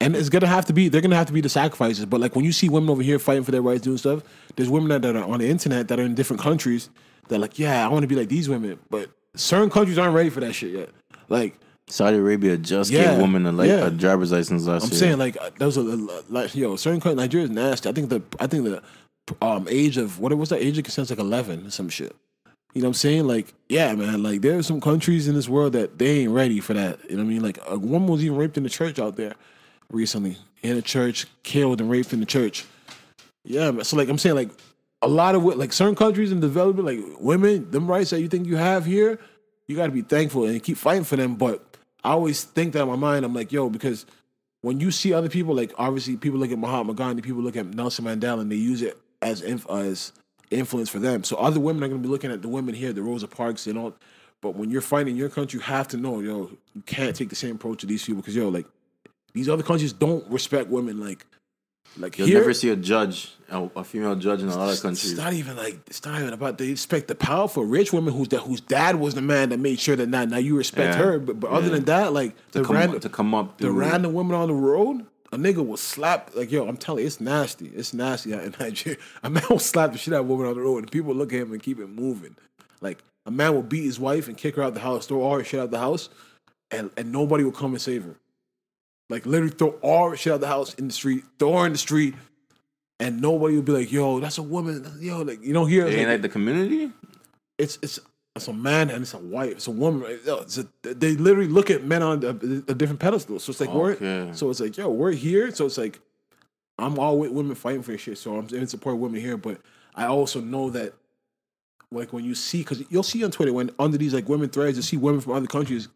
And 0.01 0.15
it's 0.15 0.29
gonna 0.29 0.47
have 0.47 0.65
to 0.65 0.73
be, 0.73 0.89
they're 0.89 1.01
gonna 1.01 1.15
have 1.15 1.27
to 1.27 1.33
be 1.33 1.41
the 1.41 1.49
sacrifices. 1.49 2.05
But 2.05 2.19
like 2.19 2.35
when 2.35 2.43
you 2.45 2.51
see 2.51 2.67
women 2.69 2.89
over 2.89 3.01
here 3.01 3.17
fighting 3.17 3.43
for 3.43 3.51
their 3.51 3.61
rights, 3.61 3.81
doing 3.81 3.97
stuff, 3.97 4.23
there's 4.55 4.69
women 4.69 4.89
that, 4.89 5.01
that 5.03 5.15
are 5.15 5.23
on 5.23 5.39
the 5.39 5.49
internet 5.49 5.87
that 5.87 5.99
are 5.99 6.03
in 6.03 6.15
different 6.15 6.41
countries 6.41 6.89
that 7.27 7.35
are 7.37 7.39
like, 7.39 7.57
yeah, 7.57 7.85
I 7.85 7.87
want 7.89 8.03
to 8.03 8.07
be 8.07 8.15
like 8.15 8.27
these 8.29 8.49
women. 8.49 8.77
But 8.89 9.09
certain 9.35 9.69
countries 9.69 9.97
aren't 9.97 10.13
ready 10.13 10.29
for 10.29 10.41
that 10.41 10.53
shit 10.53 10.71
yet. 10.73 10.89
Like 11.29 11.57
Saudi 11.87 12.17
Arabia 12.17 12.57
just 12.57 12.91
Yeah, 12.91 13.11
gave 13.11 13.21
women 13.21 13.45
a, 13.45 13.51
like, 13.51 13.69
yeah. 13.69 13.85
a 13.87 13.89
driver's 13.91 14.31
license 14.31 14.65
last 14.65 14.83
year. 14.83 14.91
I'm 14.91 14.97
saying, 14.97 15.17
like 15.17 15.37
uh, 15.39 15.49
those 15.57 15.77
are 15.77 15.81
like 16.29 16.53
yo, 16.55 16.75
certain 16.75 16.99
countries, 16.99 17.17
Nigeria's 17.17 17.49
nasty. 17.49 17.87
I 17.89 17.93
think 17.93 18.09
the 18.09 18.21
I 18.39 18.47
think 18.47 18.65
the 18.65 18.83
um 19.41 19.65
age 19.69 19.97
of 19.97 20.19
what 20.19 20.35
was 20.37 20.49
that 20.49 20.61
age 20.61 20.77
of 20.77 20.83
consent's 20.83 21.09
like 21.09 21.19
11 21.19 21.67
or 21.67 21.71
some 21.71 21.89
shit. 21.89 22.15
You 22.75 22.81
know 22.81 22.87
what 22.87 22.89
I'm 22.89 22.93
saying? 22.95 23.25
Like, 23.25 23.53
yeah, 23.69 23.95
man. 23.95 24.21
Like, 24.21 24.41
there 24.41 24.57
are 24.57 24.63
some 24.63 24.81
countries 24.81 25.27
in 25.27 25.33
this 25.33 25.49
world 25.49 25.73
that 25.73 25.97
they 25.97 26.19
ain't 26.19 26.31
ready 26.31 26.59
for 26.59 26.73
that. 26.73 26.99
You 27.09 27.15
know 27.15 27.23
what 27.23 27.29
I 27.29 27.33
mean? 27.33 27.41
Like, 27.41 27.57
a 27.67 27.79
woman 27.79 28.09
was 28.09 28.23
even 28.23 28.37
raped 28.37 28.57
in 28.57 28.63
the 28.63 28.69
church 28.69 28.99
out 28.99 29.15
there 29.15 29.33
recently. 29.89 30.37
in 30.61 30.77
a 30.77 30.81
church, 30.81 31.25
killed 31.43 31.79
and 31.79 31.89
raped 31.89 32.11
in 32.11 32.19
the 32.19 32.25
church. 32.25 32.65
Yeah, 33.43 33.71
man. 33.71 33.85
so 33.85 33.95
like 33.95 34.09
I'm 34.09 34.17
saying, 34.17 34.35
like 34.35 34.49
a 35.01 35.07
lot 35.07 35.35
of 35.35 35.43
like 35.43 35.71
certain 35.71 35.95
countries 35.95 36.31
in 36.31 36.39
development, 36.39 36.85
like 36.85 37.19
women, 37.19 37.69
them 37.69 37.87
rights 37.87 38.09
that 38.09 38.19
you 38.19 38.27
think 38.27 38.47
you 38.47 38.55
have 38.57 38.85
here, 38.85 39.19
you 39.67 39.75
got 39.75 39.85
to 39.85 39.91
be 39.91 40.01
thankful 40.01 40.45
and 40.45 40.61
keep 40.63 40.77
fighting 40.77 41.03
for 41.03 41.15
them. 41.15 41.35
But 41.35 41.77
I 42.03 42.11
always 42.11 42.43
think 42.43 42.73
that 42.73 42.81
in 42.81 42.87
my 42.87 42.95
mind, 42.95 43.23
I'm 43.23 43.33
like, 43.33 43.51
yo, 43.51 43.69
because 43.69 44.05
when 44.61 44.79
you 44.79 44.89
see 44.89 45.13
other 45.13 45.29
people, 45.29 45.53
like 45.55 45.71
obviously 45.77 46.17
people 46.17 46.39
look 46.39 46.51
at 46.51 46.57
Mahatma 46.57 46.95
Gandhi, 46.95 47.21
people 47.21 47.41
look 47.41 47.55
at 47.55 47.67
Nelson 47.67 48.05
Mandela, 48.05 48.41
and 48.41 48.51
they 48.51 48.55
use 48.55 48.81
it 48.81 48.97
as 49.21 49.41
as 49.41 50.11
influence 50.51 50.89
for 50.89 50.99
them. 50.99 51.23
So 51.23 51.35
other 51.37 51.59
women 51.59 51.83
are 51.83 51.87
going 51.87 52.01
to 52.01 52.07
be 52.07 52.11
looking 52.11 52.31
at 52.31 52.41
the 52.41 52.47
women 52.49 52.75
here, 52.75 52.93
the 52.93 53.01
Rosa 53.01 53.27
Parks, 53.27 53.67
and 53.67 53.77
all. 53.77 53.95
But 54.41 54.55
when 54.55 54.69
you're 54.69 54.81
fighting 54.81 55.13
in 55.13 55.17
your 55.17 55.29
country, 55.29 55.57
you 55.59 55.63
have 55.63 55.87
to 55.89 55.97
know, 55.97 56.19
yo, 56.19 56.51
you 56.73 56.81
can't 56.85 57.15
take 57.15 57.29
the 57.29 57.35
same 57.35 57.55
approach 57.55 57.79
to 57.81 57.85
these 57.87 58.03
people 58.05 58.21
because 58.21 58.35
yo, 58.35 58.49
like 58.49 58.65
these 59.33 59.49
other 59.49 59.63
countries 59.63 59.93
don't 59.93 60.25
respect 60.29 60.69
women 60.69 60.99
like 60.99 61.25
like 61.97 62.17
You'll 62.17 62.27
here. 62.27 62.39
never 62.39 62.53
see 62.53 62.69
a 62.69 62.75
judge, 62.75 63.31
a, 63.49 63.83
female 63.83 64.15
judge 64.15 64.41
in 64.41 64.49
a 64.49 64.57
lot 64.57 64.73
of 64.73 64.81
countries. 64.81 65.13
It's 65.13 65.21
not 65.21 65.31
even 65.33 65.55
like 65.55 65.79
it's 65.87 66.03
not 66.05 66.19
even 66.19 66.33
about 66.33 66.57
they 66.57 66.69
respect 66.71 67.07
the 67.07 67.15
powerful 67.15 67.63
rich 67.63 67.93
women 67.93 68.13
whose 68.13 68.27
that 68.29 68.41
whose 68.41 68.59
dad 68.59 68.97
was 68.99 69.13
the 69.15 69.21
man 69.21 69.49
that 69.49 69.59
made 69.59 69.79
sure 69.79 69.95
that 69.95 70.09
now 70.09 70.25
now 70.25 70.37
you 70.37 70.57
respect 70.57 70.95
Yeah. 70.95 71.03
her. 71.05 71.19
But, 71.19 71.39
but 71.39 71.51
other 71.51 71.67
Yeah. 71.67 71.75
than 71.75 71.85
that, 71.85 72.13
like 72.13 72.35
to, 72.51 72.59
the 72.59 72.65
come, 72.65 72.75
random 72.75 72.99
to 72.99 73.09
come 73.09 73.33
up 73.33 73.57
the 73.59 73.71
random 73.71 74.13
women 74.13 74.35
on 74.35 74.49
the 74.49 74.53
road, 74.53 75.05
a 75.35 75.37
nigga 75.37 75.65
will 75.65 75.77
slap 75.77 76.31
like 76.33 76.49
yo. 76.49 76.65
I'm 76.67 76.77
telling 76.77 77.01
you, 77.01 77.07
it's 77.07 77.19
nasty. 77.19 77.67
It's 77.67 77.93
nasty 77.93 78.33
out 78.33 78.43
in 78.43 78.55
Nigeria. 78.59 78.97
A 79.21 79.29
man 79.29 79.43
will 79.49 79.59
slap 79.59 79.91
the 79.91 79.97
shit 79.97 80.13
out 80.13 80.21
of 80.21 80.25
a 80.25 80.29
woman 80.29 80.47
on 80.47 80.55
the 80.55 80.61
road, 80.61 80.77
and 80.79 80.91
people 80.91 81.13
look 81.13 81.33
at 81.33 81.41
him 81.41 81.51
and 81.51 81.61
keep 81.61 81.79
it 81.79 81.87
moving. 81.87 82.35
Like 82.79 83.03
a 83.25 83.31
man 83.31 83.53
will 83.53 83.63
beat 83.63 83.83
his 83.83 83.99
wife 83.99 84.27
and 84.27 84.37
kick 84.37 84.55
her 84.55 84.63
out 84.63 84.73
the 84.73 84.79
house, 84.79 85.07
throw 85.07 85.21
all 85.21 85.37
her 85.37 85.43
shit 85.43 85.59
out 85.59 85.71
the 85.71 85.79
house, 85.79 86.09
and 86.71 86.89
and 86.95 87.11
nobody 87.11 87.43
will 87.43 87.51
come 87.51 87.73
and 87.73 87.81
save 87.81 88.05
her. 88.05 88.15
Like 89.09 89.25
literally 89.25 89.53
throw 89.53 89.71
all 89.81 90.09
her 90.09 90.17
shit 90.17 90.31
out 90.31 90.35
of 90.35 90.41
the 90.41 90.47
house 90.47 90.73
in 90.75 90.87
the 90.87 90.93
street, 90.93 91.25
throw 91.37 91.57
her 91.57 91.65
in 91.65 91.73
the 91.73 91.77
street, 91.77 92.15
and 92.99 93.21
nobody 93.21 93.55
will 93.55 93.63
be 93.63 93.73
like, 93.73 93.91
"Yo, 93.91 94.21
that's 94.21 94.37
a 94.37 94.43
woman." 94.43 94.89
Yo, 95.01 95.21
like 95.21 95.43
you 95.43 95.53
don't 95.53 95.67
hear. 95.67 95.85
It 95.85 95.89
like, 95.89 95.97
ain't 95.97 96.09
like 96.09 96.21
the 96.21 96.29
community. 96.29 96.91
it's 97.57 97.77
it's 97.81 97.99
it's 98.35 98.47
a 98.47 98.53
man 98.53 98.89
and 98.89 99.01
it's 99.03 99.13
a 99.13 99.17
wife. 99.17 99.51
It's 99.53 99.67
a 99.67 99.71
woman. 99.71 100.03
It's 100.25 100.57
a, 100.57 100.67
they 100.83 101.13
literally 101.15 101.47
look 101.49 101.69
at 101.69 101.83
men 101.85 102.03
on 102.03 102.23
a, 102.23 102.29
a 102.29 102.75
different 102.75 102.99
pedestal. 102.99 103.39
So 103.39 103.51
it's 103.51 103.59
like 103.61 103.69
Okay. 103.69 104.25
we're 104.25 104.33
so 104.33 104.49
it's 104.49 104.59
like 104.59 104.75
yo, 104.77 104.89
we're 104.89 105.11
here. 105.13 105.51
So 105.53 105.65
it's 105.65 105.77
like 105.77 105.99
I'm 106.77 106.99
all 106.99 107.17
with 107.17 107.31
women 107.31 107.55
fighting 107.55 107.81
for 107.83 107.97
shit. 107.97 108.17
So 108.17 108.37
I'm 108.37 108.47
in 108.49 108.67
support 108.67 108.95
of 108.95 108.99
women 109.01 109.21
here, 109.21 109.37
but 109.37 109.61
I 109.95 110.07
also 110.07 110.41
know 110.41 110.69
that 110.71 110.93
like 111.91 112.11
when 112.11 112.25
you 112.25 112.35
see 112.35 112.57
because 112.59 112.83
you'll 112.89 113.03
see 113.03 113.23
on 113.23 113.31
Twitter 113.31 113.53
when 113.53 113.71
under 113.79 113.97
these 113.97 114.13
like 114.13 114.27
women 114.27 114.49
threads, 114.49 114.75
you 114.75 114.83
see 114.83 114.97
women 114.97 115.21
from 115.21 115.33
other 115.33 115.47
countries. 115.47 115.87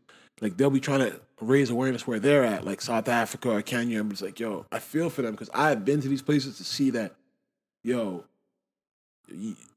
Like 0.41 0.56
they'll 0.56 0.70
be 0.70 0.80
trying 0.80 1.02
to 1.02 1.20
raise 1.41 1.70
awareness 1.70 2.07
where 2.07 2.18
they're 2.18 2.45
at, 2.45 2.64
like 2.64 2.80
South 2.80 3.10
Africa 3.10 3.49
or 3.52 3.61
Kenya. 3.61 3.99
I'm 3.99 4.10
just 4.10 4.22
like, 4.22 4.40
yo, 4.40 4.66
I 4.72 4.80
feel 4.80 5.10
for 5.10 5.22
them 5.22 5.32
because 5.34 5.49
I've 5.53 5.84
been 5.84 5.99
to 5.99 6.07
these 6.07 6.22
places 6.22 6.56
to 6.60 6.64
see 6.64 6.91
that, 6.91 7.16
yo, 7.84 8.24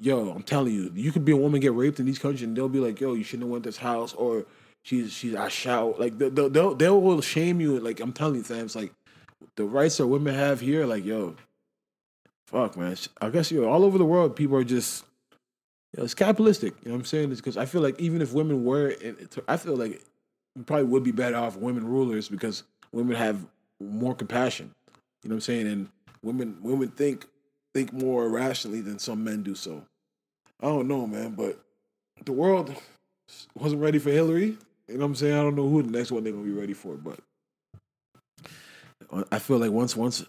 yo, 0.00 0.30
I'm 0.30 0.42
telling 0.42 0.74
you, 0.74 0.90
you 0.94 1.12
could 1.12 1.24
be 1.24 1.32
a 1.32 1.36
woman 1.36 1.60
get 1.60 1.74
raped 1.74 2.00
in 2.00 2.06
these 2.06 2.18
countries, 2.18 2.42
and 2.42 2.56
they'll 2.56 2.68
be 2.68 2.80
like, 2.80 3.00
yo, 3.00 3.14
you 3.14 3.24
shouldn't 3.24 3.44
have 3.44 3.50
went 3.50 3.64
this 3.64 3.76
house, 3.76 4.14
or 4.14 4.46
she's 4.82 5.12
she's 5.12 5.34
I 5.34 5.48
shout 5.48 6.00
like 6.00 6.18
they'll 6.18 6.50
they'll, 6.50 6.74
they'll, 6.74 7.00
will 7.00 7.20
shame 7.20 7.60
you. 7.60 7.78
Like 7.78 8.00
I'm 8.00 8.12
telling 8.12 8.36
you, 8.36 8.42
fam, 8.42 8.64
it's 8.64 8.76
like 8.76 8.92
the 9.56 9.64
rights 9.64 9.98
that 9.98 10.06
women 10.06 10.34
have 10.34 10.60
here, 10.60 10.86
like 10.86 11.04
yo, 11.04 11.36
fuck 12.46 12.76
man, 12.76 12.96
I 13.20 13.30
guess 13.30 13.50
you 13.50 13.62
know, 13.62 13.68
all 13.68 13.84
over 13.84 13.98
the 13.98 14.04
world, 14.06 14.36
people 14.36 14.56
are 14.56 14.64
just. 14.64 15.04
You 15.94 15.98
know, 15.98 16.04
it's 16.04 16.14
capitalistic. 16.14 16.72
You 16.82 16.88
know 16.88 16.94
what 16.94 17.00
I'm 17.00 17.04
saying? 17.04 17.32
It's 17.32 17.42
because 17.42 17.58
I 17.58 17.66
feel 17.66 17.82
like 17.82 18.00
even 18.00 18.22
if 18.22 18.32
women 18.32 18.64
were, 18.64 18.96
I 19.46 19.58
feel 19.58 19.76
like 19.76 20.00
it 20.56 20.66
probably 20.66 20.86
would 20.86 21.02
be 21.02 21.12
better 21.12 21.36
off 21.36 21.56
women 21.56 21.86
rulers 21.86 22.30
because 22.30 22.64
women 22.92 23.14
have 23.14 23.44
more 23.78 24.14
compassion. 24.14 24.70
You 25.22 25.28
know 25.28 25.34
what 25.34 25.36
I'm 25.36 25.40
saying? 25.42 25.66
And 25.66 25.88
women 26.22 26.56
women 26.62 26.88
think 26.88 27.26
think 27.74 27.92
more 27.92 28.28
rationally 28.28 28.80
than 28.80 28.98
some 28.98 29.22
men 29.24 29.42
do. 29.42 29.54
So 29.54 29.82
I 30.60 30.66
don't 30.66 30.88
know, 30.88 31.06
man, 31.06 31.30
but 31.34 31.58
the 32.24 32.32
world 32.32 32.74
wasn't 33.58 33.82
ready 33.82 33.98
for 33.98 34.10
Hillary. 34.10 34.56
You 34.88 34.94
know 34.94 35.00
what 35.00 35.06
I'm 35.06 35.14
saying? 35.14 35.34
I 35.34 35.42
don't 35.42 35.56
know 35.56 35.68
who 35.68 35.82
the 35.82 35.90
next 35.90 36.12
one 36.12 36.22
they're 36.24 36.32
gonna 36.32 36.44
be 36.44 36.50
ready 36.52 36.74
for, 36.74 36.94
but 36.96 37.18
I 39.30 39.38
feel 39.38 39.58
like 39.58 39.70
once 39.70 39.96
once 39.96 40.24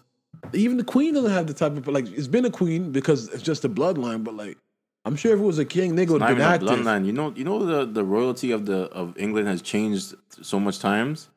even 0.52 0.76
the 0.76 0.84
queen 0.84 1.14
doesn't 1.14 1.30
have 1.30 1.46
the 1.46 1.54
type 1.54 1.76
of 1.76 1.86
like 1.88 2.06
it's 2.10 2.26
been 2.28 2.44
a 2.44 2.50
queen 2.50 2.92
because 2.92 3.28
it's 3.28 3.42
just 3.42 3.64
a 3.64 3.68
bloodline, 3.68 4.24
but 4.24 4.34
like 4.34 4.58
I'm 5.06 5.16
sure 5.16 5.34
if 5.34 5.40
it 5.40 5.44
was 5.44 5.58
a 5.58 5.64
king, 5.66 5.96
they 5.96 6.06
would 6.06 6.20
Not 6.20 6.30
have 6.30 6.38
even 6.38 6.60
been 6.60 6.68
a 6.68 6.72
active. 6.72 6.84
bloodline. 6.86 7.04
You 7.06 7.12
know, 7.12 7.32
you 7.36 7.44
know 7.44 7.64
the 7.64 7.84
the 7.84 8.04
royalty 8.04 8.52
of 8.52 8.66
the 8.66 8.84
of 8.92 9.16
England 9.18 9.48
has 9.48 9.60
changed 9.62 10.14
so 10.42 10.58
much 10.60 10.78
times. 10.78 11.28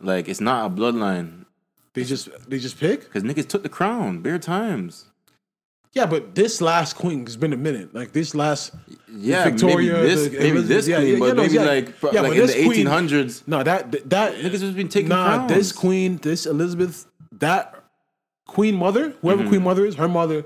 Like 0.00 0.28
it's 0.28 0.40
not 0.40 0.70
a 0.70 0.74
bloodline 0.74 1.46
They 1.94 2.04
just 2.04 2.28
they 2.48 2.58
just 2.58 2.78
pick. 2.78 3.00
because 3.04 3.22
niggas 3.22 3.48
took 3.48 3.62
the 3.62 3.68
crown 3.68 4.20
bare 4.20 4.38
times. 4.38 5.06
Yeah, 5.96 6.04
but 6.06 6.34
this 6.34 6.60
last 6.60 6.94
queen 6.96 7.24
has 7.24 7.36
been 7.38 7.54
a 7.54 7.56
minute. 7.56 7.94
Like 7.94 8.12
this 8.12 8.34
last 8.34 8.72
Yeah, 9.08 9.44
Victoria, 9.44 9.94
maybe 9.94 10.06
this, 10.08 10.28
the- 10.28 10.38
maybe 10.38 10.60
this 10.60 10.86
yeah, 10.88 10.96
queen, 10.98 11.12
yeah, 11.14 11.18
but 11.18 11.26
yeah, 11.28 11.32
no, 11.32 11.42
maybe 11.42 11.54
yeah. 11.54 11.62
like, 11.64 11.86
Yeah, 12.12 12.20
like 12.20 12.36
in 12.36 12.46
the 12.46 12.58
eighteen 12.64 12.86
hundreds. 12.86 13.42
No, 13.48 13.62
that 13.62 14.10
that, 14.10 14.34
Niggas 14.34 14.60
has 14.60 14.74
been 14.74 14.88
taking 14.88 15.08
nah. 15.08 15.24
crowns. 15.24 15.52
This 15.52 15.72
queen, 15.72 16.18
this 16.18 16.44
Elizabeth, 16.44 17.06
that 17.32 17.74
queen 18.46 18.74
mother, 18.76 19.14
whoever 19.22 19.40
Mm-hmm. 19.40 19.48
queen 19.48 19.62
mother 19.62 19.86
is, 19.86 19.94
her 19.94 20.06
mother 20.08 20.44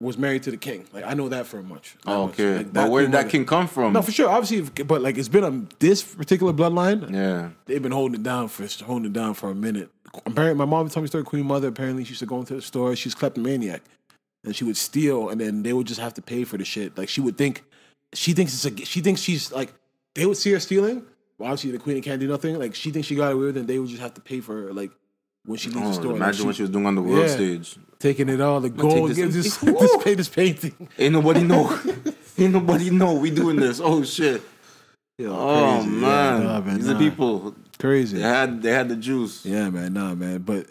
was 0.00 0.16
married 0.18 0.42
to 0.44 0.50
the 0.50 0.56
king. 0.58 0.84
Like 0.92 1.04
I 1.06 1.14
know 1.14 1.28
that 1.30 1.46
for 1.46 1.62
much. 1.62 1.96
that 2.04 2.12
Oh, 2.12 2.26
much. 2.26 2.34
okay, 2.34 2.58
Like, 2.58 2.72
but 2.74 2.90
where 2.90 3.02
did 3.04 3.12
that 3.12 3.18
mother- 3.24 3.30
king 3.30 3.46
come 3.46 3.66
from? 3.66 3.94
No, 3.94 4.02
for 4.02 4.12
sure, 4.12 4.28
obviously, 4.28 4.84
but 4.84 5.00
like 5.00 5.16
it's 5.16 5.28
been 5.28 5.42
on 5.44 5.68
this 5.78 6.02
particular 6.02 6.52
bloodline. 6.52 7.10
yeah, 7.12 7.48
They've 7.64 7.82
been 7.82 7.92
holding 7.92 8.20
it 8.20 8.24
down 8.24 8.48
for 8.48 8.66
holding 8.84 9.06
it 9.06 9.12
down 9.14 9.32
for 9.32 9.50
a 9.50 9.54
minute. 9.54 9.90
Apparently, 10.26 10.54
my 10.54 10.64
mom 10.66 10.88
told 10.90 11.04
me 11.04 11.08
story. 11.08 11.24
Queen 11.24 11.46
mother 11.46 11.68
apparently 11.68 12.04
she 12.04 12.10
used 12.10 12.20
to 12.20 12.26
go 12.26 12.38
into 12.40 12.54
the 12.54 12.62
store. 12.62 12.94
She's 12.96 13.14
kleptomaniac, 13.14 13.82
and 14.44 14.54
she 14.54 14.64
would 14.64 14.76
steal, 14.76 15.28
and 15.28 15.40
then 15.40 15.62
they 15.62 15.72
would 15.72 15.86
just 15.86 16.00
have 16.00 16.14
to 16.14 16.22
pay 16.22 16.44
for 16.44 16.56
the 16.56 16.64
shit. 16.64 16.96
Like 16.96 17.08
she 17.08 17.20
would 17.20 17.36
think, 17.36 17.64
she 18.14 18.32
thinks 18.32 18.54
it's 18.54 18.64
a, 18.64 18.84
she 18.84 19.00
thinks 19.00 19.20
she's 19.20 19.52
like 19.52 19.72
they 20.14 20.26
would 20.26 20.36
see 20.36 20.52
her 20.52 20.60
stealing. 20.60 21.04
Well, 21.38 21.50
obviously 21.50 21.70
the 21.70 21.78
queen 21.78 22.02
can't 22.02 22.20
do 22.20 22.26
nothing. 22.26 22.58
Like 22.58 22.74
she 22.74 22.90
thinks 22.90 23.08
she 23.08 23.14
got 23.14 23.32
away 23.32 23.46
with 23.46 23.56
it, 23.56 23.60
and 23.60 23.68
they 23.68 23.78
would 23.78 23.88
just 23.88 24.02
have 24.02 24.14
to 24.14 24.20
pay 24.20 24.40
for 24.40 24.62
her. 24.62 24.72
Like 24.72 24.90
when 25.44 25.58
she 25.58 25.70
leaves 25.70 25.82
oh, 25.82 25.88
the 25.88 25.94
store, 25.94 26.12
like, 26.12 26.16
imagine 26.16 26.46
what 26.46 26.56
she 26.56 26.62
was 26.62 26.70
doing 26.70 26.86
on 26.86 26.94
the 26.94 27.02
world 27.02 27.26
Yeah. 27.26 27.34
stage. 27.34 27.76
taking 27.98 28.28
it 28.28 28.40
all, 28.40 28.60
the 28.60 28.68
gold, 28.68 29.10
this 29.10 29.34
this, 29.34 29.56
this, 29.58 29.96
pay 30.02 30.14
this 30.14 30.28
painting. 30.28 30.88
Ain't 30.98 31.12
nobody 31.12 31.42
know. 31.42 31.78
Ain't 32.38 32.52
nobody 32.52 32.90
know 32.90 33.14
we 33.14 33.30
doing 33.30 33.56
this. 33.56 33.80
Oh 33.80 34.02
shit. 34.04 34.42
Oh 35.20 35.80
crazy. 35.80 35.96
Yeah, 35.96 36.00
man, 36.00 36.44
nah, 36.44 36.60
man, 36.60 36.76
these 36.76 36.86
nah. 36.86 36.94
are 36.94 36.98
people. 36.98 37.54
Crazy. 37.78 38.18
They 38.18 38.22
had 38.22 38.62
they 38.62 38.70
had 38.70 38.88
the 38.88 38.96
juice. 38.96 39.44
Yeah, 39.44 39.70
man, 39.70 39.92
nah, 39.92 40.14
man. 40.14 40.42
But 40.42 40.66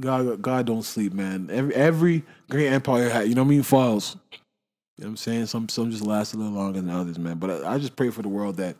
God, 0.00 0.42
God 0.42 0.66
don't 0.66 0.82
sleep, 0.82 1.12
man. 1.12 1.48
Every 1.50 1.74
every 1.74 2.24
great 2.50 2.68
empire 2.68 3.08
had, 3.08 3.28
you 3.28 3.34
know 3.34 3.42
what 3.42 3.48
I 3.48 3.50
mean, 3.50 3.62
falls. 3.62 4.16
You 4.32 5.04
know 5.04 5.06
what 5.06 5.10
I'm 5.10 5.16
saying? 5.16 5.46
Some 5.46 5.68
some 5.68 5.90
just 5.90 6.04
last 6.04 6.34
a 6.34 6.36
little 6.36 6.52
longer 6.52 6.80
than 6.80 6.90
others, 6.90 7.18
man. 7.18 7.38
But 7.38 7.64
I, 7.64 7.74
I 7.74 7.78
just 7.78 7.96
pray 7.96 8.10
for 8.10 8.22
the 8.22 8.28
world 8.28 8.56
that 8.56 8.76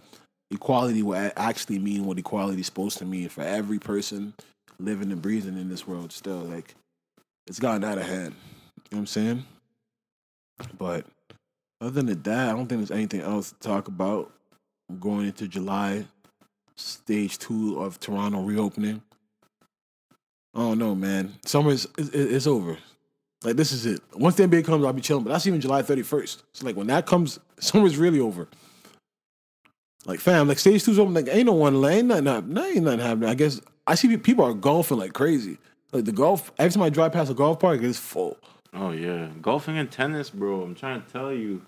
equality 0.50 1.02
will 1.02 1.30
actually 1.36 1.78
mean 1.78 2.04
what 2.04 2.18
equality 2.18 2.60
is 2.60 2.66
supposed 2.66 2.98
to 2.98 3.04
mean 3.04 3.28
for 3.28 3.42
every 3.42 3.78
person 3.78 4.34
living 4.78 5.12
and 5.12 5.22
breathing 5.22 5.58
in 5.58 5.68
this 5.68 5.86
world. 5.86 6.12
Still, 6.12 6.38
like 6.38 6.74
it's 7.46 7.60
gotten 7.60 7.84
out 7.84 7.98
of 7.98 8.06
hand. 8.06 8.34
You 8.34 8.96
know 8.96 8.96
what 8.96 8.98
I'm 8.98 9.06
saying? 9.06 9.44
But 10.78 11.06
other 11.80 12.02
than 12.02 12.22
that, 12.22 12.48
I 12.48 12.52
don't 12.52 12.66
think 12.66 12.80
there's 12.80 12.90
anything 12.90 13.20
else 13.20 13.50
to 13.50 13.58
talk 13.60 13.88
about. 13.88 14.32
Going 15.00 15.26
into 15.26 15.48
July, 15.48 16.04
stage 16.76 17.38
two 17.38 17.80
of 17.80 17.98
Toronto 17.98 18.42
reopening. 18.42 19.02
Don't 20.54 20.78
know, 20.78 20.94
man. 20.94 21.34
Summer's 21.44 21.86
it's, 21.98 22.10
it's 22.10 22.46
over. 22.46 22.78
Like 23.42 23.56
this 23.56 23.72
is 23.72 23.86
it. 23.86 24.00
Once 24.14 24.36
the 24.36 24.44
NBA 24.44 24.64
comes, 24.64 24.84
I'll 24.84 24.92
be 24.92 25.02
chilling. 25.02 25.24
But 25.24 25.32
that's 25.32 25.46
even 25.46 25.60
July 25.60 25.82
31st. 25.82 26.42
So 26.52 26.66
like 26.66 26.76
when 26.76 26.86
that 26.86 27.06
comes, 27.06 27.40
summer's 27.58 27.96
really 27.96 28.20
over. 28.20 28.48
Like 30.06 30.20
fam, 30.20 30.48
like 30.48 30.58
stage 30.58 30.84
two's 30.84 30.98
open. 30.98 31.14
Like 31.14 31.28
ain't 31.28 31.46
no 31.46 31.52
one 31.52 31.80
lane, 31.80 32.08
nothing, 32.08 32.26
happening. 32.26 32.64
ain't 32.64 32.84
nothing 32.84 33.00
happening. 33.00 33.28
I 33.28 33.34
guess 33.34 33.60
I 33.86 33.94
see 33.94 34.16
people 34.16 34.44
are 34.44 34.54
golfing 34.54 34.98
like 34.98 35.12
crazy. 35.12 35.58
Like 35.92 36.04
the 36.04 36.12
golf. 36.12 36.52
Every 36.58 36.72
time 36.72 36.82
I 36.82 36.90
drive 36.90 37.12
past 37.12 37.30
a 37.30 37.34
golf 37.34 37.60
park, 37.60 37.82
it's 37.82 37.98
full. 37.98 38.36
Oh 38.72 38.90
yeah, 38.90 39.28
golfing 39.40 39.78
and 39.78 39.90
tennis, 39.90 40.30
bro. 40.30 40.62
I'm 40.62 40.74
trying 40.74 41.02
to 41.02 41.10
tell 41.10 41.32
you. 41.32 41.62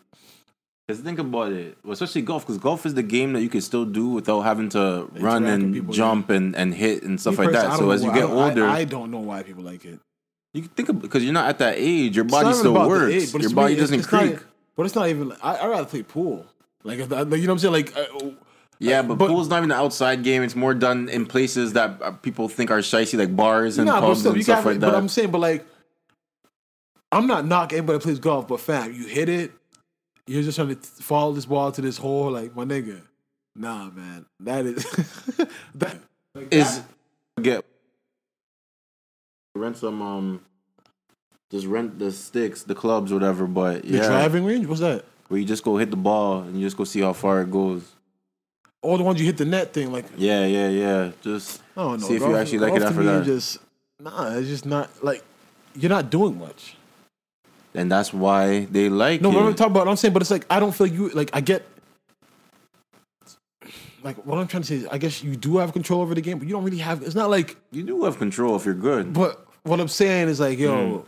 Cause 0.89 1.01
think 1.01 1.19
about 1.19 1.51
it, 1.51 1.77
well, 1.83 1.95
especially 1.95 2.23
golf, 2.23 2.45
because 2.47 2.59
golf 2.59 2.87
is 2.87 2.95
the 2.95 3.03
game 3.03 3.33
that 3.33 3.43
you 3.43 3.49
can 3.49 3.61
still 3.61 3.85
do 3.85 4.09
without 4.09 4.43
having 4.43 4.69
to 4.69 5.09
run 5.15 5.45
and 5.45 5.75
people, 5.75 5.93
jump 5.93 6.31
and, 6.31 6.55
and 6.55 6.73
hit 6.73 7.03
and 7.03 7.21
stuff 7.21 7.37
Me 7.39 7.47
like 7.47 7.55
that. 7.55 7.77
So 7.77 7.91
as 7.91 8.05
you 8.05 8.11
why- 8.11 8.15
get 8.15 8.21
don't- 8.29 8.39
I- 8.39 8.49
older, 8.51 8.65
I, 8.67 8.85
don't 8.85 9.11
know 9.11 9.19
why 9.19 9.43
people 9.43 9.65
like 9.65 9.85
it. 9.85 9.99
you 10.55 10.63
can 10.63 10.71
think 10.71 11.01
because 11.03 11.25
you're 11.25 11.33
not 11.33 11.49
at 11.49 11.59
that 11.59 11.75
age, 11.77 12.15
your 12.15 12.25
body 12.25 12.53
still 12.55 12.75
works. 12.75 13.13
age, 13.13 13.33
your 13.35 13.51
body 13.51 13.75
really- 13.75 13.81
doesn't 13.81 13.99
it's 13.99 14.13
not- 14.13 14.23
creak. 14.23 14.39
but 14.77 14.87
it's 14.87 14.95
not 14.95 15.09
even. 15.09 15.33
I 15.43 15.57
I 15.57 15.67
rather 15.67 15.87
play 15.87 16.05
pool. 16.05 16.47
Like 16.85 17.01
if, 17.01 17.09
that- 17.09 17.29
like, 17.31 17.41
you 17.41 17.49
know 17.49 17.55
what 17.55 17.65
I'm 17.65 17.73
saying. 17.73 17.73
Like 17.73 17.97
uh, 17.97 18.31
yeah, 18.79 19.03
but, 19.03 19.17
but- 19.19 19.27
pool's 19.27 19.49
not 19.49 19.57
even 19.59 19.73
an 19.73 19.79
outside 19.79 20.23
game. 20.23 20.45
It's 20.45 20.55
more 20.55 20.73
done 20.73 21.09
in 21.09 21.27
places 21.27 21.73
that 21.73 22.01
uh, 22.01 22.13
people 22.13 22.49
think 22.49 22.71
are 22.71 22.79
shicey, 22.79 23.19
like 23.19 23.35
bars 23.35 23.79
and 23.79 23.89
nah, 23.89 23.99
pubs 23.99 24.21
still, 24.21 24.35
and 24.35 24.45
stuff 24.45 24.65
like 24.65 24.79
that. 24.79 24.87
but. 24.93 24.95
I'm 24.95 25.09
saying, 25.09 25.33
but 25.33 25.41
like, 25.41 25.67
I'm 27.11 27.27
not 27.27 27.45
knocking 27.45 27.79
anybody 27.79 27.99
that 27.99 28.03
plays 28.05 28.21
golf, 28.21 28.47
but 28.47 28.61
fam, 28.61 28.93
you 28.95 29.07
hit 29.07 29.29
it. 29.29 29.51
You're 30.27 30.43
just 30.43 30.57
trying 30.57 30.69
to 30.69 30.77
follow 30.77 31.33
this 31.33 31.47
ball 31.47 31.73
to 31.73 31.81
this 31.81 31.99
hole, 31.99 32.31
like 32.33 32.55
my 32.57 32.65
nigga. 32.65 33.01
Nah, 33.55 33.91
man, 33.91 34.27
that 34.41 34.67
is 34.67 34.85
that. 35.77 35.99
Like, 36.35 36.53
is 36.53 36.83
get 37.41 37.65
rent 39.55 39.77
some 39.79 40.03
um, 40.03 40.41
just 41.51 41.67
rent 41.67 41.99
the 41.99 42.13
sticks, 42.13 42.63
the 42.63 42.75
clubs, 42.75 43.13
whatever. 43.13 43.47
But 43.47 43.83
The 43.83 43.97
yeah, 43.99 44.09
driving 44.09 44.45
range? 44.45 44.67
What's 44.67 44.81
that? 44.81 45.05
where 45.29 45.41
you 45.41 45.47
just 45.47 45.65
go 45.65 45.77
hit 45.77 45.91
the 45.91 45.97
ball 45.97 46.43
and 46.43 46.59
you 46.59 46.67
just 46.67 46.77
go 46.77 46.85
see 46.85 47.01
how 47.01 47.13
far 47.13 47.43
it 47.43 47.51
goes. 47.51 47.93
All 48.83 48.97
the 48.97 49.03
ones 49.03 49.19
you 49.19 49.27
hit 49.27 49.37
the 49.37 49.45
net 49.45 49.73
thing, 49.73 49.93
like 49.93 50.05
Yeah, 50.17 50.47
yeah, 50.47 50.69
yeah. 50.69 51.11
Just 51.23 51.63
I 51.77 51.83
don't 51.83 52.01
see 52.01 52.17
if 52.17 52.23
you 52.23 52.37
actually 52.37 52.59
like 52.59 52.75
it 52.75 52.81
golf 52.81 52.91
after 52.91 53.03
that. 53.05 53.25
Just 53.25 53.59
nah, 53.99 54.37
it's 54.37 54.49
just 54.49 54.67
not 54.67 54.91
like 55.03 55.25
you're 55.75 55.91
not 55.91 56.11
doing 56.11 56.39
much. 56.39 56.77
And 57.77 57.91
that's 57.93 58.13
why 58.13 58.65
they 58.67 58.89
like 58.89 59.21
No, 59.21 59.31
it. 59.31 59.35
what 59.35 59.45
I'm 59.47 59.55
talking 59.55 59.73
about, 59.73 59.87
I'm 59.89 59.97
saying, 59.97 60.13
but 60.15 60.23
it's 60.23 60.31
like 60.31 60.47
I 60.51 60.59
don't 60.59 60.73
feel 60.73 60.87
you 60.89 61.09
like 61.11 61.31
I 61.33 61.41
get 61.41 61.65
like 64.03 64.17
what 64.25 64.39
I'm 64.39 64.47
trying 64.47 64.63
to 64.63 64.67
say 64.69 64.75
is 64.77 64.87
I 64.87 64.99
guess 64.99 65.23
you 65.23 65.37
do 65.37 65.59
have 65.59 65.73
control 65.73 66.01
over 66.03 66.15
the 66.15 66.21
game, 66.21 66.39
but 66.39 66.47
you 66.47 66.55
don't 66.55 66.65
really 66.65 66.79
have 66.79 67.03
it's 67.03 67.15
not 67.15 67.31
like 67.31 67.57
you 67.73 67.83
do 67.83 68.05
have 68.05 68.19
control 68.19 68.57
if 68.57 68.65
you're 68.65 68.75
good. 68.75 69.13
but 69.13 69.47
what 69.65 69.81
I'm 69.81 69.89
saying 69.89 70.29
is 70.29 70.39
like, 70.41 70.59
yo, 70.59 70.75
Mm. 71.01 71.05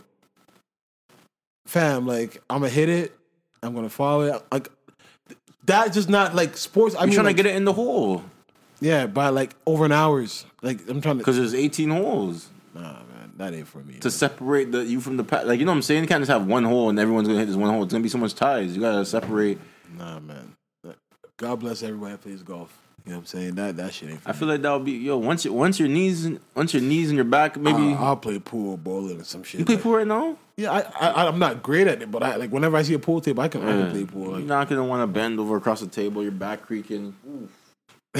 fam, 1.65 2.05
like 2.07 2.41
I'm 2.49 2.59
gonna 2.59 2.69
hit 2.69 2.89
it, 2.89 3.17
I'm 3.63 3.73
gonna 3.73 3.89
follow 3.89 4.23
it. 4.23 4.41
Like 4.51 4.69
that's 5.65 5.93
just 5.95 6.09
not 6.09 6.35
like 6.35 6.57
sports. 6.57 6.95
I'm 6.97 7.11
trying 7.11 7.25
like, 7.25 7.37
to 7.37 7.43
get 7.43 7.51
it 7.51 7.55
in 7.55 7.63
the 7.65 7.73
hole 7.73 8.23
yeah, 8.81 9.07
by 9.07 9.29
like 9.29 9.55
over 9.65 9.85
an 9.85 9.91
hours. 9.91 10.45
Like 10.61 10.79
I'm 10.89 10.99
trying 11.01 11.15
to. 11.15 11.19
because 11.19 11.37
there's 11.37 11.53
18 11.53 11.89
holes 11.89 12.49
Nah, 12.73 12.81
man, 12.81 13.18
that 13.39 13.53
ain't 13.53 13.67
for 13.67 13.79
me. 13.79 13.95
to 13.95 14.11
separate 14.11 14.71
the 14.71 14.85
you 14.85 15.01
from 15.01 15.17
the 15.17 15.23
pack. 15.23 15.45
Like 15.45 15.59
you 15.59 15.65
know 15.65 15.71
what 15.71 15.77
I'm 15.77 15.81
saying? 15.81 16.03
You 16.03 16.07
can't 16.07 16.21
just 16.21 16.31
have 16.31 16.45
one 16.45 16.63
hole 16.63 16.89
and 16.89 16.99
everyone's 16.99 17.27
gonna 17.27 17.39
hit 17.39 17.47
this 17.47 17.55
one 17.55 17.69
hole. 17.73 17.83
It's 17.83 17.91
gonna 17.91 18.03
be 18.03 18.09
so 18.09 18.17
much 18.19 18.35
ties. 18.35 18.75
You 18.75 18.81
gotta 18.81 19.03
separate. 19.05 19.57
Nah, 19.97 20.19
man. 20.19 20.55
God 21.37 21.55
bless 21.61 21.81
everybody 21.83 22.11
that 22.11 22.21
plays 22.21 22.43
golf. 22.43 22.77
You 23.05 23.11
know 23.13 23.17
what 23.19 23.21
I'm 23.21 23.25
saying? 23.27 23.55
That 23.55 23.77
that 23.77 23.93
shit 23.93 24.09
ain't. 24.09 24.21
For 24.21 24.29
I 24.29 24.33
feel 24.33 24.49
like 24.49 24.61
that 24.61 24.71
would 24.73 24.83
be 24.83 24.91
yo. 24.91 25.17
Once 25.17 25.45
you, 25.45 25.53
once 25.53 25.79
your 25.79 25.87
knees 25.87 26.29
once 26.53 26.73
your 26.73 26.83
knees 26.83 27.07
and 27.09 27.15
your 27.15 27.23
back 27.25 27.55
maybe 27.57 27.93
I'll, 27.93 28.03
I'll 28.07 28.17
play 28.17 28.37
pool, 28.39 28.75
bowling, 28.75 29.21
or 29.21 29.23
some 29.23 29.43
shit. 29.43 29.59
you 29.61 29.65
play 29.65 29.75
like- 29.75 29.83
pool 29.83 29.93
right 29.95 30.05
now. 30.07 30.37
Yeah, 30.57 30.71
I, 30.73 30.81
I 31.07 31.27
I'm 31.27 31.39
not 31.39 31.63
great 31.63 31.87
at 31.87 32.01
it, 32.01 32.11
but 32.11 32.21
I 32.21 32.35
like 32.35 32.51
whenever 32.51 32.75
I 32.75 32.81
see 32.81 32.93
a 32.93 32.99
pool 32.99 33.21
table, 33.21 33.41
I 33.41 33.47
can, 33.47 33.61
I 33.65 33.71
can 33.71 33.91
play 33.91 34.03
pool. 34.03 34.23
You're 34.25 34.35
Like, 34.39 34.43
not 34.43 34.67
gonna 34.69 34.83
want 34.83 35.01
to 35.01 35.07
bend 35.07 35.39
over 35.39 35.55
across 35.55 35.79
the 35.79 35.87
table. 35.87 36.21
Your 36.21 36.33
back 36.33 36.63
creaking. 36.63 37.15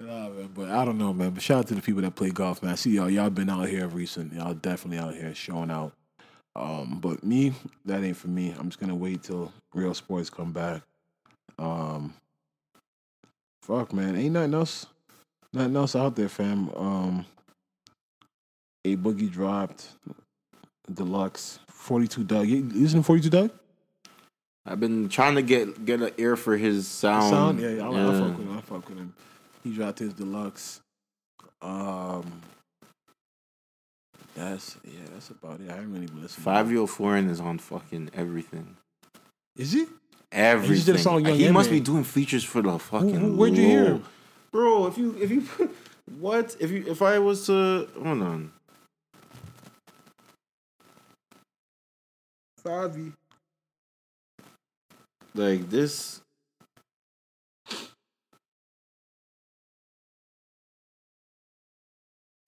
Nah, 0.00 0.28
man, 0.28 0.50
but 0.54 0.70
I 0.70 0.84
don't 0.84 0.98
know, 0.98 1.12
man. 1.12 1.30
But 1.30 1.42
shout 1.42 1.58
out 1.58 1.66
to 1.68 1.74
the 1.74 1.82
people 1.82 2.02
that 2.02 2.14
play 2.14 2.30
golf, 2.30 2.62
man. 2.62 2.72
I 2.72 2.76
see 2.76 2.90
y'all. 2.90 3.10
Y'all 3.10 3.30
been 3.30 3.50
out 3.50 3.68
here 3.68 3.88
recent. 3.88 4.32
Y'all 4.32 4.54
definitely 4.54 4.98
out 4.98 5.14
here 5.14 5.34
showing 5.34 5.70
out. 5.70 5.92
Um, 6.54 6.98
but 7.00 7.24
me, 7.24 7.52
that 7.84 8.02
ain't 8.04 8.16
for 8.16 8.28
me. 8.28 8.54
I'm 8.58 8.68
just 8.68 8.80
gonna 8.80 8.94
wait 8.94 9.24
till 9.24 9.52
real 9.74 9.94
sports 9.94 10.30
come 10.30 10.52
back. 10.52 10.82
Um, 11.58 12.14
fuck, 13.62 13.92
man, 13.92 14.16
ain't 14.16 14.32
nothing 14.32 14.54
else, 14.54 14.86
nothing 15.52 15.76
else 15.76 15.96
out 15.96 16.14
there, 16.14 16.28
fam. 16.28 16.70
Um, 16.76 17.26
A 18.84 18.96
Boogie 18.96 19.30
dropped, 19.30 19.88
deluxe, 20.92 21.58
42 21.68 22.24
Dugg. 22.24 22.48
You 22.48 22.68
listen 22.72 23.00
to 23.00 23.04
42 23.04 23.30
Dugg? 23.30 23.50
I've 24.64 24.80
been 24.80 25.08
trying 25.08 25.34
to 25.34 25.42
get 25.42 25.84
get 25.84 26.02
an 26.02 26.12
ear 26.18 26.36
for 26.36 26.56
his 26.56 26.86
sound. 26.86 27.30
Sound, 27.30 27.60
yeah, 27.60 27.70
yeah. 27.70 27.88
I, 27.88 27.90
I 27.90 28.20
fuck 28.20 28.38
with 28.38 28.46
him. 28.46 28.58
I 28.58 28.60
fuck 28.60 28.88
with 28.88 28.98
him. 28.98 29.14
He 29.64 29.72
dropped 29.74 29.98
his 29.98 30.14
deluxe. 30.14 30.80
Um, 31.60 32.42
that's 34.34 34.76
yeah, 34.84 35.00
that's 35.12 35.30
about 35.30 35.60
it. 35.60 35.68
I 35.70 35.74
haven't 35.74 35.92
really 35.92 36.06
been 36.06 36.22
listening. 36.22 36.44
Five 36.44 36.70
year 36.70 36.80
old 36.80 36.90
foreign 36.90 37.28
is 37.28 37.40
on 37.40 37.58
fucking 37.58 38.10
everything. 38.14 38.76
Is 39.56 39.72
he? 39.72 39.86
Everything. 40.30 40.74
just 40.76 40.86
did 40.86 40.96
a 40.96 40.98
song, 40.98 41.24
Young 41.24 41.36
he 41.36 41.50
must 41.50 41.70
be 41.70 41.80
doing 41.80 42.04
features 42.04 42.44
for 42.44 42.62
the 42.62 42.78
fucking. 42.78 43.14
who- 43.14 43.36
where'd 43.36 43.56
you 43.56 43.66
hear 43.66 43.84
him? 43.84 44.04
bro? 44.52 44.86
If 44.86 44.96
you 44.98 45.16
if 45.20 45.30
you 45.30 45.42
what 46.20 46.56
if 46.60 46.70
you 46.70 46.84
if 46.86 47.02
I 47.02 47.18
was 47.18 47.46
to 47.46 47.88
hold 47.94 48.22
on. 48.22 48.52
Favi. 52.64 53.12
Like 55.34 55.68
this. 55.70 56.20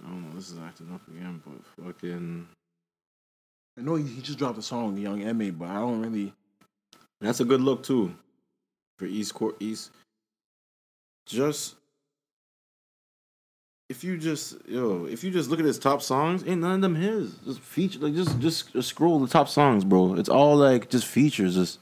I 0.04 0.08
don't 0.08 0.28
know. 0.28 0.34
This 0.34 0.50
is 0.50 0.58
acting 0.58 0.92
up 0.92 1.06
again, 1.08 1.42
but 1.44 1.84
fucking. 1.84 2.48
I 3.78 3.82
know 3.82 3.94
he, 3.96 4.04
he 4.04 4.20
just 4.20 4.38
dropped 4.38 4.58
a 4.58 4.62
song, 4.62 4.96
Young 4.96 5.22
M.A, 5.22 5.50
but 5.50 5.68
I 5.68 5.74
don't 5.74 6.00
really. 6.00 6.32
That's 7.20 7.40
a 7.40 7.44
good 7.44 7.60
look 7.60 7.82
too, 7.82 8.14
for 8.98 9.06
East 9.06 9.34
Court 9.34 9.56
East. 9.60 9.90
Just 11.26 11.76
if 13.90 14.04
you 14.04 14.16
just 14.16 14.56
yo, 14.68 15.04
if 15.04 15.24
you 15.24 15.30
just 15.32 15.50
look 15.50 15.58
at 15.58 15.66
his 15.66 15.78
top 15.78 16.00
songs, 16.00 16.44
ain't 16.46 16.60
none 16.60 16.76
of 16.76 16.80
them 16.80 16.94
his. 16.94 17.34
Just 17.44 17.60
feature 17.60 17.98
like 17.98 18.14
just 18.14 18.38
just, 18.38 18.72
just 18.72 18.88
scroll 18.88 19.18
the 19.18 19.26
top 19.26 19.48
songs, 19.48 19.84
bro. 19.84 20.14
It's 20.14 20.28
all 20.28 20.56
like 20.56 20.88
just 20.88 21.06
features. 21.06 21.56
Just 21.56 21.80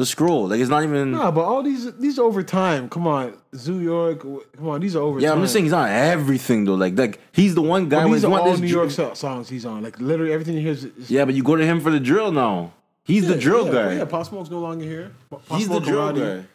just 0.00 0.12
scroll. 0.12 0.48
Like 0.48 0.60
it's 0.60 0.70
not 0.70 0.82
even. 0.82 1.12
Nah, 1.12 1.30
but 1.30 1.42
all 1.42 1.62
these 1.62 1.92
these 1.96 2.18
over 2.18 2.42
time. 2.42 2.88
Come 2.88 3.06
on, 3.06 3.34
Zoo 3.54 3.80
York. 3.80 4.20
Come 4.56 4.68
on, 4.68 4.80
these 4.80 4.96
are 4.96 5.02
over. 5.02 5.20
yeah. 5.20 5.30
I'm 5.32 5.40
just 5.42 5.52
saying 5.52 5.66
he's 5.66 5.74
on 5.74 5.88
everything 5.88 6.64
though. 6.64 6.74
Like 6.74 6.98
like 6.98 7.20
he's 7.32 7.54
the 7.54 7.62
one 7.62 7.88
guy. 7.88 8.02
But 8.02 8.06
these 8.06 8.14
he's 8.16 8.24
are 8.24 8.30
one 8.30 8.40
all 8.40 8.56
New 8.56 8.66
York 8.66 8.90
so- 8.90 9.14
songs 9.14 9.48
he's 9.48 9.66
on. 9.66 9.82
Like 9.82 10.00
literally 10.00 10.32
everything 10.32 10.54
he 10.56 10.62
hears. 10.62 10.84
is. 10.84 11.10
Yeah, 11.10 11.24
but 11.26 11.34
you 11.34 11.42
go 11.42 11.54
to 11.54 11.64
him 11.64 11.80
for 11.80 11.90
the 11.90 12.00
drill 12.00 12.32
now. 12.32 12.72
He's 13.04 13.26
the 13.28 13.36
drill 13.36 13.66
yeah, 13.66 13.72
guy. 13.72 13.92
Yeah, 13.96 14.04
Pop 14.04 14.26
Smoke's 14.26 14.50
no 14.50 14.60
longer 14.60 14.84
here. 14.84 15.12
Pop 15.30 15.42
he's 15.48 15.68
the 15.68 15.74
Smoke 15.74 15.84
drill 15.84 16.12
Karate- 16.12 16.40
guy. 16.42 16.46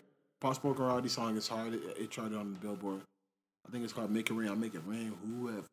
Pop 0.41 0.55
Smoke 0.59 0.77
Karate 0.77 1.09
song 1.09 1.37
is 1.37 1.47
hard. 1.47 1.73
It, 1.73 1.81
it 1.99 2.11
tried 2.11 2.31
it 2.31 2.37
on 2.37 2.53
the 2.53 2.59
Billboard. 2.59 3.01
I 3.67 3.71
think 3.71 3.83
it's 3.83 3.93
called 3.93 4.09
"Make 4.11 4.29
It 4.29 4.33
Rain." 4.33 4.49
I 4.49 4.55
make 4.55 4.73
it 4.75 4.81
rain. 4.85 5.13
Whoever, 5.39 5.63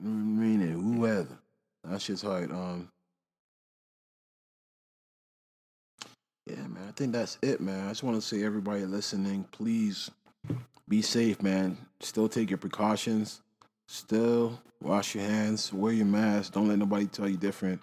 rain 0.00 0.60
it. 0.62 0.72
Whoever. 0.72 1.38
That 1.84 2.00
shit's 2.00 2.22
hard. 2.22 2.50
Um. 2.50 2.88
Yeah, 6.48 6.66
man. 6.66 6.84
I 6.88 6.92
think 6.92 7.12
that's 7.12 7.36
it, 7.42 7.60
man. 7.60 7.86
I 7.86 7.88
just 7.90 8.02
want 8.02 8.16
to 8.16 8.26
say, 8.26 8.42
everybody 8.42 8.86
listening, 8.86 9.44
please 9.52 10.10
be 10.88 11.02
safe, 11.02 11.42
man. 11.42 11.76
Still 12.00 12.28
take 12.28 12.48
your 12.48 12.58
precautions. 12.58 13.42
Still 13.86 14.58
wash 14.80 15.14
your 15.14 15.24
hands. 15.24 15.72
Wear 15.72 15.92
your 15.92 16.06
mask. 16.06 16.54
Don't 16.54 16.68
let 16.68 16.78
nobody 16.78 17.06
tell 17.06 17.28
you 17.28 17.36
different. 17.36 17.80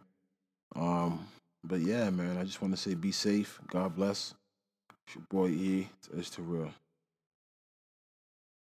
Um. 0.75 1.27
But 1.63 1.81
yeah, 1.81 2.09
man. 2.09 2.37
I 2.37 2.43
just 2.43 2.61
want 2.61 2.75
to 2.75 2.81
say, 2.81 2.93
be 2.95 3.11
safe. 3.11 3.59
God 3.67 3.95
bless. 3.95 4.33
It's 5.05 5.15
your 5.15 5.23
boy 5.29 5.49
E. 5.49 5.89
It's 6.17 6.29
too 6.29 6.43
real. 6.43 6.71